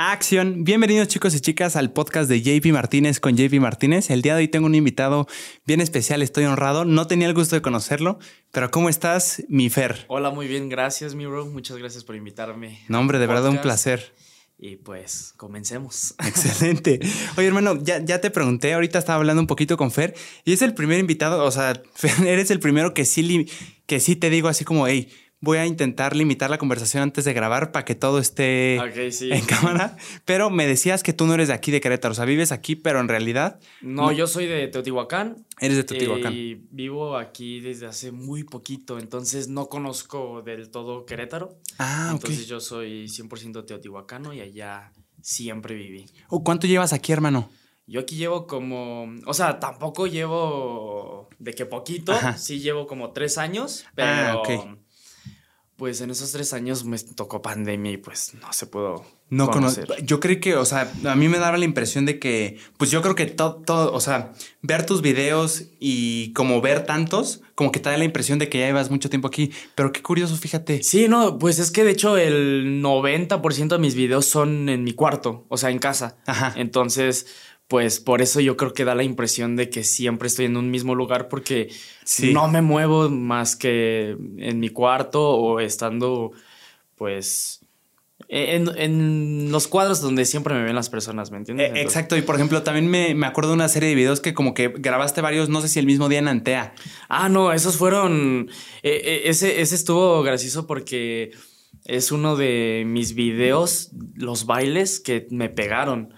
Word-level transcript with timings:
Acción. 0.00 0.62
Bienvenidos 0.62 1.08
chicos 1.08 1.34
y 1.34 1.40
chicas 1.40 1.74
al 1.74 1.92
podcast 1.92 2.30
de 2.30 2.40
JP 2.40 2.66
Martínez 2.72 3.18
con 3.18 3.36
JP 3.36 3.54
Martínez. 3.54 4.10
El 4.10 4.22
día 4.22 4.36
de 4.36 4.42
hoy 4.42 4.48
tengo 4.48 4.66
un 4.66 4.76
invitado 4.76 5.26
bien 5.66 5.80
especial, 5.80 6.22
estoy 6.22 6.44
honrado. 6.44 6.84
No 6.84 7.08
tenía 7.08 7.26
el 7.26 7.34
gusto 7.34 7.56
de 7.56 7.62
conocerlo, 7.62 8.20
pero 8.52 8.70
¿cómo 8.70 8.88
estás, 8.88 9.42
mi 9.48 9.68
Fer? 9.70 10.04
Hola, 10.06 10.30
muy 10.30 10.46
bien, 10.46 10.68
gracias, 10.68 11.16
mi 11.16 11.26
bro. 11.26 11.46
Muchas 11.46 11.78
gracias 11.78 12.04
por 12.04 12.14
invitarme. 12.14 12.78
No, 12.86 13.00
hombre, 13.00 13.18
de 13.18 13.26
verdad 13.26 13.48
un 13.48 13.60
placer. 13.60 14.14
Y 14.56 14.76
pues 14.76 15.34
comencemos. 15.36 16.14
Excelente. 16.24 17.00
Oye, 17.36 17.48
hermano, 17.48 17.82
ya, 17.82 17.98
ya 17.98 18.20
te 18.20 18.30
pregunté, 18.30 18.74
ahorita 18.74 19.00
estaba 19.00 19.16
hablando 19.16 19.40
un 19.40 19.48
poquito 19.48 19.76
con 19.76 19.90
Fer 19.90 20.14
y 20.44 20.52
es 20.52 20.62
el 20.62 20.74
primer 20.74 21.00
invitado, 21.00 21.44
o 21.44 21.50
sea, 21.50 21.82
Fer, 21.94 22.24
eres 22.24 22.52
el 22.52 22.60
primero 22.60 22.94
que 22.94 23.04
sí, 23.04 23.48
que 23.86 23.98
sí 23.98 24.14
te 24.14 24.30
digo 24.30 24.46
así 24.46 24.64
como, 24.64 24.86
hey, 24.86 25.08
voy 25.40 25.58
a 25.58 25.66
intentar 25.66 26.16
limitar 26.16 26.50
la 26.50 26.58
conversación 26.58 27.02
antes 27.02 27.24
de 27.24 27.32
grabar 27.32 27.70
para 27.70 27.84
que 27.84 27.94
todo 27.94 28.18
esté 28.18 28.76
en 28.76 29.44
cámara. 29.46 29.96
Pero 30.24 30.50
me 30.50 30.66
decías 30.66 31.02
que 31.02 31.12
tú 31.12 31.26
no 31.26 31.34
eres 31.34 31.48
de 31.48 31.54
aquí 31.54 31.70
de 31.70 31.80
Querétaro, 31.80 32.12
o 32.12 32.14
sea, 32.14 32.24
vives 32.24 32.52
aquí, 32.52 32.76
pero 32.76 33.00
en 33.00 33.08
realidad. 33.08 33.60
No, 33.80 34.12
yo 34.12 34.26
soy 34.26 34.46
de 34.46 34.68
Teotihuacán. 34.68 35.46
Eres 35.60 35.76
de 35.76 35.84
Teotihuacán. 35.84 36.32
Y 36.34 36.54
vivo 36.70 37.16
aquí 37.16 37.60
desde 37.60 37.86
hace 37.86 38.12
muy 38.12 38.44
poquito, 38.44 38.98
entonces 38.98 39.48
no 39.48 39.68
conozco 39.68 40.42
del 40.42 40.70
todo 40.70 41.04
Querétaro. 41.06 41.58
Ah, 41.78 42.10
Entonces 42.12 42.46
yo 42.46 42.60
soy 42.60 43.06
100% 43.06 43.64
teotihuacano 43.64 44.32
y 44.32 44.40
allá 44.40 44.92
siempre 45.22 45.74
viví. 45.74 46.06
¿Cuánto 46.28 46.66
llevas 46.66 46.92
aquí, 46.92 47.12
hermano? 47.12 47.50
Yo 47.86 48.00
aquí 48.00 48.16
llevo 48.16 48.46
como, 48.46 49.06
o 49.24 49.32
sea, 49.32 49.60
tampoco 49.60 50.06
llevo 50.06 51.30
de 51.38 51.54
que 51.54 51.64
poquito, 51.64 52.12
sí 52.36 52.60
llevo 52.60 52.86
como 52.86 53.12
tres 53.12 53.38
años, 53.38 53.84
ah, 53.96 54.42
pero 54.44 54.78
pues 55.78 56.00
en 56.00 56.10
esos 56.10 56.32
tres 56.32 56.52
años 56.52 56.84
me 56.84 56.98
tocó 56.98 57.40
pandemia 57.40 57.92
y 57.92 57.96
pues 57.98 58.34
no 58.42 58.52
se 58.52 58.66
pudo 58.66 59.06
no 59.30 59.48
conocer. 59.48 59.86
yo 60.04 60.18
creo 60.18 60.40
que, 60.40 60.56
o 60.56 60.64
sea, 60.64 60.90
a 61.04 61.14
mí 61.14 61.28
me 61.28 61.38
daba 61.38 61.56
la 61.56 61.64
impresión 61.64 62.04
de 62.04 62.18
que, 62.18 62.58
pues 62.78 62.90
yo 62.90 63.00
creo 63.00 63.14
que 63.14 63.26
todo, 63.26 63.62
todo, 63.64 63.92
o 63.92 64.00
sea, 64.00 64.32
ver 64.60 64.86
tus 64.86 65.02
videos 65.02 65.66
y 65.78 66.32
como 66.32 66.60
ver 66.60 66.84
tantos, 66.84 67.42
como 67.54 67.70
que 67.70 67.78
te 67.78 67.90
da 67.90 67.96
la 67.96 68.04
impresión 68.04 68.40
de 68.40 68.48
que 68.48 68.58
ya 68.58 68.66
llevas 68.66 68.90
mucho 68.90 69.08
tiempo 69.08 69.28
aquí. 69.28 69.52
Pero 69.76 69.92
qué 69.92 70.02
curioso, 70.02 70.36
fíjate. 70.36 70.82
Sí, 70.82 71.06
no, 71.06 71.38
pues 71.38 71.60
es 71.60 71.70
que 71.70 71.84
de 71.84 71.92
hecho 71.92 72.16
el 72.16 72.82
90% 72.82 73.68
de 73.68 73.78
mis 73.78 73.94
videos 73.94 74.26
son 74.26 74.68
en 74.68 74.82
mi 74.82 74.94
cuarto, 74.94 75.46
o 75.48 75.56
sea, 75.58 75.70
en 75.70 75.78
casa. 75.78 76.16
Ajá. 76.26 76.54
Entonces 76.56 77.26
pues 77.68 78.00
por 78.00 78.22
eso 78.22 78.40
yo 78.40 78.56
creo 78.56 78.72
que 78.72 78.86
da 78.86 78.94
la 78.94 79.02
impresión 79.02 79.54
de 79.54 79.68
que 79.68 79.84
siempre 79.84 80.26
estoy 80.28 80.46
en 80.46 80.56
un 80.56 80.70
mismo 80.70 80.94
lugar 80.94 81.28
porque 81.28 81.68
no 82.32 82.48
me 82.48 82.62
muevo 82.62 83.10
más 83.10 83.56
que 83.56 84.16
en 84.38 84.58
mi 84.58 84.70
cuarto 84.70 85.30
o 85.30 85.60
estando 85.60 86.32
pues 86.96 87.60
en, 88.28 89.52
los 89.52 89.68
cuadros 89.68 90.00
donde 90.00 90.24
siempre 90.24 90.54
me 90.54 90.64
ven 90.64 90.74
las 90.74 90.90
personas, 90.90 91.30
¿me 91.30 91.36
entiendes? 91.36 91.70
Eh, 91.70 91.80
exacto, 91.80 92.16
y 92.16 92.22
por 92.22 92.34
ejemplo, 92.34 92.62
también 92.62 92.88
me, 92.88 93.26
acuerdo 93.26 93.50
de 93.50 93.56
una 93.56 93.68
serie 93.68 93.90
de 93.90 93.94
videos 93.94 94.20
que 94.20 94.34
como 94.34 94.54
que 94.54 94.68
grabaste 94.68 95.20
varios, 95.20 95.48
no 95.48 95.60
sé 95.60 95.68
si 95.68 95.78
el 95.78 95.86
mismo 95.86 96.08
día 96.08 96.18
en 96.18 96.28
Antea. 96.28 96.74
Ah, 97.08 97.28
no, 97.28 97.52
esos 97.52 97.76
fueron, 97.76 98.50
eh, 98.82 99.22
ese, 99.26 99.60
ese 99.60 99.74
estuvo 99.74 100.22
gracioso 100.22 100.66
porque 100.66 101.30
es 101.84 102.12
uno 102.12 102.36
de 102.36 102.84
mis 102.86 103.14
videos, 103.14 103.90
los 104.14 104.46
bailes 104.46 105.00
que 105.00 105.26
me 105.30 105.48
pegaron 105.48 106.12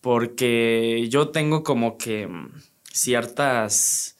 porque 0.00 1.06
yo 1.10 1.28
tengo 1.28 1.62
como 1.62 1.98
que 1.98 2.26
mm, 2.26 2.52
ciertas... 2.92 4.14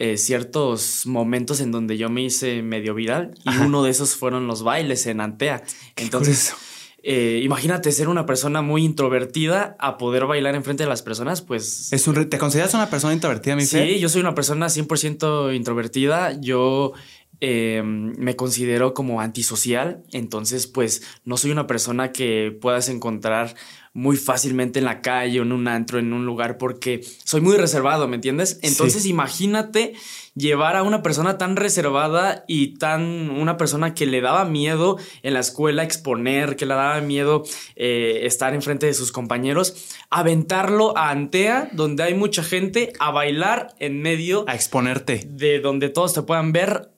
Eh, 0.00 0.16
ciertos 0.16 1.06
momentos 1.06 1.60
en 1.60 1.72
donde 1.72 1.98
yo 1.98 2.08
me 2.08 2.22
hice 2.22 2.62
medio 2.62 2.94
viral 2.94 3.34
y 3.44 3.56
uno 3.56 3.82
de 3.82 3.90
esos 3.90 4.14
fueron 4.14 4.46
los 4.46 4.62
bailes 4.62 5.08
en 5.08 5.20
Antea. 5.20 5.64
Entonces, 5.96 6.54
eh, 7.02 7.40
imagínate 7.42 7.90
ser 7.90 8.08
una 8.08 8.26
persona 8.26 8.60
muy 8.60 8.84
introvertida 8.84 9.76
a 9.78 9.98
poder 9.98 10.26
bailar 10.26 10.54
enfrente 10.54 10.82
de 10.82 10.88
las 10.88 11.02
personas, 11.02 11.42
pues... 11.42 11.92
Es 11.92 12.06
un 12.06 12.28
¿Te 12.28 12.38
consideras 12.38 12.74
una 12.74 12.90
persona 12.90 13.12
introvertida, 13.12 13.56
mi 13.56 13.64
Sí, 13.64 13.98
yo 13.98 14.08
soy 14.08 14.20
una 14.20 14.34
persona 14.34 14.66
100% 14.66 15.56
introvertida. 15.56 16.38
Yo 16.40 16.92
eh, 17.40 17.82
me 17.84 18.34
considero 18.34 18.94
como 18.94 19.20
antisocial, 19.20 20.02
entonces 20.10 20.66
pues 20.66 21.02
no 21.24 21.36
soy 21.36 21.52
una 21.52 21.68
persona 21.68 22.10
que 22.10 22.56
puedas 22.60 22.88
encontrar 22.88 23.54
muy 23.98 24.16
fácilmente 24.16 24.78
en 24.78 24.84
la 24.84 25.00
calle 25.00 25.40
o 25.40 25.42
en 25.42 25.50
un 25.50 25.66
antro, 25.66 25.98
en 25.98 26.12
un 26.12 26.24
lugar, 26.24 26.56
porque 26.56 27.04
soy 27.24 27.40
muy 27.40 27.56
reservado, 27.56 28.06
¿me 28.06 28.14
entiendes? 28.14 28.60
Entonces 28.62 29.06
imagínate 29.06 29.94
llevar 30.36 30.76
a 30.76 30.84
una 30.84 31.02
persona 31.02 31.36
tan 31.36 31.56
reservada 31.56 32.44
y 32.46 32.78
tan 32.78 33.28
una 33.28 33.56
persona 33.56 33.94
que 33.94 34.06
le 34.06 34.20
daba 34.20 34.44
miedo 34.44 34.98
en 35.24 35.34
la 35.34 35.40
escuela 35.40 35.82
exponer, 35.82 36.54
que 36.54 36.64
le 36.64 36.74
daba 36.74 37.00
miedo 37.00 37.42
eh, 37.74 38.20
estar 38.22 38.54
enfrente 38.54 38.86
de 38.86 38.94
sus 38.94 39.10
compañeros, 39.10 39.96
aventarlo 40.10 40.96
a 40.96 41.10
Antea, 41.10 41.68
donde 41.72 42.04
hay 42.04 42.14
mucha 42.14 42.44
gente, 42.44 42.92
a 43.00 43.10
bailar 43.10 43.74
en 43.80 44.00
medio. 44.00 44.44
A 44.46 44.54
exponerte. 44.54 45.26
De 45.28 45.58
donde 45.58 45.88
todos 45.88 46.14
te 46.14 46.22
puedan 46.22 46.52
ver 46.52 46.88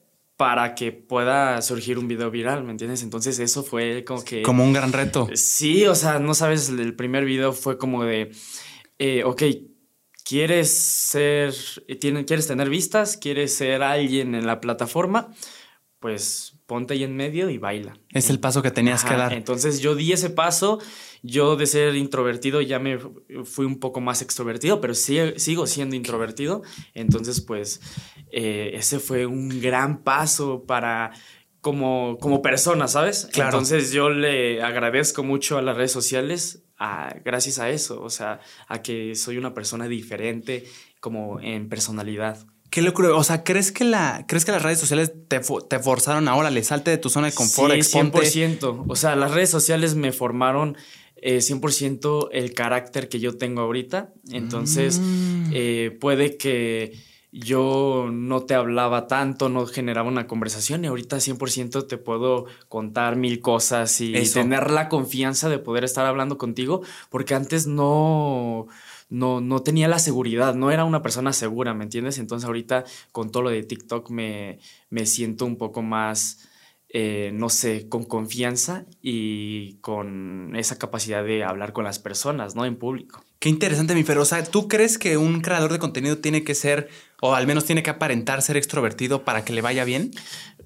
para 0.41 0.75
que 0.75 0.91
pueda 0.91 1.61
surgir 1.61 1.99
un 1.99 2.09
video 2.09 2.31
viral, 2.31 2.65
¿me 2.65 2.71
entiendes? 2.71 3.03
Entonces 3.03 3.39
eso 3.41 3.63
fue 3.63 4.05
como 4.07 4.25
que... 4.25 4.41
Como 4.41 4.65
un 4.65 4.73
gran 4.73 4.91
reto. 4.91 5.29
Sí, 5.35 5.85
o 5.85 5.95
sea, 5.95 6.19
no 6.19 6.33
sabes, 6.33 6.71
el 6.71 6.97
primer 6.97 7.27
video 7.27 7.53
fue 7.53 7.77
como 7.77 8.05
de, 8.05 8.33
eh, 8.99 9.23
ok, 9.23 9.43
¿quieres 10.25 10.75
ser, 10.75 11.53
quieres 12.27 12.47
tener 12.47 12.71
vistas? 12.71 13.19
¿Quieres 13.19 13.55
ser 13.55 13.83
alguien 13.83 14.35
en 14.35 14.47
la 14.47 14.63
plataforma? 14.63 15.29
Pues 15.99 16.55
ponte 16.65 16.95
ahí 16.95 17.05
en 17.05 17.17
medio 17.17 17.51
y 17.51 17.59
baila. 17.59 17.99
Es 18.09 18.31
el 18.31 18.41
paso 18.41 18.63
que 18.63 18.71
tenías 18.71 19.05
que 19.05 19.17
dar. 19.17 19.35
Entonces 19.35 19.81
yo 19.81 19.95
di 19.95 20.15
ese 20.15 20.31
paso 20.31 20.79
yo 21.23 21.57
de 21.57 21.67
ser 21.67 21.97
introvertido 21.97 22.61
ya 22.61 22.79
me 22.79 22.99
fui 23.45 23.67
un 23.67 23.79
poco 23.79 24.01
más 24.01 24.23
extrovertido, 24.23 24.81
pero 24.81 24.95
sigo 24.95 25.67
siendo 25.67 25.97
introvertido. 25.97 26.63
Entonces, 26.95 27.41
pues, 27.41 27.81
eh, 28.33 28.73
ese 28.75 28.99
fue 28.99 29.27
un 29.27 29.61
gran 29.61 30.03
paso 30.03 30.65
para 30.67 31.13
como, 31.61 32.19
como 32.21 32.43
persona, 32.43 32.89
¿sabes? 32.89 33.29
Entonces 33.35 33.93
yo 33.93 34.11
le 34.11 34.63
agradezco 34.63 35.23
mucho 35.23 35.59
a 35.59 35.63
las 35.63 35.77
redes 35.77 35.93
sociales 35.93 36.65
gracias 37.25 37.59
a 37.59 37.69
eso, 37.69 38.03
o 38.03 38.11
sea, 38.11 38.41
a 38.67 38.83
que 38.83 39.15
soy 39.15 39.37
una 39.37 39.53
persona 39.53 39.87
diferente 39.87 40.65
como 41.01 41.41
en 41.41 41.69
personalidad. 41.69 42.47
Qué 42.71 42.83
locura. 42.83 43.15
O 43.15 43.25
sea, 43.25 43.43
¿crees 43.43 43.73
que, 43.73 43.85
la, 43.85 44.25
¿crees 44.29 44.45
que 44.45 44.53
las 44.53 44.63
redes 44.63 44.79
sociales 44.79 45.13
te, 45.29 45.41
te 45.41 45.79
forzaron 45.81 46.29
ahora? 46.29 46.51
¿Le 46.51 46.63
salte 46.63 46.91
de 46.91 46.99
tu 46.99 47.11
zona 47.11 47.27
de 47.27 47.35
confort? 47.35 47.75
Sí, 47.83 47.99
100%. 47.99 48.85
O 48.87 48.97
sea, 48.97 49.17
las 49.17 49.33
redes 49.33 49.51
sociales 49.51 49.97
me 49.97 50.13
formaron 50.13 50.77
100% 51.23 52.29
eh, 52.33 52.39
el 52.39 52.55
carácter 52.55 53.09
que 53.09 53.21
yo 53.21 53.37
tengo 53.37 53.63
ahorita. 53.63 54.13
Entonces, 54.31 54.99
mm. 54.99 55.51
eh, 55.53 55.97
puede 56.01 56.37
que 56.37 56.93
yo 57.33 58.09
no 58.13 58.43
te 58.43 58.55
hablaba 58.55 59.07
tanto, 59.07 59.49
no 59.49 59.67
generaba 59.67 60.09
una 60.09 60.27
conversación 60.27 60.85
y 60.85 60.89
ahorita 60.89 61.19
100% 61.19 61.87
te 61.87 61.97
puedo 61.97 62.47
contar 62.69 63.15
mil 63.17 63.41
cosas 63.41 64.01
y 64.01 64.13
tener 64.33 64.71
la 64.71 64.89
confianza 64.89 65.49
de 65.49 65.59
poder 65.59 65.85
estar 65.85 66.07
hablando 66.07 66.39
contigo, 66.39 66.83
porque 67.09 67.37
antes 67.37 67.69
no, 67.69 68.67
no, 69.11 69.41
no 69.41 69.63
tenía 69.63 69.87
la 69.87 70.01
seguridad, 70.01 70.57
no 70.57 70.73
era 70.73 70.85
una 70.85 71.03
persona 71.03 71.33
segura, 71.33 71.73
¿me 71.73 71.85
entiendes? 71.85 72.19
Entonces 72.19 72.47
ahorita 72.47 72.85
con 73.13 73.31
todo 73.31 73.45
lo 73.45 73.51
de 73.51 73.63
TikTok 73.63 74.11
me, 74.11 74.59
me 74.89 75.07
siento 75.07 75.47
un 75.47 75.57
poco 75.57 75.83
más 75.83 76.50
eh, 76.93 77.31
no 77.33 77.51
sé, 77.51 77.89
con 77.89 78.03
confianza 78.03 78.85
y 79.01 79.75
con 79.75 80.57
esa 80.57 80.77
capacidad 80.77 81.23
de 81.25 81.45
hablar 81.45 81.73
con 81.73 81.85
las 81.85 82.01
personas, 82.01 82.57
¿no? 82.57 82.65
En 82.65 82.75
público. 82.75 83.23
Qué 83.39 83.49
interesante, 83.49 83.95
mi 83.95 84.03
Fer. 84.03 84.19
O 84.19 84.25
sea, 84.25 84.43
¿tú 84.43 84.67
crees 84.67 84.99
que 84.99 85.17
un 85.17 85.41
creador 85.41 85.71
de 85.71 85.79
contenido 85.79 86.19
tiene 86.19 86.43
que 86.43 86.57
ser, 86.57 86.89
o 87.21 87.37
al 87.37 87.47
menos 87.47 87.65
tiene 87.65 87.85
que 87.85 87.91
aparentar 87.91 88.43
ser 88.43 88.57
extrovertido 88.57 89.25
para 89.25 89.45
que 89.45 89.53
le 89.53 89.63
vaya 89.63 89.85
bien? 89.85 90.11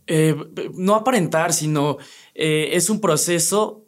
Eh, 0.06 0.34
no 0.74 0.94
aparentar, 0.94 1.52
sino 1.52 1.98
eh, 2.34 2.70
es 2.72 2.88
un 2.88 3.02
proceso 3.02 3.84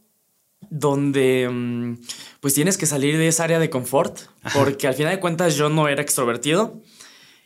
donde 0.68 1.48
mm, 1.50 1.94
pues 2.40 2.52
tienes 2.52 2.76
que 2.76 2.84
salir 2.84 3.16
de 3.16 3.28
esa 3.28 3.44
área 3.44 3.58
de 3.58 3.70
confort, 3.70 4.18
porque 4.52 4.86
al 4.86 4.94
final 4.94 5.14
de 5.14 5.20
cuentas 5.20 5.56
yo 5.56 5.70
no 5.70 5.88
era 5.88 6.02
extrovertido 6.02 6.82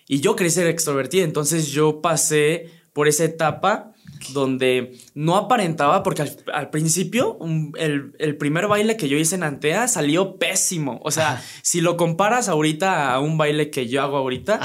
y 0.08 0.18
yo 0.18 0.34
quería 0.34 0.50
ser 0.50 0.66
extrovertido, 0.66 1.24
entonces 1.24 1.68
yo 1.68 2.00
pasé 2.00 2.70
por 2.92 3.06
esa 3.06 3.24
etapa 3.24 3.94
donde 4.32 4.98
no 5.14 5.36
aparentaba, 5.36 6.02
porque 6.02 6.24
al, 6.52 6.70
principio 6.70 7.38
el, 7.76 8.36
primer 8.36 8.66
baile 8.68 8.96
que 8.96 9.08
yo 9.08 9.16
hice 9.16 9.34
en 9.34 9.42
Antea 9.42 9.88
salió 9.88 10.36
pésimo. 10.36 11.00
O 11.02 11.10
sea, 11.10 11.42
si 11.62 11.80
lo 11.80 11.96
comparas 11.96 12.48
ahorita 12.48 13.12
a 13.12 13.20
un 13.20 13.38
baile 13.38 13.70
que 13.70 13.88
yo 13.88 14.02
hago 14.02 14.16
ahorita, 14.16 14.60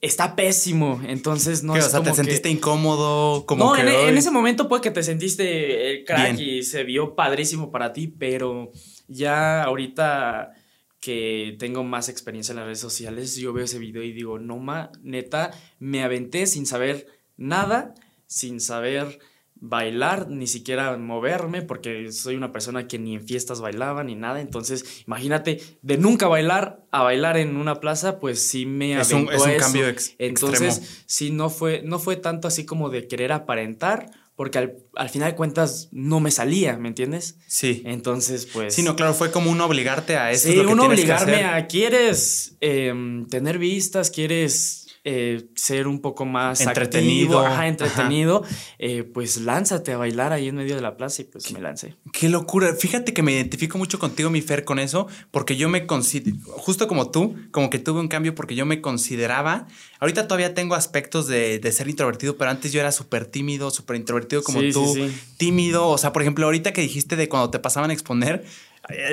está 0.00 0.36
pésimo. 0.36 1.00
Entonces 1.06 1.62
no 1.62 1.74
O 1.74 1.80
sea, 1.80 2.02
¿te 2.02 2.14
sentiste 2.14 2.50
incómodo? 2.50 3.44
Como 3.46 3.64
no, 3.64 3.76
en, 3.76 4.16
ese 4.16 4.30
momento 4.30 4.68
puede 4.68 4.82
que 4.82 4.90
te 4.90 5.02
sentiste 5.02 5.90
el 5.90 6.04
crack 6.04 6.38
y 6.38 6.62
se 6.62 6.84
vio 6.84 7.14
padrísimo 7.14 7.70
para 7.70 7.92
ti, 7.92 8.08
pero 8.08 8.70
ya 9.08 9.62
ahorita 9.62 10.52
que 11.00 11.54
tengo 11.58 11.84
más 11.84 12.08
experiencia 12.08 12.52
en 12.52 12.56
las 12.56 12.66
redes 12.66 12.80
sociales, 12.80 13.36
yo 13.36 13.52
veo 13.52 13.64
ese 13.64 13.78
video 13.78 14.02
y 14.02 14.12
digo, 14.12 14.38
no 14.38 14.58
ma, 14.58 14.90
neta, 15.02 15.52
me 15.78 16.02
aventé 16.02 16.46
sin 16.46 16.66
saber 16.66 17.06
nada 17.36 17.94
sin 18.26 18.60
saber 18.60 19.18
bailar, 19.58 20.28
ni 20.28 20.46
siquiera 20.46 20.96
moverme, 20.98 21.62
porque 21.62 22.12
soy 22.12 22.34
una 22.36 22.52
persona 22.52 22.86
que 22.86 22.98
ni 22.98 23.14
en 23.14 23.26
fiestas 23.26 23.60
bailaba 23.62 24.04
ni 24.04 24.14
nada. 24.14 24.40
Entonces, 24.42 25.02
imagínate, 25.06 25.62
de 25.80 25.96
nunca 25.96 26.28
bailar 26.28 26.84
a 26.90 27.02
bailar 27.02 27.38
en 27.38 27.56
una 27.56 27.80
plaza, 27.80 28.20
pues 28.20 28.46
sí 28.46 28.66
me 28.66 29.00
Es 29.00 29.12
un, 29.12 29.32
es 29.32 29.42
un 29.42 29.54
cambio 29.56 29.88
ex- 29.88 30.14
Entonces, 30.18 30.76
extremo. 30.78 31.02
sí, 31.06 31.30
no 31.30 31.48
fue, 31.50 31.82
no 31.84 31.98
fue 31.98 32.16
tanto 32.16 32.48
así 32.48 32.66
como 32.66 32.90
de 32.90 33.08
querer 33.08 33.32
aparentar, 33.32 34.10
porque 34.34 34.58
al, 34.58 34.76
al 34.94 35.08
final 35.08 35.30
de 35.30 35.36
cuentas 35.36 35.88
no 35.90 36.20
me 36.20 36.30
salía, 36.30 36.76
¿me 36.76 36.88
entiendes? 36.88 37.38
Sí. 37.46 37.82
Entonces, 37.86 38.46
pues. 38.52 38.74
Sí, 38.74 38.82
no, 38.82 38.94
claro, 38.94 39.14
fue 39.14 39.30
como 39.30 39.50
un 39.50 39.60
obligarte 39.62 40.18
a 40.18 40.30
eso. 40.32 40.44
Sí, 40.48 40.50
es 40.50 40.56
lo 40.56 40.66
que 40.66 40.72
uno 40.74 40.82
tienes 40.82 40.98
que 41.00 41.04
obligarme 41.12 41.36
hacer. 41.36 41.46
a. 41.46 41.66
¿Quieres 41.66 42.56
em, 42.60 43.26
tener 43.28 43.58
vistas? 43.58 44.10
¿Quieres 44.10 44.85
eh, 45.08 45.46
ser 45.54 45.86
un 45.86 46.00
poco 46.00 46.24
más 46.26 46.60
Entretenido. 46.60 47.38
activo? 47.38 47.46
Ajá, 47.46 47.54
Ajá. 47.54 47.68
entretenido. 47.68 48.42
Eh, 48.80 49.04
pues 49.04 49.36
lánzate 49.40 49.92
a 49.92 49.96
bailar 49.98 50.32
ahí 50.32 50.48
en 50.48 50.56
medio 50.56 50.74
de 50.74 50.80
la 50.82 50.96
plaza 50.96 51.22
y 51.22 51.26
pues 51.26 51.52
me 51.52 51.60
lancé. 51.60 51.94
Qué 52.12 52.28
locura. 52.28 52.74
Fíjate 52.74 53.14
que 53.14 53.22
me 53.22 53.30
identifico 53.32 53.78
mucho 53.78 54.00
contigo, 54.00 54.30
mi 54.30 54.42
Fer, 54.42 54.64
con 54.64 54.80
eso, 54.80 55.06
porque 55.30 55.56
yo 55.56 55.68
me 55.68 55.86
considero, 55.86 56.36
justo 56.56 56.88
como 56.88 57.12
tú, 57.12 57.36
como 57.52 57.70
que 57.70 57.78
tuve 57.78 58.00
un 58.00 58.08
cambio 58.08 58.34
porque 58.34 58.56
yo 58.56 58.66
me 58.66 58.80
consideraba, 58.80 59.68
ahorita 60.00 60.26
todavía 60.26 60.54
tengo 60.54 60.74
aspectos 60.74 61.28
de, 61.28 61.60
de 61.60 61.70
ser 61.72 61.88
introvertido, 61.88 62.36
pero 62.36 62.50
antes 62.50 62.72
yo 62.72 62.80
era 62.80 62.90
súper 62.90 63.26
tímido, 63.26 63.70
súper 63.70 63.94
introvertido 63.96 64.42
como 64.42 64.60
Sí, 64.60 64.72
tú, 64.72 64.84
sí, 64.92 65.08
sí. 65.08 65.14
tímido, 65.36 65.86
o 65.88 65.98
sea, 65.98 66.12
por 66.12 66.22
ejemplo, 66.22 66.46
ahorita 66.46 66.72
que 66.72 66.80
dijiste 66.80 67.14
de 67.14 67.28
cuando 67.28 67.50
te 67.50 67.60
pasaban 67.60 67.90
a 67.90 67.92
exponer, 67.92 68.44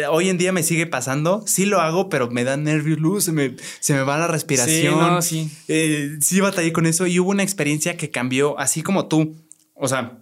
hoy 0.09 0.29
en 0.29 0.37
día 0.37 0.51
me 0.51 0.63
sigue 0.63 0.85
pasando, 0.87 1.43
sí 1.47 1.65
lo 1.65 1.81
hago, 1.81 2.09
pero 2.09 2.29
me 2.29 2.43
da 2.43 2.57
nervios, 2.57 2.99
luz, 2.99 3.23
se 3.25 3.31
me, 3.31 3.55
se 3.79 3.93
me 3.93 4.01
va 4.01 4.17
la 4.17 4.27
respiración. 4.27 4.93
Sí, 4.93 4.99
no, 4.99 5.21
sí. 5.21 5.51
Eh, 5.67 6.17
sí 6.21 6.39
batallé 6.39 6.73
con 6.73 6.85
eso 6.85 7.07
y 7.07 7.19
hubo 7.19 7.31
una 7.31 7.43
experiencia 7.43 7.97
que 7.97 8.11
cambió, 8.11 8.59
así 8.59 8.81
como 8.81 9.07
tú, 9.07 9.35
o 9.75 9.87
sea... 9.87 10.19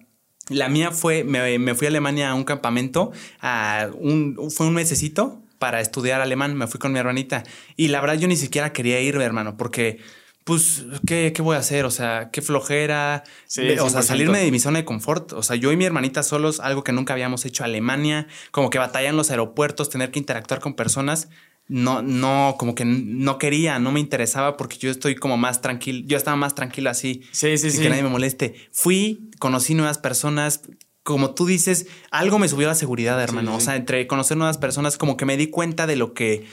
La 0.49 0.67
mía 0.67 0.91
fue, 0.91 1.23
me, 1.23 1.59
me 1.59 1.75
fui 1.75 1.85
a 1.85 1.89
Alemania 1.91 2.31
a 2.31 2.33
un 2.33 2.43
campamento, 2.43 3.11
a 3.39 3.89
un, 3.97 4.49
fue 4.53 4.67
un 4.67 4.73
mesecito 4.73 5.41
para 5.59 5.79
estudiar 5.79 6.19
alemán, 6.19 6.55
me 6.55 6.67
fui 6.67 6.79
con 6.79 6.91
mi 6.91 6.99
hermanita. 6.99 7.43
Y 7.77 7.89
la 7.89 8.01
verdad 8.01 8.17
yo 8.17 8.27
ni 8.27 8.35
siquiera 8.35 8.73
quería 8.73 8.99
ir, 8.99 9.15
hermano, 9.15 9.55
porque, 9.55 9.99
pues, 10.43 10.83
¿qué, 11.05 11.31
qué 11.35 11.41
voy 11.41 11.55
a 11.55 11.59
hacer? 11.59 11.85
O 11.85 11.91
sea, 11.91 12.29
qué 12.31 12.41
flojera. 12.41 13.23
Sí, 13.45 13.61
o 13.79 13.89
sea, 13.89 14.01
100%. 14.01 14.03
salirme 14.03 14.39
de 14.39 14.51
mi 14.51 14.59
zona 14.59 14.79
de 14.79 14.85
confort. 14.85 15.33
O 15.33 15.43
sea, 15.43 15.55
yo 15.55 15.71
y 15.71 15.77
mi 15.77 15.85
hermanita 15.85 16.23
solos, 16.23 16.59
algo 16.59 16.83
que 16.83 16.91
nunca 16.91 17.13
habíamos 17.13 17.45
hecho, 17.45 17.63
Alemania, 17.63 18.27
como 18.51 18.69
que 18.69 18.77
batalla 18.79 19.09
en 19.09 19.17
los 19.17 19.29
aeropuertos, 19.31 19.89
tener 19.89 20.11
que 20.11 20.19
interactuar 20.19 20.59
con 20.59 20.73
personas. 20.75 21.29
No, 21.67 22.01
no, 22.01 22.55
como 22.57 22.75
que 22.75 22.83
no 22.85 23.37
quería, 23.37 23.79
no 23.79 23.91
me 23.93 23.99
interesaba 24.01 24.57
porque 24.57 24.77
yo 24.77 24.91
estoy 24.91 25.15
como 25.15 25.37
más 25.37 25.61
tranquilo, 25.61 26.03
yo 26.05 26.17
estaba 26.17 26.35
más 26.35 26.53
tranquilo 26.53 26.89
así 26.89 27.21
Sí, 27.31 27.57
sí, 27.57 27.67
y 27.67 27.71
sí. 27.71 27.81
que 27.81 27.89
nadie 27.89 28.03
me 28.03 28.09
moleste. 28.09 28.55
Fui, 28.73 29.29
conocí 29.39 29.73
nuevas 29.73 29.97
personas. 29.97 30.61
Como 31.03 31.33
tú 31.33 31.45
dices, 31.45 31.87
algo 32.11 32.37
me 32.39 32.47
subió 32.49 32.67
la 32.67 32.75
seguridad, 32.75 33.21
hermano. 33.23 33.51
sí, 33.51 33.57
O 33.57 33.59
sea, 33.61 33.75
entre 33.75 34.05
conocer 34.05 34.37
nuevas 34.37 34.57
personas, 34.57 34.97
como 34.97 35.17
que 35.17 35.25
me 35.25 35.37
di 35.37 35.47
cuenta 35.47 35.87
de 35.87 35.95
lo 35.95 36.13
que, 36.13 36.45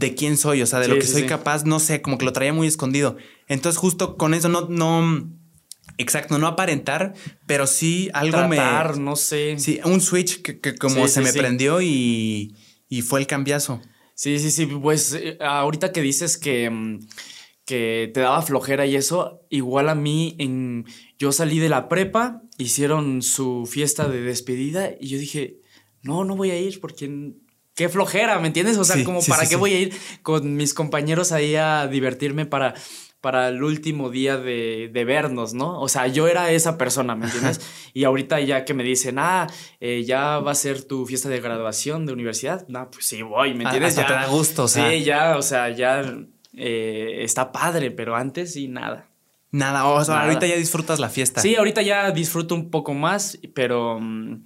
de 0.00 0.14
quién 0.14 0.38
soy, 0.38 0.62
o 0.62 0.66
sea, 0.66 0.80
de 0.80 0.88
lo 0.88 0.94
que 0.96 1.02
sí, 1.02 1.12
soy 1.12 1.22
sí. 1.22 1.28
capaz, 1.28 1.64
no 1.64 1.78
sé, 1.78 2.00
como 2.00 2.16
que 2.18 2.24
lo 2.24 2.32
traía 2.32 2.52
muy 2.52 2.66
escondido. 2.66 3.16
Entonces, 3.46 3.78
justo 3.78 4.16
con 4.16 4.32
eso, 4.32 4.48
no, 4.48 4.66
no, 4.68 5.30
exacto, 5.98 6.38
no 6.38 6.46
aparentar, 6.46 7.14
pero 7.46 7.66
sí 7.66 8.08
algo 8.14 8.38
Tratar, 8.38 8.96
me. 8.96 9.02
no 9.02 9.14
sé. 9.14 9.58
Sí, 9.58 9.78
un 9.84 10.00
switch 10.00 10.40
que, 10.40 10.58
que 10.58 10.74
como 10.74 11.06
se 11.06 11.20
me 11.20 11.32
prendió 11.32 11.82
y, 11.82 12.56
y 12.88 13.02
fue 13.02 13.20
el 13.20 13.26
cambiazo. 13.26 13.82
Sí, 14.14 14.38
sí, 14.38 14.50
sí. 14.50 14.66
Pues 14.66 15.12
eh, 15.12 15.36
ahorita 15.38 15.92
que 15.92 16.00
dices 16.00 16.38
que, 16.38 16.70
mm, 16.70 17.00
que 17.66 18.10
te 18.14 18.20
daba 18.20 18.40
flojera 18.40 18.86
y 18.86 18.96
eso, 18.96 19.42
igual 19.50 19.90
a 19.90 19.94
mí, 19.94 20.34
en, 20.38 20.86
yo 21.18 21.30
salí 21.30 21.58
de 21.58 21.68
la 21.68 21.88
prepa, 21.88 22.42
hicieron 22.56 23.20
su 23.20 23.68
fiesta 23.70 24.08
de 24.08 24.22
despedida 24.22 24.90
y 24.98 25.08
yo 25.08 25.18
dije, 25.18 25.60
no, 26.02 26.24
no 26.24 26.36
voy 26.36 26.50
a 26.52 26.58
ir 26.58 26.80
porque 26.80 27.34
qué 27.80 27.88
flojera, 27.88 28.38
¿me 28.40 28.48
entiendes? 28.48 28.76
O 28.76 28.84
sea, 28.84 28.96
Sí, 28.96 29.04
como 29.04 29.22
sí, 29.22 29.30
para 29.30 29.44
sí, 29.44 29.48
qué 29.48 29.56
voy 29.56 29.72
a 29.72 29.78
ir 29.78 29.94
con 30.22 30.54
mis 30.54 30.74
compañeros 30.74 31.32
ahí 31.32 31.56
a 31.56 31.86
divertirme 31.86 32.44
para 32.44 32.74
para 33.22 33.48
el 33.48 33.62
último 33.62 34.08
día 34.08 34.36
de, 34.38 34.88
de 34.92 35.04
vernos, 35.04 35.52
¿no? 35.52 35.78
O 35.80 35.88
sea, 35.88 36.06
yo 36.06 36.26
era 36.28 36.50
esa 36.52 36.78
persona, 36.78 37.14
¿me 37.14 37.26
entiendes? 37.26 37.60
Y 37.92 38.04
ahorita 38.04 38.40
ya 38.40 38.64
que 38.64 38.72
me 38.74 38.82
dicen, 38.82 39.18
ah, 39.18 39.46
eh, 39.78 40.04
ya 40.06 40.38
va 40.38 40.52
a 40.52 40.54
ser 40.54 40.84
tu 40.84 41.04
fiesta 41.06 41.28
de 41.28 41.38
graduación 41.40 42.06
de 42.06 42.12
universidad, 42.14 42.66
no, 42.68 42.90
pues 42.90 43.04
sí 43.06 43.20
voy, 43.22 43.52
¿me 43.54 43.64
Ah, 43.64 43.68
entiendes? 43.68 43.90
hasta 43.98 44.02
Ya- 44.02 44.06
te 44.08 44.14
da 44.14 44.26
gusto, 44.28 44.64
o 44.64 44.68
sea. 44.68 44.90
Sí, 44.90 45.04
ya, 45.04 45.36
o 45.36 45.42
sea, 45.42 45.68
ya 45.68 46.02
eh, 46.56 47.18
está 47.22 47.52
padre, 47.52 47.90
pero 47.90 48.16
antes 48.16 48.54
sí, 48.54 48.68
nada. 48.68 49.08
Nada, 49.50 49.84
o 49.86 50.02
sea, 50.04 50.14
Nada. 50.14 50.26
ahorita 50.26 50.46
ya 50.46 50.56
disfrutas 50.56 50.98
la 50.98 51.08
fiesta. 51.10 51.42
Sí, 51.42 51.56
ahorita 51.56 51.82
ya 51.82 52.10
disfruto 52.12 52.54
un 52.54 52.70
poco 52.70 52.94
más, 52.94 53.38
pero, 53.54 53.98
mm, 54.00 54.44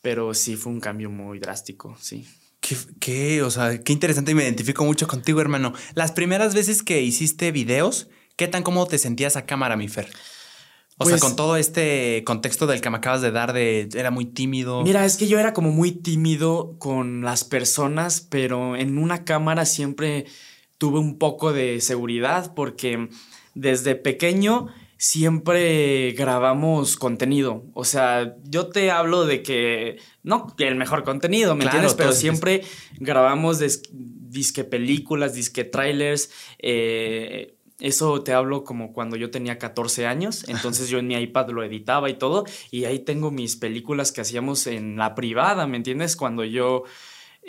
pero 0.00 0.34
sí 0.34 0.56
fue 0.56 0.72
un 0.72 0.80
cambio 0.80 1.08
muy 1.08 1.38
drástico, 1.38 1.96
sí. 2.00 2.26
Qué, 2.68 2.76
qué, 3.00 3.42
o 3.42 3.50
sea, 3.50 3.80
qué 3.82 3.92
interesante 3.92 4.32
y 4.32 4.34
me 4.34 4.42
identifico 4.44 4.84
mucho 4.84 5.06
contigo, 5.06 5.40
hermano. 5.40 5.72
Las 5.94 6.12
primeras 6.12 6.54
veces 6.54 6.82
que 6.82 7.00
hiciste 7.00 7.50
videos, 7.50 8.08
¿qué 8.36 8.46
tan 8.48 8.62
cómodo 8.62 8.86
te 8.86 8.98
sentías 8.98 9.36
a 9.36 9.46
cámara, 9.46 9.76
mi 9.76 9.88
Fer? 9.88 10.08
O 11.00 11.04
sea, 11.04 11.12
Pues- 11.12 11.20
con 11.22 11.36
todo 11.36 11.56
este 11.56 12.24
contexto 12.26 12.66
del 12.66 12.80
que 12.80 12.90
me 12.90 12.96
acabas 12.98 13.22
de 13.22 13.30
dar 13.30 13.52
de 13.52 13.88
era 13.94 14.10
muy 14.10 14.26
tímido. 14.26 14.82
Mira, 14.82 15.04
es 15.06 15.16
que 15.16 15.28
yo 15.28 15.38
era 15.38 15.52
como 15.52 15.70
muy 15.70 15.92
tímido 15.92 16.76
con 16.78 17.22
las 17.22 17.44
personas, 17.44 18.20
pero 18.20 18.76
en 18.76 18.98
una 18.98 19.24
cámara 19.24 19.64
siempre 19.64 20.26
tuve 20.76 20.98
un 20.98 21.16
poco 21.18 21.52
de 21.52 21.80
seguridad 21.80 22.52
porque 22.54 23.08
desde 23.54 23.94
pequeño 23.94 24.66
siempre 24.98 26.12
grabamos 26.12 26.96
contenido. 26.96 27.64
O 27.72 27.84
sea, 27.84 28.36
yo 28.44 28.66
te 28.68 28.90
hablo 28.90 29.24
de 29.24 29.42
que 29.42 29.98
no 30.22 30.54
el 30.58 30.74
mejor 30.74 31.04
contenido, 31.04 31.54
¿me 31.54 31.62
Claro, 31.62 31.78
entiendes? 31.78 31.94
Pero 31.96 32.12
siempre 32.12 32.62
grabamos 32.98 33.60
disque 33.92 34.64
películas, 34.64 35.34
disque 35.34 35.64
trailers. 35.64 36.30
eh, 36.58 37.54
eso 37.80 38.22
te 38.24 38.32
hablo 38.32 38.64
como 38.64 38.92
cuando 38.92 39.16
yo 39.16 39.30
tenía 39.30 39.56
14 39.56 40.04
años, 40.04 40.44
entonces 40.48 40.88
yo 40.88 40.98
en 40.98 41.06
mi 41.06 41.14
iPad 41.14 41.50
lo 41.50 41.62
editaba 41.62 42.10
y 42.10 42.14
todo, 42.14 42.44
y 42.72 42.86
ahí 42.86 42.98
tengo 42.98 43.30
mis 43.30 43.54
películas 43.54 44.10
que 44.10 44.20
hacíamos 44.20 44.66
en 44.66 44.96
la 44.96 45.14
privada, 45.14 45.68
¿me 45.68 45.76
entiendes? 45.76 46.16
Cuando 46.16 46.42
yo, 46.44 46.82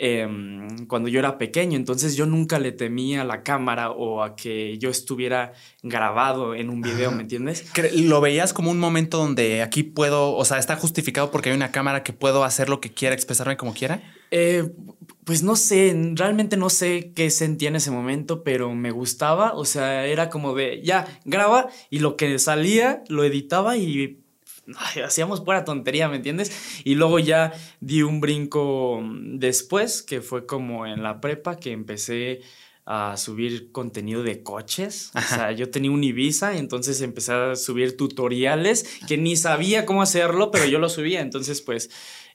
em, 0.02 0.86
cuando 0.86 1.10
yo 1.10 1.18
era 1.18 1.36
pequeño, 1.36 1.76
entonces 1.76 2.16
yo 2.16 2.24
nunca 2.24 2.58
le 2.58 2.72
temía 2.72 3.20
a 3.20 3.24
la 3.24 3.42
cámara 3.42 3.90
o 3.90 4.22
a 4.22 4.34
que 4.34 4.78
yo 4.78 4.88
estuviera 4.88 5.52
grabado 5.82 6.54
en 6.54 6.70
un 6.70 6.80
video, 6.80 7.12
¿me 7.12 7.22
entiendes? 7.22 7.70
¿Lo 7.94 8.22
veías 8.22 8.54
como 8.54 8.70
un 8.70 8.78
momento 8.78 9.18
donde 9.18 9.60
aquí 9.60 9.82
puedo, 9.82 10.34
o 10.34 10.44
sea, 10.46 10.58
está 10.58 10.76
justificado 10.76 11.30
porque 11.30 11.50
hay 11.50 11.56
una 11.56 11.70
cámara 11.70 12.02
que 12.02 12.14
puedo 12.14 12.44
hacer 12.44 12.70
lo 12.70 12.80
que 12.80 12.90
quiera, 12.94 13.14
expresarme 13.14 13.58
como 13.58 13.74
quiera? 13.74 14.02
Eh, 14.30 14.70
pues 15.24 15.42
no 15.42 15.54
sé, 15.54 15.94
realmente 16.14 16.56
no 16.56 16.70
sé 16.70 17.12
qué 17.14 17.30
sentía 17.30 17.68
en 17.68 17.76
ese 17.76 17.90
momento, 17.90 18.42
pero 18.42 18.74
me 18.74 18.90
gustaba, 18.90 19.52
o 19.54 19.64
sea, 19.64 20.06
era 20.06 20.30
como 20.30 20.54
de, 20.54 20.80
ya, 20.82 21.06
graba 21.24 21.68
y 21.90 21.98
lo 21.98 22.16
que 22.16 22.38
salía 22.38 23.04
lo 23.08 23.22
editaba 23.22 23.76
y 23.76 24.19
ay, 24.76 25.02
hacíamos 25.04 25.40
pura 25.40 25.64
tontería, 25.64 26.08
¿me 26.08 26.16
entiendes? 26.16 26.82
Y 26.84 26.94
luego 26.94 27.18
ya 27.18 27.52
di 27.80 28.02
un 28.02 28.20
brinco 28.20 29.02
después, 29.04 30.02
que 30.02 30.20
fue 30.20 30.46
como 30.46 30.86
en 30.86 31.02
la 31.02 31.20
prepa, 31.20 31.56
que 31.56 31.72
empecé 31.72 32.42
a 32.92 33.16
subir 33.16 33.70
contenido 33.70 34.24
de 34.24 34.42
coches. 34.42 35.12
O 35.14 35.20
sea, 35.20 35.52
yo 35.52 35.70
tenía 35.70 35.92
un 35.92 36.02
Ibiza, 36.02 36.56
entonces 36.56 37.00
empecé 37.02 37.32
a 37.32 37.54
subir 37.54 37.96
tutoriales 37.96 38.98
que 39.06 39.16
ni 39.16 39.36
sabía 39.36 39.86
cómo 39.86 40.02
hacerlo, 40.02 40.50
pero 40.50 40.64
yo 40.66 40.80
lo 40.80 40.88
subía. 40.88 41.20
Entonces, 41.20 41.60
pues, 41.62 41.90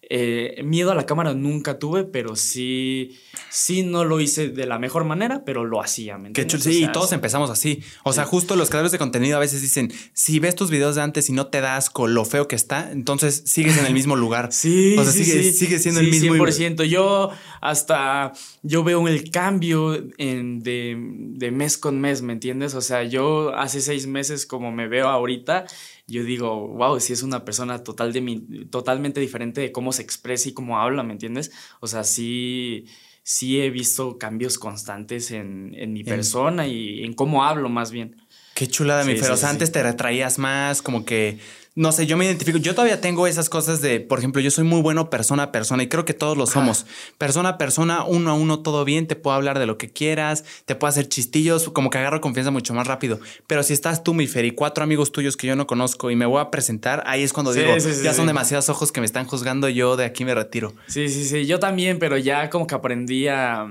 eh, 0.10 0.62
miedo 0.64 0.92
a 0.92 0.96
la 0.96 1.06
cámara 1.06 1.34
nunca 1.34 1.80
tuve, 1.80 2.04
pero 2.04 2.36
sí, 2.36 3.18
sí 3.50 3.84
no 3.84 4.04
lo 4.06 4.20
hice 4.20 4.50
de 4.50 4.66
la 4.66 4.78
mejor 4.80 5.04
manera, 5.04 5.44
pero 5.46 5.66
lo 5.66 5.82
hacía, 5.82 6.18
¿me 6.18 6.32
Qué 6.32 6.46
chulo. 6.48 6.62
O 6.62 6.64
Sí, 6.64 6.80
sea, 6.82 6.92
todos 6.92 7.12
empezamos 7.12 7.50
así. 7.50 7.82
O 8.04 8.14
sea, 8.14 8.26
justo 8.26 8.56
los 8.56 8.70
creadores 8.70 8.92
de 8.92 8.98
contenido 8.98 9.38
a 9.38 9.40
veces 9.40 9.62
dicen, 9.62 9.92
si 10.14 10.40
ves 10.40 10.56
tus 10.56 10.70
videos 10.70 10.96
de 10.96 11.02
antes 11.02 11.30
y 11.30 11.34
no 11.34 11.48
te 11.48 11.62
das 11.62 11.90
con 11.90 12.14
lo 12.14 12.26
feo 12.26 12.48
que 12.48 12.56
está, 12.56 12.92
entonces 12.92 13.44
sigues 13.46 13.78
en 13.78 13.86
el 13.86 13.94
mismo 13.94 14.16
lugar. 14.16 14.50
Sí, 14.52 14.96
O 14.98 15.04
sea, 15.04 15.12
sí, 15.12 15.24
sigue, 15.26 15.44
sí. 15.44 15.54
sigue 15.54 15.80
siendo 15.80 16.00
Sí, 16.02 16.06
el 16.08 16.12
mismo. 16.12 16.36
100%. 16.36 16.84
Yo 16.86 17.30
hasta, 17.62 18.34
yo 18.64 18.84
veo 18.84 19.08
el 19.08 19.32
cambio 19.32 19.96
en, 20.18 20.60
de, 20.62 20.96
de 20.98 21.52
mes 21.52 21.78
con 21.78 22.00
mes, 22.00 22.22
¿me 22.22 22.34
entiendes? 22.34 22.74
O 22.76 22.82
sea, 22.82 23.04
yo 23.04 23.56
hace 23.56 23.82
seis 23.82 24.08
meses 24.08 24.46
como 24.46 24.72
me 24.72 24.88
veo 24.88 25.08
ahorita, 25.08 25.66
yo 26.08 26.24
digo, 26.24 26.68
wow, 26.68 27.00
si 27.00 27.14
es 27.14 27.24
una 27.24 27.46
persona 27.46 27.84
total 27.84 28.14
de 28.14 28.22
mi- 28.22 28.66
totalmente 28.70 29.20
diferente 29.20 29.62
de 29.62 29.72
cómo 29.72 29.92
se 29.92 30.02
expresa 30.04 30.50
y 30.50 30.54
cómo 30.54 30.80
habla, 30.80 31.04
¿me 31.04 31.14
entiendes? 31.14 31.52
O 31.80 31.88
sea, 31.88 32.04
sí, 32.04 32.86
sí 33.24 33.60
he 33.62 33.70
visto 33.70 34.18
cambios 34.18 34.58
constantes 34.60 35.32
en, 35.32 35.74
en 35.76 35.94
mi 35.94 36.04
persona 36.04 36.68
y 36.68 37.04
en 37.04 37.14
cómo 37.14 37.44
hablo 37.44 37.70
más 37.70 37.92
bien. 37.92 38.18
Qué 38.54 38.68
chulada, 38.68 39.04
mi 39.04 39.14
Sí, 39.14 39.18
Fer. 39.20 39.28
sí, 39.28 39.34
O 39.34 39.38
sea, 39.38 39.50
sí, 39.50 39.54
antes 39.54 39.72
te 39.72 39.84
retraías 39.84 40.38
más, 40.40 40.82
como 40.82 41.04
que 41.06 41.40
no 41.76 41.92
sé, 41.92 42.08
yo 42.08 42.16
me 42.16 42.24
identifico, 42.24 42.58
yo 42.58 42.74
todavía 42.74 43.02
tengo 43.02 43.28
esas 43.28 43.50
cosas 43.50 43.82
de, 43.82 44.00
por 44.00 44.20
ejemplo, 44.20 44.42
yo 44.42 44.50
soy 44.50 44.64
muy 44.64 44.82
bueno 44.82 45.10
persona 45.10 45.44
a 45.44 45.52
persona 45.52 45.84
y 45.84 45.90
creo 45.90 46.06
que 46.06 46.14
todos 46.14 46.38
lo 46.38 46.48
somos. 46.48 46.86
Persona 47.18 47.50
a 47.50 47.58
persona, 47.58 48.06
uno 48.06 48.32
a 48.32 48.34
uno, 48.34 48.60
todo 48.60 48.86
bien, 48.86 49.08
te 49.08 49.18
puedo 49.18 49.36
hablar 49.36 49.60
de 49.60 49.66
lo 49.66 49.78
que 49.78 49.92
quieras, 49.92 50.46
te 50.64 50.76
puedo 50.76 50.88
hacer 50.88 51.10
chistillos, 51.10 51.70
como 51.70 51.90
que 51.90 51.98
agarro 51.98 52.22
confianza 52.22 52.50
mucho 52.50 52.74
más 52.74 52.88
rápido. 52.88 53.20
Pero 53.46 53.62
si 53.62 53.74
estás 53.74 54.06
tú, 54.06 54.14
mi 54.14 54.26
Fer, 54.26 54.46
y 54.46 54.52
cuatro 54.52 54.86
amigos 54.86 55.12
tuyos 55.12 55.36
que 55.36 55.48
yo 55.48 55.58
no 55.58 55.68
conozco 55.68 56.10
y 56.10 56.16
me 56.16 56.26
voy 56.26 56.40
a 56.40 56.50
presentar, 56.50 57.04
ahí 57.08 57.24
es 57.24 57.34
cuando 57.34 57.52
digo, 57.52 57.76
ya 57.76 58.14
son 58.14 58.28
demasiados 58.28 58.70
ojos 58.70 58.94
que 58.94 59.02
me 59.02 59.06
están 59.06 59.26
juzgando, 59.26 59.68
yo 59.68 59.98
de 59.98 60.06
aquí 60.06 60.24
me 60.24 60.34
retiro. 60.34 60.74
Sí, 60.88 61.10
sí, 61.10 61.26
sí, 61.26 61.46
yo 61.46 61.60
también, 61.60 62.00
pero 62.00 62.18
ya 62.18 62.50
como 62.50 62.68
que 62.68 62.76
aprendí 62.76 63.28
a... 63.28 63.68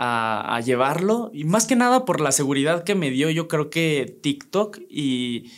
A, 0.00 0.54
a, 0.54 0.60
llevarlo 0.60 1.28
y 1.34 1.42
más 1.42 1.66
que 1.66 1.74
nada 1.74 2.04
por 2.04 2.20
la 2.20 2.30
seguridad 2.30 2.84
que 2.84 2.94
me 2.94 3.10
dio 3.10 3.30
yo 3.30 3.48
creo 3.48 3.68
que 3.68 4.18
TikTok 4.22 4.78
y 4.88 5.50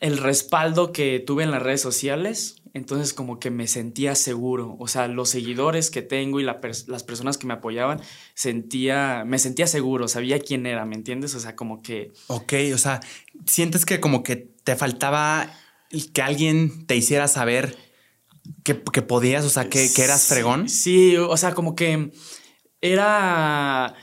el 0.00 0.18
respaldo 0.18 0.92
que 0.92 1.20
tuve 1.20 1.44
en 1.44 1.50
las 1.50 1.62
redes 1.62 1.80
sociales, 1.80 2.56
entonces 2.74 3.14
como 3.14 3.38
que 3.38 3.50
me 3.50 3.66
sentía 3.66 4.14
seguro, 4.14 4.76
o 4.78 4.88
sea, 4.88 5.08
los 5.08 5.30
seguidores 5.30 5.90
que 5.90 6.02
tengo 6.02 6.40
y 6.40 6.44
las 6.44 7.02
personas 7.04 7.38
que 7.38 7.46
me 7.46 7.54
apoyaban, 7.54 8.00
sentía, 8.34 9.24
me 9.26 9.38
sentía 9.38 9.66
seguro, 9.66 10.08
sabía 10.08 10.38
quién 10.38 10.66
era, 10.66 10.84
¿me 10.84 10.94
entiendes? 10.94 11.34
O 11.34 11.40
sea, 11.40 11.56
como 11.56 11.80
que... 11.80 12.12
Ok, 12.26 12.52
o 12.74 12.78
sea, 12.78 13.00
sientes 13.46 13.86
que 13.86 14.00
como 14.00 14.22
que 14.22 14.36
te 14.36 14.76
faltaba 14.76 15.50
que 16.12 16.22
alguien 16.22 16.86
te 16.86 16.96
hiciera 16.96 17.28
saber 17.28 17.76
que, 18.62 18.82
que 18.82 19.02
podías, 19.02 19.44
o 19.44 19.50
sea, 19.50 19.70
que, 19.70 19.90
que 19.92 20.02
eras 20.02 20.26
fregón. 20.26 20.68
Sí, 20.68 21.16
o 21.16 21.36
sea, 21.36 21.54
como 21.54 21.74
que 21.74 22.12
era... 22.82 23.94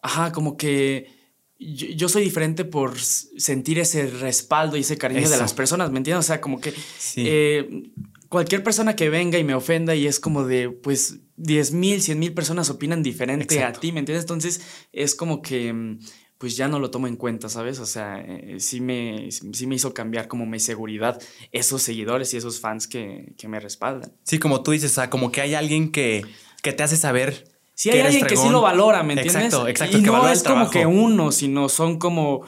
Ajá, 0.00 0.32
como 0.32 0.56
que 0.56 1.15
yo, 1.58 2.08
soy 2.08 2.22
diferente 2.22 2.64
por 2.64 2.98
sentir 2.98 3.78
ese 3.78 4.06
respaldo 4.06 4.76
y 4.76 4.80
ese 4.80 4.98
cariño 4.98 5.28
de 5.28 5.38
las 5.38 5.54
personas, 5.54 5.90
¿me 5.90 5.98
entiendes? 5.98 6.24
O 6.24 6.26
sea, 6.26 6.40
como 6.40 6.60
que 6.60 6.74
eh, 7.16 7.90
cualquier 8.28 8.62
persona 8.62 8.94
que 8.94 9.08
venga 9.08 9.38
y 9.38 9.44
me 9.44 9.54
ofenda 9.54 9.94
y 9.94 10.06
es 10.06 10.20
como 10.20 10.44
de, 10.44 10.68
pues, 10.70 11.20
10 11.36 11.72
mil, 11.72 12.02
100 12.02 12.18
mil 12.18 12.34
personas 12.34 12.68
opinan 12.68 13.02
diferente 13.02 13.62
a 13.62 13.72
ti, 13.72 13.92
¿me 13.92 14.00
entiendes? 14.00 14.24
Entonces 14.24 14.60
es 14.92 15.14
como 15.14 15.40
que, 15.40 15.72
mm, 15.72 16.00
pues 16.38 16.56
ya 16.56 16.68
no 16.68 16.78
lo 16.78 16.90
tomo 16.90 17.06
en 17.06 17.16
cuenta, 17.16 17.48
¿sabes? 17.48 17.78
O 17.78 17.86
sea, 17.86 18.20
eh, 18.20 18.56
sí, 18.58 18.80
me, 18.82 19.30
sí 19.30 19.66
me 19.66 19.76
hizo 19.76 19.94
cambiar 19.94 20.28
como 20.28 20.44
mi 20.44 20.60
seguridad 20.60 21.18
esos 21.52 21.82
seguidores 21.82 22.34
y 22.34 22.36
esos 22.36 22.60
fans 22.60 22.86
que, 22.86 23.32
que 23.38 23.48
me 23.48 23.60
respaldan. 23.60 24.12
Sí, 24.24 24.38
como 24.38 24.62
tú 24.62 24.72
dices, 24.72 24.92
o 24.92 24.94
sea, 24.96 25.08
como 25.08 25.32
que 25.32 25.40
hay 25.40 25.54
alguien 25.54 25.90
que, 25.90 26.22
que 26.62 26.74
te 26.74 26.82
hace 26.82 26.98
saber 26.98 27.55
si 27.76 27.90
hay 27.90 28.00
alguien 28.00 28.26
que 28.26 28.38
sí 28.38 28.48
lo 28.48 28.62
valora, 28.62 29.02
¿me 29.02 29.12
entiendes? 29.12 29.44
Exacto, 29.44 29.68
exacto. 29.68 29.98
Y 29.98 30.00
no 30.00 30.28
es 30.30 30.42
como 30.42 30.70
que 30.70 30.86
uno, 30.86 31.30
sino 31.30 31.68
son 31.68 31.98
como 31.98 32.46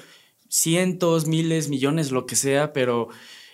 cientos, 0.48 1.26
miles, 1.26 1.68
millones, 1.68 2.10
lo 2.10 2.24
que 2.24 2.34
sea, 2.34 2.72
pero 2.72 3.08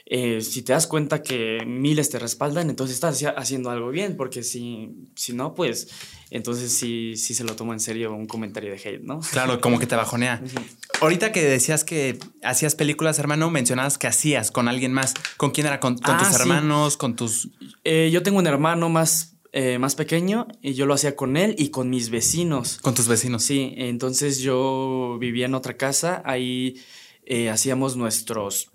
eh, 0.06 0.40
si 0.40 0.62
te 0.62 0.72
das 0.72 0.86
cuenta 0.86 1.20
que 1.20 1.64
miles 1.66 2.10
te 2.10 2.20
respaldan, 2.20 2.70
entonces 2.70 2.94
estás 2.94 3.20
haciendo 3.36 3.70
algo 3.70 3.90
bien, 3.90 4.16
porque 4.16 4.44
si, 4.44 5.10
si 5.16 5.32
no, 5.32 5.54
pues 5.54 5.88
entonces 6.30 6.72
sí, 6.72 7.16
sí 7.16 7.34
se 7.34 7.42
lo 7.42 7.56
tomo 7.56 7.72
en 7.72 7.80
serio 7.80 8.14
un 8.14 8.26
comentario 8.26 8.70
de 8.70 8.76
hate, 8.76 9.02
¿no? 9.02 9.18
Claro, 9.32 9.60
como 9.60 9.80
que 9.80 9.88
te 9.88 9.96
bajonea. 9.96 10.40
Ahorita 11.00 11.32
que 11.32 11.42
decías 11.42 11.82
que 11.82 12.20
hacías 12.44 12.76
películas, 12.76 13.18
hermano, 13.18 13.50
mencionabas 13.50 13.98
que 13.98 14.06
hacías 14.06 14.52
con 14.52 14.68
alguien 14.68 14.92
más. 14.92 15.12
¿Con 15.36 15.50
quién 15.50 15.66
era? 15.66 15.80
¿Con, 15.80 15.96
tus 15.96 16.06
ah, 16.06 16.30
hermanos? 16.38 16.96
¿Con 16.96 17.16
tus...? 17.16 17.48
Eh, 17.82 18.10
yo 18.12 18.22
tengo 18.22 18.38
un 18.38 18.46
hermano 18.46 18.88
más 18.88 19.33
eh, 19.56 19.78
más 19.78 19.94
pequeño 19.94 20.48
y 20.62 20.74
yo 20.74 20.84
lo 20.84 20.94
hacía 20.94 21.14
con 21.14 21.36
él 21.36 21.54
y 21.56 21.68
con 21.68 21.88
mis 21.88 22.10
vecinos. 22.10 22.78
¿Con 22.78 22.92
tus 22.94 23.06
vecinos? 23.06 23.44
Sí, 23.44 23.72
entonces 23.76 24.40
yo 24.40 25.16
vivía 25.20 25.46
en 25.46 25.54
otra 25.54 25.76
casa, 25.76 26.22
ahí 26.24 26.82
eh, 27.24 27.50
hacíamos 27.50 27.96
nuestros, 27.96 28.72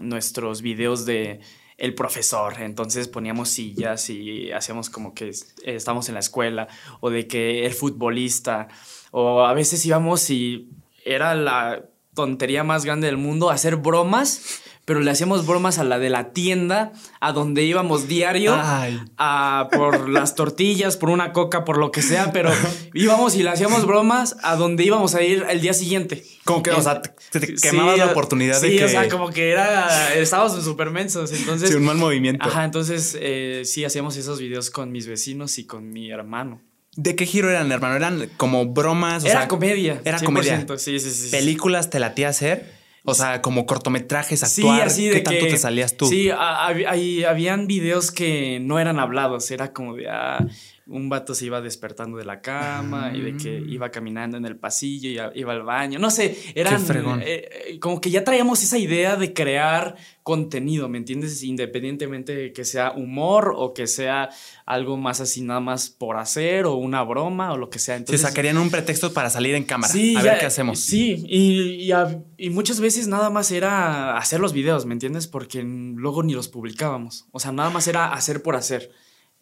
nuestros 0.00 0.62
videos 0.62 1.04
de 1.04 1.40
el 1.76 1.94
profesor, 1.94 2.62
entonces 2.62 3.08
poníamos 3.08 3.50
sillas 3.50 4.08
y 4.08 4.50
hacíamos 4.52 4.88
como 4.88 5.12
que 5.12 5.32
estamos 5.66 6.08
en 6.08 6.14
la 6.14 6.20
escuela 6.20 6.66
o 7.00 7.10
de 7.10 7.26
que 7.26 7.66
el 7.66 7.74
futbolista 7.74 8.68
o 9.10 9.44
a 9.44 9.52
veces 9.52 9.84
íbamos 9.84 10.30
y 10.30 10.70
era 11.04 11.34
la 11.34 11.84
tontería 12.14 12.64
más 12.64 12.86
grande 12.86 13.06
del 13.06 13.18
mundo 13.18 13.50
hacer 13.50 13.76
bromas 13.76 14.61
pero 14.84 15.00
le 15.00 15.10
hacíamos 15.10 15.46
bromas 15.46 15.78
a 15.78 15.84
la 15.84 15.98
de 15.98 16.10
la 16.10 16.32
tienda 16.32 16.92
a 17.20 17.32
donde 17.32 17.62
íbamos 17.62 18.08
diario 18.08 18.54
a, 18.56 19.68
por 19.72 20.08
las 20.08 20.34
tortillas, 20.34 20.96
por 20.96 21.10
una 21.10 21.32
coca, 21.32 21.64
por 21.64 21.78
lo 21.78 21.92
que 21.92 22.02
sea, 22.02 22.32
pero 22.32 22.50
íbamos 22.94 23.36
y 23.36 23.42
le 23.42 23.50
hacíamos 23.50 23.86
bromas 23.86 24.36
a 24.42 24.56
donde 24.56 24.84
íbamos 24.84 25.14
a 25.14 25.22
ir 25.22 25.46
el 25.48 25.60
día 25.60 25.72
siguiente. 25.72 26.24
Como 26.44 26.62
que, 26.62 26.72
o 26.72 26.82
sea, 26.82 27.00
te, 27.00 27.54
quemabas 27.54 27.98
la 27.98 28.06
oportunidad 28.06 28.60
de 28.60 28.76
que... 28.76 28.84
o 28.84 28.88
sea, 28.88 29.08
como 29.08 29.30
que 29.30 29.50
era, 29.50 30.14
estábamos 30.14 30.62
súper 30.64 30.90
mensos, 30.90 31.32
entonces... 31.32 31.70
Sí, 31.70 31.76
un 31.76 31.84
mal 31.84 31.96
movimiento. 31.96 32.44
Ajá, 32.44 32.64
entonces 32.64 33.16
eh, 33.20 33.62
sí, 33.64 33.84
hacíamos 33.84 34.16
esos 34.16 34.40
videos 34.40 34.70
con 34.70 34.90
mis 34.90 35.06
vecinos 35.06 35.58
y 35.58 35.64
con 35.64 35.92
mi 35.92 36.10
hermano. 36.10 36.60
¿De 36.96 37.16
qué 37.16 37.24
giro 37.24 37.48
eran, 37.48 37.72
hermano? 37.72 37.96
¿Eran 37.96 38.30
como 38.36 38.66
bromas? 38.66 39.24
era 39.24 39.48
comedia. 39.48 40.02
Era 40.04 40.20
comedia. 40.20 40.66
Sí, 40.76 40.98
sí, 40.98 41.10
sí. 41.10 41.30
¿Películas 41.30 41.88
te 41.88 41.98
latía 41.98 42.28
hacer? 42.28 42.81
O 43.04 43.14
sea, 43.14 43.42
como 43.42 43.66
cortometrajes, 43.66 44.44
actuar. 44.44 44.78
Sí, 44.78 44.86
así 44.86 45.08
de 45.08 45.14
¿Qué 45.14 45.20
tanto 45.20 45.46
te 45.46 45.56
salías 45.56 45.96
tú? 45.96 46.06
Sí, 46.06 46.30
habían 46.30 47.66
videos 47.66 48.12
que 48.12 48.60
no 48.60 48.78
eran 48.78 49.00
hablados. 49.00 49.50
Era 49.50 49.72
como 49.72 49.94
de, 49.94 50.08
ah, 50.08 50.46
un 50.86 51.08
vato 51.08 51.34
se 51.34 51.46
iba 51.46 51.60
despertando 51.60 52.18
de 52.18 52.24
la 52.24 52.40
cama 52.40 53.12
y 53.14 53.20
de 53.20 53.36
que 53.36 53.58
ah. 53.58 53.68
iba 53.68 53.90
caminando 53.90 54.36
en 54.36 54.44
el 54.44 54.56
pasillo 54.56 55.08
y 55.08 55.38
iba 55.38 55.52
al 55.52 55.62
baño. 55.62 55.98
No 55.98 56.10
sé, 56.10 56.36
eran 56.54 56.82
eh, 57.22 57.48
eh, 57.66 57.78
como 57.78 58.00
que 58.00 58.10
ya 58.10 58.24
traíamos 58.24 58.62
esa 58.62 58.78
idea 58.78 59.16
de 59.16 59.32
crear 59.32 59.96
contenido, 60.22 60.88
¿me 60.88 60.98
entiendes? 60.98 61.42
Independientemente 61.42 62.34
de 62.34 62.52
que 62.52 62.64
sea 62.64 62.92
humor 62.92 63.54
o 63.56 63.74
que 63.74 63.86
sea 63.86 64.30
algo 64.66 64.96
más 64.96 65.20
así 65.20 65.42
nada 65.42 65.60
más 65.60 65.90
por 65.90 66.16
hacer 66.16 66.66
o 66.66 66.74
una 66.74 67.02
broma 67.02 67.52
o 67.52 67.56
lo 67.56 67.70
que 67.70 67.78
sea. 67.78 67.96
Entonces, 67.96 68.22
sacarían 68.22 68.58
un 68.58 68.70
pretexto 68.70 69.12
para 69.12 69.30
salir 69.30 69.54
en 69.54 69.64
cámara. 69.64 69.92
Sí, 69.92 70.16
a 70.16 70.22
ver 70.22 70.38
qué 70.38 70.46
hacemos. 70.46 70.80
Sí, 70.80 71.24
y, 71.28 71.92
y, 72.38 72.50
muchas 72.50 72.80
veces 72.80 73.06
nada 73.08 73.30
más 73.30 73.50
era 73.50 74.16
hacer 74.16 74.40
los 74.40 74.52
videos, 74.52 74.86
¿me 74.86 74.94
entiendes? 74.94 75.26
Porque 75.26 75.62
luego 75.62 76.22
ni 76.22 76.34
los 76.34 76.48
publicábamos. 76.48 77.26
O 77.30 77.40
sea, 77.40 77.52
nada 77.52 77.70
más 77.70 77.86
era 77.88 78.12
hacer 78.12 78.42
por 78.42 78.56
hacer. 78.56 78.90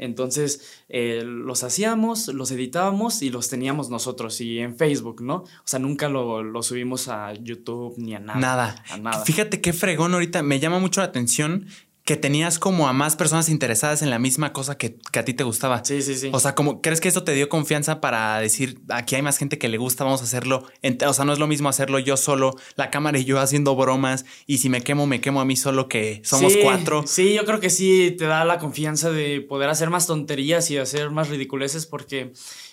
Entonces 0.01 0.83
eh, 0.89 1.23
los 1.25 1.63
hacíamos, 1.63 2.29
los 2.29 2.51
editábamos 2.51 3.21
y 3.21 3.29
los 3.29 3.51
teníamos 3.51 3.91
nosotros 3.91 4.41
y 4.41 4.59
en 4.59 4.77
Facebook, 4.77 5.23
¿no? 5.23 5.35
O 5.35 5.67
sea, 5.67 5.79
nunca 5.79 6.09
lo, 6.09 6.63
subimos 6.63 7.09
a 7.09 7.35
YouTube 7.35 7.95
ni 7.99 8.15
a 8.15 8.19
nada. 8.19 8.41
Nada. 8.41 8.85
A 8.91 8.97
nada. 8.97 9.25
Fíjate 9.25 9.61
qué 9.61 9.75
fregón 9.75 10.15
ahorita. 10.15 10.43
Me 10.43 10.59
llama 10.59 10.79
mucho 10.79 11.03
la 11.03 11.09
atención 11.09 11.67
que 12.05 12.17
tenías 12.17 12.59
como 12.59 12.89
a 12.89 12.93
más 12.93 13.15
personas 13.15 13.49
interesadas 13.49 14.03
en 14.03 14.11
la 14.11 14.19
misma 14.19 14.53
cosa 14.53 14.77
que, 14.77 14.97
a 15.13 15.25
ti 15.25 15.35
te 15.35 15.45
gustaba. 15.45 15.85
Sí, 15.85 16.03
sí, 16.03 16.15
sí. 16.15 16.31
O 16.33 16.41
sea, 16.41 16.55
como 16.55 16.81
crees 16.81 17.01
que 17.01 17.09
eso 17.09 17.23
te 17.23 17.33
dio 17.35 17.49
confianza 17.49 18.01
para 18.01 18.39
decir, 18.41 18.81
aquí 18.89 19.15
hay 19.15 19.23
más 19.23 19.39
gente 19.39 19.59
que 19.59 19.69
le 19.69 19.79
gusta, 19.79 20.05
vamos 20.05 20.21
a 20.21 20.25
hacerlo. 20.25 20.67
O 21.07 21.13
sea, 21.13 21.25
no 21.25 21.33
es 21.33 21.39
lo 21.39 21.47
mismo 21.47 21.69
hacerlo 21.69 21.99
yo 21.99 22.17
solo, 22.17 22.57
la 22.77 22.91
cámara 22.91 23.19
y 23.19 23.25
yo 23.25 23.39
haciendo 23.39 23.77
bromas, 23.77 24.25
y 24.47 24.59
si 24.59 24.69
me 24.69 24.83
quemo, 24.83 25.07
me 25.07 25.21
quemo 25.21 25.41
a 25.41 25.45
mí 25.45 25.57
solo 25.57 25.89
que 25.89 26.21
somos 26.25 26.57
cuatro. 26.63 27.05
Sí, 27.07 27.35
yo 27.35 27.45
creo 27.45 27.61
que 27.61 27.71
sí 27.71 28.15
te 28.19 28.25
da 28.25 28.45
la 28.45 28.59
confianza 28.59 29.11
de 29.11 29.41
poder 29.41 29.69
hacer 29.69 29.91
más 29.91 30.07
tonterías 30.07 30.71
y 30.71 30.79
hacer 30.79 31.11
más 31.11 31.29
ridiculeces 31.29 31.87
porque... 31.87 32.33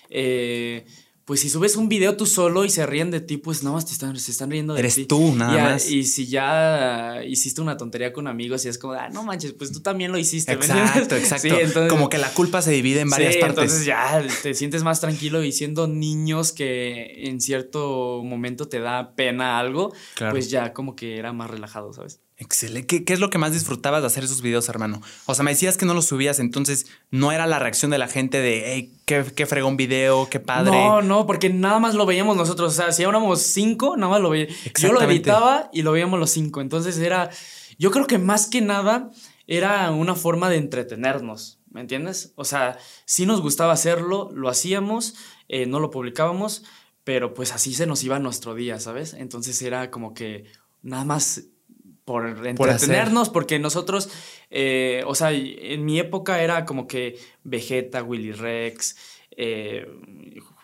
Eh, 0.09 0.85
pues 1.27 1.41
si 1.41 1.49
subes 1.49 1.75
un 1.75 1.89
video 1.89 2.15
tú 2.15 2.25
solo 2.25 2.63
y 2.63 2.69
se 2.69 2.85
ríen 2.85 3.11
de 3.11 3.19
ti, 3.19 3.35
pues 3.35 3.61
nada 3.61 3.75
más 3.75 3.85
te 3.85 3.91
están, 3.91 4.17
se 4.17 4.31
están 4.31 4.49
riendo 4.49 4.73
de 4.73 4.81
ti. 4.81 4.85
Eres 4.85 5.07
tú, 5.09 5.35
nada 5.35 5.71
más. 5.71 5.91
Y 5.91 6.05
si 6.05 6.25
ya 6.25 7.21
hiciste 7.27 7.59
una 7.59 7.75
tontería 7.75 8.13
con 8.13 8.27
amigos 8.27 8.63
y 8.63 8.69
es 8.69 8.77
como, 8.77 8.93
ah, 8.93 9.09
no 9.09 9.23
manches, 9.23 9.51
pues 9.51 9.73
tú 9.73 9.81
también 9.81 10.13
lo 10.13 10.17
hiciste. 10.17 10.53
Exacto, 10.53 11.15
exacto. 11.17 11.89
como 11.89 12.07
que 12.07 12.17
la 12.17 12.29
culpa 12.33 12.61
se 12.61 12.71
divide 12.71 13.01
en 13.01 13.09
varias 13.09 13.35
partes. 13.35 13.61
Entonces 13.61 13.85
ya 13.85 14.25
te 14.41 14.53
sientes 14.53 14.83
más 14.83 15.01
tranquilo 15.01 15.43
y 15.43 15.51
siendo 15.51 15.85
niños 15.85 16.53
que 16.53 17.27
en 17.27 17.41
cierto 17.41 18.21
momento 18.23 18.69
te 18.69 18.79
da 18.79 19.13
pena 19.13 19.59
algo, 19.59 19.91
pues 20.31 20.49
ya 20.49 20.71
como 20.71 20.95
que 20.95 21.17
era 21.17 21.33
más 21.33 21.51
relajado, 21.51 21.91
¿sabes? 21.91 22.21
Excelente. 22.39 23.03
¿Qué, 23.03 23.13
es 23.13 23.19
lo 23.19 23.31
que 23.31 23.39
más 23.39 23.51
disfrutabas 23.51 24.01
de 24.01 24.07
hacer 24.07 24.23
esos 24.23 24.43
videos, 24.43 24.69
hermano? 24.69 25.01
O 25.25 25.33
sea, 25.33 25.43
me 25.43 25.51
decías 25.51 25.75
que 25.75 25.87
no 25.87 25.95
los 25.95 26.05
subías, 26.05 26.39
entonces 26.39 26.85
no 27.09 27.31
era 27.31 27.47
la 27.47 27.57
reacción 27.57 27.89
de 27.89 27.97
la 27.97 28.07
gente 28.07 28.39
de, 28.39 28.73
hey, 28.73 28.93
qué, 29.05 29.25
qué 29.35 29.47
fregón 29.47 29.75
video, 29.75 30.29
qué 30.29 30.39
padre. 30.39 30.71
No, 30.71 31.01
no, 31.01 31.25
porque 31.25 31.49
nada 31.49 31.79
más 31.79 31.95
lo 31.95 32.05
veíamos 32.05 32.37
nosotros. 32.37 32.73
O 32.73 32.75
sea, 32.75 32.91
si 32.91 33.01
éramos 33.01 33.41
cinco, 33.41 33.97
nada 33.97 34.11
más 34.11 34.21
lo 34.21 34.29
veíamos. 34.29 34.55
Yo 34.79 34.93
lo 34.93 35.01
editaba 35.01 35.69
y 35.73 35.81
lo 35.81 35.93
veíamos 35.93 36.19
los 36.19 36.29
cinco. 36.29 36.61
Entonces 36.61 36.99
era, 36.99 37.31
yo 37.79 37.89
creo 37.89 38.05
que 38.05 38.19
más 38.19 38.45
que 38.45 38.61
nada 38.61 39.09
era 39.47 39.89
una 39.89 40.13
forma 40.13 40.49
de 40.49 40.57
entretenernos, 40.57 41.59
¿me 41.71 41.81
entiendes? 41.81 42.33
O 42.35 42.45
sea, 42.45 42.77
sí 43.05 43.25
nos 43.25 43.41
gustaba 43.41 43.73
hacerlo, 43.73 44.29
lo 44.31 44.49
hacíamos, 44.49 45.15
eh, 45.47 45.65
no 45.65 45.79
lo 45.79 45.89
publicábamos, 45.89 46.63
pero 47.03 47.33
pues 47.33 47.51
así 47.53 47.73
se 47.73 47.87
nos 47.87 48.03
iba 48.03 48.19
nuestro 48.19 48.53
día, 48.53 48.79
¿sabes? 48.79 49.13
Entonces 49.13 49.59
era 49.61 49.89
como 49.89 50.13
que 50.13 50.45
nada 50.83 51.05
más 51.05 51.45
por 52.07 52.25
entretenernos, 52.25 53.27
porque 53.27 53.59
nosotros, 53.59 54.09
eh, 54.49 55.03
o 55.05 55.13
sea, 55.13 55.31
en 55.33 55.83
mi 55.83 55.99
época 55.99 56.41
era 56.41 56.63
como 56.63 56.87
que 56.87 57.19
Vegeta, 57.43 58.01
Willy 58.01 58.31
Rex, 58.31 58.95
eh, 59.31 59.85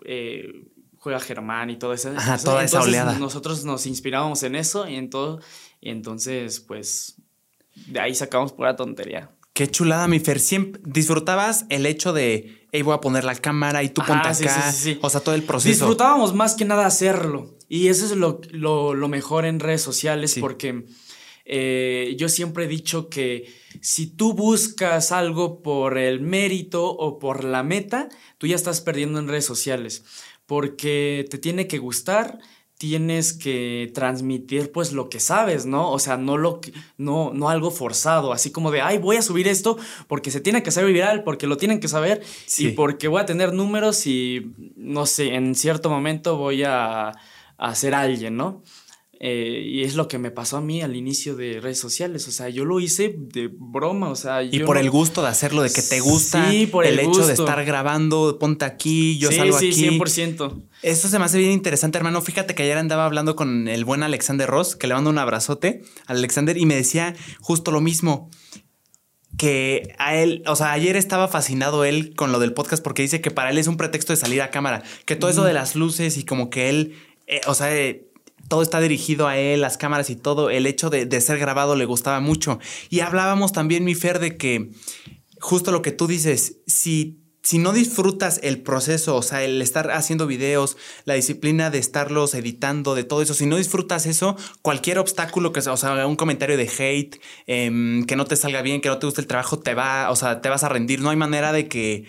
eh, 0.05 0.63
juega 0.99 1.19
Germán 1.19 1.69
y 1.69 1.75
todo 1.75 1.91
eso. 1.91 2.13
Ajá, 2.15 2.37
toda 2.37 2.63
esa 2.63 2.81
oleada. 2.81 3.19
Nosotros 3.19 3.65
nos 3.65 3.85
inspirábamos 3.87 4.41
en 4.43 4.55
eso 4.55 4.87
y 4.87 4.95
en 4.95 5.09
todo, 5.09 5.41
y 5.81 5.89
entonces, 5.89 6.61
pues, 6.61 7.17
de 7.87 7.99
ahí 7.99 8.15
sacamos 8.15 8.53
pura 8.53 8.77
tontería. 8.77 9.29
Qué 9.51 9.69
chulada, 9.69 10.07
mi 10.07 10.21
Fer. 10.21 10.39
Siempre 10.39 10.81
disfrutabas 10.85 11.65
el 11.67 11.85
hecho 11.85 12.13
de, 12.13 12.67
hey, 12.71 12.83
voy 12.83 12.93
a 12.93 13.01
poner 13.01 13.25
la 13.25 13.35
cámara 13.35 13.83
y 13.83 13.89
tú 13.89 14.01
ponte 14.07 14.29
acá. 14.29 14.73
o 15.01 15.09
sea, 15.09 15.19
todo 15.19 15.35
el 15.35 15.43
proceso. 15.43 15.69
Disfrutábamos 15.69 16.33
más 16.33 16.55
que 16.55 16.63
nada 16.63 16.85
hacerlo. 16.85 17.53
Y 17.67 17.89
eso 17.89 18.05
es 18.05 18.15
lo, 18.15 18.39
lo, 18.51 19.07
mejor 19.09 19.45
en 19.45 19.59
redes 19.59 19.81
sociales 19.81 20.37
porque 20.39 20.85
eh, 21.45 22.15
yo 22.17 22.29
siempre 22.29 22.65
he 22.65 22.67
dicho 22.67 23.09
que 23.09 23.51
si 23.81 24.07
tú 24.07 24.33
buscas 24.33 25.11
algo 25.11 25.61
por 25.61 25.97
el 25.97 26.21
mérito 26.21 26.85
o 26.89 27.19
por 27.19 27.43
la 27.43 27.63
meta, 27.63 28.09
tú 28.37 28.47
ya 28.47 28.55
estás 28.55 28.81
perdiendo 28.81 29.19
en 29.19 29.27
redes 29.27 29.45
sociales. 29.45 30.03
Porque 30.45 31.25
te 31.29 31.37
tiene 31.37 31.67
que 31.67 31.77
gustar, 31.79 32.39
tienes 32.77 33.33
que 33.33 33.91
transmitir 33.93 34.71
pues 34.71 34.91
lo 34.91 35.07
que 35.09 35.19
sabes, 35.21 35.65
¿no? 35.65 35.89
O 35.91 35.99
sea, 35.99 36.17
no 36.17 36.37
lo 36.37 36.59
no 36.97 37.31
no 37.33 37.49
algo 37.49 37.71
forzado, 37.71 38.33
así 38.33 38.51
como 38.51 38.71
de, 38.71 38.81
"Ay, 38.81 38.97
voy 38.97 39.15
a 39.15 39.21
subir 39.21 39.47
esto 39.47 39.77
porque 40.07 40.31
se 40.31 40.41
tiene 40.41 40.63
que 40.63 40.69
hacer 40.69 40.85
viral, 40.85 41.23
porque 41.23 41.47
lo 41.47 41.55
tienen 41.57 41.79
que 41.79 41.87
saber 41.87 42.21
y 42.57 42.69
porque 42.71 43.07
voy 43.07 43.21
a 43.21 43.25
tener 43.25 43.53
números 43.53 44.05
y 44.05 44.51
no 44.75 45.05
sé, 45.05 45.33
en 45.35 45.55
cierto 45.55 45.89
momento 45.89 46.35
voy 46.37 46.63
a, 46.63 47.13
a 47.57 47.75
ser 47.75 47.95
alguien, 47.95 48.35
¿no?" 48.35 48.63
Eh, 49.25 49.63
y 49.65 49.83
es 49.83 49.95
lo 49.95 50.09
que 50.09 50.17
me 50.17 50.31
pasó 50.31 50.57
a 50.57 50.61
mí 50.61 50.81
al 50.81 50.97
inicio 50.97 51.37
de 51.37 51.61
redes 51.61 51.79
sociales. 51.79 52.27
O 52.27 52.31
sea, 52.31 52.49
yo 52.49 52.65
lo 52.65 52.81
hice 52.81 53.15
de 53.17 53.49
broma. 53.49 54.09
O 54.09 54.17
sea, 54.17 54.43
y 54.43 54.59
por 54.59 54.77
el 54.77 54.89
gusto 54.89 55.21
de 55.21 55.29
hacerlo, 55.29 55.61
de 55.61 55.71
que 55.71 55.81
te 55.81 56.01
gusta. 56.01 56.51
Sí, 56.51 56.67
por 56.67 56.85
el, 56.85 56.99
hecho 56.99 57.25
de 57.25 57.31
estar 57.31 57.63
grabando, 57.63 58.37
ponte 58.37 58.65
aquí, 58.65 59.17
yo 59.17 59.31
salgo 59.31 59.55
aquí. 59.55 59.71
Sí, 59.71 59.87
100%. 59.87 60.63
Eso 60.81 61.07
se 61.07 61.19
me 61.19 61.23
hace 61.23 61.37
bien 61.37 61.51
interesante, 61.51 61.97
hermano. 61.97 62.21
Fíjate 62.21 62.53
que 62.53 62.63
ayer 62.63 62.77
andaba 62.77 63.05
hablando 63.05 63.37
con 63.37 63.69
el 63.69 63.85
buen 63.85 64.03
Alexander 64.03 64.49
Ross, 64.49 64.75
que 64.75 64.87
le 64.87 64.93
mando 64.93 65.09
un 65.09 65.17
abrazote 65.17 65.83
al 66.05 66.17
Alexander, 66.17 66.57
y 66.57 66.65
me 66.65 66.75
decía 66.75 67.15
justo 67.39 67.71
lo 67.71 67.79
mismo 67.79 68.29
que 69.37 69.95
a 69.99 70.17
él, 70.17 70.43
o 70.47 70.57
sea, 70.57 70.73
ayer 70.73 70.97
estaba 70.97 71.29
fascinado 71.29 71.85
él 71.85 72.13
con 72.13 72.33
lo 72.33 72.39
del 72.39 72.53
podcast 72.53 72.83
porque 72.83 73.03
dice 73.03 73.21
que 73.21 73.31
para 73.31 73.51
él 73.51 73.57
es 73.57 73.67
un 73.67 73.77
pretexto 73.77 74.11
de 74.11 74.17
salir 74.17 74.41
a 74.41 74.51
cámara, 74.51 74.83
que 75.05 75.15
todo 75.15 75.31
eso 75.31 75.45
de 75.45 75.53
las 75.53 75.77
luces 75.77 76.17
y 76.17 76.25
como 76.25 76.49
que 76.49 76.69
él, 76.69 76.97
eh, 77.25 77.39
o 77.47 77.53
sea, 77.55 77.73
eh, 77.73 78.09
todo 78.53 78.61
está 78.61 78.79
dirigido 78.79 79.27
a 79.27 79.35
él, 79.35 79.61
las 79.61 79.77
cámaras 79.77 80.11
y 80.11 80.15
todo, 80.15 80.51
el 80.51 80.67
hecho 80.67 80.91
de, 80.91 81.21
ser 81.21 81.39
grabado 81.39 81.75
le 81.75 81.85
gustaba 81.85 82.19
mucho. 82.19 82.59
Y 82.91 82.99
hablábamos 82.99 83.51
también, 83.51 83.83
mi 83.83 83.95
Fer, 83.95 84.19
de 84.19 84.37
que 84.37 84.69
justo 85.39 85.71
lo 85.71 85.81
que 85.81 85.91
tú 85.91 86.05
dices, 86.05 86.57
si, 86.67 87.23
si 87.41 87.57
no 87.57 87.73
disfrutas 87.73 88.39
el 88.43 88.61
proceso, 88.61 89.15
o 89.15 89.23
sea, 89.23 89.43
el 89.43 89.59
estar 89.59 89.89
haciendo 89.89 90.27
videos, 90.27 90.77
la 91.05 91.15
disciplina 91.15 91.71
de 91.71 91.79
estarlos 91.79 92.35
editando, 92.35 92.93
de 92.93 93.03
todo 93.03 93.23
eso, 93.23 93.33
si 93.33 93.47
no 93.47 93.57
disfrutas 93.57 94.05
eso, 94.05 94.37
cualquier 94.61 94.99
obstáculo 94.99 95.51
que 95.51 95.63
sea, 95.63 95.73
o 95.73 95.77
sea, 95.77 96.05
un 96.05 96.15
comentario 96.15 96.55
de 96.55 96.69
hate, 96.69 97.19
em, 97.47 98.03
que 98.03 98.15
no 98.15 98.25
te 98.25 98.35
salga 98.35 98.61
bien, 98.61 98.81
que 98.81 98.89
no 98.89 98.99
te 98.99 99.07
guste 99.07 99.21
el 99.21 99.25
trabajo, 99.25 99.57
te 99.57 99.73
va, 99.73 100.11
o 100.11 100.15
sea, 100.15 100.41
te 100.41 100.49
vas 100.49 100.63
a 100.63 100.69
rendir. 100.69 101.01
No 101.01 101.09
hay 101.09 101.17
manera 101.17 101.51
de 101.51 101.67
que 101.67 102.05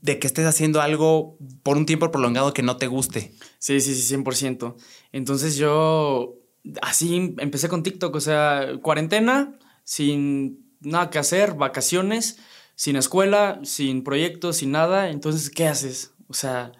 de 0.00 0.18
que 0.18 0.26
estés 0.26 0.46
haciendo 0.46 0.80
algo 0.80 1.36
por 1.62 1.76
un 1.76 1.86
tiempo 1.86 2.10
prolongado 2.10 2.52
que 2.52 2.62
no 2.62 2.76
te 2.76 2.86
guste. 2.86 3.32
Sí, 3.58 3.80
sí, 3.80 3.94
sí, 3.94 4.14
100%. 4.14 4.76
Entonces 5.12 5.56
yo 5.56 6.36
así 6.82 7.34
empecé 7.38 7.68
con 7.68 7.82
TikTok, 7.82 8.14
o 8.14 8.20
sea, 8.20 8.78
cuarentena, 8.82 9.58
sin 9.84 10.74
nada 10.80 11.10
que 11.10 11.18
hacer, 11.18 11.54
vacaciones, 11.54 12.38
sin 12.74 12.96
escuela, 12.96 13.60
sin 13.64 14.04
proyectos, 14.04 14.58
sin 14.58 14.72
nada. 14.72 15.10
Entonces, 15.10 15.50
¿qué 15.50 15.66
haces? 15.66 16.14
O 16.28 16.34
sea, 16.34 16.72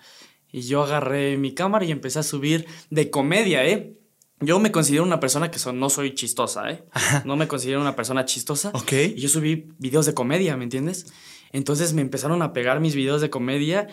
y 0.50 0.62
yo 0.62 0.82
agarré 0.82 1.36
mi 1.36 1.54
cámara 1.54 1.84
y 1.84 1.90
empecé 1.90 2.18
a 2.18 2.22
subir 2.22 2.66
de 2.90 3.10
comedia, 3.10 3.66
¿eh? 3.66 3.94
Yo 4.40 4.60
me 4.60 4.70
considero 4.70 5.02
una 5.02 5.18
persona 5.18 5.50
que 5.50 5.58
no 5.72 5.90
soy 5.90 6.14
chistosa, 6.14 6.70
¿eh? 6.70 6.84
No 7.24 7.36
me 7.36 7.48
considero 7.48 7.80
una 7.80 7.96
persona 7.96 8.24
chistosa. 8.24 8.70
Ok. 8.72 8.92
Y 8.92 9.20
yo 9.20 9.28
subí 9.28 9.68
videos 9.78 10.06
de 10.06 10.14
comedia, 10.14 10.56
¿me 10.56 10.64
entiendes? 10.64 11.12
Entonces 11.50 11.92
me 11.92 12.02
empezaron 12.02 12.42
a 12.42 12.52
pegar 12.52 12.78
mis 12.78 12.94
videos 12.94 13.20
de 13.20 13.30
comedia 13.30 13.88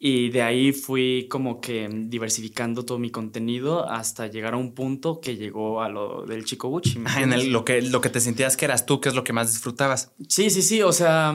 y 0.00 0.30
de 0.30 0.42
ahí 0.42 0.72
fui 0.72 1.26
como 1.28 1.60
que 1.60 1.88
diversificando 1.90 2.84
todo 2.84 2.98
mi 2.98 3.10
contenido 3.10 3.88
hasta 3.88 4.28
llegar 4.28 4.54
a 4.54 4.56
un 4.56 4.72
punto 4.72 5.20
que 5.20 5.36
llegó 5.36 5.82
a 5.82 5.88
lo 5.88 6.24
del 6.24 6.44
Chico 6.44 6.68
Gucci. 6.68 7.00
en 7.18 7.52
lo, 7.52 7.64
que, 7.64 7.82
lo 7.82 8.00
que 8.00 8.08
te 8.08 8.20
sentías 8.20 8.56
que 8.56 8.64
eras 8.64 8.86
tú, 8.86 9.00
que 9.00 9.08
es 9.08 9.14
lo 9.16 9.24
que 9.24 9.32
más 9.32 9.52
disfrutabas. 9.52 10.12
Sí, 10.28 10.50
sí, 10.50 10.62
sí. 10.62 10.82
O 10.82 10.92
sea, 10.92 11.34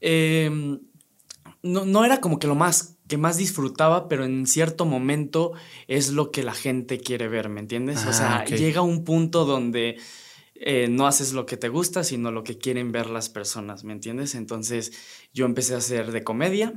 em, 0.00 0.78
no, 1.62 2.04
era 2.04 2.20
como 2.20 2.38
que 2.38 2.46
lo 2.46 2.54
más 2.54 2.98
que 3.08 3.18
más 3.18 3.36
disfrutaba, 3.36 4.08
pero 4.08 4.24
en 4.24 4.46
cierto 4.46 4.86
momento 4.86 5.52
es 5.86 6.10
lo 6.10 6.30
que 6.30 6.42
la 6.42 6.54
gente 6.54 6.98
quiere 6.98 7.28
ver, 7.28 7.50
¿me 7.50 7.60
entiendes? 7.60 8.06
o 8.06 8.12
sea, 8.12 8.38
ah, 8.38 8.44
llega 8.46 8.80
un 8.80 9.04
punto 9.04 9.44
donde 9.44 9.98
eh, 10.54 10.86
no 10.88 11.08
haces 11.08 11.32
lo 11.32 11.44
que 11.44 11.56
te 11.56 11.68
gusta, 11.68 12.04
sino 12.04 12.30
lo 12.30 12.44
que 12.44 12.56
quieren 12.56 12.92
ver 12.92 13.10
las 13.10 13.28
personas, 13.28 13.82
¿me 13.82 13.92
entiendes? 13.92 14.36
Entonces 14.36 14.92
yo 15.34 15.44
empecé 15.44 15.74
a 15.74 15.78
hacer 15.78 16.12
de 16.12 16.22
comedia, 16.22 16.72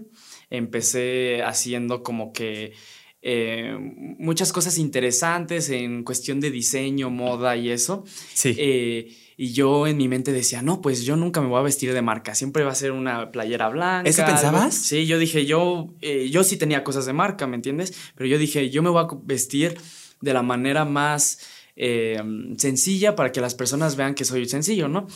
empecé 0.50 1.42
haciendo 1.44 2.04
como 2.04 2.34
que 2.34 2.74
eh, 3.22 3.76
muchas 4.20 4.54
cosas 4.54 4.78
interesantes 4.78 5.70
en 5.70 6.04
cuestión 6.04 6.40
de 6.40 6.52
diseño, 6.52 7.10
moda 7.10 7.58
y 7.58 7.72
eso. 7.72 8.04
Sí. 8.34 8.56
Eh, 8.58 9.16
y 9.38 9.52
yo 9.52 9.88
en 9.88 9.98
mi 9.98 10.08
mente 10.08 10.32
decía, 10.32 10.62
no, 10.62 10.82
pues 10.82 11.04
yo 11.04 11.16
nunca 11.16 11.42
me 11.42 11.48
voy 11.48 11.60
a 11.60 11.64
vestir 11.64 11.94
de 11.94 12.02
marca, 12.02 12.36
siempre 12.36 12.64
va 12.64 12.72
a 12.72 12.76
ser 12.76 12.92
una 12.92 13.32
playera 13.32 13.68
blanca. 13.68 14.10
¿Eso 14.10 14.26
pensabas? 14.26 14.76
Sí, 14.76 15.08
yo 15.08 15.20
dije, 15.20 15.46
yo, 15.46 15.94
yo 16.30 16.44
sí 16.46 16.56
tenía 16.56 16.86
cosas 16.86 17.06
de 17.06 17.12
marca, 17.12 17.46
¿me 17.46 17.56
entiendes? 17.56 17.94
Pero 18.16 18.28
yo 18.30 18.38
dije, 18.38 18.70
yo 18.70 18.82
me 18.82 18.90
voy 18.90 19.04
a 19.04 19.08
vestir 19.24 19.76
de 20.22 20.34
la 20.34 20.42
manera 20.42 20.86
más 20.86 21.40
eh, 21.76 22.22
sencilla 22.58 23.16
para 23.16 23.32
que 23.32 23.42
las 23.42 23.56
personas 23.56 23.96
vean 23.96 24.16
que 24.16 24.24
soy 24.24 24.48
sencillo, 24.48 24.88
¿no? 24.88 25.08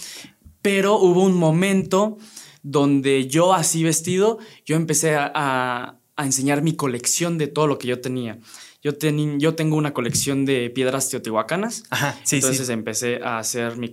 Pero 0.61 0.99
hubo 0.99 1.23
un 1.23 1.35
momento 1.35 2.17
donde 2.63 3.27
yo 3.27 3.53
así 3.53 3.83
vestido, 3.83 4.39
yo 4.65 4.75
empecé 4.75 5.15
a, 5.15 5.95
enseñar 6.17 6.61
mi 6.61 6.75
colección 6.75 7.37
de 7.37 7.47
todo 7.47 7.65
lo 7.65 7.77
que 7.79 7.87
yo 7.87 8.01
tenía. 8.01 8.39
Yo, 8.81 8.91
yo 9.37 9.55
tengo 9.55 9.77
una 9.77 9.93
colección 9.93 10.45
de 10.45 10.69
piedras 10.69 11.09
teotihuacanas. 11.09 11.83
Ajá, 11.89 12.19
sí, 12.23 12.37
entonces 12.37 12.67
empecé 12.67 13.21
a 13.23 13.39
hacer 13.39 13.77
mi 13.77 13.89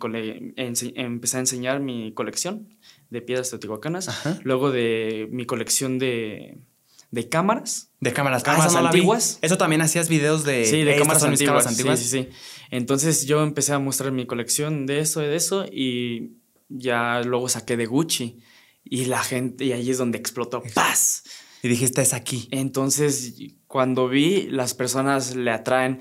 empecé 0.57 1.37
a 1.37 1.41
enseñar 1.41 1.79
mi 1.79 2.13
colección 2.13 2.69
de 3.11 3.23
piedras 3.23 3.51
teotihuacanas. 3.51 4.11
Luego 4.43 4.73
de 4.73 5.29
mi 5.31 5.47
colección 5.47 6.01
de 6.01 6.59
de 7.11 7.29
cámaras. 7.29 7.91
De 8.01 8.13
cámaras, 8.13 8.43
ah, 8.43 8.45
cámaras 8.45 8.75
antiguas. 8.75 9.39
Eso 9.43 9.57
también 9.57 9.81
hacías 9.81 10.09
videos 10.09 10.45
de, 10.45 10.65
sí, 10.65 10.83
de 10.83 10.97
cámaras 10.97 11.23
antiguas. 11.23 11.67
antiguas. 11.67 11.99
Sí, 11.99 12.07
sí, 12.07 12.25
sí. 12.25 12.29
Entonces 12.71 13.27
yo 13.27 13.43
empecé 13.43 13.73
a 13.73 13.79
mostrar 13.79 14.13
mi 14.13 14.27
colección 14.27 14.87
de 14.87 15.01
eso 15.01 15.23
y 15.23 15.27
de 15.27 15.37
eso 15.37 15.65
y 15.65 16.33
ya 16.69 17.23
luego 17.23 17.49
saqué 17.49 17.77
de 17.77 17.87
Gucci 17.87 18.41
y 18.89 19.07
la 19.07 19.23
gente, 19.23 19.65
y 19.65 19.73
ahí 19.73 19.91
es 19.91 19.99
donde 19.99 20.19
explotó, 20.19 20.63
¡paz! 20.75 21.25
Y 21.63 21.69
dijiste, 21.69 22.03
es 22.03 22.13
aquí. 22.13 22.49
Entonces 22.51 23.35
cuando 23.67 24.09
vi, 24.09 24.49
las 24.51 24.75
personas 24.75 25.35
le 25.35 25.51
atraen 25.51 26.01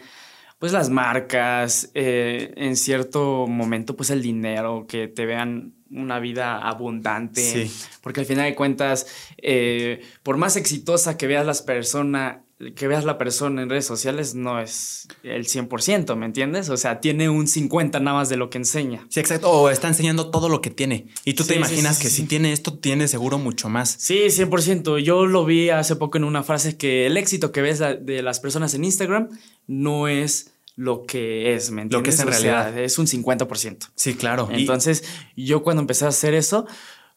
pues 0.59 0.71
las 0.71 0.89
marcas, 0.89 1.91
eh, 1.93 2.53
en 2.55 2.77
cierto 2.77 3.45
momento 3.47 3.95
pues 3.95 4.09
el 4.09 4.21
dinero, 4.21 4.85
que 4.87 5.07
te 5.07 5.25
vean 5.25 5.73
una 5.89 6.19
vida 6.19 6.57
abundante. 6.59 7.69
Porque 8.01 8.21
al 8.21 8.25
final 8.25 8.45
de 8.45 8.55
cuentas, 8.55 9.07
eh, 9.37 10.01
por 10.23 10.37
más 10.37 10.55
exitosa 10.55 11.17
que 11.17 11.27
veas 11.27 11.45
las 11.45 11.61
personas, 11.61 12.37
que 12.75 12.87
veas 12.87 13.03
la 13.03 13.17
persona 13.17 13.61
en 13.61 13.69
redes 13.69 13.85
sociales, 13.85 14.33
no 14.33 14.61
es 14.61 15.07
el 15.23 15.45
100%, 15.45 16.15
¿me 16.15 16.25
entiendes? 16.25 16.69
O 16.69 16.77
sea, 16.77 17.01
tiene 17.01 17.27
un 17.27 17.47
50 17.47 17.99
nada 17.99 18.17
más 18.17 18.29
de 18.29 18.37
lo 18.37 18.49
que 18.49 18.57
enseña. 18.57 19.05
Sí, 19.09 19.19
exacto. 19.19 19.51
O 19.51 19.69
está 19.69 19.89
enseñando 19.89 20.31
todo 20.31 20.47
lo 20.47 20.61
que 20.61 20.69
tiene. 20.69 21.07
Y 21.25 21.33
tú 21.33 21.43
te 21.43 21.55
imaginas 21.55 21.99
que 21.99 22.09
si 22.09 22.23
tiene 22.23 22.53
esto, 22.53 22.77
tiene 22.77 23.09
seguro 23.09 23.37
mucho 23.39 23.67
más. 23.67 23.95
Sí, 23.99 24.27
100%. 24.27 24.99
Yo 24.99 25.25
lo 25.25 25.43
vi 25.43 25.69
hace 25.69 25.97
poco 25.97 26.17
en 26.17 26.23
una 26.23 26.43
frase 26.43 26.77
que 26.77 27.05
el 27.05 27.17
éxito 27.17 27.51
que 27.51 27.61
ves 27.61 27.79
de 27.79 28.21
las 28.21 28.39
personas 28.39 28.73
en 28.73 28.85
Instagram 28.85 29.29
no 29.67 30.07
es 30.07 30.51
lo 30.77 31.05
que 31.05 31.55
es, 31.55 31.71
¿me 31.71 31.83
entiendes? 31.83 31.99
Lo 31.99 32.03
que 32.03 32.09
es 32.09 32.19
en 32.19 32.27
realidad. 32.27 32.77
es 32.77 32.97
un 32.97 33.07
50%. 33.07 33.89
Sí, 33.95 34.15
claro. 34.15 34.49
Entonces, 34.51 35.03
yo 35.35 35.63
cuando 35.63 35.81
empecé 35.81 36.05
a 36.05 36.09
hacer 36.09 36.33
eso, 36.33 36.65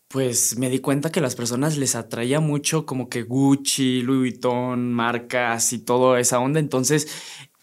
pues 0.08 0.56
me 0.58 0.70
di 0.70 0.78
cuenta 0.78 1.12
que 1.12 1.20
a 1.20 1.22
las 1.22 1.36
personas 1.36 1.76
les 1.76 1.94
atraía 1.94 2.40
mucho 2.40 2.86
como 2.86 3.08
que 3.08 3.22
Gucci, 3.22 4.00
Louis 4.02 4.32
Vuitton, 4.32 4.92
marcas 4.92 5.72
y 5.74 5.80
toda 5.80 6.18
esa 6.18 6.40
onda. 6.40 6.60
Entonces, 6.60 7.08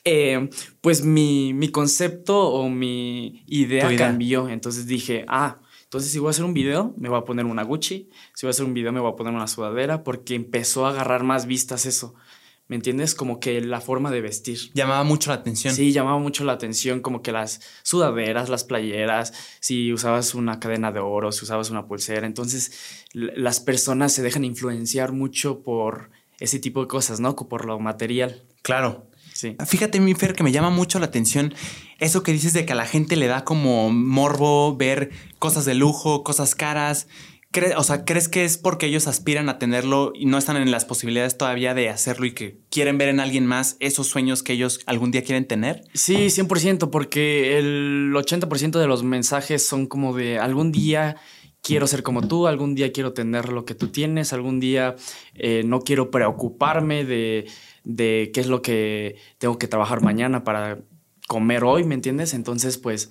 eh, 0.03 0.49
pues 0.81 1.03
mi, 1.03 1.53
mi, 1.53 1.69
concepto 1.69 2.39
o 2.39 2.69
mi 2.69 3.43
idea, 3.47 3.93
cambió. 3.97 4.47
Entonces 4.47 4.85
dije, 4.85 5.25
ah, 5.27 5.59
entonces 5.85 6.11
si 6.11 6.19
voy 6.19 6.27
a 6.27 6.31
hacer 6.31 6.45
un 6.45 6.53
video, 6.53 6.93
me 6.97 7.09
voy 7.09 7.17
a 7.17 7.23
poner 7.23 7.45
una 7.45 7.63
Gucci. 7.63 8.09
Si 8.35 8.45
voy 8.45 8.49
a 8.49 8.51
hacer 8.51 8.65
un 8.65 8.75
video, 8.75 8.91
me 8.91 8.99
voy 8.99 9.11
a 9.11 9.15
poner 9.15 9.33
una 9.33 9.47
sudadera 9.47 10.03
porque 10.03 10.35
empezó 10.35 10.85
a 10.85 10.89
agarrar 10.91 11.23
más 11.23 11.47
vistas 11.47 11.87
eso. 11.87 12.13
¿Me 12.67 12.75
entiendes? 12.75 13.13
Como 13.13 13.39
que 13.39 13.61
la 13.61 13.79
forma 13.79 14.09
de 14.09 14.21
vestir. 14.21 14.71
Llamaba 14.73 15.03
mucho 15.03 15.29
la 15.29 15.35
atención. 15.35 15.75
Sí, 15.75 15.91
llamaba 15.91 16.17
mucho 16.17 16.43
la 16.43 16.53
atención, 16.53 17.01
como 17.01 17.21
que 17.21 17.31
las 17.31 17.61
sudaderas, 17.83 18.49
las 18.49 18.63
playeras, 18.63 19.33
si 19.59 19.93
usabas 19.93 20.33
una 20.33 20.59
cadena 20.59 20.91
de 20.91 20.99
oro, 20.99 21.31
si 21.31 21.43
usabas 21.43 21.69
una 21.69 21.85
pulsera. 21.85 22.25
Entonces, 22.25 23.05
las 23.13 23.59
personas 23.59 24.13
se 24.13 24.23
dejan 24.23 24.43
influenciar 24.43 25.11
mucho 25.11 25.61
por 25.61 26.09
ese 26.39 26.59
tipo 26.59 26.81
de 26.81 26.87
cosas, 26.87 27.19
¿no? 27.19 27.35
Por 27.35 27.65
lo 27.65 27.79
material. 27.79 28.43
Claro. 28.63 29.07
Sí. 29.33 29.57
Fíjate, 29.65 29.99
mi 29.99 30.15
Fer, 30.15 30.33
que 30.33 30.43
me 30.43 30.51
llama 30.51 30.69
mucho 30.69 30.97
la 30.97 31.07
atención 31.07 31.53
eso 31.99 32.23
que 32.23 32.33
dices 32.33 32.53
de 32.53 32.65
que 32.65 32.73
a 32.73 32.75
la 32.75 32.85
gente 32.85 33.15
le 33.15 33.27
da 33.27 33.45
como 33.45 33.89
morbo 33.89 34.75
ver 34.75 35.11
cosas 35.39 35.65
de 35.65 35.75
lujo, 35.75 36.23
cosas 36.23 36.55
caras. 36.55 37.07
O 37.77 37.83
sea, 37.83 38.05
¿crees 38.05 38.27
que 38.29 38.45
es 38.45 38.57
porque 38.57 38.87
ellos 38.87 39.07
aspiran 39.07 39.49
a 39.49 39.59
tenerlo 39.59 40.11
y 40.15 40.25
no 40.25 40.37
están 40.37 40.57
en 40.57 40.71
las 40.71 40.85
posibilidades 40.85 41.37
todavía 41.37 41.73
de 41.73 41.89
hacerlo 41.89 42.25
y 42.25 42.33
que 42.33 42.59
quieren 42.69 42.97
ver 42.97 43.09
en 43.09 43.19
alguien 43.19 43.45
más 43.45 43.77
esos 43.79 44.07
sueños 44.07 44.43
que 44.43 44.53
ellos 44.53 44.79
algún 44.85 45.11
día 45.11 45.23
quieren 45.23 45.45
tener? 45.45 45.83
Sí, 45.93 46.27
100%, 46.27 46.89
porque 46.89 47.57
el 47.57 48.11
80% 48.13 48.79
de 48.79 48.87
los 48.87 49.03
mensajes 49.03 49.67
son 49.67 49.87
como 49.87 50.15
de 50.15 50.39
algún 50.39 50.71
día 50.71 51.17
quiero 51.61 51.87
ser 51.87 52.03
como 52.03 52.27
tú, 52.27 52.47
algún 52.47 52.75
día 52.75 52.91
quiero 52.91 53.13
tener 53.13 53.49
lo 53.49 53.65
que 53.65 53.73
tú 53.73 53.87
tienes, 53.87 54.33
algún 54.33 54.59
día 54.59 54.95
eh, 55.33 55.63
no 55.65 55.81
quiero 55.81 56.11
preocuparme 56.11 57.05
de, 57.05 57.47
de 57.83 58.31
qué 58.33 58.41
es 58.41 58.47
lo 58.47 58.61
que 58.61 59.15
tengo 59.39 59.57
que 59.57 59.67
trabajar 59.67 60.01
mañana 60.01 60.43
para 60.43 60.79
comer 61.27 61.63
hoy, 61.63 61.83
¿me 61.83 61.95
entiendes? 61.95 62.33
Entonces, 62.35 62.77
pues 62.77 63.09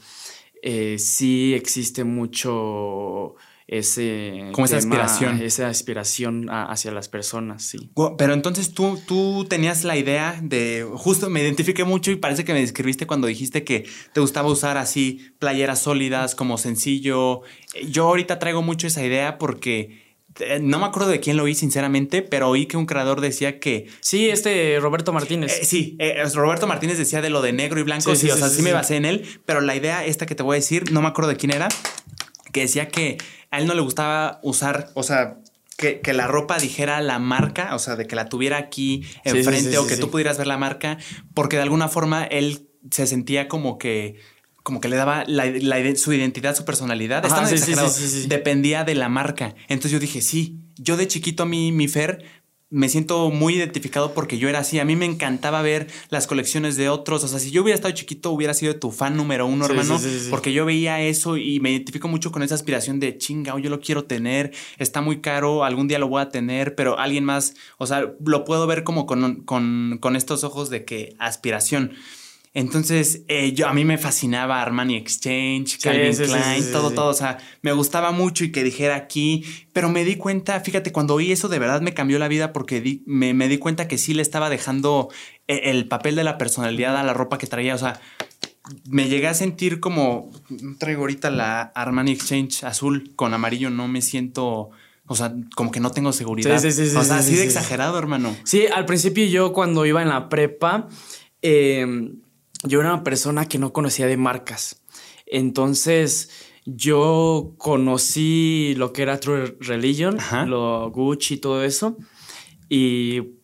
eh, 0.63 0.99
sí 0.99 1.53
existe 1.55 2.05
mucho 2.05 3.35
ese 3.67 4.51
como 4.53 4.67
esa 4.67 4.77
aspiración 4.77 5.41
esa 5.41 5.69
aspiración 5.69 6.49
hacia 6.51 6.93
las 6.93 7.09
personas 7.09 7.63
sí 7.63 7.91
pero 8.19 8.35
entonces 8.35 8.75
tú 8.75 9.01
tú 9.07 9.47
tenías 9.49 9.85
la 9.85 9.97
idea 9.97 10.39
de 10.43 10.87
justo 10.95 11.31
me 11.31 11.41
identifiqué 11.41 11.85
mucho 11.85 12.11
y 12.11 12.17
parece 12.17 12.45
que 12.45 12.53
me 12.53 12.61
describiste 12.61 13.07
cuando 13.07 13.27
dijiste 13.27 13.65
que 13.65 13.87
te 14.13 14.21
gustaba 14.21 14.51
usar 14.51 14.77
así 14.77 15.33
playeras 15.39 15.81
sólidas 15.81 16.35
como 16.35 16.59
sencillo 16.59 17.41
yo 17.89 18.07
ahorita 18.07 18.39
traigo 18.39 18.61
mucho 18.61 18.87
esa 18.87 19.03
idea 19.03 19.39
porque 19.39 20.05
eh, 20.41 20.59
no 20.61 20.79
me 20.79 20.87
acuerdo 20.87 21.09
de 21.09 21.21
quién 21.21 21.37
lo 21.37 21.45
oí, 21.45 21.55
sinceramente, 21.55 22.23
pero 22.23 22.49
oí 22.49 22.67
que 22.67 22.77
un 22.77 22.87
creador 22.87 23.21
decía 23.21 23.61
que. 23.61 23.87
Sí, 24.01 24.29
este 24.29 24.79
Roberto 24.81 25.13
Martínez. 25.13 25.61
Eh, 25.61 25.65
sí, 25.65 25.97
eh, 26.01 26.25
Roberto 26.35 26.67
Martínez 26.67 26.99
decía 26.99 27.21
de 27.21 27.31
lo 27.31 27.41
de 27.41 27.53
negro 27.53 27.79
y 27.79 27.85
blanco. 27.85 28.15
Sí, 28.17 28.31
o 28.31 28.37
sea, 28.37 28.49
sí, 28.49 28.63
me 28.63 28.73
basé 28.73 28.97
en 28.97 29.05
él, 29.05 29.25
pero 29.47 29.61
la 29.61 29.77
idea 29.77 30.05
esta 30.05 30.27
que 30.27 30.35
te 30.35 30.43
voy 30.43 30.55
a 30.55 30.61
decir, 30.61 30.93
no 30.93 31.03
me 31.03 31.09
acuerdo 31.09 31.31
de 31.31 31.37
quién 31.37 31.53
era, 31.53 31.69
que 32.53 32.63
decía 32.63 32.89
que 32.89 33.19
a 33.55 33.59
él 33.59 33.67
no 33.67 33.75
le 33.75 33.81
gustaba 33.81 34.41
usar, 34.43 34.91
o 34.95 35.03
sea, 35.03 35.39
que, 35.77 36.01
la 36.13 36.27
ropa 36.27 36.59
dijera 36.59 37.01
la 37.01 37.19
marca, 37.19 37.75
o 37.75 37.79
sea, 37.79 37.97
de 37.97 38.07
que 38.07 38.17
la 38.17 38.29
tuviera 38.29 38.59
aquí 38.59 39.05
enfrente 39.25 39.79
o 39.79 39.87
que 39.87 39.97
tú 39.97 40.11
pudieras 40.11 40.39
ver 40.39 40.47
la 40.47 40.59
marca, 40.59 40.99
porque 41.35 41.57
de 41.57 41.63
alguna 41.63 41.89
forma 41.89 42.25
él 42.25 42.69
se 42.91 43.07
sentía 43.07 43.49
como 43.49 43.79
que 43.79 44.17
como 44.63 44.81
que 44.81 44.89
le 44.89 44.97
daba 44.97 45.25
la, 45.27 45.45
su 45.95 46.15
identidad, 46.15 46.57
su 46.57 46.65
personalidad. 46.65 47.23
Dependía 48.29 48.83
de 48.83 48.95
la 48.95 49.11
marca. 49.11 49.55
Entonces 49.69 49.91
yo 49.91 49.99
dije, 49.99 50.23
sí, 50.23 50.59
yo 50.77 50.97
de 50.97 51.07
chiquito 51.07 51.43
a 51.43 51.47
mí, 51.47 51.71
mi 51.71 51.87
Fer, 51.87 52.25
me 52.71 52.89
siento 52.89 53.31
muy 53.31 53.55
identificado 53.55 54.15
porque 54.15 54.39
yo 54.39 54.49
era 54.49 54.61
así. 54.61 54.79
A 54.79 54.85
mí 54.85 54.97
me 54.97 55.07
encantaba 55.07 55.63
ver 55.63 55.87
las 56.09 56.27
colecciones 56.27 56.77
de 56.77 56.89
otros. 56.89 57.23
O 57.23 57.29
sea, 57.29 57.39
si 57.39 57.51
yo 57.51 57.63
hubiera 57.63 57.77
estado 57.77 57.95
chiquito, 57.95 58.31
hubiera 58.31 58.55
sido 58.55 58.77
tu 58.77 58.91
fan 58.91 59.17
número 59.17 59.47
uno, 59.47 59.67
hermano. 59.67 60.01
porque 60.31 60.53
yo 60.53 60.65
veía 60.65 61.01
eso 61.01 61.37
y 61.37 61.61
me 61.61 61.71
identifico 61.71 62.09
mucho 62.09 62.33
con 62.33 62.43
esa 62.43 62.55
aspiración 62.55 63.01
de 63.01 63.17
chinga, 63.17 63.59
yo 63.61 63.71
lo 63.71 63.81
quiero 63.81 64.05
tener. 64.05 64.53
Está 64.79 65.01
muy 65.01 65.21
caro, 65.21 65.65
algún 65.65 65.89
día 65.89 65.99
lo 65.99 66.09
voy 66.09 66.23
a 66.23 66.31
tener, 66.31 66.75
pero 66.75 66.99
alguien 66.99 67.25
más, 67.25 67.55
o 67.79 67.87
sea, 67.87 68.13
lo 68.25 68.45
puedo 68.45 68.67
ver 68.67 68.83
como 68.83 69.07
con, 69.07 69.45
con, 69.45 69.99
con 70.01 70.17
estos 70.17 70.43
ojos 70.43 70.71
de 70.71 70.85
que 70.85 71.15
aspiración. 71.19 71.93
Entonces, 72.57 73.25
eh, 73.27 73.53
yo, 73.53 73.67
a 73.67 73.75
mí 73.75 73.85
me 73.85 73.99
fascinaba 73.99 74.63
Armani 74.63 74.95
Exchange, 74.95 75.77
Calvin 75.83 76.15
Klein, 76.15 76.71
todo, 76.71 76.93
todo. 76.93 77.09
O 77.09 77.15
sea, 77.15 77.39
me 77.63 77.73
gustaba 77.73 78.13
mucho 78.13 78.45
y 78.45 78.53
que 78.53 78.63
dijera 78.63 78.95
aquí. 78.95 79.45
Pero 79.73 79.89
me 79.89 80.05
di 80.05 80.15
cuenta, 80.15 80.61
fíjate, 80.61 80.93
cuando 80.93 81.15
oí 81.15 81.33
eso 81.33 81.49
de 81.49 81.59
verdad 81.59 81.81
me 81.81 81.95
cambió 81.95 82.17
la 82.21 82.29
vida 82.29 82.53
porque 82.53 83.01
me, 83.07 83.35
me, 83.35 83.49
di 83.49 83.59
cuenta 83.59 83.89
que 83.89 83.99
sí 83.99 84.15
le 84.15 84.23
estaba 84.23 84.51
dejando 84.51 85.09
eh, 85.49 85.63
el 85.65 85.89
papel 85.89 86.15
de 86.15 86.23
la 86.23 86.39
personalidad 86.39 86.97
a 86.97 87.03
la 87.03 87.13
ropa 87.13 87.39
que 87.39 87.49
traía. 87.49 87.75
O 87.75 87.79
sea, 87.79 88.01
me 88.89 89.09
llegué 89.09 89.27
a 89.27 89.35
sentir 89.35 89.81
como. 89.81 90.31
Traigo 90.79 91.01
ahorita 91.01 91.31
la 91.31 91.61
Armani 91.61 92.13
Exchange 92.13 92.63
azul 92.63 93.15
con 93.17 93.35
amarillo, 93.35 93.69
no 93.71 93.89
me 93.89 94.01
siento. 94.01 94.71
O 95.07 95.17
sea, 95.17 95.35
como 95.57 95.73
que 95.73 95.81
no 95.81 95.91
tengo 95.91 96.13
seguridad. 96.13 96.61
Sí, 96.61 96.71
sí, 96.71 96.89
sí. 96.89 96.97
O 96.97 97.03
sea, 97.03 97.17
así 97.17 97.35
de 97.35 97.43
exagerado, 97.43 97.99
hermano. 97.99 98.35
Sí, 98.45 98.69
al 98.69 98.87
principio 98.87 99.27
yo 99.27 99.53
cuando 99.53 99.85
iba 99.87 100.03
en 100.03 100.09
la 100.09 100.29
prepa. 100.29 100.89
Eh, 101.43 102.15
yo 102.65 102.81
era 102.81 102.95
una 102.95 103.05
persona 103.05 103.47
que 103.47 103.59
no 103.59 103.73
conocía 103.73 104.07
de 104.07 104.17
marcas. 104.17 104.83
Entonces, 105.27 106.31
yo 106.67 107.55
conocí 107.59 108.75
lo 108.77 108.93
que 108.93 109.03
era 109.03 109.21
True 109.21 109.57
Religion, 109.61 110.19
lo 110.47 110.91
Gucci 110.91 111.35
y 111.35 111.39
todo 111.39 111.65
eso. 111.65 111.97
Y 112.69 113.39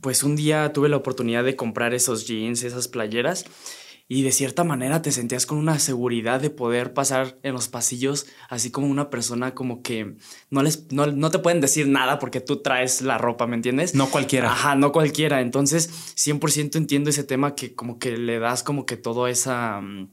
pues 0.00 0.22
un 0.22 0.36
día 0.36 0.72
tuve 0.72 0.88
la 0.88 0.96
oportunidad 0.96 1.44
de 1.44 1.56
comprar 1.56 1.94
esos 1.94 2.26
jeans, 2.26 2.62
esas 2.62 2.88
playeras 2.88 3.44
y 4.06 4.22
de 4.22 4.32
cierta 4.32 4.64
manera 4.64 5.00
te 5.00 5.12
sentías 5.12 5.46
con 5.46 5.58
una 5.58 5.78
seguridad 5.78 6.40
de 6.40 6.50
poder 6.50 6.92
pasar 6.92 7.38
en 7.42 7.54
los 7.54 7.68
pasillos 7.68 8.26
así 8.50 8.70
como 8.70 8.86
una 8.86 9.08
persona 9.08 9.54
como 9.54 9.82
que 9.82 10.16
no 10.50 10.62
les 10.62 10.92
no, 10.92 11.30
te 11.30 11.38
pueden 11.38 11.60
decir 11.60 11.88
nada 11.88 12.18
porque 12.18 12.40
tú 12.40 12.60
traes 12.60 13.00
la 13.00 13.16
ropa, 13.16 13.46
¿me 13.46 13.56
entiendes? 13.56 13.94
No 13.94 14.10
cualquiera. 14.10 14.52
Ajá, 14.52 14.74
no 14.74 14.92
cualquiera. 14.92 15.40
Entonces, 15.40 15.90
100% 16.16 16.76
entiendo 16.76 17.10
ese 17.10 17.24
tema 17.24 17.54
que 17.54 17.74
como 17.74 17.98
que 17.98 18.18
le 18.18 18.38
das 18.38 18.62
como 18.62 18.84
que 18.84 18.96
todo 18.96 19.26
esa 19.26 19.80
mm, 19.80 20.08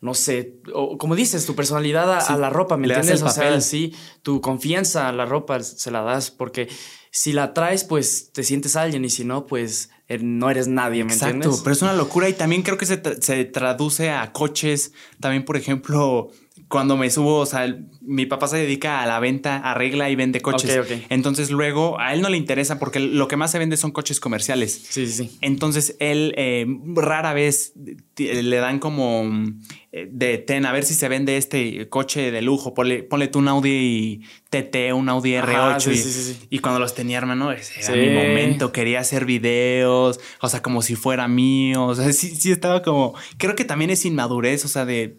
no 0.00 0.14
sé, 0.14 0.60
o 0.72 0.96
como 0.96 1.14
dices, 1.14 1.44
tu 1.44 1.54
personalidad 1.54 2.30
a, 2.30 2.36
la 2.36 2.50
ropa, 2.50 2.76
¿me 2.76 2.86
entiendes? 2.86 3.22
O 3.22 3.28
sea, 3.28 3.60
sí, 3.60 3.94
tu 4.22 4.40
confianza 4.40 5.08
a 5.08 5.12
la 5.12 5.26
ropa 5.26 5.60
se 5.60 5.90
la 5.90 6.02
das 6.02 6.30
porque 6.30 6.68
si 7.10 7.32
la 7.32 7.54
traes, 7.54 7.84
pues 7.84 8.30
te 8.32 8.42
sientes 8.42 8.76
alguien 8.76 9.04
y 9.04 9.10
si 9.10 9.24
no, 9.24 9.46
pues 9.46 9.90
eh, 10.08 10.18
no 10.22 10.50
eres 10.50 10.68
nadie, 10.68 11.04
¿me 11.04 11.12
Exacto, 11.12 11.58
pero 11.62 11.72
es 11.72 11.82
una 11.82 11.92
locura 11.92 12.28
y 12.28 12.32
también 12.32 12.62
creo 12.62 12.78
que 12.78 12.86
se, 12.86 13.00
se 13.20 13.44
traduce 13.44 14.10
a 14.10 14.32
coches. 14.32 14.92
También, 15.20 15.44
por 15.44 15.56
ejemplo, 15.56 16.30
cuando 16.70 16.96
me 16.96 17.10
subo, 17.10 17.38
o 17.38 17.46
sea, 17.46 17.76
mi 18.00 18.26
papá 18.26 18.46
se 18.46 18.56
dedica 18.56 19.02
a 19.02 19.06
la 19.06 19.18
venta, 19.18 19.56
arregla 19.56 20.08
y 20.08 20.14
vende 20.14 20.40
coches. 20.40 21.04
Entonces 21.08 21.50
luego 21.50 21.98
a 21.98 22.14
él 22.14 22.22
no 22.22 22.28
le 22.28 22.36
interesa 22.36 22.78
porque 22.78 23.00
lo 23.00 23.26
que 23.26 23.36
más 23.36 23.50
se 23.50 23.58
vende 23.58 23.76
son 23.76 23.90
coches 23.90 24.20
comerciales. 24.20 24.80
Sí, 24.88 25.06
sí, 25.08 25.12
sí. 25.12 25.38
Entonces 25.40 25.96
él 25.98 26.32
eh, 26.36 26.66
rara 26.94 27.32
vez 27.32 27.72
le 28.16 28.56
dan 28.56 28.78
como 28.78 29.24
eh, 29.24 29.79
de 29.92 30.38
ten, 30.38 30.66
a 30.66 30.72
ver 30.72 30.84
si 30.84 30.94
se 30.94 31.08
vende 31.08 31.36
este 31.36 31.88
coche 31.88 32.30
de 32.30 32.42
lujo. 32.42 32.74
Ponle, 32.74 33.02
ponle 33.02 33.26
tú 33.26 33.40
un 33.40 33.48
Audi 33.48 34.20
TT, 34.48 34.92
un 34.94 35.08
Audi 35.08 35.32
R8. 35.32 36.46
y, 36.48 36.58
cuando 36.60 36.78
los 36.78 36.94
tenía, 36.94 37.18
hermano, 37.18 37.50
era 37.50 37.96
mi 37.96 38.10
momento. 38.10 38.72
Quería 38.72 39.00
hacer 39.00 39.24
videos, 39.24 40.20
o 40.40 40.48
sea, 40.48 40.62
como 40.62 40.82
si 40.82 40.94
fuera 40.94 41.26
mío. 41.26 41.86
O 41.86 41.94
sea, 41.94 42.12
sí, 42.12 42.36
sí 42.36 42.52
estaba 42.52 42.82
como. 42.82 43.14
Creo 43.36 43.56
que 43.56 43.64
también 43.64 43.90
es 43.90 44.04
inmadurez, 44.04 44.64
o 44.64 44.68
sea, 44.68 44.84
de 44.84 45.18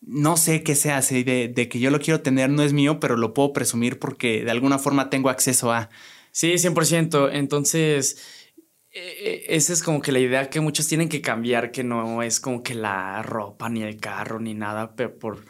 no 0.00 0.36
sé 0.36 0.62
qué 0.62 0.74
se 0.74 0.92
hace, 0.92 1.24
de, 1.24 1.48
de, 1.48 1.68
que 1.68 1.78
yo 1.78 1.90
lo 1.90 2.00
quiero 2.00 2.20
tener 2.20 2.48
no 2.48 2.62
es 2.62 2.72
mío, 2.72 3.00
pero 3.00 3.16
lo 3.16 3.34
puedo 3.34 3.52
presumir 3.52 3.98
porque 3.98 4.44
de 4.44 4.50
alguna 4.50 4.78
forma 4.78 5.10
tengo 5.10 5.28
acceso 5.28 5.72
a. 5.72 5.90
Sí, 6.32 6.52
100%. 6.52 7.30
Entonces, 7.32 8.18
esa 8.96 9.72
es 9.72 9.82
como 9.82 10.00
que 10.00 10.12
la 10.12 10.18
idea 10.18 10.48
que 10.48 10.60
muchos 10.60 10.88
tienen 10.88 11.08
que 11.08 11.20
cambiar, 11.20 11.70
que 11.70 11.84
no 11.84 12.22
es 12.22 12.40
como 12.40 12.62
que 12.62 12.74
la 12.74 13.22
ropa, 13.22 13.68
ni 13.68 13.82
el 13.82 13.98
carro, 13.98 14.40
ni 14.40 14.54
nada, 14.54 14.94
pero 14.94 15.18
por... 15.18 15.44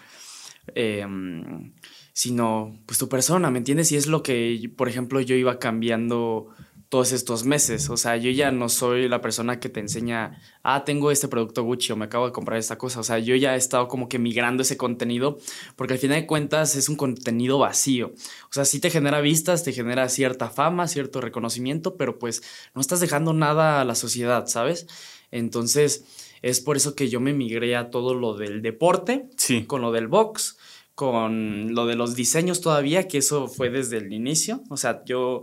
Em, 0.75 1.73
sino 2.13 2.81
pues 2.87 2.99
tu 2.99 3.09
persona, 3.09 3.51
¿me 3.51 3.59
entiendes? 3.59 3.93
Y 3.93 3.97
es 3.97 4.07
lo 4.07 4.23
que, 4.23 4.71
por 4.77 4.89
ejemplo, 4.89 5.21
yo 5.21 5.37
iba 5.37 5.59
cambiando 5.59 6.49
todos 6.89 7.13
estos 7.13 7.45
meses. 7.45 7.91
O 7.91 7.97
sea, 7.97 8.17
yo 8.17 8.31
ya 8.31 8.51
no 8.51 8.69
soy 8.69 9.09
la 9.09 9.21
persona 9.21 9.59
que 9.59 9.69
te 9.69 9.81
enseña, 9.81 10.41
ah, 10.63 10.85
tengo 10.85 11.11
este 11.11 11.29
producto 11.29 11.63
Gucci 11.63 11.93
o 11.93 11.97
me 11.97 12.05
acabo 12.05 12.27
de 12.27 12.33
comprar 12.33 12.59
esta 12.59 12.79
cosa. 12.79 13.01
O 13.01 13.03
sea, 13.03 13.19
yo 13.19 13.35
ya 13.35 13.55
he 13.55 13.59
estado 13.59 13.89
como 13.89 14.09
que 14.09 14.19
migrando 14.19 14.63
ese 14.63 14.77
contenido 14.77 15.39
porque 15.75 15.95
al 15.95 15.99
final 15.99 16.21
de 16.21 16.27
cuentas 16.27 16.77
es 16.77 16.89
un 16.89 16.97
contenido 16.97 17.59
vacío. 17.59 18.13
O 18.51 18.53
sea, 18.53 18.65
sí 18.65 18.81
te 18.81 18.91
genera 18.91 19.21
vistas, 19.21 19.65
te 19.65 19.73
genera 19.73 20.09
cierta 20.09 20.49
fama, 20.51 20.89
cierto 20.89 21.21
reconocimiento, 21.21 21.97
pero 21.97 22.19
pues 22.19 22.43
no 22.75 22.81
estás 22.81 23.01
dejando 23.01 23.33
nada 23.33 23.81
a 23.81 23.85
la 23.85 23.95
sociedad, 23.95 24.47
¿sabes? 24.47 24.87
Entonces, 25.31 26.05
es 26.43 26.61
por 26.61 26.77
eso 26.77 26.95
que 26.95 27.09
yo 27.09 27.21
me 27.21 27.33
migré 27.33 27.75
a 27.77 27.91
todo 27.91 28.15
lo 28.15 28.35
del 28.35 28.63
deporte, 28.63 29.29
sí. 29.37 29.65
con 29.65 29.83
lo 29.83 29.93
del 29.93 30.07
box 30.07 30.57
con 30.97 31.75
lo 31.75 31.85
de 31.85 31.95
los 31.95 32.17
diseños 32.17 32.63
todavía, 32.63 33.07
que 33.07 33.19
eso 33.19 33.49
fue 33.49 33.69
desde 33.69 33.99
el 33.99 34.15
inicio. 34.15 34.63
O 34.71 34.79
sea, 34.79 35.05
yo 35.05 35.43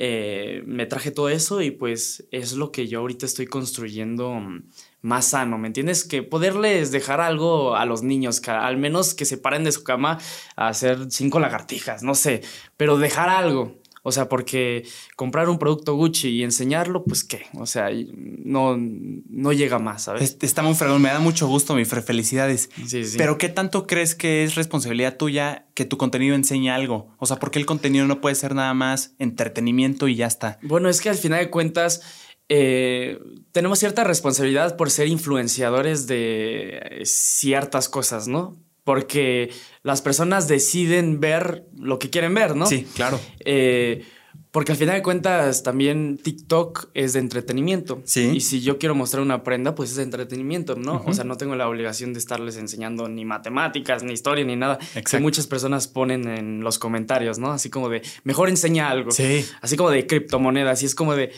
eh, 0.00 0.62
me 0.64 0.86
traje 0.86 1.10
todo 1.10 1.28
eso 1.28 1.60
y 1.60 1.72
pues 1.72 2.28
es 2.30 2.52
lo 2.52 2.70
que 2.70 2.86
yo 2.86 3.00
ahorita 3.00 3.26
estoy 3.26 3.46
construyendo 3.46 4.32
mm, 4.32 4.62
más 5.02 5.30
sano, 5.30 5.58
¿me 5.58 5.66
entiendes? 5.66 6.04
Que 6.04 6.22
poderles 6.22 6.92
dejar 6.92 7.20
algo 7.20 7.74
a 7.74 7.84
los 7.84 8.04
niños, 8.04 8.40
que 8.40 8.52
al 8.52 8.76
menos 8.76 9.14
que 9.14 9.24
se 9.24 9.38
paren 9.38 9.64
de 9.64 9.72
su 9.72 9.82
cama 9.82 10.18
a 10.54 10.68
hacer 10.68 11.10
cinco 11.10 11.40
lagartijas, 11.40 12.04
no 12.04 12.14
sé, 12.14 12.42
pero 12.76 12.96
dejar 12.96 13.28
algo, 13.28 13.77
o 14.02 14.12
sea, 14.12 14.28
porque 14.28 14.86
comprar 15.16 15.48
un 15.48 15.58
producto 15.58 15.94
Gucci 15.94 16.28
y 16.28 16.44
enseñarlo, 16.44 17.04
pues 17.04 17.24
qué, 17.24 17.46
o 17.54 17.66
sea, 17.66 17.90
no, 18.16 18.76
no 18.76 19.52
llega 19.52 19.78
más, 19.78 20.04
¿sabes? 20.04 20.36
Está 20.40 20.62
muy 20.62 20.74
fregón, 20.74 21.02
me 21.02 21.08
da 21.08 21.20
mucho 21.20 21.46
gusto, 21.46 21.74
mi 21.74 21.84
Fre, 21.84 22.02
felicidades. 22.02 22.70
Sí, 22.86 23.04
sí. 23.04 23.18
Pero 23.18 23.38
¿qué 23.38 23.48
tanto 23.48 23.86
crees 23.86 24.14
que 24.14 24.44
es 24.44 24.54
responsabilidad 24.54 25.16
tuya 25.16 25.66
que 25.74 25.84
tu 25.84 25.96
contenido 25.98 26.34
enseñe 26.34 26.70
algo? 26.70 27.14
O 27.18 27.26
sea, 27.26 27.38
¿por 27.38 27.50
qué 27.50 27.58
el 27.58 27.66
contenido 27.66 28.06
no 28.06 28.20
puede 28.20 28.34
ser 28.34 28.54
nada 28.54 28.74
más 28.74 29.14
entretenimiento 29.18 30.08
y 30.08 30.16
ya 30.16 30.26
está? 30.26 30.58
Bueno, 30.62 30.88
es 30.88 31.00
que 31.00 31.08
al 31.08 31.16
final 31.16 31.40
de 31.40 31.50
cuentas 31.50 32.02
eh, 32.48 33.18
tenemos 33.52 33.78
cierta 33.78 34.04
responsabilidad 34.04 34.76
por 34.76 34.90
ser 34.90 35.08
influenciadores 35.08 36.06
de 36.06 37.02
ciertas 37.04 37.88
cosas, 37.88 38.26
¿no? 38.26 38.56
Porque 38.88 39.50
las 39.82 40.00
personas 40.00 40.48
deciden 40.48 41.20
ver 41.20 41.66
lo 41.76 41.98
que 41.98 42.08
quieren 42.08 42.32
ver, 42.32 42.56
¿no? 42.56 42.64
Sí, 42.64 42.86
claro. 42.94 43.20
Eh, 43.40 44.02
porque 44.50 44.72
al 44.72 44.78
final 44.78 44.94
de 44.94 45.02
cuentas 45.02 45.62
también 45.62 46.16
TikTok 46.16 46.88
es 46.94 47.12
de 47.12 47.18
entretenimiento. 47.18 48.00
Sí. 48.06 48.30
Y 48.34 48.40
si 48.40 48.62
yo 48.62 48.78
quiero 48.78 48.94
mostrar 48.94 49.22
una 49.22 49.42
prenda, 49.42 49.74
pues 49.74 49.90
es 49.90 49.96
de 49.96 50.04
entretenimiento, 50.04 50.74
¿no? 50.74 51.04
O 51.04 51.12
sea, 51.12 51.24
no 51.24 51.36
tengo 51.36 51.54
la 51.54 51.68
obligación 51.68 52.14
de 52.14 52.18
estarles 52.18 52.56
enseñando 52.56 53.10
ni 53.10 53.26
matemáticas, 53.26 54.02
ni 54.04 54.14
historia, 54.14 54.42
ni 54.46 54.56
nada. 54.56 54.78
Que 55.04 55.18
muchas 55.18 55.46
personas 55.46 55.86
ponen 55.86 56.26
en 56.26 56.60
los 56.62 56.78
comentarios, 56.78 57.38
¿no? 57.38 57.52
Así 57.52 57.68
como 57.68 57.90
de, 57.90 58.00
mejor 58.24 58.48
enseña 58.48 58.88
algo. 58.88 59.10
Sí. 59.10 59.44
Así 59.60 59.76
como 59.76 59.90
de 59.90 60.06
criptomonedas. 60.06 60.82
Y 60.82 60.86
es 60.86 60.94
como 60.94 61.14
de, 61.14 61.30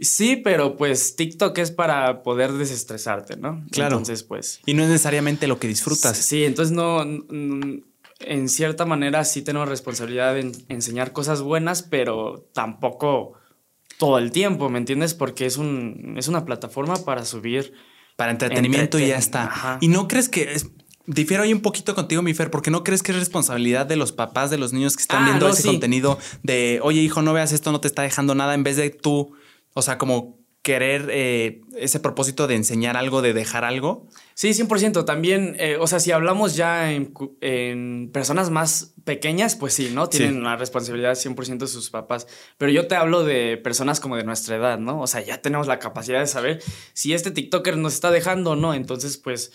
Sí, 0.00 0.36
pero 0.36 0.76
pues 0.76 1.16
TikTok 1.16 1.56
es 1.58 1.70
para 1.70 2.22
poder 2.22 2.52
desestresarte, 2.52 3.36
¿no? 3.36 3.64
Claro. 3.70 3.96
Entonces, 3.96 4.22
pues. 4.22 4.60
Y 4.66 4.74
no 4.74 4.82
es 4.82 4.88
necesariamente 4.88 5.46
lo 5.46 5.58
que 5.58 5.68
disfrutas. 5.68 6.16
Sí, 6.16 6.44
entonces 6.44 6.74
no. 6.74 7.02
En 8.20 8.48
cierta 8.48 8.84
manera 8.84 9.24
sí 9.24 9.42
tenemos 9.42 9.68
responsabilidad 9.68 10.38
en 10.38 10.52
enseñar 10.68 11.12
cosas 11.12 11.40
buenas, 11.40 11.82
pero 11.82 12.46
tampoco 12.52 13.34
todo 13.98 14.18
el 14.18 14.30
tiempo, 14.30 14.68
¿me 14.68 14.78
entiendes? 14.78 15.14
Porque 15.14 15.46
es, 15.46 15.56
un, 15.56 16.14
es 16.16 16.28
una 16.28 16.44
plataforma 16.44 16.96
para 16.96 17.24
subir. 17.24 17.72
Para 18.16 18.32
entretenimiento 18.32 18.98
y 18.98 19.08
ya 19.08 19.18
está. 19.18 19.78
Y 19.80 19.88
no 19.88 20.06
crees 20.08 20.28
que. 20.28 20.52
Es, 20.52 20.70
difiero 21.06 21.42
ahí 21.42 21.52
un 21.52 21.62
poquito 21.62 21.94
contigo, 21.94 22.22
mi 22.22 22.34
Fer, 22.34 22.50
porque 22.50 22.70
no 22.70 22.84
crees 22.84 23.02
que 23.02 23.12
es 23.12 23.18
responsabilidad 23.18 23.86
de 23.86 23.96
los 23.96 24.12
papás, 24.12 24.50
de 24.50 24.58
los 24.58 24.72
niños 24.72 24.96
que 24.96 25.02
están 25.02 25.24
ah, 25.24 25.26
viendo 25.26 25.48
ese 25.48 25.66
contenido 25.66 26.18
de, 26.42 26.80
oye, 26.82 27.00
hijo, 27.00 27.22
no 27.22 27.32
veas 27.32 27.52
esto, 27.52 27.72
no 27.72 27.80
te 27.80 27.88
está 27.88 28.02
dejando 28.02 28.34
nada, 28.34 28.54
en 28.54 28.62
vez 28.62 28.76
de 28.76 28.90
tú 28.90 29.34
o 29.74 29.82
sea, 29.82 29.98
como 29.98 30.40
querer 30.62 31.08
eh, 31.10 31.62
ese 31.76 32.00
propósito 32.00 32.46
de 32.46 32.54
enseñar 32.54 32.96
algo, 32.96 33.22
de 33.22 33.32
dejar 33.32 33.64
algo. 33.64 34.06
Sí, 34.34 34.50
100%. 34.50 35.04
También, 35.06 35.56
eh, 35.58 35.78
o 35.80 35.86
sea, 35.86 36.00
si 36.00 36.12
hablamos 36.12 36.54
ya 36.54 36.92
en, 36.92 38.10
personas 38.12 38.50
más 38.50 38.94
pequeñas, 39.04 39.56
pues 39.56 39.72
sí, 39.72 39.90
¿no? 39.94 40.08
Tienen 40.08 40.42
la 40.42 40.56
responsabilidad 40.56 41.14
100% 41.14 41.58
de 41.58 41.66
sus 41.66 41.88
papás. 41.88 42.26
Pero 42.58 42.70
yo 42.70 42.86
te 42.86 42.94
hablo 42.94 43.24
de 43.24 43.56
personas 43.56 44.00
como 44.00 44.16
de 44.16 44.24
nuestra 44.24 44.56
edad, 44.56 44.78
¿no? 44.78 45.00
O 45.00 45.06
sea, 45.06 45.22
ya 45.22 45.40
tenemos 45.40 45.66
la 45.66 45.78
capacidad 45.78 46.20
de 46.20 46.26
saber 46.26 46.62
si 46.92 47.14
este 47.14 47.30
TikToker 47.30 47.78
nos 47.78 47.94
está 47.94 48.10
dejando 48.10 48.52
o 48.52 48.56
no. 48.56 48.74
Entonces, 48.74 49.16
pues... 49.16 49.52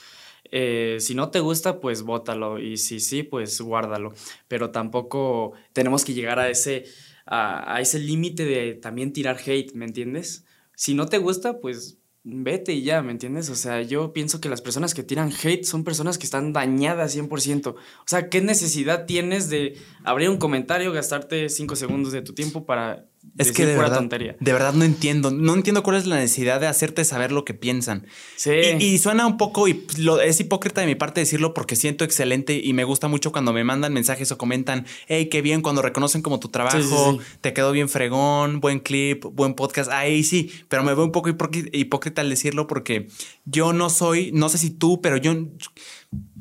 Eh, 0.51 0.97
si 0.99 1.15
no 1.15 1.31
te 1.31 1.39
gusta, 1.39 1.79
pues 1.79 2.03
bótalo. 2.03 2.59
Y 2.59 2.77
si 2.77 2.99
sí, 2.99 3.23
pues 3.23 3.59
guárdalo. 3.59 4.13
Pero 4.47 4.69
tampoco 4.69 5.53
tenemos 5.73 6.05
que 6.05 6.13
llegar 6.13 6.37
a 6.37 6.49
ese 6.49 6.85
a, 7.25 7.81
ese 7.81 7.99
límite 7.99 8.45
de 8.45 8.73
también 8.75 9.13
tirar 9.13 9.37
hate, 9.45 9.73
¿me 9.73 9.85
entiendes? 9.85 10.45
Si 10.75 10.93
no 10.93 11.07
te 11.07 11.17
gusta, 11.17 11.59
pues 11.59 11.97
vete 12.23 12.73
y 12.73 12.83
ya, 12.83 13.01
¿me 13.01 13.11
entiendes? 13.11 13.49
O 13.49 13.55
sea, 13.55 13.81
yo 13.81 14.13
pienso 14.13 14.41
que 14.41 14.49
las 14.49 14.61
personas 14.61 14.93
que 14.93 15.03
tiran 15.03 15.31
hate 15.31 15.63
son 15.63 15.83
personas 15.83 16.17
que 16.17 16.25
están 16.25 16.53
dañadas 16.53 17.15
100%. 17.15 17.67
O 17.67 17.77
sea, 18.05 18.29
¿qué 18.29 18.41
necesidad 18.41 19.05
tienes 19.05 19.49
de 19.49 19.77
abrir 20.03 20.29
un 20.29 20.37
comentario, 20.37 20.91
gastarte 20.91 21.49
cinco 21.49 21.75
segundos 21.75 22.11
de 22.11 22.21
tu 22.21 22.33
tiempo 22.33 22.65
para 22.65 23.07
es 23.37 23.51
que 23.51 23.65
de 23.65 23.75
verdad, 23.75 24.01
de 24.01 24.53
verdad 24.53 24.73
no 24.73 24.85
entiendo. 24.85 25.29
No 25.29 25.53
entiendo 25.53 25.83
cuál 25.83 25.97
es 25.97 26.05
la 26.05 26.15
necesidad 26.15 26.61
de 26.61 26.67
hacerte 26.67 27.03
saber 27.03 27.31
lo 27.31 27.43
que 27.43 27.53
piensan. 27.53 28.07
Sí. 28.37 28.51
Y, 28.79 28.97
suena 28.97 29.27
un 29.27 29.37
poco, 29.37 29.67
y 29.67 29.85
lo, 29.97 30.21
es 30.21 30.39
hipócrita 30.39 30.81
de 30.81 30.87
mi 30.87 30.95
parte 30.95 31.19
decirlo 31.19 31.53
porque 31.53 31.75
siento 31.75 32.05
excelente 32.05 32.59
y 32.63 32.73
me 32.73 32.85
gusta 32.85 33.07
mucho 33.07 33.31
cuando 33.31 33.51
me 33.51 33.63
mandan 33.63 33.93
mensajes 33.93 34.31
o 34.31 34.37
comentan, 34.37 34.85
hey, 35.07 35.27
qué 35.29 35.41
bien, 35.41 35.61
cuando 35.61 35.81
reconocen 35.81 36.21
como 36.21 36.39
tu 36.39 36.49
trabajo, 36.49 37.19
te 37.41 37.53
quedó 37.53 37.71
bien 37.71 37.89
fregón, 37.89 38.61
buen 38.61 38.79
clip, 38.79 39.25
buen 39.25 39.53
podcast. 39.53 39.91
Ahí 39.91 40.23
sí, 40.23 40.51
pero 40.69 40.83
me 40.83 40.93
veo 40.93 41.03
un 41.03 41.11
poco 41.11 41.29
hipócrita 41.29 42.21
al 42.21 42.29
decirlo 42.29 42.67
porque 42.67 43.07
yo 43.45 43.73
no 43.73 43.89
soy, 43.89 44.31
no 44.33 44.49
sé 44.49 44.57
si 44.57 44.69
tú, 44.69 45.01
pero 45.01 45.17
yo 45.17 45.35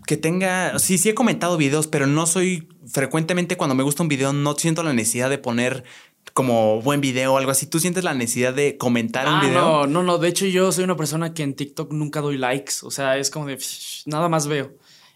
que 0.07 0.17
tenga, 0.17 0.79
sí, 0.79 0.99
sí 0.99 1.09
he 1.09 1.15
comentado 1.15 1.57
videos, 1.57 1.87
pero 1.87 2.07
no 2.07 2.27
soy 2.27 2.69
frecuentemente 2.87 3.57
cuando 3.57 3.75
me 3.75 3.83
gusta 3.83 4.03
un 4.03 4.09
video, 4.09 4.33
no 4.33 4.55
siento 4.55 4.83
la 4.83 4.93
necesidad 4.93 5.31
de 5.31 5.39
poner 5.39 5.85
como 6.33 6.81
buen 6.83 7.01
video 7.01 7.35
o 7.35 7.39
algo 7.39 7.51
así, 7.51 7.67
¿tú 7.67 7.79
sientes 7.79 8.05
la 8.05 8.15
necesidad 8.15 8.55
de 8.55 8.77
comentar 8.77 9.29
un 9.29 9.35
ah, 9.35 9.41
video? 9.41 9.61
No, 9.61 9.87
no, 9.87 10.03
no. 10.03 10.19
De 10.19 10.29
hecho, 10.29 10.47
yo 10.47 10.73
soy 10.73 10.85
una 10.85 10.97
persona 10.97 11.35
que 11.35 11.43
en 11.43 11.55
TikTok 11.55 11.93
nunca 11.93 12.21
doy 12.21 12.39
likes. 12.39 12.75
O 12.83 12.91
sea, 12.91 13.19
es 13.19 13.31
como 13.31 13.47
de 13.47 13.59
nada 14.07 14.29
más 14.29 14.47
veo. 14.47 14.73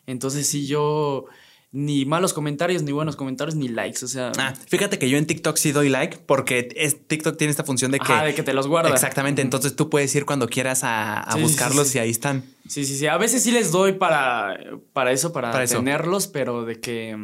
Entonces, 0.07 0.47
sí, 0.49 0.67
yo 0.67 1.27
ni 1.71 2.07
malos 2.07 2.33
comentarios, 2.33 2.83
ni 2.83 2.93
buenos 2.93 3.17
comentarios, 3.17 3.55
ni 3.55 3.69
likes. 3.69 4.05
O 4.05 4.09
sea. 4.09 4.33
Ah, 4.39 4.55
fíjate 4.69 4.99
que 4.99 5.11
yo 5.11 5.19
en 5.19 5.27
TikTok 5.27 5.57
sí 5.57 5.73
doy 5.73 5.89
like 5.89 6.19
porque 6.25 6.69
es, 6.77 7.07
TikTok 7.07 7.37
tiene 7.37 7.51
esta 7.51 7.65
función 7.65 7.91
de 7.91 8.01
que. 8.01 8.13
Ah, 8.13 8.25
de 8.25 8.35
que 8.35 8.43
te 8.43 8.53
los 8.53 8.69
guarda. 8.69 8.91
Exactamente. 8.91 9.43
Entonces 9.43 9.77
tú 9.77 9.91
puedes 9.91 10.15
ir 10.15 10.25
cuando 10.25 10.49
quieras 10.49 10.81
a, 10.83 11.27
buscarlos 11.41 11.95
y 11.95 11.99
ahí 11.99 12.11
están. 12.11 12.45
Sí, 12.69 12.85
sí, 12.85 12.97
sí. 12.97 13.07
A 13.07 13.19
veces 13.19 13.43
sí 13.43 13.51
les 13.51 13.71
doy 13.71 13.95
para, 13.95 14.59
para 14.93 15.13
eso, 15.13 15.33
para, 15.33 15.67
tenerlos, 15.67 16.27
pero 16.27 16.65
de 16.65 16.81
que 16.81 17.17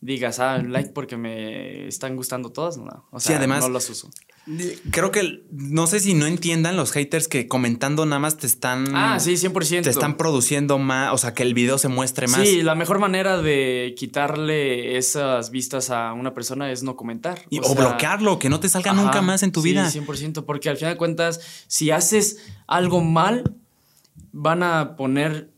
digas, 0.00 0.38
ah, 0.38 0.58
like 0.58 0.90
porque 0.90 1.16
me 1.16 1.88
están 1.88 2.16
gustando 2.16 2.50
todas, 2.50 2.76
no. 2.76 3.06
O 3.10 3.20
sea, 3.20 3.38
además, 3.38 3.60
no 3.60 3.68
los 3.68 3.90
uso. 3.90 4.10
Creo 4.90 5.10
que 5.10 5.42
no 5.50 5.86
sé 5.86 6.00
si 6.00 6.14
no 6.14 6.24
entiendan 6.24 6.76
los 6.76 6.92
haters 6.92 7.28
que 7.28 7.48
comentando 7.48 8.06
nada 8.06 8.18
más 8.18 8.38
te 8.38 8.46
están. 8.46 8.94
Ah, 8.94 9.20
sí, 9.20 9.34
100%. 9.34 9.82
Te 9.82 9.90
están 9.90 10.16
produciendo 10.16 10.78
más, 10.78 11.12
o 11.12 11.18
sea, 11.18 11.34
que 11.34 11.42
el 11.42 11.52
video 11.52 11.76
se 11.76 11.88
muestre 11.88 12.28
más. 12.28 12.40
Sí, 12.40 12.62
la 12.62 12.74
mejor 12.74 12.98
manera 12.98 13.42
de 13.42 13.94
quitarle 13.98 14.96
esas 14.96 15.50
vistas 15.50 15.90
a 15.90 16.12
una 16.14 16.32
persona 16.32 16.72
es 16.72 16.82
no 16.82 16.96
comentar. 16.96 17.42
o, 17.62 17.74
bloquearlo, 17.74 18.38
que 18.38 18.48
no 18.48 18.60
te 18.60 18.68
salga 18.68 18.92
nunca 18.92 19.20
más 19.20 19.42
en 19.42 19.52
tu 19.52 19.60
vida. 19.60 19.90
Sí, 19.90 20.00
100%, 20.00 20.44
porque 20.44 20.70
al 20.70 20.76
final 20.76 20.94
de 20.94 20.98
cuentas, 20.98 21.40
si 21.66 21.90
haces 21.90 22.38
algo 22.66 23.02
mal, 23.02 23.54
van 24.32 24.62
a 24.62 24.96
poner 24.96 25.50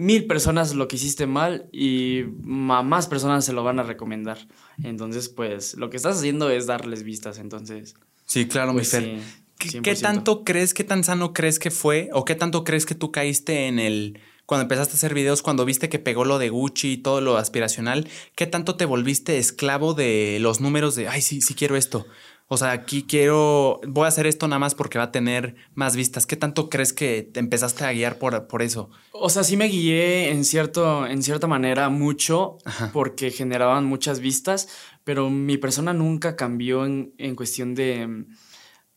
mil 0.00 0.26
personas 0.26 0.74
lo 0.74 0.88
que 0.88 0.96
hiciste 0.96 1.26
mal 1.26 1.68
y 1.72 2.24
más 2.42 3.06
personas 3.06 3.44
se 3.44 3.52
lo 3.52 3.62
van 3.62 3.78
a 3.78 3.82
recomendar. 3.82 4.38
Entonces, 4.82 5.28
pues 5.28 5.74
lo 5.74 5.90
que 5.90 5.98
estás 5.98 6.18
haciendo 6.18 6.48
es 6.48 6.66
darles 6.66 7.02
vistas, 7.02 7.38
entonces. 7.38 7.94
Sí, 8.24 8.48
claro, 8.48 8.72
mi 8.72 8.78
pues 8.78 8.90
Fer. 8.90 9.20
¿Qué, 9.58 9.94
tanto 9.94 10.42
crees, 10.42 10.72
qué 10.72 10.84
tan 10.84 11.04
sano 11.04 11.34
crees 11.34 11.58
que 11.58 11.70
fue 11.70 12.08
o 12.14 12.24
qué 12.24 12.34
tanto 12.34 12.64
crees 12.64 12.86
que 12.86 12.94
tú 12.94 13.12
caíste 13.12 13.66
en 13.66 13.78
el 13.78 14.18
cuando 14.46 14.62
empezaste 14.62 14.94
a 14.94 14.96
hacer 14.96 15.14
videos, 15.14 15.42
cuando 15.42 15.64
viste 15.64 15.88
que 15.88 16.00
pegó 16.00 16.24
lo 16.24 16.38
de 16.38 16.48
Gucci 16.48 16.94
y 16.94 16.96
todo 16.96 17.20
lo 17.20 17.36
aspiracional, 17.36 18.08
¿qué 18.34 18.48
tanto 18.48 18.74
te 18.76 18.84
volviste 18.84 19.38
esclavo 19.38 19.94
de 19.94 20.38
los 20.40 20.60
números 20.60 20.96
de, 20.96 21.06
ay, 21.06 21.20
sí, 21.22 21.40
sí 21.40 21.54
quiero 21.54 21.76
esto? 21.76 22.04
O 22.52 22.56
sea, 22.56 22.72
aquí 22.72 23.04
quiero, 23.04 23.80
voy 23.86 24.06
a 24.06 24.08
hacer 24.08 24.26
esto 24.26 24.48
nada 24.48 24.58
más 24.58 24.74
porque 24.74 24.98
va 24.98 25.04
a 25.04 25.12
tener 25.12 25.54
más 25.74 25.94
vistas. 25.94 26.26
¿Qué 26.26 26.34
tanto 26.34 26.68
crees 26.68 26.92
que 26.92 27.22
te 27.22 27.38
empezaste 27.38 27.84
a 27.84 27.92
guiar 27.92 28.18
por, 28.18 28.48
por 28.48 28.60
eso? 28.62 28.90
O 29.12 29.30
sea, 29.30 29.44
sí 29.44 29.56
me 29.56 29.68
guié 29.68 30.30
en, 30.30 30.44
cierto, 30.44 31.06
en 31.06 31.22
cierta 31.22 31.46
manera 31.46 31.90
mucho 31.90 32.58
porque 32.92 33.30
generaban 33.30 33.84
muchas 33.84 34.18
vistas, 34.18 34.68
pero 35.04 35.30
mi 35.30 35.58
persona 35.58 35.92
nunca 35.92 36.34
cambió 36.34 36.84
en, 36.86 37.36
cuestión 37.36 37.76
de 37.76 38.24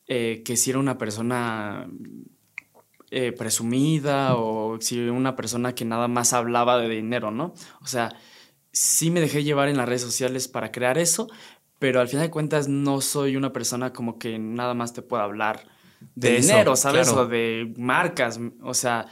eh, 0.08 0.42
que 0.44 0.58
si 0.58 0.72
era 0.72 0.80
una 0.80 0.98
persona 0.98 1.88
eh, 3.12 3.34
presumida 3.34 4.34
o 4.36 4.82
si 4.82 5.00
era 5.00 5.12
una 5.12 5.36
persona 5.36 5.76
que 5.76 5.86
nada 5.86 6.08
más 6.08 6.34
hablaba 6.34 6.80
de 6.80 6.90
dinero, 6.90 7.30
¿no? 7.30 7.54
O 7.82 7.86
sea, 7.86 8.16
sí 8.74 9.12
me 9.12 9.22
dejé 9.22 9.44
llevar 9.44 9.70
en 9.70 9.78
las 9.78 9.88
redes 9.88 10.02
sociales 10.02 10.48
para 10.48 10.72
crear 10.72 10.98
eso, 10.98 11.30
pero 11.84 12.00
al 12.00 12.08
final 12.08 12.28
de 12.28 12.32
cuentas 12.32 12.70
no 12.70 13.02
soy 13.02 13.36
una 13.36 13.52
persona 13.52 13.92
como 13.92 14.18
que 14.18 14.40
nada 14.40 14.74
más 14.74 14.94
te 14.94 15.02
pueda 15.02 15.24
hablar 15.24 15.66
de, 16.16 16.38
dinero, 16.40 16.78
¿sabes? 16.78 17.10
O 17.10 17.28
de 17.28 17.74
marcas, 17.76 18.40
o 18.62 18.74
sea, 18.74 19.06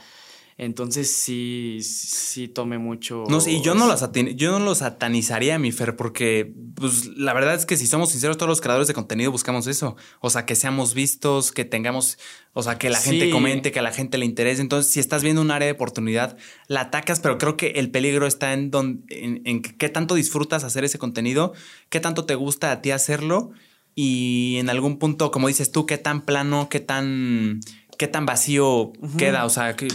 entonces 0.58 1.14
sí, 1.14 1.78
sí 1.82 2.48
tomé 2.48 2.78
mucho. 2.78 3.24
No 3.28 3.40
sé, 3.40 3.60
yo 3.60 3.74
no, 3.74 3.86
lo 3.86 4.12
yo 4.34 4.50
no 4.50 4.64
lo 4.64 4.74
satanizaría, 4.74 5.58
mi 5.58 5.72
Fer, 5.72 5.96
porque 5.96 6.52
pues, 6.74 7.06
la 7.16 7.32
verdad 7.32 7.54
es 7.54 7.66
que 7.66 7.76
si 7.76 7.86
somos 7.86 8.10
sinceros, 8.10 8.36
todos 8.36 8.48
los 8.48 8.60
creadores 8.60 8.88
de 8.88 8.94
contenido 8.94 9.30
buscamos 9.30 9.66
eso. 9.66 9.96
O 10.20 10.30
sea, 10.30 10.46
que 10.46 10.54
seamos 10.54 10.94
vistos, 10.94 11.52
que 11.52 11.64
tengamos, 11.64 12.18
o 12.52 12.62
sea, 12.62 12.78
que 12.78 12.90
la 12.90 12.98
gente 12.98 13.30
comente, 13.30 13.72
que 13.72 13.78
a 13.78 13.82
la 13.82 13.92
gente 13.92 14.18
le 14.18 14.26
interese. 14.26 14.62
Entonces, 14.62 14.92
si 14.92 15.00
estás 15.00 15.22
viendo 15.22 15.40
un 15.40 15.50
área 15.50 15.66
de 15.66 15.72
oportunidad, 15.72 16.36
la 16.68 16.82
atacas, 16.82 17.20
pero 17.20 17.38
creo 17.38 17.56
que 17.56 17.72
el 17.72 17.90
peligro 17.90 18.26
está 18.26 18.52
en, 18.52 18.70
don, 18.70 19.04
en, 19.08 19.42
en 19.44 19.62
qué 19.62 19.88
tanto 19.88 20.14
disfrutas 20.14 20.64
hacer 20.64 20.84
ese 20.84 20.98
contenido, 20.98 21.52
qué 21.88 22.00
tanto 22.00 22.24
te 22.24 22.34
gusta 22.34 22.72
a 22.72 22.82
ti 22.82 22.90
hacerlo 22.90 23.52
y 23.94 24.56
en 24.58 24.70
algún 24.70 24.98
punto, 24.98 25.30
como 25.30 25.48
dices 25.48 25.70
tú, 25.70 25.86
qué 25.86 25.98
tan 25.98 26.22
plano, 26.22 26.68
qué 26.70 26.80
tan, 26.80 27.60
qué 27.98 28.08
tan 28.08 28.24
vacío 28.24 28.92
queda. 29.18 29.44
O 29.44 29.50
sea, 29.50 29.76
que 29.76 29.88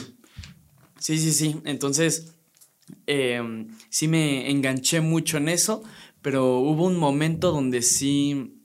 Sí, 0.99 1.17
sí, 1.17 1.31
sí. 1.31 1.61
Entonces, 1.65 2.33
em, 3.05 3.67
sí 3.89 4.07
me 4.07 4.49
enganché 4.49 5.01
mucho 5.01 5.37
en 5.37 5.49
eso, 5.49 5.83
pero 6.21 6.59
hubo 6.59 6.85
un 6.85 6.97
momento 6.97 7.51
donde 7.51 7.81
sí 7.81 8.63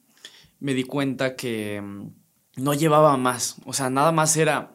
me 0.60 0.74
di 0.74 0.84
cuenta 0.84 1.36
que 1.36 1.76
em, 1.76 2.12
no 2.56 2.74
llevaba 2.74 3.16
más. 3.16 3.56
O 3.64 3.72
sea, 3.72 3.90
nada 3.90 4.12
más 4.12 4.36
era 4.36 4.74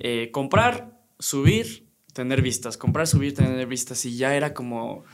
eh, 0.00 0.30
comprar, 0.32 1.00
subir, 1.18 1.88
tener 2.12 2.42
vistas, 2.42 2.76
comprar, 2.76 3.06
subir, 3.06 3.34
tener 3.34 3.66
vistas. 3.66 4.04
Y 4.04 4.16
ya 4.16 4.34
era 4.34 4.54
como, 4.54 5.04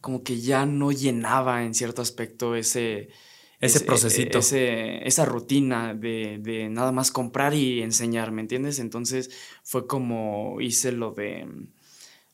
como 0.00 0.22
que 0.22 0.40
ya 0.40 0.66
no 0.66 0.92
llenaba 0.92 1.64
en 1.64 1.74
cierto 1.74 2.02
aspecto 2.02 2.54
ese, 2.56 3.10
Ese 3.66 3.80
procesito. 3.80 4.38
Ese, 4.38 5.06
esa 5.06 5.24
rutina 5.24 5.94
de, 5.94 6.38
de, 6.40 6.68
nada 6.68 6.92
más 6.92 7.10
comprar 7.10 7.54
y 7.54 7.82
enseñar, 7.82 8.32
¿me 8.32 8.40
entiendes? 8.40 8.78
Entonces 8.78 9.30
fue 9.62 9.86
como 9.86 10.60
hice 10.60 10.92
lo 10.92 11.12
de 11.12 11.46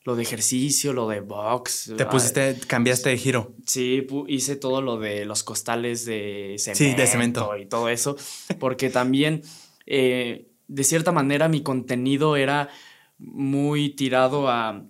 lo 0.03 0.15
de 0.15 0.23
ejercicio, 0.23 0.91
lo 0.91 1.07
de 1.07 1.21
box. 1.21 1.93
Te 1.97 2.05
pusiste, 2.05 2.57
cambiaste 2.67 3.09
de 3.09 3.17
giro. 3.17 3.53
Sí, 3.65 4.05
hice 4.27 4.55
todo 4.57 4.81
lo 4.81 4.99
de 4.99 5.25
los 5.25 5.43
costales 5.43 6.05
de 6.05 6.55
cemento. 6.59 6.83
Sí, 6.83 6.93
de 6.93 7.07
cemento. 7.07 7.57
Y 7.57 7.65
todo 7.67 7.87
eso, 7.87 8.17
porque 8.59 8.89
también, 8.89 9.43
eh, 9.85 10.47
de 10.67 10.83
cierta 10.83 11.11
manera, 11.11 11.47
mi 11.47 11.63
contenido 11.63 12.35
era 12.35 12.69
muy 13.17 13.91
tirado 13.91 14.49
a, 14.49 14.85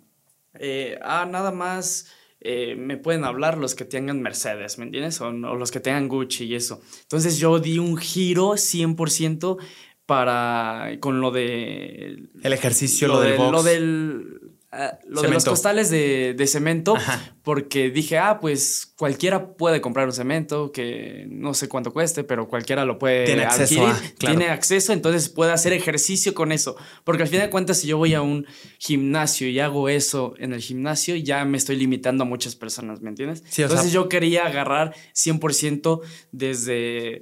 eh, 0.56 0.98
a 1.04 1.26
nada 1.26 1.52
más 1.52 2.08
eh, 2.44 2.76
me 2.76 2.98
pueden 2.98 3.24
hablar 3.24 3.58
los 3.58 3.74
que 3.74 3.86
tengan 3.86 4.22
Mercedes, 4.22 4.78
¿me 4.78 4.86
entiendes? 4.86 5.22
O, 5.22 5.32
los 5.32 5.72
que 5.72 5.80
tengan 5.80 6.10
Gucci 6.10 6.46
y 6.46 6.56
eso. 6.56 6.82
Entonces 7.04 7.38
yo 7.38 7.60
di 7.60 7.80
un 7.80 7.96
giro 7.98 8.52
100% 8.52 9.58
para, 10.06 10.98
con 11.00 11.22
lo 11.22 11.32
de... 11.32 12.28
El 12.42 12.54
ejercicio, 12.54 13.08
lo, 13.08 13.22
del 13.22 13.38
box. 13.38 13.52
Lo 13.52 13.64
del 13.64 14.43
Ah, 14.76 14.98
lo 15.08 15.22
de 15.22 15.30
los 15.30 15.46
costales 15.46 15.92
de, 15.92 16.48
cemento, 16.48 16.96
porque 17.44 17.92
dije, 17.92 18.18
ah, 18.18 18.40
pues 18.40 18.92
cualquiera 18.98 19.54
puede 19.54 19.82
comprar 19.82 20.08
un 20.08 20.14
cemento 20.14 20.72
que 20.72 21.28
no 21.30 21.54
sé 21.54 21.70
cuánto 21.70 21.94
cueste, 21.94 22.24
pero 22.24 22.48
cualquiera 22.48 22.84
lo 22.84 22.98
puede 22.98 23.26
tiene 23.26 23.44
acceso 23.44 23.86
tiene 24.18 24.50
acceso, 24.50 24.92
entonces 24.92 25.30
puede 25.30 25.52
hacer 25.52 25.74
ejercicio 25.74 26.34
con 26.34 26.52
eso, 26.52 26.76
porque 27.04 27.22
al 27.22 27.30
fin 27.30 27.42
de 27.42 27.52
cuentas 27.52 27.78
si 27.78 27.88
yo 27.88 27.98
voy 27.98 28.16
a 28.16 28.24
un 28.24 28.48
gimnasio 28.80 29.48
y 29.48 29.60
hago 29.60 29.90
eso 29.90 30.34
en 30.40 30.54
el 30.54 30.62
gimnasio, 30.62 31.16
ya 31.18 31.46
me 31.46 31.58
estoy 31.58 31.76
limitando 31.76 32.24
a 32.24 32.26
muchas 32.26 32.56
personas, 32.56 33.02
¿me 33.02 33.10
entiendes? 33.10 33.44
entonces 33.56 33.92
yo 33.92 34.10
quería 34.10 34.48
agarrar 34.48 34.96
100% 35.14 36.02
desde 36.32 37.22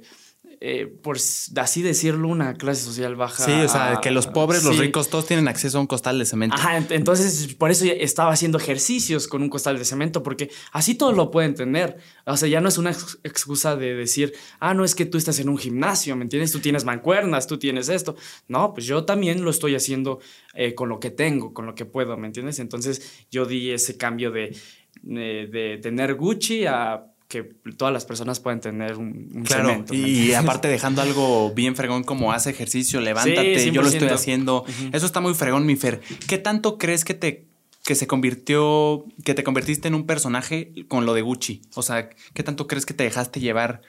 eh, 0.64 0.86
por 0.86 1.16
así 1.16 1.82
decirlo, 1.82 2.28
una 2.28 2.54
clase 2.54 2.84
social 2.84 3.16
baja. 3.16 3.44
Sí, 3.44 3.50
o 3.50 3.68
sea, 3.68 3.98
que 4.00 4.12
los 4.12 4.28
pobres, 4.28 4.62
los 4.62 4.78
ricos, 4.78 5.10
todos 5.10 5.26
tienen 5.26 5.48
acceso 5.48 5.78
a 5.78 5.80
un 5.80 5.88
costal 5.88 6.20
de 6.20 6.24
cemento. 6.24 6.54
Ajá, 6.54 6.76
entonces 6.90 7.52
por 7.54 7.72
eso 7.72 7.84
estaba 7.84 8.30
haciendo 8.30 8.58
ejercicios 8.58 9.26
con 9.26 9.42
un 9.42 9.48
costal 9.48 9.76
de 9.76 9.84
cemento, 9.84 10.22
porque 10.22 10.52
así 10.70 10.94
todos 10.94 11.16
lo 11.16 11.32
pueden 11.32 11.56
tener. 11.56 11.96
O 12.26 12.36
sea, 12.36 12.48
ya 12.48 12.60
no 12.60 12.68
es 12.68 12.78
una 12.78 12.90
excusa 12.90 13.74
de 13.74 13.96
decir, 13.96 14.34
ah, 14.60 14.72
no 14.72 14.84
es 14.84 14.94
que 14.94 15.04
tú 15.04 15.18
estás 15.18 15.40
en 15.40 15.48
un 15.48 15.58
gimnasio, 15.58 16.14
¿me 16.14 16.22
entiendes? 16.22 16.52
Tú 16.52 16.60
tienes 16.60 16.84
mancuernas, 16.84 17.48
tú 17.48 17.58
tienes 17.58 17.88
esto. 17.88 18.14
No, 18.46 18.72
pues 18.72 18.86
yo 18.86 19.04
también 19.04 19.42
lo 19.42 19.50
estoy 19.50 19.74
haciendo 19.74 20.20
eh, 20.54 20.76
con 20.76 20.88
lo 20.88 21.00
que 21.00 21.10
tengo, 21.10 21.52
con 21.52 21.66
lo 21.66 21.74
que 21.74 21.86
puedo, 21.86 22.16
¿me 22.16 22.28
entiendes? 22.28 22.60
Entonces 22.60 23.26
yo 23.32 23.46
di 23.46 23.72
ese 23.72 23.96
cambio 23.96 24.30
de, 24.30 24.56
de, 25.02 25.48
de 25.48 25.78
tener 25.78 26.14
Gucci 26.14 26.66
a 26.66 27.11
que 27.32 27.44
todas 27.78 27.94
las 27.94 28.04
personas 28.04 28.40
pueden 28.40 28.60
tener 28.60 28.98
un, 28.98 29.42
claro, 29.46 29.86
Y 29.90 30.32
aparte 30.34 30.68
dejando 30.68 31.00
algo 31.00 31.50
bien 31.54 31.74
fregón 31.74 32.04
como 32.04 32.30
hace 32.30 32.50
ejercicio, 32.50 33.00
levántate, 33.00 33.70
yo 33.70 33.80
lo 33.80 33.88
estoy 33.88 34.08
haciendo. 34.08 34.66
Eso 34.92 35.06
está 35.06 35.20
muy 35.20 35.32
fregón, 35.32 35.64
mi 35.64 35.76
Fer. 35.76 36.02
¿Qué 36.28 36.36
tanto 36.36 36.76
crees 36.76 37.06
que 37.06 37.14
te 37.14 37.48
que 37.84 37.94
se 37.94 38.06
convirtió, 38.06 39.06
que 39.24 39.32
te 39.32 39.42
convertiste 39.42 39.88
en 39.88 39.94
un 39.94 40.04
personaje 40.04 40.74
con 40.88 41.06
lo 41.06 41.14
de 41.14 41.22
Gucci? 41.22 41.62
O 41.74 41.80
sea, 41.80 42.10
¿qué 42.34 42.42
tanto 42.42 42.66
crees 42.66 42.84
que 42.84 42.92
te 42.92 43.04
dejaste 43.04 43.40
llevar 43.40 43.80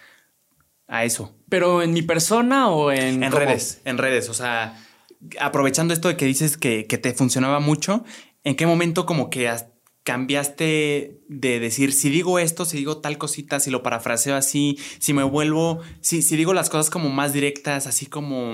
a 0.87 1.03
eso? 1.03 1.35
¿Pero 1.49 1.83
en 1.83 1.91
mi 1.91 2.01
persona 2.01 2.69
o 2.69 2.93
en...? 2.93 3.23
En 3.23 3.31
redes, 3.33 3.81
en 3.83 3.97
redes. 3.97 4.29
O 4.29 4.33
sea, 4.33 4.81
aprovechando 5.37 5.93
esto 5.93 6.07
de 6.07 6.15
que 6.15 6.25
dices 6.25 6.55
que, 6.55 6.87
que 6.87 6.97
te 6.97 7.13
funcionaba 7.13 7.59
mucho, 7.59 8.05
¿en 8.45 8.55
qué 8.55 8.65
momento 8.65 9.05
como 9.05 9.29
que 9.29 9.49
cambiaste 10.03 11.21
de 11.29 11.59
decir, 11.59 11.93
si 11.93 12.09
digo 12.09 12.37
esto, 12.37 12.65
si 12.65 12.77
digo 12.77 12.97
tal 12.97 13.17
cosita, 13.17 13.59
si 13.59 13.71
lo 13.71 13.83
parafraseo 13.83 14.35
así, 14.35 14.77
si 14.99 15.13
me 15.13 15.23
vuelvo, 15.23 15.81
si, 16.01 16.21
si 16.21 16.35
digo 16.35 16.53
las 16.53 16.69
cosas 16.69 16.89
como 16.89 17.09
más 17.09 17.31
directas, 17.31 17.87
así 17.87 18.05
como 18.07 18.53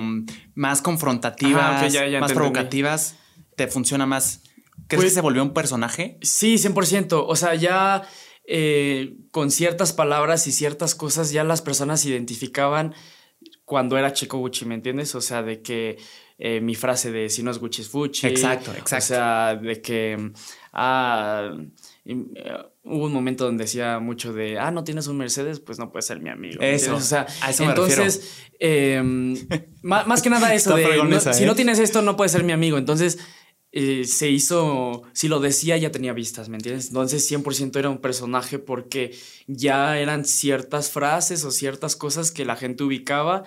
más 0.53 0.81
confrontativas, 0.81 1.93
más 2.19 2.33
provocativas, 2.33 3.15
te 3.55 3.67
funciona 3.67 4.05
más. 4.05 4.43
¿Crees 4.87 5.01
que 5.01 5.07
pues 5.07 5.13
se 5.13 5.21
volvió 5.21 5.43
un 5.43 5.53
personaje? 5.53 6.17
Sí, 6.21 6.55
100%. 6.55 7.25
O 7.27 7.35
sea, 7.35 7.55
ya 7.55 8.03
eh, 8.45 9.17
con 9.31 9.51
ciertas 9.51 9.91
palabras 9.91 10.47
y 10.47 10.51
ciertas 10.51 10.95
cosas 10.95 11.31
ya 11.31 11.43
las 11.43 11.61
personas 11.61 12.05
identificaban 12.05 12.93
cuando 13.65 13.97
era 13.97 14.13
Chico 14.13 14.37
Gucci, 14.37 14.65
¿me 14.65 14.75
entiendes? 14.75 15.13
O 15.13 15.21
sea, 15.21 15.43
de 15.43 15.61
que 15.61 15.97
eh, 16.39 16.61
mi 16.61 16.73
frase 16.73 17.11
de 17.11 17.29
si 17.29 17.43
no 17.43 17.51
es 17.51 17.59
Gucci 17.59 17.81
es 17.81 17.89
Fucci. 17.89 18.25
Exacto, 18.25 18.71
exacto. 18.71 18.97
O 18.97 19.07
sea, 19.07 19.55
de 19.55 19.81
que 19.81 20.31
ah, 20.81 21.57
eh, 22.05 22.15
hubo 22.83 23.05
un 23.05 23.13
momento 23.13 23.43
donde 23.43 23.65
decía 23.65 23.99
mucho 23.99 24.31
de, 24.31 24.57
ah, 24.57 24.71
no 24.71 24.85
tienes 24.85 25.07
un 25.07 25.17
Mercedes, 25.17 25.59
pues 25.59 25.77
no 25.77 25.91
puedes 25.91 26.05
ser 26.05 26.21
mi 26.21 26.29
amigo. 26.29 26.61
Eso, 26.61 26.95
o 26.95 27.01
sea, 27.01 27.27
a 27.41 27.49
eso 27.49 27.65
entonces, 27.65 28.45
em, 28.59 29.35
más, 29.81 30.21
que 30.21 30.29
nada 30.29 30.53
eso 30.55 30.75
de, 30.75 30.85
si 31.33 31.45
no 31.45 31.51
¿eh? 31.51 31.55
tienes 31.55 31.79
esto, 31.79 32.01
no 32.01 32.15
puedes 32.15 32.31
ser 32.31 32.43
mi 32.45 32.53
amigo. 32.53 32.77
Entonces, 32.77 33.19
se 33.71 34.29
hizo, 34.29 35.03
si 35.13 35.27
lo 35.27 35.39
decía 35.39 35.77
ya 35.77 35.91
tenía 35.91 36.13
vistas, 36.13 36.49
¿me 36.49 36.57
entiendes? 36.57 36.87
Entonces 36.87 37.29
100% 37.29 37.77
era 37.77 37.89
un 37.89 37.99
personaje 37.99 38.57
porque 38.57 39.15
ya 39.45 39.99
eran 39.99 40.25
ciertas 40.25 40.89
frases 40.89 41.43
o 41.43 41.51
ciertas 41.51 41.95
cosas 41.95 42.31
que 42.31 42.45
la 42.45 42.55
gente 42.55 42.83
ubicaba 42.83 43.43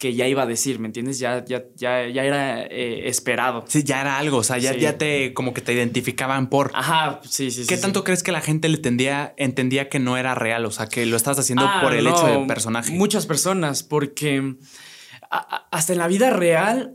que 0.00 0.14
ya 0.14 0.26
iba 0.26 0.44
a 0.44 0.46
decir, 0.46 0.78
¿me 0.78 0.86
entiendes? 0.88 1.18
Ya, 1.18 1.44
ya, 1.44 1.66
ya, 1.76 2.08
ya 2.08 2.24
era 2.24 2.62
eh, 2.62 3.06
esperado. 3.10 3.66
Sí, 3.68 3.84
ya 3.84 4.00
era 4.00 4.16
algo, 4.16 4.38
o 4.38 4.42
sea, 4.42 4.56
ya, 4.56 4.74
ya 4.74 4.96
te, 4.96 5.34
como 5.34 5.52
que 5.52 5.60
te 5.60 5.74
identificaban 5.74 6.48
por. 6.48 6.70
Ajá, 6.72 7.20
sí, 7.28 7.50
sí, 7.50 7.66
¿Qué 7.66 7.76
tanto 7.76 8.02
crees 8.02 8.22
que 8.22 8.32
la 8.32 8.40
gente 8.40 8.70
le 8.70 8.78
tendía, 8.78 9.34
entendía 9.36 9.90
que 9.90 9.98
no 9.98 10.16
era 10.16 10.34
real? 10.34 10.64
O 10.64 10.70
sea, 10.70 10.86
que 10.86 11.04
lo 11.04 11.18
estás 11.18 11.38
haciendo 11.38 11.66
ah, 11.66 11.80
por 11.82 11.92
el 11.92 12.06
hecho 12.06 12.26
del 12.26 12.46
personaje. 12.46 12.92
Muchas 12.92 13.26
personas, 13.26 13.82
porque 13.82 14.56
hasta 15.28 15.92
en 15.92 15.98
la 15.98 16.08
vida 16.08 16.30
real, 16.30 16.94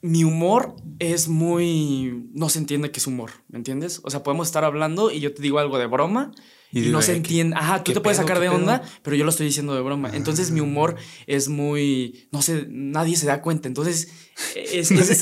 mi 0.00 0.24
humor 0.24 0.74
es 0.98 1.28
muy. 1.28 2.30
No 2.32 2.48
se 2.48 2.60
entiende 2.60 2.90
que 2.90 2.98
es 2.98 3.06
humor, 3.06 3.32
¿me 3.48 3.58
entiendes? 3.58 4.00
O 4.04 4.10
sea, 4.10 4.22
podemos 4.22 4.48
estar 4.48 4.64
hablando 4.64 5.10
y 5.10 5.20
yo 5.20 5.34
te 5.34 5.42
digo 5.42 5.58
algo 5.58 5.76
de 5.76 5.84
broma 5.84 6.32
y, 6.76 6.88
no 6.90 7.02
se 7.02 7.16
entiende. 7.16 7.56
Ajá, 7.56 7.82
tú 7.82 7.92
te 7.92 8.00
puedes 8.00 8.18
sacar 8.18 8.40
de 8.40 8.48
onda, 8.48 8.82
pero 9.02 9.16
yo 9.16 9.24
lo 9.24 9.30
estoy 9.30 9.46
diciendo 9.46 9.74
de 9.74 9.80
broma. 9.80 10.10
Entonces 10.12 10.50
mi 10.50 10.60
humor 10.60 10.96
es 11.26 11.48
muy. 11.48 12.28
No 12.32 12.42
sé, 12.42 12.66
nadie 12.68 13.16
se 13.16 13.26
da 13.26 13.40
cuenta. 13.40 13.68
Entonces 13.68 14.08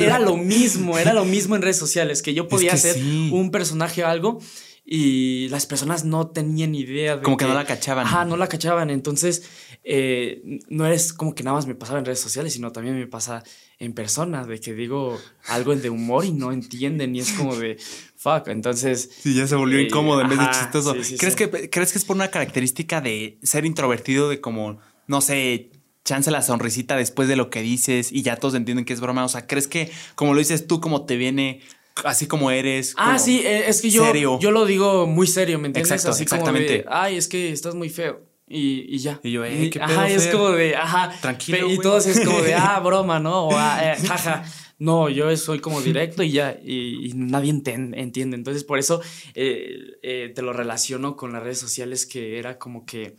era 0.00 0.18
lo 0.18 0.36
mismo, 0.36 0.98
era 0.98 1.12
lo 1.12 1.24
mismo 1.24 1.56
en 1.56 1.62
redes 1.62 1.78
sociales, 1.78 2.22
que 2.22 2.34
yo 2.34 2.48
podía 2.48 2.72
hacer 2.72 2.96
un 3.30 3.50
personaje 3.50 4.02
o 4.02 4.08
algo 4.08 4.40
y 4.86 5.48
las 5.48 5.64
personas 5.64 6.04
no 6.04 6.28
tenían 6.28 6.74
idea 6.74 7.16
de. 7.16 7.22
Como 7.22 7.36
que, 7.36 7.46
no 7.46 7.54
la 7.54 7.64
cachaban. 7.64 8.06
Ajá, 8.06 8.24
no 8.24 8.36
la 8.36 8.48
cachaban. 8.48 8.90
Entonces, 8.90 9.48
eh, 9.82 10.60
no 10.68 10.86
es 10.86 11.14
como 11.14 11.34
que 11.34 11.42
nada 11.42 11.56
más 11.56 11.66
me 11.66 11.74
pasaba 11.74 11.98
en 11.98 12.04
redes 12.04 12.20
sociales, 12.20 12.52
sino 12.52 12.70
también 12.70 12.98
me 12.98 13.06
pasa 13.06 13.42
en 13.78 13.94
persona, 13.94 14.44
de 14.44 14.60
que 14.60 14.74
digo 14.74 15.18
algo 15.48 15.74
de 15.74 15.88
humor 15.88 16.24
y 16.26 16.32
no 16.32 16.52
entienden 16.52 17.16
y 17.16 17.20
es 17.20 17.32
como 17.32 17.56
de 17.56 17.78
fuck. 18.24 18.48
Entonces. 18.48 19.10
Sí, 19.22 19.34
ya 19.34 19.46
se 19.46 19.54
volvió 19.54 19.78
eh, 19.78 19.82
incómodo 19.82 20.22
en 20.22 20.30
vez 20.30 20.38
de 20.38 20.50
chistoso. 20.50 20.94
¿Crees, 21.18 21.36
Que, 21.36 21.70
¿Crees 21.70 21.92
que 21.92 21.98
es 21.98 22.04
por 22.04 22.16
una 22.16 22.28
característica 22.28 23.00
de 23.00 23.38
ser 23.42 23.66
introvertido, 23.66 24.30
de 24.30 24.40
como, 24.40 24.78
no 25.06 25.20
sé, 25.20 25.70
chance 26.04 26.30
la 26.30 26.42
sonrisita 26.42 26.96
después 26.96 27.28
de 27.28 27.36
lo 27.36 27.50
que 27.50 27.62
dices 27.62 28.10
y 28.10 28.22
ya 28.22 28.36
todos 28.36 28.54
entienden 28.54 28.84
que 28.84 28.94
es 28.94 29.00
broma? 29.00 29.24
O 29.24 29.28
sea, 29.28 29.46
¿crees 29.46 29.68
que, 29.68 29.90
como 30.14 30.32
lo 30.32 30.38
dices 30.38 30.66
tú, 30.66 30.80
como 30.80 31.04
te 31.04 31.16
viene 31.16 31.60
así 32.02 32.26
como 32.26 32.50
eres. 32.50 32.94
ah, 32.96 33.18
sí, 33.18 33.42
eh, 33.44 33.68
es 33.68 33.80
que 33.80 33.90
yo, 33.90 34.40
yo 34.40 34.50
lo 34.50 34.66
digo 34.66 35.06
muy 35.06 35.26
serio, 35.26 35.58
¿me 35.58 35.68
entiendes? 35.68 35.92
Exacto, 35.92 36.10
así 36.10 36.24
exactamente. 36.24 36.84
Ay, 36.88 37.16
es 37.16 37.28
que 37.28 37.52
estás 37.52 37.74
muy 37.74 37.88
feo. 37.88 38.33
Y, 38.46 38.98
ya. 38.98 39.20
Y 39.22 39.32
yo, 39.32 39.44
eh, 39.44 39.70
¿qué 39.70 39.80
pedo, 39.80 39.88
Ajá, 39.88 40.10
es 40.10 40.26
como 40.28 40.50
de, 40.50 40.76
ajá. 40.76 41.18
Tranquilo. 41.20 41.70
Y 41.70 41.78
todos 41.78 42.06
es 42.06 42.20
como 42.20 42.42
de, 42.42 42.54
ah, 42.54 42.78
broma, 42.80 43.18
¿no? 43.18 43.48
O, 43.48 43.56
ah, 43.56 43.80
eh, 43.82 43.96
jaja. 44.06 44.44
No, 44.78 45.08
yo 45.08 45.34
soy 45.36 45.60
como 45.60 45.80
directo 45.80 46.22
y 46.22 46.32
ya, 46.32 46.58
y, 46.62 47.12
nadie 47.14 47.50
entiende. 47.50 48.36
Entonces, 48.36 48.64
por 48.64 48.78
eso 48.78 49.00
eh, 49.34 50.32
te 50.34 50.42
lo 50.42 50.52
relaciono 50.52 51.16
con 51.16 51.32
las 51.32 51.42
redes 51.42 51.58
sociales, 51.58 52.06
que 52.06 52.38
era 52.38 52.58
como 52.58 52.84
que 52.84 53.16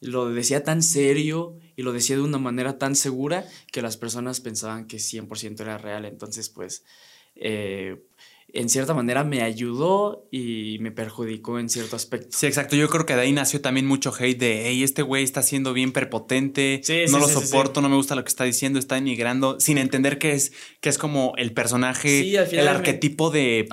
lo 0.00 0.30
decía 0.30 0.62
tan 0.62 0.82
serio 0.82 1.58
y 1.76 1.82
lo 1.82 1.92
decía 1.92 2.16
de 2.16 2.22
una 2.22 2.38
manera 2.38 2.78
tan 2.78 2.94
segura 2.94 3.44
que 3.72 3.82
las 3.82 3.96
personas 3.96 4.40
pensaban 4.40 4.86
que 4.86 4.98
100% 4.98 5.60
era 5.60 5.78
real. 5.78 6.04
Entonces, 6.06 6.48
pues, 6.48 6.84
en 8.54 8.68
cierta 8.68 8.94
manera 8.94 9.24
me 9.24 9.42
ayudó 9.42 10.28
y 10.30 10.78
me 10.80 10.92
perjudicó 10.92 11.58
en 11.58 11.68
cierto 11.68 11.96
aspecto. 11.96 12.28
Sí, 12.30 12.46
exacto. 12.46 12.76
Yo 12.76 12.88
creo 12.88 13.04
que 13.04 13.14
de 13.14 13.22
ahí 13.22 13.32
nació 13.32 13.60
también 13.60 13.86
mucho 13.86 14.12
hate 14.16 14.38
de, 14.38 14.62
hey, 14.66 14.82
este 14.82 15.02
güey 15.02 15.24
está 15.24 15.42
siendo 15.42 15.72
bien 15.72 15.92
prepotente, 15.92 16.80
no 17.10 17.18
lo 17.18 17.28
soporto, 17.28 17.80
no 17.80 17.88
me 17.88 17.96
gusta 17.96 18.14
lo 18.14 18.22
que 18.22 18.28
está 18.28 18.44
diciendo, 18.44 18.78
está 18.78 18.96
emigrando, 18.96 19.58
sin 19.58 19.78
entender 19.78 20.18
que 20.18 20.32
es, 20.32 20.52
que 20.80 20.88
es 20.88 20.98
como 20.98 21.34
el 21.36 21.52
personaje, 21.52 22.36
el 22.36 22.68
arquetipo 22.68 23.30
de 23.30 23.68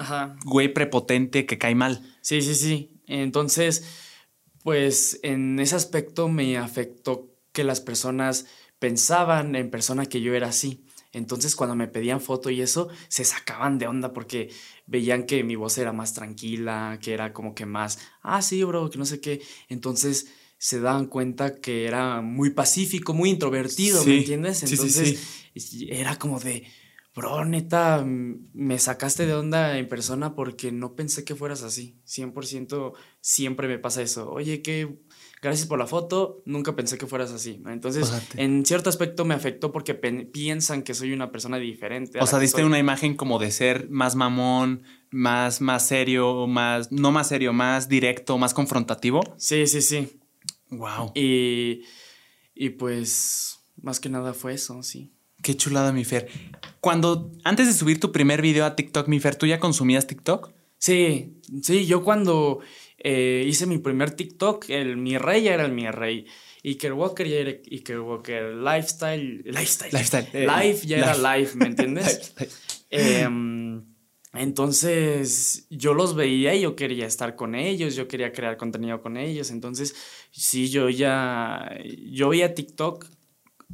güey 0.46 0.74
prepotente 0.74 1.46
que 1.46 1.58
cae 1.58 1.76
mal. 1.76 2.02
Sí, 2.22 2.42
sí, 2.42 2.56
sí. 2.56 3.02
Entonces, 3.08 3.84
pues 4.64 5.20
en 5.24 5.60
ese 5.60 5.76
aspecto 5.76 6.28
me 6.28 6.58
afectó 6.58 7.30
que 7.52 7.64
las 7.64 7.82
personas 7.82 8.48
pensaban 8.80 9.56
en 9.56 9.70
persona 9.70 10.06
que 10.06 10.22
yo 10.22 10.34
era 10.34 10.48
así. 10.48 10.86
Entonces 11.14 11.56
cuando 11.56 11.76
me 11.76 11.88
pedían 11.88 12.22
foto 12.22 12.50
y 12.50 12.62
eso, 12.62 12.90
se 13.08 13.24
sacaban 13.24 13.78
de 13.78 13.88
onda 13.88 14.14
porque 14.14 14.50
veían 14.86 15.26
que 15.26 15.44
mi 15.44 15.56
voz 15.56 15.78
era 15.78 15.92
más 15.92 16.14
tranquila, 16.14 17.00
que 17.02 17.14
era 17.14 17.34
como 17.34 17.54
que 17.54 17.66
más, 17.66 18.00
ah, 18.22 18.42
sí, 18.42 18.64
bro, 18.64 18.90
que 18.90 18.98
no 18.98 19.06
sé 19.06 19.20
qué. 19.20 19.42
Entonces 19.68 20.28
se 20.58 20.80
daban 20.80 21.08
cuenta 21.08 21.60
que 21.60 21.86
era 21.86 22.22
muy 22.22 22.52
pacífico, 22.52 23.14
muy 23.14 23.32
introvertido, 23.32 24.06
¿me 24.06 24.20
entiendes? 24.20 24.64
Entonces 24.64 25.50
era 25.90 26.18
como 26.18 26.40
de, 26.40 26.66
bro, 27.16 27.44
neta, 27.46 28.06
me 28.06 28.80
sacaste 28.80 29.26
de 29.26 29.34
onda 29.34 29.78
en 29.78 29.90
persona 29.90 30.36
porque 30.36 30.72
no 30.72 30.96
pensé 30.96 31.26
que 31.26 31.36
fueras 31.36 31.64
así. 31.64 32.00
100% 32.06 32.94
siempre 33.20 33.68
me 33.68 33.80
pasa 33.80 34.02
eso. 34.02 34.32
Oye, 34.32 34.62
qué 34.62 35.00
gracias 35.42 35.68
por 35.68 35.80
la 35.80 35.88
foto, 35.88 36.42
nunca 36.46 36.76
pensé 36.76 36.98
que 36.98 37.08
fueras 37.08 37.32
así. 37.32 37.62
Entonces, 37.66 38.12
en 38.36 38.66
cierto 38.66 38.90
aspecto 38.90 39.26
me 39.26 39.34
afectó 39.34 39.72
porque 39.72 39.96
piensan 39.96 40.84
que 40.84 40.94
soy 40.94 41.14
una 41.14 41.32
persona 41.32 41.58
diferente. 41.58 42.20
O 42.20 42.28
sea, 42.28 42.40
diste 42.40 42.64
una 42.64 42.80
imagen 42.80 43.16
como 43.16 43.40
de 43.40 43.52
ser 43.52 43.90
más 43.90 44.16
mamón, 44.16 44.84
más, 45.10 45.60
más 45.62 45.88
serio, 45.88 46.48
más, 46.48 46.92
no 46.92 47.12
más 47.12 47.28
serio, 47.28 47.54
más 47.54 47.90
directo, 47.90 48.38
más 48.38 48.54
confrontativo. 48.54 49.22
Sí, 49.38 49.66
sí, 49.68 49.82
sí. 49.82 50.20
Wow. 50.70 51.12
Y, 51.16 51.82
y 52.54 52.70
pues, 52.70 53.60
más 53.82 54.00
que 54.00 54.10
nada 54.10 54.34
fue 54.34 54.54
eso, 54.54 54.84
sí. 54.84 55.12
Qué 55.42 55.58
chulada, 55.58 55.92
mi 55.92 56.06
Fer. 56.06 56.30
Cuando, 56.80 57.32
antes 57.44 57.68
de 57.68 57.74
subir 57.74 58.00
tu 58.00 58.12
primer 58.12 58.44
video 58.44 58.64
a 58.64 58.76
TikTok, 58.76 59.08
mi 59.08 59.20
Fer, 59.20 59.36
¿tú 59.36 59.48
ya 59.48 59.60
consumías 59.60 60.06
TikTok? 60.06 60.52
Sí, 60.78 61.42
sí, 61.62 61.86
yo 61.86 62.04
cuando 62.04 62.60
eh, 63.04 63.44
hice 63.48 63.66
mi 63.66 63.80
primer 63.80 64.12
TikTok, 64.12 64.70
el 64.70 64.98
mi 64.98 65.18
rey 65.18 65.44
ya 65.44 65.54
era 65.56 65.66
el 65.66 65.72
mi 65.72 65.90
rey. 65.90 66.28
Iker 66.64 66.94
Walker 66.94 67.28
ya 67.28 67.38
era 67.38 67.52
Iker 67.52 68.00
Walker. 68.00 68.54
Lifestyle, 68.54 69.42
lifestyle. 69.46 69.92
Lifestyle. 69.92 70.28
Eh, 70.34 70.46
life 70.46 70.86
ya 70.86 70.98
era 70.98 71.38
life, 71.38 71.58
¿me 71.58 71.66
entiendes? 71.66 72.34
Em, 72.94 73.86
entonces 74.34 75.66
yo 75.70 75.94
los 75.94 76.14
veía 76.14 76.54
y 76.54 76.62
yo 76.62 76.76
quería 76.76 77.08
estar 77.08 77.38
con 77.38 77.56
ellos, 77.56 77.96
yo 77.96 78.10
quería 78.10 78.34
crear 78.34 78.58
contenido 78.58 79.02
con 79.02 79.16
ellos. 79.16 79.50
Entonces, 79.50 79.96
sí, 80.30 80.70
yo 80.70 80.90
ya, 80.90 81.72
yo 82.12 82.30
veía 82.30 82.54
TikTok. 82.54 83.06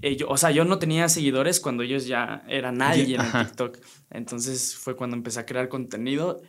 Eh, 0.04 0.20
o 0.28 0.38
sea, 0.38 0.52
yo 0.52 0.66
no 0.66 0.78
tenía 0.78 1.10
seguidores 1.10 1.60
cuando 1.60 1.82
ellos 1.82 2.06
ya 2.06 2.44
eran 2.48 2.84
alguien 2.84 3.22
en 3.22 3.46
TikTok. 3.48 3.80
Entonces 4.12 4.76
fue 4.76 4.96
cuando 4.96 5.18
empecé 5.18 5.40
a 5.40 5.48
crear 5.48 5.68
contenido 5.68 6.44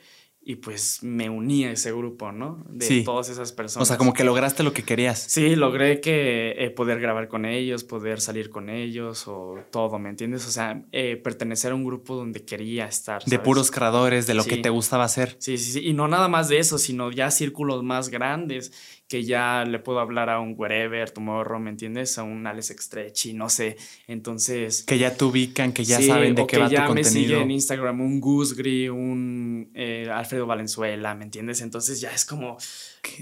y 0.49 0.57
pues 0.57 1.03
me 1.03 1.29
uní 1.29 1.67
a 1.67 1.73
ese 1.73 1.93
grupo, 1.93 2.33
¿no? 2.33 2.65
De 2.71 3.03
todas 3.03 3.29
esas 3.29 3.53
personas. 3.53 3.83
O 3.83 3.87
sea, 3.87 3.99
como 3.99 4.15
que 4.15 4.25
lograste 4.25 4.63
lo 4.63 4.73
que 4.73 4.83
querías. 4.83 5.19
Sí, 5.19 5.55
logré 5.55 6.01
que 6.01 6.55
eh, 6.57 6.71
poder 6.71 7.01
grabar 7.01 7.29
con 7.29 7.45
ellos, 7.45 7.85
poder 7.85 8.19
salir 8.23 8.49
con 8.49 8.71
ellos 8.71 9.29
o 9.29 9.59
todo, 9.71 9.99
¿me 9.99 10.09
entiendes? 10.09 10.47
O 10.47 10.51
sea, 10.51 10.85
eh, 10.91 11.21
pertenecer 11.23 11.73
a 11.73 11.75
un 11.75 11.85
grupo 11.85 12.17
donde 12.17 12.47
quería 12.47 12.87
estar. 12.87 13.23
De 13.27 13.39
puros 13.39 13.71
creadores, 13.71 14.27
de 14.27 14.33
lo 14.33 14.45
que 14.45 14.57
te 14.57 14.71
gustaba 14.71 15.05
hacer. 15.05 15.37
Sí, 15.39 15.59
sí, 15.59 15.71
sí. 15.71 15.87
Y 15.87 15.93
no 15.93 16.09
nada 16.09 16.29
más 16.29 16.49
de 16.49 16.61
eso, 16.61 16.79
sino 16.79 17.11
ya 17.11 17.31
círculos 17.31 17.83
más 17.83 18.09
grandes 18.09 18.73
que 19.09 19.25
ya 19.25 19.65
le 19.65 19.79
puedo 19.79 20.01
hablar 20.01 20.29
a 20.29 20.39
un 20.39 20.55
Wherever, 20.57 21.11
Tomorrow, 21.11 21.59
¿me 21.59 21.71
entiendes? 21.71 22.19
A 22.19 22.25
un 22.25 22.47
Alex 22.47 22.77
Stretchy, 22.79 23.33
no 23.33 23.49
sé. 23.49 23.79
Entonces. 24.07 24.85
Que 24.85 24.99
ya 24.99 25.17
te 25.17 25.25
ubican, 25.25 25.73
que 25.73 25.85
ya 25.85 26.01
saben 26.01 26.35
de 26.35 26.47
qué 26.47 26.59
va 26.59 26.69
tu 26.69 26.77
contenido. 26.77 26.95
que 26.95 27.03
ya 27.03 27.03
me 27.03 27.05
sigue 27.05 27.41
en 27.41 27.51
Instagram 27.51 28.03
un 28.03 28.21
Gusgri, 28.21 28.91
un 28.91 29.71
eh, 29.75 30.09
Alfredo 30.13 30.47
Valenzuela, 30.47 31.15
¿me 31.15 31.25
entiendes? 31.25 31.63
Entonces 31.63 32.03
ya 32.03 32.11
es 32.11 32.27
como. 32.27 32.59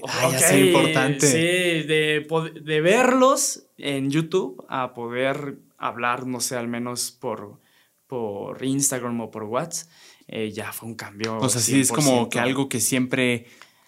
Ay, 0.09 0.68
importante. 0.68 1.26
Sí, 1.26 1.87
de, 1.87 2.26
de 2.61 2.80
verlos 2.80 3.68
en 3.78 4.11
YouTube 4.11 4.64
a 4.68 4.93
poder 4.93 5.59
hablar, 5.78 6.26
no 6.26 6.41
sé, 6.41 6.57
al 6.57 6.66
menos 6.66 7.12
por, 7.12 7.61
por 8.09 8.64
Instagram 8.64 9.20
o 9.20 9.30
por 9.30 9.45
WhatsApp, 9.45 9.89
eh, 10.26 10.51
ya 10.51 10.72
fue 10.72 10.89
un 10.89 10.97
cambio. 10.97 11.39
O 11.39 11.49
sea, 11.49 11.61
sí, 11.61 11.80
es 11.80 11.93
como 11.93 12.28
que 12.28 12.41
algo 12.41 12.68
que 12.68 12.80
siempre 12.80 13.47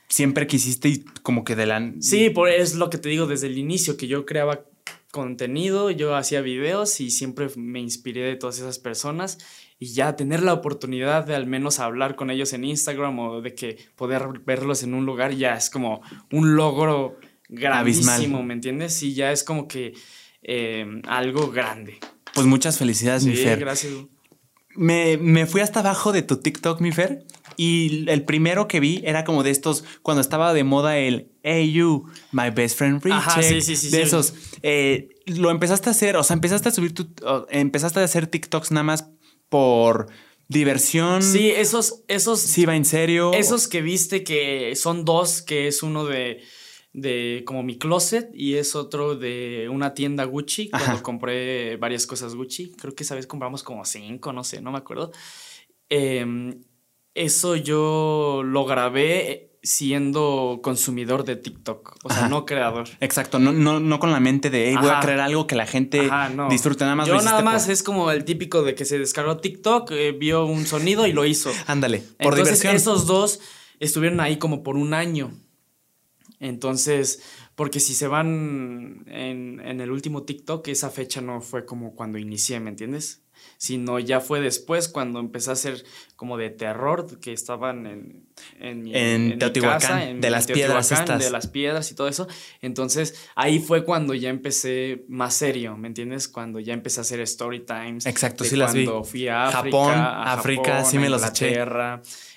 siempre 0.09 0.47
quisiste 0.47 0.89
y 0.89 1.05
como 1.23 1.45
que 1.45 1.57
de 1.57 1.67
la... 1.67 1.93
Sí, 2.01 2.31
por, 2.31 2.49
es 2.49 2.75
lo 2.75 2.91
que 2.91 2.99
te 2.99 3.09
digo 3.09 3.27
desde 3.27 3.47
el 3.47 3.59
inicio, 3.59 3.97
que 3.97 4.07
yo 4.07 4.25
creaba 4.27 4.65
contenido, 5.11 5.91
yo 5.91 6.17
hacía 6.17 6.41
videos 6.41 7.01
y 7.01 7.11
siempre 7.11 7.49
me 7.57 7.81
inspiré 7.81 8.23
de 8.23 8.37
todas 8.37 8.59
esas 8.59 8.79
personas 8.79 9.39
y 9.79 9.93
ya 9.93 10.17
tener 10.17 10.43
la 10.43 10.53
oportunidad 10.53 11.25
de 11.27 11.35
al 11.35 11.47
menos 11.47 11.79
hablar 11.79 12.17
con 12.17 12.31
ellos 12.31 12.53
en 12.53 12.65
Instagram 12.65 13.19
o 13.19 13.41
de 13.41 13.55
que 13.55 13.79
poder 13.97 14.27
verlos 14.45 14.83
en 14.83 14.95
un 14.95 15.07
lugar 15.07 15.33
ya 15.33 15.55
es 15.55 15.71
como 15.71 16.03
un 16.33 16.57
logro 16.57 17.17
gravísimo, 17.49 18.43
¿me 18.43 18.55
entiendes? 18.55 19.03
Y 19.03 19.15
ya 19.15 19.33
es 19.33 19.45
como 19.45 19.69
que 19.69 19.95
eh, 20.43 21.01
algo 21.07 21.51
grande. 21.51 21.99
Pues 22.35 22.47
muchas 22.47 22.77
felicidades, 22.79 23.25
mi 23.25 23.35
Fer. 23.35 23.59
gracias. 23.59 23.93
Me, 24.75 25.17
me 25.17 25.47
fui 25.47 25.61
hasta 25.61 25.81
abajo 25.81 26.13
de 26.13 26.23
tu 26.23 26.37
TikTok, 26.37 26.81
mi 26.81 26.93
Fer, 26.93 27.25
y 27.61 28.09
el 28.09 28.25
primero 28.25 28.69
que 28.69 28.79
vi 28.79 29.03
era 29.05 29.25
como 29.25 29.43
de 29.43 29.51
estos, 29.51 29.83
cuando 30.03 30.21
estaba 30.21 30.55
de 30.55 30.63
moda 30.63 30.97
el 30.97 31.33
Hey 31.43 31.73
You, 31.73 32.07
My 32.31 32.51
Best 32.51 32.79
Friend 32.79 33.03
Richie. 33.03 33.91
de 33.91 34.01
esos. 34.01 34.33
Eh, 34.63 35.09
lo 35.27 35.51
empezaste 35.51 35.89
a 35.89 35.91
hacer, 35.91 36.17
o 36.17 36.23
sea, 36.23 36.35
empezaste 36.35 36.69
a 36.69 36.73
subir 36.73 36.95
tu. 36.95 37.09
Empezaste 37.51 37.99
a 37.99 38.05
hacer 38.05 38.29
TikToks 38.29 38.71
nada 38.71 38.85
más 38.85 39.11
por 39.49 40.07
diversión. 40.47 41.21
Sí, 41.21 41.51
esos. 41.51 42.05
esos 42.07 42.39
sí, 42.39 42.65
va 42.65 42.77
en 42.77 42.85
serio. 42.85 43.33
Esos 43.33 43.67
que 43.67 43.83
viste 43.83 44.23
que 44.23 44.77
son 44.77 45.05
dos, 45.05 45.43
que 45.43 45.67
es 45.67 45.83
uno 45.83 46.05
de 46.05 46.41
de 46.93 47.43
como 47.45 47.63
mi 47.63 47.77
closet 47.77 48.31
y 48.33 48.55
es 48.55 48.75
otro 48.75 49.15
de 49.17 49.69
una 49.69 49.95
tienda 49.95 50.25
Gucci 50.25 50.71
cuando 50.71 51.03
compré 51.03 51.77
varias 51.77 52.07
cosas 52.07 52.37
Gucci. 52.37 52.71
Creo 52.81 52.95
que 52.95 53.03
esa 53.03 53.17
vez 53.17 53.27
compramos 53.27 53.65
como 53.65 53.85
cinco, 53.85 54.33
no 54.33 54.45
sé, 54.45 54.61
no 54.63 54.71
me 54.71 54.79
acuerdo. 54.79 55.11
Eh, 55.91 56.25
eso 57.19 57.57
yo 57.57 58.43
lo 58.45 58.65
grabé 58.65 59.49
siendo 59.63 60.61
consumidor 60.63 61.25
de 61.25 61.37
TikTok, 61.37 61.97
o 62.05 62.11
sea, 62.11 62.29
no 62.29 62.47
creador. 62.47 62.89
Exacto, 63.01 63.39
no, 63.39 63.53
no, 63.53 63.81
no 63.81 63.99
con 63.99 64.13
la 64.13 64.21
mente 64.21 64.51
de, 64.51 64.69
hey, 64.69 64.77
voy 64.81 64.91
a 64.91 65.01
crear 65.01 65.21
algo 65.21 65.47
que 65.47 65.57
la 65.57 65.67
gente 65.67 66.09
disfrute 66.49 66.85
nada 66.85 66.95
más. 66.95 67.09
Yo 67.09 67.21
nada 67.21 67.43
más 67.43 67.69
es 67.69 67.83
como 67.83 68.11
el 68.11 68.25
típico 68.25 68.63
de 68.63 68.75
que 68.75 68.85
se 68.85 68.99
descargó 68.99 69.39
TikTok, 69.39 69.91
eh, 69.91 70.13
vio 70.13 70.47
un 70.47 70.65
sonido 70.65 71.07
y 71.07 71.13
lo 71.13 71.25
hizo. 71.25 71.51
Ándale, 71.67 72.03
por 72.21 72.39
Entonces, 72.39 72.65
Esos 72.65 73.07
dos 73.07 73.41
estuvieron 73.81 74.21
ahí 74.21 74.39
como 74.39 74.63
por 74.63 74.77
un 74.77 74.95
año. 74.95 75.33
Entonces, 76.41 77.21
porque 77.57 77.81
si 77.81 77.95
se 77.95 78.07
van 78.07 79.05
en, 79.09 79.61
en 79.61 79.81
el 79.81 79.91
último 79.91 80.23
TikTok, 80.23 80.69
esa 80.69 80.89
fecha 80.89 81.21
no 81.21 81.41
fue 81.41 81.67
como 81.67 81.97
cuando 81.97 82.17
inicié, 82.17 82.61
¿me 82.61 82.71
entiendes? 82.71 83.23
Sino 83.59 83.99
ya 83.99 84.21
fue 84.21 84.41
después 84.41 84.89
cuando 84.89 85.19
empecé 85.19 85.51
a 85.51 85.55
hacer 85.55 85.85
como 86.15 86.37
de 86.39 86.49
terror, 86.49 87.19
que 87.19 87.33
estaban 87.33 87.87
en, 87.87 88.29
en, 88.61 88.83
mi, 88.83 88.93
en, 88.95 89.37
Teotihuacán, 89.39 90.21
de 90.21 90.31
las 90.31 90.47
piedras 90.47 90.93
estas. 90.93 91.23
De 91.23 91.31
las 91.31 91.49
piedras 91.49 91.91
y 91.91 91.97
todo 91.97 92.07
eso. 92.07 92.29
Entonces 92.63 93.29
ahí 93.35 93.59
fue 93.59 93.85
cuando 93.85 94.15
ya 94.15 94.31
empecé 94.31 95.05
más 95.09 95.35
serio, 95.35 95.77
¿me 95.77 95.89
entiendes? 95.89 96.29
Cuando 96.29 96.61
ya 96.61 96.73
empecé 96.73 97.01
a 97.01 97.03
hacer 97.03 97.21
story 97.23 97.67
times. 97.67 98.07
Exacto, 98.07 98.45
sí 98.45 98.55
las 98.55 98.73
vi. 98.73 98.85
Cuando 98.85 99.03
fui 99.03 99.27
a 99.27 99.49
África, 99.49 99.65
Japón, 99.65 99.93
a 99.93 100.33
África, 100.33 100.85
sí 100.85 100.99
me 100.99 101.11
los 101.11 101.27
eché. 101.27 101.59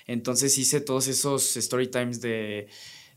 Entonces 0.08 0.58
hice 0.58 0.82
todos 0.82 1.08
esos 1.08 1.56
story 1.56 1.88
times 1.88 2.20
de... 2.20 2.68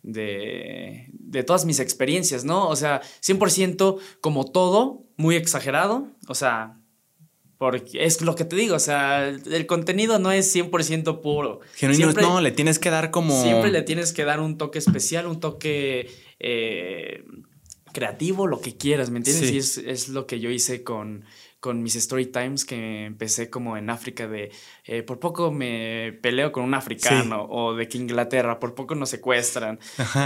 De, 0.06 1.06
de, 1.14 1.44
todas 1.44 1.64
mis 1.64 1.80
experiencias, 1.80 2.44
¿no? 2.44 2.68
O 2.68 2.76
sea, 2.76 3.00
100% 3.22 3.98
como 4.20 4.44
todo, 4.44 5.02
muy 5.16 5.34
exagerado, 5.34 6.08
o 6.28 6.34
sea, 6.34 6.76
porque 7.58 8.04
es 8.04 8.20
lo 8.20 8.34
que 8.34 8.44
te 8.44 8.56
digo, 8.56 8.76
o 8.76 8.80
sea, 8.80 9.28
el 9.28 9.66
contenido 9.66 10.18
no 10.18 10.32
es 10.32 10.54
100% 10.54 11.20
puro. 11.20 11.60
Siempre, 11.74 12.22
no, 12.22 12.40
le 12.40 12.50
tienes 12.50 12.78
que 12.78 12.90
dar 12.90 13.10
como... 13.10 13.40
Siempre 13.42 13.70
le 13.70 13.82
tienes 13.82 14.12
que 14.12 14.24
dar 14.24 14.40
un 14.40 14.58
toque 14.58 14.78
especial, 14.78 15.26
un 15.26 15.40
toque 15.40 16.10
eh, 16.40 17.24
creativo, 17.92 18.46
lo 18.46 18.60
que 18.60 18.76
quieras, 18.76 19.10
¿me 19.10 19.18
entiendes? 19.18 19.50
Y 19.52 19.58
es, 19.58 19.78
es, 19.78 20.08
lo 20.08 20.26
que 20.26 20.40
yo 20.40 20.50
hice 20.50 20.82
con, 20.82 21.24
con 21.60 21.82
mis 21.82 21.96
story 21.96 22.26
times 22.26 22.64
que 22.64 23.04
empecé 23.04 23.48
como 23.48 23.76
en 23.76 23.88
África 23.88 24.26
de 24.26 24.50
eh, 24.86 25.02
por 25.02 25.18
poco 25.18 25.50
me 25.50 26.12
peleo 26.20 26.52
con 26.52 26.62
un 26.62 26.74
africano 26.74 27.46
o 27.48 27.74
de 27.74 27.88
que 27.88 27.96
Inglaterra 27.96 28.60
por 28.60 28.74
poco 28.74 28.94
nos 28.94 29.08
secuestran. 29.08 29.78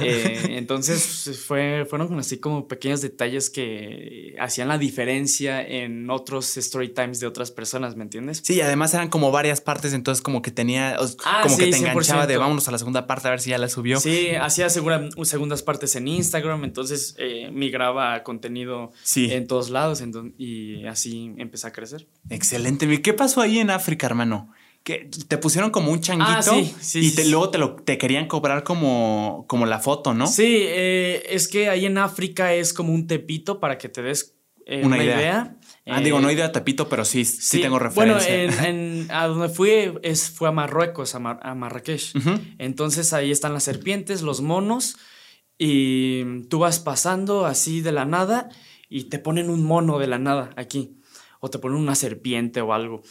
Eh, 0.02 0.40
entonces 0.58 1.40
fue, 1.46 1.86
fueron 1.88 2.18
así 2.18 2.38
como 2.38 2.66
pequeños 2.66 3.00
detalles 3.00 3.50
que 3.50 4.34
hacían 4.40 4.66
la 4.66 4.76
diferencia 4.76 5.62
en 5.62 6.10
otros 6.10 6.56
story 6.56 6.88
times 6.88 7.20
de 7.20 7.28
otras 7.28 7.52
personas, 7.52 7.94
¿me 7.94 8.02
entiendes? 8.02 8.40
Sí, 8.42 8.60
además 8.60 8.92
eran 8.94 9.10
como 9.10 9.30
varias 9.30 9.60
partes, 9.60 9.92
entonces 9.92 10.22
como 10.22 10.42
que 10.42 10.50
tenía, 10.50 10.96
ah, 11.24 11.40
como 11.44 11.56
que 11.56 11.68
te 11.68 11.76
enganchaba 11.76 12.26
de 12.26 12.36
vámonos 12.36 12.66
a 12.66 12.72
la 12.72 12.78
segunda 12.78 13.06
parte 13.06 13.28
a 13.28 13.30
ver 13.30 13.40
si 13.40 13.50
ya 13.50 13.58
la 13.58 13.68
subió. 13.68 14.00
Sí, 14.00 14.30
hacía 14.34 14.70
segura, 14.70 15.08
segundas 15.22 15.62
partes 15.62 15.94
en 15.94 16.08
Instagram, 16.08 16.64
entonces 16.64 17.14
eh, 17.18 17.50
migraba 17.52 18.24
contenido 18.24 18.90
en 19.14 19.46
todos 19.46 19.70
lados 19.70 20.02
y 20.36 20.84
así 20.86 21.32
empecé 21.38 21.68
a 21.68 21.72
crecer. 21.72 22.08
Excelente. 22.28 23.00
¿Qué 23.02 23.12
pasó 23.12 23.40
ahí 23.40 23.60
en 23.60 23.70
África, 23.70 24.06
hermano? 24.06 24.47
Que 24.88 25.10
te 25.28 25.36
pusieron 25.36 25.68
como 25.68 25.92
un 25.92 26.00
changuito 26.00 26.50
ah, 26.50 26.62
y 26.94 27.28
luego 27.28 27.50
te 27.50 27.58
lo 27.58 27.76
te 27.76 27.98
querían 27.98 28.26
cobrar 28.26 28.64
como, 28.64 29.44
como 29.46 29.66
la 29.66 29.80
foto, 29.80 30.14
¿no? 30.14 30.26
Sí, 30.26 30.60
eh, 30.60 31.26
es 31.28 31.46
que 31.46 31.68
ahí 31.68 31.84
en 31.84 31.98
África 31.98 32.54
es 32.54 32.72
como 32.72 32.94
un 32.94 33.06
tepito 33.06 33.60
para 33.60 33.76
que 33.76 33.90
te 33.90 34.00
des 34.00 34.38
eh, 34.64 34.80
una, 34.82 34.96
idea. 35.04 35.58
Ah, 35.84 36.00
digo, 36.00 36.20
no 36.20 36.30
eh, 36.30 36.32
idea 36.32 36.52
tepito, 36.52 36.88
pero 36.88 37.04
sí, 37.04 37.26
sí, 37.26 37.60
tengo 37.60 37.78
referencia. 37.78 38.46
Bueno, 38.62 39.06
a 39.10 39.26
donde 39.26 39.50
fui 39.50 39.92
es, 40.00 40.30
fue 40.30 40.48
a 40.48 40.52
Marruecos, 40.52 41.14
a, 41.14 41.18
Marrakech. 41.18 42.14
Entonces 42.56 43.12
ahí 43.12 43.30
están 43.30 43.52
las 43.52 43.64
serpientes, 43.64 44.22
los 44.22 44.40
monos 44.40 44.96
y 45.58 46.44
tú 46.44 46.60
vas 46.60 46.78
pasando 46.78 47.44
así 47.44 47.82
de 47.82 47.92
la 47.92 48.06
nada 48.06 48.48
y 48.88 49.04
te 49.10 49.18
ponen 49.18 49.50
un 49.50 49.64
mono 49.64 49.98
de 49.98 50.06
la 50.06 50.18
nada 50.18 50.48
aquí. 50.56 50.94
O 51.40 51.48
te 51.50 51.58
ponen 51.58 51.78
una 51.78 51.94
serpiente 51.94 52.60
o 52.60 52.72
algo. 52.72 53.02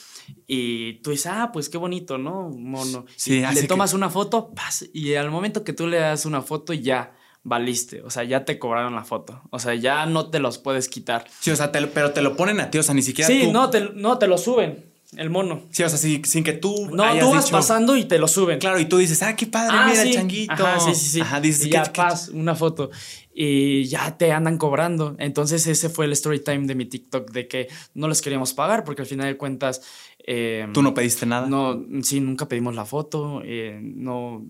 Y 0.48 0.94
tú 1.02 1.12
dices, 1.12 1.28
ah, 1.28 1.50
pues 1.54 1.70
qué 1.70 1.78
bonito, 1.78 2.18
¿no? 2.18 2.50
Mono. 2.50 3.06
Sí, 3.16 3.36
y 3.38 3.42
le 3.56 3.62
que- 3.62 3.68
tomas 3.68 3.94
una 3.94 4.10
foto, 4.10 4.52
¡pas! 4.54 4.86
y 4.94 5.16
al 5.16 5.32
momento 5.32 5.64
que 5.64 5.74
tú 5.74 5.88
le 5.88 5.98
das 5.98 6.26
una 6.26 6.42
foto, 6.42 6.74
ya 6.74 7.14
valiste. 7.44 8.02
O 8.02 8.10
sea, 8.10 8.24
ya 8.26 8.44
te 8.44 8.60
cobraron 8.60 8.96
la 8.96 9.06
foto. 9.06 9.42
O 9.52 9.60
sea, 9.60 9.74
ya 9.76 10.06
no 10.06 10.30
te 10.30 10.40
los 10.40 10.58
puedes 10.58 10.90
quitar. 10.90 11.26
Sí, 11.40 11.52
o 11.52 11.56
sea, 11.56 11.72
te 11.72 11.86
pero 11.88 12.12
te 12.12 12.22
lo 12.22 12.36
ponen 12.36 12.60
a 12.60 12.70
ti, 12.70 12.78
o 12.78 12.84
sea, 12.84 12.94
ni 12.94 13.02
siquiera 13.02 13.28
Sí, 13.30 13.44
tú. 13.46 13.54
no 13.54 13.70
te, 13.70 13.90
no, 13.94 14.18
te 14.18 14.28
lo 14.28 14.38
suben, 14.38 14.94
el 15.16 15.30
mono. 15.30 15.64
Sí, 15.72 15.84
o 15.84 15.90
sea, 15.90 15.98
sí, 15.98 16.22
sin 16.26 16.44
que 16.44 16.54
tú. 16.54 16.90
No, 16.92 17.04
hayas 17.04 17.24
tú 17.26 17.32
vas 17.32 17.46
dicho- 17.46 17.56
pasando 17.56 17.96
y 17.96 18.06
te 18.06 18.20
lo 18.20 18.28
suben. 18.28 18.60
Claro, 18.60 18.80
y 18.80 18.86
tú 18.86 18.98
dices, 18.98 19.22
ah, 19.24 19.36
qué 19.36 19.48
padre, 19.48 19.78
Ah, 19.80 19.88
mira 19.90 20.02
sí. 20.02 20.10
el 20.10 20.14
changuito. 20.16 20.54
Ajá, 20.54 20.80
sí, 20.80 20.96
sí, 20.96 21.08
sí. 21.10 21.22
Ajá, 21.22 21.40
dices, 21.40 21.62
y 21.66 21.70
¿qué- 21.70 21.76
ya 21.78 21.84
qué- 21.84 21.92
pas, 22.02 22.30
una 22.30 22.56
foto. 22.56 22.90
Y 23.34 23.86
ya 23.86 24.18
te 24.18 24.32
andan 24.32 24.58
cobrando. 24.58 25.16
Entonces 25.20 25.66
ese 25.68 25.90
fue 25.90 26.06
el 26.06 26.12
story 26.14 26.40
time 26.44 26.66
de 26.68 26.76
mi 26.76 26.86
TikTok, 26.86 27.32
de 27.32 27.48
que 27.48 27.68
no 27.94 28.08
les 28.08 28.22
queríamos 28.22 28.54
pagar 28.54 28.84
porque 28.84 29.04
al 29.04 29.08
final 29.08 29.28
de 29.28 29.38
cuentas... 29.38 29.82
eh, 30.30 30.68
Tú 30.74 30.82
no 30.82 30.94
pediste 30.94 31.26
nada. 31.26 31.48
No, 31.48 31.80
sí, 32.04 32.20
nunca 32.20 32.48
pedimos 32.48 32.76
la 32.76 32.86
foto. 32.86 33.42
eh, 33.46 33.80
no... 33.82 34.44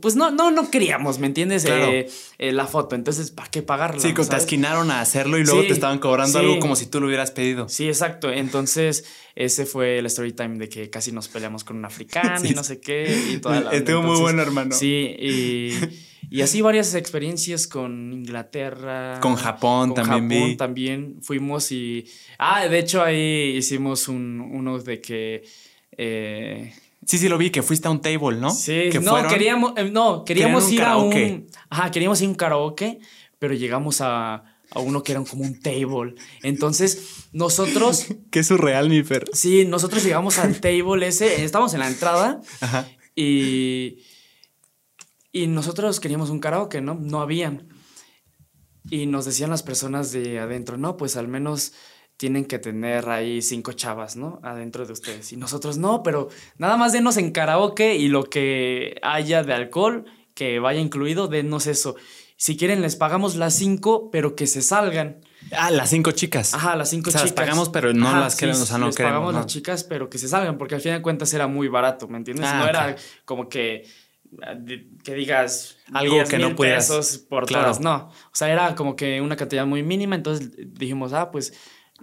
Pues 0.00 0.16
no, 0.16 0.32
no, 0.32 0.50
no 0.50 0.68
queríamos, 0.68 1.20
¿me 1.20 1.28
entiendes? 1.28 1.64
Claro. 1.64 1.86
Eh, 1.92 2.08
eh, 2.38 2.50
la 2.52 2.66
foto. 2.66 2.96
Entonces, 2.96 3.30
¿para 3.30 3.48
qué 3.50 3.62
pagarla? 3.62 4.00
Sí, 4.00 4.12
te 4.12 4.24
¿sabes? 4.24 4.42
esquinaron 4.42 4.90
a 4.90 5.00
hacerlo 5.00 5.38
y 5.38 5.44
luego 5.44 5.60
Sí, 5.62 5.68
te 5.68 5.74
estaban 5.74 6.00
cobrando 6.00 6.40
sí. 6.40 6.44
algo 6.44 6.58
como 6.58 6.74
si 6.74 6.86
tú 6.86 7.00
lo 7.00 7.06
hubieras 7.06 7.30
pedido. 7.30 7.68
Sí, 7.68 7.86
exacto. 7.86 8.32
Entonces, 8.32 9.04
ese 9.36 9.64
fue 9.64 9.98
el 9.98 10.06
story 10.06 10.32
time 10.32 10.58
de 10.58 10.68
que 10.68 10.90
casi 10.90 11.12
nos 11.12 11.28
peleamos 11.28 11.62
con 11.62 11.76
un 11.76 11.84
africano 11.84 12.40
Sí. 12.40 12.48
y 12.50 12.54
no 12.54 12.64
sé 12.64 12.80
qué. 12.80 13.16
Y 13.32 13.36
toda 13.38 13.60
la 13.60 13.66
onda. 13.68 13.76
Estuvo 13.78 14.02
muy 14.02 14.20
bueno, 14.20 14.42
hermano. 14.42 14.74
Sí, 14.74 15.14
y, 15.20 15.72
y 16.30 16.40
así 16.42 16.62
varias 16.62 16.92
experiencias 16.96 17.68
con 17.68 18.12
Inglaterra. 18.12 19.20
Con 19.20 19.36
Japón 19.36 19.90
con 19.90 19.94
también 20.04 20.28
Japón 20.40 20.48
vi. 20.50 20.56
también 20.56 21.16
fuimos 21.22 21.70
y... 21.70 22.06
Ah, 22.38 22.66
de 22.66 22.78
hecho 22.80 23.04
ahí 23.04 23.54
hicimos 23.56 24.08
un, 24.08 24.40
uno 24.40 24.80
de 24.80 25.00
que... 25.00 25.44
eh, 25.96 26.72
Sí, 27.06 27.18
sí, 27.18 27.28
lo 27.28 27.38
vi, 27.38 27.50
que 27.50 27.62
fuiste 27.62 27.86
a 27.88 27.90
un 27.92 28.00
table, 28.00 28.36
¿no? 28.38 28.50
Sí, 28.50 28.88
que 28.90 29.00
no, 29.00 29.12
fueron- 29.12 29.30
queríamos, 29.30 29.72
eh, 29.76 29.90
no, 29.90 30.24
queríamos 30.24 30.70
ir 30.72 30.82
a 30.82 30.96
un... 30.96 31.10
karaoke. 31.10 31.46
Ajá, 31.70 31.90
queríamos 31.90 32.20
ir 32.20 32.26
a 32.26 32.30
un 32.30 32.34
karaoke, 32.34 32.98
pero 33.38 33.54
llegamos 33.54 34.00
a, 34.00 34.34
a 34.70 34.78
uno 34.80 35.02
que 35.02 35.12
era 35.12 35.22
como 35.22 35.44
un 35.44 35.60
table. 35.60 36.14
Entonces, 36.42 37.26
nosotros... 37.32 38.06
Qué 38.30 38.42
surreal, 38.42 38.88
mi 38.90 39.02
Fer. 39.04 39.24
Sí, 39.32 39.64
nosotros 39.64 40.02
llegamos 40.02 40.38
al 40.38 40.60
table 40.60 41.06
ese, 41.06 41.44
estábamos 41.44 41.72
en 41.74 41.80
la 41.80 41.88
entrada 41.88 42.40
Ajá. 42.60 42.88
y, 43.14 43.98
y 45.32 45.46
nosotros 45.46 46.00
queríamos 46.00 46.30
un 46.30 46.40
karaoke, 46.40 46.80
¿no? 46.80 46.94
No 46.94 47.20
habían. 47.20 47.68
Y 48.90 49.06
nos 49.06 49.24
decían 49.24 49.50
las 49.50 49.62
personas 49.62 50.12
de 50.12 50.38
adentro, 50.38 50.76
no, 50.76 50.96
pues 50.96 51.16
al 51.16 51.28
menos 51.28 51.72
tienen 52.16 52.46
que 52.46 52.58
tener 52.58 53.08
ahí 53.08 53.42
cinco 53.42 53.72
chavas, 53.72 54.16
¿no? 54.16 54.40
Adentro 54.42 54.86
de 54.86 54.92
ustedes. 54.92 55.32
Y 55.32 55.36
nosotros, 55.36 55.76
no, 55.76 56.02
pero 56.02 56.28
nada 56.56 56.76
más 56.76 56.92
denos 56.92 57.16
en 57.16 57.30
karaoke 57.30 57.96
y 57.96 58.08
lo 58.08 58.24
que 58.24 58.98
haya 59.02 59.42
de 59.42 59.52
alcohol, 59.52 60.06
que 60.34 60.58
vaya 60.58 60.80
incluido, 60.80 61.28
denos 61.28 61.66
eso. 61.66 61.96
Si 62.38 62.56
quieren, 62.56 62.82
les 62.82 62.96
pagamos 62.96 63.36
las 63.36 63.54
cinco, 63.54 64.10
pero 64.10 64.34
que 64.34 64.46
se 64.46 64.62
salgan. 64.62 65.20
Ah, 65.52 65.70
las 65.70 65.90
cinco 65.90 66.12
chicas. 66.12 66.54
Ajá, 66.54 66.76
las 66.76 66.90
cinco 66.90 67.08
O 67.08 67.12
sea, 67.12 67.22
las 67.22 67.30
chicas. 67.30 67.44
pagamos, 67.44 67.68
pero 67.68 67.92
no 67.92 68.12
las 68.18 68.36
queremos, 68.36 68.62
o 68.62 68.66
sea, 68.66 68.78
no 68.78 68.86
les 68.86 68.96
queremos, 68.96 69.14
pagamos 69.14 69.34
no. 69.34 69.40
las 69.40 69.46
chicas, 69.46 69.84
pero 69.84 70.08
que 70.10 70.18
se 70.18 70.28
salgan, 70.28 70.58
porque 70.58 70.74
al 70.74 70.80
fin 70.80 70.92
de 70.92 71.02
cuentas 71.02 71.32
era 71.34 71.46
muy 71.46 71.68
barato, 71.68 72.08
¿me 72.08 72.18
entiendes? 72.18 72.46
Ah, 72.46 72.58
no 72.58 72.68
era 72.68 72.96
como 73.24 73.48
que, 73.48 73.86
ah, 74.42 74.54
que 75.02 75.14
digas 75.14 75.78
Algo 75.92 76.14
10 76.14 76.28
que 76.28 76.38
no 76.38 76.56
por 76.56 77.46
claro. 77.46 77.64
todas, 77.64 77.80
no. 77.80 78.08
O 78.08 78.34
sea, 78.34 78.50
era 78.50 78.74
como 78.74 78.96
que 78.96 79.20
una 79.20 79.36
cantidad 79.36 79.66
muy 79.66 79.82
mínima, 79.82 80.16
entonces 80.16 80.50
dijimos, 80.56 81.12
ah, 81.14 81.30
pues 81.30 81.54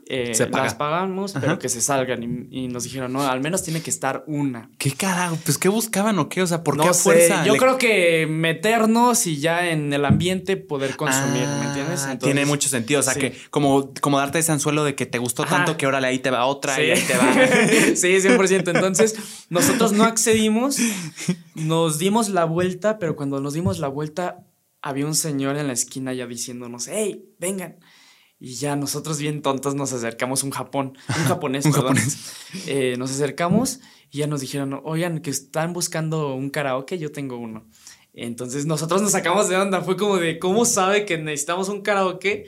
eh, 0.08 0.34
Se 0.36 0.48
paga. 0.48 0.66
las 0.66 0.76
pagamos, 0.76 1.36
Ajá. 1.36 1.42
pero 1.46 1.60
que 1.60 1.70
se 1.70 1.80
salgan. 1.82 2.48
Y, 2.52 2.64
y 2.66 2.68
nos 2.68 2.84
dijeron, 2.84 3.14
no, 3.14 3.24
al 3.28 3.40
menos 3.42 3.64
tiene 3.64 3.82
que 3.82 3.90
estar 3.90 4.24
una. 4.28 4.70
¿Qué 4.78 4.92
carajo? 4.92 5.38
Pues, 5.46 5.58
¿qué 5.58 5.70
buscaban 5.70 6.20
o 6.20 6.30
qué? 6.30 6.42
O 6.42 6.48
sea, 6.48 6.64
¿por 6.64 6.80
qué 6.80 6.88
a 6.90 6.94
fuerza? 6.94 7.46
yo 7.46 7.54
le- 7.54 7.60
creo 7.60 7.78
que 7.78 8.28
meternos 8.28 9.26
y 9.28 9.38
ya 9.40 9.70
en 9.70 9.94
el 9.94 10.06
ambiente 10.06 10.58
poder 10.58 10.96
consumir, 10.96 11.42
¿me 11.42 11.48
Ah, 11.48 11.66
entiendes? 11.68 12.08
tiene 12.20 12.46
mucho 12.46 12.70
sentido. 12.70 13.00
O 13.00 13.04
sea, 13.04 13.14
sí. 13.14 13.20
que 13.22 13.38
como, 13.50 13.94
como 14.02 14.18
darte 14.20 14.40
ese 14.40 14.52
anzuelo 14.52 14.84
de 14.84 14.96
que 14.96 15.06
te 15.06 15.18
gustó 15.20 15.44
Ajá. 15.44 15.58
tanto 15.58 15.78
que 15.78 15.88
órale, 15.88 16.08
ahí 16.08 16.20
te 16.20 16.32
va 16.32 16.46
otra 16.46 16.82
y 16.84 16.92
ahí 16.92 16.98
Sí. 16.98 17.08
te 17.08 17.18
va. 17.18 17.34
sí, 17.96 18.20
100%. 18.20 18.72
Entonces, 18.76 19.16
nosotros 19.50 19.92
no 19.94 20.04
accedimos, 20.04 20.78
nos 21.56 22.00
dimos 22.00 22.30
la 22.30 22.46
vuelta, 22.46 23.00
pero 23.00 23.16
cuando 23.16 23.40
nos 23.40 23.54
dimos 23.54 23.80
la 23.80 23.88
vuelta, 23.88 24.40
había 24.82 25.06
un 25.06 25.16
señor 25.16 25.56
en 25.58 25.68
la 25.68 25.74
esquina 25.74 26.14
ya 26.14 26.26
diciéndonos, 26.28 26.88
hey, 26.92 27.24
vengan. 27.40 27.78
Y 28.46 28.56
ya 28.56 28.76
nosotros 28.76 29.20
bien 29.20 29.42
tontos 29.42 29.74
nos 29.74 29.94
acercamos, 29.94 30.44
un 30.44 30.52
Japón, 30.52 30.98
un 31.08 31.24
japonés, 31.24 31.64
Un 31.66 31.72
perdón. 31.72 31.96
japonés. 31.96 32.18
Eh, 32.68 32.96
nos 32.98 33.10
acercamos 33.12 33.80
y 34.12 34.18
ya 34.18 34.28
nos 34.28 34.42
dijeron, 34.42 34.82
oigan, 34.84 35.22
que 35.22 35.30
están 35.30 35.72
buscando 35.72 36.36
un 36.36 36.50
karaoke, 36.50 36.98
yo 37.00 37.10
tengo 37.14 37.38
uno. 37.38 37.66
Entonces 38.14 38.66
nosotros 38.66 39.02
nos 39.02 39.14
sacamos 39.14 39.48
de 39.48 39.56
onda, 39.56 39.80
fue 39.80 39.96
como 39.96 40.18
de, 40.18 40.40
¿cómo 40.40 40.66
sabe 40.66 41.06
que 41.06 41.18
necesitamos 41.18 41.70
un 41.70 41.84
karaoke? 41.84 42.48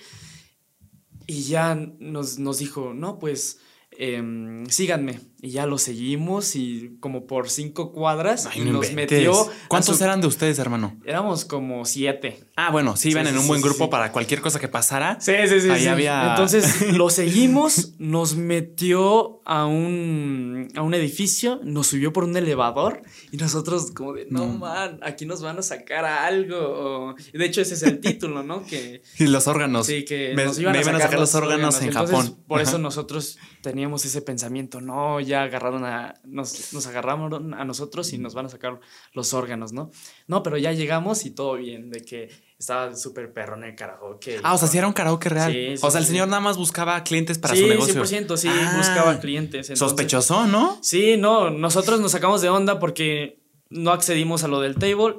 Y 1.28 1.44
ya 1.44 1.76
nos, 1.76 2.40
nos 2.40 2.58
dijo, 2.58 2.94
no, 2.94 3.18
pues 3.18 3.60
em, 3.92 4.66
síganme. 4.66 5.22
Y 5.42 5.50
ya 5.52 5.66
lo 5.68 5.78
seguimos 5.78 6.56
y 6.56 6.98
como 7.00 7.28
por 7.28 7.50
cinco 7.50 7.92
cuadras 7.92 8.48
Ay, 8.48 8.62
nos 8.62 8.90
inventes. 8.90 9.18
metió. 9.20 9.48
¿Cuántos 9.68 9.98
su- 9.98 10.04
eran 10.04 10.20
de 10.22 10.28
ustedes, 10.28 10.58
hermano? 10.60 10.98
Éramos 11.06 11.46
como 11.46 11.86
siete. 11.86 12.40
Ah, 12.56 12.72
bueno, 12.72 12.96
sí 12.96 13.10
iban 13.12 13.26
Sí, 13.26 13.32
en 13.34 13.38
un 13.38 13.48
buen 13.48 13.62
sí, 13.62 13.68
grupo 13.68 13.84
sí. 13.86 13.92
para 13.92 14.12
cualquier 14.12 14.42
cosa 14.42 14.60
que 14.60 14.70
pasara. 14.70 15.18
Sí, 15.20 15.34
sí, 15.48 15.60
sí. 15.62 15.70
Ahí 15.70 15.82
sí. 15.82 15.88
había- 15.88 16.30
Entonces 16.32 16.92
lo 16.98 17.10
seguimos, 17.10 17.94
nos 18.00 18.36
metió 18.36 19.42
a 19.46 19.66
un, 19.66 20.70
a 20.76 20.82
un 20.82 20.94
edificio, 20.94 21.60
nos 21.64 21.88
subió 21.88 22.12
por 22.14 22.24
un 22.24 22.36
elevador 22.36 23.04
y 23.32 23.38
nosotros 23.38 23.92
como 23.92 24.14
de, 24.14 24.26
no, 24.30 24.48
No. 24.48 24.58
man, 24.58 25.00
aquí 25.04 25.26
nos 25.26 25.42
van 25.42 25.60
a 25.60 25.62
sacar 25.62 26.06
a 26.06 26.26
algo. 26.26 27.14
De 27.34 27.46
hecho 27.46 27.62
ese 27.62 27.76
es 27.76 27.84
el 27.84 28.00
título, 28.00 28.42
¿no? 28.42 28.66
Que, 28.66 29.04
Y 29.20 29.26
los 29.28 29.48
órganos. 29.48 29.86
sí, 29.86 30.06
que 30.06 30.34
me, 30.36 30.46
nos 30.46 30.58
iban, 30.58 30.74
me 30.74 30.80
a, 30.80 30.84
sacar 30.84 31.20
los 31.20 31.36
órganos, 31.36 31.80
en 31.82 31.90
Entonces, 31.90 32.16
Japón. 32.18 32.38
Por 32.48 32.62
eso 32.62 32.78
nosotros 32.80 33.38
teníamos 33.62 34.06
ese 34.06 34.22
pensamiento, 34.22 34.80
no, 34.82 35.20
ya 35.20 35.35
agarraron 35.36 35.86
a, 35.86 36.16
nos, 36.24 36.74
nos 36.74 36.88
agarraron 36.88 37.54
a 37.54 37.66
nosotros 37.66 38.12
y 38.14 38.18
nos 38.18 38.34
van 38.34 38.48
a 38.48 38.50
sacar 38.50 38.80
los 39.14 39.34
órganos, 39.34 39.74
¿no? 39.74 39.92
No, 40.28 40.42
pero 40.44 40.58
ya 40.58 40.72
llegamos 40.72 41.26
y 41.26 41.32
todo 41.32 41.56
bien, 41.56 41.90
de 41.90 42.02
que 42.04 42.30
estaba 42.58 42.96
súper 42.96 43.32
perro 43.34 43.56
en 43.58 43.66
el 43.66 43.76
karaoke. 43.76 44.40
Ah, 44.44 44.54
o 44.54 44.58
sea, 44.58 44.68
sí 44.68 44.78
era 44.78 44.88
un 44.88 44.94
karaoke 44.94 45.30
real. 45.30 45.52
Sí, 45.52 45.78
sí, 45.78 45.86
o 45.86 45.92
sea, 45.92 46.00
el 46.00 46.06
sí. 46.06 46.12
señor 46.14 46.28
nada 46.28 46.40
más 46.42 46.58
buscaba 46.58 47.04
clientes 47.04 47.38
para 47.38 47.54
sí, 47.56 47.62
su 47.62 47.68
negocio. 47.68 48.04
100%, 48.04 48.38
sí, 48.38 48.48
Ah, 48.50 48.74
buscaba 48.78 49.20
clientes. 49.20 49.70
entonces- 49.70 49.80
Sospechoso, 49.80 50.48
¿no? 50.48 50.80
Sí, 50.82 51.18
no, 51.18 51.50
nosotros 51.50 52.00
nos 52.00 52.12
sacamos 52.12 52.42
de 52.42 52.50
onda 52.50 52.80
porque 52.80 53.42
no 53.70 53.92
accedimos 53.92 54.44
a 54.44 54.48
lo 54.48 54.62
del 54.62 54.76
table, 54.76 55.16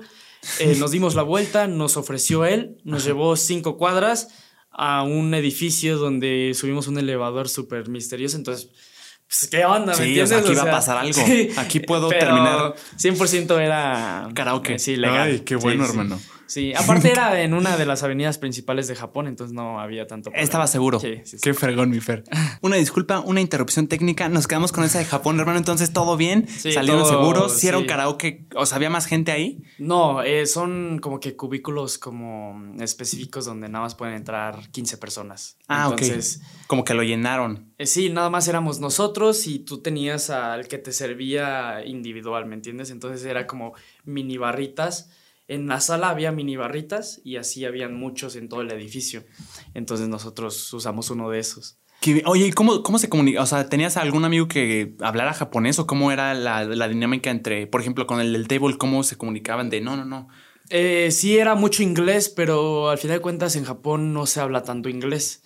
eh, 0.61 0.77
nos 0.79 0.91
dimos 0.93 1.15
la 1.15 1.23
vuelta, 1.23 1.67
nos 1.67 1.97
ofreció 1.97 2.45
él, 2.45 2.79
nos 2.85 3.05
llevó 3.05 3.37
cinco 3.37 3.77
cuadras 3.77 4.29
a 4.71 5.03
un 5.03 5.33
edificio 5.35 5.97
donde 5.99 6.53
subimos 6.55 6.87
un 6.87 6.99
elevador 6.99 7.49
súper 7.49 7.89
misterioso, 7.89 8.37
entonces... 8.37 8.71
Pues, 9.29 9.49
¿Qué 9.51 9.65
onda? 9.65 9.93
¿Me 9.93 9.95
Sí, 9.95 10.03
o 10.03 10.05
entiendes? 10.05 10.29
sea, 10.29 10.39
aquí 10.39 10.55
va 10.55 10.63
a 10.63 10.71
pasar 10.71 10.99
algo. 10.99 11.21
Aquí 11.57 11.81
puedo 11.81 12.09
terminar. 12.09 12.75
100% 12.97 13.59
era. 13.61 14.29
Karaoke. 14.35 14.79
Sí, 14.79 14.97
legal. 14.97 15.29
Ay, 15.29 15.41
qué 15.41 15.57
Sí, 15.57 15.63
bueno, 15.63 15.85
sí. 15.85 15.91
hermano. 15.91 16.21
Sí, 16.47 16.73
aparte 16.75 17.11
era 17.11 17.41
en 17.43 17.55
una 17.55 17.77
de 17.77 17.87
las 17.87 18.03
avenidas 18.03 18.39
principales 18.39 18.87
de 18.89 18.95
Japón, 18.95 19.27
entonces 19.27 19.55
no 19.55 19.81
había 19.81 20.07
tanto. 20.07 20.31
problema. 20.31 20.45
Estaba 20.45 20.67
seguro. 20.67 21.01
Sí, 21.01 21.17
sí, 21.25 21.39
sí. 21.39 21.43
Qué 21.43 21.55
fregón, 21.55 21.91
mi 21.91 22.01
Fer. 22.01 22.25
Una 22.63 22.77
disculpa, 22.77 23.21
una 23.21 23.41
interrupción 23.41 23.89
técnica. 23.89 24.29
Nos 24.29 24.47
quedamos 24.47 24.73
con 24.73 24.85
esa 24.85 24.99
de 24.99 25.05
Japón, 25.05 25.39
hermano. 25.41 25.59
Entonces, 25.59 25.93
¿todo 25.93 26.17
bien? 26.17 26.47
Sí, 26.49 26.73
¿Salieron 26.73 27.03
todo- 27.03 27.11
seguros? 27.11 27.53
¿Si 27.59 27.67
era 27.69 27.79
un 27.79 27.87
karaoke? 27.87 28.47
O 28.55 28.65
sea, 28.67 28.77
¿había 28.77 28.91
más 28.91 29.07
gente 29.07 29.33
ahí? 29.33 29.63
No, 29.79 30.23
eh, 30.23 30.47
son 30.47 30.99
como 31.01 31.21
que 31.21 31.37
cubículos 31.37 31.99
como 31.99 32.75
específicos 32.81 33.45
donde 33.45 33.69
nada 33.69 33.85
más 33.85 33.95
pueden 33.95 34.15
entrar 34.15 34.71
15 34.71 34.99
personas. 34.99 35.59
Ah, 35.69 35.89
Entonces, 35.91 36.41
ok. 36.43 36.67
Como 36.69 36.85
que 36.85 36.95
lo 36.95 37.03
llenaron. 37.03 37.73
eh, 37.79 37.87
sí, 37.87 38.09
nada 38.11 38.31
más 38.31 38.47
éramos 38.49 38.81
nosotros 38.81 39.47
y 39.47 39.59
tú 39.61 39.83
tenías 39.83 40.31
al 40.31 40.69
que 40.69 40.79
te 40.79 40.93
servía 40.93 41.85
individual, 41.85 42.47
¿me 42.47 42.55
entiendes? 42.55 42.91
Entonces 42.91 43.25
era 43.27 43.47
como 43.47 43.73
mini 44.05 44.37
barritas. 44.37 45.11
En 45.49 45.67
la 45.69 45.81
sala 45.81 46.09
había 46.11 46.33
mini 46.33 46.57
barritas 46.57 47.21
y 47.25 47.37
así 47.37 47.65
habían 47.65 47.95
muchos 47.95 48.35
en 48.37 48.49
todo 48.49 48.63
el 48.63 48.71
edificio. 48.73 49.25
Entonces 49.75 50.09
nosotros 50.09 50.73
usamos 50.73 51.11
uno 51.11 51.31
de 51.31 51.39
esos. 51.39 51.79
Que- 52.01 52.23
Oye, 52.27 52.47
¿y 52.49 52.53
cómo, 52.53 52.83
cómo 52.83 52.99
se 52.99 53.09
comunica? 53.09 53.43
O 53.43 53.47
sea, 53.47 53.69
¿tenías 53.69 53.97
algún 53.97 54.25
amigo 54.25 54.49
que 54.49 54.97
hablara 55.01 55.33
japonés 55.33 55.79
o 55.79 55.87
cómo 55.87 56.11
era 56.13 56.35
la, 56.35 56.65
la 56.65 56.89
dinámica 56.89 57.31
entre, 57.31 57.67
por 57.67 57.81
ejemplo, 57.81 58.07
con 58.07 58.21
el 58.21 58.33
del 58.33 58.49
table, 58.49 58.77
cómo 58.77 59.03
se 59.03 59.17
comunicaban 59.17 59.71
de 59.71 59.81
no, 59.81 59.97
no, 59.97 60.05
no? 60.05 60.29
Eh, 60.69 61.11
sí, 61.13 61.39
era 61.39 61.55
mucho 61.55 61.85
inglés, 61.85 62.29
pero 62.29 62.91
al 62.91 62.99
final 62.99 63.19
de 63.19 63.23
cuentas 63.23 63.55
en 63.55 63.65
Japón 63.65 64.13
no 64.13 64.27
se 64.27 64.41
habla 64.41 64.63
tanto 64.65 64.89
inglés. 64.89 65.43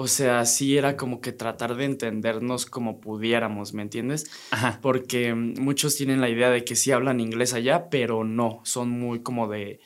O 0.00 0.06
sea, 0.06 0.44
sí 0.44 0.78
era 0.78 0.96
como 0.96 1.20
que 1.20 1.32
tratar 1.32 1.74
de 1.74 1.84
entendernos 1.84 2.66
como 2.66 3.00
pudiéramos, 3.00 3.74
¿me 3.74 3.82
entiendes? 3.82 4.30
Ajá. 4.52 4.78
Porque 4.80 5.34
mm, 5.34 5.54
muchos 5.58 5.96
tienen 5.96 6.20
la 6.20 6.28
idea 6.28 6.50
de 6.50 6.62
que 6.62 6.76
sí 6.76 6.92
hablan 6.92 7.18
inglés 7.18 7.52
allá, 7.52 7.90
pero 7.90 8.22
no, 8.22 8.60
son 8.62 8.90
muy 8.90 9.24
como 9.24 9.48
de 9.48 9.80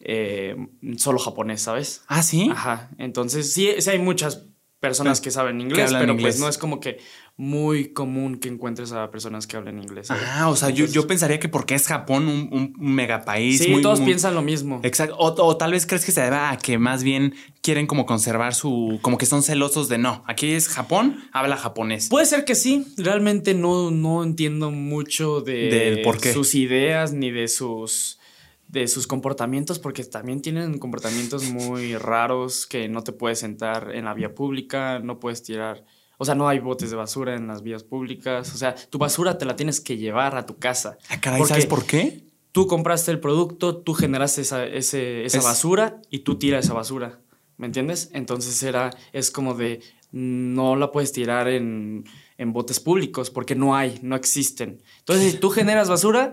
eh, 0.00 0.56
solo 0.96 1.20
japonés, 1.20 1.62
¿sabes? 1.62 2.02
Ah, 2.08 2.24
sí. 2.24 2.48
Ajá. 2.50 2.90
Entonces, 2.98 3.52
sí, 3.52 3.70
sí 3.78 3.90
hay 3.90 4.00
muchas 4.00 4.48
personas 4.80 5.20
que 5.20 5.30
saben 5.30 5.60
inglés, 5.60 5.92
pero 5.92 6.14
inglés. 6.14 6.34
pues 6.34 6.40
no 6.40 6.48
es 6.48 6.58
como 6.58 6.80
que 6.80 6.98
muy 7.42 7.88
común 7.92 8.36
que 8.38 8.48
encuentres 8.48 8.92
a 8.92 9.10
personas 9.10 9.48
que 9.48 9.56
hablen 9.56 9.78
inglés. 9.82 10.06
¿sabes? 10.06 10.22
Ah, 10.28 10.48
o 10.48 10.54
sea, 10.54 10.70
yo, 10.70 10.86
yo 10.86 11.08
pensaría 11.08 11.40
que 11.40 11.48
porque 11.48 11.74
es 11.74 11.88
Japón 11.88 12.28
un, 12.28 12.48
un, 12.52 12.74
un 12.78 12.94
megapaís. 12.94 13.58
Sí, 13.58 13.70
muy- 13.70 13.82
todos 13.82 13.98
muy- 13.98 14.06
piensan 14.06 14.36
lo 14.36 14.42
mismo. 14.42 14.78
Exacto. 14.84 15.16
O, 15.18 15.34
o 15.44 15.56
tal 15.56 15.72
vez 15.72 15.84
crees 15.84 16.04
que 16.04 16.12
se 16.12 16.20
deba 16.20 16.50
a 16.50 16.56
que 16.58 16.78
más 16.78 17.02
bien 17.02 17.34
quieren 17.60 17.88
como 17.88 18.06
conservar 18.06 18.54
su. 18.54 19.00
como 19.02 19.18
que 19.18 19.26
son 19.26 19.42
celosos 19.42 19.88
de 19.88 19.98
no. 19.98 20.22
Aquí 20.28 20.52
es 20.52 20.68
Japón, 20.68 21.16
habla 21.32 21.56
japonés. 21.56 22.08
Puede 22.08 22.26
ser 22.26 22.44
que 22.44 22.54
sí. 22.54 22.86
Realmente 22.96 23.54
no, 23.54 23.90
no 23.90 24.22
entiendo 24.22 24.70
mucho 24.70 25.40
de 25.40 25.68
Del 25.68 26.02
por 26.02 26.20
qué. 26.20 26.32
sus 26.32 26.54
ideas 26.54 27.12
ni 27.12 27.32
de 27.32 27.48
sus 27.48 28.20
de 28.68 28.86
sus 28.88 29.06
comportamientos, 29.06 29.78
porque 29.80 30.02
también 30.04 30.40
tienen 30.40 30.78
comportamientos 30.78 31.44
muy 31.50 31.96
raros 31.96 32.66
que 32.66 32.88
no 32.88 33.02
te 33.02 33.12
puedes 33.12 33.40
sentar 33.40 33.90
en 33.94 34.06
la 34.06 34.14
vía 34.14 34.34
pública, 34.34 34.98
no 35.00 35.20
puedes 35.20 35.42
tirar, 35.42 35.84
o 36.22 36.24
sea, 36.24 36.34
no 36.36 36.46
hay 36.48 36.60
botes 36.60 36.90
de 36.90 36.96
basura 36.96 37.34
en 37.34 37.46
las 37.48 37.62
vías 37.62 37.82
públicas, 37.82 38.54
o 38.54 38.56
sea, 38.56 38.74
tu 38.90 38.98
basura 38.98 39.36
te 39.38 39.44
la 39.44 39.56
tienes 39.56 39.80
que 39.80 39.96
llevar 39.96 40.36
a 40.36 40.46
tu 40.46 40.56
casa. 40.56 40.96
Ah, 41.08 41.20
caray, 41.20 41.44
¿sabes 41.44 41.66
por 41.66 41.84
qué? 41.84 42.24
Tú 42.52 42.66
compraste 42.66 43.10
el 43.10 43.18
producto, 43.18 43.76
tú 43.78 43.92
generaste 43.94 44.42
esa, 44.42 44.64
ese- 44.64 45.24
esa 45.24 45.38
Es- 45.38 45.44
basura 45.44 46.00
y 46.10 46.20
tú 46.20 46.36
tiras 46.38 46.64
esa 46.64 46.74
basura. 46.74 47.18
¿Me 47.56 47.66
entiendes? 47.66 48.10
Entonces 48.12 48.62
era, 48.62 48.90
es 49.12 49.30
como 49.30 49.54
de, 49.54 49.80
no 50.10 50.76
la 50.76 50.90
puedes 50.92 51.12
tirar 51.12 51.48
en, 51.48 52.04
en 52.38 52.52
botes 52.52 52.78
públicos 52.80 53.30
porque 53.30 53.54
no 53.54 53.74
hay, 53.76 53.98
no 54.02 54.16
existen. 54.16 54.82
Entonces, 55.00 55.32
si 55.32 55.38
tú 55.38 55.50
generas 55.50 55.88
basura, 55.88 56.32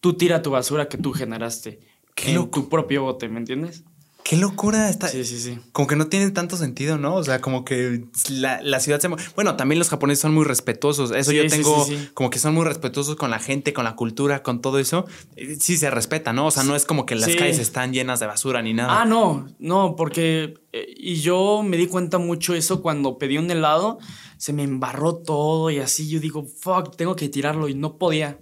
tú 0.00 0.14
tira 0.14 0.42
tu 0.42 0.50
basura 0.50 0.88
que 0.88 0.98
tú 0.98 1.12
generaste 1.12 1.80
Qué 2.14 2.30
en 2.30 2.34
loco. 2.36 2.60
tu 2.62 2.68
propio 2.68 3.02
bote, 3.04 3.28
¿me 3.28 3.38
entiendes? 3.38 3.84
Qué 4.24 4.36
locura 4.36 4.88
está. 4.88 5.08
Sí, 5.08 5.24
sí, 5.24 5.40
sí. 5.40 5.58
Como 5.72 5.88
que 5.88 5.96
no 5.96 6.06
tiene 6.06 6.30
tanto 6.30 6.56
sentido, 6.56 6.98
¿no? 6.98 7.16
O 7.16 7.24
sea, 7.24 7.40
como 7.40 7.64
que 7.64 8.04
la, 8.28 8.62
la 8.62 8.78
ciudad 8.78 9.00
se... 9.00 9.08
Bueno, 9.34 9.56
también 9.56 9.78
los 9.78 9.88
japoneses 9.88 10.20
son 10.22 10.34
muy 10.34 10.44
respetuosos. 10.44 11.10
Eso 11.10 11.30
Sí, 11.32 11.36
yo 11.38 11.46
tengo 11.48 11.84
sí, 11.84 11.96
sí. 11.96 12.08
como 12.14 12.30
que 12.30 12.38
son 12.38 12.54
muy 12.54 12.64
respetuosos 12.64 13.16
con 13.16 13.30
la 13.30 13.38
gente, 13.40 13.72
con 13.72 13.84
la 13.84 13.96
cultura, 13.96 14.42
con 14.42 14.60
todo 14.60 14.78
eso. 14.78 15.06
Eh, 15.36 15.56
Sí 15.58 15.76
se 15.76 15.90
respeta, 15.90 16.32
¿no? 16.32 16.46
O 16.46 16.50
sea, 16.50 16.62
no 16.62 16.76
es 16.76 16.84
como 16.84 17.06
que 17.06 17.14
las 17.16 17.34
calles 17.34 17.58
están 17.58 17.92
llenas 17.92 18.20
de 18.20 18.26
basura 18.26 18.62
ni 18.62 18.72
nada. 18.72 19.00
Ah, 19.00 19.04
no, 19.04 19.48
no, 19.58 19.96
porque 19.96 20.54
eh, 20.72 20.94
y 20.96 21.16
yo 21.16 21.62
me 21.64 21.76
di 21.76 21.86
cuenta 21.88 22.18
mucho 22.18 22.54
eso 22.54 22.82
cuando 22.82 23.18
pedí 23.18 23.36
un 23.38 23.50
helado, 23.50 23.98
se 24.36 24.52
me 24.52 24.62
embarró 24.62 25.16
todo 25.16 25.70
y 25.70 25.78
así 25.78 26.08
yo 26.08 26.20
digo, 26.20 26.44
fuck, 26.46 26.94
tengo 26.96 27.16
que 27.16 27.28
tirarlo 27.28 27.68
y 27.68 27.74
no 27.74 27.96
podía. 27.96 28.38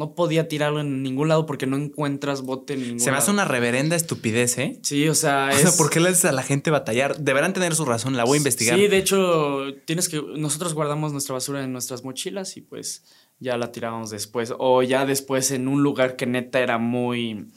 No 0.00 0.14
podía 0.14 0.48
tirarlo 0.48 0.80
en 0.80 1.02
ningún 1.02 1.28
lado 1.28 1.44
porque 1.44 1.66
no 1.66 1.76
encuentras 1.76 2.40
bote 2.40 2.72
en 2.72 2.80
ningún 2.80 3.00
se 3.00 3.10
me 3.10 3.18
hace 3.18 3.30
una 3.30 3.44
reverenda 3.44 3.96
estupidez, 3.96 4.56
¿eh? 4.56 4.78
Sí, 4.82 5.06
o 5.10 5.14
sea, 5.14 5.50
O 5.54 5.58
sea, 5.58 5.72
¿por 5.76 5.90
qué 5.90 6.00
le 6.00 6.08
haces 6.08 6.24
a 6.24 6.32
la 6.32 6.42
gente 6.42 6.70
batallar? 6.70 7.18
Deberán 7.18 7.52
tener 7.52 7.74
su 7.74 7.84
razón, 7.84 8.16
la 8.16 8.24
voy 8.24 8.36
a 8.36 8.38
investigar. 8.38 8.78
Sí, 8.78 8.88
de 8.88 8.96
hecho, 8.96 9.58
tienes 9.84 10.08
que. 10.08 10.22
Nosotros 10.38 10.72
guardamos 10.72 11.12
nuestra 11.12 11.34
basura 11.34 11.62
en 11.62 11.74
nuestras 11.74 12.02
mochilas 12.02 12.56
y 12.56 12.62
pues 12.62 13.04
ya 13.40 13.58
la 13.58 13.72
tirábamos 13.72 14.08
después. 14.08 14.54
O 14.58 14.82
ya 14.82 15.04
después 15.04 15.50
en 15.50 15.68
un 15.68 15.82
lugar 15.82 16.16
que 16.16 16.24
neta 16.24 16.60
era 16.60 16.78
muy. 16.78 17.48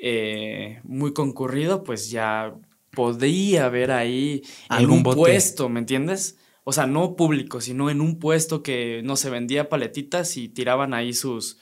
eh, 0.00 0.80
muy 0.84 1.12
concurrido, 1.12 1.84
pues 1.84 2.08
ya 2.08 2.54
podría 2.92 3.66
haber 3.66 3.90
ahí 3.90 4.40
en 4.70 4.76
Algún 4.76 4.96
un 4.98 5.02
bote. 5.02 5.16
puesto, 5.18 5.68
¿me 5.68 5.80
entiendes? 5.80 6.38
O 6.64 6.72
sea, 6.72 6.86
no 6.86 7.14
público, 7.14 7.60
sino 7.60 7.90
en 7.90 8.00
un 8.00 8.18
puesto 8.18 8.62
que 8.62 9.02
no 9.04 9.16
se 9.16 9.28
vendía 9.28 9.68
paletitas 9.68 10.38
y 10.38 10.48
tiraban 10.48 10.94
ahí 10.94 11.12
sus, 11.12 11.58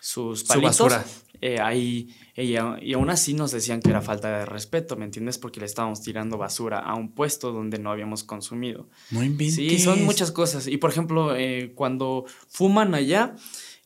sus 0.00 0.40
Su 0.40 0.46
palitos. 0.46 0.78
basura. 0.78 1.04
Eh, 1.42 1.58
ahí, 1.58 2.14
y, 2.36 2.56
aún 2.56 3.08
así 3.08 3.32
nos 3.32 3.50
decían 3.50 3.80
que 3.80 3.88
era 3.88 4.02
falta 4.02 4.40
de 4.40 4.44
respeto, 4.44 4.96
¿me 4.96 5.06
entiendes? 5.06 5.38
Porque 5.38 5.58
le 5.60 5.64
estábamos 5.66 6.02
tirando 6.02 6.36
basura 6.36 6.80
a 6.80 6.94
un 6.96 7.14
puesto 7.14 7.50
donde 7.52 7.78
no 7.78 7.90
habíamos 7.90 8.24
consumido. 8.24 8.90
No 9.10 9.22
inventes. 9.24 9.54
Sí, 9.56 9.78
son 9.78 10.04
muchas 10.04 10.32
cosas. 10.32 10.66
Y 10.66 10.76
por 10.76 10.90
ejemplo, 10.90 11.34
eh, 11.34 11.72
cuando 11.74 12.26
fuman 12.48 12.94
allá, 12.94 13.36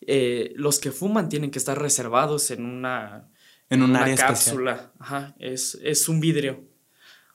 eh, 0.00 0.52
los 0.56 0.80
que 0.80 0.90
fuman 0.90 1.28
tienen 1.28 1.52
que 1.52 1.58
estar 1.60 1.80
reservados 1.80 2.50
en 2.50 2.64
una, 2.64 3.30
En 3.70 3.82
un 3.84 3.90
una 3.90 4.00
área 4.00 4.14
especial. 4.14 4.34
cápsula. 4.34 4.92
Ajá, 4.98 5.36
es, 5.38 5.78
es 5.82 6.08
un 6.08 6.18
vidrio. 6.18 6.64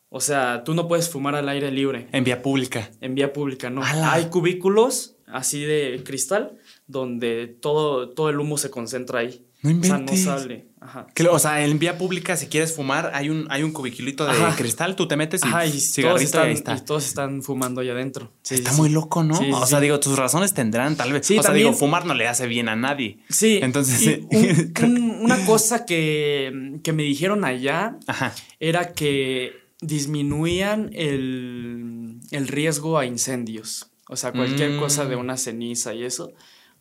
O 0.09 0.19
sea, 0.19 0.63
tú 0.65 0.73
no 0.73 0.87
puedes 0.89 1.07
fumar 1.07 1.35
al 1.35 1.47
aire 1.47 1.71
libre 1.71 2.07
En 2.11 2.23
vía 2.25 2.41
pública. 2.41 2.91
en 2.99 3.15
vía 3.15 3.31
pública, 3.31 3.69
¿no? 3.69 3.83
Hay 3.85 4.25
cubículos 4.25 5.15
así 5.27 5.61
de 5.63 6.01
cristal 6.03 6.58
donde 6.89 7.47
todo, 7.47 8.09
todo 8.09 8.29
el 8.29 8.39
humo 8.39 8.57
se 8.57 8.69
concentra 8.69 9.19
ahí. 9.19 9.45
No 9.61 9.71
O 9.71 9.83
sea, 9.83 9.93
no 9.95 9.99
inventes. 9.99 10.23
sale. 10.23 10.65
Ajá. 10.81 11.07
Que 11.13 11.27
o 11.27 11.37
sea, 11.37 11.63
en 11.65 11.77
vía 11.79 11.97
pública, 11.97 12.37
si 12.37 12.47
quieres 12.47 12.73
fumar, 12.73 13.11
hay 13.13 13.29
un, 13.29 13.45
hay 13.49 13.63
un 13.63 13.73
cubiculito 13.73 14.23
de 14.25 14.31
Ajá. 14.31 14.55
cristal, 14.55 14.95
tú 14.95 15.07
te 15.07 15.17
metes 15.17 15.41
y, 15.43 15.47
Ajá, 15.47 15.65
y 15.65 15.71
todos, 16.01 16.21
están, 16.21 16.47
ahí 16.47 16.53
está. 16.53 16.75
y 16.77 16.81
todos 16.81 17.05
están 17.05 17.43
fumando 17.43 17.81
allá 17.81 17.91
adentro. 17.91 18.31
Sí, 18.41 18.55
está 18.55 18.69
sí, 18.69 18.75
sí. 18.77 18.81
muy 18.81 18.89
loco, 18.89 19.21
¿no? 19.23 19.37
O 19.59 19.65
sea, 19.65 19.81
digo, 19.81 19.99
tus 19.99 20.17
razones 20.17 20.53
tendrán, 20.53 20.95
tal 20.95 21.11
vez. 21.11 21.27
Sí, 21.27 21.37
o 21.37 21.41
sea, 21.41 21.49
también- 21.49 21.67
digo, 21.67 21.77
fumar 21.77 22.05
no 22.05 22.13
le 22.13 22.27
hace 22.27 22.47
bien 22.47 22.69
a 22.69 22.75
nadie. 22.77 23.19
Sí, 23.29 23.59
Entonces, 23.61 24.01
y 24.01 24.25
un- 24.31 24.73
un- 24.83 25.11
una 25.25 25.45
cosa 25.45 25.85
que, 25.85 26.79
que 26.81 26.93
me 26.93 27.03
dijeron 27.03 27.43
allá 27.43 27.97
Ajá. 28.07 28.33
era 28.61 28.93
que 28.93 29.51
disminuían 29.81 30.89
el, 30.93 32.19
el 32.31 32.47
riesgo 32.47 32.97
a 32.97 33.05
incendios. 33.05 33.87
O 34.07 34.15
sea, 34.15 34.31
cualquier 34.31 34.71
Mm. 34.71 34.79
cosa 34.79 35.05
de 35.05 35.15
una 35.17 35.37
ceniza 35.37 35.93
y 35.93 36.03
eso 36.03 36.31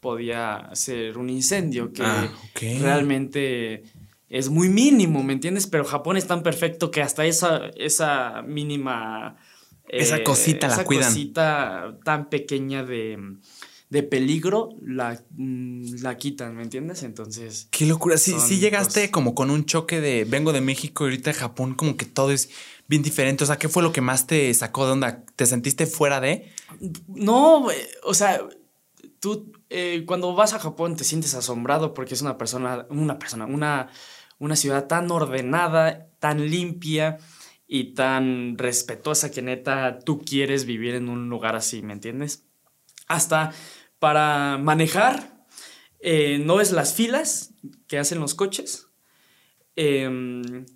podía 0.00 0.70
ser 0.74 1.18
un 1.18 1.30
incendio 1.30 1.92
que 1.92 2.02
Ah, 2.04 2.28
realmente 2.80 3.82
es 4.28 4.48
muy 4.50 4.68
mínimo, 4.68 5.22
¿me 5.22 5.32
entiendes? 5.32 5.66
Pero 5.66 5.84
Japón 5.84 6.16
es 6.16 6.26
tan 6.26 6.42
perfecto 6.42 6.90
que 6.90 7.02
hasta 7.02 7.24
esa, 7.26 7.66
esa 7.76 8.42
mínima... 8.42 9.36
eh, 9.88 9.98
Esa 10.02 10.22
cosita 10.22 10.68
la 10.68 10.74
esa 10.74 10.84
cuidan. 10.84 11.04
cosita 11.08 11.98
tan 12.04 12.28
pequeña 12.28 12.84
de, 12.84 13.18
de 13.88 14.02
peligro 14.02 14.68
la, 14.82 15.22
mm, 15.30 16.02
la 16.02 16.16
quitan, 16.18 16.54
¿me 16.56 16.62
entiendes? 16.62 17.02
Entonces... 17.04 17.68
Qué 17.70 17.86
locura. 17.86 18.18
Sí, 18.18 18.34
sí 18.38 18.58
llegaste 18.58 19.10
como 19.10 19.34
con 19.34 19.50
un 19.50 19.64
choque 19.64 20.00
de 20.02 20.24
vengo 20.24 20.52
de 20.52 20.60
México 20.60 21.04
y 21.04 21.08
ahorita 21.08 21.30
de 21.30 21.38
Japón, 21.38 21.74
como 21.74 21.96
que 21.96 22.04
todo 22.04 22.30
es 22.30 22.50
bien 22.86 23.02
diferente. 23.02 23.44
O 23.44 23.46
sea, 23.46 23.56
¿qué 23.56 23.68
fue 23.70 23.82
lo 23.82 23.92
que 23.92 24.02
más 24.02 24.26
te 24.26 24.52
sacó 24.52 24.84
de 24.86 24.92
onda? 24.92 25.24
¿Te 25.36 25.46
sentiste 25.46 25.86
fuera 25.86 26.20
de? 26.20 26.52
No, 27.08 27.62
güey, 27.62 27.78
o 28.04 28.12
sea, 28.12 28.40
tú 29.20 29.52
eh, 29.70 30.04
cuando 30.06 30.34
vas 30.34 30.54
a 30.54 30.58
Japón 30.58 30.96
te 30.96 31.04
sientes 31.04 31.34
asombrado 31.34 31.94
porque 31.94 32.14
es 32.14 32.22
una 32.22 32.38
persona, 32.38 32.86
una 32.90 33.18
persona, 33.18 33.46
una, 33.46 33.88
una 34.38 34.56
ciudad 34.56 34.86
tan 34.86 35.10
ordenada, 35.10 36.08
tan 36.18 36.48
limpia 36.50 37.18
y 37.66 37.94
tan 37.94 38.56
respetuosa 38.56 39.30
que 39.30 39.42
neta 39.42 39.98
tú 40.00 40.20
quieres 40.20 40.64
vivir 40.64 40.94
en 40.94 41.08
un 41.08 41.28
lugar 41.28 41.56
así, 41.56 41.82
¿me 41.82 41.92
entiendes? 41.92 42.44
Hasta 43.06 43.52
para 43.98 44.58
manejar, 44.58 45.44
eh, 46.00 46.38
no 46.38 46.56
ves 46.56 46.72
las 46.72 46.94
filas 46.94 47.54
que 47.86 47.98
hacen 47.98 48.20
los 48.20 48.34
coches. 48.34 48.88
Em, 49.76 50.66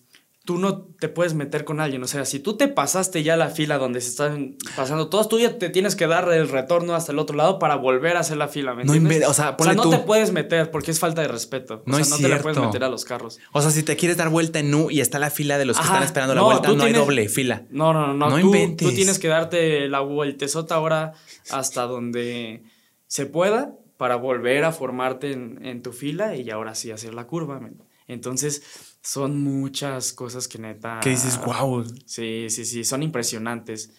tú 0.44 0.58
no 0.58 0.82
te 0.98 1.08
puedes 1.08 1.34
meter 1.34 1.64
con 1.64 1.78
alguien. 1.80 2.02
O 2.02 2.06
sea, 2.08 2.24
si 2.24 2.40
tú 2.40 2.56
te 2.56 2.66
pasaste 2.66 3.22
ya 3.22 3.36
la 3.36 3.48
fila 3.48 3.78
donde 3.78 4.00
se 4.00 4.08
están 4.08 4.56
pasando 4.74 5.08
todos, 5.08 5.28
tú 5.28 5.38
ya 5.38 5.56
te 5.58 5.68
tienes 5.70 5.94
que 5.94 6.06
dar 6.08 6.32
el 6.32 6.48
retorno 6.48 6.94
hasta 6.94 7.12
el 7.12 7.18
otro 7.20 7.36
lado 7.36 7.58
para 7.60 7.76
volver 7.76 8.16
a 8.16 8.20
hacer 8.20 8.36
la 8.38 8.48
fila. 8.48 8.74
¿me 8.74 8.84
No 8.84 8.94
entiendes? 8.94 9.28
o 9.28 9.34
sea, 9.34 9.56
no 9.74 9.82
tú. 9.82 9.90
te 9.90 9.98
puedes 9.98 10.32
meter 10.32 10.70
porque 10.72 10.90
es 10.90 10.98
falta 10.98 11.22
de 11.22 11.28
respeto. 11.28 11.82
O 11.86 11.90
No 11.90 11.94
sea, 11.94 12.02
es 12.02 12.10
no 12.10 12.16
te 12.16 12.28
la 12.28 12.40
puedes 12.40 12.58
meter 12.58 12.82
a 12.82 12.88
los 12.88 13.04
carros. 13.04 13.38
O 13.52 13.62
sea, 13.62 13.70
si 13.70 13.82
te 13.84 13.94
quieres 13.96 14.16
dar 14.16 14.30
vuelta 14.30 14.58
en 14.58 14.74
U 14.74 14.90
y 14.90 15.00
está 15.00 15.18
la 15.20 15.30
fila 15.30 15.58
de 15.58 15.64
los 15.64 15.76
que 15.76 15.82
Ajá. 15.84 15.92
están 15.94 16.06
esperando 16.06 16.34
la 16.34 16.40
No, 16.40 16.46
vuelta, 16.46 16.72
no 16.72 16.84
hay 16.84 16.92
doble 16.92 17.28
fila. 17.28 17.64
No, 17.70 17.92
no, 17.92 18.08
no. 18.08 18.28
No 18.30 18.30
tú, 18.30 18.46
inventes. 18.46 18.88
tú 18.88 18.94
tienes 18.94 19.18
que 19.20 19.28
darte 19.28 19.88
la 19.88 20.00
vueltezota 20.00 20.74
ahora 20.74 21.12
hasta 21.50 21.82
donde 21.82 22.64
se 23.06 23.26
pueda 23.26 23.74
para 23.96 24.16
volver 24.16 24.64
a 24.64 24.72
formarte 24.72 25.30
en, 25.30 25.64
en 25.64 25.82
tu 25.82 25.92
fila 25.92 26.34
y 26.34 26.50
ahora 26.50 26.74
sí 26.74 26.90
hacer 26.90 27.14
la 27.14 27.28
curva. 27.28 27.60
Entonces, 28.08 28.62
son 29.02 29.42
muchas 29.42 30.12
cosas 30.12 30.48
que 30.48 30.58
neta. 30.58 31.00
Que 31.02 31.10
dices, 31.10 31.38
wow. 31.44 31.84
Sí, 32.06 32.46
sí, 32.48 32.64
sí, 32.64 32.84
son 32.84 33.02
impresionantes. 33.02 33.92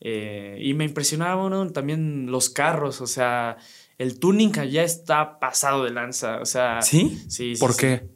Eh, 0.00 0.58
y 0.60 0.74
me 0.74 0.84
impresionaron 0.84 1.72
también 1.72 2.30
los 2.30 2.48
carros, 2.50 3.00
o 3.00 3.06
sea, 3.06 3.56
el 3.98 4.18
tuning 4.18 4.58
allá 4.58 4.82
está 4.82 5.38
pasado 5.38 5.84
de 5.84 5.90
lanza, 5.90 6.40
o 6.40 6.46
sea. 6.46 6.80
¿Sí? 6.82 7.22
Sí, 7.28 7.54
sí, 7.54 7.60
¿Por 7.60 7.72
sí. 7.72 7.80
qué? 7.80 8.08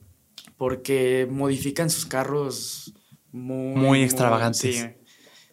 Porque 0.57 1.27
modifican 1.31 1.91
sus 1.91 2.07
carros 2.07 2.95
muy. 3.33 3.77
Muy 3.77 4.03
extravagantes. 4.03 4.77
sí. 4.77 4.85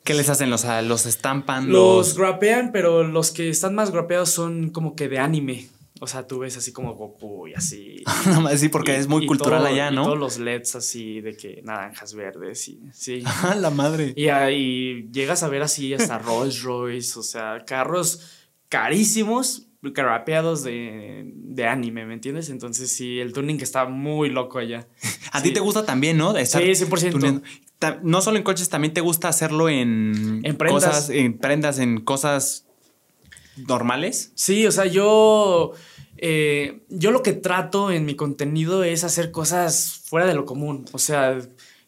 ¿Qué 0.03 0.15
les 0.15 0.29
hacen? 0.29 0.49
Los, 0.49 0.65
ah, 0.65 0.81
los 0.81 1.05
estampan, 1.05 1.69
Los 1.69 2.07
los... 2.07 2.17
grapean, 2.17 2.71
pero 2.71 3.03
los 3.03 3.31
que 3.31 3.49
están 3.49 3.75
más 3.75 3.91
grapeados 3.91 4.29
son 4.29 4.69
como 4.71 4.95
que 4.95 5.07
de 5.07 5.19
anime. 5.19 5.69
O 6.03 6.07
sea, 6.07 6.25
tú 6.25 6.39
ves 6.39 6.57
así 6.57 6.71
como 6.73 6.95
Goku 6.95 7.47
y 7.47 7.53
así. 7.53 8.03
No 8.25 8.41
más, 8.41 8.59
sí, 8.59 8.69
porque 8.69 8.93
Y- 8.93 8.95
es 8.95 9.07
muy 9.07 9.27
cultural 9.27 9.59
todo- 9.59 9.67
allá, 9.71 9.91
y 9.91 9.95
¿no? 9.95 10.03
todos 10.03 10.17
los 10.17 10.39
LEDs 10.39 10.75
así 10.75 11.21
de 11.21 11.37
que 11.37 11.61
naranjas 11.63 12.15
verdes 12.15 12.67
y 12.69 12.79
sí. 12.91 13.23
Ah, 13.43 13.55
la 13.55 13.69
madre. 13.69 14.13
Y 14.15 14.29
ahí 14.29 15.07
llegas 15.11 15.43
a 15.43 15.47
ver 15.47 15.61
así 15.61 15.93
hasta 15.93 16.17
Rolls 16.27 16.63
Royce, 16.63 17.19
o 17.19 17.23
sea, 17.23 17.63
carros 17.67 18.19
carísimos, 18.67 19.67
grapeados 19.83 20.63
de, 20.63 21.23
de 21.35 21.65
anime, 21.67 22.05
¿me 22.05 22.13
entiendes? 22.15 22.49
Entonces 22.49 22.91
sí, 22.91 23.19
el 23.19 23.31
tuning 23.33 23.59
está 23.61 23.85
muy 23.85 24.29
loco 24.29 24.57
allá. 24.59 24.87
A 25.31 25.41
ti 25.43 25.51
te 25.51 25.59
gusta 25.59 25.85
también, 25.85 26.17
¿no? 26.17 26.33
sí, 26.33 26.39
100%. 26.57 27.41
No 28.03 28.21
solo 28.21 28.37
en 28.37 28.43
coches, 28.43 28.69
también 28.69 28.93
te 28.93 29.01
gusta 29.01 29.27
hacerlo 29.27 29.69
en, 29.69 30.41
en 30.43 30.55
prendas. 30.55 30.83
cosas, 30.85 31.09
en 31.09 31.37
prendas, 31.37 31.79
en 31.79 31.99
cosas 32.01 32.65
normales. 33.67 34.31
Sí, 34.35 34.65
o 34.67 34.71
sea, 34.71 34.85
yo... 34.85 35.73
Eh, 36.23 36.83
yo 36.87 37.11
lo 37.11 37.23
que 37.23 37.33
trato 37.33 37.91
en 37.91 38.05
mi 38.05 38.15
contenido 38.15 38.83
es 38.83 39.03
hacer 39.03 39.31
cosas 39.31 40.03
fuera 40.05 40.27
de 40.27 40.35
lo 40.35 40.45
común. 40.45 40.85
O 40.93 40.99
sea, 40.99 41.39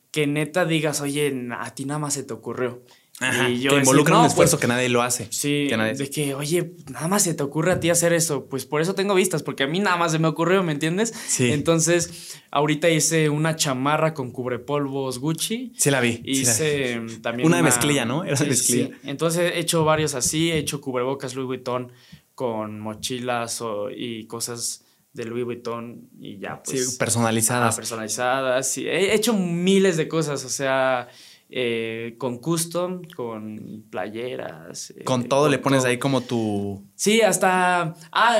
que 0.09 0.25
neta 0.25 0.65
digas, 0.65 1.01
oye, 1.01 1.47
a 1.57 1.75
ti 1.75 1.85
nada 1.85 1.99
más 1.99 2.15
se 2.15 2.23
te 2.23 2.33
ocurrió. 2.33 2.83
Ajá, 3.19 3.47
y 3.47 3.61
yo 3.61 3.69
que 3.69 3.77
involucra 3.77 4.17
un 4.17 4.25
esfuerzo 4.25 4.57
pues, 4.57 4.61
que 4.61 4.67
nadie 4.67 4.89
lo 4.89 5.03
hace. 5.03 5.27
Sí, 5.29 5.67
de 5.67 6.09
que, 6.09 6.33
oye, 6.33 6.73
nada 6.91 7.07
más 7.07 7.21
se 7.23 7.35
te 7.35 7.43
ocurre 7.43 7.71
a 7.71 7.79
ti 7.79 7.91
hacer 7.91 8.11
eso. 8.11 8.47
Pues 8.47 8.65
por 8.65 8.81
eso 8.81 8.95
tengo 8.95 9.13
vistas, 9.13 9.43
porque 9.43 9.63
a 9.63 9.67
mí 9.67 9.79
nada 9.79 9.97
más 9.97 10.11
se 10.11 10.19
me 10.19 10.27
ocurrió, 10.27 10.63
¿me 10.63 10.71
entiendes? 10.71 11.13
Sí. 11.27 11.51
Entonces, 11.51 12.39
ahorita 12.49 12.89
hice 12.89 13.29
una 13.29 13.55
chamarra 13.55 14.15
con 14.15 14.31
cubrepolvos 14.31 15.19
Gucci. 15.19 15.73
Sí, 15.77 15.91
la 15.91 16.01
vi. 16.01 16.21
Hice 16.25 17.01
también. 17.21 17.47
Una, 17.47 17.61
mezclilla, 17.61 18.03
¿no? 18.03 18.23
Era 18.23 18.43
mezclilla. 18.45 18.89
Entonces, 19.03 19.53
he 19.53 19.59
hecho 19.59 19.85
varios 19.85 20.15
así. 20.15 20.51
He 20.51 20.57
hecho 20.57 20.81
cubrebocas 20.81 21.35
Louis 21.35 21.45
Vuitton 21.45 21.91
con 22.35 22.79
mochilas 22.79 23.63
y 23.95 24.25
cosas 24.27 24.85
de 25.13 25.25
Louis 25.25 25.45
Vuitton 25.45 26.09
y 26.19 26.39
ya, 26.39 26.61
pues. 26.63 26.91
Sí, 26.91 26.97
personalizadas. 26.97 27.75
personalizadas. 27.75 28.67
Sí. 28.67 28.87
He 28.87 29.13
hecho 29.13 29.33
miles 29.33 29.97
de 29.97 30.07
cosas, 30.07 30.43
o 30.43 30.49
sea. 30.49 31.07
Eh, 31.55 32.15
con 32.17 32.39
custom, 32.39 33.03
con 33.15 33.85
playeras. 33.91 34.89
Eh, 34.97 35.03
con 35.03 35.25
todo 35.25 35.49
le 35.49 35.59
pones 35.59 35.85
ahí 35.85 35.99
como 35.99 36.21
tu... 36.21 36.83
Sí, 36.95 37.21
hasta... 37.21 37.93
Ah, 38.11 38.39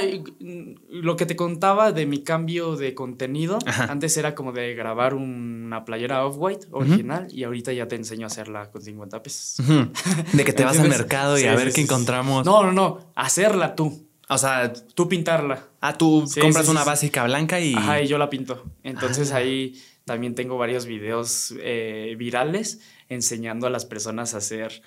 lo 0.90 1.16
que 1.16 1.28
te 1.28 1.36
contaba 1.36 1.92
de 1.92 2.08
mi 2.08 2.24
cambio 2.24 2.76
de 2.76 2.96
contenido. 2.96 3.60
Antes 3.88 4.18
era 4.18 4.34
como 4.34 4.52
de 4.52 4.74
grabar 4.74 5.14
una 5.14 5.86
playera 5.86 6.26
off-white 6.26 6.66
original 6.72 7.28
y 7.30 7.44
ahorita 7.44 7.72
ya 7.72 7.88
te 7.88 7.98
enseño 7.98 8.26
a 8.26 8.28
hacerla 8.28 8.72
con 8.72 8.82
50 8.82 9.22
pesos. 9.22 9.64
De 10.34 10.44
que 10.44 10.54
te 10.54 10.66
vas 10.66 10.80
al 10.80 10.90
mercado 10.90 11.38
y 11.38 11.44
a 11.44 11.54
ver 11.54 11.72
qué 11.72 11.82
encontramos. 11.82 12.44
No, 12.48 12.64
no, 12.64 12.72
no, 12.72 13.12
hacerla 13.14 13.76
tú. 13.76 14.08
O 14.28 14.40
sea, 14.40 14.74
tú 14.74 15.08
pintarla. 15.08 15.68
Ah, 15.82 15.96
tú 15.96 16.26
compras 16.42 16.68
una 16.68 16.84
básica 16.84 17.26
blanca 17.26 17.60
y... 17.60 17.76
Ajá, 17.76 18.02
y 18.02 18.08
yo 18.08 18.18
la 18.18 18.32
pinto. 18.32 18.64
Entonces 18.82 19.34
ah. 19.34 19.38
ahí 19.38 19.76
también 20.06 20.36
tengo 20.36 20.58
varios 20.58 20.86
videos 20.86 21.54
eh, 21.60 22.16
virales 22.18 22.82
enseñando 23.14 23.68
a 23.68 23.70
las 23.70 23.86
personas 23.86 24.34
a 24.34 24.38
hacer 24.38 24.82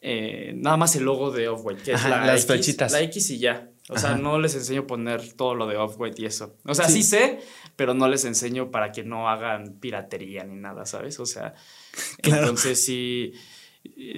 eh, 0.00 0.52
nada 0.56 0.76
más 0.76 0.94
el 0.96 1.04
logo 1.04 1.30
de 1.30 1.48
Off-White, 1.48 1.82
que 1.82 1.92
es 1.92 2.02
la 2.04 2.24
las 2.26 2.42
X, 2.42 2.46
flechitas. 2.46 2.92
La 2.92 3.00
X 3.02 3.30
y 3.30 3.38
ya. 3.38 3.70
O 3.88 3.98
sea, 3.98 4.16
no 4.16 4.38
les 4.40 4.54
enseño 4.54 4.82
a 4.82 4.86
poner 4.86 5.32
todo 5.34 5.54
lo 5.54 5.66
de 5.66 5.76
Off-White 5.76 6.20
y 6.20 6.26
eso. 6.26 6.56
O 6.64 6.74
sea, 6.74 6.88
sí. 6.88 7.02
sé, 7.02 7.38
pero 7.76 7.94
no 7.94 8.08
les 8.08 8.24
enseño 8.24 8.70
para 8.70 8.90
que 8.90 9.04
no 9.04 9.28
hagan 9.28 9.78
piratería 9.78 10.44
ni 10.44 10.56
nada, 10.56 10.86
¿sabes? 10.86 11.20
O 11.20 11.26
sea, 11.26 11.54
entonces 12.22 12.84
sí 12.84 13.32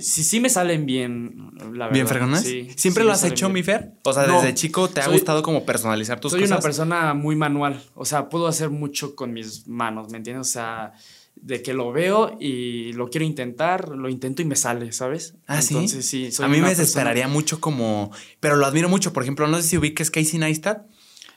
sí, 0.00 0.24
sí 0.24 0.40
me 0.40 0.48
salen 0.48 0.86
bien, 0.86 1.52
la 1.72 1.86
verdad. 1.86 1.92
¿Bien 1.92 2.06
fregonas? 2.06 2.42
Sí. 2.42 2.68
¿Siempre 2.76 3.04
lo 3.04 3.12
has 3.12 3.24
hecho, 3.24 3.48
mi 3.48 3.62
Fer? 3.62 3.92
O 4.04 4.12
sea, 4.12 4.26
desde 4.26 4.54
chico 4.54 4.88
te 4.88 5.00
ha 5.00 5.08
gustado 5.08 5.42
como 5.42 5.64
personalizar 5.64 6.20
tus 6.20 6.32
soy 6.32 6.40
cosas. 6.40 6.48
Soy 6.48 6.56
una 6.56 6.62
persona 6.62 7.14
muy 7.14 7.36
manual. 7.36 7.80
O 7.94 8.04
sea, 8.04 8.28
puedo 8.28 8.46
hacer 8.46 8.70
mucho 8.70 9.14
con 9.14 9.32
mis 9.32 9.66
manos, 9.66 10.10
¿me 10.10 10.18
entiendes? 10.18 10.48
O 10.48 10.50
sea, 10.50 10.92
de 11.48 11.62
que 11.62 11.72
lo 11.72 11.92
veo 11.92 12.36
y 12.38 12.92
lo 12.92 13.08
quiero 13.08 13.24
intentar, 13.24 13.88
lo 13.88 14.10
intento 14.10 14.42
y 14.42 14.44
me 14.44 14.54
sale, 14.54 14.92
¿sabes? 14.92 15.34
Ah, 15.46 15.60
Entonces, 15.66 16.04
sí. 16.04 16.28
a 16.40 16.46
mí 16.46 16.60
me 16.60 16.68
desesperaría 16.68 17.26
mucho 17.26 17.58
como. 17.58 18.12
Pero 18.38 18.56
lo 18.56 18.66
admiro 18.66 18.90
mucho. 18.90 19.14
Por 19.14 19.22
ejemplo, 19.22 19.48
no 19.48 19.56
sé 19.56 19.62
si 19.62 19.78
ubiques 19.78 20.10
Casey 20.10 20.38
Neistat. 20.38 20.86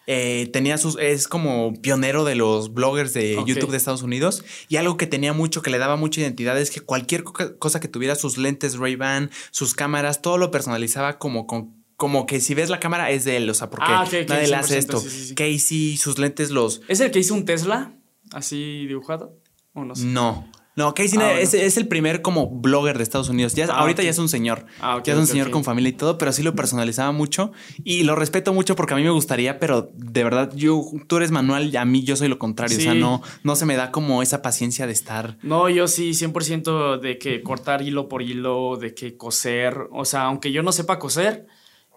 Eh, 0.07 0.49
tenía 0.51 0.77
sus, 0.77 0.97
es 0.99 1.29
como 1.29 1.73
pionero 1.79 2.25
de 2.25 2.35
los 2.35 2.73
bloggers 2.73 3.13
de 3.13 3.37
YouTube 3.45 3.71
de 3.71 3.77
Estados 3.77 4.01
Unidos 4.01 4.43
y 4.67 4.77
algo 4.77 4.97
que 4.97 5.05
tenía 5.05 5.31
mucho, 5.31 5.61
que 5.61 5.69
le 5.69 5.77
daba 5.77 5.95
mucha 5.95 6.19
identidad 6.19 6.59
es 6.59 6.71
que 6.71 6.81
cualquier 6.81 7.23
cosa 7.23 7.79
que 7.79 7.87
tuviera 7.87 8.15
sus 8.15 8.37
lentes 8.37 8.77
Ray-Ban, 8.77 9.29
sus 9.51 9.75
cámaras, 9.75 10.21
todo 10.21 10.39
lo 10.39 10.49
personalizaba 10.49 11.19
como 11.19 11.45
con 11.45 11.79
como 11.95 12.25
que 12.25 12.41
si 12.41 12.55
ves 12.55 12.71
la 12.71 12.79
cámara 12.79 13.11
es 13.11 13.25
de 13.25 13.37
él, 13.37 13.47
o 13.47 13.53
sea, 13.53 13.69
porque 13.69 13.85
ah, 13.87 14.03
nadie 14.27 14.47
le 14.47 14.55
hace 14.55 14.79
esto. 14.79 15.01
Casey, 15.35 15.97
sus 15.97 16.17
lentes 16.17 16.49
los... 16.49 16.81
¿Es 16.87 16.99
el 16.99 17.11
que 17.11 17.19
hizo 17.19 17.35
un 17.35 17.45
Tesla 17.45 17.93
así 18.31 18.87
dibujado? 18.87 19.39
¿O 19.73 19.85
no 19.85 19.95
sé? 19.95 20.05
No. 20.05 20.47
No, 20.73 20.93
Casey 20.93 21.19
ah, 21.19 21.37
es, 21.37 21.77
el 21.77 21.87
primer 21.87 22.21
como 22.21 22.49
blogger 22.49 22.95
de 22.97 23.03
Estados 23.03 23.27
Unidos. 23.27 23.55
Ya, 23.55 23.65
ah, 23.69 23.79
ahorita 23.81 24.03
ya 24.03 24.09
es 24.09 24.19
un 24.19 24.29
señor. 24.29 24.65
Ah, 24.79 25.01
ya 25.03 25.13
es 25.13 25.19
un 25.19 25.27
señor 25.27 25.51
con 25.51 25.65
familia 25.65 25.89
y 25.89 25.93
todo, 25.93 26.17
pero 26.17 26.31
sí 26.31 26.43
lo 26.43 26.55
personalizaba 26.55 27.11
mucho 27.11 27.51
y 27.83 28.03
lo 28.03 28.15
respeto 28.15 28.53
mucho 28.53 28.75
porque 28.75 28.93
a 28.93 28.97
mí 28.97 29.03
me 29.03 29.09
gustaría, 29.09 29.59
pero 29.59 29.91
de 29.93 30.23
verdad, 30.23 30.49
yo, 30.55 30.81
tú 31.07 31.17
eres 31.17 31.31
manual 31.31 31.73
y 31.73 31.77
a 31.77 31.83
mí 31.83 32.03
yo 32.03 32.15
soy 32.15 32.29
lo 32.29 32.39
contrario. 32.39 32.77
O 32.77 32.81
sea, 32.81 32.93
no, 32.93 33.21
no 33.43 33.55
se 33.57 33.65
me 33.65 33.75
da 33.75 33.91
como 33.91 34.21
esa 34.21 34.41
paciencia 34.41 34.87
de 34.87 34.93
estar. 34.93 35.37
No, 35.43 35.67
yo 35.67 35.89
sí, 35.89 36.11
100% 36.11 36.99
de 37.01 37.17
que 37.17 37.43
cortar 37.43 37.81
hilo 37.81 38.07
por 38.07 38.21
hilo, 38.21 38.77
de 38.77 38.95
que 38.95 39.17
coser. 39.17 39.89
O 39.91 40.05
sea, 40.05 40.23
aunque 40.23 40.53
yo 40.53 40.63
no 40.63 40.71
sepa 40.71 40.99
coser, 40.99 41.47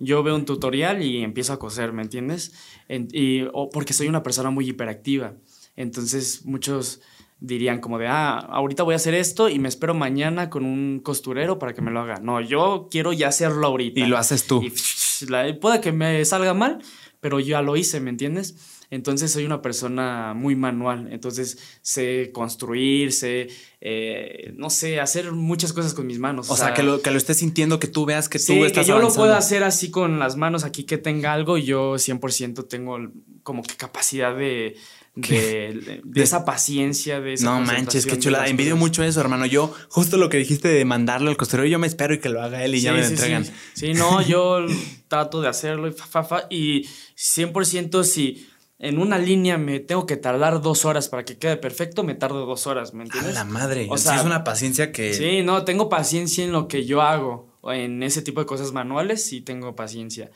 yo 0.00 0.24
veo 0.24 0.34
un 0.34 0.44
tutorial 0.44 1.00
y 1.00 1.22
empiezo 1.22 1.52
a 1.52 1.60
coser, 1.60 1.92
¿me 1.92 2.02
entiendes? 2.02 2.52
y, 2.88 3.44
porque 3.72 3.92
soy 3.92 4.08
una 4.08 4.24
persona 4.24 4.50
muy 4.50 4.68
hiperactiva. 4.68 5.34
Entonces, 5.76 6.44
muchos 6.44 7.00
dirían 7.40 7.80
como 7.80 7.98
de, 7.98 8.06
ah, 8.06 8.38
ahorita 8.38 8.82
voy 8.82 8.94
a 8.94 8.96
hacer 8.96 9.14
esto 9.14 9.48
y 9.48 9.58
me 9.58 9.68
espero 9.68 9.94
mañana 9.94 10.50
con 10.50 10.64
un 10.64 11.00
costurero 11.00 11.58
para 11.58 11.74
que 11.74 11.82
me 11.82 11.90
lo 11.90 12.00
haga. 12.00 12.20
No, 12.20 12.40
yo 12.40 12.88
quiero 12.90 13.12
ya 13.12 13.28
hacerlo 13.28 13.66
ahorita. 13.66 14.00
Y 14.00 14.06
lo 14.06 14.18
haces 14.18 14.46
tú. 14.46 14.62
puede 15.60 15.80
que 15.80 15.92
me 15.92 16.24
salga 16.24 16.54
mal, 16.54 16.78
pero 17.20 17.40
ya 17.40 17.62
lo 17.62 17.76
hice, 17.76 18.00
¿me 18.00 18.10
entiendes? 18.10 18.74
Entonces 18.90 19.32
soy 19.32 19.44
una 19.44 19.60
persona 19.60 20.34
muy 20.34 20.54
manual, 20.54 21.08
entonces 21.10 21.58
sé 21.82 22.30
construir, 22.32 23.12
sé, 23.12 23.48
eh, 23.80 24.52
no 24.56 24.70
sé, 24.70 25.00
hacer 25.00 25.32
muchas 25.32 25.72
cosas 25.72 25.94
con 25.94 26.06
mis 26.06 26.18
manos. 26.18 26.50
O, 26.50 26.56
sea, 26.56 26.74
que, 26.74 26.82
lo, 26.82 27.00
que 27.02 27.10
lo 27.10 27.16
estés 27.16 27.38
sintiendo, 27.38 27.80
que 27.80 27.88
tú 27.88 28.04
veas 28.04 28.28
que 28.28 28.38
tú 28.38 28.64
estás 28.64 28.84
que 28.84 28.88
yo 28.88 28.98
lo 29.00 29.12
puedo 29.12 29.34
hacer 29.34 29.64
así 29.64 29.90
con 29.90 30.18
las 30.18 30.36
manos 30.36 30.64
aquí, 30.64 30.84
que 30.84 30.98
tenga 30.98 31.32
algo, 31.32 31.58
y 31.58 31.64
yo 31.64 31.94
100% 31.94 32.68
tengo 32.68 32.98
como 33.42 33.62
que 33.62 33.74
capacidad 33.74 34.36
de, 34.36 34.76
de, 35.16 36.02
esa 36.16 36.44
paciencia, 36.44 37.20
de 37.20 37.34
esa 37.34 37.44
No 37.44 37.60
manches, 37.60 38.06
qué 38.06 38.18
chula. 38.18 38.46
Envidio 38.48 38.76
mucho 38.76 39.04
eso, 39.04 39.20
hermano. 39.20 39.46
Yo, 39.46 39.72
justo 39.88 40.16
lo 40.16 40.28
que 40.28 40.38
dijiste 40.38 40.68
de 40.68 40.84
mandarlo 40.84 41.30
al 41.30 41.36
costurero, 41.36 41.68
yo 41.68 41.78
me 41.78 41.86
espero 41.86 42.14
y 42.14 42.18
que 42.18 42.28
lo 42.28 42.42
haga 42.42 42.64
él 42.64 42.74
y 42.74 42.80
ya 42.80 42.92
me 42.92 43.00
lo 43.00 43.06
entregan. 43.06 43.46
Sí. 43.74 43.94
no, 43.94 44.22
yo 44.22 44.66
trato 45.08 45.40
de 45.40 45.48
hacerlo 45.48 45.88
y 45.88 45.92
fa, 45.92 46.24
fa, 46.24 46.46
y 46.50 46.88
100% 47.16 48.02
si 48.04 48.48
en 48.78 48.98
una 48.98 49.18
línea 49.18 49.56
me 49.56 49.80
tengo 49.80 50.04
que 50.04 50.16
tardar 50.16 50.60
dos 50.60 50.84
horas 50.84 51.08
para 51.08 51.24
que 51.24 51.38
quede 51.38 51.56
perfecto, 51.56 52.02
me 52.02 52.14
tardo 52.14 52.44
dos 52.44 52.66
horas, 52.66 52.92
¿me 52.92 53.04
entiendes? 53.04 53.36
A 53.36 53.44
la 53.44 53.44
madre. 53.44 53.86
O 53.88 53.96
sea, 53.96 54.16
es 54.16 54.24
una 54.24 54.42
paciencia 54.42 54.90
que. 54.92 55.14
Sí, 55.14 55.42
no, 55.42 55.64
tengo 55.64 55.88
paciencia 55.88 56.44
en 56.44 56.52
lo 56.52 56.68
que 56.68 56.84
yo 56.84 57.02
hago. 57.02 57.54
En 57.72 58.02
ese 58.02 58.20
tipo 58.20 58.40
de 58.40 58.46
cosas 58.46 58.72
manuales 58.72 59.24
sí 59.24 59.40
tengo 59.40 59.74
paciencia. 59.74 60.30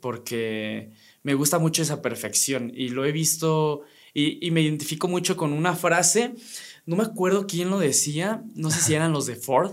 Porque 0.00 0.92
me 1.22 1.34
gusta 1.34 1.58
mucho 1.58 1.82
esa 1.82 2.00
perfección. 2.00 2.72
Y 2.74 2.88
lo 2.88 3.04
he 3.04 3.12
visto 3.12 3.82
y, 4.14 4.50
me 4.50 4.62
identifico 4.62 5.08
mucho 5.08 5.36
con 5.36 5.52
una 5.52 5.74
frase, 5.74 6.34
no 6.86 6.96
me 6.96 7.04
acuerdo 7.04 7.46
quién 7.46 7.70
lo 7.70 7.78
decía, 7.78 8.42
no 8.54 8.70
sé 8.70 8.80
si 8.80 8.94
eran 8.94 9.12
los 9.12 9.26
de 9.26 9.36
Ford. 9.36 9.72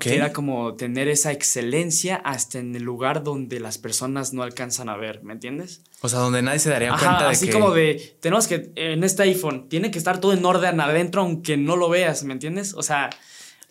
Que 0.00 0.16
era 0.16 0.34
como 0.34 0.74
tener 0.74 1.08
esa 1.08 1.32
excelencia 1.32 2.16
hasta 2.16 2.58
en 2.58 2.76
el 2.76 2.82
lugar 2.82 3.24
donde 3.24 3.58
las 3.58 3.78
personas 3.78 4.34
no 4.34 4.42
alcanzan 4.42 4.90
a 4.90 4.98
ver, 4.98 5.22
¿me 5.22 5.32
entiendes? 5.32 5.80
O 6.02 6.10
sea, 6.10 6.18
donde 6.18 6.42
nadie 6.42 6.58
se 6.58 6.68
daría 6.68 6.90
cuenta 6.90 7.24
de 7.24 7.30
así 7.30 7.48
como 7.48 7.70
de, 7.70 8.16
tenemos 8.20 8.46
que, 8.46 8.70
en 8.74 9.02
este 9.02 9.22
iPhone, 9.22 9.66
tiene 9.70 9.90
que 9.90 9.96
estar 9.96 10.20
todo 10.20 10.34
en 10.34 10.44
orden 10.44 10.78
adentro 10.78 11.22
aunque 11.22 11.56
no 11.56 11.74
lo 11.76 11.88
veas, 11.88 12.22
¿me 12.22 12.34
entiendes? 12.34 12.74
O 12.74 12.82
sea, 12.82 13.08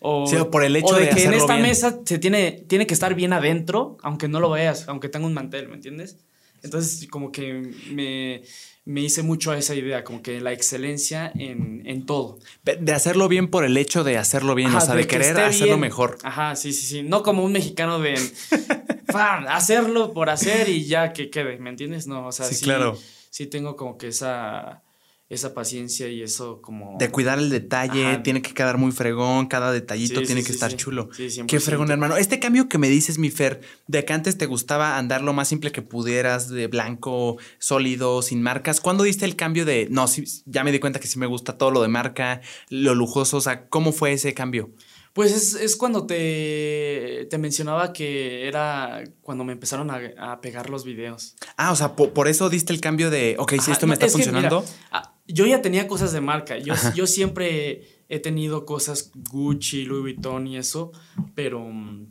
o, 0.00 0.28
por 0.50 0.64
el 0.64 0.74
hecho 0.74 0.96
de, 0.96 1.08
que 1.08 1.24
en 1.24 1.34
esta 1.34 1.56
mesa 1.56 2.00
se 2.04 2.18
tiene, 2.18 2.64
tiene 2.66 2.88
que 2.88 2.94
estar 2.94 3.14
bien 3.14 3.32
adentro, 3.32 3.96
aunque 4.02 4.26
no 4.26 4.40
lo 4.40 4.50
veas, 4.50 4.88
aunque 4.88 5.08
tenga 5.08 5.26
un 5.26 5.34
mantel, 5.34 5.68
¿me 5.68 5.74
entiendes? 5.74 6.16
Entonces, 6.62 7.08
como 7.08 7.30
que 7.32 7.72
me, 7.90 8.42
me 8.84 9.02
hice 9.02 9.22
mucho 9.22 9.50
a 9.50 9.58
esa 9.58 9.74
idea, 9.74 10.02
como 10.02 10.22
que 10.22 10.40
la 10.40 10.52
excelencia 10.52 11.30
en, 11.34 11.82
en 11.86 12.06
todo. 12.06 12.38
De 12.62 12.92
hacerlo 12.92 13.28
bien 13.28 13.48
por 13.48 13.64
el 13.64 13.76
hecho 13.76 14.02
de 14.02 14.16
hacerlo 14.16 14.54
bien, 14.54 14.74
o 14.74 14.80
sea, 14.80 14.94
de, 14.94 15.06
querer 15.06 15.38
hacerlo 15.40 15.78
mejor. 15.78 16.18
Ajá, 16.22 16.56
sí, 16.56 16.72
sí, 16.72 16.86
sí. 16.86 17.02
No 17.02 17.22
como 17.22 17.44
un 17.44 17.52
mexicano 17.52 17.98
de 17.98 18.14
hacerlo 19.48 20.12
por 20.12 20.30
hacer 20.30 20.68
y 20.68 20.86
ya 20.86 21.12
que 21.12 21.30
quede, 21.30 21.58
¿me 21.58 21.70
entiendes? 21.70 22.06
No, 22.06 22.26
o 22.26 22.32
sea, 22.32 22.46
sí, 22.46 22.64
claro. 22.64 22.98
sí 23.30 23.46
tengo 23.46 23.76
como 23.76 23.98
que 23.98 24.08
esa 24.08 24.82
esa 25.30 25.52
paciencia 25.52 26.08
y 26.08 26.22
eso 26.22 26.62
como... 26.62 26.96
De 26.98 27.10
cuidar 27.10 27.38
el 27.38 27.50
detalle, 27.50 28.18
tiene 28.24 28.40
que 28.40 28.54
quedar 28.54 28.78
muy 28.78 28.92
fregón, 28.92 29.46
cada 29.46 29.70
detallito 29.72 30.22
tiene 30.22 30.42
que 30.42 30.52
estar 30.52 30.74
chulo. 30.74 31.10
Qué 31.46 31.60
fregón, 31.60 31.90
hermano. 31.90 32.16
Este 32.16 32.38
cambio 32.38 32.68
que 32.68 32.78
me 32.78 32.88
dices, 32.88 33.18
mi 33.18 33.28
Fer, 33.28 33.60
de 33.86 34.04
que 34.06 34.14
antes 34.14 34.38
te 34.38 34.46
gustaba 34.46 34.96
andar 34.96 35.22
lo 35.22 35.34
más 35.34 35.48
simple 35.48 35.70
que 35.70 35.82
pudieras, 35.82 36.48
de 36.48 36.66
blanco, 36.66 37.36
sólido, 37.58 38.22
sin 38.22 38.42
marcas, 38.42 38.80
¿cuándo 38.80 39.04
diste 39.04 39.26
el 39.26 39.36
cambio 39.36 39.66
de, 39.66 39.88
no, 39.90 40.08
sí, 40.08 40.24
ya 40.46 40.64
me 40.64 40.72
di 40.72 40.78
cuenta 40.78 40.98
que 40.98 41.06
sí 41.06 41.18
me 41.18 41.26
gusta 41.26 41.58
todo 41.58 41.70
lo 41.72 41.82
de 41.82 41.88
marca, 41.88 42.40
lo 42.70 42.94
lujoso, 42.94 43.36
o 43.36 43.42
sea, 43.42 43.68
¿cómo 43.68 43.92
fue 43.92 44.12
ese 44.12 44.32
cambio? 44.32 44.70
Pues 45.12 45.32
es, 45.32 45.54
es 45.54 45.76
cuando 45.76 46.06
te, 46.06 47.26
te, 47.28 47.38
mencionaba 47.38 47.92
que 47.92 48.46
era 48.46 49.02
cuando 49.22 49.42
me 49.42 49.52
empezaron 49.52 49.90
a, 49.90 50.00
a 50.16 50.40
pegar 50.40 50.70
los 50.70 50.84
videos. 50.84 51.34
Ah, 51.56 51.72
o 51.72 51.76
sea, 51.76 51.96
por, 51.96 52.12
por, 52.12 52.28
eso 52.28 52.48
diste 52.48 52.72
el 52.72 52.80
cambio 52.80 53.10
de, 53.10 53.34
ok, 53.36 53.54
si 53.60 53.72
esto 53.72 53.88
me 53.88 53.94
está 53.94 54.06
funcionando. 54.08 54.62
Que, 54.62 54.68
mira, 54.92 55.17
yo 55.28 55.46
ya 55.46 55.62
tenía 55.62 55.86
cosas 55.86 56.12
de 56.12 56.20
marca. 56.20 56.58
Yo, 56.58 56.74
yo 56.94 57.06
siempre 57.06 57.82
he 58.08 58.18
tenido 58.18 58.64
cosas 58.64 59.12
Gucci, 59.30 59.84
Louis 59.84 60.16
Vuitton 60.16 60.46
y 60.46 60.56
eso, 60.56 60.90
pero 61.34 61.60
mm, 61.60 62.06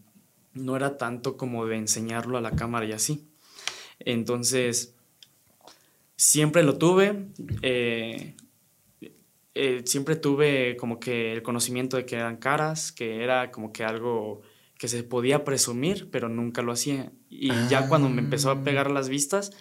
no 0.54 0.76
era 0.76 0.98
tanto 0.98 1.36
como 1.36 1.66
de 1.66 1.78
enseñarlo 1.78 2.38
a 2.38 2.42
la 2.42 2.52
cámara 2.52 2.86
y 2.86 2.92
así. 2.94 3.28
Entonces, 4.00 4.96
siempre 6.16 6.64
lo 6.64 6.78
tuve. 6.78 7.28
Eh, 7.64 8.36
eh, 9.56 9.82
siempre 9.86 10.16
tuve 10.16 10.78
como 10.78 11.00
que 11.00 11.34
el 11.34 11.42
conocimiento 11.42 11.98
de 11.98 12.06
que 12.06 12.16
eran 12.16 12.38
caras, 12.38 12.92
que 12.92 13.24
era 13.24 13.50
como 13.50 13.74
que 13.74 13.84
algo 13.84 14.42
que 14.78 14.88
se 14.88 15.02
podía 15.04 15.44
presumir, 15.44 16.10
pero 16.12 16.30
nunca 16.30 16.62
lo 16.62 16.72
hacía. 16.72 17.12
Y 17.30 17.50
ya 17.68 17.88
cuando 17.88 18.10
me 18.10 18.22
empezó 18.22 18.52
a 18.52 18.64
pegar 18.64 18.92
las 18.92 19.10
vistas, 19.10 19.52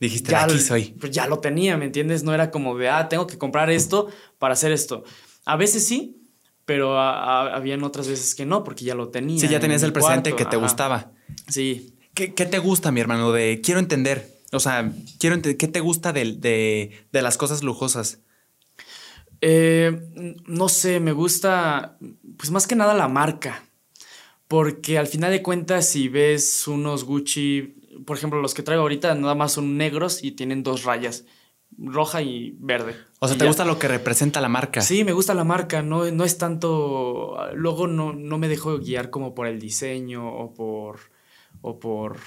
dijiste, 0.00 0.32
ya, 0.32 0.44
aquí 0.44 0.58
soy. 0.58 0.96
Pues 1.00 1.12
ya 1.12 1.26
lo 1.26 1.38
tenía, 1.38 1.76
¿me 1.76 1.86
entiendes? 1.86 2.22
No 2.22 2.34
era 2.34 2.50
como 2.50 2.76
de, 2.76 2.88
ah, 2.88 3.08
tengo 3.08 3.26
que 3.26 3.38
comprar 3.38 3.70
esto 3.70 4.08
para 4.38 4.54
hacer 4.54 4.72
esto. 4.72 5.04
A 5.44 5.56
veces 5.56 5.86
sí, 5.86 6.18
pero 6.64 7.00
habían 7.00 7.82
otras 7.82 8.08
veces 8.08 8.34
que 8.34 8.44
no, 8.44 8.62
porque 8.62 8.84
ya 8.84 8.94
lo 8.94 9.08
tenía. 9.08 9.40
Sí, 9.40 9.48
ya 9.48 9.60
tenías 9.60 9.82
el 9.82 9.92
presente 9.92 10.36
que 10.36 10.44
te 10.44 10.56
gustaba. 10.56 11.12
Sí. 11.48 11.94
¿Qué, 12.14 12.34
¿Qué, 12.34 12.46
te 12.46 12.58
gusta, 12.58 12.92
mi 12.92 13.00
hermano? 13.00 13.32
De 13.32 13.60
quiero 13.62 13.80
entender. 13.80 14.38
O 14.52 14.60
sea, 14.60 14.92
quiero 15.18 15.34
entender. 15.34 15.56
¿Qué 15.56 15.68
te 15.68 15.80
gusta 15.80 16.12
de, 16.12 16.32
de, 16.32 17.06
de 17.10 17.22
las 17.22 17.36
cosas 17.38 17.62
lujosas? 17.62 18.18
Eh, 19.40 19.98
no 20.46 20.68
sé, 20.68 21.00
me 21.00 21.12
gusta, 21.12 21.96
pues 22.36 22.50
más 22.50 22.66
que 22.66 22.76
nada 22.76 22.94
la 22.94 23.08
marca. 23.08 23.64
Porque 24.48 24.98
al 24.98 25.06
final 25.06 25.30
de 25.30 25.42
cuentas, 25.42 25.88
si 25.88 26.08
ves 26.08 26.66
unos 26.66 27.04
Gucci, 27.04 27.77
por 28.04 28.16
ejemplo, 28.16 28.40
los 28.40 28.54
que 28.54 28.62
traigo 28.62 28.82
ahorita, 28.82 29.14
nada 29.14 29.34
más 29.34 29.52
son 29.52 29.76
negros 29.76 30.22
y 30.22 30.32
tienen 30.32 30.62
dos 30.62 30.84
rayas, 30.84 31.24
roja 31.76 32.22
y 32.22 32.56
verde. 32.58 32.96
O 33.20 33.28
sea, 33.28 33.36
¿te 33.36 33.46
gusta 33.46 33.64
lo 33.64 33.78
que 33.78 33.88
representa 33.88 34.40
la 34.40 34.48
marca? 34.48 34.80
Sí, 34.80 35.04
me 35.04 35.12
gusta 35.12 35.34
la 35.34 35.44
marca, 35.44 35.82
no, 35.82 36.10
no 36.10 36.24
es 36.24 36.38
tanto, 36.38 37.36
luego 37.54 37.86
no, 37.86 38.12
no 38.12 38.38
me 38.38 38.48
dejo 38.48 38.78
guiar 38.78 39.10
como 39.10 39.34
por 39.34 39.46
el 39.46 39.60
diseño 39.60 40.28
o 40.28 40.54
por, 40.54 41.00
o 41.60 41.78
por 41.78 42.18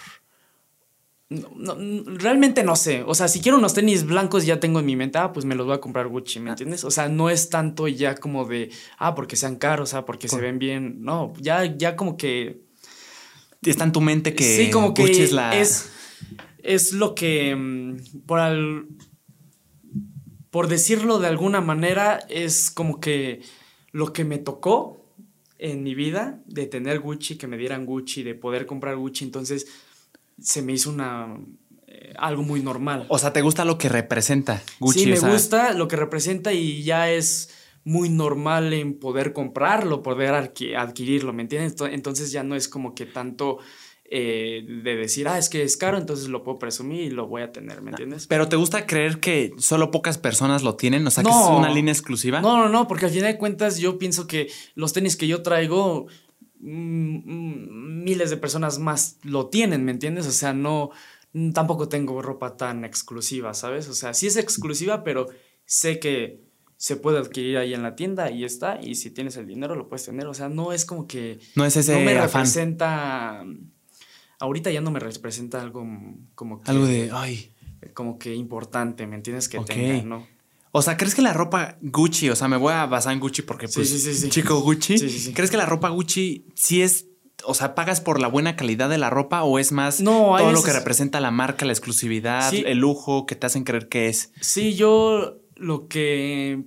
no, 1.32 1.78
realmente 2.17 2.63
no 2.63 2.76
sé. 2.76 3.03
O 3.07 3.15
sea, 3.15 3.30
si 3.30 3.39
quiero 3.39 3.57
unos 3.57 3.74
tenis 3.74 4.05
blancos 4.05 4.45
ya 4.45 4.59
tengo 4.59 4.80
en 4.80 4.86
mi 4.86 4.97
mente, 4.97 5.17
ah, 5.17 5.32
pues 5.32 5.45
me 5.45 5.55
los 5.55 5.65
voy 5.65 5.76
a 5.76 5.80
comprar 5.82 6.09
Gucci, 6.09 6.41
¿me 6.41 6.49
ah. 6.49 6.53
entiendes? 6.53 6.84
O 6.84 6.91
sea, 6.91 7.07
no 7.07 7.30
es 7.30 7.49
tanto 7.49 7.88
ya 7.88 8.15
como 8.15 8.45
de, 8.45 8.69
ah, 8.97 9.15
porque 9.15 9.38
sean 9.38 9.55
caros, 9.55 9.93
ah, 9.93 10.03
porque 10.05 10.28
se 10.28 10.41
ven 10.41 10.59
bien. 10.59 11.03
No, 11.03 11.34
ya, 11.39 11.63
ya 11.65 11.95
como 11.95 12.17
que. 12.17 12.69
Está 13.64 13.84
en 13.84 13.91
tu 13.91 14.01
mente 14.01 14.34
que, 14.34 14.43
sí, 14.43 14.72
como 14.72 14.93
que 14.93 15.03
es 15.03 15.32
la. 15.32 15.55
Es, 15.55 16.93
lo 16.93 17.14
que. 17.14 17.55
Mm, 17.55 18.22
por 18.26 18.39
al, 18.39 18.88
Por 20.49 20.68
decirlo 20.68 21.20
de 21.20 21.28
alguna 21.28 21.62
manera, 21.62 22.20
es 22.30 22.72
como 22.72 22.99
que 22.99 23.41
lo 23.91 24.14
que 24.14 24.24
me 24.24 24.39
tocó 24.39 25.05
en 25.59 25.84
mi 25.84 25.93
vida 25.93 26.41
de 26.47 26.66
tener 26.66 26.99
Gucci, 26.99 27.38
que 27.38 27.47
me 27.47 27.57
dieran 27.57 27.86
Gucci, 27.86 28.24
de 28.24 28.34
poder 28.34 28.66
comprar 28.66 28.95
Gucci. 28.95 29.26
Entonces 29.26 29.68
se 30.41 30.64
me 30.64 30.74
hizo 30.74 30.89
una 30.89 31.38
eh, 31.86 32.14
algo 32.18 32.41
muy 32.41 32.62
normal. 32.62 33.05
O 33.09 33.20
sea, 33.20 33.32
¿te 33.32 33.41
gusta 33.41 33.64
lo 33.64 33.78
que 33.78 33.89
representa 33.89 34.64
Gucci? 34.80 35.01
Sí, 35.01 35.05
me 35.05 35.20
gusta 35.20 35.74
lo 35.74 35.88
que 35.88 35.97
representa 35.97 36.51
y 36.51 36.82
ya 36.82 37.12
es 37.12 37.49
muy 37.84 38.09
normal 38.09 38.73
en 38.73 38.99
poder 38.99 39.34
comprarlo, 39.34 40.01
poder 40.01 40.34
adquirirlo, 40.34 41.34
¿me 41.34 41.41
entiendes? 41.43 41.75
Entonces 41.91 42.32
ya 42.32 42.43
no 42.43 42.55
es 42.55 42.67
como 42.67 42.93
que 42.93 43.05
tanto 43.05 43.57
eh, 44.05 44.63
de 44.84 44.95
decir, 44.95 45.27
ah, 45.27 45.38
es 45.38 45.49
que 45.49 45.63
es 45.63 45.77
caro, 45.77 45.97
entonces 45.97 46.27
lo 46.27 46.43
puedo 46.43 46.59
presumir 46.59 47.01
y 47.01 47.09
lo 47.09 47.27
voy 47.27 47.41
a 47.41 47.51
tener, 47.51 47.82
¿me 47.82 47.89
ah, 47.89 47.93
entiendes? 47.93 48.27
Pero 48.27 48.47
¿te 48.49 48.55
gusta 48.55 48.86
creer 48.86 49.19
que 49.19 49.51
solo 49.57 49.89
pocas 49.89 50.17
personas 50.17 50.63
lo 50.63 50.75
tienen? 50.75 51.05
O 51.07 51.11
sea, 51.11 51.23
que 51.23 51.29
es 51.29 51.36
una 51.36 51.73
línea 51.73 51.93
exclusiva. 51.93 52.41
No, 52.41 52.57
no, 52.57 52.69
no, 52.69 52.88
porque 52.88 53.05
al 53.05 53.11
final 53.11 53.32
de 53.32 53.38
cuentas 53.38 53.77
yo 53.79 53.97
pienso 53.97 54.27
que 54.27 54.51
los 54.75 54.93
tenis 54.93 55.17
que 55.17 55.27
yo 55.27 55.41
traigo 55.41 56.07
Mm, 56.61 57.15
mm, 57.25 58.03
miles 58.03 58.29
de 58.29 58.38
personas 58.38 58.77
más 58.77 59.17
lo 59.23 59.47
tienen, 59.49 59.84
¿me 59.84 59.91
entiendes? 59.91 60.27
O 60.27 60.32
sea, 60.32 60.53
no, 60.53 60.91
tampoco 61.53 61.89
tengo 61.89 62.21
ropa 62.21 62.55
tan 62.55 62.86
exclusiva, 62.86 63.53
¿sabes? 63.55 63.89
O 63.89 63.93
sea, 63.93 64.13
sí 64.13 64.27
es 64.27 64.38
exclusiva, 64.38 65.03
pero 65.03 65.27
sé 65.65 65.99
que 65.99 66.43
se 66.82 66.95
puede 66.95 67.19
adquirir 67.19 67.59
ahí 67.59 67.75
en 67.75 67.84
la 67.84 67.95
tienda 67.95 68.32
y 68.32 68.43
está, 68.43 68.82
y 68.82 68.95
si 68.95 69.11
tienes 69.11 69.38
el 69.38 69.45
dinero 69.45 69.75
lo 69.75 69.88
puedes 69.88 70.03
tener, 70.03 70.25
o 70.25 70.34
sea, 70.34 70.49
no 70.49 70.73
es 70.73 70.84
como 70.84 71.05
que... 71.05 71.38
No 71.55 71.63
es 71.63 71.77
ese 71.77 71.93
No 71.93 71.99
me 71.99 72.19
representa... 72.19 73.45
Ahorita 74.39 74.71
ya 74.71 74.82
no 74.82 74.89
me 74.89 74.99
representa 74.99 75.61
algo 75.61 75.86
como 76.34 76.59
Algo 76.65 76.88
de, 76.88 77.11
ay... 77.13 77.53
Como 77.93 78.17
que 78.17 78.34
importante, 78.34 79.05
¿me 79.05 79.15
entiendes? 79.15 79.47
Que 79.47 79.59
tenga, 79.59 80.01
¿no? 80.01 80.27
O 80.71 80.82
sea, 80.82 80.97
¿crees 80.97 81.13
que 81.13 81.21
la 81.21 81.34
ropa 81.34 81.77
Gucci, 81.82 82.32
o 82.32 82.36
sea, 82.36 82.47
me 82.47 82.57
voy 82.57 82.73
a 82.73 82.88
basar 82.88 83.13
en 83.13 83.19
Gucci 83.19 83.43
porque 83.43 83.67
pues 83.67 83.88
sí, 83.88 83.99
sí, 83.99 84.15
sí, 84.15 84.29
chico 84.29 84.59
Gucci, 84.61 85.34
¿crees 85.34 85.51
que 85.51 85.57
la 85.57 85.67
ropa 85.67 85.89
Gucci 85.89 86.47
sí 86.55 86.82
es, 86.82 87.05
o 87.43 87.53
sea, 87.53 87.75
pagas 87.75 88.01
por 88.01 88.19
la 88.19 88.27
buena 88.27 88.55
calidad 88.55 88.89
de 88.89 88.97
la 88.97 89.11
ropa 89.11 89.43
o 89.43 89.59
es 89.59 89.71
más 89.71 90.03
todo 90.03 90.51
lo 90.51 90.63
que 90.63 90.73
representa 90.73 91.19
la 91.19 91.29
marca, 91.29 91.63
la 91.63 91.73
exclusividad, 91.73 92.51
el 92.51 92.79
lujo 92.79 93.27
que 93.27 93.36
te 93.36 93.45
hacen 93.45 93.65
creer 93.65 93.88
que 93.88 94.09
es? 94.09 94.32
Sí, 94.41 94.73
yo 94.73 95.38
lo 95.61 95.88
que, 95.88 96.63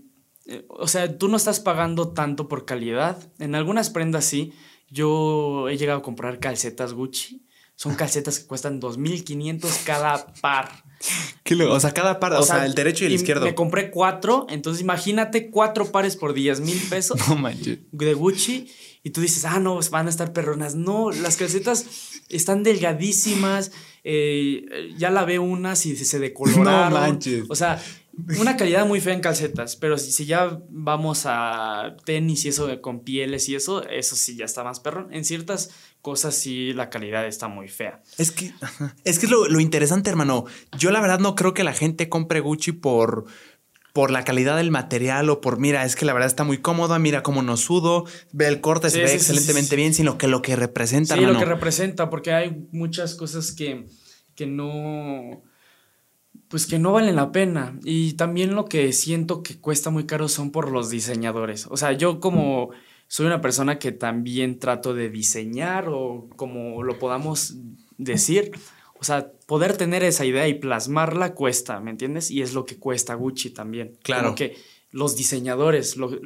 eh, 0.46 0.64
o 0.68 0.88
sea, 0.88 1.16
tú 1.16 1.28
no 1.28 1.36
estás 1.36 1.60
pagando 1.60 2.12
tanto 2.12 2.48
por 2.48 2.64
calidad. 2.64 3.18
En 3.38 3.54
algunas 3.54 3.90
prendas 3.90 4.24
sí. 4.24 4.52
Yo 4.90 5.68
he 5.68 5.76
llegado 5.76 6.00
a 6.00 6.02
comprar 6.02 6.38
calcetas 6.38 6.92
Gucci. 6.92 7.46
Son 7.74 7.94
calcetas 7.96 8.38
que 8.38 8.46
cuestan 8.46 8.80
2.500 8.80 9.84
cada 9.84 10.32
par. 10.34 10.84
o 11.68 11.80
sea, 11.80 11.92
cada 11.92 12.20
par, 12.20 12.32
o, 12.34 12.42
sea, 12.42 12.66
el 12.66 12.74
derecho 12.74 13.04
y 13.04 13.08
el 13.08 13.14
izquierdo. 13.14 13.44
Me 13.44 13.54
compré 13.54 13.90
cuatro, 13.90 14.46
entonces 14.48 14.82
imagínate 14.82 15.50
cuatro 15.50 15.90
pares 15.90 16.16
por 16.16 16.34
10 16.34 16.60
mil 16.60 16.80
pesos 16.88 17.18
no 17.28 17.36
manches. 17.36 17.78
de 17.90 18.14
Gucci. 18.14 18.70
Y 19.06 19.10
tú 19.10 19.20
dices, 19.20 19.44
ah, 19.44 19.60
no, 19.60 19.78
van 19.90 20.06
a 20.06 20.10
estar 20.10 20.32
perronas. 20.32 20.76
No, 20.76 21.10
las 21.10 21.36
calcetas 21.36 22.22
están 22.30 22.62
delgadísimas. 22.62 23.70
Eh, 24.02 24.94
ya 24.96 25.10
la 25.10 25.26
veo 25.26 25.42
unas 25.42 25.84
y 25.84 25.94
se 25.94 26.18
decoloraron. 26.20 26.94
No 26.94 27.00
manches. 27.00 27.44
O 27.50 27.54
sea, 27.54 27.82
una 28.38 28.56
calidad 28.56 28.86
muy 28.86 29.00
fea 29.00 29.14
en 29.14 29.20
calcetas, 29.20 29.76
pero 29.76 29.98
si, 29.98 30.26
ya 30.26 30.60
vamos 30.68 31.22
a 31.26 31.96
tenis 32.04 32.44
y 32.44 32.48
eso 32.48 32.80
con 32.80 33.00
pieles 33.00 33.48
y 33.48 33.54
eso, 33.54 33.86
eso 33.88 34.16
sí 34.16 34.36
ya 34.36 34.44
está 34.44 34.64
más 34.64 34.80
perrón. 34.80 35.12
En 35.12 35.24
ciertas 35.24 35.70
cosas 36.02 36.34
sí 36.34 36.72
la 36.72 36.90
calidad 36.90 37.26
está 37.26 37.48
muy 37.48 37.68
fea. 37.68 38.02
Es 38.18 38.30
que 38.30 38.52
es 39.04 39.18
que 39.18 39.26
lo, 39.26 39.48
lo 39.48 39.60
interesante, 39.60 40.10
hermano. 40.10 40.44
Yo 40.78 40.90
la 40.90 41.00
verdad 41.00 41.18
no 41.18 41.34
creo 41.34 41.54
que 41.54 41.64
la 41.64 41.72
gente 41.72 42.08
compre 42.08 42.40
Gucci 42.40 42.72
por 42.72 43.26
por 43.94 44.10
la 44.10 44.24
calidad 44.24 44.56
del 44.56 44.72
material 44.72 45.30
o 45.30 45.40
por, 45.40 45.60
mira, 45.60 45.84
es 45.84 45.94
que 45.94 46.04
la 46.04 46.12
verdad 46.12 46.26
está 46.26 46.42
muy 46.42 46.58
cómoda, 46.58 46.98
mira 46.98 47.22
cómo 47.22 47.42
no 47.42 47.56
sudo, 47.56 48.06
ve 48.32 48.48
el 48.48 48.60
corte, 48.60 48.90
se 48.90 49.00
ve 49.00 49.14
excelentemente 49.14 49.76
bien, 49.76 49.94
sino 49.94 50.18
que 50.18 50.26
lo 50.26 50.42
que 50.42 50.56
representa. 50.56 51.14
Sí, 51.14 51.20
lo 51.20 51.38
que 51.38 51.44
representa, 51.44 52.10
porque 52.10 52.32
hay 52.32 52.66
muchas 52.72 53.14
cosas 53.14 53.52
que, 53.52 53.86
que 54.34 54.46
no, 54.46 55.44
pues 56.54 56.68
que 56.68 56.78
no 56.78 56.92
valen 56.92 57.16
la 57.16 57.32
pena. 57.32 57.76
Y 57.82 58.12
también 58.12 58.54
lo 58.54 58.66
que 58.66 58.92
siento 58.92 59.42
que 59.42 59.56
cuesta 59.58 59.90
muy 59.90 60.06
caro 60.06 60.28
son 60.28 60.52
por 60.52 60.70
los 60.70 60.88
diseñadores. 60.88 61.66
O 61.68 61.76
sea, 61.76 61.90
yo 61.94 62.20
como 62.20 62.70
soy 63.08 63.26
una 63.26 63.40
persona 63.40 63.80
que 63.80 63.90
también 63.90 64.60
trato 64.60 64.94
de 64.94 65.10
diseñar 65.10 65.88
o 65.88 66.28
como 66.36 66.84
lo 66.84 66.96
podamos 67.00 67.56
decir. 67.98 68.52
O 69.00 69.02
sea, 69.02 69.32
poder 69.46 69.76
tener 69.76 70.04
esa 70.04 70.24
idea 70.26 70.46
y 70.46 70.54
plasmarla 70.54 71.34
cuesta, 71.34 71.80
¿me 71.80 71.90
entiendes? 71.90 72.30
Y 72.30 72.40
es 72.40 72.54
lo 72.54 72.64
que 72.64 72.78
cuesta 72.78 73.14
Gucci 73.14 73.50
también. 73.50 73.98
Claro. 74.04 74.26
Como 74.26 74.36
que 74.36 74.56
los 74.92 75.16
diseñadores, 75.16 75.96
lo, 75.96 76.16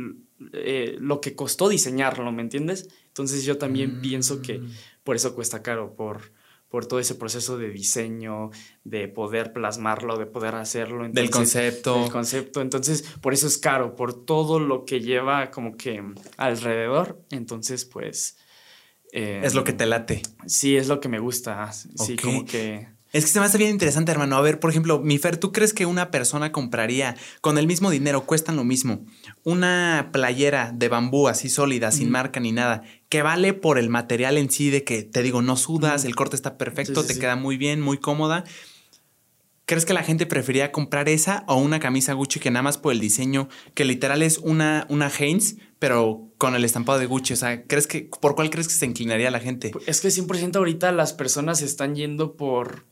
eh, 0.52 0.98
lo 1.00 1.22
que 1.22 1.34
costó 1.34 1.70
diseñarlo, 1.70 2.30
¿me 2.32 2.42
entiendes? 2.42 2.90
Entonces 3.06 3.46
yo 3.46 3.56
también 3.56 4.02
pienso 4.02 4.42
que 4.42 4.58
mm. 4.58 4.70
por 5.04 5.16
eso 5.16 5.34
cuesta 5.34 5.62
caro, 5.62 5.94
por, 5.96 6.32
por 6.68 6.86
todo 6.86 7.00
ese 7.00 7.14
proceso 7.14 7.56
de 7.56 7.70
diseño, 7.70 8.50
de 8.84 9.08
poder 9.08 9.52
plasmarlo, 9.52 10.18
de 10.18 10.26
poder 10.26 10.54
hacerlo. 10.54 11.08
del 11.08 11.30
concepto. 11.30 12.00
Del 12.00 12.10
concepto. 12.10 12.60
Entonces, 12.60 13.02
por 13.20 13.32
eso 13.32 13.46
es 13.46 13.58
caro, 13.58 13.96
por 13.96 14.24
todo 14.24 14.60
lo 14.60 14.84
que 14.84 15.00
lleva 15.00 15.50
como 15.50 15.76
que 15.76 16.02
alrededor. 16.36 17.22
Entonces, 17.30 17.84
pues... 17.84 18.36
Eh, 19.12 19.40
es 19.42 19.54
lo 19.54 19.64
que 19.64 19.72
te 19.72 19.86
late. 19.86 20.20
Sí, 20.46 20.76
es 20.76 20.88
lo 20.88 21.00
que 21.00 21.08
me 21.08 21.18
gusta. 21.18 21.72
Sí, 21.72 22.16
como 22.16 22.44
que... 22.44 22.88
Es 23.10 23.24
que 23.24 23.30
se 23.30 23.40
me 23.40 23.46
hace 23.46 23.56
bien 23.56 23.70
interesante, 23.70 24.12
hermano. 24.12 24.36
A 24.36 24.42
ver, 24.42 24.60
por 24.60 24.68
ejemplo, 24.68 25.00
mi 25.00 25.16
Fer, 25.16 25.38
¿tú 25.38 25.50
crees 25.50 25.72
que 25.72 25.86
una 25.86 26.10
persona 26.10 26.52
compraría 26.52 27.16
con 27.40 27.56
el 27.56 27.66
mismo 27.66 27.90
dinero, 27.90 28.26
cuestan 28.26 28.56
lo 28.56 28.64
mismo, 28.64 29.06
una 29.44 30.10
playera 30.12 30.72
de 30.74 30.88
bambú 30.88 31.26
así 31.26 31.48
sólida, 31.48 31.90
sin 31.90 32.10
marca 32.10 32.38
ni 32.38 32.52
nada, 32.52 32.82
que 33.08 33.22
vale 33.22 33.54
por 33.54 33.78
el 33.78 33.88
material 33.88 34.36
en 34.36 34.50
sí 34.50 34.70
de 34.70 34.84
que, 34.84 35.02
te 35.02 35.22
digo, 35.22 35.42
no 35.42 35.56
sudas, 35.56 36.04
el 36.04 36.14
corte 36.14 36.36
está 36.36 36.58
perfecto, 36.58 37.04
te 37.04 37.18
queda 37.18 37.36
muy 37.36 37.56
bien, 37.56 37.80
muy 37.80 37.98
cómoda? 37.98 38.44
¿Crees 39.64 39.84
que 39.84 39.92
la 39.92 40.02
gente 40.02 40.24
preferiría 40.24 40.72
comprar 40.72 41.10
esa 41.10 41.44
o 41.46 41.56
una 41.56 41.78
camisa 41.78 42.14
Gucci 42.14 42.40
que 42.40 42.50
nada 42.50 42.62
más 42.62 42.78
por 42.78 42.92
el 42.92 43.00
diseño, 43.00 43.50
que 43.74 43.84
literal 43.84 44.22
es 44.22 44.38
una, 44.38 44.86
una 44.88 45.08
Hanes, 45.08 45.56
pero 45.78 46.28
con 46.38 46.54
el 46.54 46.64
estampado 46.64 46.98
de 46.98 47.04
Gucci. 47.04 47.34
O 47.34 47.36
sea, 47.36 47.64
¿crees 47.64 47.86
que, 47.86 48.08
¿por 48.20 48.34
cuál 48.34 48.48
crees 48.48 48.66
que 48.68 48.72
se 48.72 48.86
inclinaría 48.86 49.30
la 49.30 49.40
gente? 49.40 49.72
Es 49.86 50.00
que 50.00 50.08
100% 50.08 50.56
ahorita 50.56 50.90
las 50.92 51.12
personas 51.12 51.60
están 51.60 51.94
yendo 51.94 52.34
por, 52.34 52.86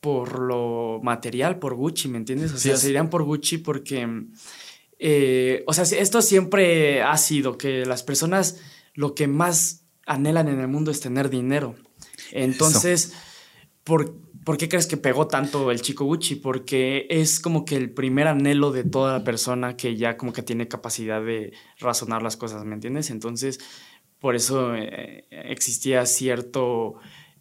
por 0.00 0.38
lo 0.38 1.00
material, 1.02 1.58
por 1.58 1.74
Gucci, 1.74 2.08
¿me 2.08 2.18
entiendes? 2.18 2.52
O 2.52 2.58
sea, 2.58 2.76
se 2.76 2.90
irían 2.90 3.10
por 3.10 3.24
Gucci 3.24 3.58
porque, 3.58 4.06
eh, 5.00 5.64
o 5.66 5.72
sea, 5.72 5.82
esto 5.82 6.22
siempre 6.22 7.02
ha 7.02 7.16
sido 7.16 7.58
que 7.58 7.84
las 7.86 8.04
personas 8.04 8.60
lo 8.94 9.14
que 9.14 9.26
más 9.26 9.84
anhelan 10.06 10.48
en 10.48 10.60
el 10.60 10.68
mundo 10.68 10.90
es 10.90 11.00
tener 11.00 11.30
dinero. 11.30 11.74
Entonces, 12.32 13.14
¿por, 13.84 14.14
¿por, 14.44 14.56
qué 14.56 14.68
crees 14.68 14.86
que 14.86 14.96
pegó 14.96 15.26
tanto 15.26 15.70
el 15.70 15.80
chico 15.80 16.04
Gucci? 16.04 16.36
Porque 16.36 17.06
es 17.10 17.40
como 17.40 17.64
que 17.64 17.76
el 17.76 17.90
primer 17.90 18.28
anhelo 18.28 18.70
de 18.70 18.84
toda 18.84 19.18
la 19.18 19.24
persona 19.24 19.76
que 19.76 19.96
ya 19.96 20.16
como 20.16 20.32
que 20.32 20.42
tiene 20.42 20.68
capacidad 20.68 21.22
de 21.22 21.52
razonar 21.78 22.22
las 22.22 22.36
cosas, 22.36 22.64
¿me 22.64 22.74
entiendes? 22.74 23.10
Entonces, 23.10 23.60
por 24.20 24.36
eso 24.36 24.74
eh, 24.74 25.26
existía 25.30 26.06
cierto 26.06 26.94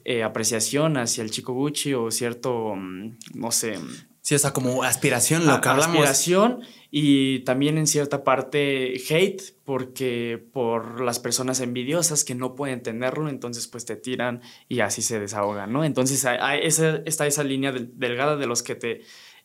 eh, 0.06 0.24
apreciación 0.24 0.98
hacia 0.98 1.24
el 1.24 1.32
chico 1.32 1.54
Gucci 1.54 1.94
o 1.94 2.12
cierto, 2.12 2.76
mm, 2.76 3.18
no 3.36 3.52
sé. 3.52 3.80
Sí, 4.24 4.36
o 4.36 4.40
sea, 4.40 4.52
como 4.52 4.84
aspiración, 4.84 5.46
lo 5.46 5.60
que 5.60 5.68
hablamos. 5.68 5.98
Aspiración 5.98 6.62
y 6.90 7.40
también 7.40 7.78
en 7.78 7.88
cierta 7.88 8.24
parte 8.24 8.94
hate, 9.10 9.42
porque 9.66 10.42
por 10.54 11.02
las 11.02 11.20
personas 11.20 11.60
envidiosas 11.60 12.24
que 12.24 12.34
no 12.34 12.56
pueden 12.56 12.82
tenerlo, 12.82 13.28
entonces 13.28 13.68
pues 13.68 13.84
te 13.84 13.98
tiran 13.98 14.42
y 14.70 14.80
así 14.80 15.02
se 15.02 15.20
desahogan, 15.20 15.74
¿no? 15.74 15.84
Entonces 15.84 16.24
hay, 16.24 16.62
esa, 16.66 17.02
está 17.06 17.28
esa 17.28 17.44
línea 17.44 17.74
delgada 17.74 18.38
de 18.38 18.48
los 18.48 18.64
que 18.64 18.76
te... 18.76 19.02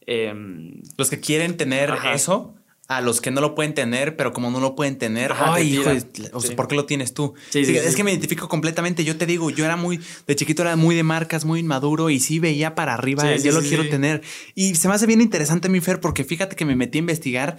Em, 0.07 0.81
los 0.97 1.11
que 1.11 1.19
quieren 1.19 1.57
tener 1.57 1.93
eso 2.15 2.55
a 2.89 3.03
los 3.03 3.21
que 3.21 3.31
no 3.31 3.43
lo 3.43 3.55
pueden 3.55 3.75
tener, 3.75 4.17
pero 4.17 4.33
como 4.33 4.51
no 4.51 4.61
lo 4.61 4.75
pueden 4.75 4.97
tener, 4.97 5.35
ay, 5.37 5.75
hijo, 5.75 5.91
o 6.33 6.41
sea, 6.41 6.57
¿por 6.57 6.69
qué 6.69 6.75
lo 6.75 6.87
tienes 6.87 7.13
tú? 7.13 7.35
Sí, 7.51 7.61
es 7.61 7.95
que 7.95 8.03
me 8.03 8.11
identifico 8.11 8.49
completamente. 8.49 9.05
Yo 9.05 9.19
te 9.19 9.27
digo, 9.27 9.51
yo 9.51 9.67
era 9.67 9.77
muy, 9.77 10.01
de 10.27 10.35
chiquito 10.35 10.63
era 10.63 10.75
muy 10.75 10.97
de 10.97 11.03
marcas, 11.03 11.45
muy 11.45 11.61
inmaduro 11.61 12.09
y 12.09 12.19
sí 12.19 12.39
veía 12.39 12.75
para 12.75 12.95
arriba, 12.95 13.37
yo 13.37 13.53
lo 13.53 13.61
quiero 13.61 13.87
tener. 13.91 14.23
Y 14.55 14.75
se 14.77 14.89
me 14.89 14.95
hace 14.95 15.07
bien 15.07 15.21
interesante 15.21 15.69
mi 15.69 15.81
Fer, 15.81 16.01
porque 16.01 16.25
fíjate 16.25 16.57
que 16.57 16.65
me 16.65 16.77
metí 16.77 16.97
a 16.97 17.01
investigar 17.01 17.57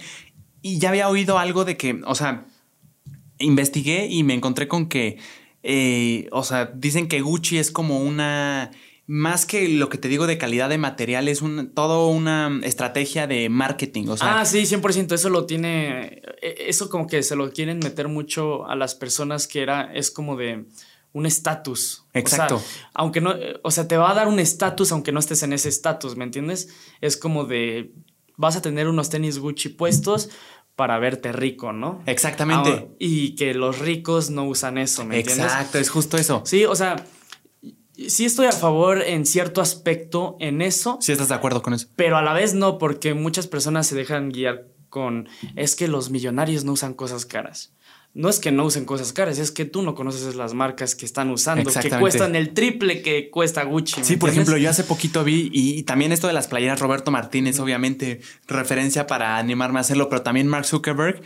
y 0.62 0.80
ya 0.80 0.88
había 0.88 1.08
oído 1.08 1.38
algo 1.38 1.64
de 1.64 1.76
que, 1.76 2.00
o 2.04 2.16
sea, 2.16 2.46
investigué 3.38 4.08
y 4.10 4.24
me 4.24 4.34
encontré 4.34 4.66
con 4.66 4.88
que, 4.88 5.18
eh, 5.62 6.28
o 6.32 6.42
sea, 6.42 6.72
dicen 6.74 7.06
que 7.06 7.20
Gucci 7.20 7.58
es 7.58 7.70
como 7.70 8.00
una 8.00 8.72
más 9.10 9.44
que 9.44 9.68
lo 9.68 9.88
que 9.88 9.98
te 9.98 10.06
digo 10.06 10.28
de 10.28 10.38
calidad 10.38 10.68
de 10.68 10.78
material, 10.78 11.26
es 11.26 11.42
un, 11.42 11.74
todo 11.74 12.06
una 12.06 12.60
estrategia 12.62 13.26
de 13.26 13.48
marketing. 13.48 14.06
O 14.06 14.16
sea, 14.16 14.38
ah, 14.38 14.44
sí, 14.44 14.60
100%. 14.60 15.12
Eso 15.12 15.30
lo 15.30 15.46
tiene. 15.46 16.22
E, 16.40 16.66
eso 16.68 16.88
como 16.88 17.08
que 17.08 17.24
se 17.24 17.34
lo 17.34 17.50
quieren 17.50 17.80
meter 17.80 18.06
mucho 18.06 18.68
a 18.68 18.76
las 18.76 18.94
personas 18.94 19.48
que 19.48 19.62
era. 19.62 19.92
Es 19.92 20.12
como 20.12 20.36
de 20.36 20.66
un 21.12 21.26
estatus. 21.26 22.04
Exacto. 22.14 22.62
aunque 22.94 23.20
no. 23.20 23.34
O 23.64 23.72
sea, 23.72 23.88
te 23.88 23.96
va 23.96 24.12
a 24.12 24.14
dar 24.14 24.28
un 24.28 24.38
estatus 24.38 24.92
aunque 24.92 25.10
no 25.10 25.18
estés 25.18 25.42
en 25.42 25.54
ese 25.54 25.70
estatus, 25.70 26.14
¿me 26.14 26.22
entiendes? 26.22 26.68
Es 27.00 27.16
como 27.16 27.46
de. 27.46 27.92
Vas 28.36 28.54
a 28.54 28.62
tener 28.62 28.86
unos 28.86 29.10
tenis 29.10 29.40
Gucci 29.40 29.70
puestos 29.70 30.30
para 30.76 31.00
verte 31.00 31.32
rico, 31.32 31.72
¿no? 31.72 32.00
Exactamente. 32.06 32.70
Ah, 32.70 32.94
y 33.00 33.34
que 33.34 33.54
los 33.54 33.80
ricos 33.80 34.30
no 34.30 34.44
usan 34.44 34.78
eso, 34.78 35.04
¿me 35.04 35.18
entiendes? 35.18 35.46
Exacto, 35.46 35.78
es 35.78 35.90
justo 35.90 36.16
eso. 36.16 36.42
Sí, 36.46 36.64
o 36.64 36.76
sea 36.76 37.04
sí 38.08 38.24
estoy 38.24 38.46
a 38.46 38.52
favor 38.52 39.02
en 39.02 39.26
cierto 39.26 39.60
aspecto 39.60 40.36
en 40.40 40.62
eso. 40.62 40.98
Sí 41.00 41.12
estás 41.12 41.28
de 41.28 41.34
acuerdo 41.34 41.62
con 41.62 41.74
eso. 41.74 41.88
Pero 41.96 42.16
a 42.16 42.22
la 42.22 42.32
vez 42.32 42.54
no, 42.54 42.78
porque 42.78 43.14
muchas 43.14 43.46
personas 43.46 43.86
se 43.86 43.94
dejan 43.94 44.30
guiar 44.30 44.66
con 44.88 45.28
es 45.56 45.76
que 45.76 45.88
los 45.88 46.10
millonarios 46.10 46.64
no 46.64 46.72
usan 46.72 46.94
cosas 46.94 47.24
caras. 47.24 47.72
No 48.12 48.28
es 48.28 48.40
que 48.40 48.50
no 48.50 48.64
usen 48.64 48.86
cosas 48.86 49.12
caras, 49.12 49.38
es 49.38 49.52
que 49.52 49.64
tú 49.64 49.82
no 49.82 49.94
conoces 49.94 50.34
las 50.34 50.52
marcas 50.52 50.96
que 50.96 51.06
están 51.06 51.30
usando, 51.30 51.70
que 51.70 51.90
cuestan 51.90 52.34
el 52.34 52.52
triple 52.54 53.02
que 53.02 53.30
cuesta 53.30 53.62
Gucci. 53.62 54.02
Sí, 54.02 54.16
por 54.16 54.30
ejemplo, 54.30 54.56
yo 54.56 54.68
hace 54.68 54.82
poquito 54.82 55.22
vi, 55.22 55.48
y, 55.52 55.84
también 55.84 56.10
esto 56.10 56.26
de 56.26 56.32
las 56.32 56.48
playeras, 56.48 56.80
Roberto 56.80 57.12
Martínez, 57.12 57.60
obviamente, 57.60 58.20
referencia 58.48 59.06
para 59.06 59.38
animarme 59.38 59.78
a 59.78 59.82
hacerlo, 59.82 60.08
pero 60.08 60.22
también 60.22 60.48
Mark 60.48 60.66
Zuckerberg 60.66 61.22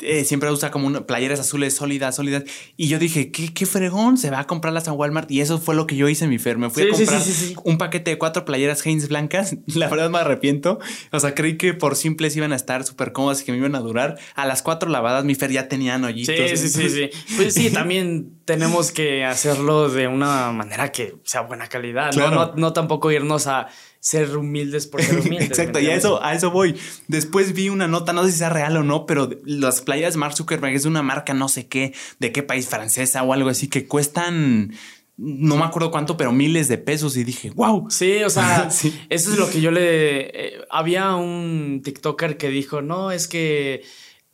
eh, 0.00 0.24
siempre 0.24 0.50
usa 0.50 0.70
como 0.70 0.86
una, 0.86 1.06
playeras 1.06 1.40
azules 1.40 1.74
sólidas, 1.74 2.16
sólidas. 2.16 2.44
Y 2.76 2.88
yo 2.88 2.98
dije, 2.98 3.30
¿qué, 3.30 3.52
qué 3.54 3.66
fregón, 3.66 4.18
se 4.18 4.30
va 4.30 4.40
a 4.40 4.46
comprarlas 4.46 4.88
a 4.88 4.92
Walmart. 4.92 5.30
Y 5.30 5.40
eso 5.40 5.58
fue 5.58 5.74
lo 5.74 5.86
que 5.86 5.96
yo 5.96 6.08
hice, 6.08 6.26
mi 6.26 6.38
Fer. 6.38 6.58
Me 6.58 6.70
fui 6.70 6.82
a 6.82 6.88
comprar 6.90 7.22
un 7.64 7.78
paquete 7.78 8.10
de 8.10 8.18
cuatro 8.18 8.44
playeras 8.44 8.84
Heinz 8.84 9.08
blancas. 9.08 9.56
La 9.66 9.88
verdad 9.88 10.10
me 10.10 10.18
arrepiento. 10.18 10.78
O 11.12 11.20
sea, 11.20 11.34
creí 11.34 11.56
que 11.56 11.74
por 11.74 11.96
simples 11.96 12.36
iban 12.36 12.52
a 12.52 12.56
estar 12.56 12.84
súper 12.84 13.12
cómodas 13.12 13.42
y 13.42 13.44
que 13.44 13.52
me 13.52 13.58
iban 13.58 13.74
a 13.74 13.80
durar. 13.80 14.18
A 14.34 14.46
las 14.46 14.62
cuatro 14.62 14.90
lavadas, 14.90 15.24
mi 15.24 15.34
Fer 15.34 15.52
ya 15.52 15.68
tenían 15.68 16.04
hoyitos. 16.04 16.34
Sí, 16.34 16.56
sí, 16.56 16.68
sí, 16.68 16.90
sí. 16.90 17.10
Pues 17.36 17.54
sí, 17.54 17.70
también 17.72 18.38
tenemos 18.44 18.90
que 18.90 19.24
hacerlo 19.24 19.88
de 19.88 20.08
una 20.08 20.50
manera 20.52 20.90
que 20.90 21.14
sea 21.24 21.42
buena 21.42 21.68
calidad. 21.68 22.12
no, 22.14 22.54
no 22.56 22.72
tampoco 22.72 23.10
irnos 23.12 23.46
a 23.46 23.68
ser 24.04 24.36
humildes 24.36 24.86
por 24.86 25.02
ser 25.02 25.18
humildes. 25.18 25.48
Exacto, 25.48 25.80
y 25.80 25.86
a 25.86 25.94
eso, 25.94 26.22
a 26.22 26.34
eso 26.34 26.50
voy. 26.50 26.78
Después 27.08 27.54
vi 27.54 27.70
una 27.70 27.88
nota, 27.88 28.12
no 28.12 28.22
sé 28.24 28.32
si 28.32 28.38
sea 28.38 28.50
real 28.50 28.76
o 28.76 28.82
no, 28.82 29.06
pero 29.06 29.30
las 29.46 29.80
playas 29.80 30.16
Mark 30.16 30.36
Zuckerberg 30.36 30.74
es 30.74 30.82
de 30.82 30.90
una 30.90 31.02
marca 31.02 31.32
no 31.32 31.48
sé 31.48 31.68
qué, 31.68 31.94
de 32.18 32.30
qué 32.30 32.42
país 32.42 32.68
francesa 32.68 33.22
o 33.22 33.32
algo 33.32 33.48
así, 33.48 33.68
que 33.68 33.88
cuestan 33.88 34.74
no 35.16 35.56
me 35.56 35.64
acuerdo 35.64 35.90
cuánto, 35.90 36.16
pero 36.18 36.32
miles 36.32 36.68
de 36.68 36.76
pesos 36.76 37.16
y 37.16 37.24
dije, 37.24 37.50
wow. 37.50 37.86
Sí, 37.88 38.22
o 38.24 38.30
sea, 38.30 38.68
eso 39.08 39.32
es 39.32 39.38
lo 39.38 39.48
que 39.48 39.62
yo 39.62 39.70
le... 39.70 40.48
Eh, 40.48 40.58
había 40.70 41.14
un 41.14 41.80
TikToker 41.82 42.36
que 42.36 42.50
dijo, 42.50 42.82
no, 42.82 43.10
es 43.10 43.26
que 43.26 43.84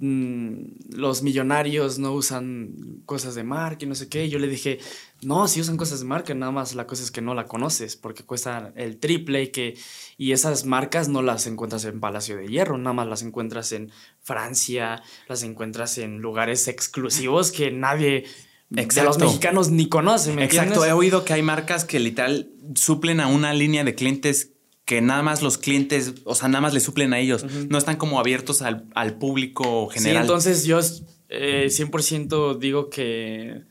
los 0.00 1.22
millonarios 1.22 1.98
no 1.98 2.12
usan 2.14 3.02
cosas 3.04 3.34
de 3.34 3.44
marca 3.44 3.84
y 3.84 3.88
no 3.88 3.94
sé 3.94 4.08
qué. 4.08 4.24
Y 4.24 4.30
yo 4.30 4.38
le 4.38 4.48
dije, 4.48 4.78
no, 5.20 5.46
sí 5.46 5.60
usan 5.60 5.76
cosas 5.76 6.00
de 6.00 6.06
marca, 6.06 6.34
nada 6.34 6.52
más 6.52 6.74
la 6.74 6.86
cosa 6.86 7.02
es 7.02 7.10
que 7.10 7.20
no 7.20 7.34
la 7.34 7.44
conoces 7.44 7.96
porque 7.96 8.24
cuesta 8.24 8.72
el 8.76 8.98
triple 8.98 9.42
y 9.42 9.48
que 9.48 9.76
y 10.16 10.32
esas 10.32 10.64
marcas 10.64 11.08
no 11.08 11.20
las 11.20 11.46
encuentras 11.46 11.84
en 11.84 12.00
Palacio 12.00 12.38
de 12.38 12.48
Hierro, 12.48 12.78
nada 12.78 12.94
más 12.94 13.08
las 13.08 13.22
encuentras 13.22 13.72
en 13.72 13.90
Francia, 14.22 15.02
las 15.28 15.42
encuentras 15.42 15.98
en 15.98 16.18
lugares 16.18 16.66
exclusivos 16.66 17.52
que 17.52 17.70
nadie 17.70 18.24
de 18.70 19.02
los 19.02 19.18
mexicanos 19.18 19.70
ni 19.70 19.88
conoce, 19.88 20.32
¿me 20.32 20.44
Exacto, 20.44 20.84
he 20.86 20.92
oído 20.92 21.24
que 21.24 21.34
hay 21.34 21.42
marcas 21.42 21.84
que 21.84 21.98
literal 21.98 22.50
suplen 22.74 23.20
a 23.20 23.26
una 23.26 23.52
línea 23.52 23.84
de 23.84 23.94
clientes 23.94 24.52
que 24.90 25.00
nada 25.00 25.22
más 25.22 25.40
los 25.40 25.56
clientes, 25.56 26.14
o 26.24 26.34
sea, 26.34 26.48
nada 26.48 26.62
más 26.62 26.74
le 26.74 26.80
suplen 26.80 27.12
a 27.12 27.20
ellos, 27.20 27.46
no 27.68 27.78
están 27.78 27.94
como 27.94 28.18
abiertos 28.18 28.60
al, 28.60 29.18
público 29.20 29.88
general. 29.88 30.16
Sí, 30.16 30.20
entonces 30.22 30.64
yo 30.64 30.80
eh, 31.28 31.68
100% 31.68 32.58
digo 32.58 32.90
que 32.90 33.62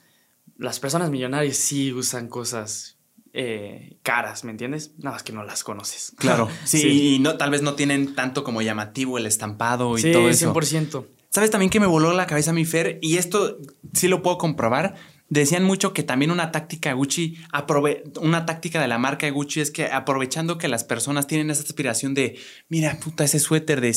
las 0.58 0.80
personas 0.80 1.10
millonarias 1.10 1.58
sí 1.58 1.92
usan 1.92 2.30
cosas 2.30 3.00
eh, 3.34 3.98
caras, 4.02 4.46
¿me 4.46 4.52
entiendes? 4.52 4.94
Nada 4.98 5.18
más 5.18 5.24
que 5.24 5.34
no 5.34 5.44
las 5.44 5.66
conoces. 5.66 6.14
Claro, 6.20 6.48
sí, 6.64 7.16
y 7.16 7.20
no, 7.20 7.36
tal 7.36 7.52
vez 7.52 7.64
no 7.64 7.74
tienen 7.74 8.16
tanto 8.16 8.46
como 8.46 8.62
llamativo 8.62 9.18
el 9.18 9.26
estampado 9.26 9.98
y 9.98 10.14
todo 10.14 10.30
eso. 10.30 10.54
100%. 10.54 11.06
¿Sabes 11.30 11.52
también 11.52 11.70
que 11.70 11.82
me 11.82 11.86
voló 11.86 12.14
la 12.14 12.28
cabeza 12.28 12.54
mi 12.54 12.64
Fer? 12.64 12.98
Y 13.02 13.18
esto 13.18 13.58
sí 13.94 14.08
lo 14.08 14.24
puedo 14.24 14.38
comprobar. 14.38 14.96
Decían 15.30 15.64
mucho 15.64 15.94
que 15.94 16.04
también 16.04 16.32
una 16.32 16.52
táctica 16.52 16.92
Gucci, 16.94 17.38
una 18.22 18.46
táctica 18.46 18.82
de 18.82 18.88
la 18.88 18.98
marca 18.98 19.30
Gucci 19.30 19.62
es 19.62 19.72
que 19.72 19.86
aprovechando 19.86 20.58
que 20.58 20.68
las 20.68 20.84
personas 20.84 21.28
tienen 21.28 21.52
esa 21.52 21.64
aspiración 21.64 22.16
de, 22.16 22.38
mira, 22.68 23.00
puta, 23.00 23.24
ese 23.24 23.40
suéter 23.40 23.80
de 23.80 23.96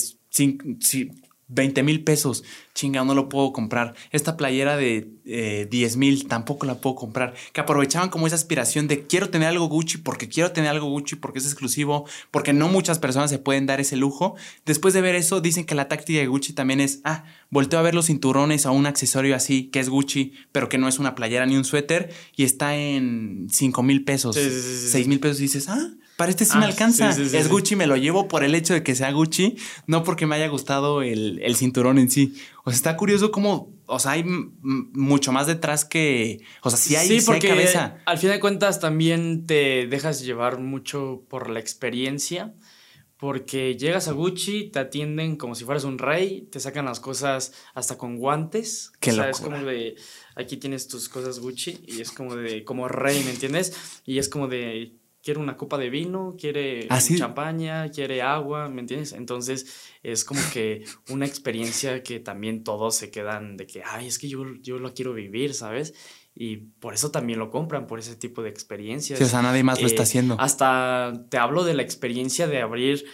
20 1.55 1.83
mil 1.83 2.03
pesos, 2.03 2.45
chinga, 2.75 3.05
no 3.05 3.15
lo 3.15 3.29
puedo 3.29 3.53
comprar. 3.53 3.95
Esta 4.11 4.37
playera 4.37 4.77
de 4.77 5.11
eh, 5.25 5.69
10 5.71 5.97
mil, 5.97 6.27
tampoco 6.27 6.67
la 6.67 6.81
puedo 6.81 6.97
comprar. 6.97 7.35
Que 7.53 7.61
aprovechaban 7.61 8.09
como 8.09 8.27
esa 8.27 8.37
aspiración 8.37 8.89
de 8.89 9.07
quiero 9.07 9.29
tener 9.29 9.49
algo 9.49 9.69
Gucci 9.69 9.99
porque 9.99 10.29
quiero 10.29 10.53
tener 10.53 10.71
algo 10.71 10.89
Gucci 10.89 11.17
porque 11.17 11.39
es 11.39 11.47
exclusivo, 11.47 12.07
porque 12.31 12.53
no 12.53 12.69
muchas 12.69 12.99
personas 12.99 13.31
se 13.31 13.39
pueden 13.39 13.67
dar 13.67 13.81
ese 13.81 13.97
lujo. 13.97 14.35
Después 14.65 14.95
de 14.95 15.03
ver 15.03 15.15
eso, 15.15 15.41
dicen 15.41 15.65
que 15.65 15.75
la 15.75 15.89
táctica 15.89 16.19
de 16.21 16.27
Gucci 16.27 16.55
también 16.55 16.81
es, 16.81 17.01
ah, 17.05 17.25
volteo 17.51 17.79
a 17.79 17.83
ver 17.83 17.95
los 17.95 18.07
cinturones 18.07 18.65
o 18.65 18.73
un 18.73 18.87
accesorio 18.87 19.37
así, 19.37 19.65
que 19.65 19.81
es 19.81 19.89
Gucci, 19.89 20.33
pero 20.53 20.69
que 20.69 20.79
no 20.79 20.89
es 20.89 20.99
una 20.99 21.15
playera 21.15 21.45
ni 21.45 21.57
un 21.57 21.65
suéter, 21.65 22.11
y 22.35 22.45
está 22.45 22.77
en 22.77 23.49
5 23.51 23.83
mil 23.83 24.05
pesos, 24.05 24.37
6 24.37 25.07
mil 25.07 25.21
pesos, 25.21 25.39
y 25.41 25.43
dices, 25.43 25.69
ah, 25.69 25.93
para 26.17 26.31
este 26.31 26.45
sí 26.45 26.57
me 26.59 26.65
ah, 26.65 26.69
alcanza. 26.69 27.11
es 27.11 27.49
Gucci, 27.49 27.77
me 27.77 27.87
lo 27.87 27.97
llevo 27.97 28.29
por 28.29 28.45
el 28.45 28.55
hecho 28.55 28.75
de 28.75 28.83
que 28.83 28.95
sea 28.95 29.11
Gucci, 29.13 29.57
no 29.87 30.05
porque 30.05 30.27
me 30.27 30.37
haya 30.37 30.49
gustado 30.49 31.03
el, 31.03 31.57
cinturón 31.57 31.99
en 31.99 32.11
sí. 32.11 32.35
O 32.65 32.71
sea, 32.71 32.77
está 32.77 32.97
curioso 32.97 33.33
cómo, 33.33 33.73
o 33.87 33.99
sea, 33.99 34.13
hay 34.13 34.25
mucho 34.25 35.33
más 35.33 35.47
detrás 35.47 35.85
que, 35.85 36.41
o 36.63 36.71
sea, 36.71 36.79
sí 36.79 36.97
hay, 36.97 37.21
sí, 37.21 37.27
porque 37.27 37.49
cabeza. 37.49 37.99
Al 38.05 38.19
fin 38.19 38.31
de 38.31 38.41
cuentas 38.41 38.79
también 38.79 39.47
te 39.47 39.87
dejas 39.87 40.23
llevar 40.23 40.59
mucho 40.59 41.23
por 41.29 41.51
la 41.51 41.61
experiencia. 41.61 42.55
Porque 43.17 43.77
llegas 43.77 44.09
a 44.09 44.13
Gucci, 44.13 44.71
te 44.73 44.81
atienden 44.81 45.37
como 45.37 45.55
si 45.55 45.65
fueras 45.65 45.85
un 45.85 45.97
rey, 45.99 46.49
te 46.51 46.59
sacan 46.59 46.87
las 46.87 46.99
cosas 46.99 47.53
hasta 47.73 47.97
con 47.97 48.17
guantes. 48.17 48.91
Qué 48.99 49.13
o 49.13 49.15
sea, 49.15 49.31
es 49.31 49.39
como 49.39 49.59
de, 49.59 49.95
aquí 50.35 50.57
tienes 50.57 50.89
tus 50.89 51.09
cosas 51.09 51.39
Gucci 51.39 51.85
y 51.87 52.01
es 52.01 52.11
como 52.11 52.35
de, 52.35 52.65
como 52.65 52.89
rey, 52.89 53.23
¿me 53.23 53.31
entiendes? 53.31 54.01
Y 54.05 54.19
es 54.19 54.29
como 54.29 54.49
de, 54.49 54.97
quiere 55.23 55.39
una 55.41 55.57
copa 55.57 55.79
de 55.79 55.89
vino, 55.91 56.35
quiere 56.39 56.87
¿Ah, 56.91 57.01
sí? 57.01 57.17
champaña, 57.17 57.91
quiere 57.91 58.23
agua, 58.23 58.69
¿me 58.69 58.81
entiendes? 58.81 59.13
Entonces 59.13 59.91
es 60.03 60.25
como 60.25 60.41
que 60.53 60.85
una 61.11 61.27
experiencia 61.27 62.03
que 62.03 62.19
también 62.21 62.65
todos 62.65 62.97
se 62.97 63.11
quedan 63.11 63.57
de 63.57 63.67
que, 63.67 63.83
ay, 63.85 64.07
es 64.09 64.19
que 64.19 64.29
yo, 64.29 64.45
yo 64.61 64.79
lo 64.79 64.95
quiero 64.95 65.13
vivir, 65.15 65.55
¿sabes? 65.55 65.95
Y 66.35 66.57
por 66.57 66.95
eso 66.95 67.11
también 67.11 67.39
lo 67.39 67.51
compran, 67.51 67.87
por 67.87 67.99
ese 67.99 68.17
tipo 68.17 68.43
de 68.43 68.49
experiencias. 68.49 69.19
Sí, 69.19 69.25
o 69.25 69.29
sea, 69.29 69.43
nadie 69.43 69.63
más 69.63 69.79
lo 69.81 69.87
Eh, 69.87 69.91
está 69.91 70.03
haciendo. 70.03 70.37
Hasta 70.41 71.13
te 71.29 71.37
hablo 71.39 71.63
de 71.65 71.75
la 71.75 71.83
experiencia 71.83 72.47
de 72.49 72.61
abrir, 72.63 73.05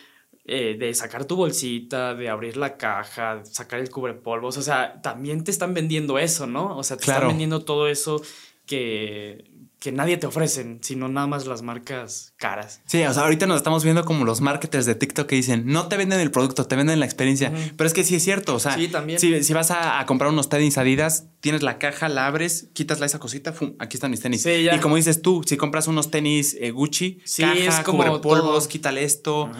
eh, 0.44 0.76
de 0.78 0.94
sacar 0.94 1.24
tu 1.26 1.34
bolsita, 1.36 2.14
de 2.14 2.28
abrir 2.30 2.56
la 2.56 2.76
caja, 2.78 3.44
sacar 3.44 3.80
el 3.80 3.90
cubrepolvos. 3.90 4.56
O 4.56 4.62
sea, 4.62 5.02
también 5.02 5.42
te 5.44 5.50
están 5.50 5.74
vendiendo 5.74 6.18
eso, 6.18 6.46
¿no? 6.46 6.78
O 6.78 6.82
sea, 6.84 6.96
te 6.96 7.04
Claro. 7.04 7.18
están 7.18 7.28
vendiendo 7.28 7.64
todo 7.64 7.88
eso 7.88 8.22
que, 8.64 9.47
que 9.80 9.92
nadie 9.92 10.16
te 10.16 10.26
ofrecen, 10.26 10.80
sino 10.82 11.08
nada 11.08 11.26
más 11.26 11.46
las 11.46 11.62
marcas 11.62 12.32
caras. 12.36 12.80
Sí, 12.86 13.02
o 13.04 13.12
sea, 13.14 13.22
ahorita 13.22 13.46
nos 13.46 13.58
estamos 13.58 13.84
viendo 13.84 14.04
como 14.04 14.24
los 14.24 14.40
marketers 14.40 14.86
de 14.86 14.94
TikTok 14.94 15.26
que 15.28 15.36
dicen, 15.36 15.64
no 15.66 15.86
te 15.88 15.96
venden 15.96 16.18
el 16.20 16.30
producto, 16.30 16.66
te 16.66 16.74
venden 16.76 16.98
la 16.98 17.06
experiencia. 17.06 17.52
Pero 17.76 17.86
es 17.86 17.94
que 17.94 18.02
sí 18.04 18.16
es 18.16 18.24
cierto, 18.24 18.54
o 18.54 18.58
sea, 18.58 18.74
Sí, 18.74 18.88
también. 18.88 19.20
Si, 19.20 19.42
si 19.44 19.52
vas 19.52 19.70
a, 19.70 20.00
a 20.00 20.06
comprar 20.06 20.30
unos 20.30 20.48
tenis 20.48 20.78
Adidas, 20.78 21.26
tienes 21.40 21.62
la 21.62 21.78
caja, 21.78 22.08
la 22.08 22.26
abres, 22.26 22.68
quitas 22.72 23.00
esa 23.00 23.18
cosita, 23.18 23.52
¡fum! 23.52 23.74
aquí 23.78 23.96
están 23.96 24.10
mis 24.10 24.20
tenis. 24.20 24.42
Sí, 24.42 24.64
ya. 24.64 24.74
Y 24.74 24.80
como 24.80 24.96
dices 24.96 25.22
tú, 25.22 25.42
si 25.46 25.56
compras 25.56 25.86
unos 25.86 26.10
tenis 26.10 26.56
eh, 26.60 26.72
Gucci, 26.72 27.20
Sí, 27.24 27.42
caja, 27.42 27.54
es 27.54 27.80
como 27.80 28.20
polvos, 28.20 28.66
quítale 28.66 29.04
esto. 29.04 29.50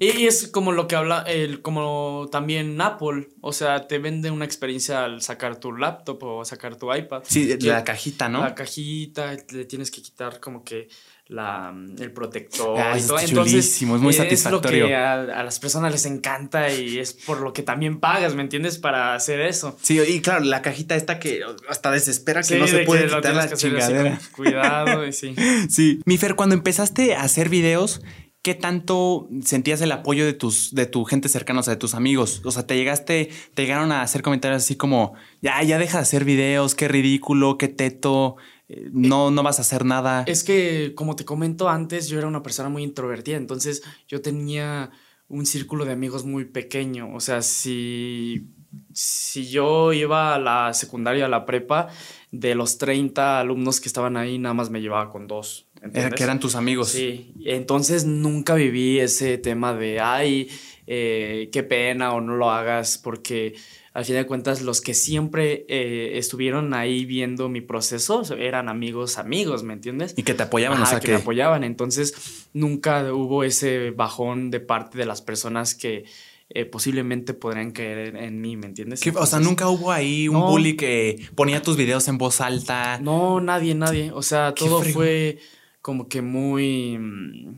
Y 0.00 0.26
es 0.26 0.48
como 0.48 0.72
lo 0.72 0.88
que 0.88 0.96
habla, 0.96 1.22
el, 1.22 1.62
como 1.62 2.28
también 2.32 2.80
Apple, 2.80 3.28
o 3.40 3.52
sea, 3.52 3.86
te 3.86 3.98
vende 3.98 4.30
una 4.30 4.44
experiencia 4.44 5.04
al 5.04 5.22
sacar 5.22 5.56
tu 5.60 5.72
laptop 5.72 6.22
o 6.24 6.44
sacar 6.44 6.76
tu 6.76 6.92
iPad. 6.92 7.22
Sí, 7.26 7.56
Que- 7.58 7.66
la 7.68 7.84
cajita, 7.84 8.28
¿no? 8.28 8.40
La 8.42 8.54
cajita, 8.54 9.36
le 9.52 9.64
tienes 9.66 9.90
que 9.90 10.02
quitar 10.02 10.40
como 10.40 10.64
que 10.64 10.88
la, 11.28 11.74
el 11.98 12.10
protector 12.10 12.78
Ah, 12.80 12.94
y 12.96 13.00
es 13.00 13.06
chulísimo, 13.30 13.96
es 13.96 14.00
muy 14.02 14.10
Es 14.10 14.16
satisfactorio. 14.16 14.84
lo 14.84 14.88
que 14.88 14.96
a, 14.96 15.12
a 15.12 15.44
las 15.44 15.60
personas 15.60 15.92
les 15.92 16.06
encanta 16.06 16.72
y 16.72 16.98
es 16.98 17.12
por 17.12 17.40
lo 17.42 17.52
que 17.52 17.62
también 17.62 18.00
pagas, 18.00 18.34
¿me 18.34 18.40
entiendes? 18.42 18.78
Para 18.78 19.14
hacer 19.14 19.40
eso. 19.42 19.76
Sí, 19.82 20.00
y 20.00 20.20
claro, 20.22 20.44
la 20.44 20.62
cajita 20.62 20.96
esta 20.96 21.18
que 21.18 21.42
hasta 21.68 21.90
desespera 21.90 22.40
que 22.40 22.46
Sí, 22.48 22.54
no 22.56 22.66
se 22.66 22.78
de 22.78 22.84
puede 22.86 23.04
quitar 23.06 23.34
la 23.34 23.42
así 23.42 23.56
chingadera. 23.56 24.18
Cuidado 24.34 25.06
y 25.06 25.12
sí. 25.12 25.34
Sí. 25.68 26.00
Mi 26.06 26.16
Fer, 26.16 26.34
cuando 26.34 26.54
empezaste 26.54 27.14
a 27.14 27.20
hacer 27.22 27.50
videos, 27.50 28.00
¿qué 28.42 28.54
tanto 28.54 29.28
sentías 29.44 29.80
el 29.80 29.92
apoyo 29.92 30.24
de 30.24 30.32
tus, 30.32 30.74
de 30.74 30.86
tu 30.86 31.04
gente 31.04 31.28
cercana, 31.28 31.60
o 31.60 31.62
sea, 31.62 31.74
de 31.74 31.80
tus 31.80 31.94
amigos? 31.94 32.40
O 32.44 32.50
sea, 32.50 32.66
te 32.66 32.76
llegaste, 32.76 33.30
te 33.54 33.62
llegaron 33.62 33.92
a 33.92 34.02
hacer 34.02 34.22
comentarios 34.22 34.62
así 34.62 34.76
como, 34.76 35.14
ya, 35.42 35.62
ya 35.62 35.78
deja 35.78 35.98
de 35.98 36.02
hacer 36.02 36.24
videos, 36.24 36.74
qué 36.74 36.88
ridículo, 36.88 37.58
qué 37.58 37.68
teto, 37.68 38.36
eh, 38.68 38.88
no, 38.92 39.30
no 39.30 39.42
vas 39.42 39.58
a 39.58 39.62
hacer 39.62 39.84
nada. 39.84 40.24
Es 40.26 40.44
que, 40.44 40.92
como 40.94 41.16
te 41.16 41.24
comento 41.24 41.68
antes, 41.68 42.08
yo 42.08 42.18
era 42.18 42.28
una 42.28 42.42
persona 42.42 42.68
muy 42.68 42.82
introvertida, 42.82 43.36
entonces 43.36 43.82
yo 44.06 44.20
tenía 44.20 44.90
un 45.28 45.46
círculo 45.46 45.84
de 45.84 45.92
amigos 45.92 46.24
muy 46.24 46.46
pequeño. 46.46 47.14
O 47.14 47.20
sea, 47.20 47.42
si, 47.42 48.48
si 48.92 49.48
yo 49.48 49.92
iba 49.92 50.34
a 50.34 50.38
la 50.38 50.72
secundaria, 50.74 51.26
a 51.26 51.28
la 51.28 51.44
prepa, 51.44 51.88
de 52.30 52.54
los 52.54 52.78
30 52.78 53.40
alumnos 53.40 53.80
que 53.80 53.88
estaban 53.88 54.16
ahí, 54.16 54.38
nada 54.38 54.54
más 54.54 54.70
me 54.70 54.80
llevaba 54.80 55.10
con 55.10 55.26
dos. 55.26 55.67
Era 55.78 55.86
¿entiendes? 55.86 56.14
que 56.14 56.22
eran 56.24 56.40
tus 56.40 56.54
amigos. 56.54 56.88
Sí, 56.90 57.32
entonces 57.44 58.04
nunca 58.04 58.54
viví 58.54 58.98
ese 58.98 59.38
tema 59.38 59.74
de, 59.74 60.00
ay, 60.00 60.48
eh, 60.86 61.48
qué 61.52 61.62
pena 61.62 62.12
o 62.12 62.20
no 62.20 62.36
lo 62.36 62.50
hagas, 62.50 62.98
porque 62.98 63.54
al 63.92 64.04
fin 64.04 64.14
de 64.16 64.26
cuentas 64.26 64.62
los 64.62 64.80
que 64.80 64.94
siempre 64.94 65.66
eh, 65.68 66.12
estuvieron 66.18 66.72
ahí 66.74 67.04
viendo 67.04 67.48
mi 67.48 67.60
proceso 67.60 68.22
eran 68.36 68.68
amigos, 68.68 69.18
amigos, 69.18 69.62
¿me 69.64 69.72
entiendes? 69.72 70.14
Y 70.16 70.22
que 70.22 70.34
te 70.34 70.44
apoyaban, 70.44 70.78
o 70.78 70.82
Ajá, 70.82 70.92
sea, 70.92 71.00
que, 71.00 71.06
que... 71.06 71.12
me 71.12 71.18
apoyaban, 71.18 71.64
entonces 71.64 72.48
nunca 72.52 73.12
hubo 73.12 73.44
ese 73.44 73.90
bajón 73.90 74.50
de 74.50 74.60
parte 74.60 74.98
de 74.98 75.06
las 75.06 75.20
personas 75.20 75.74
que 75.74 76.04
eh, 76.50 76.64
posiblemente 76.64 77.34
podrían 77.34 77.72
creer 77.72 78.16
en 78.16 78.40
mí, 78.40 78.56
¿me 78.56 78.66
entiendes? 78.66 79.06
o 79.14 79.26
sea, 79.26 79.38
nunca 79.38 79.68
hubo 79.68 79.92
ahí 79.92 80.28
un 80.28 80.34
No. 80.40 80.46
bully 80.48 80.76
que 80.76 81.28
ponía 81.34 81.60
tus 81.60 81.76
videos 81.76 82.08
en 82.08 82.16
voz 82.18 82.40
alta. 82.40 82.98
No, 83.00 83.40
nadie, 83.40 83.74
nadie. 83.74 84.12
O 84.12 84.22
sea, 84.22 84.54
todo 84.54 84.82
fue 84.82 85.38
como 85.82 86.08
que 86.08 86.22
muy, 86.22 86.98
mm, 86.98 87.56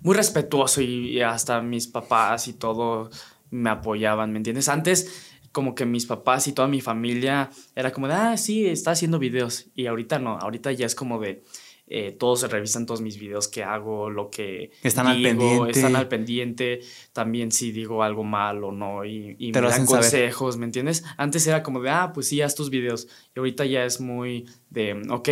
muy 0.00 0.14
respetuoso 0.14 0.80
y, 0.80 1.10
y 1.10 1.20
hasta 1.20 1.60
mis 1.62 1.86
papás 1.86 2.48
y 2.48 2.54
todo 2.54 3.10
me 3.50 3.70
apoyaban, 3.70 4.32
¿me 4.32 4.38
entiendes? 4.38 4.68
Antes 4.68 5.32
como 5.52 5.74
que 5.74 5.84
mis 5.84 6.06
papás 6.06 6.48
y 6.48 6.52
toda 6.52 6.66
mi 6.66 6.80
familia 6.80 7.50
era 7.76 7.92
como 7.92 8.08
de, 8.08 8.14
ah, 8.14 8.36
sí, 8.36 8.66
está 8.66 8.92
haciendo 8.92 9.18
videos. 9.18 9.66
Y 9.74 9.86
ahorita 9.86 10.18
no, 10.18 10.38
ahorita 10.38 10.72
ya 10.72 10.86
es 10.86 10.94
como 10.94 11.20
de, 11.20 11.44
eh, 11.86 12.12
todos 12.18 12.40
se 12.40 12.48
revisan 12.48 12.86
todos 12.86 13.00
mis 13.02 13.18
videos 13.18 13.48
que 13.48 13.62
hago, 13.62 14.08
lo 14.08 14.30
que 14.30 14.70
Están 14.82 15.06
al 15.08 15.18
digo, 15.18 15.28
pendiente. 15.28 15.70
están 15.70 15.96
al 15.96 16.08
pendiente, 16.08 16.80
también 17.12 17.52
si 17.52 17.70
digo 17.72 18.02
algo 18.02 18.24
mal 18.24 18.64
o 18.64 18.72
no, 18.72 19.04
y, 19.04 19.36
y 19.38 19.52
Te 19.52 19.60
me 19.60 19.68
dan 19.68 19.86
saber. 19.86 20.02
consejos, 20.02 20.56
¿me 20.56 20.64
entiendes? 20.64 21.04
Antes 21.18 21.46
era 21.46 21.62
como 21.62 21.80
de, 21.80 21.90
ah, 21.90 22.12
pues 22.14 22.28
sí, 22.28 22.40
haz 22.40 22.54
tus 22.54 22.70
videos, 22.70 23.08
y 23.34 23.38
ahorita 23.40 23.66
ya 23.66 23.84
es 23.84 24.00
muy 24.00 24.46
de, 24.70 25.02
ok, 25.10 25.28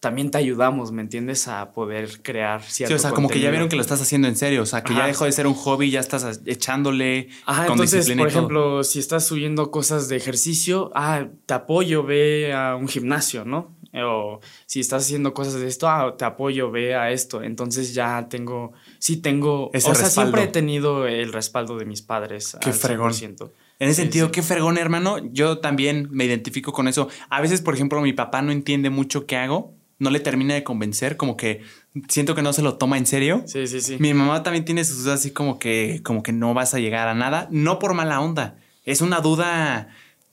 también 0.00 0.30
te 0.32 0.38
ayudamos, 0.38 0.90
¿me 0.90 1.02
entiendes? 1.02 1.46
A 1.46 1.72
poder 1.72 2.22
crear 2.22 2.62
Sí, 2.62 2.72
cierto 2.72 2.96
o 2.96 2.98
sea, 2.98 3.10
como 3.12 3.28
que 3.28 3.38
ya 3.38 3.50
vieron 3.50 3.68
que 3.68 3.76
lo 3.76 3.82
estás 3.82 4.00
haciendo 4.02 4.26
en 4.26 4.34
serio, 4.36 4.62
o 4.62 4.66
sea, 4.66 4.82
que 4.82 4.94
ya 4.94 5.06
dejó 5.06 5.26
de 5.26 5.32
ser 5.32 5.46
un 5.46 5.54
hobby, 5.54 5.90
ya 5.90 6.00
estás 6.00 6.40
echándole 6.46 7.28
Ajá, 7.46 7.66
con 7.66 7.74
entonces, 7.74 8.00
disciplina 8.06 8.22
por 8.22 8.28
y 8.28 8.32
todo. 8.32 8.40
ejemplo, 8.40 8.84
si 8.84 8.98
estás 8.98 9.26
subiendo 9.26 9.70
cosas 9.70 10.08
de 10.08 10.16
ejercicio, 10.16 10.90
ah, 10.94 11.28
te 11.46 11.54
apoyo, 11.54 12.02
ve 12.02 12.52
a 12.52 12.74
un 12.74 12.88
gimnasio, 12.88 13.44
¿no? 13.44 13.76
O 13.94 14.40
si 14.66 14.80
estás 14.80 15.02
haciendo 15.04 15.34
cosas 15.34 15.54
de 15.54 15.66
esto, 15.66 15.88
ah, 15.88 16.14
te 16.16 16.24
apoyo, 16.24 16.70
ve 16.70 16.94
a 16.94 17.10
esto. 17.10 17.42
Entonces 17.42 17.92
ya 17.94 18.28
tengo, 18.28 18.72
sí 18.98 19.16
tengo, 19.16 19.70
Ese 19.72 19.90
o 19.90 19.94
sea, 19.94 20.04
respaldo. 20.04 20.30
siempre 20.30 20.42
he 20.44 20.52
tenido 20.52 21.06
el 21.06 21.32
respaldo 21.32 21.76
de 21.76 21.84
mis 21.86 22.02
padres. 22.02 22.56
Qué 22.60 22.70
al 22.70 22.74
fregón. 22.76 23.12
100%. 23.12 23.50
En 23.80 23.88
ese 23.88 23.96
Sí, 23.96 24.02
sentido, 24.02 24.26
sí. 24.26 24.32
qué 24.32 24.42
fregón, 24.42 24.76
hermano. 24.78 25.18
Yo 25.32 25.58
también 25.58 26.08
me 26.10 26.24
identifico 26.26 26.72
con 26.72 26.86
eso. 26.86 27.08
A 27.30 27.40
veces, 27.40 27.62
por 27.62 27.74
ejemplo, 27.74 28.00
mi 28.02 28.12
papá 28.12 28.42
no 28.42 28.52
entiende 28.52 28.90
mucho 28.90 29.26
qué 29.26 29.36
hago, 29.38 29.74
no 29.98 30.10
le 30.10 30.20
termina 30.20 30.54
de 30.54 30.62
convencer, 30.64 31.16
como 31.16 31.36
que 31.36 31.62
siento 32.08 32.34
que 32.34 32.42
no 32.42 32.52
se 32.52 32.62
lo 32.62 32.76
toma 32.76 32.96
en 32.98 33.06
serio. 33.06 33.42
Sí, 33.46 33.66
sí, 33.66 33.80
sí. 33.80 33.96
Mi 33.98 34.12
mamá 34.14 34.42
también 34.42 34.64
tiene 34.64 34.84
sus 34.84 35.02
dudas 35.04 35.20
así 35.20 35.30
como 35.32 35.58
que, 35.58 36.00
como 36.04 36.22
que 36.22 36.32
no 36.32 36.52
vas 36.54 36.74
a 36.74 36.78
llegar 36.78 37.08
a 37.08 37.14
nada, 37.14 37.48
no 37.50 37.78
por 37.78 37.94
mala 37.94 38.20
onda. 38.20 38.56
Es 38.84 39.00
una 39.00 39.20
duda, 39.20 39.88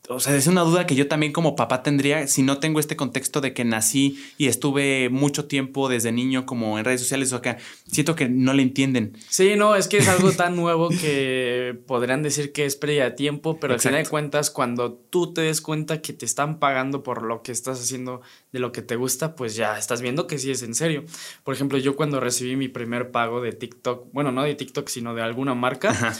o 0.09 0.19
sea, 0.19 0.35
es 0.35 0.47
una 0.47 0.61
duda 0.61 0.87
que 0.87 0.95
yo 0.95 1.07
también 1.07 1.33
como 1.33 1.55
papá 1.55 1.83
tendría 1.83 2.27
si 2.27 2.41
no 2.41 2.59
tengo 2.59 2.79
este 2.79 2.95
contexto 2.95 3.41
de 3.41 3.53
que 3.53 3.65
nací 3.65 4.23
y 4.37 4.47
estuve 4.47 5.09
mucho 5.09 5.45
tiempo 5.45 5.89
desde 5.89 6.13
niño 6.13 6.45
como 6.45 6.79
en 6.79 6.85
redes 6.85 7.01
sociales 7.01 7.33
o 7.33 7.37
acá. 7.37 7.57
Siento 7.91 8.15
que 8.15 8.29
no 8.29 8.53
le 8.53 8.63
entienden. 8.63 9.17
Sí, 9.29 9.55
no, 9.57 9.75
es 9.75 9.87
que 9.87 9.97
es 9.97 10.07
algo 10.07 10.31
tan 10.37 10.55
nuevo 10.55 10.89
que 10.89 11.77
podrían 11.87 12.23
decir 12.23 12.53
que 12.53 12.65
es 12.65 12.77
pérdida 12.77 13.05
de 13.05 13.11
tiempo, 13.11 13.59
pero 13.59 13.73
al 13.73 13.79
final 13.81 14.03
de 14.03 14.09
cuentas, 14.09 14.49
cuando 14.49 14.93
tú 14.93 15.33
te 15.33 15.41
des 15.41 15.59
cuenta 15.59 16.01
que 16.01 16.13
te 16.13 16.25
están 16.25 16.59
pagando 16.59 17.03
por 17.03 17.23
lo 17.23 17.41
que 17.41 17.51
estás 17.51 17.81
haciendo 17.81 18.21
de 18.53 18.59
lo 18.59 18.71
que 18.71 18.81
te 18.81 18.95
gusta, 18.95 19.35
pues 19.35 19.55
ya 19.55 19.77
estás 19.77 20.01
viendo 20.01 20.25
que 20.25 20.37
sí 20.37 20.51
es 20.51 20.63
en 20.63 20.73
serio. 20.73 21.03
Por 21.43 21.53
ejemplo, 21.53 21.77
yo 21.77 21.97
cuando 21.97 22.21
recibí 22.21 22.55
mi 22.55 22.69
primer 22.69 23.11
pago 23.11 23.41
de 23.41 23.51
TikTok, 23.51 24.13
bueno, 24.13 24.31
no 24.31 24.43
de 24.43 24.55
TikTok, 24.55 24.87
sino 24.87 25.13
de 25.13 25.21
alguna 25.21 25.53
marca, 25.53 26.15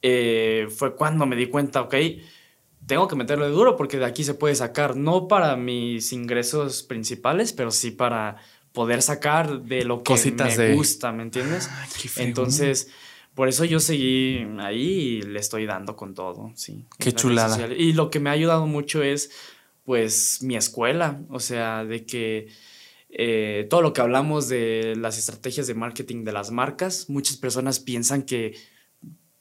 eh, 0.00 0.68
fue 0.70 0.94
cuando 0.94 1.26
me 1.26 1.34
di 1.34 1.46
cuenta, 1.46 1.82
ok, 1.82 1.94
tengo 2.86 3.08
que 3.08 3.16
meterlo 3.16 3.44
de 3.44 3.50
duro 3.52 3.76
porque 3.76 3.98
de 3.98 4.04
aquí 4.04 4.24
se 4.24 4.34
puede 4.34 4.54
sacar, 4.54 4.96
no 4.96 5.28
para 5.28 5.56
mis 5.56 6.12
ingresos 6.12 6.82
principales, 6.82 7.52
pero 7.52 7.70
sí 7.70 7.90
para 7.90 8.36
poder 8.72 9.02
sacar 9.02 9.62
de 9.62 9.84
lo 9.84 9.98
que 9.98 10.12
Cositas 10.14 10.56
me 10.58 10.64
de- 10.64 10.74
gusta, 10.74 11.12
¿me 11.12 11.22
entiendes? 11.22 11.68
Ah, 11.70 11.86
qué. 12.00 12.22
Entonces, 12.22 12.88
por 13.34 13.48
eso 13.48 13.64
yo 13.64 13.80
seguí 13.80 14.46
ahí 14.60 14.80
y 14.82 15.22
le 15.22 15.38
estoy 15.40 15.66
dando 15.66 15.96
con 15.96 16.14
todo, 16.14 16.52
sí. 16.54 16.84
Qué 16.98 17.12
chulada. 17.12 17.68
Y 17.74 17.92
lo 17.92 18.10
que 18.10 18.20
me 18.20 18.30
ha 18.30 18.32
ayudado 18.32 18.66
mucho 18.66 19.02
es, 19.02 19.30
pues, 19.84 20.42
mi 20.42 20.56
escuela, 20.56 21.20
o 21.28 21.40
sea, 21.40 21.84
de 21.84 22.04
que 22.04 22.48
eh, 23.10 23.66
todo 23.68 23.82
lo 23.82 23.92
que 23.92 24.00
hablamos 24.00 24.48
de 24.48 24.94
las 24.96 25.18
estrategias 25.18 25.66
de 25.66 25.74
marketing 25.74 26.24
de 26.24 26.32
las 26.32 26.50
marcas, 26.50 27.10
muchas 27.10 27.36
personas 27.36 27.78
piensan 27.78 28.22
que 28.22 28.54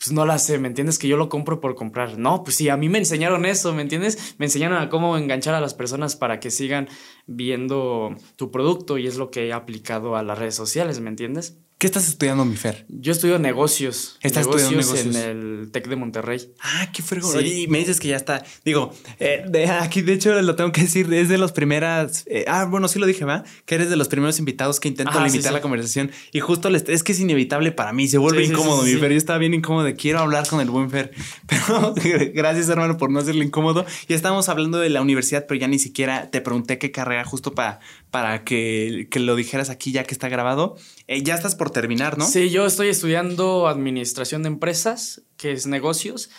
pues 0.02 0.14
no 0.14 0.26
las 0.26 0.48
sé, 0.48 0.58
¿me 0.58 0.68
entiendes? 0.68 0.98
Que 0.98 1.08
yo 1.08 1.16
lo 1.16 1.30
compro 1.30 1.60
por 1.60 1.76
comprar. 1.76 2.18
No, 2.18 2.44
pues 2.44 2.56
sí, 2.56 2.70
a 2.70 2.76
mí 2.76 2.90
me 2.90 2.98
enseñaron 2.98 3.46
eso, 3.46 3.72
¿me 3.72 3.84
entiendes? 3.84 4.34
Me 4.40 4.48
enseñaron 4.48 4.80
a 4.80 4.90
cómo 4.90 5.16
enganchar 5.16 5.54
a 5.54 5.62
las 5.62 5.76
personas 5.76 6.16
para 6.16 6.40
que 6.40 6.50
sigan 6.50 6.90
viendo 7.28 8.16
tu 8.36 8.50
producto 8.50 8.98
y 8.98 9.06
es 9.06 9.18
lo 9.18 9.30
que 9.30 9.48
he 9.48 9.54
aplicado 9.54 10.16
a 10.16 10.24
las 10.24 10.40
redes 10.40 10.56
sociales, 10.56 11.00
¿me 11.02 11.10
entiendes? 11.12 11.60
¿Qué 11.82 11.88
estás 11.88 12.08
estudiando, 12.08 12.46
mi 12.46 12.58
Fer? 12.58 12.86
Yo 12.90 13.12
estudio 13.12 13.40
negocios. 13.40 14.20
Estás 14.22 14.46
estudiando 14.46 14.70
en 14.82 14.86
negocios. 14.86 15.16
el 15.16 15.70
TEC 15.72 15.88
de 15.88 15.96
Monterrey. 15.96 16.54
Ah, 16.60 16.92
qué 16.94 17.02
fregón. 17.02 17.32
Sí. 17.42 17.64
Y 17.64 17.68
me 17.70 17.80
dices 17.80 18.00
que 18.00 18.08
ya 18.10 18.18
está. 18.18 18.46
Digo, 18.64 18.94
eh, 19.20 19.44
de- 19.50 19.66
aquí 19.66 20.04
de 20.04 20.14
hecho 20.14 20.40
lo 20.44 20.56
tengo 20.56 20.72
que 20.72 20.82
decir, 20.82 21.12
es 21.12 21.28
de 21.28 21.40
los 21.40 21.52
primeras. 21.54 22.24
eh, 22.28 22.46
ah, 22.48 22.66
bueno, 22.66 22.88
sí 22.88 23.00
lo 23.00 23.08
dije, 23.08 23.26
¿va? 23.26 23.46
Que 23.66 23.74
eres 23.74 23.90
de 23.90 23.96
los 23.96 24.10
primeros 24.10 24.38
invitados 24.38 24.80
que 24.80 24.90
intento 24.90 25.10
Ajá, 25.10 25.26
sí, 25.28 25.32
limitar 25.32 25.50
sí. 25.50 25.56
la 25.56 25.62
conversación. 25.62 26.12
Y 26.32 26.40
justo 26.40 26.70
les- 26.70 26.88
es 26.88 27.02
que 27.02 27.14
es 27.14 27.20
inevitable 27.20 27.72
para 27.72 27.94
mí, 27.94 28.08
se 28.08 28.20
vuelve 28.20 28.46
Sí, 28.46 28.52
incómodo, 28.52 28.84
mi. 28.84 28.94
Fer. 28.94 29.10
Yo 29.10 29.18
estaba 29.18 29.40
bien 29.40 29.56
incómodo, 29.56 29.92
quiero 29.98 30.20
hablar 30.20 30.48
con 30.48 30.62
el 30.62 30.70
buen 30.70 30.92
Fer. 30.92 31.10
Pero 31.48 31.96
gracias, 32.36 32.70
hermano, 32.70 32.98
por 32.98 33.10
no 33.10 33.18
hacerlo 33.18 33.42
incómodo. 33.42 33.88
Y 34.08 34.14
estábamos 34.14 34.50
hablando 34.50 34.78
de 34.78 34.92
la 34.92 35.02
universidad, 35.02 35.48
pero 35.48 35.60
ya 35.60 35.68
ni 35.68 35.80
siquiera 35.80 36.30
te 36.30 36.42
pregunté 36.42 36.78
qué 36.78 36.92
carrera, 36.92 37.24
justo 37.26 37.56
para, 37.56 37.80
para 38.12 38.44
que, 38.44 39.08
que 39.10 39.20
lo 39.20 39.36
dijeras 39.36 39.72
aquí 39.72 39.92
ya 39.92 40.04
que 40.04 40.14
está 40.14 40.30
grabado. 40.30 40.78
Eh, 41.12 41.24
ya 41.24 41.36
estás 41.36 41.56
por 41.56 41.72
terminar, 41.72 42.18
¿no? 42.18 42.24
Sí, 42.24 42.50
yo 42.52 42.66
estoy 42.66 42.88
estudiando 42.88 43.68
administración 43.68 44.44
de 44.44 44.48
empresas, 44.48 45.22
que 45.36 45.52
es 45.52 45.68
negocios. 45.68 46.30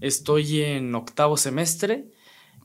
Estoy 0.00 0.62
en 0.62 0.94
octavo 0.94 1.36
semestre. 1.36 2.06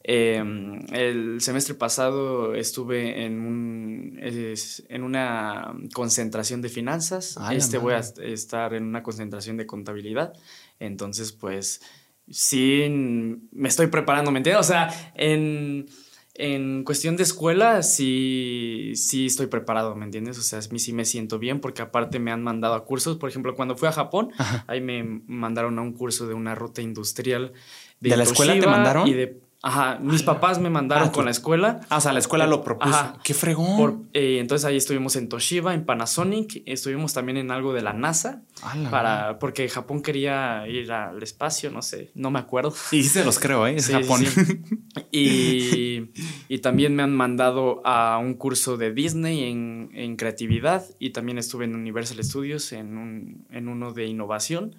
Em, 0.02 0.86
el 0.94 1.42
semestre 1.42 1.74
pasado 1.76 2.56
estuve 2.56 3.26
en, 3.26 3.42
un, 3.42 4.18
en 4.22 5.04
una 5.04 5.76
concentración 5.94 6.62
de 6.62 6.70
finanzas. 6.70 7.38
este 7.52 7.78
voy 7.78 7.96
a 7.96 8.00
estar 8.00 8.74
en 8.74 8.86
una 8.86 9.04
concentración 9.04 9.58
de 9.58 9.66
contabilidad. 9.66 10.32
Entonces, 10.80 11.34
pues 11.34 11.82
sí, 12.30 12.88
me 13.52 13.68
estoy 13.68 13.88
preparando, 13.88 14.32
¿me 14.32 14.40
entiendes? 14.40 14.66
O 14.66 14.70
sea, 14.70 15.12
en, 15.16 15.88
cuestión 16.84 17.16
de 17.18 17.24
escuela, 17.24 17.82
sí, 17.82 18.92
sí 18.96 19.26
estoy 19.26 19.48
preparado, 19.48 19.96
¿me 19.96 20.06
entiendes? 20.06 20.38
O 20.38 20.42
sea, 20.42 20.60
a 20.60 20.72
mí 20.72 20.80
sí 20.80 20.94
me 20.94 21.06
siento 21.06 21.40
bien 21.40 21.60
porque 21.60 21.82
aparte 21.82 22.20
me 22.20 22.32
han 22.32 22.44
mandado 22.44 22.76
a 22.76 22.86
cursos. 22.86 23.18
Por 23.18 23.30
ejemplo, 23.30 23.56
cuando 23.56 23.76
fui 23.76 23.88
a 23.88 23.92
Japón, 23.92 24.32
ahí 24.68 24.80
me 24.80 25.04
mandaron 25.26 25.80
a 25.80 25.82
un 25.82 25.94
curso 25.94 26.28
de 26.28 26.34
una 26.34 26.54
ruta 26.54 26.82
industrial. 26.82 27.54
¿De, 28.00 28.16
la 28.16 28.24
escuela 28.24 28.60
te 28.60 28.68
mandaron? 28.68 29.08
Y 29.08 29.14
de 29.14 29.40
Ajá, 29.68 30.00
mis 30.02 30.24
papás 30.24 30.60
me 30.60 30.70
mandaron 30.70 31.10
ah, 31.10 31.12
con 31.12 31.26
la 31.26 31.32
escuela. 31.32 31.82
Ah, 31.90 31.98
o 31.98 32.02
sea, 32.02 32.14
la 32.14 32.20
escuela 32.20 32.48
lo 32.48 32.64
propuso. 32.64 32.96
Ajá. 32.96 33.18
Qué 33.22 33.34
fregón. 33.34 34.08
Eh, 34.14 34.38
entonces 34.40 34.64
ahí 34.64 34.78
estuvimos 34.78 35.18
en 35.18 35.28
Toshiba, 35.28 35.74
en 35.74 35.86
Panasonic, 35.86 36.64
estuvimos 36.66 37.14
también 37.14 37.38
en 37.38 37.52
algo 37.52 37.74
de 37.74 37.82
la 37.82 37.92
NASA. 37.92 38.44
para, 38.90 39.40
porque 39.40 39.68
Japón 39.68 40.02
quería 40.02 40.66
ir 40.70 40.90
al 40.90 41.22
espacio, 41.22 41.70
no 41.70 41.82
sé, 41.82 42.12
no 42.16 42.32
me 42.32 42.40
acuerdo. 42.40 42.74
Y 42.94 43.04
se 43.04 43.26
los 43.26 43.40
creo, 43.40 43.68
¿eh? 43.68 43.76
Es 43.78 43.90
Japón. 43.90 44.24
Y, 45.12 46.12
y, 46.48 46.58
también 46.60 46.96
me 46.96 47.04
han 47.04 47.14
mandado 47.14 47.82
a 47.86 48.18
un 48.20 48.36
curso 48.36 48.78
de 48.78 48.94
Disney 48.94 49.44
en, 49.44 49.90
en 49.94 50.16
creatividad 50.16 50.86
y 50.98 51.10
también 51.10 51.38
estuve 51.38 51.66
en 51.66 51.76
Universal 51.76 52.24
Studios 52.24 52.72
en, 52.72 52.98
un, 52.98 53.46
en 53.52 53.68
uno 53.68 53.92
de 53.92 54.06
innovación 54.06 54.76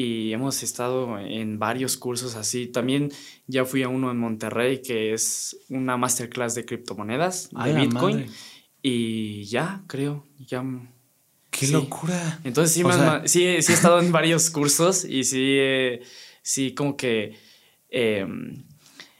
y 0.00 0.32
hemos 0.32 0.62
estado 0.62 1.18
en 1.18 1.58
varios 1.58 1.98
cursos 1.98 2.34
así. 2.34 2.66
También 2.66 3.12
ya 3.46 3.66
fui 3.66 3.82
a 3.82 3.88
uno 3.88 4.10
en 4.10 4.18
Monterrey 4.18 4.80
que 4.80 5.12
es 5.12 5.58
una 5.68 5.98
masterclass 5.98 6.54
de 6.54 6.64
criptomonedas, 6.64 7.50
de 7.50 7.74
Bitcoin. 7.74 8.26
Y 8.82 9.44
ya, 9.44 9.82
creo, 9.86 10.26
ya. 10.38 10.64
¡Qué 11.50 11.66
locura! 11.66 12.40
Entonces 12.44 12.72
sí, 12.72 12.82
sí, 13.26 13.44
he 13.44 13.58
estado 13.58 14.00
en 14.00 14.10
varios 14.10 14.48
cursos 14.50 15.04
y 15.04 15.24
sí, 15.24 15.58
sí, 16.40 16.72
como 16.72 16.96
que 16.96 17.36
em, 17.90 18.64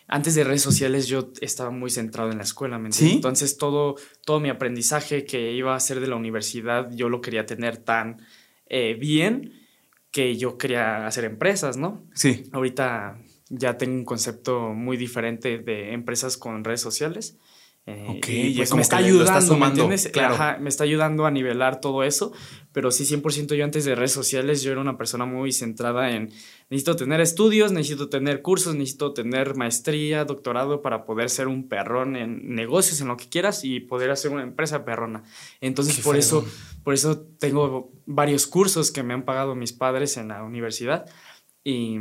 antes 0.06 0.34
de 0.34 0.44
redes 0.44 0.62
sociales 0.62 1.08
yo 1.08 1.30
estaba 1.42 1.70
muy 1.70 1.90
centrado 1.90 2.30
en 2.30 2.38
la 2.38 2.44
escuela, 2.44 2.78
¿me 2.78 2.88
Entonces 3.00 3.58
todo, 3.58 3.96
todo 4.24 4.40
mi 4.40 4.48
aprendizaje 4.48 5.24
que 5.24 5.52
iba 5.52 5.74
a 5.74 5.76
hacer 5.76 6.00
de 6.00 6.06
la 6.06 6.16
universidad 6.16 6.90
yo 6.92 7.08
lo 7.08 7.20
quería 7.20 7.44
tener 7.44 7.76
tan 7.76 8.24
eh, 8.66 8.94
bien 8.94 9.59
que 10.10 10.36
yo 10.36 10.58
quería 10.58 11.06
hacer 11.06 11.24
empresas, 11.24 11.76
¿no? 11.76 12.02
Sí. 12.14 12.48
Ahorita 12.52 13.18
ya 13.48 13.76
tengo 13.76 13.94
un 13.94 14.04
concepto 14.04 14.72
muy 14.74 14.96
diferente 14.96 15.58
de 15.58 15.92
empresas 15.92 16.36
con 16.36 16.64
redes 16.64 16.80
sociales. 16.80 17.36
Eh, 17.86 18.06
ok, 18.08 18.28
y 18.28 18.56
pues 18.56 18.74
me 18.74 18.82
está 18.82 18.98
ayudando, 18.98 19.56
¿me 19.56 19.66
entiendes? 19.66 20.10
Claro. 20.12 20.60
me 20.60 20.68
está 20.68 20.84
ayudando 20.84 21.24
a 21.24 21.30
nivelar 21.30 21.80
todo 21.80 22.04
eso, 22.04 22.32
pero 22.72 22.90
sí, 22.90 23.04
100% 23.04 23.54
yo 23.54 23.64
antes 23.64 23.84
de 23.84 23.94
redes 23.94 24.12
sociales, 24.12 24.62
yo 24.62 24.70
era 24.70 24.80
una 24.82 24.98
persona 24.98 25.24
muy 25.24 25.50
centrada 25.50 26.10
en, 26.10 26.30
necesito 26.68 26.96
tener 26.96 27.20
estudios, 27.20 27.72
necesito 27.72 28.10
tener 28.10 28.42
cursos, 28.42 28.74
necesito 28.74 29.14
tener 29.14 29.56
maestría, 29.56 30.24
doctorado 30.26 30.82
para 30.82 31.04
poder 31.04 31.30
ser 31.30 31.48
un 31.48 31.68
perrón 31.68 32.16
en 32.16 32.54
negocios, 32.54 33.00
en 33.00 33.08
lo 33.08 33.16
que 33.16 33.28
quieras 33.28 33.64
y 33.64 33.80
poder 33.80 34.10
hacer 34.10 34.30
una 34.30 34.42
empresa 34.42 34.84
perrona. 34.84 35.24
Entonces, 35.60 35.98
por 36.00 36.16
eso, 36.16 36.44
por 36.84 36.92
eso 36.92 37.22
tengo 37.38 37.92
varios 38.04 38.46
cursos 38.46 38.92
que 38.92 39.02
me 39.02 39.14
han 39.14 39.24
pagado 39.24 39.54
mis 39.54 39.72
padres 39.72 40.18
en 40.18 40.28
la 40.28 40.44
universidad 40.44 41.06
y, 41.64 41.98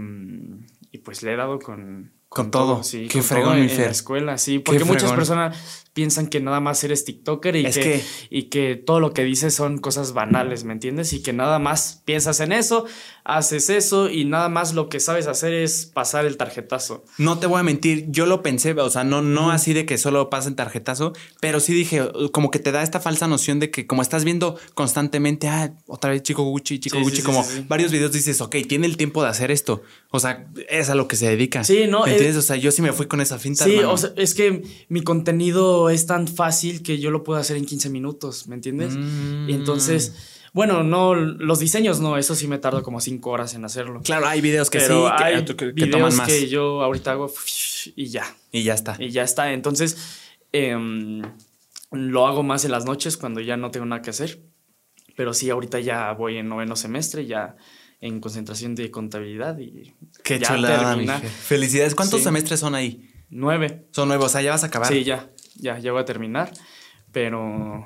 y 0.92 0.98
pues 1.00 1.24
le 1.24 1.34
he 1.34 1.36
dado 1.38 1.58
con, 1.58 2.19
con, 2.30 2.52
todo. 2.52 2.84
sí. 2.84 3.08
Qué 3.08 3.24
fregón, 3.24 3.58
en, 3.58 3.76
la 3.76 3.90
escuela, 3.90 4.38
sí. 4.38 4.60
Porque 4.60 4.86
muchas 4.86 5.12
personas 5.12 5.58
piensan 5.94 6.28
que 6.28 6.40
nada 6.40 6.60
más 6.60 6.84
eres 6.84 7.04
TikToker 7.04 7.56
y, 7.56 7.64
que, 7.72 8.02
y 8.30 8.44
que 8.44 8.76
todo 8.76 9.00
lo 9.00 9.14
que 9.14 9.24
dices 9.24 9.54
son 9.54 9.80
cosas 9.80 10.14
banales, 10.14 10.64
¿me 10.64 10.72
entiendes? 10.72 11.12
Y 11.12 11.24
que 11.24 11.34
nada 11.34 11.60
más 11.60 12.04
piensas 12.06 12.40
en 12.40 12.52
eso, 12.52 12.86
haces 13.26 13.70
eso 13.70 14.10
y 14.10 14.26
nada 14.26 14.48
más 14.48 14.74
lo 14.74 14.88
que 14.88 15.00
sabes 15.00 15.28
hacer 15.28 15.54
es 15.54 15.88
pasar 15.88 16.26
el 16.26 16.38
tarjetazo. 16.38 17.04
No 17.18 17.40
te 17.40 17.48
voy 17.48 17.60
a 17.60 17.64
mentir, 17.64 18.06
yo 18.10 18.28
lo 18.28 18.44
pensé, 18.44 18.74
o 18.74 18.90
sea, 18.90 19.04
no, 19.04 19.22
no 19.22 19.52
así 19.52 19.74
de 19.74 19.86
que 19.86 19.98
solo 19.98 20.30
pasen 20.30 20.56
tarjetazo, 20.56 21.14
pero 21.42 21.60
sí 21.60 21.74
dije, 21.74 22.08
como 22.32 22.52
que 22.52 22.60
te 22.60 22.72
da 22.72 22.84
esta 22.84 23.00
falsa 23.00 23.28
noción 23.28 23.60
de 23.60 23.72
que 23.72 23.88
como 23.88 24.02
estás 24.04 24.24
viendo 24.24 24.58
constantemente, 24.76 25.48
ah, 25.48 25.74
otra 25.88 26.12
vez 26.12 26.22
chico 26.22 26.44
Gucci, 26.44 26.80
chico 26.80 27.00
Gucci, 27.00 27.24
como 27.24 27.46
varios 27.68 27.92
videos 27.92 28.12
dices, 28.12 28.40
ok, 28.42 28.56
tiene 28.68 28.86
el 28.86 28.96
tiempo 28.96 29.24
de 29.24 29.30
hacer 29.30 29.52
esto. 29.52 29.82
O 30.12 30.20
sea, 30.20 30.48
es 30.70 30.90
a 30.90 30.96
lo 30.96 31.08
que 31.08 31.16
se 31.16 31.28
dedica. 31.28 31.64
Sí, 31.64 31.88
no. 31.88 32.06
¿Me 32.06 32.19
entiendes? 32.20 32.44
o 32.44 32.48
sea, 32.48 32.56
yo 32.56 32.72
sí 32.72 32.82
me 32.82 32.94
fui 32.94 33.08
con 33.08 33.22
esa 33.22 33.40
finta. 33.40 33.64
Sí, 33.64 33.78
o 33.80 33.98
sea, 33.98 34.12
es 34.16 34.34
que 34.34 34.64
mi 34.88 35.02
contenido 35.02 35.90
es 35.90 36.06
tan 36.06 36.28
fácil 36.28 36.82
que 36.84 37.00
yo 37.00 37.12
lo 37.12 37.24
puedo 37.24 37.40
hacer 37.40 37.58
en 37.58 37.66
15 37.66 37.90
minutos, 37.90 38.48
¿me 38.48 38.56
entiendes? 38.56 38.96
Y 39.48 39.54
entonces 39.54 40.14
bueno, 40.54 40.84
no, 40.84 41.14
los 41.16 41.60
diseños 41.60 42.00
no, 42.00 42.18
eso 42.18 42.36
sí 42.36 42.48
me 42.48 42.58
tardo 42.58 42.82
como 42.82 43.02
cinco 43.02 43.30
horas 43.30 43.54
en 43.54 43.66
hacerlo. 43.66 44.02
Claro, 44.04 44.28
hay 44.28 44.42
videos 44.42 44.70
que 44.70 44.80
sí, 44.80 44.94
hay 45.12 45.46
que, 45.46 45.88
toman 45.88 46.16
más. 46.16 46.28
que 46.28 46.48
yo 46.48 46.82
ahorita 46.82 47.12
hago 47.12 47.32
y 47.96 48.08
ya. 48.08 48.26
Y 48.52 48.64
ya 48.64 48.74
está. 48.74 48.96
Y 49.00 49.12
ya 49.12 49.24
está. 49.24 49.54
Entonces, 49.54 49.98
em, 50.52 51.22
lo 51.92 52.28
hago 52.28 52.42
más 52.44 52.66
en 52.66 52.72
las 52.72 52.86
noches 52.86 53.16
cuando 53.18 53.42
ya 53.42 53.58
no 53.58 53.70
tengo 53.70 53.86
nada 53.86 54.02
que 54.02 54.10
hacer. 54.10 54.40
Pero 55.16 55.34
sí, 55.34 55.50
ahorita 55.50 55.80
ya 55.82 56.12
voy 56.14 56.38
en 56.38 56.50
noveno 56.50 56.76
semestre, 56.76 57.26
ya 57.26 57.56
en 58.02 58.20
concentración 58.20 58.76
de 58.76 58.92
contabilidad 58.92 59.58
y 59.60 59.94
Qué 60.24 60.40
chulada, 60.40 61.20
Felicidades. 61.20 61.96
¿Cuántos 61.96 62.24
semestres 62.24 62.60
son 62.60 62.76
ahí? 62.76 63.10
Nueve. 63.30 63.88
Son 63.92 64.08
nueve, 64.08 64.24
o 64.24 64.30
sea, 64.30 64.42
ya 64.42 64.52
vas 64.52 64.64
a 64.64 64.68
acabar. 64.68 64.88
Sí, 64.92 65.04
ya, 65.04 65.30
ya, 65.56 65.78
ya 65.80 65.92
voy 65.92 66.02
a 66.02 66.06
terminar. 66.06 66.52
Pero 67.12 67.86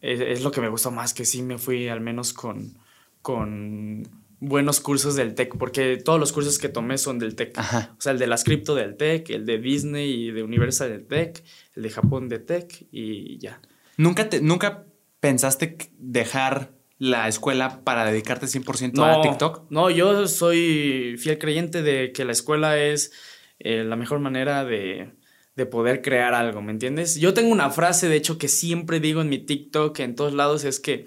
es, 0.00 0.42
lo 0.42 0.50
que 0.50 0.60
me 0.60 0.68
gustó 0.68 0.90
más, 0.90 1.14
que 1.14 1.24
sí 1.24 1.42
me 1.42 1.58
fui 1.58 1.88
al 1.88 2.00
menos 2.00 2.32
con, 2.32 2.78
con 3.20 4.08
buenos 4.40 4.80
cursos 4.80 5.14
del 5.14 5.34
TEC, 5.34 5.56
porque 5.56 5.96
todos 5.96 6.18
los 6.18 6.32
cursos 6.32 6.58
que 6.58 6.68
tomé 6.68 6.98
son 6.98 7.18
del 7.18 7.36
TEC. 7.36 7.56
O 7.58 8.00
sea, 8.00 8.12
el 8.12 8.18
de 8.18 8.26
las 8.26 8.44
cripto 8.44 8.74
del 8.74 8.96
TEC, 8.96 9.30
el 9.30 9.46
de 9.46 9.58
Disney 9.58 10.28
y 10.28 10.30
de 10.32 10.42
Universal 10.42 10.90
del 10.90 11.06
TEC, 11.06 11.44
el 11.76 11.82
de 11.84 11.90
Japón 11.90 12.28
de 12.28 12.40
TEC 12.40 12.88
y 12.90 13.38
ya. 13.38 13.60
¿Nunca, 13.96 14.28
te, 14.28 14.40
¿Nunca 14.40 14.86
pensaste 15.20 15.78
dejar 15.98 16.72
la 17.02 17.26
escuela 17.26 17.82
para 17.82 18.04
dedicarte 18.04 18.46
100% 18.46 19.04
a 19.04 19.20
TikTok? 19.22 19.70
No, 19.70 19.90
yo 19.90 20.28
soy 20.28 21.16
fiel 21.18 21.38
creyente 21.38 21.82
de 21.82 22.12
que 22.12 22.24
la 22.24 22.30
escuela 22.30 22.78
es 22.78 23.12
eh, 23.58 23.82
la 23.82 23.96
mejor 23.96 24.20
manera 24.20 24.64
de 24.64 25.12
de 25.54 25.66
poder 25.66 26.00
crear 26.00 26.34
algo, 26.34 26.62
¿me 26.62 26.72
entiendes? 26.72 27.16
Yo 27.16 27.34
tengo 27.34 27.52
una 27.52 27.70
frase, 27.70 28.08
de 28.08 28.16
hecho, 28.16 28.38
que 28.38 28.48
siempre 28.48 29.00
digo 29.00 29.20
en 29.20 29.28
mi 29.28 29.38
TikTok, 29.38 29.98
en 30.00 30.14
todos 30.14 30.32
lados, 30.32 30.64
es 30.64 30.80
que 30.80 31.06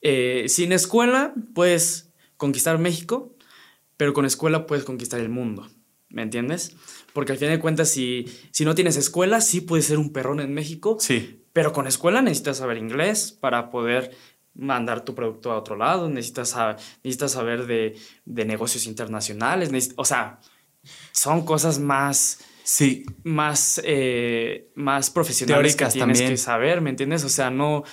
eh, 0.00 0.46
sin 0.48 0.72
escuela 0.72 1.34
puedes 1.54 2.10
conquistar 2.36 2.78
México, 2.78 3.36
pero 3.96 4.14
con 4.14 4.24
escuela 4.24 4.66
puedes 4.66 4.84
conquistar 4.84 5.20
el 5.20 5.28
mundo, 5.28 5.68
¿me 6.08 6.22
entiendes? 6.22 6.74
Porque 7.12 7.32
al 7.32 7.38
fin 7.38 7.48
de 7.48 7.60
cuentas, 7.60 7.90
si, 7.90 8.24
si 8.52 8.64
no 8.64 8.74
tienes 8.74 8.96
escuela, 8.96 9.40
sí 9.40 9.60
puedes 9.60 9.84
ser 9.84 9.98
un 9.98 10.12
perrón 10.12 10.40
en 10.40 10.54
México, 10.54 10.96
sí. 10.98 11.44
pero 11.52 11.72
con 11.72 11.86
escuela 11.86 12.22
necesitas 12.22 12.58
saber 12.58 12.78
inglés 12.78 13.32
para 13.32 13.70
poder 13.70 14.12
mandar 14.54 15.04
tu 15.04 15.14
producto 15.14 15.52
a 15.52 15.58
otro 15.58 15.76
lado, 15.76 16.08
necesitas, 16.08 16.56
necesitas 17.02 17.32
saber 17.32 17.66
de, 17.66 17.96
de 18.24 18.44
negocios 18.44 18.86
internacionales, 18.86 19.92
o 19.96 20.04
sea, 20.04 20.40
son 21.12 21.44
cosas 21.44 21.78
más 21.78 22.38
sí. 22.64 23.04
más, 23.22 23.80
eh, 23.84 24.70
más 24.74 25.10
profesionales 25.10 25.76
que 25.76 25.86
tienes 25.86 26.20
que 26.20 26.36
saber, 26.36 26.80
¿me 26.80 26.90
entiendes? 26.90 27.22
O 27.24 27.28
sea, 27.28 27.50
no, 27.50 27.84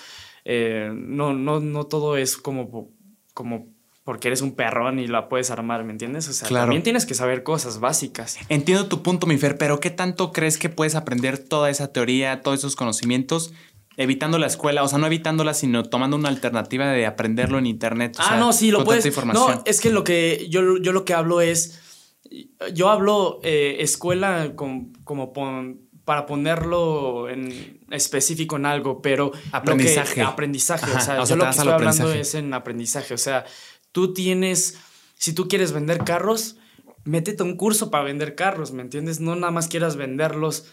eh, 0.45 0.91
no, 0.93 1.33
no, 1.33 1.59
no 1.59 1.85
todo 1.85 2.17
es 2.17 2.37
como, 2.37 2.89
como 3.33 3.67
porque 4.03 4.29
eres 4.29 4.41
un 4.41 4.55
perrón 4.55 4.97
y 4.97 5.07
la 5.07 5.29
puedes 5.29 5.51
armar, 5.51 5.83
¿me 5.83 5.91
entiendes? 5.91 6.27
O 6.27 6.33
sea, 6.33 6.49
también 6.49 6.81
tienes 6.81 7.05
que 7.05 7.13
saber 7.13 7.43
cosas 7.43 7.79
básicas. 7.79 8.39
Entiendo 8.49 8.87
tu 8.87 9.03
punto, 9.03 9.27
mi 9.27 9.37
Fer, 9.37 9.57
pero 9.57 9.79
¿qué 9.79 9.91
tanto 9.91 10.31
crees 10.31 10.57
que 10.57 10.69
puedes 10.69 10.95
aprender 10.95 11.37
toda 11.37 11.69
esa 11.69 11.93
teoría, 11.93 12.41
todos 12.41 12.59
esos 12.59 12.75
conocimientos 12.75 13.53
evitando 13.97 14.37
la 14.37 14.47
escuela, 14.47 14.83
o 14.83 14.87
sea, 14.87 14.97
no 14.97 15.07
evitándola, 15.07 15.53
sino 15.53 15.83
tomando 15.83 16.17
una 16.17 16.29
alternativa 16.29 16.87
de 16.87 17.05
aprenderlo 17.05 17.59
en 17.59 17.65
internet. 17.65 18.15
ah, 18.19 18.37
no, 18.37 18.53
sí, 18.53 18.71
lo 18.71 18.83
puedes. 18.83 19.05
No, 19.25 19.61
es 19.65 19.81
que 19.81 19.89
lo 19.89 20.03
que 20.03 20.47
yo, 20.49 20.77
yo 20.77 20.91
lo 20.91 21.05
que 21.05 21.13
hablo 21.13 21.41
es 21.41 21.79
yo 22.73 22.89
hablo 22.89 23.39
eh, 23.43 23.77
escuela 23.79 24.53
como 24.55 25.33
para 26.05 26.25
ponerlo 26.25 27.29
en 27.29 27.81
específico 27.89 28.55
en 28.55 28.65
algo, 28.65 29.01
pero 29.01 29.31
aprendizaje. 29.51 30.21
aprendizaje. 30.21 30.91
o 30.91 30.99
sea, 30.99 31.23
yo 31.23 31.35
lo 31.35 31.45
que 31.45 31.49
estoy 31.51 31.69
hablando 31.69 32.11
es 32.13 32.35
en 32.35 32.53
aprendizaje. 32.53 33.13
O 33.13 33.17
sea, 33.17 33.45
tú 33.91 34.13
tienes, 34.13 34.77
si 35.15 35.33
tú 35.33 35.47
quieres 35.47 35.73
vender 35.73 35.99
carros, 35.99 36.57
métete 37.03 37.43
un 37.43 37.55
curso 37.55 37.91
para 37.91 38.03
vender 38.03 38.35
carros, 38.35 38.71
¿me 38.71 38.81
entiendes? 38.81 39.19
No 39.19 39.35
nada 39.35 39.51
más 39.51 39.67
quieras 39.67 39.95
venderlos 39.95 40.65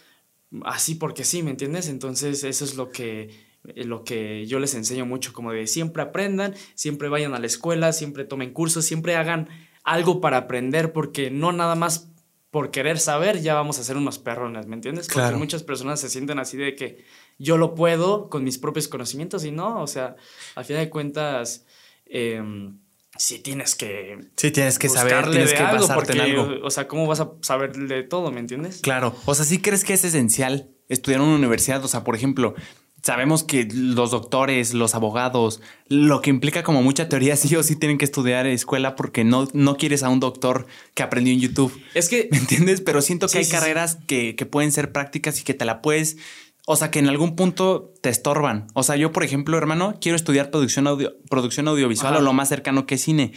así 0.64 0.94
porque 0.94 1.24
sí, 1.24 1.42
¿me 1.42 1.50
entiendes? 1.50 1.88
Entonces, 1.88 2.44
eso 2.44 2.64
es 2.64 2.76
lo 2.76 2.90
que 2.90 3.30
eh, 3.64 3.84
lo 3.84 4.04
que 4.04 4.46
yo 4.46 4.58
les 4.58 4.74
enseño 4.74 5.06
mucho, 5.06 5.32
como 5.32 5.52
de 5.52 5.66
siempre 5.66 6.02
aprendan, 6.02 6.54
siempre 6.74 7.08
vayan 7.08 7.34
a 7.34 7.38
la 7.38 7.46
escuela, 7.46 7.92
siempre 7.92 8.24
tomen 8.24 8.52
cursos, 8.52 8.84
siempre 8.84 9.16
hagan 9.16 9.48
algo 9.84 10.20
para 10.20 10.38
aprender, 10.38 10.92
porque 10.92 11.30
no 11.30 11.52
nada 11.52 11.74
más 11.74 12.10
por 12.50 12.70
querer 12.70 12.98
saber 12.98 13.42
ya 13.42 13.54
vamos 13.54 13.78
a 13.78 13.84
ser 13.84 13.96
unos 13.96 14.18
perrones, 14.18 14.66
¿me 14.66 14.74
entiendes? 14.74 15.08
Porque 15.12 15.36
muchas 15.36 15.62
personas 15.62 16.00
se 16.00 16.08
sienten 16.08 16.38
así 16.38 16.56
de 16.56 16.74
que 16.74 17.04
yo 17.38 17.58
lo 17.58 17.74
puedo 17.74 18.30
con 18.30 18.42
mis 18.42 18.58
propios 18.58 18.88
conocimientos 18.88 19.44
y 19.44 19.50
no, 19.50 19.82
o 19.82 19.86
sea, 19.86 20.16
al 20.54 20.64
final 20.64 20.84
de 20.84 20.90
cuentas... 20.90 21.66
Eh, 22.06 22.42
sí 23.18 23.40
tienes 23.40 23.74
que. 23.74 24.18
Sí, 24.36 24.50
tienes 24.50 24.78
que 24.78 24.88
saber, 24.88 25.30
tienes 25.30 25.52
que 25.52 25.62
basarte 25.62 26.12
en 26.12 26.20
algo. 26.20 26.64
O 26.64 26.70
sea, 26.70 26.88
¿cómo 26.88 27.06
vas 27.06 27.20
a 27.20 27.32
saber 27.42 27.76
de 27.76 28.02
todo, 28.02 28.30
me 28.30 28.40
entiendes? 28.40 28.80
Claro. 28.80 29.14
O 29.26 29.34
sea, 29.34 29.44
¿sí 29.44 29.60
crees 29.60 29.84
que 29.84 29.92
es 29.92 30.04
esencial 30.04 30.70
estudiar 30.88 31.20
en 31.20 31.26
una 31.26 31.36
universidad? 31.36 31.84
O 31.84 31.88
sea, 31.88 32.04
por 32.04 32.16
ejemplo, 32.16 32.54
sabemos 33.02 33.44
que 33.44 33.68
los 33.72 34.10
doctores, 34.10 34.74
los 34.74 34.94
abogados, 34.94 35.60
lo 35.88 36.20
que 36.20 36.30
implica 36.30 36.62
como 36.62 36.82
mucha 36.82 37.08
teoría, 37.08 37.36
sí 37.36 37.54
o 37.56 37.62
sí 37.62 37.76
tienen 37.76 37.98
que 37.98 38.04
estudiar 38.04 38.46
escuela 38.46 38.96
porque 38.96 39.24
no, 39.24 39.48
no 39.52 39.76
quieres 39.76 40.02
a 40.02 40.08
un 40.08 40.20
doctor 40.20 40.66
que 40.94 41.02
aprendió 41.02 41.34
en 41.34 41.40
YouTube. 41.40 41.78
Es 41.94 42.08
que. 42.08 42.28
¿Me 42.30 42.38
entiendes? 42.38 42.80
Pero 42.80 43.02
siento 43.02 43.28
que 43.28 43.38
hay 43.38 43.46
carreras 43.46 43.98
que, 44.06 44.36
que 44.36 44.46
pueden 44.46 44.72
ser 44.72 44.92
prácticas 44.92 45.40
y 45.40 45.44
que 45.44 45.54
te 45.54 45.64
la 45.64 45.82
puedes 45.82 46.16
o 46.70 46.76
sea, 46.76 46.90
que 46.90 46.98
en 46.98 47.08
algún 47.08 47.34
punto 47.34 47.94
te 48.02 48.10
estorban. 48.10 48.66
O 48.74 48.82
sea, 48.82 48.94
yo, 48.96 49.10
por 49.10 49.24
ejemplo, 49.24 49.56
hermano, 49.56 49.94
quiero 50.02 50.16
estudiar 50.16 50.50
producción, 50.50 50.86
audio, 50.86 51.16
producción 51.30 51.66
audiovisual 51.66 52.16
o 52.16 52.20
lo 52.20 52.34
más 52.34 52.50
cercano 52.50 52.84
que 52.84 52.98
cine. 52.98 53.32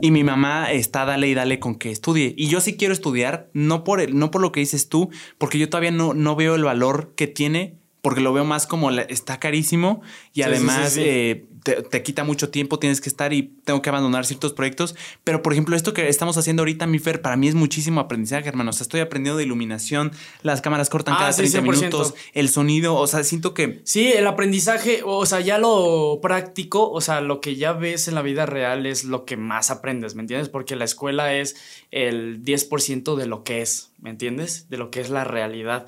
Y 0.00 0.12
mi 0.12 0.22
mamá 0.22 0.70
está 0.70 1.04
dale 1.04 1.26
y 1.26 1.34
dale 1.34 1.58
con 1.58 1.74
que 1.74 1.90
estudie. 1.90 2.32
Y 2.38 2.46
yo 2.46 2.60
sí 2.60 2.76
quiero 2.76 2.94
estudiar, 2.94 3.50
no 3.52 3.82
por, 3.82 4.00
el, 4.00 4.16
no 4.16 4.30
por 4.30 4.40
lo 4.40 4.52
que 4.52 4.60
dices 4.60 4.88
tú, 4.88 5.10
porque 5.36 5.58
yo 5.58 5.68
todavía 5.68 5.90
no, 5.90 6.14
no 6.14 6.36
veo 6.36 6.54
el 6.54 6.62
valor 6.62 7.12
que 7.16 7.26
tiene, 7.26 7.76
porque 8.02 8.20
lo 8.20 8.32
veo 8.32 8.44
más 8.44 8.68
como 8.68 8.92
está 8.92 9.40
carísimo 9.40 10.00
y 10.32 10.42
además 10.42 10.96
eh, 10.96 11.44
te, 11.74 12.02
quita 12.02 12.24
mucho 12.24 12.50
tiempo, 12.50 12.78
tienes 12.78 13.00
que 13.00 13.08
estar 13.08 13.32
y 13.32 13.54
tengo 13.64 13.82
que 13.82 13.88
abandonar 13.88 14.24
ciertos 14.24 14.52
proyectos. 14.52 14.94
Pero, 15.24 15.42
por 15.42 15.52
ejemplo, 15.52 15.74
esto 15.76 15.92
que 15.92 16.08
estamos 16.08 16.36
haciendo 16.36 16.62
ahorita, 16.62 16.86
mi 16.86 16.98
Fer, 16.98 17.20
para 17.22 17.36
mí 17.36 17.48
es 17.48 17.54
muchísimo 17.54 18.00
aprendizaje, 18.00 18.48
hermano. 18.48 18.70
O 18.70 18.72
sea, 18.72 18.84
estoy 18.84 19.00
aprendiendo 19.00 19.38
de 19.38 19.44
iluminación, 19.44 20.12
las 20.42 20.60
cámaras 20.60 20.88
cortan 20.88 21.14
ah, 21.14 21.18
cada 21.18 21.32
30 21.32 21.60
minutos, 21.62 22.14
el 22.32 22.48
sonido, 22.48 22.94
o 22.94 23.06
sea, 23.06 23.24
siento 23.24 23.54
que... 23.54 23.80
Sí, 23.84 24.12
el 24.12 24.26
aprendizaje, 24.26 25.00
o 25.04 25.26
sea, 25.26 25.40
ya 25.40 25.58
lo 25.58 26.20
práctico, 26.22 26.90
o 26.90 27.00
sea, 27.00 27.20
lo 27.20 27.40
que 27.40 27.56
ya 27.56 27.72
ves 27.72 28.08
en 28.08 28.14
la 28.14 28.22
vida 28.22 28.46
real 28.46 28.86
es 28.86 29.04
lo 29.04 29.24
que 29.24 29.36
más 29.36 29.70
aprendes, 29.70 30.14
¿me 30.14 30.22
entiendes? 30.22 30.48
Porque 30.48 30.76
la 30.76 30.84
escuela 30.84 31.34
es 31.34 31.56
el 31.90 32.44
10% 32.44 33.16
de 33.16 33.26
lo 33.26 33.42
que 33.42 33.62
es, 33.62 33.90
¿me 34.00 34.10
entiendes? 34.10 34.68
De 34.68 34.76
lo 34.76 34.90
que 34.90 35.00
es 35.00 35.10
la 35.10 35.24
realidad. 35.24 35.86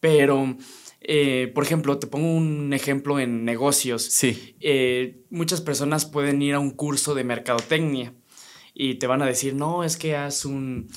Pero 0.00 0.56
eh, 1.08 1.52
por 1.54 1.62
ejemplo, 1.62 1.98
te 2.00 2.08
pongo 2.08 2.34
un 2.34 2.72
ejemplo 2.72 3.20
en 3.20 3.44
negocios. 3.44 4.02
Sí. 4.02 4.56
Eh, 4.60 5.22
muchas 5.30 5.60
personas 5.60 6.04
pueden 6.04 6.42
ir 6.42 6.54
a 6.54 6.58
un 6.58 6.72
curso 6.72 7.14
de 7.14 7.22
mercadotecnia 7.22 8.12
y 8.74 8.96
te 8.96 9.06
van 9.06 9.22
a 9.22 9.26
decir, 9.26 9.54
no, 9.54 9.84
es 9.84 9.96
que 9.96 10.16
haz 10.16 10.44
un, 10.44 10.88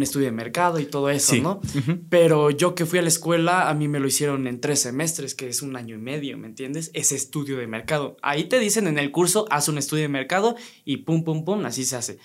estudio 0.00 0.26
de 0.26 0.32
mercado 0.32 0.78
y 0.78 0.86
todo 0.86 1.10
eso, 1.10 1.34
¿no? 1.36 1.60
Pero 2.08 2.50
yo 2.50 2.76
que 2.76 2.86
fui 2.86 3.00
a 3.00 3.02
la 3.02 3.08
escuela, 3.08 3.68
a 3.68 3.74
mí 3.74 3.88
me 3.88 3.98
lo 3.98 4.06
hicieron 4.06 4.46
en 4.46 4.60
tres 4.60 4.80
semestres, 4.80 5.34
que 5.34 5.48
es 5.48 5.60
un 5.60 5.74
año 5.74 5.96
y 5.96 5.98
medio, 5.98 6.38
¿me 6.38 6.46
entiendes? 6.46 6.92
Ese 6.94 7.16
estudio 7.16 7.58
de 7.58 7.66
mercado. 7.66 8.16
Ahí 8.22 8.44
te 8.44 8.60
dicen 8.60 8.86
en 8.86 8.96
el 8.96 9.10
curso, 9.10 9.46
haz 9.50 9.68
un 9.68 9.78
estudio 9.78 10.02
de 10.02 10.08
mercado 10.08 10.54
y 10.84 10.98
pum, 10.98 11.24
pum, 11.24 11.44
pum, 11.44 11.66
así 11.66 11.84
se 11.84 11.96
hace. 11.96 12.18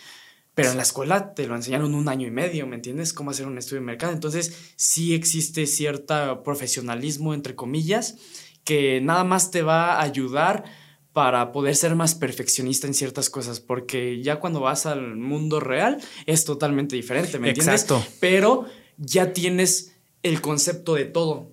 Pero 0.55 0.69
en 0.69 0.77
la 0.77 0.83
escuela 0.83 1.33
te 1.33 1.47
lo 1.47 1.55
enseñaron 1.55 1.95
un 1.95 2.07
año 2.09 2.27
y 2.27 2.31
medio, 2.31 2.67
¿me 2.67 2.75
entiendes? 2.75 3.13
Cómo 3.13 3.31
hacer 3.31 3.47
un 3.47 3.57
estudio 3.57 3.81
de 3.81 3.87
mercado. 3.87 4.13
Entonces, 4.13 4.73
sí 4.75 5.15
existe 5.15 5.65
cierto 5.65 6.43
profesionalismo, 6.43 7.33
entre 7.33 7.55
comillas, 7.55 8.17
que 8.63 9.01
nada 9.01 9.23
más 9.23 9.49
te 9.49 9.63
va 9.63 9.93
a 9.95 10.01
ayudar 10.03 10.63
para 11.11 11.51
poder 11.51 11.75
ser 11.75 11.95
más 11.95 12.15
perfeccionista 12.15 12.87
en 12.87 12.93
ciertas 12.93 13.29
cosas, 13.29 13.59
porque 13.59 14.21
ya 14.21 14.39
cuando 14.39 14.59
vas 14.59 14.85
al 14.85 15.15
mundo 15.15 15.59
real 15.59 16.01
es 16.25 16.43
totalmente 16.43 16.95
diferente, 16.95 17.37
¿me 17.39 17.49
entiendes? 17.49 17.83
Exacto. 17.83 18.05
Pero 18.19 18.65
ya 18.97 19.31
tienes 19.31 19.95
el 20.23 20.41
concepto 20.41 20.95
de 20.95 21.05
todo 21.05 21.51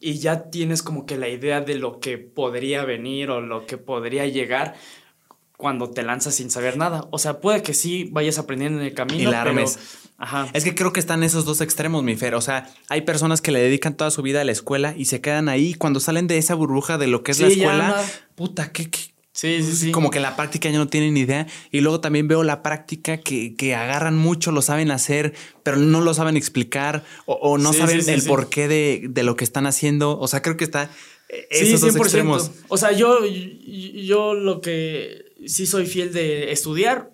y 0.00 0.18
ya 0.18 0.50
tienes 0.50 0.82
como 0.82 1.04
que 1.06 1.16
la 1.16 1.28
idea 1.28 1.60
de 1.60 1.74
lo 1.74 2.00
que 2.00 2.18
podría 2.18 2.84
venir 2.84 3.30
o 3.30 3.40
lo 3.40 3.66
que 3.66 3.78
podría 3.78 4.26
llegar 4.26 4.74
cuando 5.58 5.90
te 5.90 6.04
lanzas 6.04 6.36
sin 6.36 6.52
saber 6.52 6.76
nada. 6.76 7.08
O 7.10 7.18
sea, 7.18 7.40
puede 7.40 7.62
que 7.62 7.74
sí 7.74 8.08
vayas 8.12 8.38
aprendiendo 8.38 8.78
en 8.78 8.86
el 8.86 8.94
camino. 8.94 9.28
Y 9.28 9.32
la 9.32 9.42
Pero, 9.42 9.64
ajá. 10.16 10.46
Es 10.52 10.62
que 10.62 10.72
creo 10.72 10.92
que 10.92 11.00
están 11.00 11.24
esos 11.24 11.44
dos 11.44 11.60
extremos, 11.60 12.04
mi 12.04 12.14
Fer. 12.14 12.36
O 12.36 12.40
sea, 12.40 12.72
hay 12.88 13.00
personas 13.00 13.40
que 13.40 13.50
le 13.50 13.60
dedican 13.60 13.96
toda 13.96 14.12
su 14.12 14.22
vida 14.22 14.40
a 14.40 14.44
la 14.44 14.52
escuela 14.52 14.94
y 14.96 15.06
se 15.06 15.20
quedan 15.20 15.48
ahí. 15.48 15.74
Cuando 15.74 15.98
salen 15.98 16.28
de 16.28 16.38
esa 16.38 16.54
burbuja 16.54 16.96
de 16.96 17.08
lo 17.08 17.24
que 17.24 17.32
es 17.32 17.40
la 17.40 17.48
escuela, 17.48 18.04
puta, 18.36 18.70
¿qué, 18.70 18.88
qué? 18.88 19.00
Sí, 19.32 19.60
sí, 19.64 19.74
sí. 19.74 19.90
Como 19.90 20.10
que 20.10 20.20
la 20.20 20.36
práctica 20.36 20.70
ya 20.70 20.78
no 20.78 20.86
tienen 20.86 21.16
idea. 21.16 21.48
Y 21.72 21.80
luego 21.80 22.00
también 22.00 22.28
veo 22.28 22.44
la 22.44 22.62
práctica 22.62 23.16
que, 23.16 23.56
que 23.56 23.74
agarran 23.74 24.16
mucho, 24.16 24.52
lo 24.52 24.62
saben 24.62 24.92
hacer, 24.92 25.34
pero 25.64 25.76
no 25.76 26.00
lo 26.00 26.14
saben 26.14 26.36
explicar 26.36 27.04
o, 27.26 27.58
no 27.58 27.72
saben 27.72 28.08
el 28.08 28.22
porqué 28.22 28.68
de, 28.68 29.06
de, 29.10 29.22
lo 29.24 29.34
que 29.34 29.42
están 29.42 29.66
haciendo. 29.66 30.20
O 30.20 30.28
sea, 30.28 30.40
creo 30.40 30.56
que 30.56 30.64
está 30.64 30.88
eh, 31.28 31.46
esos 31.50 31.80
dos 31.80 31.96
extremos. 31.96 32.52
O 32.68 32.76
sea, 32.76 32.92
yo, 32.92 33.24
yo 33.26 34.34
lo 34.34 34.60
que 34.60 35.27
sí 35.46 35.66
soy 35.66 35.86
fiel 35.86 36.12
de 36.12 36.52
estudiar. 36.52 37.12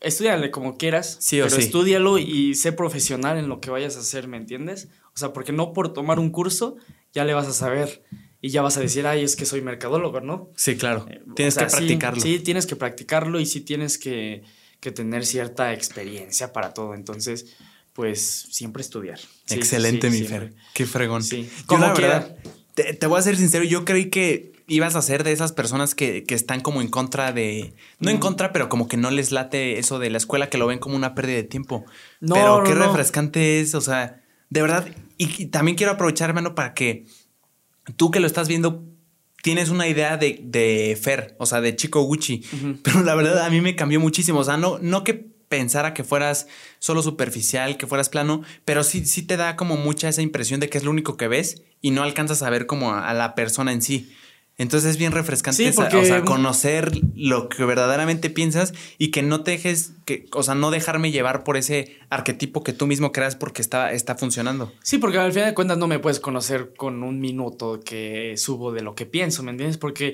Estudiale 0.00 0.50
como 0.50 0.78
quieras, 0.78 1.18
sí, 1.20 1.42
o 1.42 1.44
pero 1.44 1.58
estudialo 1.58 2.16
y 2.16 2.54
sé 2.54 2.72
profesional 2.72 3.36
en 3.36 3.50
lo 3.50 3.60
que 3.60 3.68
vayas 3.68 3.96
a 3.96 4.00
hacer, 4.00 4.28
¿me 4.28 4.38
entiendes? 4.38 4.88
O 5.14 5.18
sea, 5.18 5.34
porque 5.34 5.52
no 5.52 5.74
por 5.74 5.92
tomar 5.92 6.18
un 6.18 6.30
curso 6.30 6.76
ya 7.12 7.26
le 7.26 7.34
vas 7.34 7.48
a 7.48 7.52
saber 7.52 8.02
y 8.40 8.48
ya 8.48 8.62
vas 8.62 8.78
a 8.78 8.80
decir, 8.80 9.06
ay, 9.06 9.22
es 9.22 9.36
que 9.36 9.44
soy 9.44 9.60
mercadólogo, 9.60 10.20
¿no? 10.20 10.50
Sí, 10.56 10.76
claro. 10.76 11.06
Eh, 11.10 11.20
tienes 11.36 11.56
que 11.56 11.66
practicarlo. 11.66 12.20
Sí, 12.20 12.38
tienes 12.38 12.66
que 12.66 12.76
practicarlo 12.76 13.40
y 13.40 13.46
sí 13.46 13.60
tienes 13.60 13.98
que, 13.98 14.42
tener 14.80 15.26
cierta 15.26 15.74
experiencia 15.74 16.52
para 16.52 16.72
todo. 16.72 16.94
Entonces, 16.94 17.54
pues 17.92 18.46
siempre 18.50 18.80
estudiar. 18.80 19.20
Excelente, 19.50 20.08
mi 20.08 20.22
Fer. 20.22 20.54
Qué 20.72 20.86
fregón. 20.86 21.22
Sí, 21.22 21.50
como 21.66 21.92
quiera. 21.92 22.34
Te, 22.72 22.94
te, 22.94 23.06
voy 23.06 23.18
a 23.18 23.22
ser 23.22 23.36
sincero, 23.36 23.64
yo 23.64 23.84
creí 23.84 24.08
que 24.08 24.52
ibas 24.70 24.94
a 24.94 25.02
ser 25.02 25.24
de 25.24 25.32
esas 25.32 25.52
personas 25.52 25.94
que, 25.94 26.24
están 26.28 26.60
como 26.60 26.80
en 26.80 26.88
contra 26.88 27.32
de. 27.32 27.74
No 27.98 28.10
en 28.10 28.18
contra, 28.18 28.52
pero 28.52 28.68
como 28.68 28.88
que 28.88 28.96
no 28.96 29.10
les 29.10 29.32
late 29.32 29.78
eso 29.78 29.98
de 29.98 30.10
la 30.10 30.18
escuela, 30.18 30.48
que 30.48 30.58
lo 30.58 30.66
ven 30.66 30.78
como 30.78 30.96
una 30.96 31.14
pérdida 31.14 31.36
de 31.36 31.42
tiempo. 31.42 31.84
No. 32.20 32.34
Pero 32.34 32.62
qué 32.64 32.74
refrescante 32.74 33.60
es, 33.60 33.74
o 33.74 33.80
sea, 33.80 34.22
de 34.48 34.62
verdad. 34.62 34.86
Y, 35.18 35.46
también 35.46 35.76
quiero 35.76 35.92
aprovechar, 35.92 36.30
hermano, 36.30 36.54
para 36.54 36.72
que 36.72 37.04
tú 37.96 38.10
que 38.10 38.20
lo 38.20 38.26
estás 38.26 38.48
viendo 38.48 38.84
tienes 39.42 39.70
una 39.70 39.88
idea 39.88 40.16
de, 40.16 40.40
de 40.42 40.98
Fer, 41.00 41.34
o 41.38 41.46
sea, 41.46 41.60
de 41.60 41.74
Chico 41.74 42.02
Gucci. 42.02 42.44
Pero 42.84 43.02
la 43.02 43.14
verdad 43.16 43.44
a 43.44 43.50
mí 43.50 43.60
me 43.60 43.74
cambió 43.74 43.98
muchísimo. 43.98 44.38
O 44.38 44.44
sea, 44.44 44.56
no, 44.56 44.78
no 44.78 45.02
que 45.02 45.30
pensara 45.48 45.94
que 45.94 46.04
fueras 46.04 46.46
solo 46.78 47.02
superficial, 47.02 47.76
que 47.76 47.88
fueras 47.88 48.08
plano, 48.08 48.42
pero 48.64 48.84
sí, 48.84 49.04
sí 49.04 49.22
te 49.22 49.36
da 49.36 49.56
como 49.56 49.76
mucha 49.76 50.08
esa 50.08 50.22
impresión 50.22 50.60
de 50.60 50.68
que 50.68 50.78
es 50.78 50.84
lo 50.84 50.92
único 50.92 51.16
que 51.16 51.26
ves 51.26 51.64
y 51.80 51.90
no 51.90 52.04
alcanzas 52.04 52.42
a 52.42 52.50
ver 52.50 52.66
como 52.66 52.94
a 52.94 53.12
la 53.14 53.34
persona 53.34 53.72
en 53.72 53.82
sí. 53.82 54.14
Entonces 54.60 54.90
es 54.90 54.96
bien 54.98 55.12
refrescante 55.12 55.66
o 55.70 56.04
sea, 56.04 56.22
conocer 56.22 56.92
lo 57.16 57.48
que 57.48 57.64
verdaderamente 57.64 58.28
piensas 58.28 58.74
y 58.98 59.10
que 59.10 59.22
no 59.22 59.42
te 59.42 59.52
dejes, 59.52 59.94
que, 60.04 60.26
o 60.32 60.42
sea, 60.42 60.54
no 60.54 60.70
dejarme 60.70 61.10
llevar 61.10 61.44
por 61.44 61.56
ese 61.56 61.96
arquetipo 62.10 62.62
que 62.62 62.74
tú 62.74 62.86
mismo 62.86 63.10
creas 63.10 63.36
porque 63.36 63.62
está, 63.62 63.90
está 63.92 64.16
funcionando. 64.16 64.70
Sí, 64.82 64.98
porque 64.98 65.16
al 65.16 65.32
final 65.32 65.48
de 65.48 65.54
cuentas 65.54 65.78
no 65.78 65.86
me 65.86 65.98
puedes 65.98 66.20
conocer 66.20 66.74
con 66.76 67.02
un 67.02 67.20
minuto 67.20 67.80
que 67.82 68.34
subo 68.36 68.70
de 68.70 68.82
lo 68.82 68.94
que 68.94 69.06
pienso, 69.06 69.42
¿me 69.42 69.50
entiendes? 69.50 69.78
Porque 69.78 70.12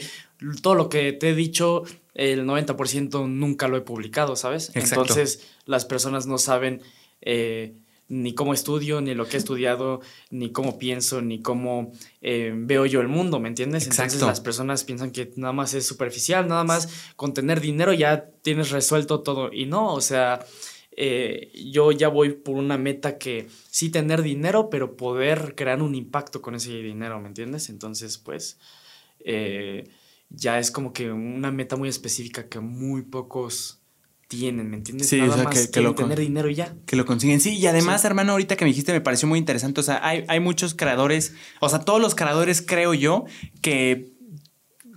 todo 0.62 0.76
lo 0.76 0.88
que 0.88 1.12
te 1.12 1.30
he 1.30 1.34
dicho, 1.34 1.82
el 2.14 2.46
90% 2.46 3.28
nunca 3.28 3.66
lo 3.66 3.76
he 3.76 3.80
publicado, 3.80 4.36
¿sabes? 4.36 4.70
Entonces 4.74 5.40
las 5.64 5.84
personas 5.86 6.28
no 6.28 6.38
saben... 6.38 6.82
Eh, 7.20 7.74
ni 8.08 8.34
cómo 8.34 8.54
estudio, 8.54 9.00
ni 9.00 9.14
lo 9.14 9.26
que 9.26 9.36
he 9.36 9.38
estudiado, 9.38 10.00
ni 10.30 10.50
cómo 10.52 10.78
pienso, 10.78 11.22
ni 11.22 11.42
cómo 11.42 11.92
eh, 12.20 12.52
veo 12.54 12.86
yo 12.86 13.00
el 13.00 13.08
mundo, 13.08 13.40
¿me 13.40 13.48
entiendes? 13.48 13.86
Entonces 13.88 14.20
las 14.22 14.40
personas 14.40 14.84
piensan 14.84 15.10
que 15.10 15.32
nada 15.36 15.52
más 15.52 15.74
es 15.74 15.86
superficial, 15.86 16.46
nada 16.46 16.64
más 16.64 17.12
con 17.16 17.34
tener 17.34 17.60
dinero 17.60 17.92
ya 17.92 18.30
tienes 18.42 18.70
resuelto 18.70 19.20
todo. 19.20 19.52
Y 19.52 19.66
no, 19.66 19.92
o 19.92 20.00
sea, 20.00 20.44
eh, 20.92 21.50
yo 21.72 21.92
ya 21.92 22.08
voy 22.08 22.32
por 22.32 22.56
una 22.56 22.78
meta 22.78 23.18
que 23.18 23.48
sí 23.70 23.90
tener 23.90 24.22
dinero, 24.22 24.70
pero 24.70 24.96
poder 24.96 25.54
crear 25.56 25.82
un 25.82 25.94
impacto 25.94 26.40
con 26.40 26.54
ese 26.54 26.70
dinero, 26.82 27.20
¿me 27.20 27.28
entiendes? 27.28 27.68
Entonces, 27.68 28.18
pues, 28.18 28.58
eh, 29.20 29.90
ya 30.30 30.58
es 30.58 30.70
como 30.70 30.92
que 30.92 31.10
una 31.10 31.50
meta 31.50 31.76
muy 31.76 31.88
específica 31.88 32.48
que 32.48 32.60
muy 32.60 33.02
pocos 33.02 33.82
tienen, 34.28 34.70
¿me 34.70 34.76
entiendes? 34.76 35.08
Sí, 35.08 35.20
Nada 35.20 35.44
más 35.44 35.68
que, 35.68 35.80
lo 35.80 35.94
tener 35.94 36.18
dinero 36.18 36.50
ya. 36.50 36.74
Que 36.86 36.96
lo 36.96 37.06
consiguen. 37.06 37.40
Sí, 37.40 37.56
y 37.56 37.66
además, 37.66 38.04
hermano, 38.04 38.32
ahorita 38.32 38.56
que 38.56 38.64
me 38.64 38.70
dijiste 38.70 38.92
me 38.92 39.00
pareció 39.00 39.28
muy 39.28 39.38
interesante. 39.38 39.80
O 39.80 39.84
sea, 39.84 40.00
hay, 40.06 40.24
hay 40.28 40.40
muchos 40.40 40.74
creadores, 40.74 41.34
o 41.60 41.68
sea, 41.68 41.80
todos 41.80 42.00
los 42.00 42.14
creadores 42.14 42.62
creo 42.62 42.94
yo 42.94 43.24
que 43.62 44.12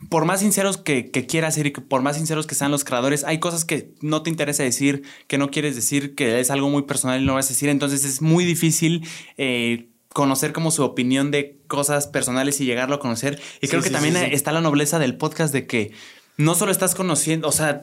por 0.09 0.25
más 0.25 0.39
sinceros 0.39 0.77
que, 0.77 1.11
que, 1.11 1.25
quieras 1.25 1.55
ser 1.55 1.67
y 1.67 1.73
que 1.73 1.81
por 1.81 2.01
más 2.01 2.15
sinceros 2.15 2.47
que 2.47 2.55
sean 2.55 2.71
los 2.71 2.83
creadores, 2.83 3.23
hay 3.23 3.39
cosas 3.39 3.65
que 3.65 3.93
no 4.01 4.23
te 4.23 4.29
interesa 4.29 4.63
decir, 4.63 5.03
que 5.27 5.37
no 5.37 5.51
quieres 5.51 5.75
decir, 5.75 6.15
que 6.15 6.39
es 6.39 6.49
algo 6.49 6.69
muy 6.69 6.83
personal 6.83 7.21
y 7.21 7.25
no 7.25 7.35
vas 7.35 7.47
a 7.47 7.49
decir. 7.49 7.69
Entonces 7.69 8.05
es 8.05 8.21
muy 8.21 8.45
difícil 8.45 9.07
eh, 9.37 9.89
conocer 10.13 10.53
como 10.53 10.71
su 10.71 10.83
opinión 10.83 11.29
de 11.31 11.59
cosas 11.67 12.07
personales 12.07 12.59
y 12.61 12.65
llegarlo 12.65 12.95
a 12.95 12.99
conocer. 12.99 13.39
Y 13.61 13.67
creo 13.67 13.81
que 13.81 13.89
sí, 13.89 13.93
también 13.93 14.15
está 14.15 14.51
la 14.51 14.61
nobleza 14.61 14.97
del 14.97 15.17
podcast 15.17 15.53
de 15.53 15.67
que 15.67 15.91
no 16.37 16.55
solo 16.55 16.71
estás 16.71 16.95
conociendo, 16.95 17.47
o 17.47 17.51
sea, 17.51 17.81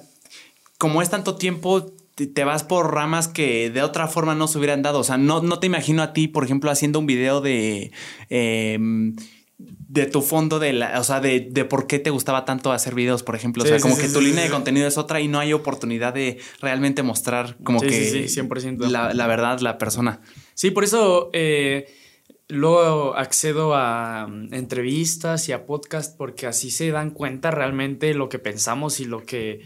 como 0.78 1.02
es 1.02 1.10
tanto 1.10 1.36
tiempo, 1.36 1.92
te, 2.14 2.44
vas 2.44 2.64
por 2.64 2.94
ramas 2.94 3.28
que 3.28 3.70
de 3.70 3.82
otra 3.82 4.08
forma 4.08 4.34
no 4.34 4.48
se 4.48 4.58
hubieran 4.58 4.82
dado. 4.82 5.00
O 5.00 5.04
sea, 5.04 5.18
no, 5.18 5.42
no 5.42 5.58
te 5.58 5.66
imagino 5.66 6.02
a 6.02 6.12
ti, 6.12 6.28
por 6.28 6.44
ejemplo, 6.44 6.70
haciendo 6.70 6.98
un 6.98 7.06
video 7.06 7.40
de... 7.40 7.92
em, 8.28 9.14
de 9.58 10.04
tu 10.04 10.20
fondo 10.20 10.58
de 10.58 10.74
la, 10.74 11.00
o 11.00 11.04
sea, 11.04 11.20
de, 11.20 11.40
de 11.40 11.64
por 11.64 11.86
qué 11.86 11.98
te 11.98 12.10
gustaba 12.10 12.44
tanto 12.44 12.72
hacer 12.72 12.94
videos, 12.94 13.22
por 13.22 13.34
ejemplo. 13.34 13.62
O 13.62 13.66
sea, 13.66 13.76
sí, 13.76 13.82
como 13.82 13.96
sí, 13.96 14.02
que 14.02 14.08
tu 14.08 14.20
línea 14.20 14.44
de 14.44 14.50
contenido 14.50 14.86
es 14.86 14.98
otra 14.98 15.20
y 15.20 15.28
no 15.28 15.38
hay 15.38 15.54
oportunidad 15.54 16.12
de 16.12 16.38
realmente 16.60 17.02
mostrar 17.02 17.56
como 17.64 17.80
que 17.80 17.90
sí, 17.90 18.28
sí, 18.28 18.40
100%. 18.40 18.88
La, 18.90 19.14
la 19.14 19.26
verdad, 19.26 19.60
la 19.60 19.78
persona. 19.78 20.20
Sí, 20.52 20.70
por 20.70 20.84
eso 20.84 21.30
eh, 21.32 21.86
luego 22.48 23.16
accedo 23.16 23.74
a 23.74 24.26
mm, 24.26 24.52
entrevistas 24.52 25.48
y 25.48 25.52
a 25.52 25.64
podcast 25.64 26.16
porque 26.16 26.46
así 26.46 26.70
se 26.70 26.90
dan 26.90 27.10
cuenta 27.10 27.50
realmente 27.50 28.12
lo 28.12 28.28
que 28.28 28.38
pensamos 28.38 29.00
y 29.00 29.06
lo 29.06 29.24
que 29.24 29.62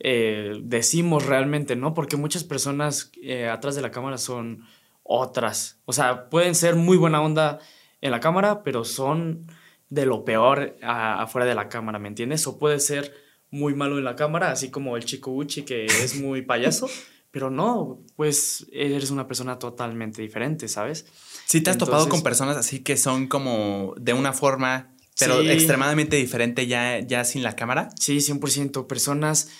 eh, 0.00 0.52
decimos 0.62 1.26
realmente, 1.26 1.76
¿no? 1.76 1.94
Porque 1.94 2.16
muchas 2.16 2.44
personas 2.44 3.10
eh, 3.22 3.48
atrás 3.48 3.74
de 3.76 3.82
la 3.82 3.90
cámara 3.90 4.18
son 4.18 4.64
otras. 5.02 5.78
O 5.84 5.92
sea, 5.92 6.28
pueden 6.28 6.54
ser 6.54 6.74
muy 6.76 6.96
buena 6.96 7.22
onda 7.22 7.58
en 8.00 8.10
la 8.10 8.20
cámara, 8.20 8.62
pero 8.62 8.84
son 8.84 9.46
de 9.88 10.04
lo 10.06 10.24
peor 10.24 10.76
a- 10.82 11.22
afuera 11.22 11.46
de 11.46 11.54
la 11.54 11.68
cámara, 11.68 11.98
¿me 11.98 12.08
entiendes? 12.08 12.46
O 12.46 12.58
puede 12.58 12.80
ser 12.80 13.14
muy 13.50 13.74
malo 13.74 13.98
en 13.98 14.04
la 14.04 14.16
cámara, 14.16 14.50
así 14.50 14.70
como 14.70 14.96
el 14.96 15.04
chico 15.04 15.30
Uchi 15.32 15.62
que 15.62 15.86
es 15.86 16.16
muy 16.20 16.42
payaso, 16.42 16.88
pero 17.30 17.50
no, 17.50 18.00
pues 18.16 18.66
eres 18.72 19.10
una 19.10 19.28
persona 19.28 19.58
totalmente 19.58 20.20
diferente, 20.22 20.66
¿sabes? 20.68 21.06
Sí, 21.46 21.60
te 21.60 21.70
has 21.70 21.78
topado 21.78 22.08
con 22.08 22.22
personas 22.22 22.56
así 22.56 22.80
que 22.80 22.96
son 22.96 23.28
como 23.28 23.94
de 23.98 24.12
una 24.12 24.32
forma, 24.32 24.90
pero 25.18 25.40
Sí. 25.42 25.50
extremadamente 25.50 26.16
diferente 26.16 26.66
ya, 26.66 26.98
ya 26.98 27.22
sin 27.24 27.44
la 27.44 27.54
cámara. 27.54 27.88
Sí, 28.00 28.20
100%. 28.20 28.88
Personas 28.88 29.50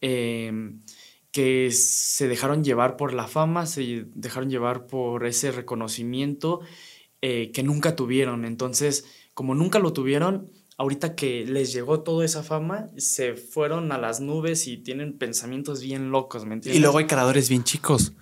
eh, 0.00 0.52
que 1.34 1.70
se 1.72 2.28
dejaron 2.28 2.62
llevar 2.62 2.96
por 2.96 3.12
la 3.12 3.26
fama, 3.26 3.66
se 3.66 4.06
dejaron 4.14 4.50
llevar 4.50 4.86
por 4.86 5.26
ese 5.26 5.50
reconocimiento 5.50 6.60
eh, 7.22 7.50
que 7.52 7.62
nunca 7.64 7.96
tuvieron. 7.96 8.44
Entonces, 8.44 9.04
como 9.34 9.56
nunca 9.56 9.80
lo 9.80 9.92
tuvieron, 9.92 10.52
ahorita 10.76 11.14
que 11.14 11.44
les 11.44 11.72
llegó 11.72 12.02
toda 12.02 12.24
esa 12.24 12.42
fama, 12.42 12.90
se 12.96 13.34
fueron 13.34 13.90
a 13.92 13.98
las 13.98 14.20
nubes 14.20 14.66
y 14.68 14.76
tienen 14.76 15.18
pensamientos 15.18 15.82
bien 15.82 16.10
locos, 16.10 16.44
¿me 16.44 16.54
entiendes? 16.54 16.78
Y 16.78 16.82
luego 16.82 16.98
hay 16.98 17.06
creadores 17.06 17.48
bien 17.48 17.64
chicos. 17.64 18.12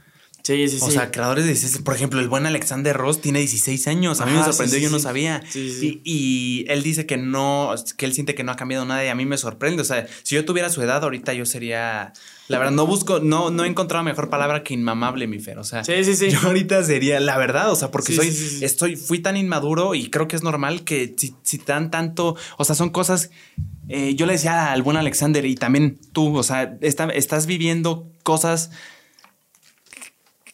Sí, 0.43 0.69
sí, 0.69 0.79
sí. 0.79 0.85
O 0.87 0.91
sea, 0.91 1.11
creadores 1.11 1.45
de 1.45 1.51
16, 1.53 1.83
por 1.83 1.95
ejemplo, 1.95 2.21
el 2.21 2.29
buen 2.29 2.47
Alexander 2.47 2.97
Ross 2.97 3.21
tiene 3.21 3.39
16 3.41 3.87
años. 3.89 4.21
A 4.21 4.27
mí 4.27 4.33
me 4.33 4.39
Ajá, 4.39 4.47
sorprendió, 4.53 4.79
sí, 4.79 4.85
yo 4.85 4.91
no 4.91 4.99
sabía. 4.99 5.43
Sí. 5.49 6.01
Y, 6.05 6.11
y 6.13 6.65
él 6.69 6.83
dice 6.83 7.07
que 7.07 7.17
no, 7.17 7.75
que 7.97 8.07
él 8.07 8.13
siente 8.15 8.35
que 8.35 8.45
no 8.45 8.53
ha 8.53 8.57
cambiado 8.57 8.85
nada 8.85 9.05
y 9.05 9.09
a 9.09 9.15
mí 9.15 9.25
me 9.27 9.39
sorprende. 9.39 9.83
O 9.83 9.85
sea, 9.85 10.07
si 10.23 10.35
yo 10.35 10.45
tuviera 10.45 10.69
su 10.71 10.83
edad, 10.83 11.03
ahorita 11.03 11.33
yo 11.35 11.47
sería. 11.47 12.13
La 12.49 12.59
verdad, 12.59 12.73
no 12.73 12.87
busco, 12.87 13.21
no, 13.21 13.49
no 13.51 13.65
he 13.65 13.69
encontrado 13.69 14.05
mejor 14.05 14.29
palabra 14.29 14.63
que 14.63 14.75
inmamable, 14.75 15.27
mi 15.27 15.39
Fer. 15.39 15.59
O 15.59 15.65
sea, 15.65 15.85
Sí, 15.85 16.05
sí, 16.05 16.15
sí. 16.17 16.29
yo 16.31 16.39
ahorita 16.43 16.83
sería 16.85 17.19
la 17.21 17.39
verdad. 17.39 17.71
O 17.73 17.77
sea, 17.77 17.91
porque 17.91 18.13
soy, 18.13 18.29
estoy, 18.61 18.97
fui 18.97 19.21
tan 19.21 19.37
inmaduro 19.39 19.95
y 19.95 20.11
creo 20.11 20.29
que 20.29 20.37
es 20.37 20.43
normal 20.43 20.85
que 20.85 21.15
si, 21.17 21.35
si 21.45 21.57
tan 21.59 21.91
tanto, 21.91 22.37
o 22.59 22.65
sea, 22.65 22.75
son 22.75 22.91
cosas. 22.91 23.31
eh, 23.89 24.15
yo 24.17 24.27
le 24.27 24.35
decía 24.35 24.73
al 24.73 24.83
buen 24.83 24.97
Alexander 24.97 25.45
y 25.47 25.55
también 25.55 25.99
tú, 26.13 26.37
o 26.37 26.43
sea, 26.43 26.77
está- 26.83 27.09
estás 27.11 27.47
viviendo 27.47 28.11
cosas 28.23 28.71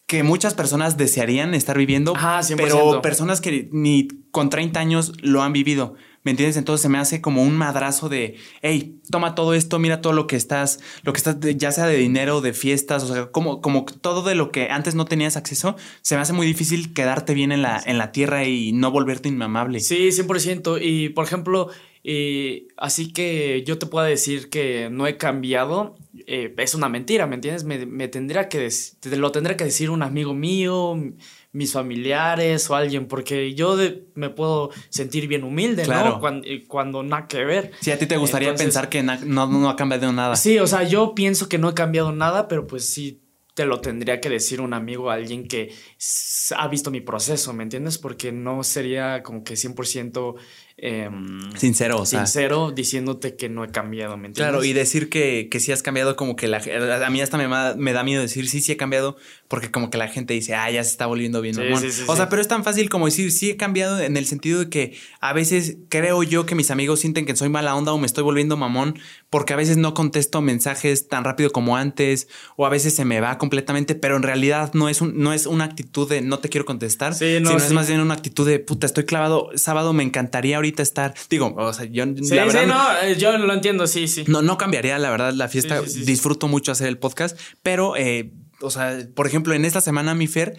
que 0.09 0.22
muchas 0.22 0.55
personas 0.55 0.97
desearían 0.97 1.52
estar 1.55 1.76
viviendo, 1.76 2.16
Ajá, 2.16 2.40
100%. 2.40 2.56
pero 2.56 3.02
personas 3.02 3.43
que 3.43 3.68
ni 3.72 4.09
con 4.30 4.48
30 4.48 4.80
años 4.80 5.12
lo 5.20 5.43
han 5.43 5.52
vivido. 5.52 5.94
¿Me 6.24 6.32
entiendes? 6.32 6.56
Entonces 6.56 6.82
se 6.82 6.89
me 6.89 6.98
hace 6.98 7.20
como 7.20 7.43
un 7.43 7.56
madrazo 7.56 8.09
de, 8.09 8.36
hey, 8.62 9.01
toma 9.10 9.35
todo 9.35 9.52
esto, 9.55 9.78
mira 9.78 10.01
todo 10.01 10.14
lo 10.14 10.26
que 10.26 10.36
estás, 10.36 10.80
lo 11.02 11.12
que 11.12 11.18
estás, 11.18 11.36
ya 11.40 11.72
sea 11.72 11.86
de 11.86 11.97
dinero, 11.97 12.40
de 12.40 12.55
fiestas, 12.55 13.02
o 13.05 13.14
sea, 13.14 13.26
como, 13.26 13.60
como 13.60 13.85
todo 13.85 14.22
de 14.22 14.35
lo 14.35 14.51
que 14.51 14.70
antes 14.70 14.94
no 14.94 15.05
tenías 15.05 15.36
acceso, 15.36 15.76
se 16.01 16.16
me 16.16 16.22
hace 16.22 16.32
muy 16.32 16.47
difícil 16.47 16.93
quedarte 16.94 17.35
bien 17.35 17.52
en 17.52 17.62
la, 17.62 17.80
en 17.85 17.98
la 17.98 18.10
tierra 18.10 18.44
y 18.47 18.72
no 18.72 18.90
volverte 18.90 19.28
inmamable. 19.28 19.80
Sí, 19.80 20.09
100%. 20.09 20.80
Y 20.82 21.10
por 21.10 21.26
ejemplo, 21.26 21.68
eh, 22.10 22.68
así 22.78 23.12
que 23.12 23.62
yo 23.66 23.76
te 23.76 23.85
puedo 23.85 24.06
decir 24.06 24.48
que 24.48 24.89
no 24.90 25.06
he 25.06 25.18
cambiado, 25.18 25.94
eh, 26.26 26.55
es 26.56 26.74
una 26.74 26.89
mentira, 26.89 27.26
¿me 27.26 27.35
entiendes? 27.35 27.64
Me, 27.64 27.85
me 27.85 28.09
tendría 28.09 28.48
que 28.48 28.66
te 29.01 29.16
lo 29.18 29.30
tendría 29.30 29.59
que 29.59 29.64
decir 29.64 29.90
un 29.90 30.02
amigo 30.02 30.32
mío, 30.32 30.97
mis 31.52 31.72
familiares 31.74 32.70
o 32.70 32.76
alguien, 32.76 33.09
porque 33.09 33.52
yo 33.55 33.76
de- 33.76 34.06
me 34.14 34.30
puedo 34.30 34.70
sentir 34.89 35.28
bien 35.28 35.44
humilde, 35.44 35.82
Claro. 35.82 36.12
¿no? 36.12 36.20
Cuando, 36.20 36.48
cuando 36.66 37.02
nada 37.02 37.28
que 37.28 37.44
ver. 37.44 37.72
Si 37.82 37.90
a 37.90 37.98
ti 37.98 38.06
te 38.06 38.16
gustaría 38.16 38.48
Entonces- 38.48 38.66
pensar 38.68 38.89
que 38.89 39.02
na- 39.02 39.20
no, 39.22 39.47
no 39.47 39.68
ha 39.68 39.76
cambiado 39.76 40.10
nada. 40.10 40.35
Sí, 40.36 40.59
o 40.59 40.66
sea, 40.66 40.85
yo 40.85 41.14
pienso 41.14 41.47
que 41.51 41.59
no 41.59 41.68
he 41.68 41.74
cambiado 41.74 42.10
nada, 42.12 42.48
pero 42.48 42.66
pues 42.66 42.89
sí 42.89 43.20
te 43.52 43.66
lo 43.66 43.80
tendría 43.80 44.20
que 44.20 44.28
decir 44.30 44.60
un 44.60 44.72
amigo, 44.72 45.10
alguien 45.10 45.48
que 45.48 45.74
ha 46.56 46.68
visto 46.68 46.90
mi 46.93 47.01
proceso, 47.01 47.52
¿me 47.52 47.64
entiendes? 47.64 47.98
Porque 47.98 48.30
no 48.30 48.62
sería 48.62 49.22
como 49.24 49.43
que 49.43 49.56
100% 49.56 50.36
em, 50.79 51.41
Sincero, 51.57 52.01
o 52.01 52.07
sea. 52.07 52.25
sincero 52.27 52.71
diciéndote 52.71 53.37
que 53.37 53.49
no 53.49 53.65
he 53.65 53.69
cambiado, 53.69 54.17
¿me 54.17 54.29
entiendes? 54.29 54.51
Claro, 54.53 54.65
y 54.65 54.73
decir 54.73 55.09
que, 55.09 55.49
que 55.51 55.61
sí 55.61 55.73
has 55.73 55.83
cambiado, 55.83 56.17
como 56.17 56.37
que 56.37 56.49
la 56.49 56.59
a 57.05 57.11
mí 57.11 57.21
hasta 57.21 57.37
me, 57.37 57.49
me 57.77 57.93
da 57.93 58.03
miedo 58.05 58.23
decir 58.23 58.49
sí, 58.49 58.61
sí 58.61 58.73
he 58.73 58.77
cambiado, 58.77 59.17
porque 59.49 59.70
como 59.70 59.91
que 59.91 59.99
la 59.99 60.09
gente 60.09 60.35
dice, 60.35 60.55
ah, 60.55 60.70
ya 60.70 60.85
se 60.85 60.91
está 60.91 61.07
volviendo 61.07 61.41
bien 61.41 61.55
Sí, 61.55 61.62
mamón. 61.62 61.81
sí, 61.81 61.91
sí, 61.91 62.03
o 62.07 62.15
sea, 62.15 62.29
pero 62.29 62.43
es 62.43 62.49
tan 62.49 62.65
fácil 62.65 62.89
como 62.91 63.07
decir 63.07 63.33
sí 63.33 63.51
he 63.51 63.57
cambiado 63.57 63.99
en 63.99 64.16
el 64.16 64.27
sentido 64.27 64.61
de 64.61 64.69
que 64.69 64.97
a 65.20 65.33
veces 65.33 65.77
creo 65.89 66.23
yo 66.23 66.45
que 66.47 66.55
mis 66.55 66.70
amigos 66.70 67.01
sienten 67.01 67.25
que 67.27 67.35
soy 67.35 67.49
mala 67.49 67.75
onda 67.75 67.93
o 67.93 67.99
me 67.99 68.07
estoy 68.07 68.25
volviendo 68.25 68.57
mamón, 68.57 68.99
porque 69.31 69.55
a 69.55 69.57
veces 69.57 69.77
no 69.77 69.95
contesto 69.95 70.41
mensajes 70.43 71.09
tan 71.09 71.25
rápido 71.25 71.51
como 71.51 71.77
antes, 71.77 72.29
o 72.57 72.66
a 72.66 72.69
veces 72.69 72.95
se 72.95 73.05
me 73.05 73.20
va 73.20 73.39
completamente, 73.39 73.95
pero 73.95 74.16
en 74.16 74.23
realidad 74.23 74.73
no 74.75 74.89
es, 74.89 75.01
un, 75.01 75.19
no 75.19 75.33
es 75.33 75.47
una 75.47 75.65
actitud 75.65 76.09
de 76.09 76.20
no 76.20 76.39
te 76.41 76.49
quiero 76.49 76.65
contestar, 76.66 77.12
no, 77.12 77.19
sino 77.19 77.57
es 77.57 77.73
más 77.73 77.89
bien 77.89 78.01
una 78.01 78.15
actitud 78.15 78.47
de 78.47 78.59
puta, 78.59 78.87
estoy 78.87 79.05
clavado, 79.05 79.51
sábado 79.55 79.93
me 79.93 80.03
encantaría 80.03 80.57
ahorita 80.57 80.83
estar, 80.83 81.15
digo, 81.31 81.55
o 81.57 81.73
sea, 81.73 81.87
yo 81.87 82.05
Sí, 82.23 82.35
la 82.35 82.45
verdad 82.45 82.62
sí, 82.62 82.66
no, 82.69 83.09
eh, 83.09 83.16
yo 83.19 83.37
lo 83.37 83.53
entiendo, 83.53 83.87
sí, 83.87 84.09
sí. 84.09 84.25
no, 84.27 84.43
no 84.43 84.59
cambiaría, 84.59 84.99
la 84.99 85.11
verdad, 85.11 85.33
la 85.33 85.49
fiesta. 85.49 85.81
Disfruto 85.83 86.49
mucho 86.49 86.73
hacer 86.73 86.89
el 86.89 86.99
podcast, 86.99 87.39
pero, 87.62 87.97
eh, 87.97 88.31
o 88.60 88.70
sea, 88.70 88.98
por 89.14 89.26
ejemplo, 89.26 89.55
en 89.55 89.64
esta 89.64 89.80
semana, 89.80 90.14
mi 90.14 90.26
Fer, 90.26 90.59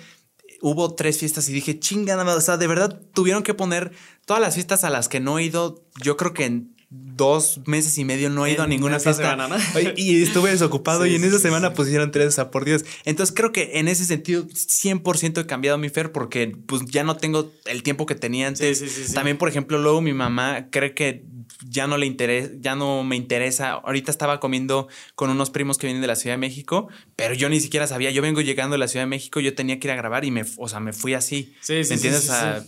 hubo 0.61 0.93
tres 0.93 1.17
fiestas 1.17 1.49
y 1.49 1.53
dije, 1.53 1.79
chinga, 1.79 2.13
nada 2.13 2.25
más, 2.25 2.35
o 2.35 2.41
sea, 2.41 2.57
de 2.57 2.67
verdad 2.67 3.01
tuvieron 3.13 3.43
que 3.43 3.53
poner 3.53 3.91
todas 4.25 4.41
las 4.41 4.55
fiestas 4.55 4.83
a 4.83 4.89
las 4.89 5.09
que 5.09 5.19
no 5.19 5.39
he 5.39 5.43
ido, 5.43 5.85
yo 6.01 6.17
creo 6.17 6.33
que 6.33 6.45
en 6.45 6.75
dos 6.91 7.61
meses 7.67 7.95
y 7.99 8.03
medio 8.03 8.31
no 8.31 8.47
he 8.47 8.53
ido 8.53 8.63
a 8.63 8.67
ninguna 8.67 8.97
esta 8.97 9.13
fiesta 9.13 9.31
semana, 9.31 9.47
¿no? 9.47 9.63
Oye, 9.75 9.93
y 9.95 10.23
estuve 10.23 10.49
desocupado 10.49 11.03
Sí, 11.05 11.11
y 11.11 11.15
en 11.15 11.23
esa 11.23 11.37
sí, 11.37 11.43
semana 11.43 11.69
sí. 11.69 11.75
pusieron 11.75 12.11
tres, 12.11 12.27
o 12.27 12.31
sea, 12.31 12.49
por 12.49 12.65
Dios. 12.65 12.83
Entonces 13.05 13.35
creo 13.35 13.51
que 13.51 13.79
en 13.79 13.87
ese 13.87 14.05
sentido 14.05 14.47
100% 14.47 15.41
he 15.41 15.45
cambiado 15.45 15.77
mi 15.77 15.89
Fer 15.89 16.11
porque 16.11 16.55
pues 16.65 16.83
ya 16.85 17.03
no 17.03 17.15
tengo 17.17 17.51
el 17.65 17.83
tiempo 17.83 18.07
que 18.07 18.15
tenía 18.15 18.47
antes. 18.47 18.79
Sí, 18.79 18.89
sí, 18.89 19.05
sí. 19.05 19.13
También, 19.13 19.37
por 19.37 19.49
ejemplo, 19.49 19.77
luego 19.77 20.01
mi 20.01 20.13
mamá 20.13 20.69
cree 20.71 20.95
que 20.95 21.25
ya 21.67 21.85
no 21.85 21.97
le 21.97 22.07
interesa, 22.07 22.49
ya 22.59 22.75
no 22.75 23.03
me 23.03 23.15
interesa. 23.15 23.73
Ahorita 23.73 24.09
estaba 24.09 24.39
comiendo 24.39 24.87
con 25.13 25.29
unos 25.29 25.51
primos 25.51 25.77
que 25.77 25.85
vienen 25.85 26.01
de 26.01 26.07
la 26.07 26.15
Ciudad 26.15 26.33
de 26.33 26.39
México, 26.39 26.89
pero 27.15 27.35
yo 27.35 27.49
ni 27.49 27.59
siquiera 27.59 27.85
sabía. 27.85 28.09
Yo 28.09 28.23
vengo 28.23 28.41
llegando 28.41 28.73
de 28.73 28.79
la 28.79 28.87
Ciudad 28.87 29.03
de 29.05 29.09
México, 29.09 29.39
yo 29.39 29.53
tenía 29.53 29.79
que 29.79 29.87
ir 29.87 29.91
a 29.91 29.95
grabar 29.95 30.25
y 30.25 30.31
me, 30.31 30.43
o 30.57 30.67
sea, 30.67 30.79
me 30.79 30.93
fui 30.93 31.13
así. 31.13 31.53
Sí, 31.61 31.83
sí, 31.83 31.89
¿Me 31.89 31.95
entiendes? 31.95 32.23
o 32.23 32.33
sea, 32.33 32.63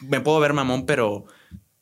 me 0.00 0.20
puedo 0.20 0.40
ver 0.40 0.52
mamón, 0.54 0.86
pero 0.86 1.26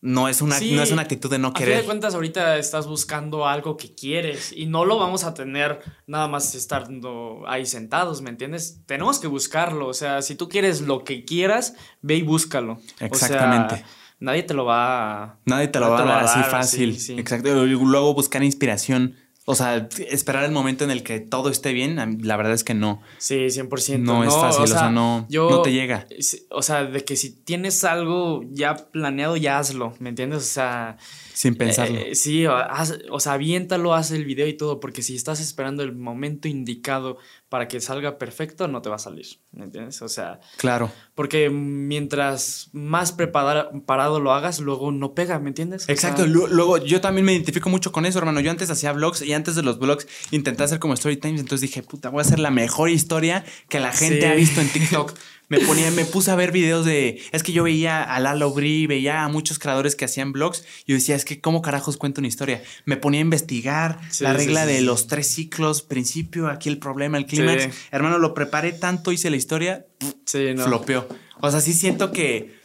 no 0.00 0.28
es 0.28 0.42
una, 0.42 0.58
Sí, 0.58 0.72
no 0.72 0.82
es 0.82 0.92
una 0.92 1.02
actitud 1.02 1.30
de 1.30 1.38
no 1.38 1.48
A 1.48 1.50
fin 1.52 1.58
querer. 1.64 1.78
de 1.78 1.84
cuentas, 1.84 2.14
ahorita 2.14 2.58
estás 2.58 2.86
buscando 2.86 3.46
algo 3.46 3.76
que 3.76 3.94
quieres 3.94 4.52
y 4.52 4.66
no 4.66 4.84
lo 4.84 4.98
vamos 4.98 5.24
a 5.24 5.34
tener 5.34 5.80
nada 6.06 6.28
más 6.28 6.54
estando 6.54 7.42
ahí 7.46 7.66
sentados, 7.66 8.22
¿me 8.22 8.30
entiendes? 8.30 8.82
Tenemos 8.86 9.18
que 9.18 9.26
buscarlo. 9.26 9.88
O 9.88 9.94
sea, 9.94 10.22
si 10.22 10.34
tú 10.34 10.48
quieres 10.48 10.82
lo 10.82 11.02
que 11.04 11.24
quieras, 11.24 11.74
ve 12.02 12.16
y 12.16 12.22
búscalo. 12.22 12.78
Exactamente. 13.00 13.74
O 13.74 13.78
sea, 13.78 13.86
nadie 14.20 14.42
te 14.42 14.54
lo 14.54 14.64
va 14.64 15.22
a. 15.24 15.38
Nadie 15.44 15.68
te 15.68 15.80
lo 15.80 15.88
nadie 15.88 16.04
va 16.04 16.10
a 16.10 16.14
dar 16.14 16.24
así 16.24 16.38
sí, 16.42 16.50
fácil. 16.50 17.00
sí. 17.00 17.18
Exacto. 17.18 17.66
Y 17.66 17.70
Luego 17.70 18.14
buscar 18.14 18.42
inspiración. 18.42 19.16
O 19.48 19.54
sea, 19.54 19.88
esperar 20.10 20.42
el 20.42 20.50
momento 20.50 20.82
en 20.82 20.90
el 20.90 21.04
que 21.04 21.20
todo 21.20 21.50
esté 21.50 21.72
bien, 21.72 22.18
la 22.22 22.36
verdad 22.36 22.52
es 22.52 22.64
que 22.64 22.74
no. 22.74 23.00
Sí, 23.18 23.46
100%. 23.48 23.98
No 24.00 24.24
es 24.24 24.34
fácil, 24.34 24.64
o 24.64 24.66
sea, 24.66 24.90
no- 24.90 25.24
no 25.50 25.62
te 25.62 25.72
llega. 25.72 26.04
O 26.50 26.62
sea, 26.62 26.82
de 26.84 27.04
que 27.04 27.14
si 27.14 27.30
tienes 27.30 27.84
algo 27.84 28.42
ya 28.50 28.74
planeado, 28.74 29.36
ya 29.36 29.60
hazlo, 29.60 29.94
¿me 30.00 30.08
entiendes? 30.08 30.38
O 30.38 30.46
sea, 30.52 30.96
Sin 31.32 31.54
pensarlo. 31.54 31.96
Eh, 31.96 32.16
sí, 32.16 32.44
haz- 32.44 32.98
o 33.10 33.20
sea, 33.20 33.34
aviéntalo, 33.34 33.94
haz 33.94 34.10
el 34.10 34.24
video 34.24 34.48
y 34.48 34.54
todo, 34.56 34.80
porque 34.80 35.02
si 35.02 35.14
estás 35.14 35.38
esperando 35.40 35.84
el 35.84 35.94
momento 35.94 36.48
indicado 36.48 37.18
para 37.48 37.68
que 37.68 37.80
salga 37.80 38.18
perfecto, 38.18 38.66
no 38.66 38.82
te 38.82 38.88
va 38.88 38.96
a 38.96 38.98
salir, 38.98 39.26
¿me 39.52 39.64
entiendes? 39.64 40.02
O 40.02 40.08
sea, 40.08 40.40
claro. 40.56 40.90
porque 41.14 41.48
mientras 41.48 42.70
más 42.72 43.12
preparado 43.12 44.20
lo 44.20 44.32
hagas, 44.32 44.58
luego 44.58 44.90
no 44.90 45.14
pega, 45.14 45.38
¿me 45.38 45.48
entiendes? 45.48 45.88
O 45.88 45.92
Exacto. 45.92 46.24
sea, 46.24 46.26
Luego, 46.26 46.78
yo 46.78 47.00
también 47.00 47.24
me 47.24 47.32
identifico 47.32 47.70
mucho 47.70 47.92
con 47.92 48.04
eso, 48.04 48.18
hermano. 48.18 48.40
Yo 48.40 48.50
antes 48.50 48.68
hacía 48.70 48.92
vlogs 48.92 49.22
y 49.22 49.32
antes 49.32 49.54
de 49.54 49.62
los 49.62 49.78
blogs 49.78 50.08
intenté 50.32 50.64
hacer 50.64 50.80
como 50.80 50.94
story 50.94 51.18
times, 51.18 51.40
entonces 51.40 51.60
dije, 51.60 51.82
puta, 51.84 52.08
voy 52.08 52.18
a 52.18 52.22
hacer 52.22 52.40
la 52.40 52.50
mejor 52.50 52.90
historia 52.90 53.44
que 53.68 53.78
la 53.78 53.92
gente 53.92 54.26
ha 54.26 54.34
visto 54.34 54.60
en 54.60 54.68
TikTok. 54.68 55.12
Me 55.48 55.60
ponía, 55.60 55.90
me 55.92 56.04
puse 56.04 56.30
a 56.30 56.34
ver 56.34 56.50
videos 56.50 56.84
de. 56.84 57.22
Es 57.32 57.42
que 57.42 57.52
yo 57.52 57.62
veía 57.62 58.02
a 58.02 58.18
Lalo 58.18 58.50
Bri, 58.52 58.86
veía 58.86 59.22
a 59.22 59.28
muchos 59.28 59.58
creadores 59.58 59.94
que 59.94 60.04
hacían 60.04 60.32
blogs. 60.32 60.64
Y 60.86 60.92
yo 60.92 60.94
decía, 60.96 61.14
es 61.14 61.24
que, 61.24 61.40
¿cómo 61.40 61.62
carajos 61.62 61.96
cuento 61.96 62.20
una 62.20 62.28
historia? 62.28 62.62
Me 62.84 62.96
ponía 62.96 63.20
a 63.20 63.22
investigar 63.22 64.00
la 64.20 64.32
regla 64.32 64.66
de 64.66 64.80
los 64.80 65.06
tres 65.06 65.28
ciclos, 65.28 65.82
principio, 65.82 66.48
aquí 66.48 66.68
el 66.68 66.78
problema, 66.78 67.16
el 67.18 67.26
clímax. 67.26 67.68
Hermano, 67.92 68.18
lo 68.18 68.34
preparé 68.34 68.72
tanto, 68.72 69.12
hice 69.12 69.30
la 69.30 69.36
historia, 69.36 69.86
sí, 70.24 70.52
no. 70.54 70.64
flopeó. 70.64 71.06
O 71.40 71.50
sea, 71.50 71.60
sí 71.60 71.72
siento 71.72 72.10
que 72.10 72.56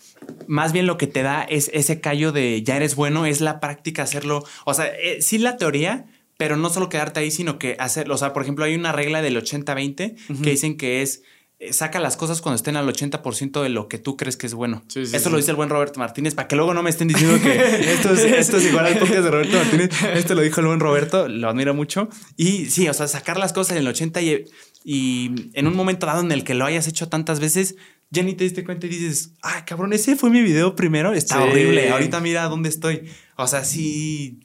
más 0.48 0.74
bien 0.74 0.88
lo 0.88 0.98
que 0.98 1.08
te 1.08 1.24
da 1.24 1.44
es 1.44 1.70
ese 1.74 2.00
callo 2.02 2.32
de 2.32 2.64
ya 2.64 2.76
eres 2.78 2.96
bueno, 2.96 3.26
es 3.26 3.42
la 3.42 3.60
práctica 3.60 4.04
hacerlo. 4.04 4.44
O 4.66 4.74
sea, 4.74 4.88
eh, 4.88 5.22
sí 5.22 5.38
la 5.38 5.58
teoría, 5.58 6.06
pero 6.38 6.58
no 6.58 6.70
solo 6.70 6.90
quedarte 6.90 7.20
ahí, 7.20 7.32
sino 7.32 7.60
que 7.60 7.76
hacerlo. 7.80 8.16
O 8.16 8.18
sea, 8.18 8.34
por 8.34 8.42
ejemplo, 8.42 8.66
hay 8.66 8.76
una 8.76 8.92
regla 8.92 9.22
del 9.22 9.38
80-20 9.38 10.42
que 10.42 10.50
dicen 10.50 10.78
que 10.78 11.02
es 11.02 11.24
saca 11.70 12.00
las 12.00 12.18
cosas 12.18 12.42
cuando 12.42 12.56
estén 12.56 12.76
al 12.76 12.88
80% 12.88 13.62
de 13.62 13.70
lo 13.70 13.88
que 13.88 14.00
tú 14.00 14.18
crees 14.18 14.36
que 14.36 14.48
es 14.48 14.54
bueno. 14.54 14.84
Eso 14.96 15.30
lo 15.30 15.38
dice 15.38 15.52
el 15.52 15.58
buen 15.58 15.70
Roberto 15.70 16.00
Martínez, 16.00 16.34
para 16.34 16.48
que 16.48 16.56
luego 16.56 16.74
no 16.74 16.82
me 16.82 16.90
estén 16.90 17.08
diciendo 17.08 17.40
que 17.42 17.92
esto 17.94 18.14
es, 18.58 18.66
igual 18.66 18.88
al 18.88 18.98
podcast 18.98 19.22
de 19.22 19.32
Roberto 19.32 19.58
Martínez. 19.58 19.90
Esto 20.16 20.34
lo 20.34 20.42
dijo 20.42 20.60
el 20.62 20.68
buen 20.68 20.80
Roberto, 20.80 21.28
lo 21.28 21.50
admiro 21.50 21.74
mucho. 21.74 22.10
Y 22.36 22.66
sí, 22.66 22.90
o 22.90 22.94
sea, 22.94 23.08
sacar 23.08 23.38
las 23.38 23.54
cosas 23.54 23.74
en 23.74 23.78
el 23.78 23.88
80 23.88 24.22
y, 24.22 24.46
y 24.84 25.52
en 25.54 25.68
un 25.68 25.76
momento 25.76 26.08
dado 26.08 26.22
en 26.22 26.32
el 26.32 26.44
que 26.44 26.56
lo 26.56 26.66
hayas 26.66 26.88
hecho 26.88 27.10
tantas 27.10 27.40
veces, 27.40 27.76
ya 28.10 28.24
ni 28.24 28.34
te 28.34 28.44
diste 28.44 28.64
cuenta 28.64 28.88
y 28.88 28.90
dices, 28.90 29.34
ay, 29.44 29.62
cabrón, 29.66 29.94
ese 29.94 30.16
fue 30.16 30.32
mi 30.32 30.42
video 30.42 30.76
primero, 30.76 31.14
está 31.14 31.44
horrible, 31.44 31.92
ahorita 31.92 32.20
mira 32.22 32.44
dónde 32.46 32.70
estoy. 32.70 33.08
O 33.38 33.46
sea, 33.46 33.64
sí, 33.64 34.40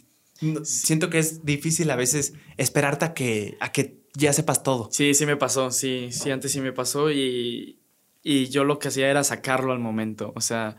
siento 0.65 1.09
que 1.09 1.19
es 1.19 1.45
difícil 1.45 1.91
a 1.91 1.97
veces 1.97 2.35
esperarte 2.59 3.07
a 3.07 3.15
que, 3.15 3.57
a 3.61 3.73
que 3.73 4.06
ya 4.17 4.33
sepas 4.33 4.63
todo. 4.63 4.89
Sí, 4.91 5.15
sí 5.15 5.27
me 5.27 5.37
pasó, 5.37 5.71
sí, 5.71 6.09
sí, 6.11 6.31
antes 6.31 6.53
sí 6.53 6.61
me 6.61 6.73
pasó 6.73 7.11
y, 7.11 7.81
y 8.23 8.49
yo 8.49 8.65
lo 8.65 8.79
que 8.79 8.89
hacía 8.89 9.11
era 9.11 9.25
sacarlo 9.25 9.73
al 9.73 9.79
momento, 9.79 10.33
o 10.35 10.41
sea, 10.41 10.77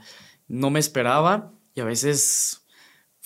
no 0.47 0.69
me 0.69 0.80
esperaba 0.80 1.53
y 1.76 1.81
a 1.81 1.85
veces 1.85 2.68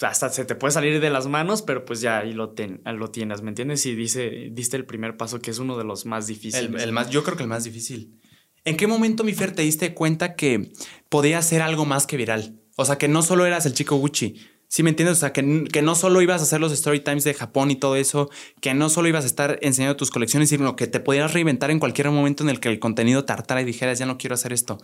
hasta 0.01 0.29
se 0.29 0.45
te 0.45 0.55
puede 0.55 0.71
salir 0.71 0.99
de 0.99 1.09
las 1.09 1.27
manos, 1.27 1.61
pero 1.61 1.85
pues 1.85 2.01
ya 2.01 2.19
ahí 2.19 2.33
lo, 2.33 2.53
lo 2.85 3.11
tienes, 3.11 3.41
¿me 3.41 3.49
entiendes? 3.49 3.85
Y 3.85 3.95
dice, 3.95 4.49
diste 4.51 4.77
el 4.77 4.85
primer 4.85 5.17
paso 5.17 5.39
que 5.39 5.51
es 5.51 5.59
uno 5.59 5.77
de 5.77 5.83
los 5.83 6.05
más 6.05 6.27
difíciles. 6.27 6.83
El, 6.83 6.91
más, 6.91 7.09
yo 7.09 7.23
creo 7.23 7.37
que 7.37 7.43
el 7.43 7.49
más 7.49 7.63
difícil. 7.63 8.19
¿En 8.63 8.77
qué 8.77 8.87
momento, 8.87 9.23
mi 9.23 9.33
Fer, 9.33 9.53
te 9.53 9.61
diste 9.63 9.93
cuenta 9.93 10.35
que 10.35 10.71
podía 11.09 11.41
ser 11.41 11.61
algo 11.61 11.85
más 11.85 12.07
que 12.07 12.17
viral? 12.17 12.59
O 12.77 12.85
sea, 12.85 12.97
que 12.97 13.07
no 13.07 13.21
solo 13.21 13.45
eras 13.45 13.65
el 13.65 13.73
chico 13.73 13.95
Gucci, 13.95 14.35
¿Sí 14.71 14.83
me 14.83 14.89
entiendes? 14.89 15.17
O 15.17 15.19
sea, 15.19 15.33
que, 15.33 15.43
no 15.43 15.95
solo 15.95 16.21
ibas 16.21 16.39
a 16.39 16.45
hacer 16.45 16.61
los 16.61 16.71
story 16.71 17.01
times 17.01 17.25
de 17.25 17.33
Japón 17.33 17.71
y 17.71 17.75
todo 17.75 17.97
eso, 17.97 18.29
que 18.61 18.73
no 18.73 18.87
solo 18.87 19.09
ibas 19.09 19.25
a 19.25 19.27
estar 19.27 19.59
enseñando 19.61 19.97
tus 19.97 20.11
colecciones, 20.11 20.47
sino 20.47 20.77
que 20.77 20.87
te 20.87 21.01
pudieras 21.01 21.33
reinventar 21.33 21.71
en 21.71 21.79
cualquier 21.79 22.09
momento 22.09 22.43
en 22.43 22.49
el 22.49 22.61
que 22.61 22.69
el 22.69 22.79
contenido 22.79 23.25
tartara 23.25 23.61
y 23.61 23.65
dijeras, 23.65 23.99
ya 23.99 24.05
no 24.05 24.17
quiero 24.17 24.35
hacer 24.35 24.53
esto. 24.53 24.77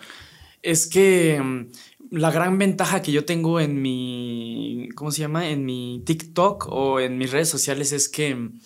Es 0.61 0.87
que 0.87 1.39
mm, 1.41 1.71
la 2.11 2.31
gran 2.31 2.57
ventaja 2.57 3.01
que 3.01 3.13
yo 3.13 3.23
tengo 3.23 3.61
en 3.61 3.81
mi, 3.81 4.89
¿cómo 4.93 5.09
se 5.09 5.21
llama? 5.21 5.47
En 5.47 5.63
mi 5.63 6.03
TikTok 6.05 6.67
o 6.69 6.99
en 6.99 7.17
mis 7.17 7.31
redes 7.31 7.47
sociales 7.47 7.93
es 7.93 8.09
que 8.09 8.35
mm, 8.35 8.59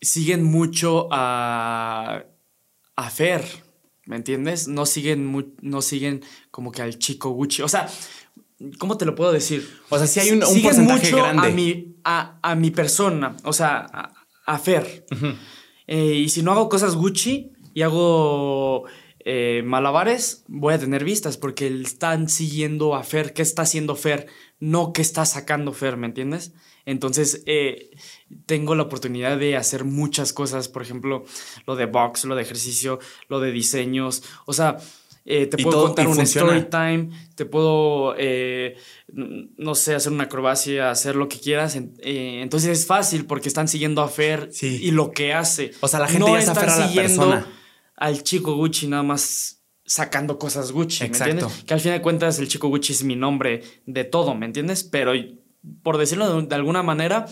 siguen 0.00 0.42
mucho 0.42 1.06
a, 1.12 2.24
a 2.96 3.10
Fer, 3.10 3.44
¿me 4.06 4.16
entiendes? 4.16 4.66
No 4.66 4.86
siguen, 4.86 5.54
no 5.62 5.82
siguen 5.82 6.24
como 6.50 6.72
que 6.72 6.82
al 6.82 6.98
chico 6.98 7.30
Gucci. 7.30 7.62
O 7.62 7.68
sea, 7.68 7.88
¿Cómo 8.78 8.96
te 8.98 9.04
lo 9.04 9.14
puedo 9.14 9.32
decir? 9.32 9.68
O 9.88 9.98
sea, 9.98 10.06
si 10.06 10.20
hay 10.20 10.30
un, 10.32 10.40
porcentaje 10.40 11.12
grande. 11.12 11.48
A 11.48 11.50
mi, 11.50 11.96
a, 12.04 12.54
mi 12.56 12.70
persona, 12.70 13.36
o 13.44 13.52
sea, 13.52 14.12
a, 14.46 14.58
Fer. 14.58 15.06
Eh, 15.86 16.14
y 16.14 16.28
si 16.28 16.42
no 16.42 16.52
hago 16.52 16.68
cosas 16.68 16.96
Gucci 16.96 17.52
y 17.72 17.82
hago 17.82 18.84
eh, 19.20 19.62
malabares, 19.64 20.44
voy 20.48 20.74
a 20.74 20.78
tener 20.78 21.04
vistas 21.04 21.36
porque 21.36 21.68
están 21.68 22.28
siguiendo 22.28 22.94
a 22.94 23.04
Fer. 23.04 23.32
¿Qué 23.32 23.42
está 23.42 23.62
haciendo 23.62 23.94
Fer? 23.94 24.26
No 24.58 24.92
qué 24.92 25.02
está 25.02 25.24
sacando 25.24 25.72
Fer, 25.72 25.96
¿me 25.96 26.06
entiendes? 26.06 26.52
Entonces, 26.84 27.42
eh, 27.44 27.90
tengo 28.46 28.74
la 28.74 28.84
oportunidad 28.84 29.36
de 29.36 29.56
hacer 29.56 29.84
muchas 29.84 30.32
cosas, 30.32 30.68
por 30.68 30.80
ejemplo, 30.80 31.24
lo 31.66 31.76
de 31.76 31.84
box, 31.84 32.24
lo 32.24 32.34
de 32.34 32.42
ejercicio, 32.42 32.98
lo 33.28 33.40
de 33.40 33.52
diseños. 33.52 34.22
O 34.46 34.54
sea, 34.54 34.78
eh, 35.30 35.46
te 35.46 35.62
puedo 35.62 35.84
contar 35.84 36.08
un 36.08 36.18
story 36.22 36.70
time, 36.70 37.10
te 37.34 37.44
puedo, 37.44 38.14
eh, 38.16 38.78
no 39.12 39.74
sé, 39.74 39.94
hacer 39.94 40.10
una 40.10 40.24
acrobacia, 40.24 40.90
hacer 40.90 41.16
lo 41.16 41.28
que 41.28 41.38
quieras. 41.38 41.76
Eh, 41.76 42.40
entonces 42.40 42.70
es 42.70 42.86
fácil 42.86 43.26
porque 43.26 43.48
están 43.48 43.68
siguiendo 43.68 44.00
a 44.00 44.08
Fer 44.08 44.48
y 44.58 44.90
lo 44.90 45.10
que 45.10 45.34
hace. 45.34 45.72
O 45.80 45.88
sea, 45.88 46.00
la 46.00 46.08
gente 46.08 46.32
ya 46.32 46.38
está 46.38 46.52
a 46.52 46.78
la 46.78 46.94
persona. 46.94 47.46
al 47.94 48.22
chico 48.22 48.54
Gucci 48.54 48.86
nada 48.86 49.02
más 49.02 49.60
sacando 49.84 50.38
cosas 50.38 50.72
Gucci, 50.72 51.00
¿me 51.00 51.18
entiendes? 51.18 51.62
Que 51.66 51.74
al 51.74 51.80
fin 51.80 51.92
de 51.92 52.00
cuentas 52.00 52.38
el 52.38 52.48
chico 52.48 52.68
Gucci 52.68 52.94
es 52.94 53.04
mi 53.04 53.14
nombre 53.14 53.62
de 53.84 54.04
todo, 54.04 54.34
¿me 54.34 54.46
entiendes? 54.46 54.82
Pero 54.82 55.12
por 55.82 55.98
decirlo 55.98 56.40
de, 56.40 56.54
alguna 56.54 56.82
manera, 56.82 57.26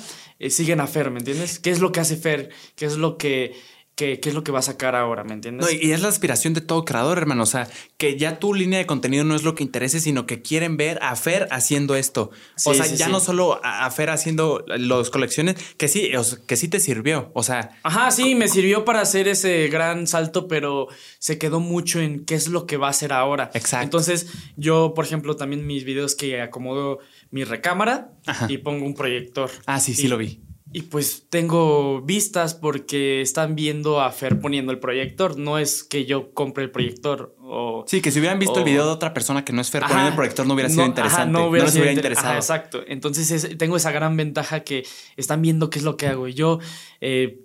siguen 0.51 0.81
a 0.81 0.86
Fer, 0.86 1.10
¿me 1.10 1.20
entiendes? 1.20 1.60
¿Qué 1.60 1.70
es 1.70 1.81
lo 1.81 1.93
que 1.93 2.01
hace 2.01 2.16
Fer? 2.16 2.51
¿Qué 2.74 2.85
es 2.85 2.98
lo 2.98 3.16
que 3.16 3.55
qué, 3.97 4.20
es 4.23 4.35
lo 4.35 4.44
que 4.44 4.52
va 4.52 4.59
a 4.59 4.62
sacar 4.62 4.94
ahora, 4.94 5.24
¿me 5.24 5.32
entiendes? 5.32 5.66
No, 5.66 5.73
y 5.73 5.93
es 5.93 6.02
la 6.02 6.09
aspiración 6.09 6.52
de 6.52 6.60
todo 6.60 6.85
creador, 6.85 7.16
hermano. 7.16 7.43
O 7.43 7.47
sea, 7.47 7.66
que 7.97 8.18
ya 8.18 8.39
tu 8.39 8.52
línea 8.52 8.78
de 8.78 8.86
contenido 8.86 9.24
no 9.24 9.35
es 9.35 9.43
lo 9.43 9.55
que 9.55 9.64
interese, 9.64 10.01
sino 10.01 10.27
que 10.27 10.43
quieren 10.43 10.77
ver 10.77 10.98
a 11.02 11.16
Fer 11.16 11.48
haciendo 11.51 11.97
esto. 11.97 12.31
o 12.64 12.74
sea, 12.74 12.86
ya 12.86 13.09
no 13.09 13.20
solo 13.20 13.59
a 13.64 13.90
Fer 13.90 14.10
haciendo 14.10 14.64
las 14.68 15.10
colecciones, 15.10 15.56
que 15.78 15.89
sí, 15.89 16.12
que 16.47 16.56
sí 16.56 16.68
te 16.68 16.78
sirvió. 16.78 17.31
O 17.32 17.43
sea. 17.43 17.70
Ajá, 17.82 18.10
sí, 18.10 18.35
me 18.35 18.48
sirvió 18.48 18.85
para 18.85 19.01
hacer 19.01 19.28
ese 19.28 19.68
gran 19.68 20.06
salto, 20.06 20.47
pero 20.47 20.89
se 21.18 21.39
quedó 21.39 21.60
mucho 21.60 21.98
en 22.01 22.27
qué 22.27 22.35
es 22.35 22.48
lo 22.48 22.66
que 22.66 22.77
va 22.77 22.89
a 22.89 22.90
hacer 22.90 23.14
ahora. 23.14 23.51
Exacto. 23.55 23.85
Entonces, 23.85 24.27
yo, 24.56 24.93
por 24.94 25.06
ejemplo, 25.06 25.36
también 25.36 25.66
mis 25.66 25.85
videos 25.85 26.14
que 26.14 26.43
acomodo 26.43 26.98
mi 27.31 27.44
recámara 27.44 28.12
y 28.48 28.59
pongo 28.59 28.85
un 28.85 28.94
proyector. 28.94 29.51
Ah, 29.64 29.81
sí, 29.81 29.94
sí 29.94 30.06
lo 30.06 30.18
vi. 30.18 30.45
Y 30.72 30.82
pues 30.82 31.26
tengo 31.30 32.02
vistas 32.02 32.55
porque 32.55 33.20
están 33.20 33.55
viendo 33.55 34.01
a 34.01 34.10
Fer 34.10 34.40
poniendo 34.40 34.72
el 34.72 34.78
proyector. 34.78 35.38
No 35.38 35.59
es 35.59 35.84
que 35.84 36.06
yo 36.06 36.32
compre 36.34 36.64
el 36.64 36.70
proyector 36.70 37.36
o. 37.40 37.84
Sí, 37.86 38.01
que 38.01 38.10
si 38.10 38.18
hubieran 38.18 38.38
visto 38.38 38.59
el 38.59 38.64
video 38.64 38.84
de 38.84 38.90
otra 38.90 39.14
persona 39.14 39.44
que 39.44 39.52
no 39.52 39.60
es 39.60 39.70
Fer 39.70 39.82
poniendo 39.82 40.09
el 40.09 40.14
proyector, 40.14 40.47
no 40.47 40.55
hubiera 40.55 40.68
sido 40.68 40.84
interesante. 40.84 41.32
no, 41.32 41.47
hubiera 41.47 41.66
les 41.66 41.76
hubiera 41.76 41.93
interesado. 41.93 42.34
exacto. 42.34 42.82
Entonces 42.86 43.56
tengo 43.56 43.76
esa 43.76 43.93
gran 43.93 44.16
ventaja 44.16 44.60
que 44.60 44.84
están 45.16 45.40
viendo 45.40 45.70
qué 45.70 45.78
es 45.78 45.84
lo 45.84 45.97
que 45.97 46.09
hago. 46.09 46.28
Y 46.28 46.34
yo. 46.34 46.59
Eh, 47.01 47.43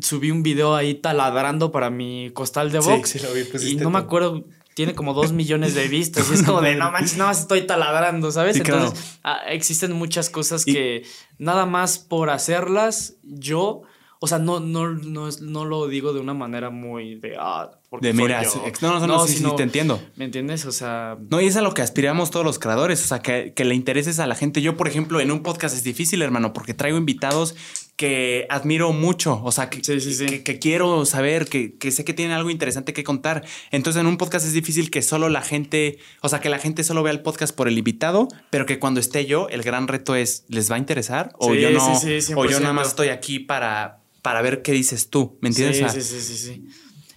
subí 0.00 0.30
un 0.30 0.42
video 0.42 0.74
ahí 0.74 0.94
taladrando 0.94 1.70
para 1.70 1.90
mi 1.90 2.30
costal 2.32 2.72
de 2.72 2.78
box. 2.78 3.10
Sí, 3.10 3.18
sí 3.18 3.26
lo 3.26 3.32
vi, 3.32 3.72
y 3.72 3.76
no 3.76 3.90
me 3.90 3.98
acuerdo 3.98 4.44
tiene 4.74 4.94
como 4.94 5.14
dos 5.14 5.32
millones 5.32 5.74
de 5.74 5.88
vistas. 5.88 6.28
Y 6.30 6.34
es 6.34 6.42
como 6.42 6.60
de 6.60 6.74
no 6.74 6.90
manches, 6.90 7.16
nada 7.16 7.30
más 7.30 7.40
estoy 7.40 7.62
taladrando, 7.62 8.30
¿sabes? 8.30 8.56
Entonces, 8.56 9.18
ah, 9.22 9.40
existen 9.48 9.92
muchas 9.92 10.30
cosas 10.30 10.64
que 10.64 11.04
nada 11.38 11.64
más 11.66 11.98
por 11.98 12.30
hacerlas, 12.30 13.14
yo. 13.22 13.82
O 14.20 14.26
sea, 14.26 14.38
no, 14.38 14.58
no, 14.58 14.90
no, 14.90 15.28
no 15.42 15.64
lo 15.66 15.86
digo 15.86 16.14
de 16.14 16.20
una 16.20 16.32
manera 16.32 16.70
muy 16.70 17.16
de. 17.16 17.36
Ah, 17.38 17.70
de 18.00 18.12
mira, 18.14 18.42
no, 18.80 18.98
no, 18.98 19.06
no, 19.06 19.26
sí, 19.26 19.36
sí, 19.36 19.44
te 19.56 19.62
entiendo. 19.62 20.00
¿Me 20.16 20.24
entiendes? 20.24 20.64
O 20.64 20.72
sea. 20.72 21.18
No, 21.30 21.40
y 21.40 21.46
es 21.46 21.56
a 21.56 21.60
lo 21.60 21.74
que 21.74 21.82
aspiramos 21.82 22.30
todos 22.30 22.44
los 22.44 22.58
creadores. 22.58 23.04
O 23.04 23.06
sea, 23.06 23.20
que, 23.20 23.52
que 23.54 23.64
le 23.64 23.74
intereses 23.74 24.18
a 24.20 24.26
la 24.26 24.34
gente. 24.34 24.62
Yo, 24.62 24.76
por 24.76 24.88
ejemplo, 24.88 25.20
en 25.20 25.30
un 25.30 25.42
podcast 25.42 25.76
es 25.76 25.84
difícil, 25.84 26.22
hermano, 26.22 26.54
porque 26.54 26.72
traigo 26.72 26.96
invitados 26.96 27.54
que 27.96 28.46
admiro 28.50 28.92
mucho, 28.92 29.40
o 29.44 29.52
sea, 29.52 29.70
que, 29.70 29.80
que, 29.80 30.58
quiero 30.58 31.06
saber, 31.06 31.46
que, 31.46 31.90
sé 31.92 32.04
que 32.04 32.12
tienen 32.12 32.36
algo 32.36 32.50
interesante 32.50 32.92
que 32.92 33.04
contar. 33.04 33.44
Entonces 33.70 34.00
en 34.00 34.06
un 34.06 34.16
podcast 34.16 34.46
es 34.46 34.52
difícil 34.52 34.90
que 34.90 35.00
solo 35.00 35.28
la 35.28 35.42
gente, 35.42 35.98
o 36.20 36.28
sea, 36.28 36.40
que 36.40 36.48
la 36.48 36.58
gente 36.58 36.82
solo 36.82 37.02
vea 37.02 37.12
el 37.12 37.22
podcast 37.22 37.54
por 37.54 37.68
el 37.68 37.78
invitado, 37.78 38.28
pero 38.50 38.66
que 38.66 38.80
cuando 38.80 38.98
esté 38.98 39.26
yo, 39.26 39.48
el 39.48 39.62
gran 39.62 39.86
reto 39.86 40.16
es, 40.16 40.44
¿les 40.48 40.70
va 40.70 40.76
a 40.76 40.78
interesar? 40.78 41.32
O 41.38 41.54
yo 41.54 41.70
no, 41.70 41.92
o 42.36 42.46
yo 42.46 42.60
nada 42.60 42.72
más 42.72 42.88
estoy 42.88 43.08
aquí 43.08 43.38
para, 43.38 44.00
para 44.22 44.42
ver 44.42 44.62
qué 44.62 44.72
dices 44.72 45.08
tú, 45.08 45.38
¿me 45.40 45.50
entiendes? 45.50 45.92
Sí, 45.92 46.00
sí, 46.00 46.20
sí, 46.20 46.36
sí. 46.36 46.64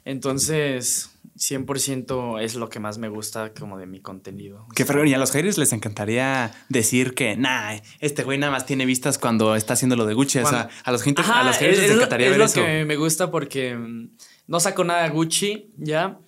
Entonces... 0.06 1.10
100% 1.38 2.42
es 2.42 2.56
lo 2.56 2.70
que 2.70 2.80
más 2.80 2.98
me 2.98 3.10
gusta 3.10 3.54
como 3.54 3.78
de 3.78 3.86
mi 3.86 4.02
contenido. 4.02 4.68
Qué 4.76 4.86
fregón. 4.86 5.08
Y 5.08 5.14
a 5.14 5.18
los 5.18 5.32
haters 5.32 5.58
les 5.58 5.72
encantaría 5.72 6.52
decir 6.70 7.14
que, 7.14 7.38
nah, 7.38 7.78
este 8.00 8.24
güey 8.24 8.38
nada 8.38 8.52
más 8.52 8.66
tiene 8.66 8.86
vistas 8.86 9.18
cuando 9.18 9.56
está 9.56 9.74
haciendo 9.74 9.96
lo 9.96 10.06
de 10.06 10.14
Gucci. 10.14 10.40
o 10.40 10.48
sea, 10.48 10.70
a 10.84 10.92
los, 10.92 11.04
gente, 11.04 11.22
a 11.22 11.44
los 11.44 11.58
haters 11.58 11.80
les 11.80 11.92
encantaría 11.92 12.30
ver 12.30 12.42
eso. 12.42 12.46
Es 12.46 12.56
lo 12.58 12.64
que 12.64 12.86
me 12.86 12.96
gusta 12.96 13.30
porque 13.32 13.76
mm, 13.76 14.10
no 14.48 14.60
saco 14.60 14.84
nada 14.84 15.08
Gucci 15.10 15.74
ya. 15.78 16.20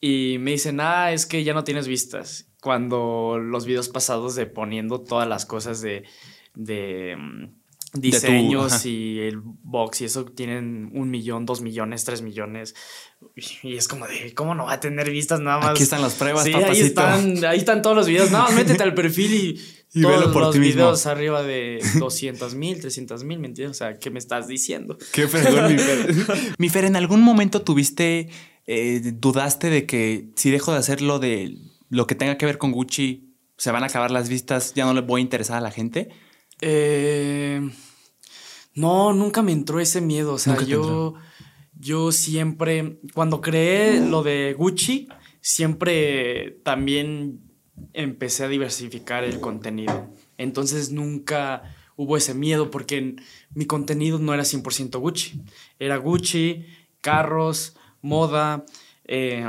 Y 0.00 0.36
me 0.38 0.52
dicen, 0.52 0.80
ah, 0.80 1.12
es 1.12 1.26
que 1.26 1.44
ya 1.44 1.54
no 1.54 1.64
tienes 1.64 1.88
vistas. 1.88 2.48
Cuando 2.60 3.38
los 3.40 3.66
videos 3.66 3.88
pasados 3.88 4.34
de 4.34 4.46
poniendo 4.46 5.00
todas 5.00 5.28
las 5.28 5.46
cosas 5.46 5.80
de, 5.80 6.04
de, 6.54 7.16
diseños 8.00 8.84
y 8.86 9.18
el 9.20 9.40
box 9.42 10.00
y 10.00 10.04
eso 10.04 10.24
tienen 10.24 10.90
un 10.92 11.10
millón, 11.10 11.46
dos 11.46 11.60
millones, 11.60 12.04
tres 12.04 12.22
millones. 12.22 12.74
Y 13.62 13.76
es 13.76 13.88
como 13.88 14.06
de, 14.06 14.34
¿cómo 14.34 14.54
no 14.54 14.66
va 14.66 14.74
a 14.74 14.80
tener 14.80 15.10
vistas 15.10 15.40
nada 15.40 15.58
más? 15.58 15.70
Aquí 15.70 15.82
están 15.82 16.02
las 16.02 16.14
pruebas, 16.14 16.44
sí, 16.44 16.52
ahí 16.54 16.80
están, 16.80 17.44
ahí 17.44 17.58
están 17.58 17.82
todos 17.82 17.96
los 17.96 18.06
videos. 18.06 18.30
No, 18.30 18.48
métete 18.52 18.82
al 18.82 18.94
perfil 18.94 19.34
y, 19.34 19.60
y 19.94 20.02
todos 20.02 20.32
por 20.32 20.42
los 20.42 20.58
videos 20.58 21.06
arriba 21.06 21.42
de 21.42 21.80
200 21.98 22.54
mil, 22.54 22.80
300 22.80 23.24
mil, 23.24 23.38
¿me 23.38 23.48
entiendes? 23.48 23.76
O 23.76 23.78
sea, 23.78 23.98
¿qué 23.98 24.10
me 24.10 24.18
estás 24.18 24.46
diciendo? 24.46 24.98
Qué 25.12 25.26
perdón, 25.26 25.72
mi 25.72 25.78
Fer. 25.78 26.14
mi 26.58 26.68
Fer, 26.68 26.84
¿en 26.84 26.96
algún 26.96 27.22
momento 27.22 27.62
tuviste, 27.62 28.28
eh, 28.66 29.00
dudaste 29.14 29.70
de 29.70 29.86
que 29.86 30.30
si 30.36 30.50
dejo 30.50 30.72
de 30.72 30.78
hacer 30.78 31.02
lo 31.02 31.18
de 31.18 31.56
lo 31.90 32.06
que 32.06 32.14
tenga 32.14 32.36
que 32.36 32.46
ver 32.46 32.58
con 32.58 32.72
Gucci, 32.72 33.34
se 33.56 33.72
van 33.72 33.82
a 33.82 33.86
acabar 33.86 34.10
las 34.10 34.28
vistas, 34.28 34.74
ya 34.74 34.84
no 34.84 34.94
le 34.94 35.00
voy 35.00 35.20
a 35.20 35.22
interesar 35.22 35.58
a 35.58 35.60
la 35.60 35.70
gente? 35.70 36.10
Eh... 36.60 37.68
No, 38.78 39.12
nunca 39.12 39.42
me 39.42 39.50
entró 39.50 39.80
ese 39.80 40.00
miedo. 40.00 40.34
O 40.34 40.38
sea, 40.38 40.62
yo, 40.62 41.14
yo 41.78 42.12
siempre, 42.12 43.00
cuando 43.12 43.40
creé 43.40 44.00
lo 44.00 44.22
de 44.22 44.54
Gucci, 44.56 45.08
siempre 45.40 46.60
también 46.62 47.40
empecé 47.92 48.44
a 48.44 48.48
diversificar 48.48 49.24
el 49.24 49.40
contenido. 49.40 50.14
Entonces 50.36 50.92
nunca 50.92 51.64
hubo 51.96 52.16
ese 52.16 52.34
miedo 52.34 52.70
porque 52.70 53.16
mi 53.52 53.66
contenido 53.66 54.20
no 54.20 54.32
era 54.32 54.44
100% 54.44 55.00
Gucci. 55.00 55.42
Era 55.80 55.96
Gucci, 55.96 56.64
carros, 57.00 57.76
moda, 58.00 58.64
eh, 59.04 59.44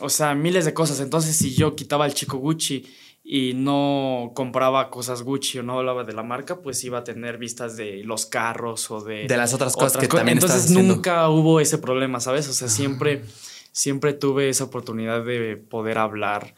o 0.00 0.10
sea, 0.10 0.34
miles 0.34 0.66
de 0.66 0.74
cosas. 0.74 1.00
Entonces 1.00 1.36
si 1.36 1.54
yo 1.54 1.74
quitaba 1.74 2.04
el 2.04 2.12
chico 2.12 2.36
Gucci 2.36 2.84
y 3.28 3.54
no 3.54 4.30
compraba 4.36 4.88
cosas 4.88 5.22
Gucci 5.22 5.58
o 5.58 5.64
no 5.64 5.80
hablaba 5.80 6.04
de 6.04 6.12
la 6.12 6.22
marca, 6.22 6.60
pues 6.60 6.84
iba 6.84 6.98
a 6.98 7.04
tener 7.04 7.38
vistas 7.38 7.76
de 7.76 8.04
los 8.04 8.24
carros 8.24 8.88
o 8.92 9.00
de... 9.00 9.26
De 9.26 9.36
las 9.36 9.52
otras 9.52 9.74
cosas 9.74 9.96
que 9.96 10.06
también 10.06 10.38
Entonces 10.38 10.70
nunca 10.70 11.28
hubo 11.28 11.58
ese 11.58 11.78
problema, 11.78 12.20
¿sabes? 12.20 12.48
O 12.48 12.52
sea, 12.52 12.68
siempre, 12.68 13.24
siempre 13.72 14.12
tuve 14.12 14.48
esa 14.48 14.62
oportunidad 14.62 15.24
de 15.24 15.56
poder 15.56 15.98
hablar 15.98 16.54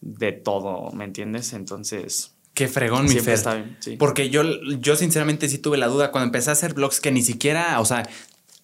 de 0.00 0.32
todo, 0.32 0.90
¿me 0.90 1.04
entiendes? 1.04 1.52
Entonces... 1.52 2.34
Qué 2.52 2.66
fregón, 2.66 3.04
mi 3.04 3.20
Fer. 3.20 3.34
Está 3.34 3.54
bien, 3.54 3.76
sí. 3.78 3.96
Porque 3.96 4.28
yo, 4.28 4.42
yo 4.80 4.96
sinceramente 4.96 5.48
sí 5.48 5.58
tuve 5.58 5.78
la 5.78 5.86
duda 5.86 6.10
cuando 6.10 6.26
empecé 6.26 6.50
a 6.50 6.54
hacer 6.54 6.74
blogs 6.74 7.00
que 7.00 7.12
ni 7.12 7.22
siquiera, 7.22 7.78
o 7.78 7.84
sea, 7.84 8.08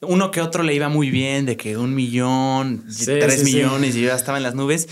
uno 0.01 0.33
que 0.33 0.41
otro 0.41 0.65
le 0.65 0.75
iba 0.75 0.89
muy 0.89 1.11
bien, 1.11 1.47
de 1.47 1.57
que 1.57 1.77
un 1.77 1.95
millón, 1.95 2.85
tres 3.05 3.45
millones 3.45 3.95
y 3.95 4.01
yo 4.01 4.09
ya 4.09 4.17
estaba 4.17 4.39
en 4.39 4.43
las 4.43 4.57
nubes 4.57 4.89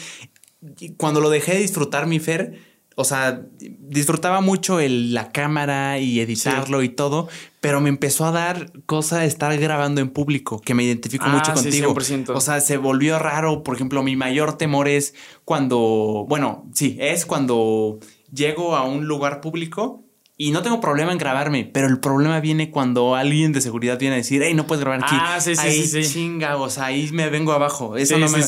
cuando 0.97 1.21
lo 1.21 1.31
dejé 1.31 1.55
de 1.55 1.61
disfrutar, 1.61 2.07
mi 2.07 2.21
Fer, 2.21 2.59
o 2.97 3.05
sea, 3.05 3.43
disfrutaba 3.59 4.41
mucho 4.41 4.81
el, 4.81 5.15
la 5.15 5.33
cámara 5.33 5.99
y 5.99 6.21
editarlo 6.21 6.83
y 6.83 6.89
todo, 6.89 7.29
pero 7.61 7.81
me 7.81 7.89
empezó 7.89 8.27
a 8.27 8.33
dar 8.33 8.73
cosa 8.87 9.25
estar 9.25 9.57
grabando 9.59 10.01
en 10.01 10.11
público, 10.11 10.61
que 10.61 10.75
me 10.75 10.85
identifico 10.85 11.27
mucho 11.27 11.53
ah, 11.53 11.55
contigo. 11.55 11.95
O 12.35 12.41
sea, 12.41 12.61
se 12.61 12.77
volvió 12.77 13.19
raro. 13.19 13.63
Por 13.63 13.77
ejemplo, 13.77 14.03
mi 14.03 14.17
mayor 14.17 14.59
temor 14.59 14.89
es 14.89 15.15
cuando, 15.45 16.27
bueno, 16.29 16.69
sí, 16.75 16.97
es 17.01 17.25
cuando 17.25 17.99
llego 18.33 18.77
a 18.77 18.85
un 18.85 19.07
lugar 19.07 19.41
público 19.41 20.02
y 20.43 20.51
no 20.51 20.63
tengo 20.63 20.81
problema 20.81 21.13
en 21.13 21.19
grabarme, 21.19 21.71
pero 21.73 21.87
el 21.87 22.01
problema 22.01 22.41
viene 22.41 22.73
cuando 22.73 23.15
alguien 23.15 23.53
de 23.53 23.61
seguridad 23.61 23.97
viene 23.97 24.17
a 24.17 24.19
decir, 24.19 24.43
hey, 24.43 24.55
no 24.55 24.67
puedes 24.67 24.81
grabar 24.81 25.05
aquí. 25.05 25.15
Ah, 25.17 25.41
sí, 25.41 25.55
sí, 25.55 25.63
ahí 25.65 25.87
sí, 25.87 26.03
chinga, 26.03 26.57
o 26.57 26.69
sea, 26.69 26.87
ahí 26.87 27.09
me 27.13 27.31
vengo 27.31 27.53
abajo. 27.53 27.97
Eso 27.97 28.19
no 28.19 28.29
me. 28.29 28.39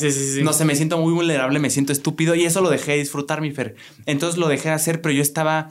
No 0.43 0.53
sé, 0.53 0.65
me 0.65 0.75
siento 0.75 0.99
muy 0.99 1.13
vulnerable, 1.13 1.61
me 1.61 1.71
siento 1.71 1.93
estúpido 1.93 2.35
y 2.35 2.47
eso 2.47 2.63
lo 2.63 2.71
dejé 2.71 2.93
de 2.93 2.99
disfrutar, 2.99 3.41
mi 3.41 3.53
Fer. 3.53 3.77
Entonces 4.07 4.41
lo 4.41 4.49
dejé 4.49 4.71
de 4.71 4.75
hacer, 4.75 5.03
pero 5.03 5.15
yo 5.15 5.23
estaba 5.23 5.69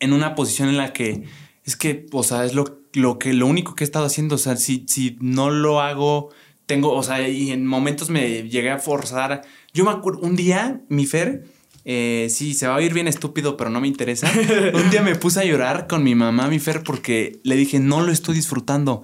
en 0.00 0.12
una 0.12 0.34
posición 0.34 0.68
en 0.68 0.76
la 0.76 0.92
que 0.92 1.22
es 1.64 1.76
que, 1.76 2.04
o 2.12 2.22
sea, 2.24 2.44
es 2.44 2.52
lo, 2.52 2.82
lo 2.92 3.18
que 3.18 3.32
lo 3.32 3.46
único 3.46 3.74
que 3.74 3.84
he 3.84 3.86
estado 3.86 4.04
haciendo. 4.04 4.34
O 4.34 4.38
sea, 4.38 4.56
si, 4.56 4.84
si 4.86 5.16
no 5.22 5.48
lo 5.48 5.80
hago, 5.80 6.28
tengo, 6.66 6.92
o 6.92 7.02
sea, 7.02 7.26
y 7.26 7.52
en 7.52 7.64
momentos 7.64 8.10
me 8.10 8.50
llegué 8.50 8.70
a 8.70 8.78
forzar. 8.78 9.40
Yo 9.72 9.86
me 9.86 9.92
acuerdo, 9.92 10.20
un 10.20 10.36
día, 10.36 10.82
mi 10.90 11.06
Fer 11.06 11.44
eh, 11.84 12.28
sí, 12.30 12.54
se 12.54 12.66
va 12.66 12.74
a 12.74 12.76
oír 12.78 12.94
bien 12.94 13.08
estúpido, 13.08 13.56
pero 13.56 13.70
no 13.70 13.80
me 13.80 13.88
interesa. 13.88 14.30
Un 14.74 14.90
día 14.90 15.02
me 15.02 15.16
puse 15.16 15.40
a 15.40 15.44
llorar 15.44 15.86
con 15.86 16.04
mi 16.04 16.14
mamá, 16.14 16.48
mi 16.48 16.58
Fer, 16.58 16.82
porque 16.82 17.40
le 17.42 17.56
dije, 17.56 17.80
no 17.80 18.02
lo 18.02 18.12
estoy 18.12 18.34
disfrutando. 18.34 19.02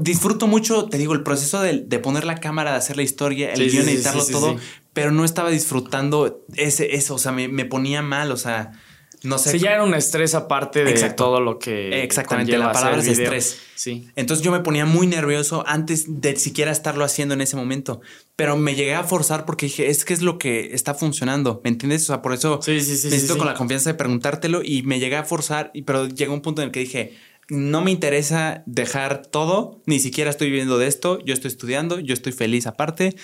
Disfruto 0.00 0.46
mucho, 0.46 0.86
te 0.86 0.98
digo, 0.98 1.14
el 1.14 1.22
proceso 1.22 1.60
de, 1.62 1.98
poner 1.98 2.24
la 2.24 2.36
cámara, 2.36 2.72
de 2.72 2.76
hacer 2.76 2.96
la 2.96 3.02
historia, 3.02 3.52
el 3.52 3.70
guion, 3.70 3.88
editarlo 3.88 4.26
todo, 4.26 4.56
pero 4.92 5.12
no 5.12 5.24
estaba 5.24 5.48
disfrutando 5.48 6.44
ese, 6.56 6.94
eso, 6.94 7.14
o 7.14 7.18
sea, 7.18 7.32
me, 7.32 7.48
me 7.48 7.64
ponía 7.64 8.02
mal, 8.02 8.32
o 8.32 8.36
sea, 8.36 8.72
no 9.24 9.38
sé. 9.38 9.52
Sí, 9.52 9.58
ya 9.60 9.72
era 9.72 9.84
un 9.84 9.94
estrés 9.94 10.34
aparte 10.34 10.84
de 10.84 11.10
todo 11.10 11.40
lo 11.40 11.58
que. 11.58 12.02
Exactamente, 12.02 12.56
la 12.58 12.72
palabra 12.72 13.00
es 13.00 13.06
estrés. 13.06 13.60
Sí. 13.74 14.08
Entonces 14.16 14.44
yo 14.44 14.52
me 14.52 14.60
ponía 14.60 14.86
muy 14.86 15.06
nervioso 15.06 15.64
antes 15.66 16.20
de 16.20 16.36
siquiera 16.36 16.70
estarlo 16.70 17.04
haciendo 17.04 17.34
en 17.34 17.40
ese 17.40 17.56
momento. 17.56 18.00
Pero 18.36 18.56
me 18.56 18.74
llegué 18.74 18.94
a 18.94 19.04
forzar 19.04 19.44
porque 19.44 19.66
dije, 19.66 19.88
es 19.88 20.04
que 20.04 20.14
es 20.14 20.22
lo 20.22 20.38
que 20.38 20.74
está 20.74 20.94
funcionando. 20.94 21.60
¿Me 21.64 21.70
entiendes? 21.70 22.02
O 22.02 22.06
sea, 22.06 22.22
por 22.22 22.32
eso 22.32 22.60
sí, 22.62 22.80
sí, 22.80 22.96
sí, 22.96 23.08
necesito 23.08 23.38
con 23.38 23.46
la 23.46 23.54
confianza 23.54 23.90
de 23.90 23.94
preguntártelo 23.94 24.62
y 24.64 24.82
me 24.82 24.98
llegué 24.98 25.16
a 25.16 25.24
forzar, 25.24 25.72
pero 25.86 26.06
llegó 26.08 26.34
un 26.34 26.42
punto 26.42 26.62
en 26.62 26.66
el 26.66 26.72
que 26.72 26.80
dije. 26.80 27.16
No 27.48 27.82
me 27.82 27.90
interesa 27.90 28.62
dejar 28.66 29.26
todo, 29.26 29.82
ni 29.84 29.98
siquiera 29.98 30.30
estoy 30.30 30.48
viviendo 30.48 30.78
de 30.78 30.86
esto, 30.86 31.18
yo 31.24 31.34
estoy 31.34 31.48
estudiando, 31.48 31.98
yo 31.98 32.14
estoy 32.14 32.32
feliz 32.32 32.66
aparte, 32.66 33.16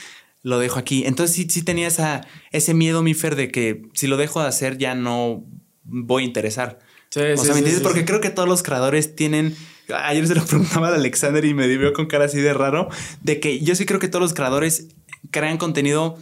lo 0.43 0.59
dejo 0.59 0.79
aquí. 0.79 1.05
Entonces 1.07 1.37
sí, 1.37 1.47
sí 1.49 1.63
tenía 1.63 1.87
esa, 1.87 2.27
ese 2.51 2.75
miedo, 2.75 3.03
mi 3.03 3.15
Fer, 3.15 3.37
de 3.37 3.51
que 3.51 3.83
si 3.95 4.07
lo 4.07 4.17
dejo 4.17 4.43
de 4.43 4.49
hacer 4.49 4.77
ya 4.77 4.95
no 4.95 5.45
voy 5.89 6.23
a 6.23 6.27
interesar. 6.27 6.79
Sí, 7.11 7.21
o 7.21 7.37
sea, 7.37 7.55
¿me 7.55 7.61
entiendes? 7.61 7.83
Porque 7.83 8.05
creo 8.05 8.21
que 8.21 8.31
todos 8.31 8.49
los 8.49 8.63
creadores 8.63 9.17
tienen. 9.17 9.57
Ayer 9.89 10.27
se 10.27 10.35
lo 10.35 10.45
preguntaba 10.47 10.89
a 10.89 10.95
Alexander 10.95 11.45
y 11.45 11.55
me 11.55 11.67
vio 11.67 11.93
con 11.93 12.07
cara 12.07 12.27
así 12.27 12.41
de 12.41 12.53
raro. 12.53 12.89
De 13.23 13.41
que 13.41 13.61
yo 13.61 13.75
sí 13.75 13.87
creo 13.87 13.99
que 13.99 14.09
todos 14.09 14.23
los 14.23 14.35
creadores 14.35 14.89
crean 15.31 15.59
contenido. 15.59 16.17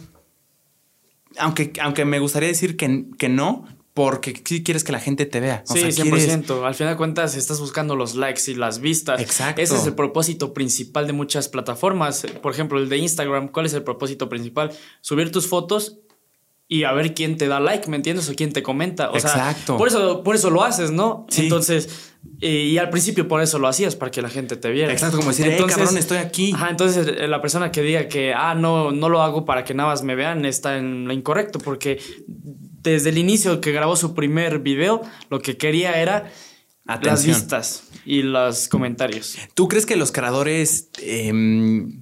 Aunque, 1.37 1.71
aunque 1.81 2.03
me 2.05 2.19
gustaría 2.19 2.49
decir 2.49 2.77
que, 2.77 3.05
que 3.19 3.29
no, 3.29 3.65
porque 3.93 4.41
sí 4.43 4.63
quieres 4.63 4.83
que 4.83 4.91
la 4.91 4.99
gente 4.99 5.25
te 5.25 5.39
vea. 5.39 5.63
sí, 5.65 5.79
100%. 5.79 6.65
Al 6.65 6.73
final 6.73 6.93
de 6.93 6.97
cuentas, 6.97 7.35
estás 7.35 7.59
buscando 7.59 7.95
los 7.95 8.15
likes 8.15 8.43
y 8.47 8.55
las 8.55 8.79
vistas. 8.79 9.19
Exacto. 9.19 9.61
Ese 9.61 9.75
es 9.75 9.85
el 9.85 9.93
propósito 9.93 10.53
principal 10.53 11.05
de 11.05 11.13
muchas 11.13 11.47
plataformas. 11.49 12.25
Por 12.41 12.53
ejemplo, 12.53 12.79
el 12.79 12.89
de 12.89 12.97
Instagram. 12.97 13.49
¿Cuál 13.49 13.65
es 13.65 13.73
el 13.73 13.83
propósito 13.83 14.29
principal? 14.29 14.71
Subir 15.01 15.31
tus 15.31 15.47
fotos 15.47 15.97
y 16.69 16.83
a 16.83 16.91
ver 16.91 17.13
quién 17.13 17.37
te 17.37 17.47
da 17.47 17.59
like, 17.59 17.89
¿me 17.89 17.95
entiendes? 17.95 18.29
O 18.29 18.35
quién 18.35 18.51
te 18.51 18.61
comenta. 18.61 19.09
O 19.11 19.15
Exacto. 19.15 19.65
Sea, 19.65 19.77
por 19.77 19.87
eso, 19.87 20.23
por 20.23 20.35
eso 20.35 20.49
lo 20.49 20.63
haces, 20.63 20.91
¿no? 20.91 21.25
Sí. 21.29 21.43
Entonces, 21.43 22.11
y 22.39 22.77
al 22.77 22.89
principio 22.89 23.27
por 23.27 23.41
eso 23.41 23.57
lo 23.57 23.67
hacías, 23.67 23.95
para 23.95 24.11
que 24.11 24.21
la 24.21 24.29
gente 24.29 24.57
te 24.57 24.69
viera. 24.71 24.91
Exacto, 24.91 25.17
como 25.17 25.29
decir, 25.29 25.47
entonces, 25.47 25.77
cabrón, 25.77 25.97
estoy 25.97 26.17
aquí. 26.17 26.51
Ajá, 26.53 26.69
entonces 26.69 27.07
eh, 27.07 27.27
la 27.27 27.41
persona 27.41 27.71
que 27.71 27.81
diga 27.81 28.07
que, 28.09 28.33
ah, 28.33 28.53
no, 28.53 28.91
no 28.91 29.07
lo 29.07 29.21
hago 29.21 29.45
para 29.45 29.63
que 29.63 29.73
nada 29.73 29.89
más 29.89 30.03
me 30.03 30.15
vean, 30.15 30.43
está 30.45 30.77
en 30.77 31.07
lo 31.07 31.13
incorrecto, 31.13 31.59
porque 31.59 31.99
desde 32.27 33.09
el 33.09 33.17
inicio 33.17 33.61
que 33.61 33.71
grabó 33.71 33.95
su 33.95 34.13
primer 34.13 34.59
video, 34.59 35.01
lo 35.29 35.39
que 35.39 35.57
quería 35.57 35.99
era 36.01 36.29
las 37.01 37.25
vistas 37.25 37.83
y 38.05 38.23
los 38.23 38.67
comentarios. 38.67 39.37
¿Tú 39.53 39.67
crees 39.67 39.85
que 39.85 39.95
los 39.95 40.11
creadores 40.11 40.89
em, 41.01 42.01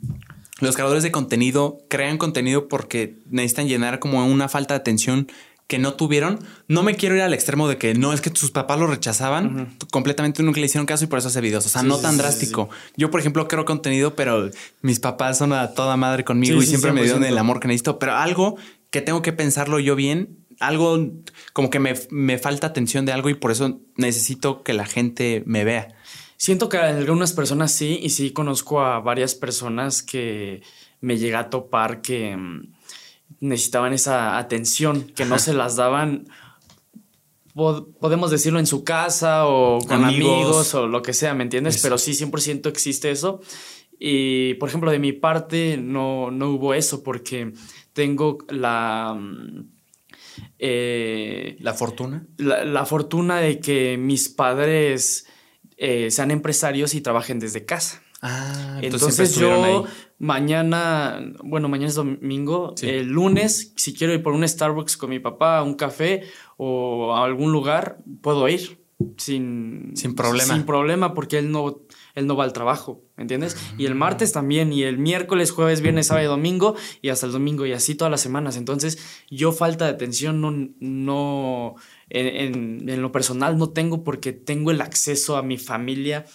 los 0.62 0.76
creadores 0.76 1.04
de 1.04 1.12
contenido 1.12 1.80
crean 1.90 2.18
contenido 2.18 2.68
porque 2.68 3.18
necesitan 3.30 3.68
llenar 3.68 4.00
como 4.00 4.26
una 4.26 4.48
falta 4.48 4.74
de 4.74 4.80
atención 4.80 5.28
que 5.68 5.80
no 5.80 5.96
tuvieron. 5.96 6.40
No 6.68 6.84
me 6.84 6.96
quiero 6.96 7.16
ir 7.16 7.22
al 7.22 7.34
extremo 7.34 7.68
de 7.68 7.78
que 7.78 7.96
no 7.96 8.14
es 8.14 8.22
que 8.22 8.30
sus 8.34 8.52
papás 8.52 8.80
lo 8.80 8.88
rechazaban, 8.88 9.76
completamente 9.92 10.44
nunca 10.44 10.60
le 10.60 10.68
hicieron 10.68 10.86
caso 10.86 11.04
y 11.06 11.08
por 11.08 11.20
eso 11.20 11.28
hace 11.28 11.42
videos. 11.42 11.66
O 11.66 11.70
sea, 11.70 11.84
no 11.84 11.98
tan 11.98 12.18
drástico. 12.18 12.70
Yo, 12.96 13.10
por 13.10 13.20
ejemplo, 13.20 13.48
creo 13.48 13.66
contenido, 13.66 14.16
pero 14.16 14.50
mis 14.82 15.00
papás 15.00 15.38
son 15.38 15.54
a 15.54 15.74
toda 15.74 15.98
madre 15.98 16.24
conmigo 16.24 16.62
y 16.62 16.66
siempre 16.66 16.92
me 16.92 17.04
dieron 17.04 17.24
el 17.24 17.38
amor 17.38 17.60
que 17.60 17.68
necesito. 17.68 18.00
Pero 18.00 18.16
algo 18.16 18.58
que 18.92 19.02
tengo 19.02 19.22
que 19.22 19.34
pensarlo 19.34 19.80
yo 19.80 19.96
bien, 19.96 20.38
algo 20.60 21.12
como 21.54 21.70
que 21.70 21.80
me, 21.80 21.96
me 22.12 22.38
falta 22.38 22.68
atención 22.68 23.06
de 23.06 23.12
algo 23.12 23.30
y 23.30 23.34
por 23.34 23.52
eso 23.52 23.82
necesito 23.98 24.64
que 24.64 24.74
la 24.74 24.86
gente 24.86 25.44
me 25.46 25.64
vea. 25.64 25.95
Siento 26.46 26.70
que 26.70 26.78
algunas 26.78 27.34
personas 27.34 27.72
sí, 27.72 27.98
y 28.04 28.12
sí 28.12 28.30
conozco 28.30 28.80
a 28.80 29.00
varias 29.00 29.34
personas 29.34 30.04
que 30.04 30.62
me 31.02 31.18
llega 31.18 31.40
a 31.40 31.50
topar 31.50 32.04
que 32.04 32.38
mm, 32.38 32.72
necesitaban 33.40 33.94
esa 33.94 34.38
atención, 34.38 35.06
que 35.16 35.26
no 35.26 35.40
se 35.40 35.56
las 35.56 35.76
daban, 35.76 36.28
podemos 37.56 38.30
decirlo, 38.30 38.60
en 38.60 38.68
su 38.68 38.84
casa 38.84 39.48
o 39.48 39.80
con 39.88 40.06
amigos, 40.06 40.76
o 40.76 40.86
lo 40.86 41.02
que 41.02 41.14
sea, 41.14 41.34
¿me 41.34 41.42
entiendes? 41.42 41.82
Pero 41.82 41.98
sí, 41.98 42.12
100% 42.12 42.68
existe 42.68 43.10
eso. 43.10 43.42
Y, 44.00 44.54
por 44.60 44.70
ejemplo, 44.70 44.92
de 44.92 45.00
mi 45.00 45.14
parte 45.14 45.78
no, 45.78 46.30
no 46.30 46.52
hubo 46.52 46.76
eso 46.76 47.02
porque 47.02 47.54
tengo 47.92 48.38
la... 48.50 49.18
Mm, 49.20 49.72
eh, 50.60 51.58
¿La 51.60 51.74
fortuna? 51.74 52.28
la 52.38 52.86
fortuna 52.86 53.40
de 53.40 53.60
que 53.60 53.98
mis 53.98 54.30
padres 54.30 55.25
eh, 55.78 56.12
sean 56.12 56.32
empresarios 56.32 56.94
y 56.94 57.02
trabajen 57.02 57.40
desde 57.40 57.66
casa. 57.66 58.02
Ah, 58.22 58.80
entonces 58.82 59.36
yo 59.36 59.86
mañana, 60.18 61.20
bueno, 61.44 61.70
mañana 61.70 61.90
es 61.90 61.96
domingo, 61.96 62.74
el 62.82 63.08
lunes, 63.08 63.74
si 63.76 63.94
quiero 63.94 64.14
ir 64.14 64.24
por 64.24 64.34
un 64.34 64.48
Starbucks 64.48 64.98
con 64.98 65.10
mi 65.12 65.20
papá, 65.20 65.62
un 65.62 65.76
café 65.76 66.24
o 66.58 67.14
a 67.14 67.24
algún 67.24 67.52
lugar, 67.52 68.00
puedo 68.22 68.48
ir. 68.50 68.80
sin, 69.18 69.92
sin 69.96 70.16
problema. 70.16 70.54
Sin 70.54 70.64
problema, 70.64 71.14
porque 71.14 71.38
él 71.38 71.52
no, 71.52 71.82
él 72.16 72.28
no 72.28 72.36
va 72.36 72.46
al 72.46 72.54
trabajo, 72.54 73.04
¿me 73.18 73.24
entiendes? 73.24 73.58
Y 73.78 73.86
el 73.86 73.96
martes 73.96 74.32
también, 74.32 74.72
y 74.72 74.84
el 74.84 74.98
miércoles, 74.98 75.52
jueves, 75.52 75.82
viernes, 75.82 76.08
sábado 76.08 76.26
y 76.26 76.30
domingo, 76.30 76.76
y 77.02 77.10
hasta 77.10 77.26
el 77.26 77.34
domingo, 77.34 77.66
y 77.66 77.74
así 77.74 77.96
todas 77.96 78.10
las 78.10 78.22
semanas. 78.22 78.56
Entonces, 78.56 78.98
yo 79.30 79.52
falta 79.52 79.86
de 79.86 79.92
atención 79.92 80.42
no, 80.42 80.52
no 80.80 81.76
en, 82.10 82.90
en 82.90 83.02
lo 83.02 83.12
personal 83.12 83.58
no 83.58 83.70
tengo 83.70 84.04
porque 84.04 84.32
tengo 84.32 84.72
el 84.72 84.82
acceso 84.82 85.38
a 85.38 85.44
mi 85.44 85.58
familia 85.58 86.26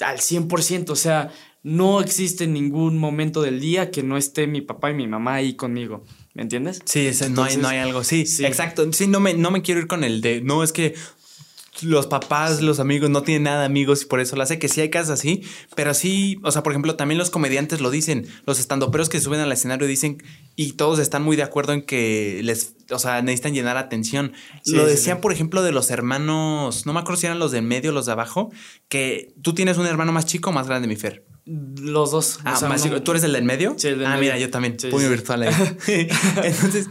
al 0.00 0.18
100%, 0.18 0.90
o 0.90 0.96
sea, 0.96 1.32
no 1.62 2.00
existe 2.00 2.46
ningún 2.46 2.98
momento 2.98 3.42
del 3.42 3.60
día 3.60 3.90
que 3.90 4.02
no 4.02 4.16
esté 4.16 4.46
mi 4.46 4.62
papá 4.62 4.90
y 4.90 4.94
mi 4.94 5.06
mamá 5.06 5.34
ahí 5.34 5.54
conmigo. 5.54 6.04
¿Me 6.34 6.42
entiendes? 6.42 6.80
Sí, 6.86 7.10
no, 7.30 7.44
hay, 7.44 7.56
no 7.56 7.68
hay 7.68 7.78
algo. 7.78 8.02
Sí, 8.04 8.26
sí, 8.26 8.44
exacto. 8.44 8.90
Sí, 8.92 9.06
no 9.06 9.20
me, 9.20 9.34
no 9.34 9.50
me 9.50 9.62
quiero 9.62 9.80
ir 9.80 9.86
con 9.86 10.02
el 10.02 10.20
de. 10.22 10.40
No, 10.40 10.62
es 10.62 10.72
que 10.72 10.94
los 11.82 12.06
papás, 12.06 12.62
los 12.62 12.80
amigos 12.80 13.10
no 13.10 13.22
tienen 13.22 13.44
nada 13.44 13.60
de 13.60 13.66
amigos 13.66 14.02
y 14.02 14.06
por 14.06 14.20
eso 14.20 14.36
lo 14.36 14.42
hace, 14.42 14.58
que 14.58 14.68
sí 14.68 14.80
hay 14.80 14.90
casos 14.90 15.10
así, 15.10 15.42
pero 15.74 15.94
sí, 15.94 16.38
o 16.42 16.50
sea, 16.50 16.62
por 16.62 16.72
ejemplo, 16.72 16.96
también 16.96 17.18
los 17.18 17.30
comediantes 17.30 17.80
lo 17.80 17.90
dicen, 17.90 18.26
los 18.46 18.58
estandoperos 18.58 19.08
que 19.08 19.20
suben 19.20 19.40
al 19.40 19.52
escenario 19.52 19.86
dicen 19.86 20.22
y 20.56 20.72
todos 20.72 20.98
están 20.98 21.22
muy 21.22 21.36
de 21.36 21.42
acuerdo 21.42 21.72
en 21.72 21.82
que 21.82 22.40
les, 22.42 22.76
o 22.90 22.98
sea, 22.98 23.22
necesitan 23.22 23.54
llenar 23.54 23.76
atención. 23.76 24.32
lo 24.66 24.86
decían, 24.86 25.20
por 25.20 25.32
ejemplo, 25.32 25.62
de 25.62 25.72
los 25.72 25.90
hermanos, 25.90 26.86
no 26.86 26.92
me 26.92 27.00
acuerdo 27.00 27.20
si 27.20 27.26
eran 27.26 27.38
los 27.38 27.52
de 27.52 27.62
medio 27.62 27.90
o 27.90 27.94
los 27.94 28.06
de 28.06 28.12
abajo, 28.12 28.50
que 28.88 29.34
tú 29.42 29.54
tienes 29.54 29.78
un 29.78 29.86
hermano 29.86 30.12
más 30.12 30.26
chico 30.26 30.50
o 30.50 30.52
más 30.52 30.66
grande, 30.66 30.88
mi 30.88 30.96
Fer. 30.96 31.31
Los 31.44 32.12
dos. 32.12 32.38
Ah, 32.44 32.56
¿Tú 33.04 33.10
eres 33.10 33.24
el 33.24 33.32
del 33.32 33.44
medio? 33.44 33.74
Sí, 33.76 33.88
el 33.88 33.98
del 33.98 34.06
ah, 34.06 34.16
mira, 34.16 34.38
yo 34.38 34.48
también. 34.50 34.76
puño 34.90 35.08
virtual 35.08 35.42
ahí. 35.42 35.50
Entonces, 36.44 36.86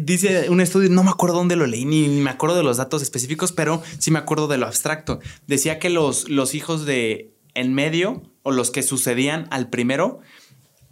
dice 0.00 0.48
un 0.50 0.60
estudio, 0.60 0.88
no 0.88 1.02
me 1.02 1.10
acuerdo 1.10 1.36
dónde 1.36 1.56
lo 1.56 1.66
leí, 1.66 1.84
ni, 1.84 2.08
me 2.08 2.30
acuerdo 2.30 2.56
de 2.56 2.62
los 2.62 2.76
datos 2.76 3.02
específicos, 3.02 3.50
pero 3.50 3.82
sí 3.98 4.12
me 4.12 4.20
acuerdo 4.20 4.46
de 4.46 4.58
lo 4.58 4.66
abstracto. 4.66 5.18
Decía 5.48 5.80
que 5.80 5.90
los, 5.90 6.28
los 6.28 6.54
hijos 6.54 6.86
de 6.86 7.34
en 7.54 7.74
medio, 7.74 8.22
o 8.42 8.52
los 8.52 8.70
que 8.70 8.82
sucedían 8.82 9.48
al 9.50 9.68
primero, 9.68 10.20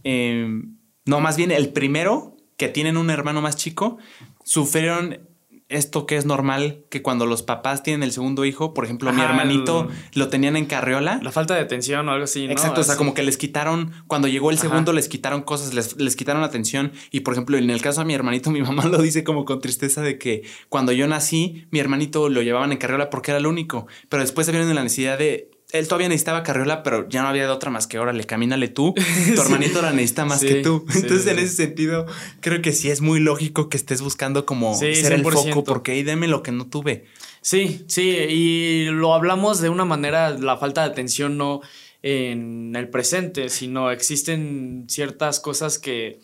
em, 0.02 0.76
no, 1.04 1.20
más 1.20 1.36
bien 1.36 1.52
el 1.52 1.72
primero, 1.72 2.36
que 2.56 2.68
tienen 2.68 2.96
un 2.96 3.10
hermano 3.10 3.40
más 3.40 3.56
chico, 3.56 3.98
sufrieron 4.44 5.30
esto 5.70 6.05
que 6.05 6.16
es 6.16 6.26
normal, 6.26 6.84
que 6.90 7.01
cuando 7.01 7.26
los 7.26 7.42
papás 7.42 7.82
tienen 7.82 8.02
el 8.02 8.12
segundo 8.12 8.44
hijo, 8.44 8.74
por 8.74 8.84
ejemplo, 8.84 9.12
mi 9.12 9.22
hermanito 9.22 9.88
lo 10.14 10.28
tenían 10.28 10.56
en 10.56 10.66
carriola. 10.66 11.20
La 11.22 11.30
falta 11.30 11.55
de 11.55 11.60
atención 11.60 12.09
o 12.09 12.12
algo 12.12 12.24
así, 12.24 12.47
¿no? 12.47 12.52
Exacto, 12.52 12.80
o 12.80 12.84
sea, 12.84 12.97
como 12.97 13.14
que 13.14 13.22
les 13.22 13.36
quitaron, 13.36 13.92
cuando 14.09 14.28
llegó 14.28 14.51
el 14.51 14.59
segundo 14.59 14.92
les 14.92 15.09
quitaron 15.09 15.42
cosas, 15.42 15.72
les, 15.72 15.97
les, 15.97 16.16
quitaron 16.16 16.42
atención. 16.42 16.92
Y 17.12 17.20
por 17.20 17.34
ejemplo, 17.34 17.56
en 17.56 17.70
el 17.70 17.80
caso 17.80 18.01
de 18.01 18.06
mi 18.06 18.14
hermanito, 18.14 18.51
mi 18.51 18.62
mamá 18.62 18.84
lo 18.86 18.98
dice 19.01 19.24
como 19.24 19.44
con 19.44 19.60
tristeza 19.60 20.02
de 20.02 20.18
que 20.18 20.42
cuando 20.68 20.92
yo 20.92 21.06
nací, 21.06 21.66
mi 21.70 21.78
hermanito 21.78 22.28
lo 22.28 22.42
llevaban 22.42 22.72
en 22.72 22.78
carriola 22.78 23.09
porque 23.09 23.30
era 23.30 23.38
el 23.38 23.47
único. 23.47 23.86
Pero 24.09 24.22
después 24.22 24.47
se 24.47 24.52
vieron 24.52 24.68
en 24.68 24.74
la 24.74 24.82
necesidad 24.82 25.18
de 25.18 25.51
él 25.72 25.88
todavía 25.88 26.09
necesitaba 26.09 26.42
carriola, 26.42 26.82
pero 26.82 27.09
ya 27.09 27.22
no 27.22 27.28
había 27.28 27.44
de 27.44 27.51
otra 27.51 27.70
más 27.70 27.86
que 27.86 27.98
órale, 27.98 28.24
camínale 28.24 28.68
tú. 28.68 28.94
Tu 29.34 29.40
hermanito 29.40 29.82
la 29.82 29.92
necesita 29.92 30.24
más 30.24 30.40
que 30.40 30.56
tú. 30.56 30.84
Entonces, 30.94 31.26
en 31.26 31.38
ese 31.38 31.55
sentido, 31.55 32.06
creo 32.40 32.62
que 32.62 32.72
sí 32.72 32.90
es 32.90 33.01
muy 33.01 33.20
lógico 33.20 33.68
que 33.68 33.76
estés 33.76 34.01
buscando 34.01 34.47
como 34.47 34.76
ser 34.76 35.12
el 35.12 35.22
foco, 35.22 35.64
porque 35.64 35.92
ahí 35.92 36.02
deme 36.02 36.28
lo 36.28 36.42
que 36.42 36.52
no 36.52 36.66
tuve. 36.66 37.05
Sí, 37.40 37.84
sí, 37.88 38.10
y 38.10 38.84
lo 38.86 39.14
hablamos 39.14 39.60
de 39.60 39.68
una 39.68 39.84
manera, 39.84 40.30
la 40.30 40.56
falta 40.59 40.82
de 40.82 40.90
atención 40.90 41.38
no 41.38 41.60
en 42.02 42.74
el 42.76 42.88
presente, 42.88 43.48
sino 43.48 43.90
existen 43.90 44.86
ciertas 44.88 45.40
cosas 45.40 45.78
que 45.78 46.20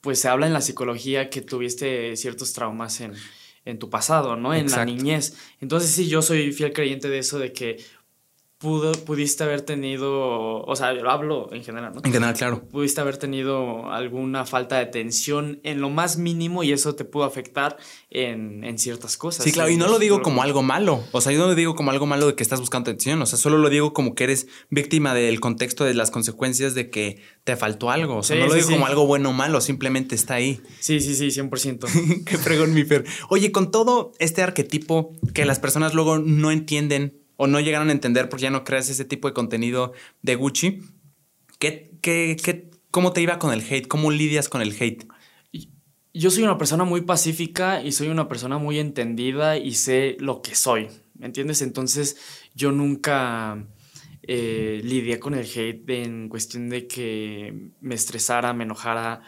pues 0.00 0.20
se 0.20 0.28
habla 0.28 0.46
en 0.46 0.52
la 0.52 0.60
psicología 0.60 1.30
que 1.30 1.40
tuviste 1.40 2.16
ciertos 2.16 2.52
traumas 2.52 3.00
en, 3.00 3.12
en 3.64 3.78
tu 3.78 3.90
pasado, 3.90 4.36
¿no? 4.36 4.54
En 4.54 4.70
la 4.70 4.84
niñez. 4.84 5.34
Entonces 5.60 5.90
sí, 5.90 6.06
yo 6.08 6.22
soy 6.22 6.52
fiel 6.52 6.72
creyente 6.72 7.08
de 7.08 7.18
eso, 7.18 7.38
de 7.38 7.52
que 7.52 7.84
pudo, 8.66 8.92
pudiste 9.04 9.44
haber 9.44 9.60
tenido, 9.60 10.64
o 10.64 10.74
sea, 10.74 10.92
yo 10.92 11.08
hablo 11.08 11.48
en 11.52 11.62
general, 11.62 11.92
¿no? 11.94 12.00
En 12.02 12.12
general, 12.12 12.34
claro. 12.34 12.64
Pudiste 12.64 13.00
haber 13.00 13.16
tenido 13.16 13.92
alguna 13.92 14.44
falta 14.44 14.74
de 14.76 14.82
atención 14.82 15.60
en 15.62 15.80
lo 15.80 15.88
más 15.88 16.18
mínimo 16.18 16.64
y 16.64 16.72
eso 16.72 16.96
te 16.96 17.04
pudo 17.04 17.22
afectar 17.22 17.76
en, 18.10 18.64
en 18.64 18.76
ciertas 18.80 19.16
cosas. 19.16 19.44
Sí, 19.44 19.52
claro, 19.52 19.70
y 19.70 19.76
no 19.76 19.86
lo 19.86 20.00
digo 20.00 20.20
como 20.20 20.42
algo 20.42 20.64
malo, 20.64 21.04
o 21.12 21.20
sea, 21.20 21.30
yo 21.30 21.38
no 21.38 21.46
lo 21.46 21.54
digo 21.54 21.76
como 21.76 21.92
algo 21.92 22.06
malo 22.06 22.26
de 22.26 22.34
que 22.34 22.42
estás 22.42 22.58
buscando 22.58 22.90
atención, 22.90 23.22
o 23.22 23.26
sea, 23.26 23.38
solo 23.38 23.58
lo 23.58 23.70
digo 23.70 23.92
como 23.92 24.16
que 24.16 24.24
eres 24.24 24.48
víctima 24.68 25.14
del 25.14 25.38
contexto 25.38 25.84
de 25.84 25.94
las 25.94 26.10
consecuencias 26.10 26.74
de 26.74 26.90
que 26.90 27.22
te 27.44 27.54
faltó 27.54 27.90
algo, 27.90 28.16
o 28.16 28.22
sea, 28.24 28.36
no 28.36 28.48
lo 28.48 28.54
digo 28.54 28.68
como 28.68 28.86
algo 28.86 29.06
bueno 29.06 29.30
o 29.30 29.32
malo, 29.32 29.60
simplemente 29.60 30.16
está 30.16 30.34
ahí. 30.34 30.60
Sí, 30.80 30.98
sí, 30.98 31.14
sí, 31.14 31.28
100%. 31.28 32.24
Qué 32.24 32.36
fregón, 32.36 32.74
mi 32.74 32.82
Fer. 32.82 33.04
Oye, 33.28 33.52
con 33.52 33.70
todo 33.70 34.10
este 34.18 34.42
arquetipo 34.42 35.12
que 35.34 35.44
las 35.44 35.60
personas 35.60 35.94
luego 35.94 36.18
no 36.18 36.50
entienden 36.50 37.25
o 37.36 37.46
no 37.46 37.60
llegaron 37.60 37.88
a 37.88 37.92
entender 37.92 38.28
porque 38.28 38.44
ya 38.44 38.50
no 38.50 38.64
creas 38.64 38.88
ese 38.88 39.04
tipo 39.04 39.28
de 39.28 39.34
contenido 39.34 39.92
de 40.22 40.34
Gucci. 40.34 40.80
¿Qué, 41.58 41.90
qué, 42.00 42.36
qué, 42.42 42.70
¿Cómo 42.90 43.12
te 43.12 43.20
iba 43.20 43.38
con 43.38 43.52
el 43.52 43.60
hate? 43.60 43.86
¿Cómo 43.86 44.10
lidias 44.10 44.48
con 44.48 44.62
el 44.62 44.74
hate? 44.78 45.06
Yo 46.14 46.30
soy 46.30 46.44
una 46.44 46.56
persona 46.56 46.84
muy 46.84 47.02
pacífica 47.02 47.82
y 47.82 47.92
soy 47.92 48.08
una 48.08 48.26
persona 48.26 48.56
muy 48.56 48.78
entendida 48.78 49.58
y 49.58 49.74
sé 49.74 50.16
lo 50.18 50.40
que 50.40 50.54
soy, 50.54 50.88
¿me 51.14 51.26
entiendes? 51.26 51.60
Entonces 51.60 52.16
yo 52.54 52.72
nunca 52.72 53.66
eh, 54.22 54.80
lidié 54.82 55.20
con 55.20 55.34
el 55.34 55.44
hate 55.44 55.90
en 55.90 56.30
cuestión 56.30 56.70
de 56.70 56.86
que 56.86 57.70
me 57.82 57.94
estresara, 57.94 58.54
me 58.54 58.64
enojara 58.64 59.20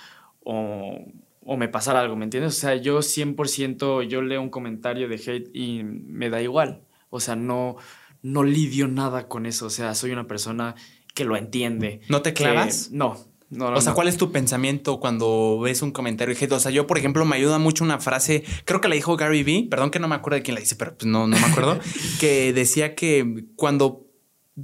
o, 0.43 0.99
o 1.45 1.57
me 1.59 1.69
pasara 1.69 2.01
algo, 2.01 2.17
¿me 2.17 2.25
entiendes? 2.25 2.57
O 2.57 2.61
sea, 2.61 2.77
yo 2.77 3.03
100% 3.03 4.03
yo 4.05 4.23
leo 4.23 4.41
un 4.41 4.49
comentario 4.49 5.09
de 5.09 5.17
hate 5.17 5.51
y 5.55 5.83
me 5.85 6.31
da 6.31 6.41
igual. 6.41 6.83
O 7.11 7.21
sea, 7.21 7.37
no, 7.37 7.77
no 8.23 8.43
lidio 8.43 8.89
nada 8.89 9.29
con 9.29 9.47
eso. 9.47 9.67
O 9.67 9.71
sea, 9.71 9.95
soy 9.95 10.13
una 10.13 10.27
persona 10.27 10.75
que 11.15 11.25
lo 11.25 11.37
entiende. 11.37 12.01
¿No 12.09 12.23
te 12.23 12.35
clavas? 12.35 12.91
no. 12.91 13.17
No, 13.51 13.71
o 13.71 13.81
sea, 13.81 13.95
¿cuál 13.95 14.09
es 14.09 14.19
tu 14.19 14.31
pensamiento 14.31 15.01
cuando 15.01 15.59
ves 15.61 15.81
un 15.81 15.91
comentario 15.91 16.35
de 16.35 16.55
O 16.55 16.61
sea, 16.61 16.71
yo, 16.71 16.87
por 16.87 16.99
ejemplo, 16.99 17.25
me 17.25 17.37
ayuda 17.37 17.59
mucho 17.59 17.83
una 17.83 17.99
frase, 17.99 18.45
creo 18.67 18.83
que 18.83 18.89
la 18.89 18.95
dijo 18.95 19.17
Gary 19.17 19.43
Vee, 19.43 19.69
perdón 19.71 19.91
que 19.91 19.99
no 19.99 20.07
me 20.07 20.17
acuerdo 20.17 20.37
de 20.37 20.43
quién 20.43 20.55
la 20.55 20.61
dice, 20.61 20.77
pero 20.77 20.99
pues 20.99 21.07
no, 21.07 21.27
no 21.27 21.39
me 21.39 21.47
acuerdo, 21.47 21.81
que 22.21 22.53
decía 22.53 22.95
que 22.95 23.47
cuando 23.57 24.07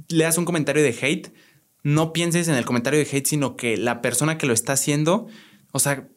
leas 0.07 0.37
un 0.37 0.45
comentario 0.45 0.83
de 0.83 0.95
hate, 1.01 1.33
no 1.81 2.13
pienses 2.13 2.47
en 2.47 2.53
el 2.53 2.65
comentario 2.65 2.99
de 2.99 3.07
hate, 3.11 3.25
sino 3.25 3.55
que 3.55 3.75
la 3.75 4.03
persona 4.03 4.37
que 4.37 4.45
lo 4.45 4.53
está 4.53 4.73
haciendo, 4.73 5.25
o 5.71 5.79
sea, 5.79 6.07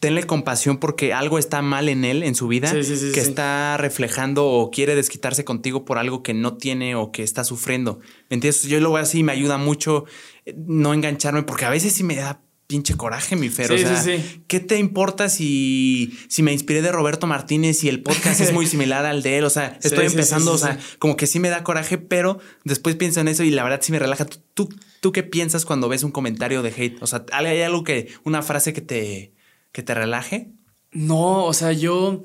tenle 0.00 0.24
compasión 0.24 0.78
porque 0.78 1.12
algo 1.12 1.38
está 1.38 1.62
mal 1.62 1.88
en 1.88 2.04
él, 2.04 2.22
en 2.22 2.34
su 2.34 2.48
vida, 2.48 2.70
que 2.72 3.20
está 3.20 3.76
reflejando 3.76 4.46
o 4.46 4.70
quiere 4.70 4.94
desquitarse 4.94 5.44
contigo 5.44 5.84
por 5.84 5.98
algo 5.98 6.22
que 6.22 6.34
no 6.34 6.56
tiene 6.56 6.94
o 6.94 7.12
que 7.12 7.22
está 7.22 7.44
sufriendo. 7.44 8.00
¿Entiendes? 8.30 8.62
Yo 8.64 8.80
lo 8.80 8.92
veo 8.92 9.02
así 9.02 9.20
y 9.20 9.22
me 9.22 9.32
ayuda 9.32 9.58
mucho 9.58 10.04
eh, 10.44 10.54
no 10.56 10.94
engancharme 10.94 11.42
porque 11.42 11.64
a 11.64 11.70
veces 11.70 11.92
sí 11.92 12.02
me 12.02 12.16
da 12.16 12.40
pinche 12.66 12.96
coraje, 12.96 13.36
mi 13.36 13.50
Fer. 13.50 13.70
o 13.70 13.78
sea, 13.78 14.02
¿qué 14.46 14.58
te 14.58 14.78
importa 14.78 15.28
si, 15.28 16.18
si 16.28 16.42
me 16.42 16.52
inspiré 16.52 16.80
de 16.80 16.90
Roberto 16.92 17.26
Martínez 17.26 17.84
y 17.84 17.90
el 17.90 18.02
podcast 18.02 18.40
es 18.40 18.52
muy 18.52 18.66
similar 18.66 19.04
al 19.04 19.22
de 19.22 19.38
él? 19.38 19.44
O 19.44 19.50
sea, 19.50 19.78
estoy 19.82 20.06
empezando, 20.06 20.52
o 20.52 20.58
sea, 20.58 20.78
como 20.98 21.16
que 21.16 21.26
sí 21.26 21.40
me 21.40 21.50
da 21.50 21.62
coraje, 21.62 21.98
pero 21.98 22.38
después 22.64 22.96
pienso 22.96 23.20
en 23.20 23.28
eso 23.28 23.44
y 23.44 23.50
la 23.50 23.62
verdad 23.62 23.80
sí 23.82 23.92
me 23.92 23.98
relaja. 23.98 24.24
¿Tú, 24.54 24.70
tú 25.00 25.12
qué 25.12 25.22
piensas 25.22 25.66
cuando 25.66 25.88
ves 25.88 26.04
un 26.04 26.10
comentario 26.10 26.62
de 26.62 26.70
hate? 26.70 27.02
O 27.02 27.06
sea, 27.06 27.26
¿hay 27.32 27.60
algo 27.60 27.84
que, 27.84 28.08
una 28.24 28.42
frase 28.42 28.72
que 28.72 28.80
te 28.80 29.33
que 29.74 29.82
te 29.82 29.92
relaje? 29.92 30.52
No, 30.92 31.44
o 31.44 31.52
sea, 31.52 31.72
yo 31.72 32.22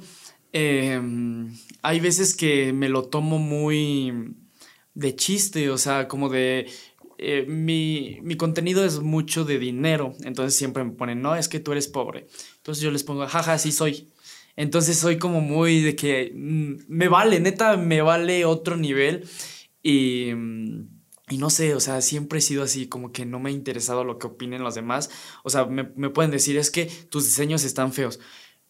em, 0.53 1.51
hay 1.81 1.99
veces 1.99 2.35
que 2.35 2.71
me 2.73 2.89
lo 2.89 3.05
tomo 3.05 3.39
muy 3.39 4.35
de 4.93 5.15
chiste, 5.15 5.69
o 5.69 5.77
sea, 5.77 6.07
como 6.07 6.29
de... 6.29 6.67
Eh, 7.17 7.45
mi, 7.47 8.19
mi, 8.21 8.37
contenido 8.37 8.85
es 8.85 9.01
mucho 9.01 9.43
de 9.43 9.59
dinero, 9.59 10.13
entonces 10.23 10.55
siempre 10.55 10.85
me 10.85 10.91
ponen, 10.91 11.21
no, 11.21 11.35
es 11.35 11.49
que 11.49 11.59
tú 11.59 11.73
eres 11.73 11.89
pobre. 11.89 12.27
Entonces 12.57 12.81
yo 12.81 12.91
les 12.91 13.03
pongo, 13.03 13.27
jaja, 13.27 13.57
sí 13.57 13.73
soy. 13.73 14.07
Entonces 14.55 14.97
soy 14.97 15.17
como 15.17 15.41
muy 15.41 15.81
de 15.81 15.95
que 15.97 16.31
mm, 16.33 16.85
me 16.87 17.09
vale, 17.09 17.41
neta, 17.41 17.75
me 17.77 18.01
vale 18.03 18.45
otro 18.45 18.77
nivel. 18.77 19.27
Y... 19.81 20.33
Mm, 20.35 20.98
y 21.29 21.37
no 21.37 21.49
sé, 21.49 21.75
o 21.75 21.79
sea, 21.79 22.01
siempre 22.01 22.39
he 22.39 22.41
sido 22.41 22.63
así, 22.63 22.87
como 22.87 23.11
que 23.11 23.25
no 23.25 23.39
me 23.39 23.49
ha 23.49 23.53
interesado 23.53 24.03
lo 24.03 24.17
que 24.17 24.27
opinen 24.27 24.63
los 24.63 24.75
demás. 24.75 25.09
O 25.43 25.49
sea, 25.49 25.65
me, 25.65 25.83
pueden 25.83 26.31
decir, 26.31 26.57
es 26.57 26.71
que 26.71 26.85
tus 26.85 27.25
diseños 27.25 27.63
están 27.63 27.93
feos. 27.93 28.19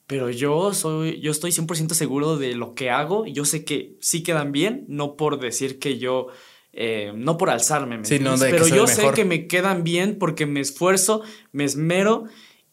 Pero 0.07 0.30
yo 0.30 0.73
soy, 0.73 1.22
yo 1.22 1.31
estoy 1.31 1.52
100% 1.52 1.94
seguro 1.94 2.38
de 2.38 2.56
lo 2.56 2.73
que 2.73 2.90
hago. 2.90 3.26
Yo 3.26 3.45
sé 3.45 3.64
que 3.64 3.95
sí 4.02 4.23
quedan 4.23 4.52
bien, 4.52 4.86
no 4.88 5.15
por 5.15 5.40
decir 5.40 5.80
que 5.80 5.99
yo, 5.99 6.27
eh, 6.73 7.14
no 7.15 7.38
por 7.38 7.49
alzarme, 7.49 8.03
sí, 8.03 8.19
no, 8.19 8.36
pero 8.38 8.68
yo 8.68 8.88
sé 8.88 9.11
que 9.14 9.23
me 9.23 9.48
quedan 9.48 9.84
bien 9.84 10.18
porque 10.18 10.45
me 10.45 10.60
esfuerzo, 10.60 11.22
me 11.52 11.64
esmero 11.64 12.26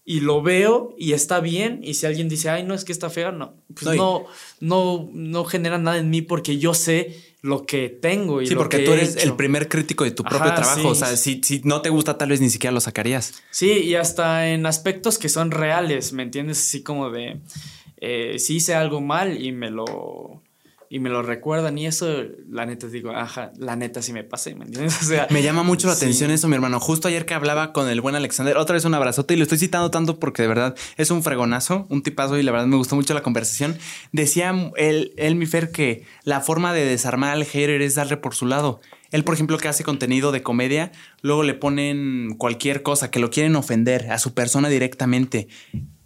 y 0.04 0.20
lo 0.20 0.40
veo 0.40 0.94
y 0.96 1.12
está 1.12 1.40
bien. 1.40 1.80
Y 1.82 1.94
si 1.94 2.06
alguien 2.06 2.28
dice, 2.28 2.48
ay, 2.48 2.64
no 2.64 2.74
es 2.74 2.84
que 2.84 2.92
está 2.92 3.10
fea, 3.10 3.32
no, 3.32 3.62
pues 3.74 3.96
no, 3.96 4.24
no, 4.60 5.10
no 5.12 5.44
genera 5.44 5.78
nada 5.78 5.98
en 5.98 6.10
mí 6.10 6.22
porque 6.22 6.58
yo 6.58 6.74
sé 6.74 7.35
lo 7.46 7.64
que 7.64 7.88
tengo. 7.88 8.42
Y 8.42 8.46
sí, 8.46 8.54
porque 8.54 8.80
tú 8.80 8.92
eres 8.92 9.16
el 9.16 9.34
primer 9.34 9.68
crítico 9.68 10.04
de 10.04 10.10
tu 10.10 10.22
propio 10.22 10.54
trabajo. 10.54 10.88
O 10.88 10.94
sea, 10.94 11.16
si, 11.16 11.40
si, 11.42 11.62
no 11.64 11.80
te 11.80 11.88
gusta, 11.88 12.18
tal 12.18 12.30
vez 12.30 12.40
ni 12.40 12.50
siquiera 12.50 12.72
lo 12.72 12.80
sacarías. 12.80 13.42
Sí, 13.50 13.70
y 13.70 13.94
hasta 13.94 14.48
en 14.48 14.66
aspectos 14.66 15.18
que 15.18 15.28
son 15.28 15.50
reales, 15.50 16.12
¿me 16.12 16.22
entiendes? 16.22 16.58
Así 16.58 16.82
como 16.82 17.10
de, 17.10 17.40
eh, 17.98 18.38
si 18.38 18.56
hice 18.56 18.74
algo 18.74 19.00
mal 19.00 19.42
y 19.42 19.52
me 19.52 19.70
lo, 19.70 20.42
y 20.88 21.00
me 21.00 21.10
lo 21.10 21.22
recuerdan 21.22 21.76
y 21.78 21.86
eso, 21.86 22.06
la 22.48 22.66
neta 22.66 22.86
digo, 22.86 23.10
ajá, 23.10 23.52
la 23.58 23.76
neta 23.76 24.02
sí 24.02 24.12
me 24.12 24.24
pasé, 24.24 24.54
¿me 24.54 24.64
entiendes? 24.64 24.96
O 25.02 25.04
sea, 25.04 25.26
me 25.30 25.42
llama 25.42 25.62
mucho 25.62 25.86
la 25.86 25.94
atención 25.94 26.30
eso, 26.30 26.48
mi 26.48 26.54
hermano. 26.54 26.80
Justo 26.80 27.08
ayer 27.08 27.26
que 27.26 27.34
hablaba 27.34 27.72
con 27.72 27.88
el 27.88 28.00
buen 28.00 28.14
Alexander, 28.14 28.56
otra 28.56 28.74
vez 28.74 28.84
un 28.84 28.94
abrazote 28.94 29.34
y 29.34 29.36
lo 29.36 29.42
estoy 29.42 29.58
citando 29.58 29.90
tanto 29.90 30.18
porque 30.18 30.42
de 30.42 30.48
verdad 30.48 30.74
es 30.96 31.10
un 31.10 31.22
fregonazo, 31.22 31.86
un 31.90 32.02
tipazo 32.02 32.38
y 32.38 32.42
la 32.42 32.52
verdad 32.52 32.66
me 32.66 32.76
gustó 32.76 32.96
mucho 32.96 33.14
la 33.14 33.22
conversación. 33.22 33.76
Decía 34.12 34.54
él, 34.76 35.12
él 35.16 35.36
mi 35.36 35.46
Fer, 35.46 35.70
que 35.70 36.04
la 36.24 36.40
forma 36.40 36.72
de 36.72 36.84
desarmar 36.84 37.32
al 37.32 37.44
hater 37.44 37.82
es 37.82 37.94
darle 37.94 38.16
por 38.16 38.34
su 38.34 38.46
lado. 38.46 38.80
Él, 39.10 39.24
por 39.24 39.34
ejemplo, 39.34 39.58
que 39.58 39.68
hace 39.68 39.84
contenido 39.84 40.32
de 40.32 40.42
comedia, 40.42 40.92
luego 41.22 41.42
le 41.42 41.54
ponen 41.54 42.34
cualquier 42.36 42.82
cosa 42.82 43.10
que 43.10 43.20
lo 43.20 43.30
quieren 43.30 43.56
ofender 43.56 44.10
a 44.10 44.18
su 44.18 44.34
persona 44.34 44.68
directamente. 44.68 45.48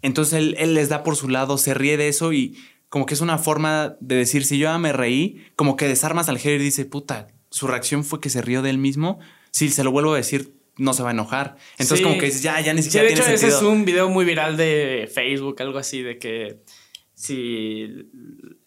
Entonces 0.03 0.35
él, 0.35 0.55
él 0.59 0.75
les 0.75 0.89
da 0.89 1.03
por 1.03 1.17
su 1.17 1.29
lado, 1.29 1.59
se 1.59 1.75
ríe 1.75 1.97
de 1.97 2.09
eso 2.09 2.33
y 2.33 2.57
como 2.91 3.07
que 3.07 3.15
es 3.15 3.21
una 3.21 3.39
forma 3.39 3.97
de 4.01 4.17
decir, 4.17 4.45
si 4.45 4.59
yo 4.59 4.65
ya 4.65 4.79
me 4.79 4.93
reí, 4.93 5.47
como 5.57 5.77
que 5.77 5.89
desarmas 5.89 6.29
al 6.29 6.39
hater 6.39 6.61
y 6.61 6.65
dice, 6.65 6.85
puta, 6.85 7.29
su 7.49 7.67
reacción 7.67 8.05
fue 8.05 8.21
que 8.21 8.31
se 8.31 8.43
rió 8.43 8.63
de 8.63 8.71
él 8.71 8.79
mismo. 8.79 9.21
Si 9.53 9.71
se 9.71 9.85
lo 9.85 9.93
vuelvo 9.93 10.13
a 10.13 10.17
decir, 10.17 10.55
no 10.77 10.93
se 10.93 11.03
va 11.03 11.11
a 11.11 11.13
enojar. 11.13 11.57
Entonces, 11.79 12.05
como 12.05 12.19
que 12.19 12.27
dices, 12.27 12.43
ya, 12.43 12.61
ya 12.61 12.75
ni 12.75 12.83
siquiera 12.83 13.09
sí, 13.09 13.15
de 13.15 13.21
hecho, 13.21 13.31
ese 13.31 13.49
es 13.49 13.63
un 13.63 13.85
video 13.85 14.09
muy 14.09 14.25
viral 14.25 14.57
de 14.57 15.09
Facebook, 15.13 15.63
algo 15.63 15.79
así, 15.79 16.03
de 16.03 16.19
que 16.19 16.63
si 17.15 18.09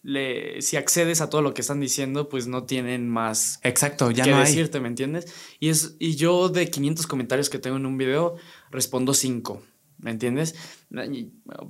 le, 0.03 0.61
si 0.61 0.77
accedes 0.77 1.19
a 1.19 1.29
todo 1.29 1.41
lo 1.41 1.53
que 1.53 1.61
están 1.61 1.81
diciendo, 1.81 2.29
pues 2.29 2.47
no 2.47 2.63
tienen 2.63 3.09
más 3.09 3.59
Exacto, 3.63 4.11
ya 4.11 4.23
que 4.23 4.31
no 4.31 4.39
decirte, 4.39 4.79
¿me 4.79 4.87
entiendes? 4.87 5.25
Y, 5.59 5.67
es, 5.69 5.95
y 5.99 6.15
yo 6.15 6.47
de 6.47 6.69
500 6.69 7.07
comentarios 7.07 7.49
que 7.49 7.59
tengo 7.59 7.75
en 7.75 7.85
un 7.85 7.97
video, 7.97 8.35
respondo 8.69 9.13
5. 9.13 9.63
¿Me 10.03 10.11
entiendes? 10.11 10.53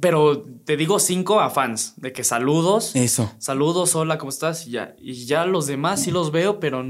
Pero 0.01 0.41
te 0.41 0.75
digo 0.75 0.97
cinco 0.97 1.39
a 1.39 1.51
fans, 1.51 1.93
de 1.97 2.11
que 2.11 2.23
saludos. 2.23 2.95
Eso. 2.95 3.31
Saludos, 3.37 3.93
hola, 3.93 4.17
¿cómo 4.17 4.31
estás? 4.31 4.65
Y 4.65 4.71
ya, 4.71 4.95
y 4.99 5.13
ya 5.25 5.45
los 5.45 5.67
demás 5.67 6.01
sí 6.01 6.09
los 6.09 6.31
veo, 6.31 6.59
pero 6.59 6.83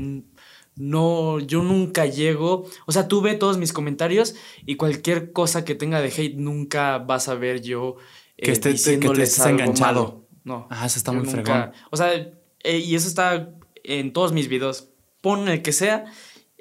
no, 0.75 1.39
yo 1.39 1.61
nunca 1.61 2.05
llego. 2.05 2.65
O 2.85 2.93
sea, 2.93 3.09
tú 3.09 3.19
ve 3.19 3.35
todos 3.35 3.57
mis 3.57 3.73
comentarios 3.73 4.35
y 4.65 4.77
cualquier 4.77 5.33
cosa 5.33 5.65
que 5.65 5.75
tenga 5.75 5.99
de 5.99 6.07
hate 6.07 6.37
nunca 6.37 6.99
vas 6.99 7.27
a 7.27 7.35
ver 7.35 7.61
yo 7.61 7.97
que, 8.37 8.51
eh, 8.51 8.53
esté, 8.53 8.99
que 8.99 9.09
te 9.09 9.23
estés 9.23 9.45
enganchado. 9.45 10.25
No. 10.45 10.67
Ah, 10.69 10.85
eso 10.85 10.97
está 10.97 11.11
muy 11.11 11.25
fregón. 11.25 11.73
O 11.91 11.97
sea, 11.97 12.13
eh, 12.13 12.77
y 12.77 12.95
eso 12.95 13.09
está 13.09 13.53
en 13.83 14.13
todos 14.13 14.31
mis 14.31 14.47
videos. 14.47 14.91
Pon 15.19 15.49
el 15.49 15.61
que 15.61 15.73
sea, 15.73 16.05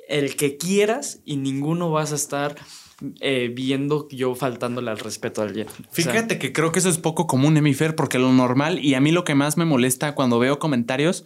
el 0.08 0.34
que 0.34 0.56
quieras 0.56 1.20
y 1.24 1.36
ninguno 1.36 1.92
vas 1.92 2.10
a 2.10 2.16
estar 2.16 2.56
eh, 3.20 3.50
viendo 3.54 4.08
yo 4.10 4.34
faltándole 4.34 4.90
al 4.90 4.98
respeto 4.98 5.42
a 5.42 5.44
alguien. 5.44 5.66
Fíjate 5.90 6.38
que 6.38 6.52
creo 6.52 6.72
que 6.72 6.78
eso 6.78 6.88
es 6.88 6.98
poco 6.98 7.26
común, 7.26 7.56
Emifer, 7.56 7.94
porque 7.94 8.18
lo 8.18 8.32
normal 8.32 8.78
y 8.78 8.94
a 8.94 9.00
mí 9.00 9.12
lo 9.12 9.24
que 9.24 9.34
más 9.34 9.56
me 9.56 9.64
molesta 9.64 10.14
cuando 10.14 10.38
veo 10.38 10.58
comentarios, 10.58 11.24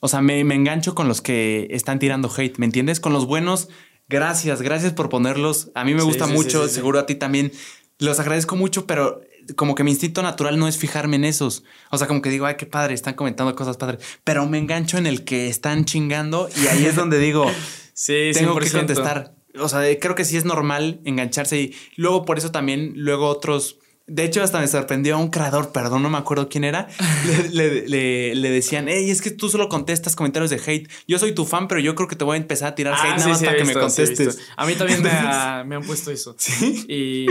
o 0.00 0.08
sea, 0.08 0.20
me, 0.20 0.40
engancho 0.40 0.94
con 0.94 1.08
los 1.08 1.20
que 1.22 1.68
están 1.70 1.98
tirando 1.98 2.30
hate, 2.36 2.58
¿me 2.58 2.66
entiendes? 2.66 2.98
Con 2.98 3.12
los 3.12 3.26
buenos, 3.26 3.68
gracias, 4.08 4.60
gracias 4.60 4.92
por 4.92 5.08
ponerlos. 5.08 5.70
A 5.74 5.84
mí 5.84 5.94
me 5.94 6.02
gusta 6.02 6.26
mucho, 6.26 6.66
seguro 6.68 6.98
a 6.98 7.06
ti 7.06 7.14
también. 7.14 7.52
Los 7.98 8.18
agradezco 8.18 8.56
mucho, 8.56 8.86
pero 8.86 9.20
como 9.54 9.74
que 9.74 9.84
mi 9.84 9.92
instinto 9.92 10.22
natural 10.22 10.58
no 10.58 10.66
es 10.66 10.76
fijarme 10.76 11.16
en 11.16 11.24
esos. 11.24 11.62
O 11.90 11.98
sea, 11.98 12.08
como 12.08 12.20
que 12.20 12.30
digo, 12.30 12.46
ay, 12.46 12.56
qué 12.56 12.66
padre, 12.66 12.94
están 12.94 13.14
comentando 13.14 13.54
cosas 13.54 13.76
padres. 13.76 14.00
Pero 14.24 14.48
me 14.48 14.58
engancho 14.58 14.98
en 14.98 15.06
el 15.06 15.24
que 15.24 15.48
están 15.48 15.84
chingando 15.84 16.48
y 16.60 16.66
ahí 16.66 16.84
es 16.84 16.96
donde 16.96 17.18
digo, 17.18 17.46
sí, 17.94 18.30
tengo 18.34 18.58
que 18.58 18.70
contestar 18.70 19.34
o 19.58 19.68
sea, 19.68 19.82
creo 19.98 20.14
que 20.14 20.24
sí 20.24 20.36
es 20.36 20.44
normal 20.44 21.00
engancharse 21.04 21.60
y 21.60 21.74
luego 21.96 22.24
por 22.24 22.38
eso 22.38 22.50
también, 22.50 22.92
luego 22.96 23.26
otros... 23.26 23.78
De 24.08 24.24
hecho, 24.24 24.42
hasta 24.42 24.58
me 24.58 24.66
sorprendió 24.66 25.14
a 25.14 25.18
un 25.18 25.28
creador, 25.28 25.70
perdón, 25.70 26.02
no 26.02 26.10
me 26.10 26.18
acuerdo 26.18 26.48
quién 26.48 26.64
era. 26.64 26.88
Le, 27.52 28.34
le, 28.34 28.50
decían, 28.50 28.88
hey, 28.88 29.08
es 29.08 29.22
que 29.22 29.30
tú 29.30 29.48
solo 29.48 29.68
contestas 29.68 30.16
comentarios 30.16 30.50
de 30.50 30.56
hate. 30.56 30.90
Yo 31.06 31.20
soy 31.20 31.32
tu 31.32 31.44
fan, 31.44 31.68
pero 31.68 31.80
yo 31.80 31.94
creo 31.94 32.08
que 32.08 32.16
te 32.16 32.24
voy 32.24 32.34
a 32.34 32.40
empezar 32.40 32.72
a 32.72 32.74
tirar 32.74 32.94
ah, 32.94 33.00
hate 33.00 33.18
nada 33.18 33.28
más 33.28 33.42
para 33.42 33.56
que 33.56 33.64
me 33.64 33.74
contestes. 33.74 34.40
a 34.56 34.66
mí 34.66 34.74
también 34.74 35.02
me, 35.02 35.08
han 35.08 35.82
puesto 35.86 36.10
eso. 36.10 36.34
Sí. 36.38 36.84
Y 36.88 37.26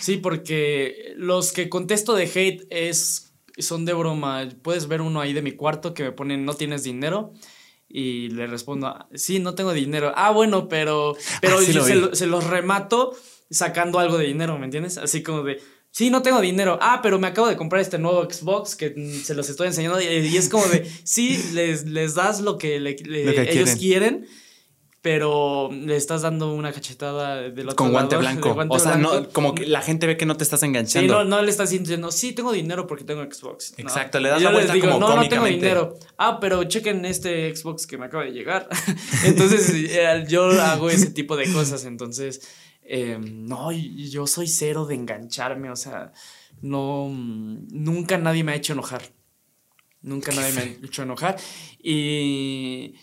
sí, 0.00 0.16
porque 0.16 1.12
los 1.16 1.52
que 1.52 1.68
contesto 1.68 2.14
de 2.14 2.24
hate 2.24 2.66
es, 2.70 3.34
son 3.58 3.84
de 3.84 3.92
broma. 3.92 4.48
Puedes 4.62 4.88
ver 4.88 5.02
uno 5.02 5.20
ahí 5.20 5.34
de 5.34 5.42
mi 5.42 5.52
cuarto 5.52 5.92
que 5.92 6.04
me 6.04 6.12
ponen, 6.12 6.46
no 6.46 6.54
tienes 6.54 6.84
dinero 6.84 7.34
y 7.88 8.28
le 8.28 8.46
respondo, 8.46 9.06
sí, 9.14 9.38
no 9.38 9.54
tengo 9.54 9.72
dinero. 9.72 10.12
Ah, 10.14 10.30
bueno, 10.30 10.68
pero, 10.68 11.16
pero 11.40 11.62
yo 11.62 11.82
se, 11.84 12.26
los 12.26 12.44
remato 12.44 13.16
sacando 13.50 13.98
algo 13.98 14.18
de 14.18 14.26
dinero, 14.26 14.58
¿me 14.58 14.66
entiendes? 14.66 14.98
Así 14.98 15.22
como 15.22 15.42
de, 15.42 15.60
sí, 15.90 16.10
no 16.10 16.22
tengo 16.22 16.40
dinero. 16.40 16.78
Ah, 16.82 17.00
pero 17.02 17.18
me 17.18 17.26
acabo 17.28 17.48
de 17.48 17.56
comprar 17.56 17.80
este 17.80 17.98
nuevo 17.98 18.28
Xbox 18.30 18.76
que 18.76 18.94
se 19.24 19.34
los 19.34 19.48
estoy 19.48 19.68
enseñando. 19.68 20.00
Y, 20.00 20.36
es 20.36 20.48
como 20.48 20.66
de, 20.66 20.90
sí, 21.04 21.42
les, 21.54 21.86
les 21.86 22.14
das 22.14 22.40
lo 22.40 22.58
que, 22.58 22.76
ellos 22.76 23.70
quieren 23.76 24.26
pero 25.10 25.70
le 25.72 25.96
estás 25.96 26.20
dando 26.20 26.52
una 26.52 26.70
cachetada 26.70 27.48
del 27.48 27.70
otro 27.70 27.76
Con 27.76 27.92
guante 27.92 28.14
blanco. 28.18 28.54
o 28.68 28.78
sea, 28.78 28.98
no, 28.98 29.30
como 29.30 29.54
que 29.54 29.66
la 29.66 29.80
gente 29.80 30.06
ve 30.06 30.18
que 30.18 30.26
no 30.26 30.36
te 30.36 30.44
estás 30.44 30.62
enganchando. 30.64 31.00
Sí, 31.00 31.10
no, 31.10 31.24
no 31.24 31.40
le 31.40 31.50
estás 31.50 31.70
diciendo, 31.70 32.12
sí, 32.12 32.34
tengo 32.34 32.52
dinero 32.52 32.86
porque 32.86 33.04
tengo 33.04 33.22
Xbox. 33.22 33.72
Exacto, 33.78 34.20
le 34.20 34.28
das 34.28 34.42
la 34.42 34.50
vuelta 34.50 34.78
como 34.78 34.98
No, 34.98 35.16
no 35.16 35.26
tengo 35.26 35.46
dinero. 35.46 35.98
Ah, 36.18 36.40
pero 36.42 36.62
chequen 36.64 37.06
este 37.06 37.56
Xbox 37.56 37.86
que 37.86 37.96
me 37.96 38.04
acaba 38.04 38.24
de 38.24 38.32
llegar. 38.32 38.68
entonces, 39.24 39.72
eh, 39.72 40.26
yo 40.28 40.50
hago 40.60 40.90
ese 40.90 41.10
tipo 41.10 41.38
de 41.38 41.50
cosas. 41.54 41.86
Entonces, 41.86 42.46
em, 42.82 43.46
no, 43.46 43.72
yo 43.72 44.26
soy 44.26 44.46
cero 44.46 44.84
de 44.84 44.94
engancharme. 44.94 45.70
O 45.70 45.76
sea, 45.76 46.12
no, 46.60 47.08
nunca 47.08 48.18
nadie 48.18 48.44
me 48.44 48.52
ha 48.52 48.56
hecho 48.56 48.74
enojar. 48.74 49.00
Nunca 50.02 50.32
nadie 50.32 50.52
me 50.52 50.60
ha 50.60 50.64
hecho 50.64 51.02
enojar. 51.02 51.38
Y 51.82 52.96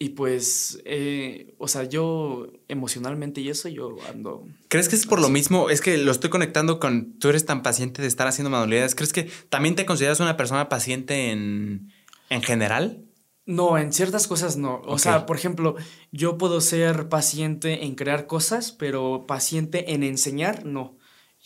y 0.00 0.10
pues, 0.10 0.80
eh, 0.84 1.54
o 1.58 1.66
sea, 1.66 1.82
yo 1.82 2.52
emocionalmente 2.68 3.40
y 3.40 3.48
eso 3.48 3.68
yo 3.68 3.96
ando... 4.08 4.46
¿Crees 4.68 4.88
que 4.88 4.94
es 4.94 5.06
por 5.06 5.20
lo 5.20 5.28
mismo? 5.28 5.70
Es 5.70 5.80
que 5.80 5.98
lo 5.98 6.12
estoy 6.12 6.30
conectando 6.30 6.78
con, 6.78 7.18
tú 7.18 7.28
eres 7.28 7.44
tan 7.44 7.62
paciente 7.62 8.00
de 8.00 8.06
estar 8.06 8.28
haciendo 8.28 8.48
manualidades. 8.48 8.94
¿Crees 8.94 9.12
que 9.12 9.28
también 9.48 9.74
te 9.74 9.86
consideras 9.86 10.20
una 10.20 10.36
persona 10.36 10.68
paciente 10.68 11.32
en, 11.32 11.92
en 12.30 12.42
general? 12.42 13.02
No, 13.44 13.76
en 13.76 13.92
ciertas 13.92 14.28
cosas 14.28 14.56
no. 14.56 14.82
O 14.84 14.98
sea, 14.98 15.26
por 15.26 15.36
ejemplo, 15.36 15.74
yo 16.12 16.38
puedo 16.38 16.60
ser 16.60 17.08
paciente 17.08 17.84
en 17.84 17.96
crear 17.96 18.26
cosas, 18.26 18.70
pero 18.70 19.24
paciente 19.26 19.94
en 19.94 20.04
enseñar, 20.04 20.64
no 20.64 20.97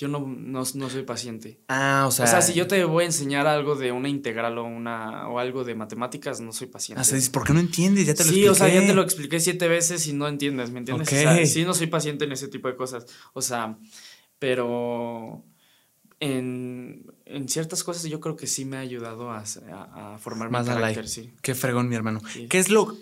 yo 0.02 0.08
no, 0.08 0.26
no, 0.26 0.64
soy 0.64 1.04
paciente. 1.04 1.60
Ah, 1.68 2.06
o 2.08 2.10
sea. 2.10 2.24
O 2.24 2.28
sea, 2.28 2.42
si 2.42 2.54
yo 2.54 2.66
te 2.66 2.84
voy 2.84 3.04
a 3.04 3.06
enseñar 3.06 3.46
algo 3.46 3.76
de 3.76 3.92
una 3.92 4.08
integral 4.08 4.58
o 4.58 4.64
una 4.64 5.28
o 5.28 5.38
algo 5.38 5.62
de 5.62 5.76
matemáticas, 5.76 6.40
no 6.40 6.52
soy 6.52 6.66
paciente. 6.66 7.00
Ah, 7.00 7.18
¿por 7.32 7.44
qué 7.44 7.52
no 7.52 7.60
entiendes? 7.60 8.06
Ya 8.06 8.14
te 8.14 8.24
lo 8.24 8.32
sí, 8.32 8.48
o 8.48 8.54
sea, 8.56 8.66
ya 8.66 8.84
te 8.84 8.94
lo 8.94 9.02
expliqué 9.02 9.38
siete 9.38 9.68
veces 9.68 10.04
y 10.08 10.12
no 10.12 10.26
entiendes, 10.26 10.72
¿me 10.72 10.80
entiendes? 10.80 11.06
O 11.06 11.10
sea, 11.10 11.46
sí, 11.46 11.64
no 11.64 11.72
soy 11.72 11.86
paciente 11.86 12.24
en 12.24 12.32
ese 12.32 12.48
tipo 12.48 12.66
de 12.66 12.74
cosas. 12.74 13.06
O 13.32 13.42
sea, 13.42 13.78
pero 14.40 15.44
en, 16.18 17.06
ciertas 17.46 17.84
cosas 17.84 18.02
yo 18.10 18.18
creo 18.18 18.34
que 18.34 18.48
sí 18.48 18.64
me 18.64 18.78
ha 18.78 18.80
ayudado 18.80 19.30
a, 19.30 19.44
a, 19.44 20.18
formar 20.18 20.50
más 20.50 20.66
carácter, 20.66 21.06
sí. 21.06 21.32
Qué 21.42 21.54
fregón, 21.54 21.88
mi 21.88 21.94
hermano. 21.94 22.20
¿Qué 22.50 22.58
es 22.58 22.70
lo 22.70 22.96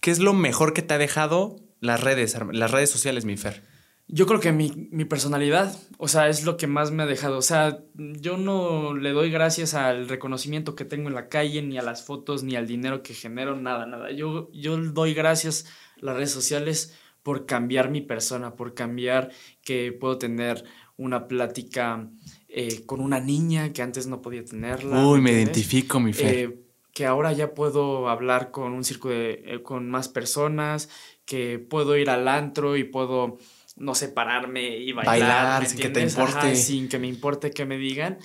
qué 0.00 0.10
es 0.10 0.20
lo 0.20 0.32
mejor 0.32 0.72
que 0.72 0.80
te 0.80 0.94
ha 0.94 0.98
dejado 0.98 1.60
las 1.80 2.00
redes, 2.00 2.34
las 2.50 2.70
redes 2.70 2.88
sociales, 2.88 3.26
mi 3.26 3.36
Fer? 3.36 3.71
Yo 4.14 4.26
creo 4.26 4.40
que 4.40 4.52
mi, 4.52 4.88
mi, 4.90 5.06
personalidad, 5.06 5.74
o 5.96 6.06
sea, 6.06 6.28
es 6.28 6.44
lo 6.44 6.58
que 6.58 6.66
más 6.66 6.90
me 6.90 7.02
ha 7.02 7.06
dejado. 7.06 7.38
O 7.38 7.42
sea, 7.42 7.82
yo 7.94 8.36
no 8.36 8.94
le 8.94 9.12
doy 9.12 9.30
gracias 9.30 9.72
al 9.72 10.06
reconocimiento 10.06 10.74
que 10.74 10.84
tengo 10.84 11.08
en 11.08 11.14
la 11.14 11.30
calle, 11.30 11.62
ni 11.62 11.78
a 11.78 11.82
las 11.82 12.04
fotos, 12.04 12.42
ni 12.42 12.54
al 12.54 12.66
dinero 12.66 13.02
que 13.02 13.14
genero, 13.14 13.56
nada, 13.56 13.86
nada. 13.86 14.10
Yo, 14.10 14.50
yo 14.52 14.76
doy 14.76 15.14
gracias 15.14 15.64
a 15.96 16.04
las 16.04 16.16
redes 16.16 16.30
sociales 16.30 16.94
por 17.22 17.46
cambiar 17.46 17.90
mi 17.90 18.02
persona, 18.02 18.54
por 18.54 18.74
cambiar 18.74 19.30
que 19.62 19.92
puedo 19.92 20.18
tener 20.18 20.62
una 20.98 21.26
plática 21.26 22.06
eh, 22.48 22.84
con 22.84 23.00
una 23.00 23.18
niña 23.18 23.72
que 23.72 23.80
antes 23.80 24.06
no 24.06 24.20
podía 24.20 24.44
tenerla. 24.44 25.06
Uy, 25.06 25.22
me 25.22 25.32
identifico, 25.32 26.00
mi 26.00 26.12
fe. 26.12 26.42
Eh, 26.42 26.58
que 26.92 27.06
ahora 27.06 27.32
ya 27.32 27.54
puedo 27.54 28.10
hablar 28.10 28.50
con 28.50 28.72
un 28.72 28.84
círculo 28.84 29.14
de, 29.14 29.42
eh, 29.46 29.62
con 29.62 29.88
más 29.88 30.08
personas, 30.08 30.90
que 31.24 31.58
puedo 31.58 31.96
ir 31.96 32.10
al 32.10 32.28
antro 32.28 32.76
y 32.76 32.84
puedo 32.84 33.38
no 33.82 33.94
separarme 33.96 34.78
y 34.78 34.92
bailar. 34.92 35.18
Bailar 35.18 35.66
sin 35.66 35.78
que 35.80 35.88
te 35.88 36.00
importe. 36.00 36.56
sin 36.56 36.88
que 36.88 36.98
me 36.98 37.08
importe 37.08 37.50
que 37.50 37.66
me 37.66 37.76
digan. 37.76 38.18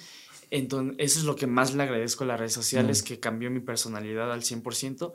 Entonces, 0.51 0.95
eso 0.99 1.19
es 1.19 1.25
lo 1.25 1.35
que 1.35 1.47
más 1.47 1.73
le 1.73 1.83
agradezco 1.83 2.23
a 2.23 2.27
las 2.27 2.39
redes 2.39 2.53
sociales, 2.53 3.01
mm. 3.01 3.05
que 3.05 3.19
cambió 3.19 3.51
mi 3.51 3.59
personalidad 3.59 4.31
al 4.31 4.41
100%. 4.41 5.13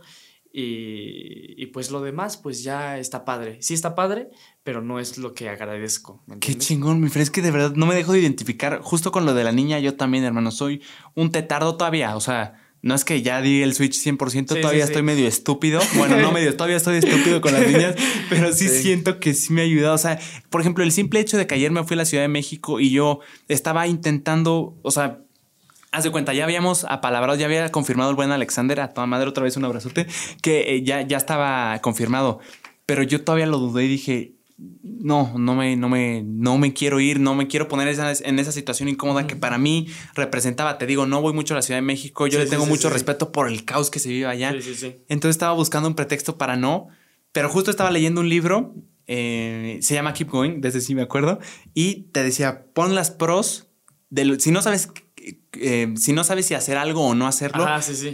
Y, 0.55 1.55
y, 1.57 1.67
pues 1.67 1.91
lo 1.91 2.03
demás, 2.03 2.37
pues 2.37 2.63
ya 2.63 2.99
está 2.99 3.25
padre. 3.25 3.57
Sí 3.63 3.73
está 3.73 3.95
padre, 3.95 4.29
pero 4.63 4.83
no 4.83 4.99
es 4.99 5.17
lo 5.17 5.33
que 5.33 5.49
agradezco. 5.49 6.23
Qué 6.41 6.59
chingón, 6.59 7.01
mi 7.01 7.09
Fred. 7.09 7.23
Es 7.23 7.31
que 7.31 7.41
de 7.41 7.51
verdad 7.51 7.73
no 7.75 7.87
me 7.87 7.95
dejo 7.95 8.13
de 8.13 8.21
identificar. 8.21 8.81
Justo 8.83 9.13
con 9.13 9.25
lo 9.25 9.33
de 9.33 9.45
la 9.45 9.53
niña, 9.53 9.79
yo 9.79 9.95
también, 9.95 10.25
hermano, 10.25 10.51
soy 10.51 10.83
un 11.15 11.31
tetardo 11.31 11.77
todavía. 11.77 12.17
O 12.17 12.21
sea, 12.21 12.62
no 12.83 12.97
es 12.97 13.05
que 13.05 13.23
ya 13.23 13.41
di 13.41 13.63
el 13.63 13.75
Switch 13.75 13.95
100%, 13.95 14.61
todavía 14.61 14.85
estoy 14.85 15.03
medio 15.03 15.29
estúpido. 15.29 15.81
Bueno, 15.95 16.17
no 16.17 16.33
medio, 16.33 16.57
todavía 16.57 16.77
estoy 16.77 16.97
estúpido 16.97 17.41
con 17.41 17.53
las 17.53 17.67
niñas, 17.67 17.95
pero 18.29 18.53
sí, 18.53 18.69
siento 18.69 19.21
que 19.21 19.35
sí 19.35 19.53
me 19.53 19.63
ha 19.63 19.65
ayudado. 19.65 19.95
O 19.95 19.99
sea, 19.99 20.19
por 20.51 20.61
ejemplo, 20.61 20.83
el 20.83 20.91
simple 20.91 21.21
hecho 21.21 21.39
de 21.39 21.47
que 21.47 21.55
ayer 21.55 21.71
me 21.71 21.85
fui 21.85 21.95
a 21.95 21.99
la 21.99 22.05
Ciudad 22.05 22.25
de 22.25 22.29
México 22.29 22.81
y 22.81 22.91
yo 22.91 23.21
estaba 23.49 23.87
intentando, 23.87 24.77
o 24.83 24.91
sea, 24.91 25.21
Haz 25.95 26.05
de 26.05 26.11
cuenta, 26.11 26.33
ya 26.33 26.45
habíamos 26.45 26.87
apalabrado, 26.89 27.39
ya 27.39 27.45
había 27.45 27.71
confirmado 27.71 28.09
el 28.09 28.17
buen 28.17 28.31
Alexander, 28.31 28.81
a 28.81 28.95
toda 28.95 29.07
madre 29.07 29.29
otra 29.29 29.45
vez 29.45 29.59
un 29.59 29.67
abrazote, 29.67 30.07
que 30.41 30.75
eh, 30.75 30.83
ya, 30.83 31.03
ya 31.03 31.19
estaba 31.19 31.79
confirmado. 31.83 32.41
Pero 32.87 33.03
yo 33.03 33.23
todavía 33.23 33.45
lo 33.45 33.59
dudé 33.59 33.85
y 33.85 33.89
dije, 33.89 34.33
no, 34.59 35.37
no 35.37 35.55
me, 35.55 35.77
no 35.77 35.89
me, 35.89 36.23
no 36.25 36.59
me 36.59 36.73
quiero 36.73 37.01
ir, 37.01 37.21
no 37.21 37.35
me 37.35 37.49
quiero 37.49 37.69
poner 37.69 37.89
en 37.89 38.39
esa 38.39 38.53
situación 38.53 38.89
incómoda 38.89 39.27
que 39.27 39.37
para 39.37 39.59
mí 39.59 39.89
representaba. 40.15 40.79
Te 40.79 40.87
digo, 40.87 41.07
no 41.07 41.21
voy 41.21 41.33
mucho 41.33 41.55
a 41.55 41.57
la 41.57 41.63
Ciudad 41.63 41.79
de 41.79 41.87
México, 41.87 42.27
yo 42.27 42.39
le 42.39 42.47
tengo 42.47 42.67
mucho 42.67 42.91
respeto 42.91 43.33
por 43.33 43.49
el 43.49 43.65
caos 43.65 43.91
que 43.91 43.99
se 43.99 44.09
vive 44.09 44.27
allá. 44.27 44.51
Entonces 45.09 45.37
estaba 45.37 45.53
buscando 45.53 45.89
un 45.89 45.95
pretexto 45.95 46.39
para 46.39 46.57
no, 46.57 46.89
pero 47.33 47.49
justo 47.49 47.71
estaba 47.71 47.91
leyendo 47.91 48.21
un 48.21 48.29
libro, 48.29 48.75
eh, 49.07 49.79
se 49.83 49.95
llama 49.95 50.13
Keep 50.13 50.31
Going, 50.31 50.61
desde 50.61 50.81
sí 50.81 50.95
me 50.95 51.03
acuerdo, 51.03 51.41
y 51.75 52.09
te 52.13 52.23
decía, 52.23 52.67
pon 52.73 52.95
las 52.95 53.11
pros 53.11 53.69
de 54.11 54.39
si 54.39 54.51
no 54.51 54.61
sabes 54.61 54.91
eh, 55.61 55.93
si 55.97 56.13
no 56.13 56.25
sabes 56.25 56.47
si 56.47 56.55
hacer 56.55 56.77
algo 56.77 57.07
o 57.07 57.15
no 57.15 57.27
hacerlo, 57.27 57.67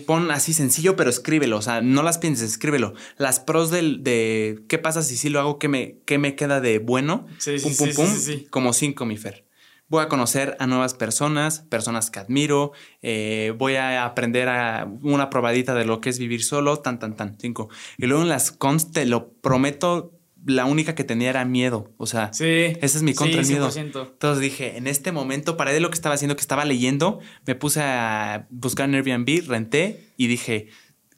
pon 0.06 0.31
así 0.31 0.52
sencillo, 0.52 0.97
pero 0.97 1.10
escríbelo. 1.10 1.59
O 1.59 1.62
sea, 1.62 1.81
no 1.81 2.02
las 2.02 2.19
pienses, 2.19 2.51
escríbelo. 2.51 2.94
Las 3.16 3.40
pros 3.40 3.70
del, 3.70 4.02
de 4.02 4.62
qué 4.69 4.78
pasa 4.78 5.02
si 5.02 5.16
sí 5.16 5.28
lo 5.28 5.40
hago, 5.40 5.59
qué 5.59 5.69
me, 5.69 5.98
qué 6.05 6.19
me 6.19 6.35
queda 6.35 6.60
de 6.60 6.78
bueno. 6.78 7.27
pum, 7.44 7.77
pum, 7.77 7.94
pum. 7.94 8.09
Como 8.51 8.73
cinco, 8.73 9.06
mi 9.06 9.16
Fer. 9.16 9.47
Voy 9.90 10.02
a 10.02 10.09
conocer 10.09 10.55
a 10.59 10.66
nuevas 10.66 10.93
personas, 10.93 11.60
personas 11.60 12.10
que 12.10 12.19
admiro. 12.19 12.73
Eh, 13.01 13.55
voy 13.56 13.77
a 13.77 14.05
aprender 14.05 14.48
a 14.48 14.86
una 15.02 15.31
probadita 15.31 15.74
de 15.74 15.86
lo 15.86 16.02
que 16.02 16.10
es 16.10 16.19
vivir 16.19 16.44
solo, 16.44 16.81
tan, 16.81 16.98
tan, 16.98 17.16
tan. 17.16 17.39
Cinco. 17.40 17.70
Y 17.97 18.06
luego 18.06 18.23
en 18.23 18.28
las 18.28 18.52
cons, 18.52 18.93
te 18.93 19.06
lo 19.06 19.32
prometo, 19.32 20.18
la 20.47 20.65
única 20.65 20.94
que 20.94 21.05
tenía 21.05 21.31
era 21.31 21.44
miedo. 21.44 21.93
O 21.97 22.06
sea, 22.06 22.31
ese 22.32 22.78
es 22.82 23.02
mi 23.02 23.15
contra 23.15 23.40
el 23.40 23.47
miedo. 23.47 23.70
Entonces 23.74 24.40
dije, 24.40 24.77
en 24.77 24.86
este 24.86 25.12
momento 25.12 25.56
paré 25.56 25.73
de 25.73 25.81
lo 25.81 25.90
que 25.90 25.94
estaba 25.94 26.15
haciendo, 26.15 26.36
que 26.36 26.43
estaba 26.43 26.65
leyendo, 26.65 27.20
me 27.47 27.55
puse 27.55 27.81
a 27.82 28.47
buscar 28.51 28.89
en 28.89 28.94
Airbnb, 28.94 29.47
renté 29.48 30.12
y 30.16 30.27
dije, 30.27 30.69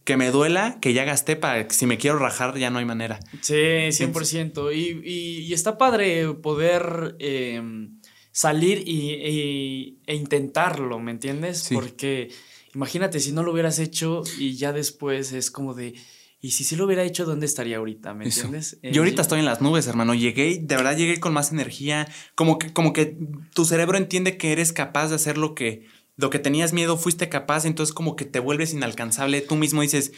que 0.04 0.16
me 0.16 0.30
duela, 0.30 0.78
que 0.80 0.92
ya 0.92 1.04
gasté 1.04 1.36
para 1.36 1.68
que 1.68 1.74
si 1.74 1.86
me 1.86 1.98
quiero 1.98 2.18
rajar 2.18 2.56
ya 2.58 2.70
no 2.70 2.78
hay 2.78 2.84
manera. 2.84 3.20
Sí, 3.42 3.54
100%. 3.54 4.74
Y, 4.74 5.08
y, 5.08 5.52
está 5.52 5.78
padre 5.78 6.34
poder 6.34 7.16
em, 7.18 8.00
salir 8.32 8.82
y, 8.88 9.98
e 10.06 10.14
intentarlo, 10.14 10.98
¿me 10.98 11.10
entiendes? 11.10 11.68
Porque 11.72 12.30
imagínate 12.74 13.20
si 13.20 13.32
no 13.32 13.42
lo 13.42 13.52
hubieras 13.52 13.78
hecho 13.78 14.22
y 14.38 14.56
ya 14.56 14.72
después 14.72 15.32
es 15.32 15.50
como 15.50 15.74
de 15.74 15.94
y 16.42 16.52
si 16.52 16.64
sí 16.64 16.74
lo 16.74 16.86
hubiera 16.86 17.02
hecho, 17.04 17.26
¿dónde 17.26 17.44
estaría 17.44 17.76
ahorita? 17.76 18.14
¿Me 18.14 18.24
entiendes? 18.24 18.78
Yo 18.82 19.02
ahorita 19.02 19.20
estoy 19.20 19.40
en 19.40 19.44
las 19.44 19.60
nubes, 19.60 19.86
hermano. 19.86 20.14
Llegué, 20.14 20.58
de 20.62 20.76
verdad 20.76 20.96
llegué 20.96 21.20
con 21.20 21.34
más 21.34 21.52
energía. 21.52 22.08
Como 22.34 22.58
que, 22.58 22.72
como 22.72 22.94
que 22.94 23.18
tu 23.52 23.66
cerebro 23.66 23.98
entiende 23.98 24.38
que 24.38 24.52
eres 24.52 24.72
capaz 24.72 25.08
de 25.08 25.16
hacer 25.16 25.36
lo 25.36 25.54
que, 25.54 25.84
lo 26.16 26.30
que 26.30 26.38
tenías 26.38 26.72
miedo, 26.72 26.96
fuiste 26.96 27.28
capaz, 27.28 27.66
entonces 27.66 27.92
como 27.92 28.16
que 28.16 28.24
te 28.24 28.38
vuelves 28.38 28.72
inalcanzable. 28.72 29.42
Tú 29.42 29.56
mismo 29.56 29.82
dices, 29.82 30.12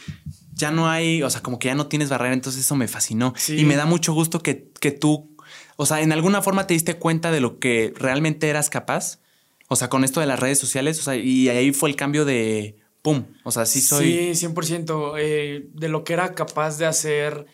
ya 0.53 0.71
no 0.71 0.89
hay, 0.89 1.23
o 1.23 1.29
sea, 1.29 1.41
como 1.41 1.59
que 1.59 1.67
ya 1.67 1.75
no 1.75 1.87
tienes 1.87 2.07
barrera, 2.07 2.33
entonces 2.33 2.61
eso 2.61 2.75
me 2.77 2.87
fascinó. 2.87 3.33
Y 3.49 3.65
me 3.65 3.75
da 3.75 3.85
mucho 3.85 4.13
gusto 4.13 4.39
que, 4.39 4.69
que 4.79 4.91
tú, 4.91 5.35
o 5.75 5.85
sea, 5.85 5.99
en 5.99 6.13
alguna 6.13 6.41
forma 6.41 6.67
te 6.67 6.73
diste 6.73 6.95
cuenta 6.95 7.31
de 7.31 7.41
lo 7.41 7.59
que 7.59 7.93
realmente 7.97 8.47
eras 8.47 8.69
capaz. 8.69 9.19
O 9.67 9.75
sea, 9.75 9.89
con 9.89 10.05
esto 10.05 10.21
de 10.21 10.27
las 10.27 10.39
redes 10.39 10.59
sociales, 10.59 10.99
o 10.99 11.03
sea, 11.03 11.17
y 11.17 11.49
ahí 11.49 11.73
fue 11.73 11.89
el 11.89 11.97
cambio 11.97 12.23
de, 12.23 12.77
¡pum! 13.03 13.25
O 13.43 13.51
sea, 13.51 13.67
sí 13.67 13.81
soy... 13.81 14.33
Sí, 14.33 14.47
100%. 14.47 15.13
Eh, 15.19 15.67
de 15.71 15.89
lo 15.89 16.03
que 16.03 16.13
era 16.13 16.33
capaz 16.33 16.79
de 16.79 16.87
hacer 16.87 17.45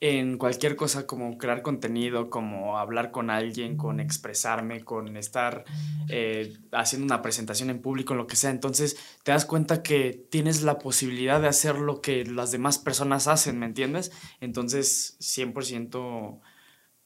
en 0.00 0.36
cualquier 0.36 0.76
cosa 0.76 1.06
como 1.06 1.38
crear 1.38 1.62
contenido, 1.62 2.28
como 2.28 2.78
hablar 2.78 3.10
con 3.12 3.30
alguien, 3.30 3.78
con 3.78 3.98
expresarme, 3.98 4.84
con 4.84 5.16
estar 5.16 5.64
eh, 6.08 6.58
haciendo 6.72 7.06
una 7.06 7.22
presentación 7.22 7.70
en 7.70 7.80
público, 7.80 8.14
lo 8.14 8.26
que 8.26 8.36
sea. 8.36 8.50
Entonces 8.50 8.98
te 9.22 9.32
das 9.32 9.46
cuenta 9.46 9.82
que 9.82 10.26
tienes 10.30 10.62
la 10.62 10.78
posibilidad 10.78 11.40
de 11.40 11.48
hacer 11.48 11.76
lo 11.78 12.02
que 12.02 12.26
las 12.26 12.50
demás 12.50 12.78
personas 12.78 13.26
hacen, 13.26 13.58
¿me 13.58 13.66
entiendes? 13.66 14.12
Entonces 14.40 15.16
100% 15.20 16.40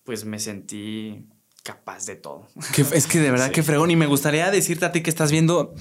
pues 0.03 0.25
me 0.25 0.41
sentí 0.41 1.29
capaz 1.63 2.07
de 2.07 2.17
todo. 2.17 2.49
es 2.93 3.07
que 3.07 3.21
de 3.21 3.31
verdad 3.31 3.53
que 3.53 3.63
fregón 3.63 3.93
y 3.93 3.97
me 3.97 4.07
gustaría 4.07 4.51
decirte 4.51 4.87
a 4.87 4.93
ti 4.93 5.03
que 5.03 5.11
estás 5.11 5.31
viendo 5.31 5.75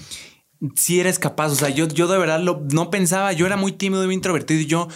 si 0.76 1.00
eres 1.00 1.20
capaz. 1.20 1.52
O 1.52 1.56
sea, 1.56 1.70
yo, 1.70 1.88
yo 1.88 2.08
de 2.08 2.18
verdad 2.18 2.42
lo, 2.42 2.62
no 2.72 2.90
pensaba, 2.90 3.34
yo 3.34 3.46
era 3.46 3.58
muy 3.58 3.72
tímido 3.72 4.04
y 4.04 4.08
muy 4.08 4.16
introvertido 4.16 4.60
y 4.60 4.66
yo, 4.66 4.88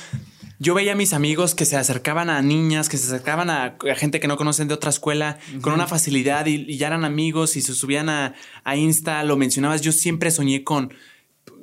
yo 0.60 0.74
veía 0.74 0.94
a 0.94 0.96
mis 0.96 1.14
amigos 1.14 1.56
que 1.56 1.66
se 1.66 1.76
acercaban 1.76 2.30
a 2.30 2.42
niñas, 2.42 2.90
que 2.90 2.98
se 2.98 3.08
acercaban 3.08 3.50
a, 3.50 3.78
gente 3.96 4.20
que 4.20 4.28
no 4.28 4.38
conocen 4.38 4.68
de 4.68 4.74
otra 4.74 4.90
escuela 4.90 5.40
con 5.62 5.74
una 5.74 5.88
facilidad 5.88 6.46
y, 6.46 6.78
ya 6.78 6.88
eran 6.88 7.06
amigos 7.06 7.56
y 7.58 7.62
se 7.62 7.74
subían 7.74 8.10
a, 8.10 8.36
a, 8.64 8.76
Insta, 8.76 9.24
lo 9.24 9.38
mencionabas. 9.38 9.82
Yo 9.82 9.92
siempre 9.92 10.32
soñé 10.32 10.64
con 10.64 10.94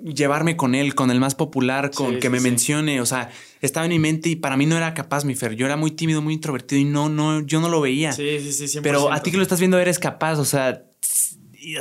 llevarme 0.04 0.56
con 0.56 0.74
él, 0.74 0.94
con 0.94 1.10
el 1.10 1.20
más 1.20 1.34
popular, 1.34 1.90
con 1.90 2.18
que 2.18 2.30
me 2.30 2.40
mencione. 2.40 3.00
O 3.00 3.06
sea, 3.06 3.30
estaba 3.60 3.86
en 3.86 3.92
mi 3.92 3.98
mente 3.98 4.28
y 4.30 4.36
para 4.36 4.56
mí 4.56 4.66
no 4.66 4.76
era 4.76 4.94
capaz, 4.94 5.24
mi 5.24 5.34
Fer. 5.34 5.54
Yo 5.54 5.66
era 5.66 5.76
muy 5.76 5.90
tímido, 5.90 6.22
muy 6.22 6.34
introvertido 6.34 6.80
y 6.80 6.84
no, 6.84 7.08
no, 7.08 7.40
yo 7.40 7.60
no 7.60 7.68
lo 7.68 7.80
veía. 7.80 8.12
Sí, 8.12 8.38
sí, 8.40 8.68
sí. 8.68 8.80
Pero 8.82 9.12
a 9.12 9.22
ti 9.22 9.30
que 9.30 9.36
lo 9.36 9.42
estás 9.42 9.60
viendo 9.60 9.78
eres 9.78 9.98
capaz. 9.98 10.38
O 10.38 10.44
sea, 10.44 10.84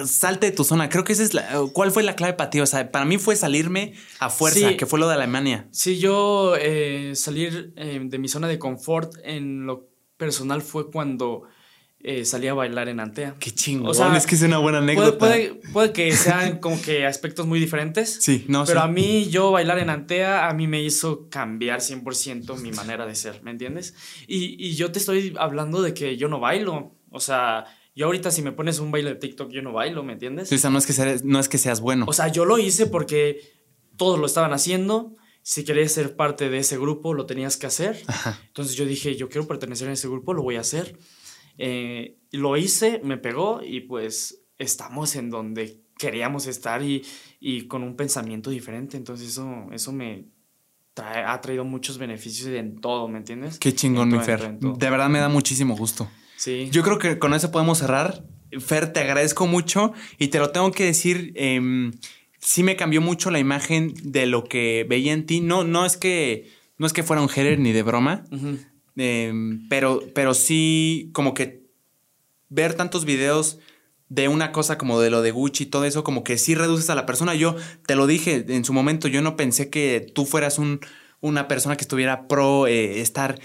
salte 0.05 0.47
de 0.47 0.51
tu 0.51 0.63
zona. 0.63 0.89
Creo 0.89 1.03
que 1.03 1.13
esa 1.13 1.23
es 1.23 1.33
la. 1.33 1.47
¿Cuál 1.73 1.91
fue 1.91 2.03
la 2.03 2.15
clave 2.15 2.33
para 2.33 2.49
ti? 2.49 2.59
O 2.59 2.65
sea, 2.65 2.91
para 2.91 3.05
mí 3.05 3.17
fue 3.17 3.35
salirme 3.35 3.93
a 4.19 4.29
fuerza, 4.29 4.75
que 4.77 4.85
fue 4.85 4.99
lo 4.99 5.07
de 5.07 5.15
Alemania. 5.15 5.67
Sí, 5.71 5.99
yo 5.99 6.55
eh, 6.59 7.13
salir 7.15 7.73
eh, 7.75 7.99
de 8.03 8.19
mi 8.19 8.27
zona 8.27 8.47
de 8.47 8.59
confort 8.59 9.13
en 9.23 9.65
lo 9.65 9.89
personal 10.17 10.61
fue 10.61 10.91
cuando 10.91 11.43
eh, 12.01 12.23
salí 12.23 12.47
a 12.47 12.53
bailar 12.53 12.87
en 12.89 12.99
Antea. 12.99 13.35
Qué 13.39 13.51
chingo. 13.51 13.89
O 13.89 13.93
sea, 13.93 14.15
es 14.15 14.25
que 14.25 14.35
es 14.35 14.41
una 14.41 14.57
buena 14.57 14.77
anécdota. 14.77 15.17
Puede, 15.17 15.55
puede, 15.73 15.91
que 15.91 16.11
sean 16.13 16.59
como 16.59 16.81
que 16.81 17.05
aspectos 17.05 17.45
muy 17.45 17.59
diferentes. 17.59 18.19
Sí, 18.21 18.45
no 18.47 18.63
Pero 18.65 18.81
a 18.81 18.87
mí, 18.87 19.27
yo 19.29 19.51
bailar 19.51 19.79
en 19.79 19.89
Antea, 19.89 20.47
a 20.47 20.53
mí 20.53 20.67
me 20.67 20.81
hizo 20.81 21.27
cambiar 21.29 21.79
100% 21.79 22.57
mi 22.57 22.71
manera 22.71 23.05
de 23.05 23.15
ser, 23.15 23.43
¿me 23.43 23.51
entiendes? 23.51 23.95
Y, 24.27 24.55
y 24.65 24.75
yo 24.75 24.91
te 24.91 24.99
estoy 24.99 25.35
hablando 25.37 25.81
de 25.81 25.93
que 25.93 26.15
yo 26.15 26.29
no 26.29 26.39
bailo. 26.39 26.95
O 27.11 27.19
sea, 27.19 27.65
yo 27.99 28.05
ahorita 28.05 28.31
si 28.31 28.41
me 28.41 28.53
pones 28.53 28.79
un 28.79 28.91
baile 28.91 29.09
de 29.09 29.15
TikTok, 29.17 29.51
yo 29.51 29.61
no 29.61 29.73
bailo, 29.73 30.03
¿me 30.03 30.13
entiendes? 30.13 30.49
o 30.49 30.57
sea, 30.57 30.69
no 30.69 30.77
es, 30.77 30.85
que 30.85 30.93
seas, 30.93 31.25
no 31.25 31.37
es 31.37 31.49
que 31.49 31.57
seas 31.57 31.81
bueno. 31.81 32.05
O 32.07 32.13
sea, 32.13 32.29
yo 32.29 32.45
lo 32.45 32.57
hice 32.57 32.85
porque 32.85 33.41
todos 33.97 34.17
lo 34.17 34.25
estaban 34.25 34.53
haciendo. 34.53 35.17
Si 35.41 35.65
querías 35.65 35.91
ser 35.91 36.15
parte 36.15 36.49
de 36.49 36.59
ese 36.59 36.77
grupo, 36.77 37.13
lo 37.13 37.25
tenías 37.25 37.57
que 37.57 37.67
hacer. 37.67 38.01
Entonces 38.47 38.77
yo 38.77 38.85
dije, 38.85 39.17
yo 39.17 39.27
quiero 39.27 39.45
pertenecer 39.49 39.89
a 39.89 39.91
ese 39.91 40.07
grupo, 40.07 40.33
lo 40.33 40.43
voy 40.43 40.55
a 40.55 40.61
hacer. 40.61 40.97
Eh, 41.57 42.17
lo 42.31 42.55
hice, 42.55 43.01
me 43.03 43.17
pegó 43.17 43.59
y 43.61 43.81
pues 43.81 44.45
estamos 44.57 45.17
en 45.17 45.29
donde 45.29 45.83
queríamos 45.97 46.47
estar 46.47 46.81
y, 46.81 47.05
y 47.41 47.67
con 47.67 47.83
un 47.83 47.97
pensamiento 47.97 48.49
diferente. 48.49 48.95
Entonces 48.95 49.27
eso, 49.27 49.67
eso 49.73 49.91
me 49.91 50.29
ha 50.95 51.41
traído 51.41 51.65
muchos 51.65 51.97
beneficios 51.97 52.47
en 52.47 52.79
todo, 52.79 53.09
¿me 53.09 53.17
entiendes? 53.17 53.59
Qué 53.59 53.75
chingón, 53.75 54.07
mi 54.07 54.19
Fer. 54.19 54.57
De 54.57 54.89
verdad 54.89 55.09
me 55.09 55.19
da 55.19 55.27
muchísimo 55.27 55.75
gusto. 55.75 56.09
Sí. 56.39 56.69
Yo 56.71 56.83
creo 56.83 56.99
que 56.99 57.19
con 57.19 57.33
eso 57.33 57.51
podemos 57.51 57.79
cerrar. 57.79 58.23
Fer, 58.59 58.93
te 58.93 59.01
agradezco 59.01 59.45
mucho 59.45 59.91
y 60.17 60.29
te 60.29 60.39
lo 60.39 60.51
tengo 60.51 60.71
que 60.71 60.85
decir. 60.85 61.33
Eh, 61.35 61.91
sí 62.39 62.63
me 62.63 62.77
cambió 62.77 63.01
mucho 63.01 63.29
la 63.29 63.39
imagen 63.39 63.93
de 64.03 64.25
lo 64.25 64.45
que 64.45 64.85
veía 64.89 65.11
en 65.11 65.25
ti. 65.25 65.41
No, 65.41 65.65
no 65.65 65.85
es 65.85 65.97
que 65.97 66.49
no 66.77 66.87
es 66.87 66.93
que 66.93 67.03
fuera 67.03 67.21
un 67.21 67.27
hater 67.27 67.59
ni 67.59 67.73
de 67.73 67.83
broma, 67.83 68.23
em, 68.95 69.67
pero, 69.67 70.01
pero 70.15 70.33
sí 70.33 71.09
como 71.13 71.33
que 71.33 71.61
ver 72.47 72.73
tantos 72.73 73.03
videos 73.03 73.59
de 74.07 74.29
una 74.29 74.53
cosa 74.53 74.77
como 74.77 74.99
de 75.01 75.09
lo 75.09 75.21
de 75.21 75.31
Gucci 75.31 75.65
y 75.65 75.67
todo 75.67 75.83
eso, 75.83 76.03
como 76.05 76.23
que 76.23 76.37
sí 76.37 76.55
reduces 76.55 76.89
a 76.89 76.95
la 76.95 77.05
persona. 77.05 77.35
Yo 77.35 77.55
te 77.85 77.95
lo 77.95 78.07
dije 78.07 78.45
en 78.47 78.63
su 78.63 78.71
momento, 78.71 79.09
yo 79.09 79.21
no 79.21 79.35
pensé 79.35 79.69
que 79.69 80.09
tú 80.15 80.25
fueras 80.25 80.57
un 80.57 80.79
una 81.21 81.47
persona 81.47 81.75
que 81.75 81.81
estuviera 81.81 82.27
pro 82.27 82.67
eh, 82.67 83.01
estar, 83.01 83.39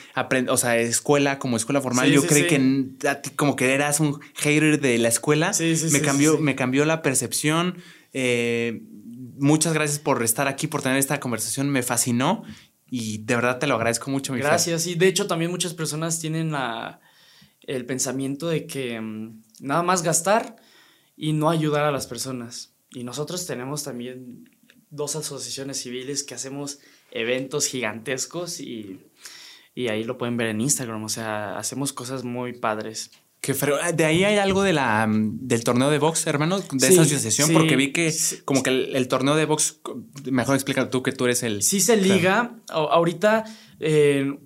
o 0.49 0.57
sea, 0.57 0.79
escuela 0.79 1.39
como 1.39 1.57
escuela 1.57 1.81
formal. 1.81 2.11
Yo 2.11 2.27
creí 2.27 2.47
que 2.47 2.89
como 3.37 3.57
que 3.57 3.75
eras 3.75 4.01
un 4.01 4.21
hater 4.35 4.81
de 4.81 4.99
la 4.99 5.09
escuela. 5.09 5.53
me 5.91 6.01
cambió, 6.01 6.39
me 6.39 6.55
cambió 6.55 6.85
la 6.85 7.03
percepción. 7.03 7.79
Eh, 8.13 8.83
muchas 9.39 9.75
gracias 9.75 9.99
por 9.99 10.23
estar 10.23 10.47
aquí, 10.47 10.69
por 10.69 10.83
tener 10.83 10.99
esta 10.99 11.19
conversación. 11.19 11.69
Me 11.69 11.83
fascinó 11.83 12.45
y 12.87 13.19
de 13.19 13.35
verdad 13.35 13.59
te 13.59 13.67
lo 13.67 13.75
agradezco 13.75 14.11
mucho. 14.11 14.33
Mi 14.33 14.39
gracias. 14.39 14.87
Y 14.87 14.95
de 14.95 15.09
hecho 15.09 15.27
también 15.27 15.51
muchas 15.51 15.75
personas 15.75 16.21
tienen 16.21 16.53
la, 16.53 17.01
el 17.63 17.87
pensamiento 17.87 18.47
de 18.49 18.67
que 18.67 19.01
mm, 19.01 19.43
nada 19.61 19.83
más 19.83 20.03
gastar 20.03 20.57
y 21.17 21.33
no 21.33 21.51
ayudar 21.51 21.85
a 21.85 21.91
las 21.91 22.07
personas. 22.07 22.75
Y 22.93 23.03
nosotros 23.03 23.47
tenemos 23.47 23.83
también 23.83 24.49
dos 24.91 25.17
asociaciones 25.17 25.83
civiles 25.83 26.23
que 26.23 26.35
hacemos 26.35 26.79
eventos 27.15 27.67
gigantescos 27.67 28.61
y, 28.61 29.01
ahí 29.77 30.05
lo 30.05 30.19
pueden 30.19 30.37
ver 30.37 30.49
en 30.49 30.61
Instagram. 30.61 31.03
O 31.05 31.09
sea, 31.09 31.57
hacemos 31.57 31.93
cosas 31.93 32.25
muy 32.25 32.53
padres. 32.53 33.11
Que 33.41 33.55
de 33.95 34.05
ahí 34.05 34.25
hay 34.25 34.39
algo 34.39 34.63
de 34.63 34.73
la, 34.73 35.07
del 35.09 35.65
torneo 35.65 35.91
de 35.91 35.99
box, 35.99 36.27
hermano, 36.27 36.61
de 36.61 36.87
esa 36.89 37.03
asociación, 37.03 37.53
porque 37.53 37.77
vi 37.77 37.93
que 37.93 38.13
como 38.45 38.63
que 38.63 38.71
el, 38.71 39.09
torneo 39.09 39.37
de 39.37 39.45
box, 39.45 39.81
mejor 40.31 40.55
explica 40.55 40.89
tú 40.89 41.03
que 41.03 41.13
tú 41.13 41.27
eres 41.27 41.43
el... 41.43 41.63
Sí 41.63 41.81
se 41.81 41.99
liga, 41.99 42.57
ahorita 42.69 43.45
eh, 43.81 44.39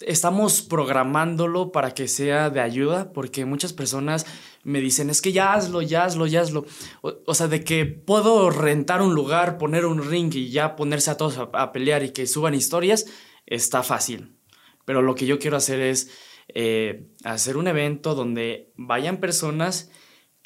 estamos 0.00 0.62
programándolo 0.62 1.70
para 1.70 1.92
que 1.92 2.08
sea 2.08 2.48
de 2.48 2.60
ayuda, 2.60 3.12
porque 3.12 3.44
muchas 3.44 3.74
personas 3.74 4.24
me 4.66 4.80
dicen, 4.80 5.10
es 5.10 5.22
que 5.22 5.30
ya 5.30 5.54
hazlo, 5.54 5.80
ya 5.80 6.04
hazlo, 6.04 6.26
ya 6.26 6.40
hazlo. 6.40 6.66
O, 7.00 7.34
sea, 7.34 7.46
de 7.46 7.62
que 7.62 7.86
puedo 7.86 8.50
rentar 8.50 9.00
un 9.00 9.14
lugar, 9.14 9.58
poner 9.58 9.86
un 9.86 10.02
ring 10.10 10.34
y 10.34 10.50
ya 10.50 10.74
ponerse 10.74 11.12
a 11.12 11.16
todos 11.16 11.38
a, 11.38 11.70
pelear 11.72 12.02
y 12.02 12.10
que 12.10 12.26
suban 12.26 12.52
historias, 12.52 13.06
está 13.46 13.84
fácil. 13.84 14.36
Pero 14.84 15.02
lo 15.02 15.14
que 15.14 15.24
yo 15.24 15.38
quiero 15.38 15.56
hacer 15.56 15.80
es 15.80 16.10
eh, 16.48 17.06
hacer 17.22 17.56
un 17.56 17.68
evento 17.68 18.16
donde 18.16 18.72
vayan 18.76 19.18
personas 19.18 19.92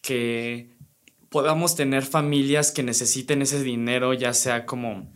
que 0.03 0.77
podamos 1.31 1.75
tener 1.75 2.03
familias 2.03 2.73
que 2.73 2.83
necesiten 2.83 3.41
ese 3.41 3.63
dinero, 3.63 4.13
ya 4.13 4.35
sea 4.35 4.67
como 4.67 5.15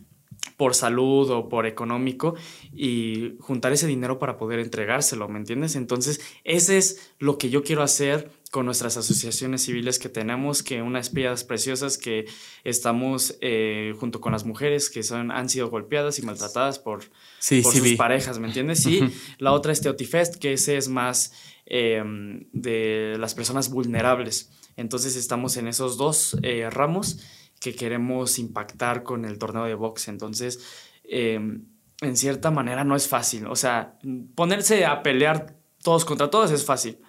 por 0.57 0.73
salud 0.73 1.29
o 1.29 1.49
por 1.49 1.65
económico 1.65 2.35
y 2.73 3.35
juntar 3.39 3.73
ese 3.73 3.87
dinero 3.87 4.19
para 4.19 4.37
poder 4.37 4.59
entregárselo, 4.59 5.27
¿me 5.27 5.37
entiendes? 5.37 5.75
Entonces, 5.75 6.21
ese 6.43 6.77
es 6.77 7.13
lo 7.19 7.37
que 7.37 7.49
yo 7.49 7.63
quiero 7.63 7.83
hacer 7.83 8.31
con 8.55 8.65
nuestras 8.65 8.95
asociaciones 8.95 9.63
civiles 9.63 9.99
que 9.99 10.07
tenemos, 10.07 10.63
que 10.63 10.81
unas 10.81 11.09
piedras 11.09 11.43
preciosas 11.43 11.97
que 11.97 12.23
estamos 12.63 13.37
eh, 13.41 13.93
junto 13.99 14.21
con 14.21 14.31
las 14.31 14.45
mujeres 14.45 14.89
que 14.89 15.03
son, 15.03 15.29
han 15.29 15.49
sido 15.49 15.69
golpeadas 15.69 16.19
y 16.19 16.21
maltratadas 16.21 16.79
por, 16.79 17.03
sus 17.41 17.95
parejas, 17.97 18.39
¿me 18.39 18.47
entiendes? 18.47 18.85
Y 18.85 19.11
la 19.39 19.51
otra 19.51 19.73
es 19.73 19.81
Teotifest, 19.81 20.35
que 20.37 20.53
ese 20.53 20.77
es 20.77 20.87
más 20.87 21.33
em, 21.65 22.45
de 22.53 23.17
las 23.19 23.35
personas 23.35 23.69
vulnerables. 23.69 24.49
Entonces 24.77 25.17
estamos 25.17 25.57
en 25.57 25.67
esos 25.67 25.97
dos 25.97 26.37
eh, 26.41 26.69
ramos 26.69 27.19
que 27.59 27.75
queremos 27.75 28.39
impactar 28.39 29.03
con 29.03 29.25
el 29.25 29.37
torneo 29.37 29.65
de 29.65 29.75
box. 29.75 30.07
Entonces, 30.07 30.61
em, 31.03 31.65
en 31.99 32.15
cierta 32.15 32.51
manera 32.51 32.85
no 32.85 32.95
es 32.95 33.09
fácil. 33.09 33.47
O 33.47 33.57
sea, 33.57 33.99
ponerse 34.33 34.85
a 34.85 35.03
pelear 35.03 35.57
todos 35.83 36.05
contra 36.05 36.29
todos 36.29 36.51
es 36.51 36.63
fácil. 36.63 36.99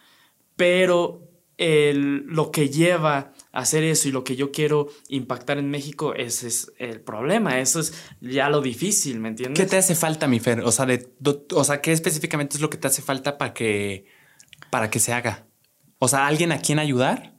Pero 0.56 1.25
el, 1.58 2.26
lo 2.26 2.50
que 2.50 2.68
lleva 2.68 3.32
a 3.52 3.60
hacer 3.60 3.82
eso 3.82 4.08
y 4.08 4.12
lo 4.12 4.24
que 4.24 4.36
yo 4.36 4.52
quiero 4.52 4.88
impactar 5.08 5.58
en 5.58 5.70
México, 5.70 6.14
ese 6.14 6.48
es 6.48 6.72
el 6.78 7.00
problema. 7.00 7.60
Eso 7.60 7.80
es 7.80 7.94
ya 8.20 8.48
lo 8.48 8.60
difícil, 8.60 9.20
¿me 9.20 9.28
entiendes? 9.28 9.62
¿Qué 9.62 9.68
te 9.68 9.78
hace 9.78 9.94
falta, 9.94 10.28
mi 10.28 10.40
Fer? 10.40 10.60
O 10.60 10.72
sea, 10.72 10.86
de, 10.86 11.08
o 11.52 11.64
sea 11.64 11.80
¿qué 11.80 11.92
específicamente 11.92 12.56
es 12.56 12.60
lo 12.60 12.70
que 12.70 12.78
te 12.78 12.86
hace 12.86 13.02
falta 13.02 13.38
para 13.38 13.54
que, 13.54 14.06
para 14.70 14.90
que 14.90 14.98
se 14.98 15.12
haga? 15.12 15.46
O 15.98 16.08
sea, 16.08 16.26
¿alguien 16.26 16.52
a 16.52 16.58
quien 16.58 16.78
ayudar? 16.78 17.34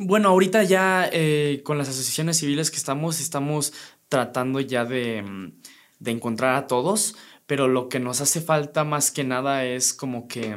bueno, 0.00 0.30
ahorita 0.30 0.62
ya 0.62 1.06
eh, 1.12 1.60
con 1.64 1.76
las 1.76 1.90
asociaciones 1.90 2.38
civiles 2.38 2.70
que 2.70 2.78
estamos, 2.78 3.20
estamos 3.20 3.74
tratando 4.08 4.58
ya 4.58 4.86
de, 4.86 5.20
mm, 5.22 5.60
de, 5.98 6.10
encontrar 6.10 6.54
a 6.54 6.66
todos, 6.66 7.16
pero 7.46 7.68
lo 7.68 7.90
que 7.90 8.00
nos 8.00 8.22
hace 8.22 8.40
falta 8.40 8.84
más 8.84 9.10
que 9.10 9.22
nada 9.22 9.66
es 9.66 9.92
como 9.92 10.28
que... 10.28 10.56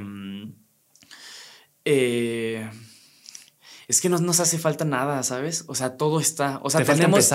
Eh, 1.90 2.70
es 3.88 4.02
que 4.02 4.10
no 4.10 4.18
nos 4.18 4.42
hace 4.42 4.58
falta 4.58 4.84
nada, 4.84 5.24
¿sabes? 5.24 5.64
O 5.68 5.76
sea, 5.76 5.96
todo 5.96 6.20
está. 6.20 6.60
O 6.62 6.70
sea, 6.70 6.84
tenemos. 6.84 7.30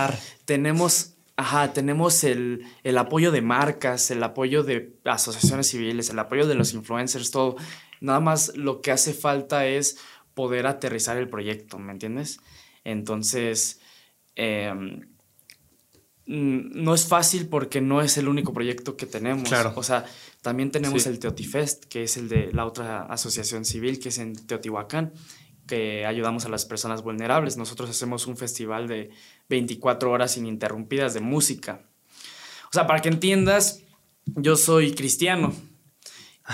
Tenemos. 0.45 1.15
Ajá, 1.35 1.73
tenemos 1.73 2.23
el, 2.25 2.67
el, 2.85 2.99
apoyo 2.99 3.33
de 3.33 3.41
marcas, 3.41 4.11
el 4.11 4.23
apoyo 4.23 4.63
de 4.63 4.95
asociaciones 5.07 5.69
civiles, 5.69 6.11
el 6.11 6.19
apoyo 6.19 6.47
de 6.47 6.55
los 6.55 6.75
influencers, 6.75 7.31
todo. 7.31 7.57
Nada 8.03 8.21
más 8.21 8.55
lo 8.55 8.83
que 8.83 8.91
hace 8.91 9.15
falta 9.15 9.67
es 9.67 9.97
poder 10.35 10.67
aterrizar 10.67 11.17
el 11.17 11.31
proyecto, 11.31 11.79
¿me 11.79 11.91
entiendes? 11.91 12.39
Entonces, 12.85 13.81
em, 14.37 15.09
no 16.27 16.95
es 16.95 17.09
fácil 17.09 17.49
porque 17.49 17.81
no 17.81 18.03
es 18.03 18.19
el 18.19 18.29
único 18.29 18.53
proyecto 18.53 18.99
que 18.99 19.07
tenemos. 19.07 19.49
Claro. 19.49 19.73
O 19.77 19.83
sea, 19.83 20.05
también 20.43 20.71
tenemos 20.71 21.07
el 21.07 21.19
Teotifest, 21.19 21.85
que 21.85 22.03
es 22.03 22.17
el 22.17 22.29
de 22.29 22.53
la 22.53 22.67
otra 22.67 23.05
asociación 23.05 23.65
civil, 23.65 24.01
que 24.01 24.09
es 24.11 24.19
en 24.19 24.35
Teotihuacán, 24.35 25.13
que 25.67 26.05
ayudamos 26.05 26.45
a 26.45 26.49
las 26.49 26.65
personas 26.65 27.03
vulnerables. 27.03 27.57
Nosotros 27.57 27.89
hacemos 27.89 28.27
un 28.27 28.37
festival 28.37 28.89
de 28.89 29.11
24 29.49 30.11
horas 30.11 30.37
ininterrumpidas 30.37 31.15
de 31.15 31.21
música. 31.21 31.83
O 32.65 32.73
sea, 32.73 32.87
para 32.87 33.01
que 33.01 33.09
entiendas, 33.09 33.83
yo 34.27 34.57
soy 34.57 34.95
cristiano. 34.95 35.55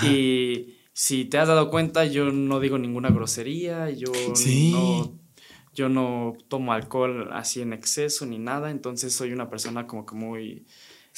Y 0.02 0.76
si 0.92 1.24
te 1.24 1.38
has 1.38 1.48
dado 1.48 1.70
cuenta, 1.70 2.04
yo 2.04 2.30
no 2.30 2.60
digo 2.60 2.76
ninguna 2.76 3.08
grosería, 3.08 3.90
yo 3.90 4.12
no 4.34 5.18
yo 5.78 5.88
no 5.88 6.36
tomo 6.48 6.72
alcohol 6.72 7.30
así 7.32 7.62
en 7.62 7.72
exceso 7.72 8.26
ni 8.26 8.38
nada, 8.38 8.72
entonces 8.72 9.14
soy 9.14 9.32
una 9.32 9.48
persona 9.48 9.86
como 9.86 10.04
que 10.04 10.16
muy 10.16 10.66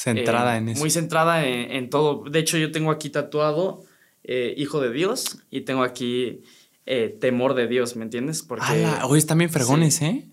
centrada 0.01 0.55
eh, 0.55 0.59
en 0.59 0.69
eso. 0.71 0.81
Muy 0.81 0.91
centrada 0.91 1.47
en, 1.47 1.91
todo. 1.91 2.25
De 2.29 2.39
hecho, 2.39 2.57
yo 2.57 2.73
tengo 2.73 2.91
aquí 2.91 3.11
tatuado 3.11 3.85
eh, 4.25 4.55
Hijo 4.57 4.81
de 4.81 4.91
Dios 4.93 5.39
y 5.51 5.63
tengo 5.63 5.83
aquí 5.83 6.43
eh, 6.87 7.17
Temor 7.21 7.55
de 7.55 7.67
Dios, 7.67 7.97
¿me 7.97 8.05
entiendes? 8.05 8.43
Porque 8.43 8.87
hoy 9.05 9.19
están 9.19 9.39
bien 9.39 9.51
fregones, 9.51 10.01
¿eh? 10.03 10.27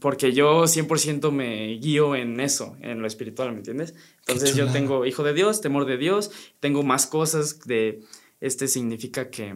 Porque 0.00 0.32
yo 0.32 0.64
100% 0.64 1.30
me 1.30 1.74
guío 1.74 2.16
en 2.16 2.40
eso, 2.40 2.76
en 2.80 3.02
lo 3.02 3.06
espiritual, 3.06 3.52
¿me 3.52 3.58
entiendes? 3.58 3.94
Entonces 4.20 4.56
yo 4.56 4.72
tengo 4.72 5.04
Hijo 5.04 5.22
de 5.22 5.34
Dios, 5.34 5.60
Temor 5.60 5.84
de 5.84 5.98
Dios, 5.98 6.30
tengo 6.60 6.82
más 6.82 7.06
cosas 7.06 7.60
de 7.60 8.00
este 8.40 8.66
significa 8.66 9.28
que, 9.28 9.54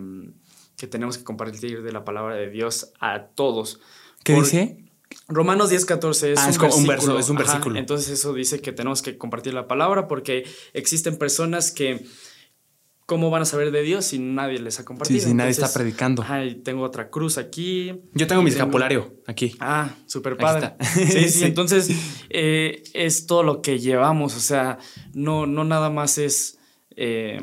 que 0.77 0.87
tenemos 0.87 1.17
que 1.17 1.25
compartir 1.25 1.83
de 1.83 1.93
la 1.93 2.05
palabra 2.05 2.37
de 2.37 2.51
Dios 2.51 2.93
a 3.01 3.29
todos. 3.29 3.81
¿Qué 4.23 4.35
dice? 4.35 4.86
Romanos 5.29 5.71
10, 5.71 5.85
14 5.85 6.33
es, 6.33 6.39
ah, 6.39 6.51
un, 6.75 6.87
versículo. 6.87 7.19
es 7.19 7.29
un 7.29 7.37
versículo. 7.37 7.79
entonces 7.79 8.11
eso 8.11 8.33
dice 8.33 8.61
que 8.61 8.73
tenemos 8.73 9.03
que 9.03 9.19
compartir 9.19 9.55
la 9.55 9.67
palabra 9.67 10.07
porque 10.07 10.45
existen 10.73 11.17
personas 11.17 11.73
que 11.73 12.07
¿cómo 13.07 13.31
van 13.31 13.43
a 13.43 13.45
saber 13.45 13.71
de 13.71 13.83
Dios 13.83 14.05
si 14.05 14.19
nadie 14.19 14.59
les 14.59 14.79
ha 14.81 14.85
compartido? 14.85 15.21
Sí, 15.21 15.29
si 15.29 15.35
nadie 15.35 15.53
está 15.53 15.73
predicando. 15.73 16.23
Ajá, 16.23 16.43
tengo 16.63 16.83
otra 16.83 17.09
cruz 17.09 17.39
aquí. 17.39 18.03
Yo 18.13 18.27
tengo 18.27 18.43
mi 18.43 18.51
escapulario 18.51 19.15
aquí. 19.27 19.57
Ah, 19.61 19.95
súper 20.07 20.37
padre. 20.37 20.75
Sí, 20.95 21.29
sí, 21.31 21.45
entonces 21.45 21.91
eh, 22.29 22.83
es 22.93 23.27
todo 23.27 23.43
lo 23.43 23.63
que 23.63 23.79
llevamos, 23.79 24.37
o 24.37 24.41
sea, 24.41 24.79
no, 25.15 25.47
no 25.47 25.65
nada 25.65 25.89
más 25.91 26.19
es 26.19 26.59
eh, 26.99 27.39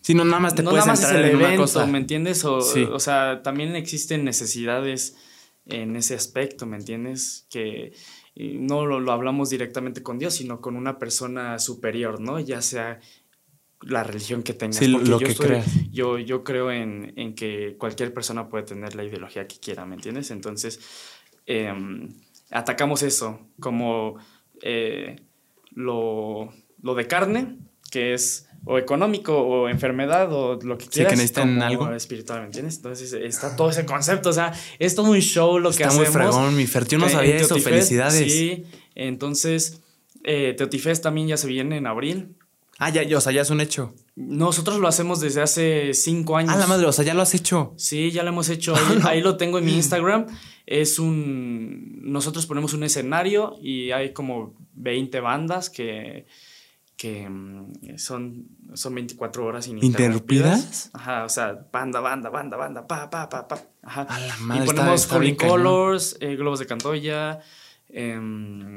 si 0.00 0.14
no, 0.14 0.24
nada 0.24 0.40
más 0.40 0.54
te 0.54 0.62
puedes 0.62 0.86
nada 0.86 0.98
entrar 0.98 1.24
en 1.24 1.36
una 1.36 1.56
cosa. 1.56 1.86
¿me 1.86 1.98
entiendes? 1.98 2.44
O, 2.44 2.56
o 2.56 3.00
sea, 3.00 3.42
también 3.42 3.76
existen 3.76 4.24
necesidades 4.24 5.16
en 5.66 5.96
ese 5.96 6.14
aspecto, 6.14 6.66
¿me 6.66 6.76
entiendes? 6.76 7.46
Que 7.50 7.92
no 8.36 8.86
lo, 8.86 9.12
hablamos 9.12 9.50
directamente 9.50 10.02
con 10.02 10.18
Dios, 10.18 10.34
sino 10.34 10.60
con 10.60 10.76
una 10.76 10.98
persona 10.98 11.58
superior, 11.58 12.20
¿no? 12.20 12.40
Ya 12.40 12.60
sea 12.62 13.00
la 13.80 14.02
religión 14.02 14.42
que 14.42 14.54
tengas. 14.54 14.76
Sí, 14.76 14.88
lo 14.88 15.02
yo 15.02 15.18
que 15.18 15.62
Yo, 15.90 16.18
yo 16.18 16.42
creo 16.42 16.70
en, 16.70 17.12
en, 17.16 17.34
que 17.34 17.76
cualquier 17.78 18.12
persona 18.12 18.48
puede 18.48 18.64
tener 18.64 18.94
la 18.94 19.04
ideología 19.04 19.46
que 19.46 19.58
quiera, 19.58 19.86
¿me 19.86 19.94
entiendes? 19.94 20.30
Entonces, 20.30 20.80
em, 21.46 22.08
atacamos 22.50 23.02
eso 23.02 23.40
como 23.60 24.16
eh, 24.62 25.16
lo, 25.72 26.52
lo 26.82 26.94
de 26.94 27.06
carne, 27.06 27.58
que 27.90 28.14
es 28.14 28.48
o 28.64 28.78
económico 28.78 29.36
o 29.36 29.68
enfermedad 29.68 30.32
o 30.32 30.58
lo 30.62 30.78
que 30.78 30.86
quieras. 30.86 31.12
Sí, 31.12 31.16
que 31.16 31.22
necesitan 31.22 31.62
algo. 31.62 31.92
Espiritual, 31.92 32.40
¿me 32.40 32.46
entiendes? 32.46 32.76
Entonces 32.76 33.12
está 33.12 33.56
todo 33.56 33.70
ese 33.70 33.84
concepto, 33.84 34.30
o 34.30 34.32
sea, 34.32 34.52
es 34.78 34.94
todo 34.94 35.10
un 35.10 35.20
show 35.20 35.58
lo 35.58 35.70
que 35.70 35.84
hacemos. 35.84 36.08
Está 36.08 36.18
muy 36.18 36.30
fregón, 36.30 36.56
mi 36.56 36.66
Fer, 36.66 36.86
yo 36.86 36.98
no 36.98 37.08
sabía 37.08 37.36
eso, 37.36 37.58
felicidades. 37.58 38.32
Sí, 38.32 38.64
entonces 38.94 39.82
eh, 40.24 40.54
Teotifest 40.56 41.02
también 41.02 41.28
ya 41.28 41.36
se 41.36 41.46
viene 41.46 41.76
en 41.76 41.86
abril. 41.86 42.36
Ah, 42.78 42.90
ya, 42.90 43.16
o 43.16 43.20
sea, 43.20 43.32
ya 43.32 43.42
es 43.42 43.50
un 43.50 43.60
hecho. 43.60 43.94
Nosotros 44.16 44.80
lo 44.80 44.88
hacemos 44.88 45.20
desde 45.20 45.42
hace 45.42 45.94
cinco 45.94 46.36
años. 46.36 46.52
Ah, 46.54 46.58
la 46.58 46.66
madre, 46.66 46.86
o 46.86 46.92
sea, 46.92 47.04
ya 47.04 47.14
lo 47.14 47.22
has 47.22 47.34
hecho. 47.34 47.72
Sí, 47.76 48.10
ya 48.10 48.24
lo 48.24 48.30
hemos 48.30 48.48
hecho. 48.48 48.74
Ahí, 48.76 48.98
ahí 49.04 49.20
lo 49.20 49.36
tengo 49.36 49.58
en 49.58 49.64
mi 49.64 49.74
Instagram. 49.76 50.26
Es 50.66 50.98
un. 50.98 52.00
Nosotros 52.02 52.46
ponemos 52.46 52.72
un 52.72 52.82
escenario 52.82 53.56
y 53.60 53.92
hay 53.92 54.12
como 54.12 54.54
20 54.74 55.20
bandas 55.20 55.70
que 55.70 56.26
que 56.96 57.28
mm, 57.28 57.98
son, 57.98 58.46
son 58.74 58.94
24 58.94 59.44
horas 59.44 59.66
ininterrumpidas. 59.68 60.90
Ajá, 60.92 61.24
o 61.24 61.28
sea, 61.28 61.66
banda, 61.72 62.00
banda, 62.00 62.30
banda, 62.30 62.56
banda, 62.56 62.86
pa, 62.86 63.10
pa, 63.10 63.28
pa, 63.28 63.48
pa. 63.48 63.62
Ajá. 63.82 64.02
A 64.02 64.20
la 64.20 64.36
madre, 64.38 64.64
y 64.64 64.66
ponemos 64.66 65.06
Colors, 65.36 66.16
eh, 66.20 66.36
globos 66.36 66.60
de 66.60 66.66
cantoya, 66.66 67.40
em, 67.88 68.74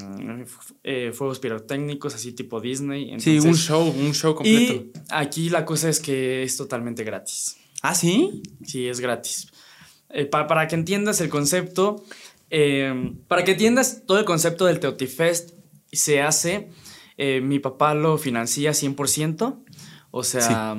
eh, 0.84 1.12
fuegos 1.14 1.40
pirotécnicos, 1.40 2.16
así 2.16 2.34
tipo 2.34 2.60
Disney. 2.60 3.20
sí, 3.20 3.40
un 3.40 3.56
show, 3.56 3.88
un 3.88 4.14
show 4.14 4.36
completo. 4.36 4.74
Y 4.74 4.92
aquí 5.10 5.50
la 5.50 5.66
cosa 5.66 5.90
es 5.90 6.00
que 6.00 6.44
es 6.44 6.58
totalmente 6.58 7.04
gratis. 7.04 7.58
¿Ah, 7.82 7.94
sí? 7.94 8.42
Sí, 8.66 8.88
es 8.88 9.00
gratis. 9.00 9.52
Eh, 10.10 10.26
para, 10.26 10.48
para 10.48 10.68
que 10.68 10.76
entiendas 10.76 11.22
el 11.22 11.30
concepto, 11.30 12.04
em, 12.50 13.16
para 13.28 13.44
que 13.44 13.52
entiendas 13.52 14.04
todo 14.06 14.20
el 14.20 14.26
concepto 14.26 14.66
del 14.66 14.80
Teotifest, 14.80 15.52
se 15.92 16.22
hace 16.22 16.70
eh, 17.18 17.42
mi 17.42 17.60
papá 17.60 17.94
lo 17.96 18.18
financia 18.18 18.72
100%. 18.72 19.64
O 20.12 20.24
sea, 20.24 20.78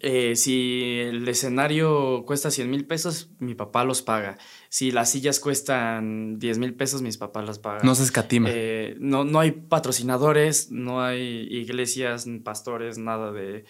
eh, 0.00 0.36
si 0.36 1.00
el 1.00 1.26
escenario 1.26 2.24
cuesta 2.26 2.50
100 2.50 2.70
mil 2.70 2.86
pesos, 2.86 3.30
mi 3.38 3.54
papá 3.54 3.84
los 3.84 4.02
paga. 4.02 4.38
Si 4.68 4.90
las 4.90 5.10
sillas 5.10 5.40
cuestan 5.40 6.38
10 6.38 6.58
mil 6.58 6.74
pesos, 6.74 7.02
mis 7.02 7.16
papás 7.16 7.46
las 7.46 7.58
pagan. 7.58 7.84
No 7.84 7.94
se 7.94 8.04
escatima. 8.04 8.48
Eh, 8.52 8.96
no, 9.00 9.24
no 9.24 9.40
hay 9.40 9.52
patrocinadores, 9.52 10.70
no 10.70 11.02
hay 11.02 11.48
iglesias, 11.50 12.26
pastores, 12.44 12.98
nada 12.98 13.32
de 13.32 13.64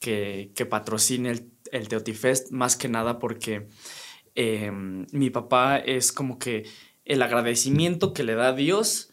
que, 0.00 0.50
que 0.54 0.66
patrocine 0.66 1.30
el, 1.30 1.50
el 1.72 1.88
Teotifest, 1.88 2.50
más 2.50 2.76
que 2.76 2.88
nada 2.88 3.18
porque 3.18 3.68
mi 5.12 5.28
papá 5.28 5.76
es 5.76 6.12
como 6.12 6.38
que 6.38 6.66
el 7.04 7.20
agradecimiento 7.20 8.14
que 8.14 8.22
le 8.22 8.34
da 8.34 8.48
a 8.48 8.52
Dios 8.54 9.09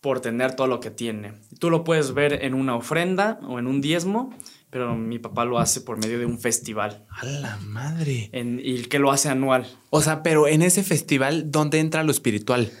por 0.00 0.20
tener 0.20 0.54
todo 0.54 0.66
lo 0.66 0.80
que 0.80 0.90
tiene. 0.90 1.34
Tú 1.58 1.70
lo 1.70 1.84
puedes 1.84 2.14
ver 2.14 2.44
en 2.44 2.54
una 2.54 2.74
ofrenda 2.74 3.38
o 3.42 3.58
en 3.58 3.66
un 3.66 3.80
diezmo, 3.80 4.34
pero 4.70 4.94
mi 4.94 5.18
papá 5.18 5.44
lo 5.44 5.58
hace 5.58 5.80
por 5.80 5.98
medio 5.98 6.18
de 6.18 6.26
un 6.26 6.38
festival. 6.38 7.04
A 7.10 7.26
la 7.26 7.56
madre. 7.58 8.30
y 8.32 8.82
que 8.84 8.98
lo 8.98 9.10
hace 9.10 9.28
anual. 9.28 9.66
O 9.90 10.00
sea, 10.00 10.22
pero 10.22 10.48
en 10.48 10.62
ese 10.62 10.82
festival, 10.82 11.50
¿dónde 11.50 11.80
entra 11.80 12.02
lo 12.02 12.12
espiritual? 12.12 12.72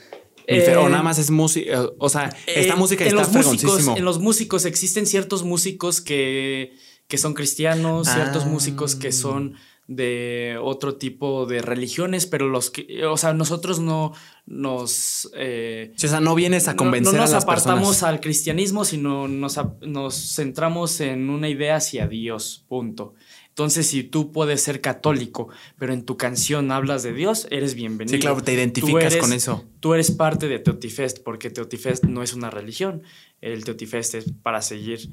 o 0.78 0.88
nada 0.88 1.02
más 1.02 1.18
es 1.18 1.30
música, 1.30 1.86
o 1.98 2.08
sea, 2.08 2.34
esta 2.46 2.74
música 2.74 3.04
en 3.04 3.16
está 3.16 3.22
los 3.22 3.46
músicos, 3.46 3.86
En 3.96 4.04
los 4.04 4.18
músicos 4.18 4.64
existen 4.64 5.06
ciertos 5.06 5.44
músicos 5.44 6.00
que, 6.00 6.74
que 7.06 7.18
son 7.18 7.34
cristianos, 7.34 8.08
ciertos 8.08 8.46
músicos 8.46 8.96
que 8.96 9.12
son 9.12 9.54
de 9.90 10.56
otro 10.62 10.94
tipo 10.94 11.46
de 11.46 11.62
religiones, 11.62 12.24
pero 12.24 12.48
los 12.48 12.70
que, 12.70 13.04
o 13.06 13.16
sea, 13.16 13.34
nosotros 13.34 13.80
no 13.80 14.12
nos... 14.46 15.28
Eh, 15.34 15.92
o 15.96 15.98
sea, 15.98 16.20
no 16.20 16.36
vienes 16.36 16.68
a 16.68 16.76
convencer 16.76 17.14
no, 17.14 17.22
nos 17.22 17.34
apartamos 17.34 18.04
al 18.04 18.20
cristianismo, 18.20 18.84
sino 18.84 19.26
nos, 19.26 19.58
nos 19.80 20.36
centramos 20.36 21.00
en 21.00 21.28
una 21.28 21.48
idea 21.48 21.74
hacia 21.74 22.06
Dios, 22.06 22.64
punto. 22.68 23.14
Entonces, 23.48 23.88
si 23.88 24.04
tú 24.04 24.30
puedes 24.30 24.62
ser 24.62 24.80
católico, 24.80 25.48
pero 25.76 25.92
en 25.92 26.04
tu 26.04 26.16
canción 26.16 26.70
hablas 26.70 27.02
de 27.02 27.12
Dios, 27.12 27.48
eres 27.50 27.74
bienvenido. 27.74 28.16
Sí, 28.16 28.20
claro, 28.20 28.40
te 28.40 28.54
identificas 28.54 29.16
con 29.16 29.32
eso. 29.32 29.64
Tú 29.80 29.94
eres 29.94 30.12
parte 30.12 30.46
de 30.46 30.60
Teotifest, 30.60 31.18
porque 31.24 31.50
Teotifest 31.50 32.04
no 32.04 32.22
es 32.22 32.32
una 32.32 32.48
religión. 32.48 33.02
El 33.40 33.64
Teotifest 33.64 34.14
es 34.14 34.32
para 34.40 34.62
seguir 34.62 35.10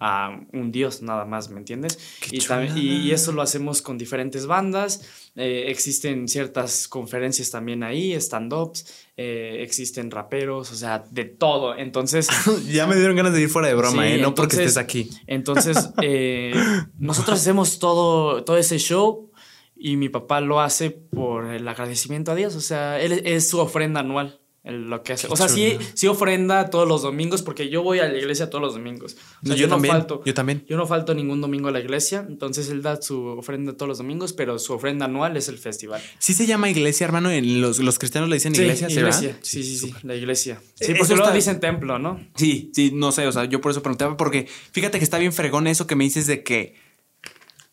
a 0.00 0.38
un 0.52 0.72
dios 0.72 1.02
nada 1.02 1.24
más, 1.24 1.50
¿me 1.50 1.58
entiendes? 1.58 1.98
Y, 2.30 2.38
y, 2.78 3.12
eso 3.12 3.32
lo 3.32 3.42
hacemos 3.42 3.82
con 3.82 3.98
diferentes 3.98 4.46
bandas, 4.46 5.30
eh, 5.36 5.64
existen 5.68 6.28
ciertas 6.28 6.88
conferencias 6.88 7.50
también 7.50 7.82
ahí, 7.82 8.12
stand-ups, 8.14 8.86
eh, 9.16 9.58
existen 9.60 10.10
raperos, 10.10 10.72
o 10.72 10.74
sea, 10.74 11.04
de 11.10 11.24
todo, 11.24 11.76
entonces... 11.76 12.28
ya 12.70 12.86
me 12.86 12.96
dieron 12.96 13.16
ganas 13.16 13.32
de 13.32 13.42
ir 13.42 13.48
fuera 13.48 13.68
de 13.68 13.74
broma, 13.74 14.08
¿eh? 14.08 14.18
No 14.18 14.34
porque 14.34 14.56
estés 14.56 14.76
aquí. 14.76 15.10
Entonces, 15.26 15.90
eh, 16.02 16.54
nosotros 16.98 17.40
hacemos 17.40 17.78
todo, 17.78 18.44
todo 18.44 18.56
ese 18.56 18.78
show 18.78 19.30
y 19.76 19.96
mi 19.96 20.08
papá 20.08 20.40
lo 20.40 20.60
hace 20.60 20.90
por 20.90 21.52
el 21.52 21.66
agradecimiento 21.68 22.32
a 22.32 22.34
Dios, 22.34 22.56
o 22.56 22.60
sea, 22.60 23.00
él 23.00 23.22
es 23.24 23.48
su 23.48 23.58
ofrenda 23.60 24.00
anual 24.00 24.40
lo 24.66 25.02
que 25.02 25.12
hace. 25.12 25.28
o 25.30 25.36
sea, 25.36 25.48
sí, 25.48 25.78
sí, 25.94 26.06
ofrenda 26.06 26.70
todos 26.70 26.88
los 26.88 27.02
domingos, 27.02 27.42
porque 27.42 27.68
yo 27.68 27.82
voy 27.82 28.00
a 28.00 28.08
la 28.08 28.18
iglesia 28.18 28.50
todos 28.50 28.62
los 28.62 28.74
domingos. 28.74 29.16
yo, 29.42 29.68
también, 29.68 29.94
falto. 29.94 30.22
Yo 30.24 30.34
también. 30.34 30.64
Yo 30.68 30.76
no 30.76 30.86
falto 30.86 31.14
ningún 31.14 31.40
domingo 31.40 31.68
a 31.68 31.70
la 31.70 31.80
iglesia, 31.80 32.24
entonces 32.28 32.68
él 32.70 32.82
da 32.82 33.00
su 33.00 33.24
ofrenda 33.26 33.74
todos 33.74 33.88
los 33.88 33.98
domingos, 33.98 34.32
pero 34.32 34.58
su 34.58 34.72
ofrenda 34.72 35.06
anual 35.06 35.36
es 35.36 35.48
el 35.48 35.58
festival. 35.58 36.02
Sí 36.18 36.34
se 36.34 36.46
llama 36.46 36.68
iglesia, 36.68 37.04
hermano. 37.04 37.30
En 37.30 37.60
los, 37.60 37.78
los 37.78 37.98
cristianos 37.98 38.28
le 38.28 38.36
dicen 38.36 38.54
iglesia, 38.54 38.88
¿sí? 38.88 38.98
Iglesia, 38.98 39.38
sí, 39.42 39.62
sí, 39.62 39.78
sí, 39.78 39.94
la 40.02 40.14
iglesia. 40.14 40.60
Sí, 40.74 40.94
porque 40.98 41.14
luego 41.14 41.32
dicen 41.32 41.60
templo, 41.60 41.98
¿no? 41.98 42.20
Sí, 42.34 42.70
sí, 42.74 42.90
no 42.92 43.12
sé, 43.12 43.26
o 43.26 43.32
sea, 43.32 43.44
yo 43.44 43.60
por 43.60 43.70
eso 43.70 43.82
preguntaba, 43.82 44.16
porque 44.16 44.46
fíjate 44.72 44.98
que 44.98 45.04
está 45.04 45.18
bien 45.18 45.32
fregón 45.32 45.66
eso 45.66 45.86
que 45.86 45.96
me 45.96 46.04
dices 46.04 46.26
de 46.26 46.42
que 46.42 46.74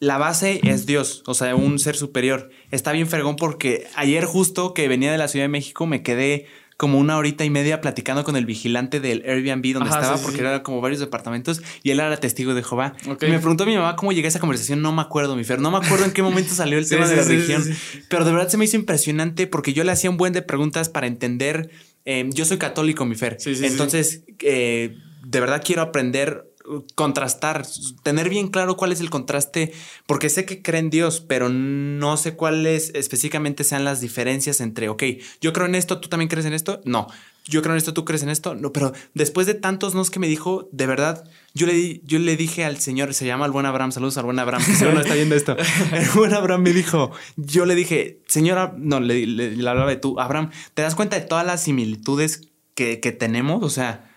la 0.04 0.18
base 0.18 0.60
es 0.64 0.86
Dios, 0.86 1.24
o 1.28 1.34
sea, 1.34 1.56
un 1.56 1.80
ser 1.80 1.96
superior. 1.96 2.50
Está 2.72 2.92
bien 2.92 3.08
fregón 3.08 3.38
porque 3.38 3.88
ayer 3.96 4.26
justo 4.26 4.74
que 4.74 4.90
venía 4.90 5.14
de 5.14 5.18
la 5.18 5.30
Ciudad 5.30 5.46
de 5.46 5.50
México 5.50 5.86
me 5.86 6.04
quedé 6.04 6.46
como 6.78 7.00
una 7.00 7.18
horita 7.18 7.46
y 7.46 7.50
media 7.50 7.82
platicando 7.82 8.24
con 8.24 8.36
el 8.36 8.46
vigilante 8.46 9.00
del 9.00 9.24
Airbnb 9.26 9.74
donde 9.74 9.90
estaba, 9.90 10.18
porque 10.18 10.40
era 10.42 10.64
como 10.64 10.82
varios 10.82 11.00
departamentos 11.00 11.62
y 11.84 11.92
él 11.92 12.00
era 12.00 12.18
testigo 12.18 12.54
de 12.54 12.64
Jehová. 12.64 12.94
Y 13.06 13.26
me 13.28 13.40
preguntó 13.40 13.64
a 13.64 13.68
mi 13.68 13.76
mamá 13.76 13.96
cómo 13.96 14.12
llegué 14.12 14.28
a 14.28 14.30
esa 14.30 14.40
conversación. 14.40 14.82
No 14.82 14.92
me 14.92 15.02
acuerdo, 15.02 15.36
mi 15.36 15.44
Fer. 15.44 15.60
No 15.60 15.72
me 15.72 15.78
acuerdo 15.78 16.06
en 16.06 16.12
qué 16.12 16.22
momento 16.22 16.54
salió 16.54 16.78
el 16.78 16.88
tema 16.90 17.08
de 17.08 17.16
la 17.16 17.24
religión. 17.24 17.64
Pero 18.10 18.26
de 18.26 18.32
verdad 18.32 18.50
se 18.50 18.58
me 18.58 18.66
hizo 18.66 18.76
impresionante 18.76 19.48
porque 19.48 19.74
yo 19.74 19.84
le 19.84 19.92
hacía 19.92 20.10
un 20.10 20.18
buen 20.18 20.34
de 20.34 20.42
preguntas 20.42 20.90
para 20.90 21.08
entender. 21.08 21.70
Em, 22.06 22.32
yo 22.32 22.46
soy 22.46 22.58
católico, 22.58 23.06
mi 23.06 23.16
Fer. 23.16 23.38
Entonces, 23.46 24.24
eh, 24.40 24.98
de 25.26 25.40
verdad 25.40 25.62
quiero 25.66 25.82
aprender 25.82 26.53
contrastar, 26.96 27.66
tener 28.04 28.30
bien 28.30 28.48
claro 28.48 28.78
cuál 28.78 28.92
es 28.92 29.02
el 29.02 29.10
contraste, 29.10 29.74
porque 30.06 30.30
sé 30.30 30.46
que 30.46 30.62
creen 30.62 30.90
Dios, 30.90 31.20
pero 31.20 31.50
no 31.50 32.18
sé 32.18 32.36
cuáles 32.36 32.92
específicamente 32.94 33.64
sean 33.64 33.84
las 33.84 34.02
diferencias 34.02 34.62
entre, 34.62 34.90
ok, 34.90 35.04
yo 35.42 35.54
creo 35.54 35.68
en 35.68 35.76
esto, 35.76 36.00
tú 36.00 36.10
también 36.10 36.30
crees 36.30 36.46
en 36.46 36.54
esto, 36.54 36.82
no, 36.86 37.08
yo 37.46 37.62
creo 37.62 37.74
en 37.74 37.78
esto, 37.78 37.94
tú 37.94 38.06
crees 38.06 38.24
en 38.24 38.30
esto, 38.30 38.56
no, 38.56 38.72
pero 38.72 38.94
después 39.14 39.46
de 39.46 39.56
tantos 39.56 39.94
nos 39.94 40.10
que 40.10 40.20
me 40.20 40.28
dijo, 40.28 40.70
de 40.72 40.88
verdad, 40.88 41.30
yo 41.54 41.68
le, 41.68 42.00
yo 42.06 42.18
le 42.20 42.38
dije 42.38 42.64
al 42.64 42.80
Señor, 42.80 43.14
se 43.14 43.26
llama 43.26 43.46
el 43.46 43.52
buen 43.52 43.66
Abraham, 43.66 43.92
saludos 43.92 44.18
al 44.18 44.26
buen 44.26 44.40
Abraham, 44.40 44.66
que 44.66 44.74
seguro 44.74 44.96
no 44.96 45.02
está 45.02 45.16
viendo 45.16 45.36
esto, 45.36 45.58
el 45.92 46.10
buen 46.16 46.34
Abraham 46.34 46.62
me 46.62 46.72
dijo, 46.72 47.12
yo 47.36 47.66
le 47.66 47.76
dije, 47.76 48.22
Señora, 48.28 48.74
no, 48.78 49.02
le, 49.02 49.28
le, 49.28 49.70
hablaba 49.70 49.90
de 49.90 49.98
tú, 49.98 50.20
Abraham, 50.20 50.52
¿te 50.74 50.82
das 50.82 50.96
cuenta 50.96 51.20
de 51.20 51.26
todas 51.26 51.46
las 51.46 51.64
similitudes 51.64 52.48
que, 52.74 53.02
que 53.02 53.12
tenemos? 53.12 53.62
O 53.64 53.70
sea, 53.70 54.10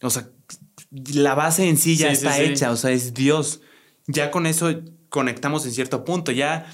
o 0.00 0.10
sea, 0.10 0.28
la 0.92 1.34
base 1.34 1.68
en 1.68 1.76
sí 1.76 1.96
ya 1.96 2.10
está 2.10 2.40
hecha, 2.40 2.70
o 2.70 2.76
sea, 2.76 2.90
es 2.90 3.14
Dios. 3.14 3.60
Ya 4.06 4.30
con 4.30 4.46
eso 4.46 4.82
conectamos 5.08 5.64
en 5.64 5.72
cierto 5.72 6.04
punto, 6.04 6.32
ya 6.32 6.66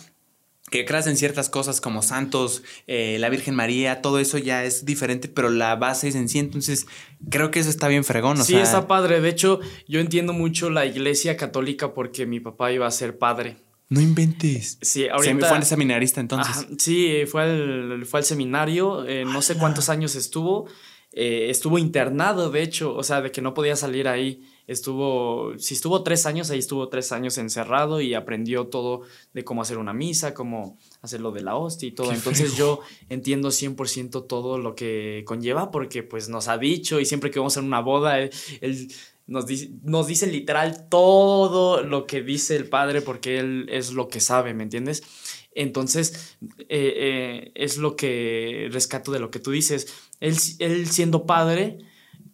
que 0.70 0.84
creas 0.84 1.06
en 1.06 1.16
ciertas 1.16 1.48
cosas 1.48 1.80
como 1.80 2.02
santos, 2.02 2.62
eh, 2.86 3.16
la 3.20 3.30
Virgen 3.30 3.54
María, 3.54 4.02
todo 4.02 4.18
eso 4.18 4.38
ya 4.38 4.64
es 4.64 4.84
diferente, 4.84 5.28
pero 5.28 5.50
la 5.50 5.76
base 5.76 6.08
es 6.08 6.14
en 6.14 6.28
sí, 6.28 6.38
entonces 6.38 6.86
creo 7.30 7.50
que 7.50 7.60
eso 7.60 7.70
está 7.70 7.88
bien 7.88 8.04
fregón. 8.04 8.36
sí, 8.44 8.56
está 8.56 8.86
padre. 8.86 9.20
De 9.20 9.28
hecho, 9.28 9.60
yo 9.86 10.00
entiendo 10.00 10.32
mucho 10.32 10.70
la 10.70 10.84
iglesia 10.84 11.36
católica 11.36 11.94
porque 11.94 12.26
mi 12.26 12.40
papá 12.40 12.72
iba 12.72 12.86
a 12.86 12.90
ser 12.90 13.18
padre. 13.18 13.56
No 13.90 14.00
inventes. 14.02 14.78
Sí, 14.82 15.08
ahorita. 15.08 15.40
Se 15.40 15.48
fue 15.48 15.56
al 15.56 15.64
seminarista 15.64 16.20
entonces. 16.20 16.66
sí, 16.78 17.22
fue 17.26 17.42
al, 17.42 18.04
fue 18.04 18.20
al 18.20 18.24
seminario, 18.24 19.06
eh, 19.06 19.24
no 19.24 19.40
sé 19.40 19.54
cuántos 19.54 19.88
años 19.88 20.14
estuvo. 20.14 20.68
Eh, 21.20 21.50
estuvo 21.50 21.78
internado, 21.78 22.48
de 22.48 22.62
hecho, 22.62 22.94
o 22.94 23.02
sea, 23.02 23.20
de 23.20 23.32
que 23.32 23.42
no 23.42 23.52
podía 23.52 23.74
salir 23.74 24.06
ahí. 24.06 24.40
Estuvo, 24.68 25.52
si 25.58 25.74
estuvo 25.74 26.04
tres 26.04 26.26
años, 26.26 26.48
ahí 26.50 26.60
estuvo 26.60 26.88
tres 26.88 27.10
años 27.10 27.38
encerrado 27.38 28.00
y 28.00 28.14
aprendió 28.14 28.68
todo 28.68 29.00
de 29.34 29.42
cómo 29.42 29.62
hacer 29.62 29.78
una 29.78 29.92
misa, 29.92 30.32
cómo 30.32 30.78
hacer 31.02 31.20
lo 31.20 31.32
de 31.32 31.40
la 31.40 31.56
hostia 31.56 31.88
y 31.88 31.90
todo. 31.90 32.12
Entonces 32.12 32.56
yo 32.56 32.82
entiendo 33.08 33.48
100% 33.48 34.28
todo 34.28 34.58
lo 34.58 34.76
que 34.76 35.24
conlleva 35.26 35.72
porque 35.72 36.04
pues 36.04 36.28
nos 36.28 36.46
ha 36.46 36.56
dicho 36.56 37.00
y 37.00 37.04
siempre 37.04 37.32
que 37.32 37.40
vamos 37.40 37.56
a 37.56 37.62
una 37.62 37.80
boda, 37.80 38.20
él, 38.20 38.30
nos, 39.26 39.44
dice, 39.44 39.70
nos 39.82 40.06
dice 40.06 40.28
literal 40.28 40.88
todo 40.88 41.82
lo 41.82 42.06
que 42.06 42.22
dice 42.22 42.54
el 42.54 42.68
padre 42.68 43.02
porque 43.02 43.40
él 43.40 43.66
es 43.70 43.92
lo 43.92 44.06
que 44.06 44.20
sabe, 44.20 44.54
¿me 44.54 44.62
entiendes? 44.62 45.02
Entonces, 45.58 46.36
eh, 46.60 46.66
eh, 46.68 47.52
es 47.56 47.78
lo 47.78 47.96
que 47.96 48.68
rescato 48.70 49.10
de 49.10 49.18
lo 49.18 49.32
que 49.32 49.40
tú 49.40 49.50
dices. 49.50 49.92
Él, 50.20 50.36
él, 50.58 50.88
siendo 50.90 51.26
padre, 51.26 51.78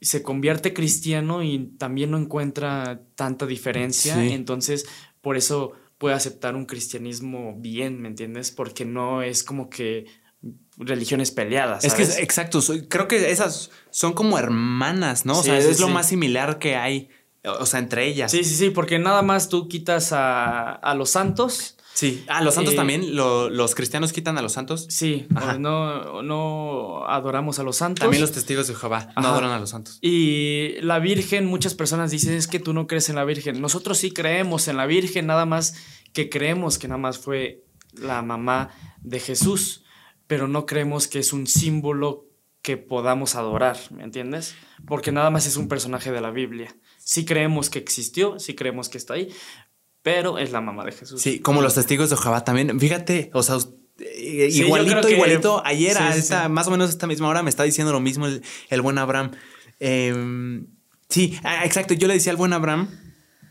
se 0.01 0.23
convierte 0.23 0.75
cristiano 0.75 1.43
y 1.43 1.73
también 1.79 2.11
no 2.11 2.19
encuentra 2.19 3.03
tanta 3.15 3.47
diferencia. 3.47 4.23
Entonces, 4.25 4.87
por 5.21 5.37
eso 5.37 5.73
puede 5.99 6.15
aceptar 6.15 6.55
un 6.55 6.67
cristianismo 6.67 7.55
bien, 7.57 8.01
¿me 8.01 8.09
entiendes? 8.09 8.51
Porque 8.51 8.85
no 8.85 9.23
es 9.23 9.43
como 9.43 9.71
que 9.71 10.07
religiones 10.77 11.31
peleadas. 11.31 11.85
Es 11.85 11.95
que 11.95 12.03
exacto, 12.03 12.61
creo 12.89 13.09
que 13.09 13.31
esas 13.31 13.71
son 13.91 14.13
como 14.13 14.39
hermanas, 14.39 15.25
¿no? 15.25 15.39
o 15.39 15.43
sea, 15.43 15.59
es 15.59 15.81
lo 15.81 15.89
más 15.89 16.09
similar 16.09 16.59
que 16.59 16.77
hay, 16.77 17.09
o 17.43 17.65
sea, 17.65 17.81
entre 17.81 18.07
ellas. 18.07 18.31
Sí, 18.31 18.45
sí, 18.45 18.55
sí, 18.55 18.71
porque 18.71 18.99
nada 18.99 19.23
más 19.23 19.49
tú 19.49 19.69
quitas 19.69 20.13
a, 20.13 20.73
a 20.73 20.95
los 20.95 21.11
santos 21.11 21.74
Sí, 21.95 22.25
a 22.29 22.39
ah, 22.39 22.43
los 22.43 22.55
santos 22.55 22.75
eh, 22.75 22.77
también, 22.77 23.15
los 23.15 23.75
cristianos 23.77 24.13
quitan 24.13 24.37
a 24.37 24.43
los 24.43 24.53
santos. 24.53 24.87
Sí, 24.91 25.29
no, 25.61 26.23
no 26.23 27.07
adoramos 27.07 27.61
a 27.61 27.63
los 27.63 27.77
santos. 27.77 28.01
También 28.01 28.21
los 28.21 28.33
testigos 28.33 28.67
de 28.67 28.75
Jehová 28.75 29.13
no 29.17 29.29
adoran 29.29 29.53
a 29.53 29.61
los 29.61 29.71
santos. 29.71 29.99
Y 30.03 30.75
la 30.81 30.99
Virgen, 30.99 31.47
muchas 31.47 31.75
personas 31.75 32.11
dicen 32.11 32.35
es 32.35 32.49
que 32.49 32.59
tú 32.59 32.75
no 32.75 32.89
crees 32.89 33.09
en 33.11 33.15
la 33.15 33.25
Virgen. 33.25 33.61
Nosotros 33.61 33.99
sí 33.99 34.11
creemos 34.11 34.67
en 34.67 34.77
la 34.77 34.87
Virgen, 34.87 35.27
nada 35.27 35.47
más 35.47 35.77
que 36.13 36.29
creemos 36.29 36.79
que 36.79 36.89
nada 36.89 36.99
más 36.99 37.19
fue 37.19 37.65
la 37.93 38.23
mamá 38.23 38.71
de 39.03 39.21
Jesús, 39.21 39.85
pero 40.27 40.49
no 40.49 40.67
creemos 40.67 41.07
que 41.07 41.21
es 41.21 41.33
un 41.33 41.47
símbolo 41.47 42.27
que 42.61 42.77
podamos 42.79 43.35
adorar, 43.35 43.77
¿me 43.91 44.05
entiendes? 44.05 44.55
Porque 44.87 45.13
nada 45.13 45.29
más 45.29 45.47
es 45.47 45.57
un 45.57 45.69
personaje 45.69 46.11
de 46.11 46.23
la 46.23 46.31
Biblia. 46.31 46.75
Sí 46.97 47.27
creemos 47.27 47.69
que 47.69 47.79
existió, 47.79 48.39
sí 48.39 48.55
creemos 48.55 48.89
que 48.89 48.97
está 48.97 49.15
ahí, 49.15 49.29
pero 50.05 50.37
es 50.37 50.53
la 50.53 50.61
mamá 50.61 50.85
de 50.85 50.93
Jesús. 50.93 51.23
Sí, 51.23 51.41
como 51.41 51.63
los 51.63 51.75
testigos 51.75 52.11
de 52.11 52.19
Jehová 52.19 52.45
también. 52.45 52.79
Fíjate, 52.79 53.31
o 53.33 53.43
sea, 53.43 53.57
eh, 53.99 54.51
igualito, 54.53 55.09
igualito. 55.09 55.63
Ayer 55.65 55.97
a 55.97 56.15
esta, 56.15 56.51
más 56.51 56.69
o 56.69 56.71
menos 56.71 56.89
a 56.89 56.91
esta 56.91 57.07
misma 57.07 57.27
hora 57.27 57.43
me 57.43 57.49
está 57.49 57.63
diciendo 57.63 57.91
lo 57.91 58.01
mismo 58.01 58.27
el, 58.27 58.83
buen 58.83 58.99
Abraham. 58.99 59.31
Em, 59.81 60.67
sí, 61.09 61.41
exacto. 61.63 61.95
Yo 61.95 62.07
le 62.07 62.13
decía 62.13 62.33
al 62.33 62.37
buen 62.37 62.53
Abraham 62.53 62.91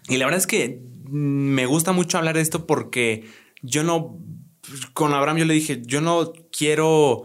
y 0.07 0.17
la 0.17 0.25
verdad 0.25 0.37
es 0.37 0.45
que 0.45 0.79
me 1.09 1.65
gusta 1.65 1.91
mucho 1.91 2.19
hablar 2.19 2.35
de 2.35 2.41
esto 2.41 2.67
porque 2.67 3.25
yo 3.63 3.83
no, 3.83 4.19
con 4.93 5.11
Abraham 5.11 5.37
yo 5.37 5.45
le 5.45 5.55
dije, 5.55 5.81
yo 5.83 6.01
no 6.01 6.33
quiero, 6.55 7.23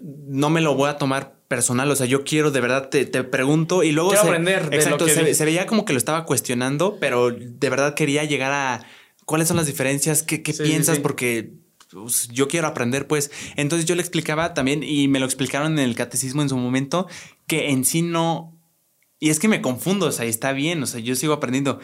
no 0.00 0.48
me 0.48 0.60
lo 0.60 0.76
voy 0.76 0.90
a 0.90 0.96
tomar 0.96 1.39
personal. 1.50 1.90
O 1.90 1.96
sea, 1.96 2.06
yo 2.06 2.22
quiero 2.22 2.52
de 2.52 2.60
verdad, 2.60 2.88
te, 2.90 3.06
pregunto 3.24 3.82
y 3.82 3.90
luego. 3.90 4.10
Quiero 4.10 4.22
aprender. 4.22 4.68
exacto, 4.70 5.06
se, 5.08 5.44
veía 5.44 5.66
como 5.66 5.84
que 5.84 5.92
lo 5.92 5.98
estaba 5.98 6.24
cuestionando, 6.24 6.96
pero 7.00 7.32
de 7.32 7.68
verdad 7.68 7.94
quería 7.94 8.22
llegar 8.22 8.52
a 8.52 8.86
cuáles 9.26 9.48
son 9.48 9.56
las 9.56 9.66
diferencias, 9.66 10.22
qué, 10.22 10.38
piensas, 10.38 11.00
porque 11.00 11.54
pues, 11.90 12.28
yo 12.28 12.46
quiero 12.46 12.68
aprender, 12.68 13.08
pues. 13.08 13.32
Entonces 13.56 13.84
yo 13.84 13.96
le 13.96 14.00
explicaba 14.00 14.54
también, 14.54 14.84
y 14.84 15.08
me 15.08 15.18
lo 15.18 15.26
explicaron 15.26 15.72
en 15.72 15.80
el 15.80 15.96
catecismo 15.96 16.40
en 16.40 16.48
su 16.48 16.56
momento, 16.56 17.08
que 17.48 17.70
en 17.70 17.84
sí 17.84 18.02
no. 18.02 18.56
Y 19.18 19.30
es 19.30 19.40
que 19.40 19.48
me 19.48 19.60
confundo, 19.60 20.06
o 20.06 20.12
sea, 20.12 20.26
está 20.26 20.52
bien, 20.52 20.80
o 20.84 20.86
sea, 20.86 21.00
yo 21.00 21.16
sigo 21.16 21.32
aprendiendo. 21.32 21.80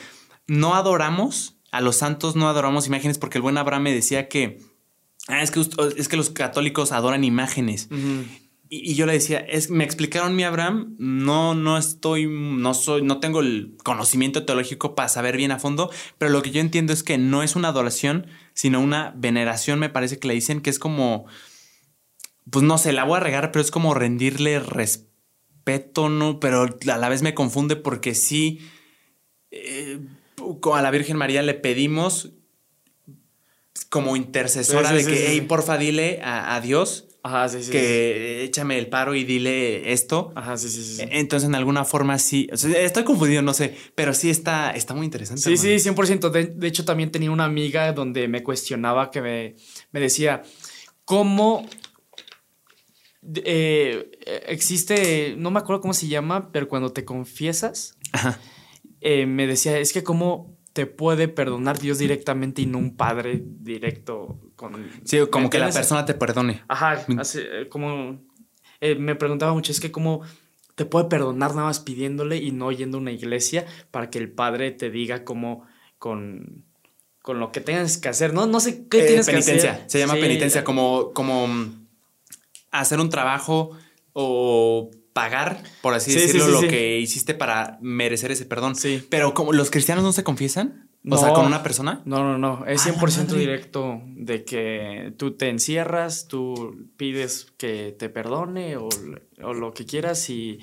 No 0.47 0.77
adoramos 0.77 1.57
a 1.73 1.81
los 1.81 1.97
santos, 1.97 2.37
no 2.37 2.49
adoramos 2.49 2.87
imágenes, 2.87 3.19
porque 3.19 3.39
el 3.39 3.43
buen 3.43 3.59
Abraham 3.59 3.83
me 3.83 3.93
decía 3.93 4.29
que. 4.29 4.61
Ah, 5.27 5.43
es 5.43 5.51
que, 5.51 5.61
es 5.97 6.07
que 6.07 6.17
los 6.17 6.31
católicos 6.31 6.93
adoran 6.93 7.25
imágenes. 7.25 7.89
Y, 8.69 8.95
yo 8.95 9.07
le 9.07 9.13
decía, 9.13 9.39
es, 9.39 9.71
me 9.71 9.85
explicaron 9.85 10.35
mi 10.35 10.45
Abraham, 10.45 10.97
no, 10.99 11.55
no 11.55 11.79
estoy, 11.79 12.27
no 12.27 12.75
soy, 12.75 13.03
no 13.03 13.21
tengo 13.21 13.41
el 13.41 13.77
conocimiento 13.85 14.45
teológico 14.45 14.95
para 14.95 15.09
saber 15.09 15.37
bien 15.37 15.53
a 15.53 15.59
fondo, 15.59 15.91
pero 16.19 16.31
lo 16.31 16.43
que 16.43 16.51
yo 16.51 16.61
entiendo 16.61 16.93
es 16.93 17.03
que 17.03 17.19
no 17.19 17.43
es 17.43 17.57
una 17.57 17.69
adoración, 17.69 18.27
sino 18.55 18.81
una 18.81 19.13
veneración, 19.17 19.79
me 19.79 19.89
parece 19.89 20.19
que 20.19 20.29
le 20.29 20.35
dicen 20.35 20.61
que 20.61 20.71
es 20.71 20.79
como, 20.79 21.27
pues 22.51 22.65
no 22.65 22.79
sé, 22.79 22.93
la 22.93 23.05
voy 23.05 23.19
a 23.19 23.21
regar, 23.21 23.53
pero 23.53 23.63
es 23.63 23.71
como 23.71 23.95
rendirle 23.95 24.59
respeto, 24.59 26.09
¿no? 26.09 26.41
Pero 26.41 26.67
a 26.93 26.97
la 26.99 27.09
vez 27.09 27.23
me 27.23 27.35
confunde 27.35 27.77
porque 27.77 28.15
sí, 28.15 28.61
eh, 29.51 30.01
a 30.73 30.83
la 30.83 30.91
Virgen 30.91 31.17
María 31.17 31.43
le 31.43 31.55
pedimos 31.55 32.33
como 33.89 34.17
intercesora 34.17 34.93
de 34.93 35.05
que, 35.05 35.29
hey, 35.29 35.41
porfa, 35.43 35.79
dile 35.79 36.21
a, 36.23 36.61
Dios 36.61 37.09
Ajá, 37.27 37.49
sí, 37.49 37.61
sí, 37.65 37.73
que 37.73 38.45
échame 38.45 38.79
el 38.79 38.89
paro 38.89 39.17
y 39.17 39.25
dile 39.25 39.93
esto. 39.93 40.33
Ajá, 40.37 40.57
sí, 40.57 40.69
sí, 40.69 40.83
sí. 40.83 41.03
Entonces, 41.11 41.49
en 41.49 41.57
alguna 41.57 41.85
forma 41.85 42.19
sí. 42.21 42.49
estoy 42.53 43.03
confundido, 43.03 43.43
no 43.43 43.53
sé, 43.53 43.77
pero 43.97 44.15
sí 44.15 44.31
está, 44.31 44.71
está 44.71 44.95
muy 44.95 45.07
interesante. 45.07 45.43
Sí, 45.43 45.57
sí, 45.57 45.91
100%. 45.91 46.31
De, 46.31 46.47
de, 46.47 46.67
hecho, 46.69 46.85
también 46.85 47.11
tenía 47.11 47.33
una 47.33 47.45
amiga 47.45 47.93
donde 47.93 48.29
me 48.29 48.45
cuestionaba 48.45 49.11
que 49.11 49.23
me, 49.23 49.57
me 49.91 49.99
decía, 49.99 50.45
¿cómo 51.05 51.67
eh, 53.35 54.13
existe, 54.47 55.35
no 55.37 55.51
me 55.51 55.59
acuerdo 55.59 55.81
cómo 55.81 55.95
se 55.95 56.07
llama, 56.07 56.53
pero 56.53 56.69
cuando 56.69 56.93
te 56.93 57.05
confiesas, 57.05 57.99
eh, 59.01 59.27
me 59.27 59.49
decía, 59.49 59.79
es 59.81 59.93
que 59.93 60.05
cómo 60.05 60.57
te 60.73 60.87
puede 60.87 61.27
perdonar 61.27 61.81
Dios 61.81 61.99
directamente 61.99 62.63
y 62.63 62.67
no 62.67 62.79
un 62.79 62.97
padre 62.97 63.43
directo 63.43 64.39
con... 64.57 64.91
Sí, 65.05 65.19
como 65.31 65.51
que 65.51 65.59
la 65.59 65.71
persona 65.71 66.05
te 66.05 66.15
perdone. 66.15 66.63
Ajá, 66.69 67.05
eh, 67.09 67.69
como... 67.69 68.21
Eh, 68.81 68.95
me 68.95 69.15
preguntaba 69.15 69.53
mucho, 69.55 69.73
es 69.73 69.81
que 69.81 69.91
cómo 69.91 70.23
te 70.75 70.85
puede 70.85 71.07
perdonar 71.07 71.55
nada 71.55 71.69
más 71.69 71.81
pidiéndole 71.81 72.37
y 72.37 72.53
no 72.53 72.71
yendo 72.71 72.99
a 72.99 73.01
una 73.01 73.13
iglesia 73.13 73.65
para 73.91 74.11
que 74.11 74.19
el 74.19 74.31
padre 74.31 74.71
te 74.71 74.91
diga 74.91 75.25
cómo 75.25 75.67
con, 75.99 76.67
con 77.23 77.41
lo 77.41 77.51
que 77.51 77.61
tengas 77.61 77.97
que 77.97 78.09
hacer, 78.09 78.35
¿no? 78.35 78.47
No 78.47 78.61
sé 78.61 78.87
qué 78.89 79.05
eh, 79.05 79.07
tienes 79.07 79.27
que 79.27 79.37
hacer. 79.37 79.85
Se 79.87 79.99
llama 79.99 80.15
penitencia, 80.15 80.65
como, 80.65 81.13
como 81.13 81.49
mm, 81.49 81.87
hacer 82.71 83.01
un 83.01 83.09
trabajo 83.09 83.71
o 84.13 84.91
pagar, 85.15 85.63
por 85.81 85.95
así 85.95 86.13
decirlo, 86.13 86.47
lo 86.49 86.61
que 86.61 86.99
hiciste 86.99 87.33
para 87.33 87.79
merecer 87.81 88.31
ese 88.31 88.45
perdón. 88.45 88.77
Sí. 88.77 89.03
Pero 89.09 89.33
como 89.33 89.55
los 89.55 89.71
cristianos 89.71 90.05
no 90.05 90.13
se 90.13 90.25
confiesan, 90.25 90.86
o 91.09 91.19
sea, 91.19 91.33
con 91.33 91.47
una 91.47 91.63
persona. 91.63 92.03
No, 92.05 92.23
no, 92.23 92.39
no. 92.39 92.67
Es 92.67 92.87
100% 92.87 93.27
directo 93.29 94.01
de 94.07 94.45
que 94.45 95.13
tú 95.17 95.33
te 95.33 95.49
encierras, 95.49 96.29
tú 96.29 96.89
pides 96.97 97.53
que 97.57 97.95
te 97.99 98.09
perdone 98.09 98.77
o, 98.77 98.89
lo 99.39 99.73
que 99.73 99.85
quieras 99.87 100.29
y, 100.31 100.59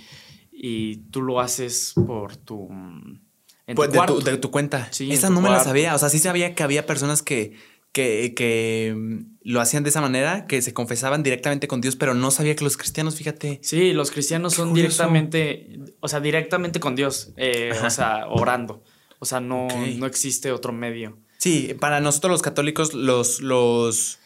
y, 0.52 0.98
tú 1.12 1.22
lo 1.22 1.40
haces 1.40 1.94
por 2.08 2.36
tu. 2.36 2.70
En 3.66 3.76
pues 3.76 3.92
de, 3.92 4.00
tu, 4.06 4.22
de, 4.22 4.38
tu, 4.38 4.52
cuenta. 4.52 4.90
Sí, 4.92 5.12
Esa 5.12 5.30
no 5.30 5.40
me 5.40 5.50
la 5.50 5.64
sabía. 5.64 5.96
O 5.96 5.98
sea, 5.98 6.10
sí 6.10 6.20
sabía 6.20 6.54
que 6.56 6.64
había 6.64 6.86
personas 6.86 7.22
que 7.22 7.54
que, 7.94 8.94
mm, 8.96 9.20
lo 9.44 9.62
hacían 9.62 9.84
de 9.84 9.90
esa 9.90 10.02
manera, 10.02 10.48
que 10.48 10.62
se 10.62 10.74
confesaban 10.74 11.24
directamente 11.24 11.68
con 11.68 11.80
Dios, 11.80 11.96
pero 11.96 12.14
no 12.14 12.32
sabía 12.32 12.56
que 12.56 12.64
los 12.64 12.78
cristianos, 12.78 13.16
fíjate. 13.16 13.60
Sí, 13.62 13.94
los 13.94 14.12
cristianos 14.12 14.54
son 14.54 14.74
directamente, 14.74 15.80
o 16.00 16.08
sea, 16.08 16.20
directamente 16.20 16.80
con 16.80 16.96
Dios, 16.96 17.34
eh, 17.38 17.72
o 17.86 17.90
sea, 17.90 18.26
orando. 18.28 18.84
O 19.24 19.26
sea, 19.26 19.40
no, 19.40 19.70
no 19.70 20.06
existe 20.06 20.52
otro 20.52 20.74
medio. 20.74 21.18
Sí, 21.38 21.74
para 21.80 22.02
nosotros 22.02 22.30
los 22.30 22.42
católicos, 22.42 22.94
los, 22.94 23.40
los, 23.40 24.20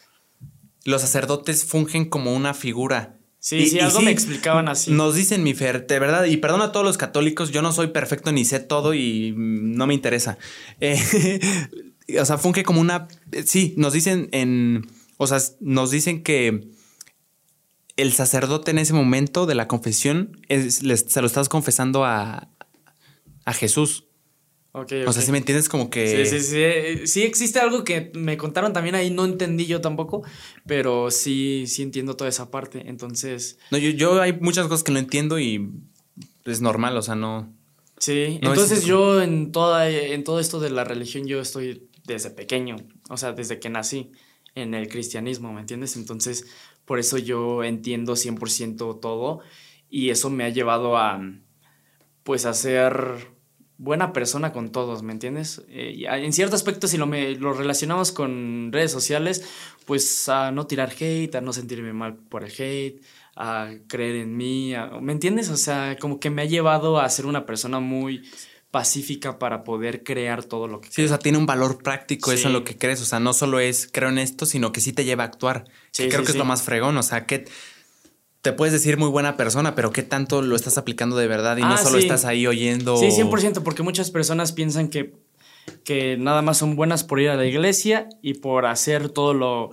los 0.82 1.00
sacerdotes 1.00 1.64
fungen 1.64 2.06
como 2.06 2.34
una 2.34 2.52
figura. 2.52 3.16
Sí, 3.38 3.68
sí, 3.68 3.78
algo 3.78 4.00
me 4.00 4.10
explicaban 4.10 4.68
así. 4.68 4.90
Nos 4.90 5.14
dicen, 5.14 5.44
mi 5.44 5.54
Fer, 5.54 5.86
de 5.86 6.00
verdad, 6.00 6.24
y 6.24 6.38
perdona 6.38 6.64
a 6.64 6.72
todos 6.72 6.84
los 6.84 6.98
católicos, 6.98 7.52
yo 7.52 7.62
no 7.62 7.70
soy 7.70 7.86
perfecto 7.86 8.32
ni 8.32 8.44
sé 8.44 8.58
todo 8.58 8.92
y 8.92 9.32
no 9.36 9.86
me 9.86 9.94
interesa. 9.94 10.36
Eh, 10.80 10.98
o 12.20 12.24
sea, 12.24 12.38
funge 12.38 12.64
como 12.64 12.80
una. 12.80 13.06
Sí, 13.44 13.74
nos 13.76 13.92
dicen 13.92 14.28
en. 14.32 14.90
O 15.16 15.28
sea, 15.28 15.38
nos 15.60 15.92
dicen 15.92 16.24
que 16.24 16.72
el 17.96 18.12
sacerdote 18.12 18.72
en 18.72 18.78
ese 18.78 18.94
momento 18.94 19.46
de 19.46 19.54
la 19.54 19.68
confesión 19.68 20.40
se 20.48 21.20
lo 21.20 21.26
estás 21.28 21.48
confesando 21.48 22.04
a, 22.04 22.48
a 23.44 23.52
Jesús. 23.52 24.07
Okay, 24.72 25.02
O 25.04 25.12
sea, 25.12 25.22
si 25.22 25.32
me 25.32 25.38
entiendes, 25.38 25.68
como 25.68 25.88
que. 25.88 26.26
Sí, 26.26 26.40
sí, 26.40 26.44
sí. 26.44 27.06
Sí, 27.06 27.22
existe 27.22 27.58
algo 27.58 27.84
que 27.84 28.12
me 28.14 28.36
contaron 28.36 28.72
también 28.72 28.94
ahí, 28.94 29.10
no 29.10 29.24
entendí 29.24 29.66
yo 29.66 29.80
tampoco, 29.80 30.22
pero 30.66 31.10
sí, 31.10 31.64
sí 31.66 31.82
entiendo 31.82 32.16
toda 32.16 32.28
esa 32.28 32.50
parte. 32.50 32.88
Entonces. 32.88 33.58
No, 33.70 33.78
yo, 33.78 33.90
yo 33.90 34.20
hay 34.20 34.34
muchas 34.34 34.66
cosas 34.66 34.84
que 34.84 34.92
no 34.92 34.98
entiendo 34.98 35.38
y 35.38 35.70
es 36.44 36.60
normal, 36.60 36.96
o 36.96 37.02
sea, 37.02 37.14
no. 37.14 37.52
Sí, 37.98 38.38
entonces 38.42 38.84
yo 38.84 39.20
en 39.22 39.50
toda, 39.50 39.88
en 39.88 40.22
todo 40.22 40.38
esto 40.38 40.60
de 40.60 40.70
la 40.70 40.84
religión, 40.84 41.26
yo 41.26 41.40
estoy 41.40 41.88
desde 42.04 42.30
pequeño, 42.30 42.76
o 43.10 43.16
sea, 43.16 43.32
desde 43.32 43.58
que 43.58 43.70
nací 43.70 44.12
en 44.54 44.74
el 44.74 44.88
cristianismo, 44.88 45.52
¿me 45.52 45.60
entiendes? 45.60 45.96
Entonces, 45.96 46.46
por 46.84 46.98
eso 46.98 47.18
yo 47.18 47.64
entiendo 47.64 48.14
100% 48.14 49.00
todo 49.00 49.40
y 49.90 50.10
eso 50.10 50.30
me 50.30 50.44
ha 50.44 50.48
llevado 50.48 50.96
a, 50.96 51.20
pues, 52.22 52.46
a 52.46 52.54
ser 52.54 53.28
buena 53.78 54.12
persona 54.12 54.52
con 54.52 54.70
todos, 54.70 55.02
¿me 55.02 55.12
entiendes? 55.12 55.62
Eh, 55.68 56.04
en 56.06 56.32
cierto 56.32 56.56
aspecto, 56.56 56.88
si 56.88 56.98
lo, 56.98 57.06
me, 57.06 57.36
lo 57.36 57.52
relacionamos 57.52 58.12
con 58.12 58.70
redes 58.72 58.92
sociales, 58.92 59.44
pues 59.86 60.28
a 60.28 60.50
no 60.50 60.66
tirar 60.66 60.92
hate, 60.98 61.34
a 61.36 61.40
no 61.40 61.52
sentirme 61.52 61.92
mal 61.92 62.16
por 62.16 62.44
el 62.44 62.50
hate, 62.50 63.00
a 63.36 63.70
creer 63.86 64.16
en 64.16 64.36
mí, 64.36 64.74
¿me 65.00 65.12
entiendes? 65.12 65.48
O 65.48 65.56
sea, 65.56 65.96
como 65.98 66.18
que 66.18 66.28
me 66.28 66.42
ha 66.42 66.46
llevado 66.46 66.98
a 67.00 67.08
ser 67.08 67.24
una 67.24 67.46
persona 67.46 67.78
muy 67.78 68.28
pacífica 68.70 69.38
para 69.38 69.64
poder 69.64 70.02
crear 70.02 70.44
todo 70.44 70.68
lo 70.68 70.80
que 70.80 70.90
Sí, 70.90 71.04
o 71.04 71.08
sea, 71.08 71.18
tiene 71.18 71.38
un 71.38 71.46
valor 71.46 71.82
práctico 71.82 72.32
eso 72.32 72.48
en 72.48 72.52
lo 72.52 72.64
que 72.64 72.76
crees. 72.76 73.00
O 73.00 73.04
sea, 73.04 73.20
no 73.20 73.32
solo 73.32 73.60
es 73.60 73.88
creo 73.90 74.08
en 74.10 74.18
esto, 74.18 74.44
sino 74.44 74.72
que 74.72 74.80
sí 74.80 74.92
te 74.92 75.04
lleva 75.04 75.24
a 75.24 75.26
actuar. 75.26 75.64
Sí, 75.90 76.08
creo 76.08 76.24
que 76.24 76.32
es 76.32 76.36
lo 76.36 76.44
más 76.44 76.62
fregón. 76.62 76.96
O 76.96 77.02
sea, 77.02 77.24
que 77.24 77.46
te 78.42 78.52
puedes 78.52 78.72
decir 78.72 78.96
muy 78.96 79.08
buena 79.08 79.36
persona, 79.36 79.74
pero 79.74 79.90
qué 79.90 80.02
tanto 80.02 80.42
lo 80.42 80.56
estás 80.56 80.78
aplicando 80.78 81.16
de 81.16 81.26
verdad 81.26 81.56
y 81.56 81.62
no 81.62 81.74
ah, 81.74 81.78
solo 81.78 81.98
estás 81.98 82.24
ahí 82.24 82.46
oyendo. 82.46 82.96
Sí, 82.96 83.06
100%, 83.06 83.62
porque 83.62 83.82
muchas 83.82 84.10
personas 84.10 84.52
piensan 84.52 84.88
que, 84.88 85.14
que 85.84 86.16
nada 86.16 86.42
más 86.42 86.58
son 86.58 86.76
buenas 86.76 87.04
por 87.04 87.20
ir 87.20 87.30
a 87.30 87.36
la 87.36 87.46
iglesia 87.46 88.08
y 88.22 88.34
por 88.34 88.66
hacer 88.66 89.08
todo 89.08 89.34
lo 89.34 89.70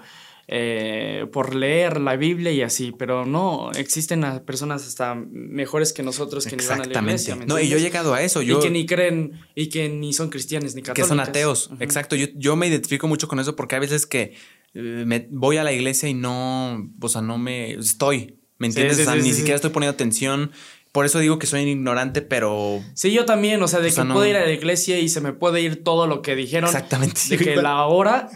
eh, 0.47 1.25
por 1.33 1.55
leer 1.55 1.99
la 1.99 2.17
Biblia 2.17 2.51
y 2.51 2.61
así, 2.61 2.91
pero 2.91 3.25
no, 3.25 3.71
existen 3.71 4.23
personas 4.45 4.85
hasta 4.87 5.15
mejores 5.15 5.91
que 5.91 6.03
nosotros 6.03 6.45
que 6.45 6.55
ni 6.55 6.63
van 6.67 6.81
a 6.81 6.85
la 6.85 7.01
iglesia. 7.01 7.35
no, 7.35 7.59
y 7.59 7.67
yo 7.67 7.77
he 7.77 7.81
llegado 7.81 8.13
a 8.13 8.21
eso. 8.21 8.43
Yo, 8.43 8.59
y 8.59 8.61
que 8.61 8.69
ni 8.69 8.85
creen, 8.85 9.39
y 9.55 9.69
que 9.69 9.89
ni 9.89 10.13
son 10.13 10.29
cristianos 10.29 10.75
ni 10.75 10.83
católicos. 10.83 11.03
Que 11.03 11.09
son 11.09 11.19
ateos, 11.19 11.71
exacto. 11.79 12.15
Yo, 12.15 12.27
yo, 12.35 12.55
me 12.55 12.67
identifico 12.67 13.07
mucho 13.07 13.27
con 13.27 13.39
eso 13.39 13.55
porque 13.55 13.75
a 13.75 13.79
veces 13.79 14.05
que 14.05 14.35
eh, 14.75 15.03
me 15.05 15.27
voy 15.31 15.57
a 15.57 15.63
la 15.63 15.73
iglesia 15.73 16.09
y 16.09 16.13
no, 16.13 16.91
o 17.01 17.09
sea, 17.09 17.21
no 17.21 17.39
me 17.39 17.73
estoy, 17.73 18.37
¿me 18.57 18.67
entiendes? 18.67 18.99
o 18.99 19.03
sea, 19.03 19.15
ni 19.15 19.33
siquiera 19.33 19.55
estoy 19.55 19.71
poniendo 19.71 19.93
atención. 19.93 20.51
Por 20.91 21.05
eso 21.05 21.19
digo 21.19 21.39
que 21.39 21.47
soy 21.47 21.61
ignorante, 21.61 22.21
pero. 22.21 22.81
Sí, 22.93 23.11
yo 23.11 23.25
también, 23.25 23.61
o 23.61 23.67
sea, 23.67 23.79
de 23.79 23.91
que 23.91 24.01
puedo 24.05 24.25
ir 24.25 24.37
a 24.37 24.45
la 24.45 24.51
iglesia 24.51 24.99
y 24.99 25.09
se 25.09 25.19
me 25.19 25.33
puede 25.33 25.61
ir 25.61 25.83
todo 25.83 26.07
lo 26.07 26.21
que 26.21 26.35
dijeron. 26.35 26.69
Exactamente. 26.69 27.19
De 27.29 27.37
que 27.37 27.55
la 27.57 27.83
hora 27.85 28.29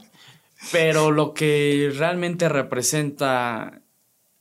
pero 0.72 1.12
lo 1.12 1.34
que 1.34 1.92
realmente 1.96 2.50
representa 2.50 3.82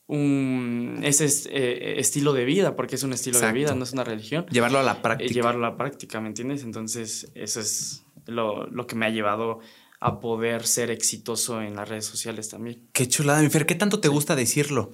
un, 0.06 1.00
ese 1.02 1.26
eh, 1.50 1.94
estilo 1.98 2.32
de 2.32 2.44
vida, 2.44 2.76
porque 2.76 2.96
es 2.96 3.02
un 3.02 3.12
estilo 3.12 3.38
de 3.38 3.52
vida, 3.52 3.74
no 3.74 3.84
es 3.84 3.92
una 3.92 4.04
religión. 4.04 4.46
Llevarlo 4.50 4.78
a 4.78 4.82
la 4.82 5.00
práctica. 5.02 5.32
llevarlo 5.32 5.66
a 5.66 5.70
la 5.70 5.76
práctica, 5.76 6.20
¿me 6.20 6.28
entiendes? 6.28 6.64
Entonces, 6.64 7.30
eso 7.34 7.60
es 7.60 8.04
lo, 8.26 8.66
lo, 8.66 8.86
que 8.86 8.96
me 8.96 9.06
ha 9.06 9.10
llevado 9.10 9.60
a 10.00 10.20
poder 10.20 10.66
ser 10.66 10.90
exitoso 10.90 11.62
en 11.62 11.76
las 11.76 11.88
redes 11.88 12.06
sociales 12.06 12.48
también. 12.48 12.88
Qué 12.92 13.06
chulada, 13.06 13.42
mi 13.42 13.48
Fer. 13.48 13.66
¿Qué 13.66 13.74
tanto 13.74 14.00
te 14.00 14.08
gusta 14.08 14.34
decirlo? 14.34 14.90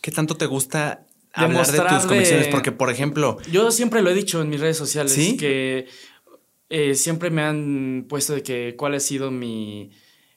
¿Qué 0.00 0.10
tanto 0.10 0.36
te 0.36 0.46
gusta 0.46 1.06
hablar 1.32 1.66
de 1.66 1.78
tus 1.78 2.06
convicciones? 2.06 2.48
Porque, 2.48 2.72
por 2.72 2.90
ejemplo... 2.90 3.38
Yo 3.50 3.70
siempre 3.70 4.02
lo 4.02 4.10
he 4.10 4.14
dicho 4.14 4.40
en 4.40 4.48
mis 4.48 4.60
redes 4.60 4.76
sociales, 4.76 5.14
que 5.38 5.86
eh, 6.68 6.94
siempre 6.94 7.30
me 7.30 7.42
han 7.42 8.06
puesto 8.08 8.34
de 8.34 8.42
que 8.42 8.74
cuál 8.76 8.94
ha 8.94 9.00
sido 9.00 9.30
mi 9.30 9.90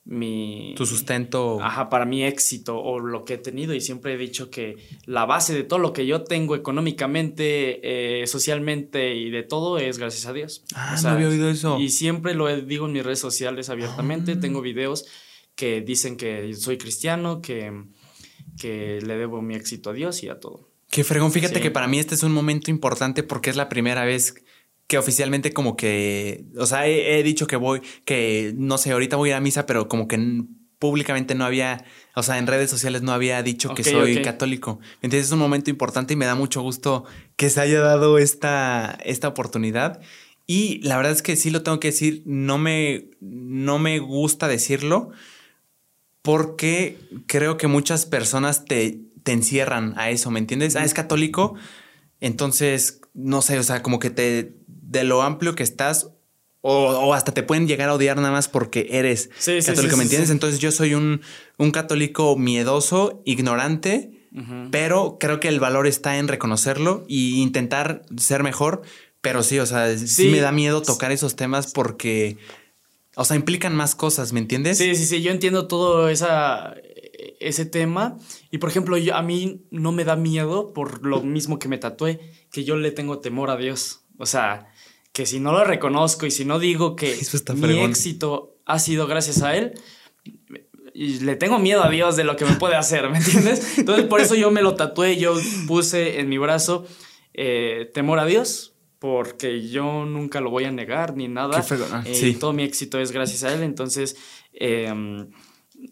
mi... 0.03 0.73
Tu 0.75 0.85
sustento. 0.85 1.61
Ajá, 1.61 1.89
para 1.89 2.05
mi 2.05 2.23
éxito 2.23 2.81
o 2.81 2.99
lo 2.99 3.23
que 3.23 3.35
he 3.35 3.37
tenido. 3.37 3.73
Y 3.73 3.81
siempre 3.81 4.13
he 4.13 4.17
dicho 4.17 4.49
que 4.49 4.77
la 5.05 5.25
base 5.25 5.53
de 5.53 5.63
todo 5.63 5.79
lo 5.79 5.93
que 5.93 6.05
yo 6.05 6.23
tengo 6.23 6.55
económicamente, 6.55 8.21
eh, 8.21 8.27
socialmente 8.27 9.15
y 9.15 9.29
de 9.29 9.43
todo 9.43 9.77
es 9.77 9.97
gracias 9.97 10.25
a 10.25 10.33
Dios. 10.33 10.63
Ah, 10.73 10.97
no 11.03 11.09
había 11.09 11.27
oído 11.27 11.49
eso. 11.49 11.79
Y 11.79 11.89
siempre 11.89 12.33
lo 12.33 12.55
digo 12.61 12.87
en 12.87 12.93
mis 12.93 13.03
redes 13.03 13.19
sociales 13.19 13.69
abiertamente. 13.69 14.33
Ah. 14.33 14.39
Tengo 14.39 14.61
videos 14.61 15.05
que 15.55 15.81
dicen 15.81 16.17
que 16.17 16.53
soy 16.55 16.77
cristiano, 16.77 17.41
que, 17.41 17.71
que 18.57 18.99
le 19.01 19.17
debo 19.17 19.41
mi 19.41 19.55
éxito 19.55 19.89
a 19.89 19.93
Dios 19.93 20.23
y 20.23 20.29
a 20.29 20.39
todo. 20.39 20.69
Qué 20.89 21.03
fregón, 21.03 21.31
fíjate 21.31 21.61
que 21.61 21.71
para 21.71 21.87
mí 21.87 21.99
este 21.99 22.15
es 22.15 22.23
un 22.23 22.33
momento 22.33 22.69
importante 22.69 23.23
porque 23.23 23.49
es 23.49 23.55
la 23.55 23.69
primera 23.69 24.03
vez 24.03 24.35
que 24.87 24.97
oficialmente 24.97 25.53
como 25.53 25.77
que, 25.77 26.43
o 26.57 26.65
sea, 26.65 26.85
he, 26.85 27.23
dicho 27.23 27.47
que 27.47 27.55
voy, 27.55 27.81
que 28.03 28.53
no 28.57 28.77
sé, 28.77 28.91
ahorita 28.91 29.15
voy 29.15 29.29
a 29.29 29.31
ir 29.31 29.35
a 29.37 29.39
misa, 29.39 29.65
pero 29.65 29.87
como 29.87 30.05
que 30.09 30.43
públicamente 30.79 31.33
no 31.33 31.45
había, 31.45 31.85
o 32.13 32.23
sea, 32.23 32.39
en 32.39 32.47
redes 32.47 32.69
sociales 32.69 33.01
no 33.01 33.13
había 33.13 33.41
dicho 33.41 33.73
que 33.73 33.85
soy 33.85 34.21
católico. 34.21 34.81
Entonces 35.01 35.27
es 35.27 35.31
un 35.31 35.39
momento 35.39 35.69
importante 35.69 36.13
y 36.13 36.17
me 36.17 36.25
da 36.25 36.35
mucho 36.35 36.61
gusto 36.61 37.05
que 37.37 37.49
se 37.49 37.61
haya 37.61 37.79
dado 37.79 38.17
esta, 38.17 38.97
esta 39.05 39.29
oportunidad. 39.29 40.01
Y 40.45 40.81
la 40.81 40.97
verdad 40.97 41.13
es 41.13 41.21
que 41.21 41.37
sí 41.37 41.51
lo 41.51 41.63
tengo 41.63 41.79
que 41.79 41.89
decir, 41.89 42.23
no 42.25 42.57
me, 42.57 43.11
no 43.21 43.79
me 43.79 43.99
gusta 43.99 44.49
decirlo 44.49 45.11
porque 46.21 46.97
creo 47.27 47.57
que 47.57 47.67
muchas 47.67 48.05
personas 48.05 48.65
te, 48.65 48.99
te 49.23 49.31
encierran 49.31 49.93
a 49.97 50.09
eso, 50.09 50.31
¿me 50.31 50.39
entiendes? 50.39 50.75
Ah, 50.75 50.83
es 50.83 50.93
católico, 50.93 51.55
entonces, 52.19 53.01
no 53.13 53.41
sé, 53.41 53.57
o 53.59 53.63
sea, 53.63 53.81
como 53.81 53.99
que 53.99 54.09
te, 54.09 54.55
de 54.67 55.03
lo 55.03 55.21
amplio 55.21 55.55
que 55.55 55.63
estás, 55.63 56.11
o, 56.63 57.15
hasta 57.15 57.33
te 57.33 57.41
pueden 57.41 57.67
llegar 57.67 57.89
a 57.89 57.95
odiar 57.95 58.17
nada 58.17 58.31
más 58.31 58.47
porque 58.47 58.87
eres 58.91 59.31
católico, 59.65 59.97
¿me 59.97 60.03
entiendes? 60.03 60.29
Entonces 60.29 60.59
yo 60.59 60.71
soy 60.71 60.93
un, 60.93 61.21
un 61.57 61.71
católico 61.71 62.37
miedoso, 62.37 63.23
ignorante, 63.25 64.17
pero 64.69 65.17
creo 65.19 65.41
que 65.41 65.49
el 65.49 65.59
valor 65.59 65.87
está 65.87 66.17
en 66.17 66.29
reconocerlo 66.29 67.03
e 67.09 67.15
intentar 67.15 68.03
ser 68.15 68.43
mejor 68.43 68.83
pero 69.21 69.43
sí, 69.43 69.59
o 69.59 69.65
sea, 69.65 69.95
sí, 69.97 70.29
me 70.29 70.39
da 70.39 70.51
miedo 70.51 70.81
tocar 70.81 71.11
esos 71.11 71.35
temas 71.35 71.71
porque, 71.71 72.37
o 73.15 73.25
sea, 73.25 73.35
implican 73.35 73.75
más 73.75 73.95
cosas, 73.95 74.33
¿me 74.33 74.39
entiendes? 74.39 74.77
Sí, 74.77 74.95
sí, 74.95 75.05
sí, 75.05 75.21
yo 75.21 75.31
entiendo 75.31 75.67
todo 75.67 76.09
esa, 76.09 76.75
ese 77.39 77.65
tema. 77.65 78.17
Y 78.51 78.59
por 78.59 78.69
ejemplo, 78.69 78.97
yo, 78.97 79.15
a 79.15 79.21
mí 79.21 79.65
no 79.69 79.91
me 79.91 80.05
da 80.05 80.15
miedo 80.15 80.73
por 80.73 81.05
lo 81.05 81.21
mismo 81.21 81.59
que 81.59 81.67
me 81.67 81.77
tatué, 81.77 82.19
que 82.51 82.63
yo 82.63 82.77
le 82.77 82.91
tengo 82.91 83.19
temor 83.19 83.49
a 83.49 83.57
Dios. 83.57 84.01
O 84.17 84.25
sea, 84.25 84.67
que 85.11 85.25
si 85.25 85.39
no 85.39 85.51
lo 85.51 85.63
reconozco 85.63 86.25
y 86.25 86.31
si 86.31 86.45
no 86.45 86.59
digo 86.59 86.95
que 86.95 87.17
mi 87.55 87.79
éxito 87.79 88.55
ha 88.65 88.79
sido 88.79 89.07
gracias 89.07 89.41
a 89.41 89.55
Él, 89.55 89.73
y 90.93 91.19
le 91.19 91.35
tengo 91.35 91.57
miedo 91.57 91.83
a 91.83 91.89
Dios 91.89 92.15
de 92.17 92.23
lo 92.23 92.35
que 92.35 92.45
me 92.45 92.55
puede 92.55 92.75
hacer, 92.75 93.09
¿me 93.09 93.17
entiendes? 93.17 93.77
Entonces 93.77 94.05
por 94.05 94.21
eso 94.21 94.35
yo 94.35 94.51
me 94.51 94.61
lo 94.61 94.75
tatué, 94.75 95.17
yo 95.17 95.35
puse 95.67 96.19
en 96.19 96.29
mi 96.29 96.37
brazo 96.37 96.85
eh, 97.33 97.89
temor 97.93 98.19
a 98.19 98.25
Dios, 98.25 98.70
porque 99.01 99.67
yo 99.67 100.05
nunca 100.05 100.41
lo 100.41 100.51
voy 100.51 100.65
a 100.65 100.71
negar 100.71 101.17
ni 101.17 101.27
nada. 101.27 101.65
Ah, 101.91 102.03
eh, 102.05 102.37
todo 102.39 102.53
mi 102.53 102.61
éxito 102.61 102.99
es 102.99 103.11
gracias 103.11 103.43
a 103.43 103.51
él, 103.51 103.63
entonces 103.63 104.15
em, 104.53 105.27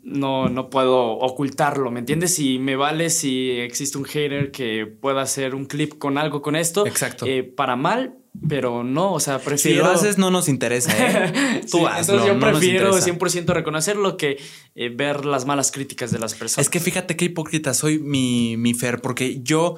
no, 0.04 0.48
no 0.48 0.70
puedo 0.70 1.14
ocultarlo, 1.14 1.90
¿me 1.90 2.02
entiendes? 2.02 2.36
Si 2.36 2.60
me 2.60 2.76
vale 2.76 3.10
si 3.10 3.50
existe 3.50 3.98
un 3.98 4.06
hater 4.06 4.52
que 4.52 4.86
pueda 4.86 5.24
hacer 5.24 5.56
un 5.56 5.66
clip 5.66 5.98
con 5.98 6.20
algo 6.20 6.44
con 6.44 6.56
esto. 6.56 6.86
Exacto. 6.86 7.26
Eh, 7.26 7.42
para 7.42 7.76
mal, 7.76 8.14
pero 8.48 8.84
no, 8.84 9.12
o 9.14 9.20
sea, 9.20 9.40
prefiero... 9.40 9.86
Si 9.86 9.88
lo 9.88 9.92
haces 9.92 10.20
no 10.20 10.30
nos 10.30 10.48
interesa, 10.48 10.92
¿eh? 10.96 11.62
Tú 11.72 11.88
Entonces 11.88 12.28
yo 12.28 12.40
prefiero 12.40 12.96
100% 12.96 13.46
reconocerlo 13.54 14.18
que 14.18 14.38
eh, 14.76 14.90
ver 14.90 15.26
las 15.26 15.48
malas 15.48 15.72
críticas 15.72 16.12
de 16.12 16.20
las 16.20 16.36
personas. 16.36 16.68
Es 16.68 16.70
que 16.70 16.80
fíjate 16.80 17.16
qué 17.16 17.26
hipócrita 17.26 17.74
soy 17.74 17.98
mi, 17.98 18.56
mi 18.56 18.76
Fer, 18.76 19.02
porque 19.02 19.42
yo 19.42 19.78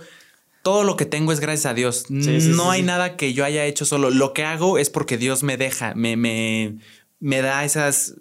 todo 0.61 0.83
lo 0.83 0.95
que 0.95 1.05
tengo 1.05 1.31
es 1.31 1.39
gracias 1.39 1.65
a 1.65 1.73
Dios. 1.73 2.05
no 2.09 2.71
hay 2.71 2.83
nada 2.83 3.15
que 3.17 3.33
yo 3.33 3.45
haya 3.45 3.65
hecho 3.65 3.85
solo. 3.85 4.09
Lo 4.09 4.33
que 4.33 4.43
hago 4.43 4.77
es 4.77 4.89
porque 4.89 5.17
Dios 5.17 5.43
me 5.43 5.57
deja, 5.57 5.93
me, 5.95 6.15
me, 6.15 6.77
me 7.19 7.41
da 7.41 7.65
esas... 7.65 8.13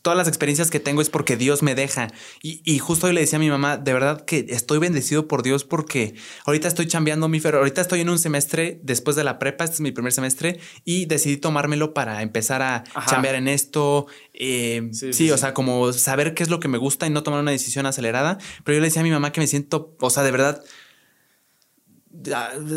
todas 0.00 0.16
las 0.16 0.28
experiencias 0.28 0.70
que 0.70 0.80
tengo 0.80 1.02
es 1.02 1.10
porque 1.10 1.36
Dios 1.36 1.62
me 1.62 1.74
deja. 1.74 2.08
Y, 2.42 2.78
justo 2.78 3.06
hoy 3.06 3.12
le 3.12 3.20
decía 3.20 3.36
a 3.36 3.40
mi 3.40 3.50
mamá, 3.50 3.76
de 3.76 3.92
verdad 3.92 4.24
que 4.24 4.46
estoy 4.48 4.78
bendecido 4.78 5.28
por 5.28 5.42
Dios 5.42 5.64
porque 5.64 6.14
ahorita 6.46 6.68
estoy 6.68 6.86
chambeando 6.86 7.28
mi 7.28 7.38
ferro. 7.38 7.58
Ahorita 7.58 7.82
estoy 7.82 8.00
en 8.00 8.08
un 8.08 8.18
semestre 8.18 8.80
después 8.82 9.14
de 9.14 9.24
la 9.24 9.38
prepa, 9.38 9.64
este 9.64 9.74
es 9.74 9.80
mi 9.82 9.92
primer 9.92 10.12
semestre, 10.12 10.58
y 10.86 11.04
decidí 11.04 11.36
tomármelo 11.36 11.92
para 11.92 12.22
empezar 12.22 12.62
a 12.62 12.84
chambear 13.10 13.34
en 13.34 13.48
esto. 13.48 14.06
Eh, 14.32 14.88
sí, 14.92 15.30
o 15.30 15.36
sea, 15.36 15.52
como 15.52 15.92
saber 15.92 16.32
qué 16.32 16.42
es 16.42 16.48
lo 16.48 16.60
que 16.60 16.68
me 16.68 16.78
gusta 16.78 17.06
y 17.06 17.10
no 17.10 17.22
tomar 17.22 17.40
una 17.40 17.50
decisión 17.50 17.84
acelerada. 17.84 18.38
Pero 18.64 18.76
yo 18.76 18.80
le 18.80 18.86
decía 18.86 19.02
a 19.02 19.04
mi 19.04 19.10
mamá 19.10 19.32
que 19.32 19.40
me 19.42 19.46
siento, 19.46 19.94
o 20.00 20.08
sea, 20.08 20.22
de 20.22 20.30
verdad 20.30 20.64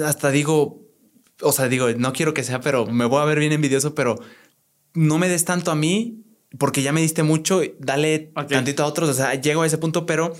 hasta 0.05 0.31
digo, 0.31 0.87
o 1.41 1.51
sea, 1.51 1.67
digo, 1.67 1.87
no 1.97 2.13
quiero 2.13 2.33
que 2.33 2.43
sea, 2.43 2.61
pero 2.61 2.85
me 2.85 3.05
voy 3.05 3.21
a 3.21 3.25
ver 3.25 3.39
bien 3.39 3.51
envidioso, 3.51 3.95
pero 3.95 4.19
no 4.93 5.17
me 5.17 5.29
des 5.29 5.45
tanto 5.45 5.71
a 5.71 5.75
mí 5.75 6.23
porque 6.57 6.81
ya 6.81 6.91
me 6.91 7.01
diste 7.01 7.23
mucho, 7.23 7.61
dale 7.79 8.31
tantito 8.47 8.83
a 8.83 8.87
otros, 8.87 9.09
o 9.09 9.13
sea, 9.13 9.35
llego 9.35 9.61
a 9.61 9.67
ese 9.67 9.77
punto, 9.77 10.05
pero, 10.05 10.33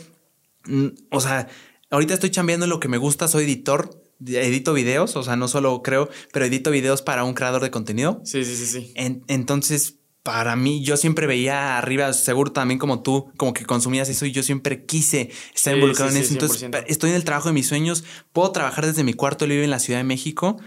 mm, 0.66 0.88
o 1.12 1.22
sea, 1.22 1.48
ahorita 1.92 2.16
estoy 2.16 2.32
chambeando 2.32 2.66
en 2.66 2.72
lo 2.72 2.80
que 2.80 2.88
me 2.88 2.98
gusta, 2.98 3.28
soy 3.28 3.44
editor, 3.44 4.04
edito 4.26 4.74
videos, 4.74 5.16
o 5.16 5.24
sea, 5.24 5.36
no 5.36 5.48
solo 5.48 5.82
creo, 5.84 6.10
pero 6.34 6.46
edito 6.46 6.72
videos 6.72 7.02
para 7.02 7.24
un 7.24 7.34
creador 7.34 7.62
de 7.62 7.72
contenido. 7.72 8.22
Sí, 8.26 8.44
sí, 8.44 8.56
sí, 8.56 8.66
sí. 8.66 8.94
entonces, 9.28 9.99
para 10.30 10.56
mí, 10.56 10.84
yo 10.84 10.96
siempre 10.96 11.26
veía 11.26 11.80
arriba, 11.80 12.14
seguro 12.14 12.52
también 12.52 12.78
como 12.78 13.02
tú, 13.02 13.32
como 13.36 13.52
que 13.52 13.66
consumías 13.66 14.10
eso 14.10 14.28
y 14.28 14.32
yo 14.32 14.44
siempre 14.44 14.86
quise 14.86 15.32
estar 15.56 15.74
involucrado 15.74 16.12
en 16.12 16.18
eso. 16.18 16.34
Entonces, 16.34 16.70
estoy 16.86 17.10
en 17.10 17.16
el 17.16 17.24
trabajo 17.24 17.50
de 17.50 17.54
mis 17.54 17.66
sueños, 17.66 18.04
puedo 18.32 18.52
trabajar 18.52 18.86
desde 18.86 19.04
mi 19.04 19.16
cuarto, 19.16 19.48
vivo 19.48 19.64
en 19.64 19.72
la 19.72 19.80
Ciudad 19.80 20.00
de 20.00 20.04
México. 20.04 20.60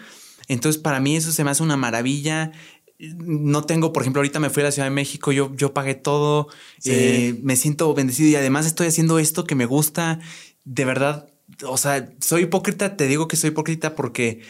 Entonces, 0.49 0.83
para 0.83 0.99
mí 0.99 1.15
eso 1.15 1.31
se 1.31 1.45
me 1.45 1.53
hace 1.53 1.63
una 1.63 1.77
maravilla. 1.77 2.51
No 2.99 3.63
tengo, 3.63 3.93
por 3.93 4.03
ejemplo, 4.03 4.19
ahorita 4.19 4.41
me 4.41 4.51
fui 4.51 4.63
a 4.63 4.67
la 4.67 4.73
Ciudad 4.73 4.87
de 4.87 4.95
México, 4.95 5.31
yo, 5.31 5.55
yo 5.55 5.73
pagué 5.73 5.95
todo, 5.95 6.49
eh, 6.85 7.39
me 7.45 7.55
siento 7.55 7.95
bendecido 7.95 8.31
y 8.31 8.35
además 8.35 8.67
estoy 8.67 8.89
haciendo 8.89 9.21
esto 9.21 9.45
que 9.45 9.55
me 9.55 9.67
gusta. 9.67 10.19
De 10.65 10.85
verdad, 10.85 11.29
o 11.69 11.77
sea, 11.77 12.11
soy 12.19 12.43
hipócrita, 12.43 12.97
te 12.97 13.07
digo 13.07 13.29
que 13.29 13.37
soy 13.37 13.51
hipócrita 13.51 13.95
porque 13.95 14.41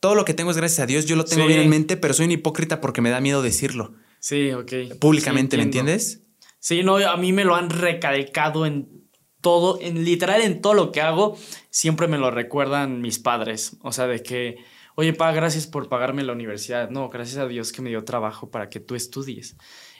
todo 0.00 0.14
lo 0.14 0.24
que 0.24 0.32
tengo 0.32 0.50
es 0.50 0.56
gracias 0.56 0.80
a 0.80 0.86
Dios, 0.86 1.04
yo 1.04 1.16
lo 1.16 1.26
tengo 1.26 1.46
bien 1.46 1.60
en 1.60 1.68
mente, 1.68 1.98
pero 1.98 2.14
soy 2.14 2.24
un 2.24 2.32
hipócrita 2.32 2.80
porque 2.80 3.02
me 3.02 3.10
da 3.10 3.20
miedo 3.20 3.42
decirlo. 3.42 3.92
Sí, 4.24 4.52
ok. 4.52 4.96
Públicamente, 5.00 5.58
¿me 5.58 5.64
entiendes? 5.64 6.22
Sí, 6.58 6.82
no, 6.82 6.96
a 6.96 7.16
mí 7.18 7.34
me 7.34 7.44
lo 7.44 7.56
han 7.56 7.68
recalcado 7.68 8.64
en 8.64 9.10
todo, 9.42 9.78
en 9.82 10.02
literal 10.02 10.40
en 10.40 10.62
todo 10.62 10.72
lo 10.72 10.92
que 10.92 11.02
hago, 11.02 11.36
siempre 11.68 12.08
me 12.08 12.16
lo 12.16 12.30
recuerdan 12.30 13.02
mis 13.02 13.18
padres. 13.18 13.76
O 13.82 13.92
sea, 13.92 14.06
de 14.06 14.22
que, 14.22 14.56
oye, 14.94 15.12
pa, 15.12 15.30
gracias 15.32 15.66
por 15.66 15.90
pagarme 15.90 16.22
la 16.22 16.32
universidad. 16.32 16.88
No, 16.88 17.10
gracias 17.10 17.36
a 17.36 17.46
Dios 17.46 17.70
que 17.70 17.82
me 17.82 17.90
dio 17.90 18.02
trabajo 18.04 18.50
para 18.50 18.70
que 18.70 18.80
tú 18.80 18.94
estudies. 18.94 19.58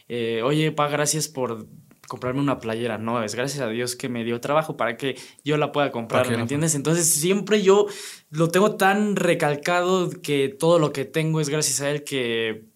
Eh, 0.08 0.40
oye, 0.42 0.72
pa, 0.72 0.88
gracias 0.88 1.28
por 1.28 1.68
comprarme 2.08 2.40
una 2.40 2.60
playera. 2.60 2.96
No, 2.96 3.22
es 3.22 3.34
gracias 3.34 3.60
a 3.60 3.68
Dios 3.68 3.94
que 3.94 4.08
me 4.08 4.24
dio 4.24 4.40
trabajo 4.40 4.78
para 4.78 4.96
que 4.96 5.18
yo 5.44 5.58
la 5.58 5.70
pueda 5.70 5.92
comprar, 5.92 6.30
¿me 6.30 6.40
entiendes? 6.40 6.74
Entonces 6.74 7.12
siempre 7.12 7.60
yo 7.60 7.88
lo 8.30 8.48
tengo 8.48 8.76
tan 8.76 9.16
recalcado 9.16 10.08
que 10.08 10.48
todo 10.48 10.78
lo 10.78 10.94
que 10.94 11.04
tengo 11.04 11.42
es 11.42 11.50
gracias 11.50 11.82
a 11.82 11.90
él 11.90 12.04
que 12.04 12.72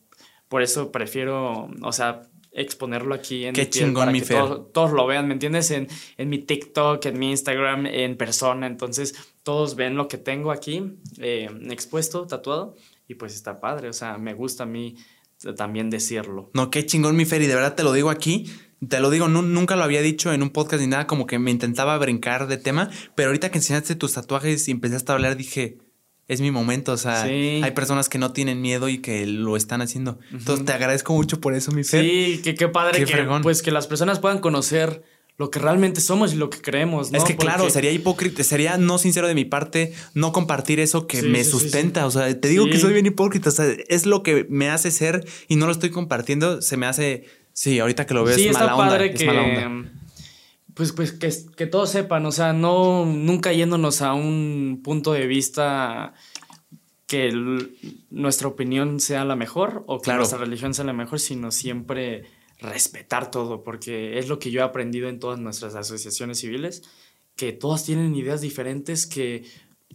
por 0.48 0.62
eso 0.62 0.90
prefiero, 0.90 1.70
o 1.82 1.92
sea, 1.92 2.22
exponerlo 2.52 3.14
aquí 3.14 3.44
en 3.44 3.54
Qué 3.54 3.68
chingón, 3.68 3.94
para 3.94 4.10
mi 4.10 4.20
que 4.20 4.34
todos, 4.72 4.92
lo 4.92 5.06
vean, 5.06 5.28
¿me 5.28 5.34
entiendes? 5.34 5.70
En, 5.70 5.88
en 6.16 6.28
mi 6.28 6.38
TikTok, 6.38 7.04
en 7.06 7.18
mi 7.18 7.30
Instagram, 7.30 7.86
en 7.86 8.16
persona. 8.16 8.66
Entonces, 8.66 9.14
todos 9.42 9.76
ven 9.76 9.96
lo 9.96 10.08
que 10.08 10.18
tengo 10.18 10.50
aquí 10.50 10.98
eh, 11.18 11.48
expuesto, 11.70 12.26
tatuado. 12.26 12.76
Y 13.06 13.14
pues 13.14 13.34
está 13.34 13.60
padre, 13.60 13.88
o 13.88 13.92
sea, 13.92 14.18
me 14.18 14.34
gusta 14.34 14.64
a 14.64 14.66
mí 14.66 14.96
también 15.56 15.88
decirlo. 15.88 16.50
No, 16.52 16.70
qué 16.70 16.84
chingón, 16.84 17.16
mi 17.16 17.24
Fer, 17.24 17.40
y 17.40 17.46
de 17.46 17.54
verdad 17.54 17.74
te 17.74 17.82
lo 17.82 17.92
digo 17.92 18.10
aquí. 18.10 18.50
Te 18.86 19.00
lo 19.00 19.10
digo, 19.10 19.26
nunca 19.28 19.74
lo 19.74 19.82
había 19.82 20.02
dicho 20.02 20.32
en 20.32 20.42
un 20.42 20.50
podcast 20.50 20.80
ni 20.80 20.88
nada, 20.88 21.08
como 21.08 21.26
que 21.26 21.38
me 21.40 21.50
intentaba 21.50 21.98
brincar 21.98 22.46
de 22.46 22.58
tema, 22.58 22.90
pero 23.16 23.30
ahorita 23.30 23.50
que 23.50 23.58
enseñaste 23.58 23.96
tus 23.96 24.12
tatuajes 24.12 24.68
y 24.68 24.70
empezaste 24.70 25.10
a 25.10 25.16
hablar, 25.16 25.36
dije, 25.36 25.78
es 26.28 26.40
mi 26.42 26.50
momento. 26.50 26.92
O 26.92 26.96
sea, 26.96 27.22
hay 27.22 27.70
personas 27.74 28.08
que 28.08 28.18
no 28.18 28.32
tienen 28.32 28.60
miedo 28.60 28.88
y 28.88 28.98
que 28.98 29.26
lo 29.26 29.56
están 29.56 29.80
haciendo. 29.80 30.18
Entonces 30.30 30.64
te 30.64 30.72
agradezco 30.72 31.14
mucho 31.14 31.40
por 31.40 31.54
eso, 31.54 31.72
mi 31.72 31.82
Fer. 31.82 32.04
Sí, 32.04 32.40
que 32.44 32.54
qué 32.54 32.68
padre 32.68 33.04
que, 33.04 33.26
pues, 33.42 33.62
que 33.62 33.72
las 33.72 33.86
personas 33.86 34.20
puedan 34.20 34.38
conocer 34.38 35.02
lo 35.38 35.50
que 35.50 35.60
realmente 35.60 36.00
somos 36.00 36.32
y 36.34 36.36
lo 36.36 36.50
que 36.50 36.60
creemos. 36.60 37.12
Es 37.14 37.24
que 37.24 37.36
claro, 37.36 37.70
sería 37.70 37.92
hipócrita, 37.92 38.42
sería 38.42 38.76
no 38.76 38.98
sincero 38.98 39.28
de 39.28 39.34
mi 39.34 39.44
parte 39.44 39.94
no 40.12 40.32
compartir 40.32 40.80
eso 40.80 41.06
que 41.06 41.22
me 41.22 41.44
sustenta. 41.44 42.06
o 42.06 42.10
sea, 42.10 42.38
te 42.38 42.48
digo 42.48 42.66
que 42.66 42.78
soy 42.78 42.92
bien 42.92 43.06
hipócrita. 43.06 43.48
O 43.48 43.52
sea, 43.52 43.66
es 43.88 44.04
lo 44.04 44.22
que 44.22 44.46
me 44.50 44.68
hace 44.68 44.90
ser 44.90 45.26
y 45.48 45.56
no 45.56 45.66
lo 45.66 45.72
estoy 45.72 45.90
compartiendo. 45.90 46.60
Se 46.60 46.76
me 46.76 46.86
hace. 46.86 47.24
Sí, 47.52 47.78
ahorita 47.80 48.06
que 48.06 48.14
lo 48.14 48.24
ves, 48.24 48.36
sí, 48.36 48.50
mala 48.50 48.76
onda. 48.76 49.04
Es 49.04 49.26
mala 49.26 49.42
onda. 49.42 49.90
Pues, 50.78 50.92
pues 50.92 51.10
que, 51.10 51.28
que 51.56 51.66
todos 51.66 51.90
sepan, 51.90 52.24
o 52.24 52.30
sea, 52.30 52.52
no 52.52 53.04
nunca 53.04 53.52
yéndonos 53.52 54.00
a 54.00 54.14
un 54.14 54.80
punto 54.84 55.12
de 55.12 55.26
vista 55.26 56.14
que 57.08 57.32
nuestra 58.10 58.46
opinión 58.46 59.00
sea 59.00 59.24
la 59.24 59.34
mejor 59.34 59.82
o 59.88 60.00
que 60.00 60.12
nuestra 60.12 60.38
religión 60.38 60.74
sea 60.74 60.84
la 60.84 60.92
mejor, 60.92 61.18
sino 61.18 61.50
siempre 61.50 62.26
respetar 62.60 63.32
todo, 63.32 63.64
porque 63.64 64.20
es 64.20 64.28
lo 64.28 64.38
que 64.38 64.52
yo 64.52 64.60
he 64.60 64.62
aprendido 64.62 65.08
en 65.08 65.18
todas 65.18 65.40
nuestras 65.40 65.74
asociaciones 65.74 66.38
civiles, 66.38 66.84
que 67.34 67.52
todas 67.52 67.84
tienen 67.84 68.14
ideas 68.14 68.40
diferentes 68.40 69.08
que 69.08 69.42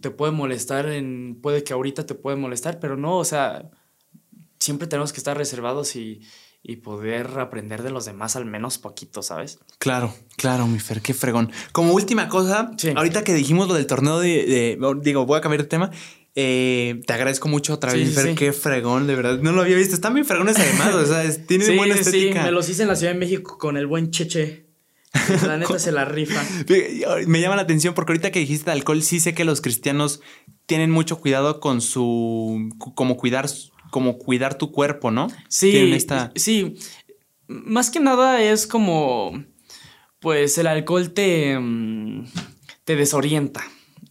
te 0.02 0.10
puede 0.10 0.32
molestar, 0.32 0.90
en, 0.90 1.38
puede 1.40 1.64
que 1.64 1.72
ahorita 1.72 2.04
te 2.04 2.14
puede 2.14 2.36
molestar, 2.36 2.78
pero 2.78 2.98
no, 2.98 3.16
o 3.16 3.24
sea, 3.24 3.70
siempre 4.58 4.86
tenemos 4.86 5.14
que 5.14 5.18
estar 5.20 5.34
reservados 5.34 5.96
y, 5.96 6.20
y 6.66 6.76
poder 6.76 7.38
aprender 7.38 7.82
de 7.82 7.90
los 7.90 8.06
demás 8.06 8.36
al 8.36 8.46
menos 8.46 8.78
poquito, 8.78 9.22
¿sabes? 9.22 9.58
Claro, 9.78 10.14
claro, 10.38 10.66
mi 10.66 10.78
Fer, 10.78 11.02
qué 11.02 11.12
fregón. 11.12 11.52
Como 11.72 11.92
última 11.92 12.30
cosa, 12.30 12.70
ahorita 12.96 13.22
que 13.22 13.34
dijimos 13.34 13.68
lo 13.68 13.74
del 13.74 13.86
torneo 13.86 14.18
de, 14.18 14.78
digo, 15.02 15.26
voy 15.26 15.38
a 15.38 15.40
cambiar 15.42 15.62
de 15.62 15.68
tema. 15.68 15.90
Eh, 16.34 17.02
te 17.06 17.12
agradezco 17.12 17.48
mucho 17.48 17.74
otra 17.74 17.92
vez, 17.92 18.14
Fer, 18.14 18.34
qué 18.34 18.54
fregón, 18.54 19.06
de 19.06 19.14
verdad. 19.14 19.38
No 19.40 19.52
lo 19.52 19.60
había 19.60 19.76
visto. 19.76 19.94
Están 19.94 20.14
bien 20.14 20.24
fregones 20.24 20.58
además, 20.58 20.94
o 20.94 21.06
sea, 21.06 21.46
tienen 21.46 21.76
buena 21.76 21.96
estética. 21.96 22.40
Sí, 22.40 22.46
me 22.46 22.50
los 22.50 22.66
hice 22.70 22.82
en 22.82 22.88
la 22.88 22.96
Ciudad 22.96 23.12
de 23.12 23.18
México 23.18 23.58
con 23.58 23.76
el 23.76 23.86
buen 23.86 24.10
Cheche. 24.10 24.64
La 25.44 25.58
neta 25.58 25.78
se 25.78 25.92
la 25.92 26.06
rifa. 26.06 26.42
Me 27.26 27.40
llama 27.42 27.56
la 27.56 27.62
atención 27.62 27.92
porque 27.92 28.12
ahorita 28.12 28.30
que 28.30 28.40
dijiste 28.40 28.70
alcohol, 28.70 29.02
sí 29.02 29.20
sé 29.20 29.34
que 29.34 29.44
los 29.44 29.60
cristianos 29.60 30.22
tienen 30.64 30.90
mucho 30.90 31.20
cuidado 31.20 31.60
con 31.60 31.82
su. 31.82 32.70
como 32.94 33.18
cuidar 33.18 33.48
como 33.94 34.18
cuidar 34.18 34.58
tu 34.58 34.72
cuerpo, 34.72 35.12
¿no? 35.12 35.28
Sí, 35.46 35.96
sí. 36.34 36.74
Más 37.46 37.90
que 37.90 38.00
nada 38.00 38.42
es 38.42 38.66
como, 38.66 39.44
pues 40.18 40.58
el 40.58 40.66
alcohol 40.66 41.12
te, 41.12 41.56
mm, 41.56 42.24
te 42.82 42.96
desorienta. 42.96 43.62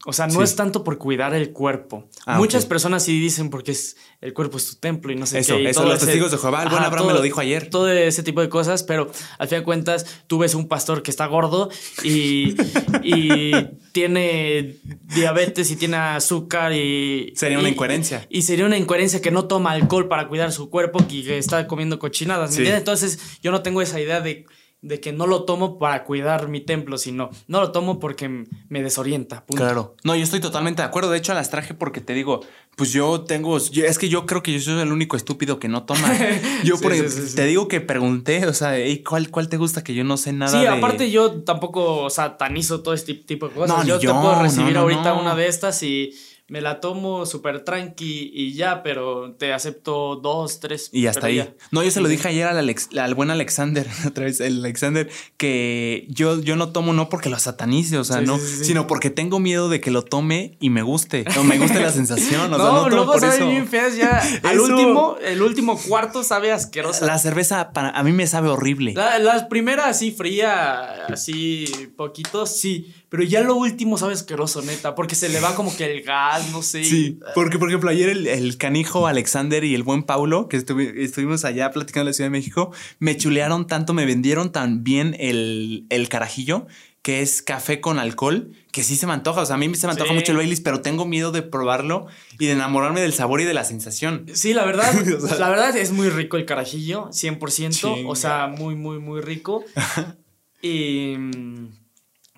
O 0.06 0.12
sea, 0.12 0.28
no 0.28 0.44
es 0.44 0.56
tanto 0.58 0.84
por 0.84 0.98
cuidar 0.98 1.34
el 1.34 1.52
cuerpo. 1.54 2.10
Ah, 2.26 2.38
Muchas 2.38 2.66
personas 2.66 3.06
sí 3.06 3.18
dicen 3.20 3.50
porque 3.50 3.72
es, 3.72 3.96
el 4.20 4.34
cuerpo 4.34 4.58
es 4.58 4.70
tu 4.70 4.76
templo 4.76 5.14
y 5.14 5.16
no 5.16 5.26
sé 5.26 5.40
eso, 5.40 5.56
qué. 5.56 5.70
Eso, 5.70 5.86
los 5.86 6.00
testigos 6.00 6.30
de 6.32 6.38
Jehová. 6.38 6.64
El 6.64 6.70
buen 6.70 6.84
Abraham 6.84 7.08
me 7.08 7.14
lo 7.14 7.22
dijo 7.22 7.40
ayer. 7.40 7.70
Todo 7.70 7.90
ese 7.90 8.22
tipo 8.22 8.42
de 8.42 8.50
cosas, 8.50 8.84
pero 8.84 9.10
al 9.38 9.48
fin 9.48 9.60
de 9.60 9.64
cuentas 9.64 10.06
tú 10.28 10.40
ves 10.40 10.56
un 10.56 10.68
pastor 10.68 11.04
que 11.04 11.12
está 11.12 11.26
gordo 11.28 11.70
y, 12.04 12.56
y 13.04 13.54
tiene 13.94 14.76
diabetes 15.16 15.72
y 15.72 15.78
tiene 15.78 15.96
azúcar 15.96 16.74
y... 16.74 17.32
Sería 17.38 17.60
una 17.60 17.70
incoherencia. 17.70 18.28
Y, 18.30 18.42
sería 18.42 18.66
una 18.66 18.78
incoherencia 18.78 19.22
que 19.22 19.32
no 19.32 19.46
toma 19.46 19.72
alcohol 19.72 20.10
para 20.10 20.28
cuidar 20.28 20.52
su 20.52 20.70
cuerpo 20.70 21.00
y 21.10 21.24
que 21.24 21.38
está 21.38 21.66
comiendo 21.66 21.98
cochinadas. 21.98 22.58
Entonces 22.58 23.40
yo 23.42 23.52
no 23.52 23.62
tengo 23.62 23.82
esa 23.82 24.02
idea 24.02 24.20
de 24.20 24.46
de 24.84 25.00
que 25.00 25.14
no 25.14 25.28
lo 25.28 25.46
tomo 25.46 25.80
para 25.80 26.04
cuidar 26.04 26.50
mi 26.50 26.60
templo, 26.60 26.98
sino 26.98 27.30
no 27.48 27.62
lo 27.62 27.72
tomo 27.72 28.00
porque 28.00 28.46
me 28.68 28.84
desorienta. 28.84 29.46
Claro. 29.48 29.96
No, 30.04 30.14
yo 30.14 30.24
estoy 30.24 30.42
totalmente 30.42 30.82
de 30.82 30.88
acuerdo. 30.88 31.10
De 31.10 31.18
hecho, 31.18 31.34
las 31.34 31.50
traje 31.50 31.74
porque 31.74 32.02
te 32.02 32.14
digo, 32.14 32.42
pues 32.76 32.92
yo 32.92 33.22
tengo, 33.22 33.56
es 33.58 33.98
que 33.98 34.10
yo 34.10 34.26
creo 34.26 34.44
que 34.44 34.52
yo 34.52 34.60
soy 34.60 34.82
el 34.82 34.92
único 34.92 35.16
estúpido 35.16 35.58
que 35.58 35.70
no 35.70 35.84
toma. 35.84 36.12
Yo 36.64 36.78
por 36.80 36.94
te 36.94 37.46
digo 37.46 37.68
que 37.68 37.82
pregunté, 37.82 38.46
o 38.48 38.54
sea, 38.54 38.74
¿cuál, 39.08 39.30
¿cuál 39.30 39.50
te 39.50 39.58
gusta? 39.58 39.84
Que 39.84 39.94
yo 39.94 40.04
no 40.04 40.18
sé 40.18 40.34
nada. 40.34 40.60
Sí, 40.60 40.66
aparte 40.66 41.12
yo 41.12 41.44
tampoco 41.44 42.10
satanizo 42.10 42.82
todo 42.82 42.94
este 42.94 43.14
tipo 43.14 43.50
de 43.50 43.56
cosas. 43.56 43.86
yo, 43.86 44.00
te 44.00 44.08
puedo 44.08 44.42
recibir 44.42 44.78
ahorita 44.78 45.14
una 45.14 45.36
de 45.36 45.48
estas 45.48 45.84
y 45.84 46.14
me 46.49 46.60
la 46.60 46.82
tomo 46.82 47.26
súper 47.26 47.64
tranqui 47.64 48.30
y 48.34 48.53
ya, 48.53 48.84
pero 48.84 49.34
te 49.40 49.53
acepto 49.53 50.18
dos, 50.18 50.60
tres. 50.60 50.90
Y 50.91 51.07
hasta 51.07 51.28
ahí. 51.28 51.56
No, 51.72 51.84
yo 51.84 51.90
se 51.90 52.02
lo 52.02 52.10
dije 52.10 52.28
ayer 52.28 52.48
al, 52.48 53.15
buen 53.15 53.32
Alexander, 53.32 53.88
otra 54.07 54.26
vez, 54.26 54.41
el 54.41 54.60
Alexander, 54.60 55.10
que 55.38 56.06
yo, 56.10 56.41
yo 56.41 56.56
no 56.57 56.74
tomo 56.74 56.91
no 56.91 57.07
porque 57.07 57.30
lo 57.30 57.40
satanice, 57.40 57.98
o 57.98 58.03
sea, 58.03 58.20
no, 58.22 58.38
sino 58.38 58.88
porque 58.88 59.10
tengo 59.10 59.40
miedo 59.40 59.70
de 59.70 59.80
que 59.80 59.90
lo 59.90 60.03
tome 60.03 60.57
y 60.60 60.70
me 60.70 60.82
guste, 60.82 61.24
o 61.38 61.44
me 61.44 61.57
guste 61.57 61.80
la 61.80 61.91
sensación. 61.94 62.53
O 62.53 62.57
no, 62.57 62.64
sea, 62.64 62.74
no 62.74 62.90
luego 62.90 63.20
sabe 63.20 63.45
bien 63.45 63.68
feas 63.68 63.95
ya. 63.95 64.22
Al 64.44 64.60
último, 64.60 65.18
el 65.24 65.41
último 65.41 65.80
cuarto 65.80 66.24
sabe 66.24 66.52
asquerosa. 66.52 67.06
La 67.06 67.20
cerveza 67.20 67.72
para, 67.72 67.90
a 67.91 68.03
mí 68.03 68.11
me 68.11 68.28
sabe 68.28 68.49
horrible. 68.49 68.94
La, 68.94 69.18
las 69.18 69.45
primeras 69.45 69.88
así 69.88 70.11
fría, 70.11 71.06
así 71.07 71.65
poquito, 71.95 72.45
sí. 72.45 72.94
Pero 73.14 73.26
ya 73.26 73.41
lo 73.41 73.56
último 73.56 73.95
sabe 73.99 74.14
asqueroso, 74.14 74.64
neta, 74.64 74.95
porque 74.95 75.14
se 75.14 75.30
le 75.30 75.40
va 75.40 75.53
como 75.53 75.77
que 75.77 75.85
el 75.85 76.02
gas, 76.02 76.52
no 76.52 76.64
sé. 76.64 76.84
Sí, 76.84 77.19
porque 77.35 77.60
por 77.60 77.69
ejemplo 77.69 77.91
ayer 77.91 78.10
el, 78.10 78.57
canijo 78.57 79.06
Alexander 79.06 79.64
y 79.64 79.76
el 79.76 79.84
buen 79.84 80.02
Paulo, 80.02 80.48
que 80.48 80.57
estuvimos 80.57 81.45
allá 81.45 81.69
platicando 81.69 82.02
en 82.02 82.07
la 82.07 82.14
Ciudad 82.14 82.31
de 82.31 82.31
México, 82.31 82.72
me 82.98 83.15
chulearon 83.15 83.68
tanto, 83.68 83.94
me 83.94 84.07
vendieron 84.07 84.52
tan 84.52 84.84
bien 84.84 85.15
el, 85.19 86.07
carajillo, 86.10 86.65
que 87.03 87.22
es 87.22 87.44
café 87.44 87.81
con 87.81 87.99
alcohol, 87.99 88.52
que 88.72 88.81
sí 88.81 88.95
se 88.95 89.06
me 89.06 89.14
antoja. 89.14 89.41
O 89.41 89.45
sea, 89.45 89.57
a 89.57 89.60
mí 89.60 89.76
se 89.76 89.85
me 89.85 89.94
antoja 89.94 90.11
mucho 90.11 90.31
el 90.31 90.40
Baileys, 90.40 90.61
pero 90.61 90.81
tengo 90.81 91.06
miedo 91.06 91.31
de 91.31 91.44
probarlo 91.44 92.07
y 92.40 92.48
de 92.48 92.53
enamorarme 92.53 92.99
del 92.99 93.14
sabor 93.14 93.41
y 93.41 93.44
de 93.44 93.53
la 93.53 93.64
sensación. 93.64 94.26
Sí, 94.34 94.56
la 94.56 94.65
verdad, 94.65 94.91
la 95.38 95.49
verdad 95.52 95.77
es 95.77 95.91
muy 95.91 96.10
rico 96.10 96.38
el 96.38 96.45
carajillo, 96.45 97.10
100%. 97.10 98.06
O 98.07 98.15
sea, 98.15 98.48
muy, 98.48 98.73
muy, 98.73 98.98
muy 98.98 99.22
rico. 99.22 99.64
y 100.64 101.14
mm, 101.15 101.83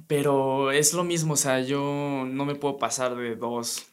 pero 0.08 0.72
es 0.72 0.94
lo 0.94 1.04
mismo, 1.04 1.34
o 1.34 1.38
sea, 1.38 1.62
yo 1.62 2.26
no 2.28 2.46
me 2.46 2.56
puedo 2.56 2.78
pasar 2.78 3.16
de 3.16 3.36
dos, 3.36 3.88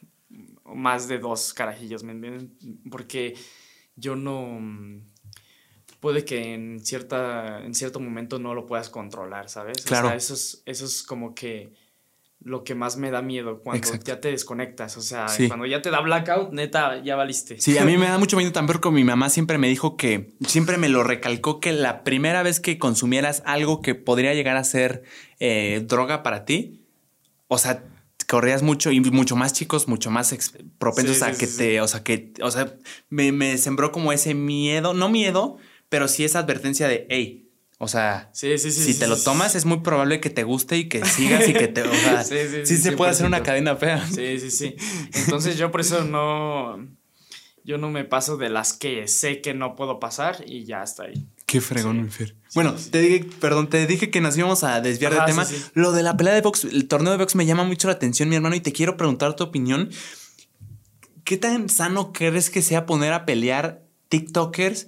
más 0.65 1.07
de 1.07 1.19
dos 1.19 1.53
carajillos, 1.53 2.03
¿me 2.03 2.11
entienden? 2.11 2.57
Porque 2.89 3.35
yo 3.95 4.15
no... 4.15 5.01
Puede 5.99 6.25
que 6.25 6.53
en, 6.53 6.81
cierta, 6.83 7.63
en 7.63 7.73
cierto 7.73 8.01
momento 8.01 8.37
no 8.37 8.53
lo 8.53 8.65
puedas 8.65 8.89
controlar, 8.89 9.49
¿sabes? 9.49 9.85
Claro. 9.85 10.07
O 10.07 10.09
sea, 10.09 10.17
eso 10.17 10.33
es, 10.33 10.61
eso 10.65 10.83
es 10.85 11.01
como 11.01 11.33
que 11.33 11.71
lo 12.43 12.63
que 12.63 12.75
más 12.75 12.97
me 12.97 13.09
da 13.09 13.21
miedo 13.21 13.61
cuando 13.61 13.87
ya 14.03 14.19
te 14.19 14.29
desconectas. 14.29 14.97
O 14.97 15.01
sea, 15.01 15.27
cuando 15.47 15.65
ya 15.65 15.81
te 15.81 15.89
da 15.89 16.01
blackout, 16.01 16.51
neta, 16.51 17.01
ya 17.01 17.15
valiste. 17.15 17.59
Sí, 17.59 17.77
a 17.77 17.85
mí 17.85 17.97
me 17.97 18.05
da 18.09 18.17
mucho 18.17 18.37
miedo 18.37 18.51
también 18.51 18.73
porque 18.73 18.91
mi 18.91 19.03
mamá 19.03 19.29
siempre 19.29 19.57
me 19.57 19.69
dijo 19.69 19.95
que, 19.95 20.33
siempre 20.45 20.77
me 20.77 20.89
lo 20.89 21.03
recalcó 21.03 21.59
que 21.59 21.71
la 21.71 22.03
primera 22.03 22.43
vez 22.43 22.59
que 22.59 22.77
consumieras 22.77 23.43
algo 23.45 23.81
que 23.81 23.95
podría 23.95 24.33
llegar 24.33 24.57
a 24.57 24.63
ser 24.63 25.03
eh, 25.45 25.83
droga 25.85 26.23
para 26.23 26.45
ti, 26.45 26.85
o 27.49 27.57
sea, 27.57 27.83
corrías 28.29 28.63
mucho 28.63 28.91
y 28.91 29.01
mucho 29.01 29.35
más 29.35 29.51
chicos, 29.51 29.89
mucho 29.89 30.09
más 30.09 30.33
propensos 30.77 31.21
a 31.21 31.33
que 31.33 31.47
te, 31.47 31.81
o 31.81 31.87
sea, 31.89 32.01
que, 32.01 32.31
o 32.41 32.49
sea, 32.49 32.77
me, 33.09 33.33
me 33.33 33.57
sembró 33.57 33.91
como 33.91 34.13
ese 34.13 34.35
miedo, 34.35 34.93
no 34.93 35.09
miedo, 35.09 35.57
pero 35.89 36.07
sí 36.07 36.23
esa 36.23 36.39
advertencia 36.39 36.87
de, 36.87 37.07
hey, 37.09 37.49
o 37.77 37.89
sea, 37.89 38.29
si 38.31 38.97
te 38.97 39.05
lo 39.07 39.17
tomas 39.17 39.55
es 39.55 39.65
muy 39.65 39.81
probable 39.81 40.21
que 40.21 40.29
te 40.29 40.43
guste 40.43 40.77
y 40.77 40.87
que 40.87 41.03
sigas 41.03 41.49
y 41.49 41.53
que 41.53 41.67
te... 41.67 41.81
O 41.81 41.93
sea, 41.93 42.23
sí, 42.23 42.77
se 42.77 42.93
puede 42.93 43.11
hacer 43.11 43.25
una 43.25 43.43
cadena 43.43 43.75
fea. 43.75 44.07
Sí, 44.07 44.39
sí, 44.39 44.49
sí. 44.49 44.75
Entonces 45.13 45.57
yo 45.57 45.71
por 45.71 45.81
eso 45.81 46.05
no... 46.05 46.87
Yo 47.65 47.77
no 47.77 47.89
me 47.89 48.05
paso 48.05 48.37
de 48.37 48.49
las 48.49 48.71
que 48.71 49.09
sé 49.09 49.41
que 49.41 49.53
no 49.53 49.75
puedo 49.75 49.99
pasar 49.99 50.45
y 50.47 50.63
ya 50.63 50.83
está 50.83 51.03
ahí. 51.03 51.27
Qué 51.53 51.61
fregón, 51.61 52.09
Fer. 52.09 52.35
bueno, 52.55 52.73
te 52.89 52.99
dije, 52.99 53.27
perdón, 53.39 53.69
te 53.69 53.85
dije 53.85 54.09
que 54.09 54.21
nos 54.21 54.35
íbamos 54.35 54.63
a 54.63 54.81
desviar 54.81 55.13
del 55.13 55.23
tema. 55.25 55.45
Lo 55.75 55.91
de 55.91 56.01
la 56.01 56.17
pelea 56.17 56.33
de 56.33 56.41
box, 56.41 56.63
el 56.63 56.87
torneo 56.87 57.11
de 57.11 57.19
box 57.19 57.35
me 57.35 57.45
llama 57.45 57.63
mucho 57.63 57.87
la 57.87 57.93
atención, 57.93 58.27
mi 58.27 58.35
hermano, 58.35 58.55
y 58.55 58.59
te 58.59 58.71
quiero 58.71 58.97
preguntar 58.97 59.35
tu 59.35 59.43
opinión. 59.43 59.91
¿Qué 61.23 61.37
tan 61.37 61.69
sano 61.69 62.11
crees 62.11 62.49
que 62.49 62.63
sea 62.63 62.87
poner 62.87 63.13
a 63.13 63.25
pelear 63.27 63.83
TikTokers 64.09 64.87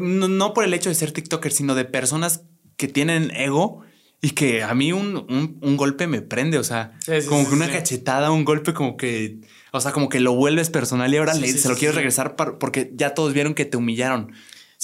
no, 0.00 0.52
por 0.52 0.64
el 0.64 0.74
hecho 0.74 0.88
de 0.88 0.96
ser 0.96 1.12
TikToker, 1.12 1.52
sino 1.52 1.76
de 1.76 1.84
personas 1.84 2.42
que 2.76 2.88
tienen 2.88 3.30
ego 3.30 3.82
y 4.20 4.30
que 4.30 4.64
a 4.64 4.74
mí 4.74 4.92
un, 4.92 5.76
golpe 5.76 6.08
me 6.08 6.22
prende, 6.22 6.58
o 6.58 6.64
sea, 6.64 6.98
como 7.28 7.48
que 7.48 7.54
una 7.54 7.70
cachetada, 7.70 8.32
un 8.32 8.44
golpe 8.44 8.74
como 8.74 8.96
que, 8.96 9.42
o 9.70 9.80
sea, 9.80 9.92
como 9.92 10.08
que 10.08 10.18
lo 10.18 10.34
vuelves 10.34 10.70
personal 10.70 11.14
y 11.14 11.18
ahora 11.18 11.34
se 11.34 11.68
lo 11.68 11.76
quieres 11.76 11.94
regresar 11.94 12.34
porque 12.34 12.90
ya 12.96 13.14
todos 13.14 13.32
vieron 13.32 13.54
que 13.54 13.64
te 13.64 13.76
humillaron. 13.76 14.32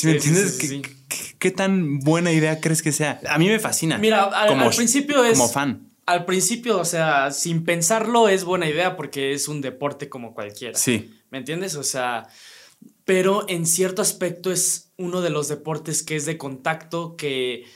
¿Sí 0.00 0.06
me 0.06 0.14
entiendes? 0.14 0.58
¿Qué, 1.38 1.50
tan 1.50 1.98
buena 1.98 2.32
idea 2.32 2.58
crees 2.58 2.80
que 2.80 2.90
sea? 2.90 3.20
A 3.28 3.36
mí 3.36 3.48
me 3.48 3.58
fascina. 3.58 3.98
Mira, 3.98 4.22
al, 4.24 4.74
principio 4.74 5.22
es... 5.24 5.36
Como 5.36 5.50
fan. 5.50 5.90
Al 6.06 6.24
principio, 6.24 6.78
o 6.78 6.86
sea, 6.86 7.30
sin 7.32 7.66
pensarlo 7.66 8.26
es 8.26 8.44
buena 8.44 8.66
idea 8.66 8.96
porque 8.96 9.34
es 9.34 9.46
un 9.46 9.60
deporte 9.60 10.08
como 10.08 10.32
cualquiera. 10.32 10.78
Sí. 10.78 11.20
¿Me 11.28 11.36
entiendes? 11.36 11.74
O 11.74 11.82
sea, 11.82 12.28
pero 13.04 13.44
en 13.46 13.66
cierto 13.66 14.00
aspecto 14.00 14.50
es 14.50 14.90
uno 14.96 15.20
de 15.20 15.28
los 15.28 15.48
deportes 15.48 16.02
que 16.02 16.16
es 16.16 16.24
de 16.24 16.38
contacto, 16.38 17.14
que 17.14 17.66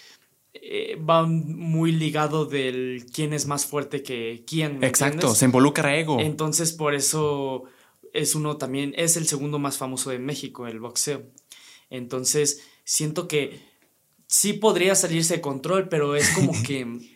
eh, 0.55 0.96
va 0.96 1.24
muy 1.26 1.92
ligado 1.92 2.46
del 2.46 3.05
quién 3.12 3.34
es 3.34 3.44
más 3.44 3.66
fuerte 3.66 4.02
que 4.02 4.44
quién. 4.46 4.82
Exacto, 4.82 5.34
se 5.34 5.44
involucra 5.44 5.94
ego. 5.94 6.20
Entonces 6.20 6.72
por 6.72 6.94
eso 6.94 7.64
es 8.14 8.34
uno 8.34 8.56
también, 8.56 8.94
es 8.96 9.18
el 9.18 9.26
segundo 9.26 9.59
más 9.59 9.76
famoso 9.76 10.09
de 10.09 10.20
México, 10.20 10.66
el 10.66 10.80
boxeo. 10.80 11.24
Entonces 11.96 12.62
siento 12.84 13.28
que 13.28 13.60
sí 14.26 14.54
podría 14.54 14.94
salirse 14.94 15.34
de 15.34 15.40
control, 15.40 15.88
pero 15.88 16.16
es 16.16 16.30
como 16.30 16.52
que... 16.66 17.14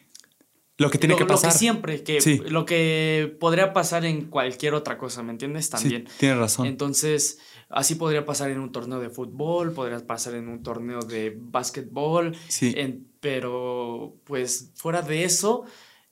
Lo 0.77 0.91
que 0.91 0.99
tiene 0.99 1.17
que 1.17 1.27
pasar. 1.27 1.49
Lo 1.49 1.53
que 1.53 1.59
siempre, 1.59 2.03
que 2.05 2.21
lo 2.51 2.65
que 2.65 3.37
podría 3.41 3.73
pasar 3.73 4.05
en 4.05 4.27
cualquier 4.27 4.75
otra 4.75 4.97
cosa, 4.97 5.25
¿me 5.25 5.33
entiendes? 5.33 5.71
También. 5.71 6.07
Sí, 6.07 6.15
tienes 6.19 6.39
razón. 6.39 6.67
Entonces, 6.67 7.41
Así 7.69 7.97
podría 7.97 8.25
pasar 8.25 8.51
en 8.51 8.61
un 8.61 8.73
torneo 8.73 8.99
de 8.99 9.11
fútbol, 9.11 9.73
podría 9.73 9.99
pasar 10.07 10.35
en 10.35 10.49
un 10.49 10.63
torneo 10.63 11.01
de 11.01 11.37
básquetbol, 11.39 12.35
sí. 12.49 12.75
pero 13.21 14.17
pues 14.25 14.73
fuera 14.75 15.03
de 15.03 15.25
eso, 15.25 15.65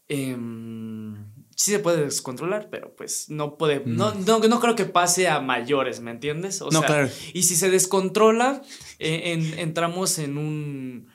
em, 0.06 1.14
sí 1.57 1.70
se 1.73 1.78
puede 1.78 2.05
descontrolar, 2.05 2.69
pero 2.70 2.95
pues 2.95 3.31
no 3.31 3.57
puede, 3.57 3.83
no, 3.87 4.15
no, 4.15 4.39
no, 4.39 4.61
creo 4.61 4.77
que 4.77 4.85
pase 4.85 5.27
a 5.27 5.41
mayores, 5.41 6.01
¿me 6.01 6.11
entiendes? 6.11 6.61
O 6.61 6.70
no, 6.70 6.83
claro. 6.83 7.09
Y 7.33 7.45
si 7.45 7.57
se 7.57 7.70
descontrola, 7.70 8.62
eh, 8.99 9.55
entramos 9.57 10.19
en 10.19 10.39
un... 10.39 11.09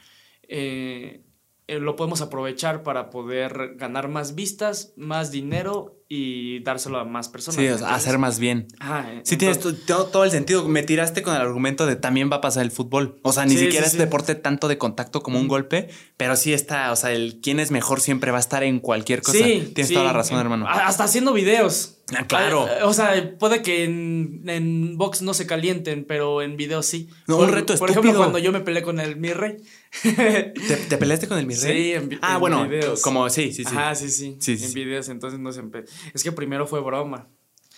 Eh, 0.47 1.23
eh, 1.71 1.79
lo 1.79 1.95
podemos 1.95 2.21
aprovechar 2.21 2.83
para 2.83 3.09
poder 3.09 3.75
ganar 3.75 4.07
más 4.09 4.35
vistas, 4.35 4.93
más 4.97 5.31
dinero 5.31 5.97
y 6.13 6.59
dárselo 6.63 6.99
a 6.99 7.05
más 7.05 7.29
personas. 7.29 7.55
Sí, 7.61 7.67
o 7.69 7.77
sea, 7.77 7.95
hacer 7.95 8.17
más 8.17 8.37
bien. 8.37 8.67
Ajá, 8.79 9.09
Sí, 9.23 9.37
tienes 9.37 9.59
to- 9.59 9.73
to- 9.73 10.07
todo 10.07 10.25
el 10.25 10.31
sentido. 10.31 10.67
Me 10.67 10.83
tiraste 10.83 11.21
con 11.21 11.33
el 11.33 11.39
argumento 11.41 11.85
de 11.85 11.95
también 11.95 12.29
va 12.29 12.35
a 12.37 12.41
pasar 12.41 12.63
el 12.63 12.71
fútbol. 12.71 13.19
O 13.23 13.31
sea, 13.31 13.45
ni 13.45 13.51
Sí, 13.53 13.59
siquiera 13.59 13.85
sí, 13.85 13.87
es 13.87 13.91
sí. 13.93 13.97
deporte 13.97 14.35
tanto 14.35 14.67
de 14.67 14.77
contacto 14.77 15.23
como 15.23 15.39
un 15.39 15.47
golpe, 15.47 15.87
pero 16.17 16.35
sí 16.35 16.51
está, 16.53 16.91
o 16.91 16.97
sea, 16.97 17.13
el 17.13 17.39
quién 17.41 17.61
es 17.61 17.71
mejor 17.71 18.01
siempre 18.01 18.31
va 18.31 18.37
a 18.37 18.41
estar 18.41 18.63
en 18.63 18.79
cualquier 18.79 19.21
cosa. 19.21 19.37
Sí, 19.37 19.71
Tienes 19.73 19.93
toda 19.93 20.03
la 20.05 20.11
razón, 20.13 20.35
en- 20.35 20.41
hermano. 20.41 20.65
Hasta 20.67 21.05
haciendo 21.05 21.31
videos. 21.31 21.99
Ah, 22.13 22.27
claro. 22.27 22.67
Ah, 22.81 22.85
O 22.87 22.93
sea, 22.93 23.37
puede 23.39 23.61
que 23.61 23.85
en, 23.85 24.43
en 24.47 24.97
box 24.97 25.21
no 25.21 25.33
se 25.33 25.47
calienten, 25.47 26.03
pero 26.03 26.41
en 26.41 26.57
videos 26.57 26.85
sí. 26.87 27.07
No, 27.25 27.37
por, 27.37 27.45
un 27.45 27.53
reto 27.53 27.73
Por 27.77 27.89
ejemplo, 27.89 28.09
estúpido. 28.11 28.17
cuando 28.17 28.39
yo 28.39 28.51
me 28.51 28.59
peleé 28.59 28.83
con 28.83 28.99
el 28.99 29.15
mi 29.15 29.31
rey. 29.31 29.55
¿Te, 30.03 30.75
te 30.87 30.97
peleaste 30.97 31.27
con 31.27 31.37
el 31.37 31.45
mi 31.45 31.53
rey? 31.55 31.83
Sí, 31.83 31.91
en 31.93 32.09
vi- 32.09 32.19
Ah, 32.21 32.35
en 32.35 32.39
bueno, 32.39 32.67
videos. 32.67 33.01
como 33.01 33.29
sí, 33.29 33.51
sí, 33.51 33.63
sí. 33.65 33.75
Ajá, 33.75 33.93
sí, 33.95 34.09
sí. 34.09 34.37
Sí, 34.39 34.57
sí, 34.57 34.63
en 34.65 34.69
sí. 34.71 34.75
videos, 34.75 35.09
entonces 35.09 35.39
no 35.39 35.51
se 35.51 35.61
empe- 35.61 35.85
Es 36.13 36.23
que 36.23 36.31
primero 36.31 36.65
fue 36.67 36.79
broma. 36.81 37.27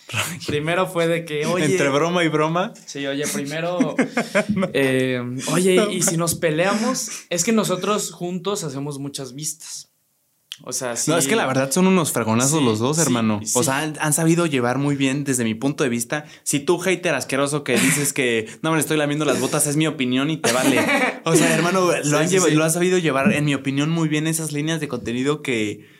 primero 0.46 0.86
fue 0.86 1.08
de 1.08 1.24
que, 1.24 1.46
oye. 1.46 1.64
Entre 1.64 1.88
broma 1.88 2.22
y 2.24 2.28
broma. 2.28 2.72
Sí, 2.86 3.06
oye, 3.06 3.26
primero. 3.26 3.94
eh, 4.74 5.20
oye, 5.52 5.86
y 5.92 6.02
si 6.02 6.16
nos 6.16 6.34
peleamos, 6.34 7.08
es 7.30 7.42
que 7.42 7.52
nosotros 7.52 8.10
juntos 8.12 8.64
hacemos 8.64 8.98
muchas 8.98 9.34
vistas. 9.34 9.90
O 10.62 10.72
sea, 10.72 10.94
sí. 10.94 11.10
No, 11.10 11.18
es 11.18 11.26
que 11.26 11.34
la 11.34 11.46
verdad 11.46 11.72
son 11.72 11.88
unos 11.88 12.12
fregonazos 12.12 12.60
Sí, 12.60 12.64
los 12.64 12.78
dos, 12.78 12.96
sí, 12.96 13.02
hermano. 13.02 13.40
O 13.54 13.62
sea, 13.64 13.78
han, 13.78 13.94
han 13.98 14.12
sabido 14.12 14.46
llevar 14.46 14.78
muy 14.78 14.94
bien 14.94 15.24
desde 15.24 15.42
mi 15.42 15.54
punto 15.56 15.82
de 15.82 15.90
vista. 15.90 16.26
Si 16.44 16.60
tú, 16.60 16.78
hater 16.78 17.12
asqueroso, 17.14 17.64
que 17.64 17.72
dices 17.76 18.12
que 18.12 18.48
no 18.62 18.70
me 18.70 18.76
le 18.76 18.82
estoy 18.82 18.96
lamiendo 18.96 19.24
las 19.24 19.40
botas, 19.40 19.66
es 19.66 19.74
mi 19.76 19.88
opinión 19.88 20.30
y 20.30 20.36
te 20.36 20.52
vale. 20.52 20.78
O 21.24 21.34
sea, 21.34 21.54
hermano, 21.54 21.80
lo, 21.92 22.02
Sí, 22.04 22.14
han, 22.14 22.28
sí, 22.28 22.34
lleva- 22.36 22.48
sí. 22.48 22.54
lo 22.54 22.70
sabido 22.70 22.98
llevar, 22.98 23.32
en 23.32 23.44
mi 23.44 23.54
opinión, 23.54 23.90
muy 23.90 24.08
bien 24.08 24.26
esas 24.26 24.52
líneas 24.52 24.80
de 24.80 24.88
contenido 24.88 25.42
que. 25.42 25.92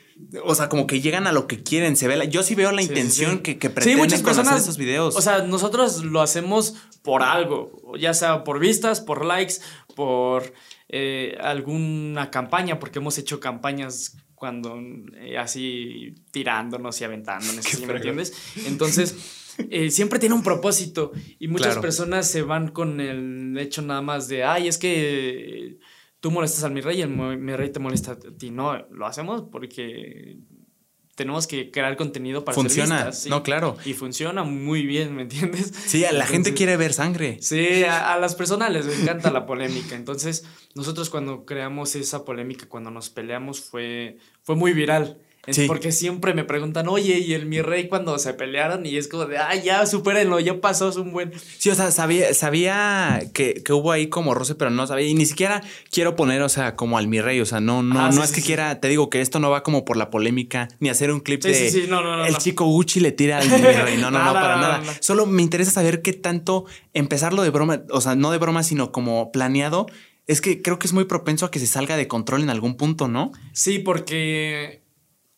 O 0.44 0.54
sea, 0.54 0.68
como 0.68 0.86
que 0.86 1.00
llegan 1.00 1.26
a 1.26 1.32
lo 1.32 1.46
que 1.48 1.62
quieren. 1.64 1.96
Se 1.96 2.06
ve 2.06 2.16
la- 2.16 2.24
yo 2.24 2.42
sí 2.44 2.54
veo 2.54 2.70
la 2.70 2.82
intención. 2.82 3.40
Que, 3.40 3.58
que 3.58 3.66
Sí, 3.68 3.74
pretenden 3.74 3.98
muchas 3.98 4.20
con 4.22 4.30
hacer 4.30 4.42
personas. 4.44 4.62
esos 4.62 4.76
videos. 4.78 5.16
O 5.16 5.20
sea, 5.20 5.42
nosotros 5.42 6.04
lo 6.04 6.20
hacemos 6.22 6.74
por 7.02 7.22
algo, 7.22 7.82
ya 7.98 8.14
sea 8.14 8.44
por 8.44 8.60
vistas, 8.60 9.00
por 9.00 9.24
likes, 9.24 9.54
por 9.96 10.52
eh, 10.88 11.36
alguna 11.40 12.30
campaña, 12.30 12.78
porque 12.78 13.00
hemos 13.00 13.18
hecho 13.18 13.40
campañas 13.40 14.16
cuando 14.44 14.78
eh, 15.16 15.38
así 15.38 16.14
tirándonos 16.30 17.00
y 17.00 17.04
aventándonos, 17.04 17.64
¿sí 17.64 17.86
me 17.86 17.94
entiendes? 17.94 18.34
Entonces, 18.66 19.54
eh, 19.70 19.90
siempre 19.90 20.18
tiene 20.18 20.34
un 20.34 20.42
propósito 20.42 21.12
y 21.38 21.48
muchas 21.48 21.68
Claro. 21.68 21.80
personas 21.80 22.30
se 22.30 22.42
van 22.42 22.68
con 22.68 23.00
el 23.00 23.56
hecho 23.58 23.80
nada 23.80 24.02
más 24.02 24.28
de, 24.28 24.44
ay, 24.44 24.68
es 24.68 24.76
que 24.76 25.78
tú 26.20 26.30
molestas 26.30 26.62
al 26.64 26.72
mi 26.72 26.82
rey 26.82 26.98
y 26.98 27.02
el 27.02 27.08
mi 27.08 27.56
rey 27.56 27.70
te 27.72 27.80
molesta 27.80 28.12
a 28.12 28.18
ti. 28.18 28.50
No, 28.50 28.76
lo 28.90 29.06
hacemos 29.06 29.44
porque 29.50 30.36
tenemos 31.14 31.46
que 31.46 31.70
crear 31.70 31.96
contenido 31.96 32.44
para 32.44 32.54
Funciona. 32.54 32.96
vistas, 32.96 33.22
sí. 33.22 33.30
No, 33.30 33.42
claro. 33.42 33.76
Y 33.84 33.94
funciona 33.94 34.42
muy 34.42 34.84
bien, 34.86 35.14
¿me 35.14 35.22
entiendes? 35.22 35.72
Sí, 35.86 36.04
a 36.04 36.12
la 36.12 36.26
gente 36.26 36.54
quiere 36.54 36.76
ver 36.76 36.92
sangre. 36.92 37.38
Sí, 37.40 37.84
a, 37.84 38.12
a 38.14 38.18
las 38.18 38.34
personas 38.34 38.72
les 38.72 38.86
encanta 39.00 39.30
la 39.30 39.46
polémica. 39.46 39.94
Entonces, 39.94 40.44
nosotros 40.74 41.10
cuando 41.10 41.44
creamos 41.44 41.94
esa 41.94 42.24
polémica, 42.24 42.66
cuando 42.68 42.90
nos 42.90 43.10
peleamos, 43.10 43.60
fue, 43.60 44.18
fue 44.42 44.56
muy 44.56 44.72
viral. 44.72 45.18
Es 45.46 45.56
Sí. 45.56 45.66
Porque 45.66 45.92
siempre 45.92 46.34
me 46.34 46.44
preguntan, 46.44 46.88
oye, 46.88 47.18
¿y 47.18 47.34
el 47.34 47.46
mi 47.46 47.60
rey 47.62 47.88
cuando 47.88 48.18
se 48.18 48.34
pelearon? 48.34 48.86
Y 48.86 48.96
es 48.96 49.08
como 49.08 49.26
de, 49.26 49.38
ay, 49.38 49.62
ya, 49.64 49.86
supérenlo, 49.86 50.40
ya 50.40 50.60
pasó, 50.60 50.88
es 50.88 50.96
un 50.96 51.12
buen. 51.12 51.32
Sí, 51.58 51.70
o 51.70 51.74
sea, 51.74 51.90
sabía, 51.90 52.32
sabía 52.34 53.22
que, 53.32 53.62
que 53.64 53.72
hubo 53.72 53.92
ahí 53.92 54.08
como 54.08 54.34
roce, 54.34 54.54
pero 54.54 54.70
no 54.70 54.86
sabía. 54.86 55.06
Y 55.06 55.14
ni 55.14 55.26
siquiera 55.26 55.62
quiero 55.90 56.16
poner, 56.16 56.42
o 56.42 56.48
sea, 56.48 56.76
como 56.76 56.98
al 56.98 57.08
mi 57.08 57.20
rey. 57.20 57.40
O 57.40 57.46
sea, 57.46 57.60
no, 57.60 57.82
no, 57.82 58.00
Ah, 58.00 58.06
no 58.06 58.12
sí, 58.12 58.20
es 58.22 58.28
sí, 58.30 58.34
que 58.36 58.42
quiera, 58.42 58.80
te 58.80 58.88
digo 58.88 59.10
que 59.10 59.20
esto 59.20 59.38
no 59.38 59.50
va 59.50 59.62
como 59.62 59.84
por 59.84 59.96
la 59.96 60.10
polémica, 60.10 60.68
ni 60.80 60.88
hacer 60.88 61.12
un 61.12 61.20
clip 61.20 61.42
de 61.42 61.54
sí, 61.54 61.70
sí, 61.70 61.86
no, 61.88 62.02
no, 62.02 62.16
no, 62.16 62.26
el 62.26 62.36
chico 62.38 62.64
Gucci 62.64 63.00
le 63.00 63.12
tira 63.12 63.38
al 63.38 63.48
mi 63.48 63.56
rey. 63.58 63.96
No, 63.98 64.10
no, 64.10 64.24
no, 64.24 64.32
para 64.32 64.56
nada. 64.56 64.82
Solo 65.00 65.26
me 65.26 65.42
interesa 65.42 65.70
saber 65.70 66.02
qué 66.02 66.12
tanto 66.12 66.64
empezarlo 66.92 67.42
de 67.42 67.50
broma, 67.50 67.82
o 67.90 68.00
sea, 68.00 68.14
no 68.14 68.30
de 68.30 68.38
broma, 68.38 68.62
sino 68.62 68.92
como 68.92 69.30
planeado. 69.32 69.86
Es 70.26 70.40
que 70.40 70.62
creo 70.62 70.78
que 70.78 70.86
es 70.86 70.92
muy 70.94 71.04
propenso 71.04 71.44
a 71.44 71.50
que 71.50 71.58
se 71.58 71.66
salga 71.66 71.96
de 71.98 72.08
control 72.08 72.42
en 72.42 72.48
algún 72.50 72.76
punto, 72.76 73.08
¿no? 73.08 73.32
Sí, 73.52 73.78
porque. 73.78 74.83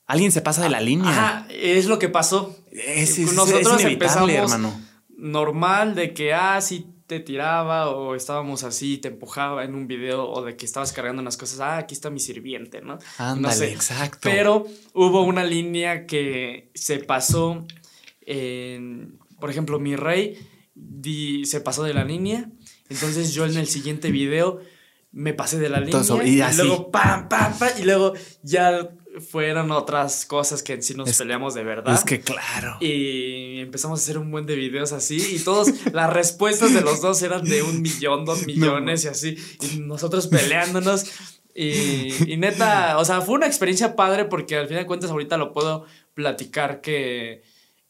Alguien 0.06 0.30
se 0.32 0.40
pasa 0.40 0.62
de 0.62 0.70
la 0.70 0.80
línea. 0.80 1.10
Ajá, 1.10 1.46
es 1.50 1.86
lo 1.86 1.98
que 1.98 2.08
pasó. 2.08 2.56
Es, 2.70 3.10
es- 3.10 3.18
es 3.18 3.32
Nosotros 3.34 3.82
empezamos 3.82 4.30
hermano. 4.30 4.80
normal 5.16 5.94
de 5.94 6.14
que, 6.14 6.32
ah, 6.32 6.60
sí 6.60 6.86
te 7.06 7.20
tiraba 7.20 7.90
o 7.90 8.14
estábamos 8.16 8.64
así, 8.64 8.98
te 8.98 9.08
empujaba 9.08 9.64
en 9.64 9.74
un 9.76 9.86
video 9.86 10.28
o 10.28 10.42
de 10.44 10.56
que 10.56 10.64
estabas 10.66 10.92
cargando 10.92 11.22
unas 11.22 11.36
cosas, 11.36 11.60
ah, 11.60 11.78
aquí 11.78 11.94
está 11.94 12.10
mi 12.10 12.18
sirviente, 12.20 12.80
¿no? 12.82 12.98
Ándale, 13.18 13.54
no 13.54 13.60
sé. 13.60 13.72
exacto. 13.72 14.18
Pero 14.22 14.66
hubo 14.92 15.22
una 15.22 15.44
línea 15.44 16.04
que 16.06 16.70
se 16.74 16.98
pasó 16.98 17.64
en, 18.22 19.18
por 19.40 19.50
ejemplo, 19.50 19.78
mi 19.78 19.96
rey 19.96 20.36
di- 20.74 21.44
se 21.46 21.60
pasó 21.60 21.82
de 21.84 21.94
la 21.94 22.04
línea, 22.04 22.50
entonces 22.88 23.32
yo 23.34 23.46
en 23.46 23.56
el 23.56 23.66
siguiente 23.68 24.10
video 24.10 24.60
me 25.12 25.32
pasé 25.32 25.58
de 25.58 25.68
la 25.68 25.80
línea 25.80 26.00
Entonces, 26.00 26.26
y 26.28 26.40
y, 26.42 26.56
luego 26.56 26.90
pam, 26.90 27.28
pam, 27.28 27.56
pam, 27.58 27.70
y 27.80 27.84
luego 27.84 28.12
ya 28.42 28.88
fueron 29.20 29.70
otras 29.70 30.24
cosas 30.26 30.62
que 30.62 30.74
en 30.74 30.82
sí 30.82 30.94
nos 30.94 31.09
Es- 31.09 31.18
peleamos 31.18 31.55
de 31.55 31.64
verdad. 31.64 31.94
Es 31.94 32.05
que 32.05 32.20
claro. 32.20 32.76
Y 32.80 33.60
empezamos 33.60 34.01
a 34.01 34.02
hacer 34.02 34.18
un 34.18 34.30
buen 34.30 34.47
de 34.47 34.55
videos 34.56 34.93
así 34.93 35.16
y 35.34 35.38
todos, 35.38 35.68
las 35.93 36.12
respuestas 36.12 36.72
de 36.74 36.80
los 36.82 37.01
dos 37.01 37.22
eran 37.22 37.44
de 37.44 37.62
un 37.62 37.82
millón, 37.82 38.24
dos 38.24 38.47
millones 38.47 39.05
y 39.05 39.09
así. 39.09 39.36
Y 39.60 39.78
nosotros 39.80 40.26
peleándonos. 40.26 41.06
Y, 41.55 42.30
y 42.30 42.36
neta, 42.36 42.98
o 42.98 43.05
sea, 43.06 43.22
fue 43.22 43.34
una 43.36 43.47
experiencia 43.47 43.97
padre 43.97 44.26
porque 44.26 44.56
al 44.56 44.66
final 44.68 44.82
de 44.82 44.86
cuentas 44.86 45.10
ahorita 45.10 45.38
lo 45.38 45.52
puedo 45.55 45.86
platicar 46.12 46.82
que, 46.82 47.43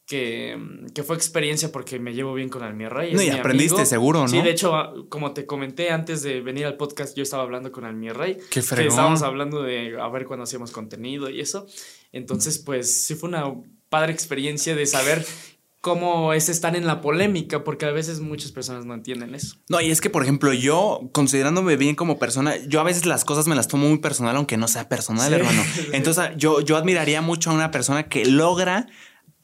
que, 0.07 0.57
que 0.95 1.03
fue 1.03 1.16
experiencia 1.16 1.73
porque 1.73 1.99
me 1.99 2.15
llevo 2.15 2.33
bien 2.35 2.49
con 2.49 2.62
el 2.62 2.74
mi 2.74 2.87
rey. 2.87 3.12
No, 3.15 3.23
y 3.23 3.28
aprendiste 3.31 3.74
amigo. 3.74 3.87
seguro, 3.87 4.20
¿no? 4.23 4.28
Sí, 4.28 4.41
de 4.41 4.51
hecho, 4.51 5.07
como 5.09 5.33
te 5.33 5.47
comenté 5.47 5.91
antes 5.91 6.23
de 6.23 6.41
venir 6.41 6.65
al 6.66 6.77
podcast, 6.77 7.16
yo 7.16 7.23
estaba 7.24 7.43
hablando 7.43 7.73
con 7.73 7.85
el 7.87 7.95
mi 7.95 8.11
rey. 8.11 8.37
Qué 8.51 8.61
Que 8.61 8.62
fregón. 8.62 8.89
estábamos 8.91 9.23
hablando 9.23 9.62
de 9.62 10.01
a 10.01 10.09
ver 10.09 10.24
cuándo 10.27 10.45
hacíamos 10.45 10.70
contenido 10.70 11.28
y 11.28 11.41
eso. 11.41 11.66
Entonces, 12.12 12.59
pues 12.59 13.05
sí 13.05 13.15
fue 13.16 13.28
una 13.28 13.53
padre 13.89 14.12
experiencia 14.12 14.74
de 14.77 14.87
saber 14.87 15.27
cómo 15.81 16.33
es 16.33 16.49
estar 16.49 16.74
en 16.74 16.85
la 16.87 17.01
polémica, 17.01 17.62
porque 17.62 17.85
a 17.87 17.93
veces 17.93 18.19
muchas 18.19 18.51
personas 18.51 18.85
no 18.87 18.95
entienden 18.95 19.35
eso. 19.37 19.57
No, 19.69 19.81
y 19.81 19.91
es 19.93 20.01
que, 20.01 20.11
por 20.11 20.23
ejemplo, 20.24 20.53
yo, 20.53 21.09
considerándome 21.12 21.77
bien 21.77 21.95
como 21.95 22.19
persona, 22.19 22.57
yo 22.66 22.81
a 22.81 22.83
veces 22.83 23.07
las 23.07 23.24
cosas 23.24 23.47
me 23.47 23.55
las 23.55 23.69
tomo 23.69 23.89
muy 23.89 23.99
personal, 23.99 24.35
aunque 24.37 24.57
no 24.57 24.66
sea 24.66 24.89
personal, 24.89 25.28
Sí. 25.28 25.35
hermano. 25.35 25.62
Entonces, 25.93 26.31
yo, 26.37 26.61
yo 26.61 26.77
admiraría 26.77 27.21
mucho 27.22 27.51
a 27.51 27.55
una 27.55 27.71
persona 27.71 28.09
que 28.09 28.24
logra 28.24 28.89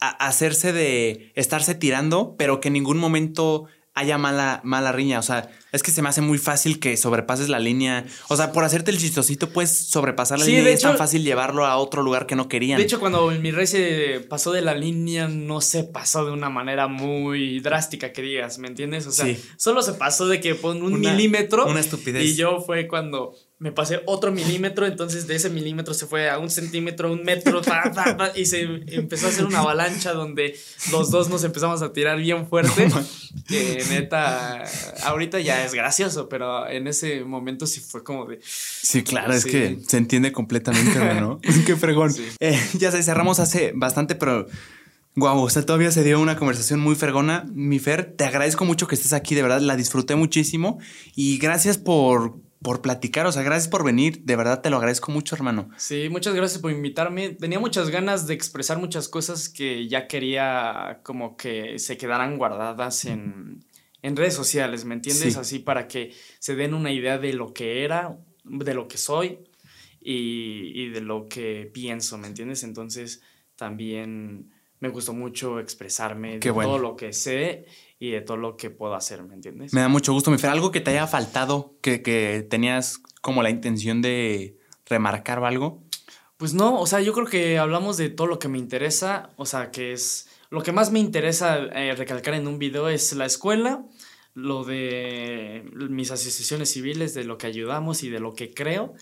hacerse 0.09 0.73
de 0.73 1.31
estarse 1.35 1.75
tirando, 1.75 2.35
pero 2.37 2.59
que 2.61 2.67
en 2.69 2.73
ningún 2.73 2.97
momento 2.97 3.65
haya 3.95 4.17
mala, 4.17 4.59
mala 4.63 4.91
riña. 4.91 5.19
O 5.19 5.21
sea, 5.21 5.51
es 5.71 5.83
que 5.83 5.91
se 5.91 6.01
me 6.01 6.09
hace 6.09 6.21
muy 6.21 6.39
fácil 6.39 6.79
que 6.79 6.97
sobrepases 6.97 7.47
la 7.47 7.59
línea. 7.59 8.05
O 8.27 8.35
sea, 8.35 8.51
por 8.51 8.63
hacerte 8.63 8.89
el 8.89 8.97
chistosito, 8.97 9.49
puedes 9.49 9.69
sobrepasar 9.87 10.39
la 10.39 10.45
Sí, 10.45 10.49
línea 10.51 10.63
de 10.65 10.71
y 10.71 10.73
es 10.73 10.81
tan 10.81 10.97
fácil 10.97 11.23
llevarlo 11.23 11.67
a 11.67 11.77
otro 11.77 12.01
lugar 12.01 12.25
que 12.25 12.35
no 12.35 12.47
querían. 12.47 12.79
De 12.79 12.85
hecho, 12.85 12.99
cuando 12.99 13.29
mi 13.29 13.51
rey 13.51 13.67
se 13.67 14.25
pasó 14.27 14.51
de 14.51 14.61
la 14.61 14.73
línea, 14.73 15.27
no 15.27 15.61
se 15.61 15.83
pasó 15.83 16.25
de 16.25 16.31
una 16.31 16.49
manera 16.49 16.87
muy 16.87 17.59
drástica, 17.59 18.11
que 18.13 18.23
digas, 18.23 18.57
¿me 18.57 18.67
entiendes? 18.67 19.05
O 19.05 19.11
sea, 19.11 19.25
Sí. 19.25 19.39
solo 19.57 19.83
se 19.83 19.93
pasó 19.93 20.27
de 20.27 20.39
que 20.41 20.55
pon 20.55 20.81
un 20.81 20.93
Una- 20.95 21.11
milímetro. 21.11 21.67
una 21.67 21.79
estupidez. 21.79 22.23
Y 22.25 22.35
yo 22.35 22.61
fue 22.61 22.87
cuando 22.87 23.35
me 23.63 23.71
pasé 23.71 24.01
otro 24.07 24.29
milímetro, 24.33 24.85
entonces 24.85 25.25
de 25.25 25.35
ese 25.37 25.49
milímetro 25.49 25.93
se 25.93 26.05
fue 26.05 26.29
a 26.29 26.37
un 26.37 26.49
centímetro, 26.49 27.09
un 27.13 27.23
metro, 27.23 27.61
y 28.35 28.45
se 28.45 28.63
empezó 28.87 29.27
a 29.27 29.29
hacer 29.29 29.45
una 29.45 29.59
avalancha 29.59 30.11
donde 30.11 30.53
los 30.91 31.11
dos 31.11 31.29
nos 31.29 31.45
empezamos 31.45 31.81
a 31.81 31.93
tirar 31.93 32.17
bien 32.17 32.45
fuerte. 32.45 32.89
que 33.47 33.81
neta, 33.89 34.65
ahorita 35.03 35.39
ya 35.39 35.63
es 35.63 35.73
gracioso, 35.73 36.27
pero 36.27 36.67
en 36.67 36.87
ese 36.87 37.23
momento 37.23 37.65
sí 37.65 37.79
fue 37.79 38.03
como 38.03 38.25
de. 38.25 38.41
Sí, 38.43 39.01
claro, 39.01 39.33
es 39.33 39.43
Sí. 39.43 39.51
que 39.51 39.79
se 39.87 39.95
entiende 39.95 40.33
completamente, 40.33 40.97
hermano. 40.97 41.39
Qué 41.65 41.77
fregón. 41.77 42.11
Sí. 42.11 42.27
Eh, 42.41 42.59
ya 42.73 42.91
sé, 42.91 43.01
cerramos 43.01 43.39
hace 43.39 43.71
bastante, 43.73 44.15
pero 44.15 44.45
Guau, 45.15 45.39
o 45.41 45.49
sea, 45.49 45.65
todavía 45.65 45.91
se 45.91 46.03
dio 46.03 46.19
una 46.19 46.35
conversación 46.35 46.81
muy 46.81 46.95
fregona. 46.95 47.45
Mi 47.53 47.79
Fer, 47.79 48.13
te 48.17 48.25
agradezco 48.25 48.65
mucho 48.65 48.87
que 48.87 48.95
estés 48.95 49.13
aquí, 49.13 49.35
de 49.35 49.43
verdad, 49.43 49.61
la 49.61 49.77
disfruté 49.77 50.15
muchísimo. 50.15 50.79
Y 51.15 51.37
gracias 51.37 51.77
por, 51.77 52.35
por 52.63 52.81
platicar, 52.81 53.27
o 53.27 53.31
sea, 53.31 53.43
gracias 53.43 53.67
por 53.67 53.83
venir. 53.83 54.23
De 54.23 54.35
verdad 54.35 54.61
te 54.61 54.69
lo 54.69 54.77
agradezco 54.77 55.11
mucho, 55.11 55.35
hermano. 55.35 55.69
Sí, 55.77 56.07
muchas 56.09 56.33
gracias 56.33 56.61
por 56.61 56.71
invitarme. 56.71 57.29
Tenía 57.31 57.59
muchas 57.59 57.89
ganas 57.89 58.25
de 58.25 58.33
expresar 58.33 58.79
muchas 58.79 59.09
cosas 59.09 59.49
que 59.49 59.87
ya 59.87 60.07
quería 60.07 61.01
como 61.03 61.35
que 61.35 61.77
se 61.77 61.97
quedaran 61.97 62.37
guardadas 62.37 63.05
en, 63.05 63.65
en 64.01 64.15
redes 64.15 64.33
sociales, 64.33 64.85
¿me 64.85 64.95
entiendes? 64.95 65.33
Sí. 65.33 65.39
Así 65.39 65.59
para 65.59 65.87
que 65.87 66.13
se 66.39 66.55
den 66.55 66.73
una 66.73 66.91
idea 66.91 67.17
de 67.17 67.33
lo 67.33 67.53
que 67.53 67.83
era, 67.83 68.17
de 68.45 68.73
lo 68.73 68.87
que 68.87 68.97
soy 68.97 69.39
y, 70.01 70.71
y 70.73 70.89
de 70.89 71.01
lo 71.01 71.27
que 71.27 71.69
pienso, 71.73 72.17
¿me 72.17 72.27
entiendes? 72.27 72.63
Entonces 72.63 73.21
también 73.55 74.51
me 74.79 74.89
gustó 74.89 75.13
mucho 75.13 75.59
expresarme 75.59 76.39
Qué 76.39 76.49
de 76.49 76.51
bueno. 76.51 76.71
todo 76.71 76.79
lo 76.79 76.95
que 76.95 77.13
sé 77.13 77.65
y 78.03 78.11
de 78.11 78.19
todo 78.19 78.35
lo 78.35 78.57
que 78.57 78.69
puedo 78.69 78.95
hacer, 78.95 79.23
¿me 79.23 79.33
entiendes? 79.33 79.73
Me 79.73 79.79
da 79.79 79.87
mucho 79.87 80.11
gusto, 80.11 80.29
mi 80.29 80.37
Fer. 80.37 80.49
Algo 80.49 80.71
que 80.71 80.81
te 80.81 80.91
haya 80.91 81.07
faltado, 81.07 81.77
que, 81.79 82.01
que 82.01 82.45
tenías 82.49 83.01
como 83.21 83.41
la 83.41 83.49
intención 83.49 84.01
de 84.01 84.59
remarcar 84.85 85.39
o 85.39 85.45
algo. 85.45 85.81
Pues 86.35 86.53
no, 86.53 86.81
o 86.81 86.85
sea, 86.85 86.99
yo 86.99 87.13
creo 87.13 87.27
que 87.27 87.57
hablamos 87.57 87.95
de 87.95 88.09
todo 88.09 88.27
lo 88.27 88.39
que 88.39 88.49
me 88.49 88.57
interesa, 88.57 89.29
o 89.37 89.45
sea, 89.45 89.71
que 89.71 89.93
es... 89.93 90.27
Lo 90.49 90.63
que 90.63 90.73
más 90.73 90.91
me 90.91 90.99
interesa 90.99 91.59
eh, 91.59 91.95
recalcar 91.95 92.33
en 92.33 92.45
un 92.45 92.59
video 92.59 92.89
es 92.89 93.13
la 93.13 93.25
escuela, 93.25 93.85
lo 94.33 94.65
de 94.65 95.63
mis 95.73 96.11
asociaciones 96.11 96.73
civiles, 96.73 97.13
de 97.13 97.23
lo 97.23 97.37
que 97.37 97.47
ayudamos 97.47 98.03
y 98.03 98.09
de 98.09 98.19
lo 98.19 98.33
que 98.33 98.53
creo. 98.53 98.95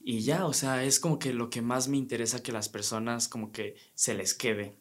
Y 0.00 0.22
ya, 0.22 0.46
o 0.46 0.52
sea, 0.52 0.82
es 0.82 0.98
como 0.98 1.20
que 1.20 1.32
lo 1.32 1.48
que 1.48 1.62
más 1.62 1.86
me 1.86 1.96
interesa 1.96 2.42
que 2.42 2.50
las 2.50 2.68
personas 2.68 3.28
como 3.28 3.52
que 3.52 3.76
se 3.94 4.14
les 4.14 4.34
quede. 4.34 4.74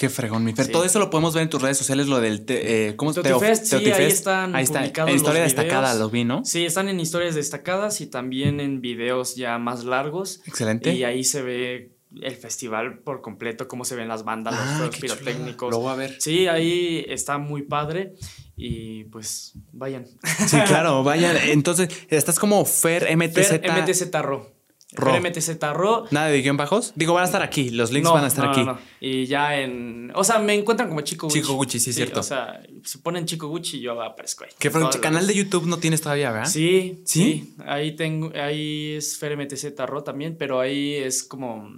Qué 0.00 0.08
fregón, 0.08 0.44
mi 0.44 0.54
Fer. 0.54 0.64
Sí. 0.64 0.72
Todo 0.72 0.86
eso 0.86 0.98
lo 0.98 1.10
podemos 1.10 1.34
ver 1.34 1.42
en 1.42 1.50
tus 1.50 1.60
redes 1.60 1.76
sociales, 1.76 2.06
lo 2.06 2.22
del... 2.22 2.46
te- 2.46 2.88
eh, 2.88 2.96
¿Cómo 2.96 3.12
se 3.12 3.20
Teotifest, 3.20 3.66
sí, 3.66 3.76
ahí 3.76 3.84
Teotifest. 3.84 4.16
están 4.16 4.56
Ahí 4.56 4.64
está. 4.64 4.82
En 4.86 5.14
historia 5.14 5.42
los 5.42 5.52
destacada 5.54 5.94
lo 5.94 6.08
vi, 6.08 6.24
¿no? 6.24 6.42
Sí, 6.42 6.64
están 6.64 6.88
en 6.88 6.98
historias 7.00 7.34
destacadas 7.34 8.00
y 8.00 8.06
también 8.06 8.60
en 8.60 8.80
videos 8.80 9.36
ya 9.36 9.58
más 9.58 9.84
largos. 9.84 10.40
Excelente. 10.46 10.94
Y 10.94 11.04
ahí 11.04 11.22
se 11.22 11.42
ve 11.42 11.92
el 12.22 12.34
festival 12.34 13.00
por 13.00 13.20
completo, 13.20 13.68
cómo 13.68 13.84
se 13.84 13.94
ven 13.94 14.08
las 14.08 14.24
bandas, 14.24 14.54
los 14.80 14.88
Ah, 14.88 14.98
pirotécnicos. 14.98 15.70
Lo 15.70 15.80
voy 15.80 15.92
a 15.92 15.96
ver. 15.96 16.16
Sí, 16.18 16.46
ahí 16.46 17.04
está 17.06 17.36
muy 17.36 17.60
padre 17.64 18.14
y 18.56 19.04
pues 19.04 19.52
vayan. 19.72 20.06
Sí, 20.48 20.56
claro, 20.66 21.02
vaya. 21.04 21.34
Entonces, 21.52 21.90
estás 22.08 22.38
como 22.38 22.64
Fer 22.64 23.14
MTZ. 23.18 23.34
Fer 23.34 23.82
MTZ 23.82 24.14
Ro. 24.22 24.50
Ro. 24.92 25.12
Fer 25.12 25.20
MTZ 25.22 25.50
Ro. 25.72 26.06
Nada 26.10 26.26
de 26.28 26.42
guion 26.42 26.56
bajos. 26.56 26.92
Digo, 26.96 27.14
van 27.14 27.22
a 27.22 27.26
estar 27.26 27.42
aquí. 27.42 27.70
Los 27.70 27.92
links 27.92 28.08
No, 28.08 28.14
van 28.14 28.24
a 28.24 28.26
estar 28.26 28.44
no, 28.46 28.50
aquí. 28.50 28.64
no. 28.64 28.78
Y 29.00 29.26
ya 29.26 29.56
en. 29.60 30.10
O 30.16 30.24
sea, 30.24 30.38
me 30.40 30.54
encuentran 30.54 30.88
como 30.88 31.00
Chico 31.02 31.26
Gucci. 31.28 31.40
Chico 31.40 31.54
Gucci, 31.54 31.78
sí, 31.78 31.92
cierto. 31.92 32.20
O 32.20 32.22
sea, 32.24 32.60
si 32.84 32.98
ponen 32.98 33.24
Chico 33.24 33.46
Gucci, 33.48 33.80
yo 33.80 34.00
aparezco 34.02 34.44
ahí. 34.44 34.50
Todas 34.70 34.96
canal 34.96 35.26
de 35.26 35.34
YouTube 35.34 35.66
no 35.66 35.78
tienes 35.78 36.00
todavía, 36.00 36.32
¿verdad? 36.32 36.48
Sí, 36.48 37.02
¿Sí? 37.04 37.54
sí, 37.54 37.54
Ahí 37.66 37.94
tengo, 37.94 38.32
ahí 38.34 38.94
es 38.94 39.16
Fer 39.16 39.36
MTZ 39.36 39.78
Ro 39.86 40.02
también, 40.02 40.36
pero 40.36 40.58
ahí 40.60 40.94
es 40.94 41.22
como, 41.22 41.70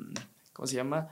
¿cómo 0.55 0.67
se 0.67 0.77
llama? 0.77 1.09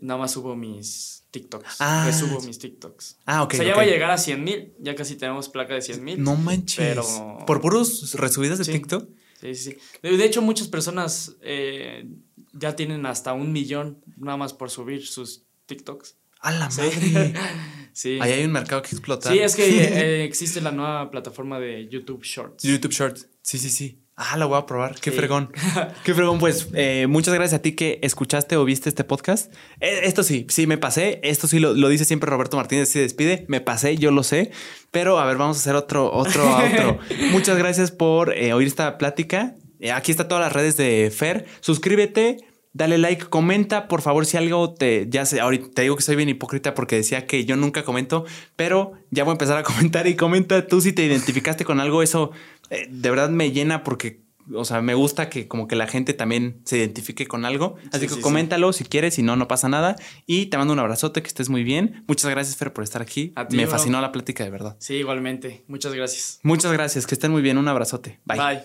Nada 0.00 0.18
más 0.18 0.32
subo 0.32 0.56
mis 0.56 1.22
TikToks. 1.30 1.76
Ah. 1.78 2.02
Resubo 2.06 2.40
mis 2.42 2.58
TikToks. 2.58 3.18
Ah, 3.26 3.42
ok. 3.44 3.54
o 3.54 3.56
sea, 3.58 3.64
ya 3.66 3.72
ok. 3.72 3.78
va 3.78 3.82
a 3.82 3.86
llegar 3.86 4.10
a 4.10 4.18
100 4.18 4.42
mil, 4.42 4.72
ya 4.80 4.94
casi 4.96 5.14
tenemos 5.16 5.48
placa 5.48 5.74
de 5.74 5.82
100 5.82 6.02
mil. 6.04 6.22
No 6.22 6.34
manches. 6.34 6.76
Pero- 6.78 7.38
¿Por 7.46 7.60
puros 7.60 8.12
resubidas 8.14 8.58
de 8.58 8.64
Sí. 8.64 8.72
TikTok? 8.72 9.08
Sí, 9.52 9.54
sí. 9.54 9.76
De, 10.02 10.16
de 10.16 10.24
hecho, 10.24 10.40
muchas 10.40 10.68
personas 10.68 11.36
eh, 11.42 12.06
ya 12.52 12.74
tienen 12.76 13.04
hasta 13.04 13.34
un 13.34 13.52
millón 13.52 14.02
nada 14.16 14.38
más 14.38 14.54
por 14.54 14.70
subir 14.70 15.06
sus 15.06 15.42
TikToks. 15.66 16.16
¡A 16.40 16.52
la 16.52 16.70
Sí. 16.70 16.80
madre! 16.82 17.34
Sí. 17.92 18.18
Ahí 18.20 18.32
hay 18.32 18.44
un 18.44 18.50
mercado 18.50 18.82
que 18.82 18.88
explotar. 18.88 19.32
Sí, 19.32 19.38
es 19.38 19.54
que 19.54 19.64
eh, 19.84 20.24
existe 20.24 20.60
la 20.60 20.72
nueva 20.72 21.10
plataforma 21.12 21.60
de 21.60 21.88
YouTube 21.88 22.24
Shorts. 22.24 22.64
YouTube 22.64 22.90
Shorts. 22.92 23.28
Sí, 23.40 23.56
sí, 23.58 23.70
sí. 23.70 24.00
Ah, 24.16 24.36
lo 24.36 24.46
voy 24.46 24.58
a 24.58 24.64
probar. 24.66 24.94
Qué 25.00 25.10
Sí. 25.10 25.16
fregón. 25.16 25.50
Qué 26.04 26.14
fregón. 26.14 26.38
Pues 26.38 26.68
eh, 26.74 27.06
muchas 27.08 27.34
gracias 27.34 27.58
a 27.58 27.62
ti 27.62 27.72
que 27.72 27.98
escuchaste 28.02 28.56
o 28.56 28.64
viste 28.64 28.88
este 28.88 29.02
podcast. 29.02 29.52
Eh, 29.80 30.02
esto 30.04 30.22
sí, 30.22 30.46
sí 30.48 30.68
me 30.68 30.78
pasé. 30.78 31.18
Esto 31.24 31.48
sí 31.48 31.58
lo, 31.58 31.74
lo 31.74 31.88
dice 31.88 32.04
siempre 32.04 32.30
Roberto 32.30 32.56
Martínez. 32.56 32.88
Se 32.88 33.00
despide. 33.00 33.44
Me 33.48 33.60
pasé, 33.60 33.96
yo 33.96 34.12
lo 34.12 34.22
sé. 34.22 34.52
Pero 34.92 35.18
a 35.18 35.26
ver, 35.26 35.36
vamos 35.36 35.56
a 35.56 35.60
hacer 35.60 35.74
otro, 35.74 36.12
otro, 36.12 36.44
otro. 36.48 36.98
muchas 37.32 37.58
gracias 37.58 37.90
por 37.90 38.32
eh, 38.36 38.52
oír 38.52 38.68
esta 38.68 38.98
plática. 38.98 39.56
Eh, 39.80 39.90
aquí 39.90 40.12
está 40.12 40.28
todas 40.28 40.44
las 40.44 40.52
redes 40.52 40.76
de 40.76 41.12
Fer. 41.14 41.46
Suscríbete. 41.60 42.36
Dale 42.76 42.98
like, 42.98 43.26
comenta, 43.26 43.86
por 43.86 44.02
favor, 44.02 44.26
si 44.26 44.36
algo 44.36 44.74
te. 44.74 45.06
Ya 45.08 45.24
sé, 45.26 45.40
ahorita 45.40 45.68
te 45.72 45.82
digo 45.82 45.94
que 45.94 46.02
soy 46.02 46.16
bien 46.16 46.28
hipócrita 46.28 46.74
porque 46.74 46.96
decía 46.96 47.24
que 47.24 47.44
yo 47.44 47.54
nunca 47.54 47.84
comento, 47.84 48.24
pero 48.56 48.94
ya 49.10 49.22
voy 49.22 49.30
a 49.30 49.34
empezar 49.34 49.56
a 49.56 49.62
comentar 49.62 50.08
y 50.08 50.16
comenta 50.16 50.66
tú 50.66 50.80
si 50.80 50.92
te 50.92 51.04
identificaste 51.04 51.64
con 51.64 51.78
algo. 51.78 52.02
Eso 52.02 52.32
eh, 52.70 52.88
de 52.90 53.10
verdad 53.10 53.30
me 53.30 53.52
llena 53.52 53.84
porque, 53.84 54.22
o 54.52 54.64
sea, 54.64 54.82
me 54.82 54.94
gusta 54.94 55.30
que 55.30 55.46
como 55.46 55.68
que 55.68 55.76
la 55.76 55.86
gente 55.86 56.14
también 56.14 56.60
se 56.64 56.78
identifique 56.78 57.28
con 57.28 57.44
algo. 57.44 57.76
Así 57.92 58.00
Sí, 58.00 58.08
que 58.08 58.14
sí, 58.16 58.20
coméntalo 58.20 58.72
si 58.72 58.82
quieres, 58.82 59.14
si 59.14 59.22
no, 59.22 59.36
no 59.36 59.46
pasa 59.46 59.68
nada. 59.68 59.94
Y 60.26 60.46
te 60.46 60.58
mando 60.58 60.72
un 60.72 60.80
abrazote, 60.80 61.22
que 61.22 61.28
estés 61.28 61.48
muy 61.50 61.62
bien. 61.62 62.02
Muchas 62.08 62.28
gracias, 62.28 62.56
Fer, 62.56 62.72
por 62.72 62.82
estar 62.82 63.00
aquí. 63.02 63.32
A 63.36 63.46
ti, 63.46 63.56
me 63.56 63.66
bro. 63.66 63.70
fascinó 63.70 64.00
la 64.00 64.10
plática, 64.10 64.42
de 64.42 64.50
verdad. 64.50 64.76
Sí, 64.80 64.94
igualmente. 64.94 65.62
Muchas 65.68 65.94
gracias. 65.94 66.40
Muchas 66.42 66.72
gracias, 66.72 67.06
que 67.06 67.14
estén 67.14 67.30
muy 67.30 67.40
bien. 67.40 67.56
Un 67.56 67.68
abrazote. 67.68 68.18
Bye. 68.24 68.38
Bye. 68.38 68.62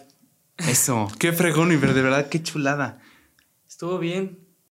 Eso, 0.68 1.10
qué 1.20 1.32
fregón, 1.32 1.72
y 1.72 1.76
de 1.78 2.02
verdad, 2.02 2.28
qué 2.28 2.42
chulada. 2.42 3.00
Estuvo 3.80 3.98
bien. 3.98 4.49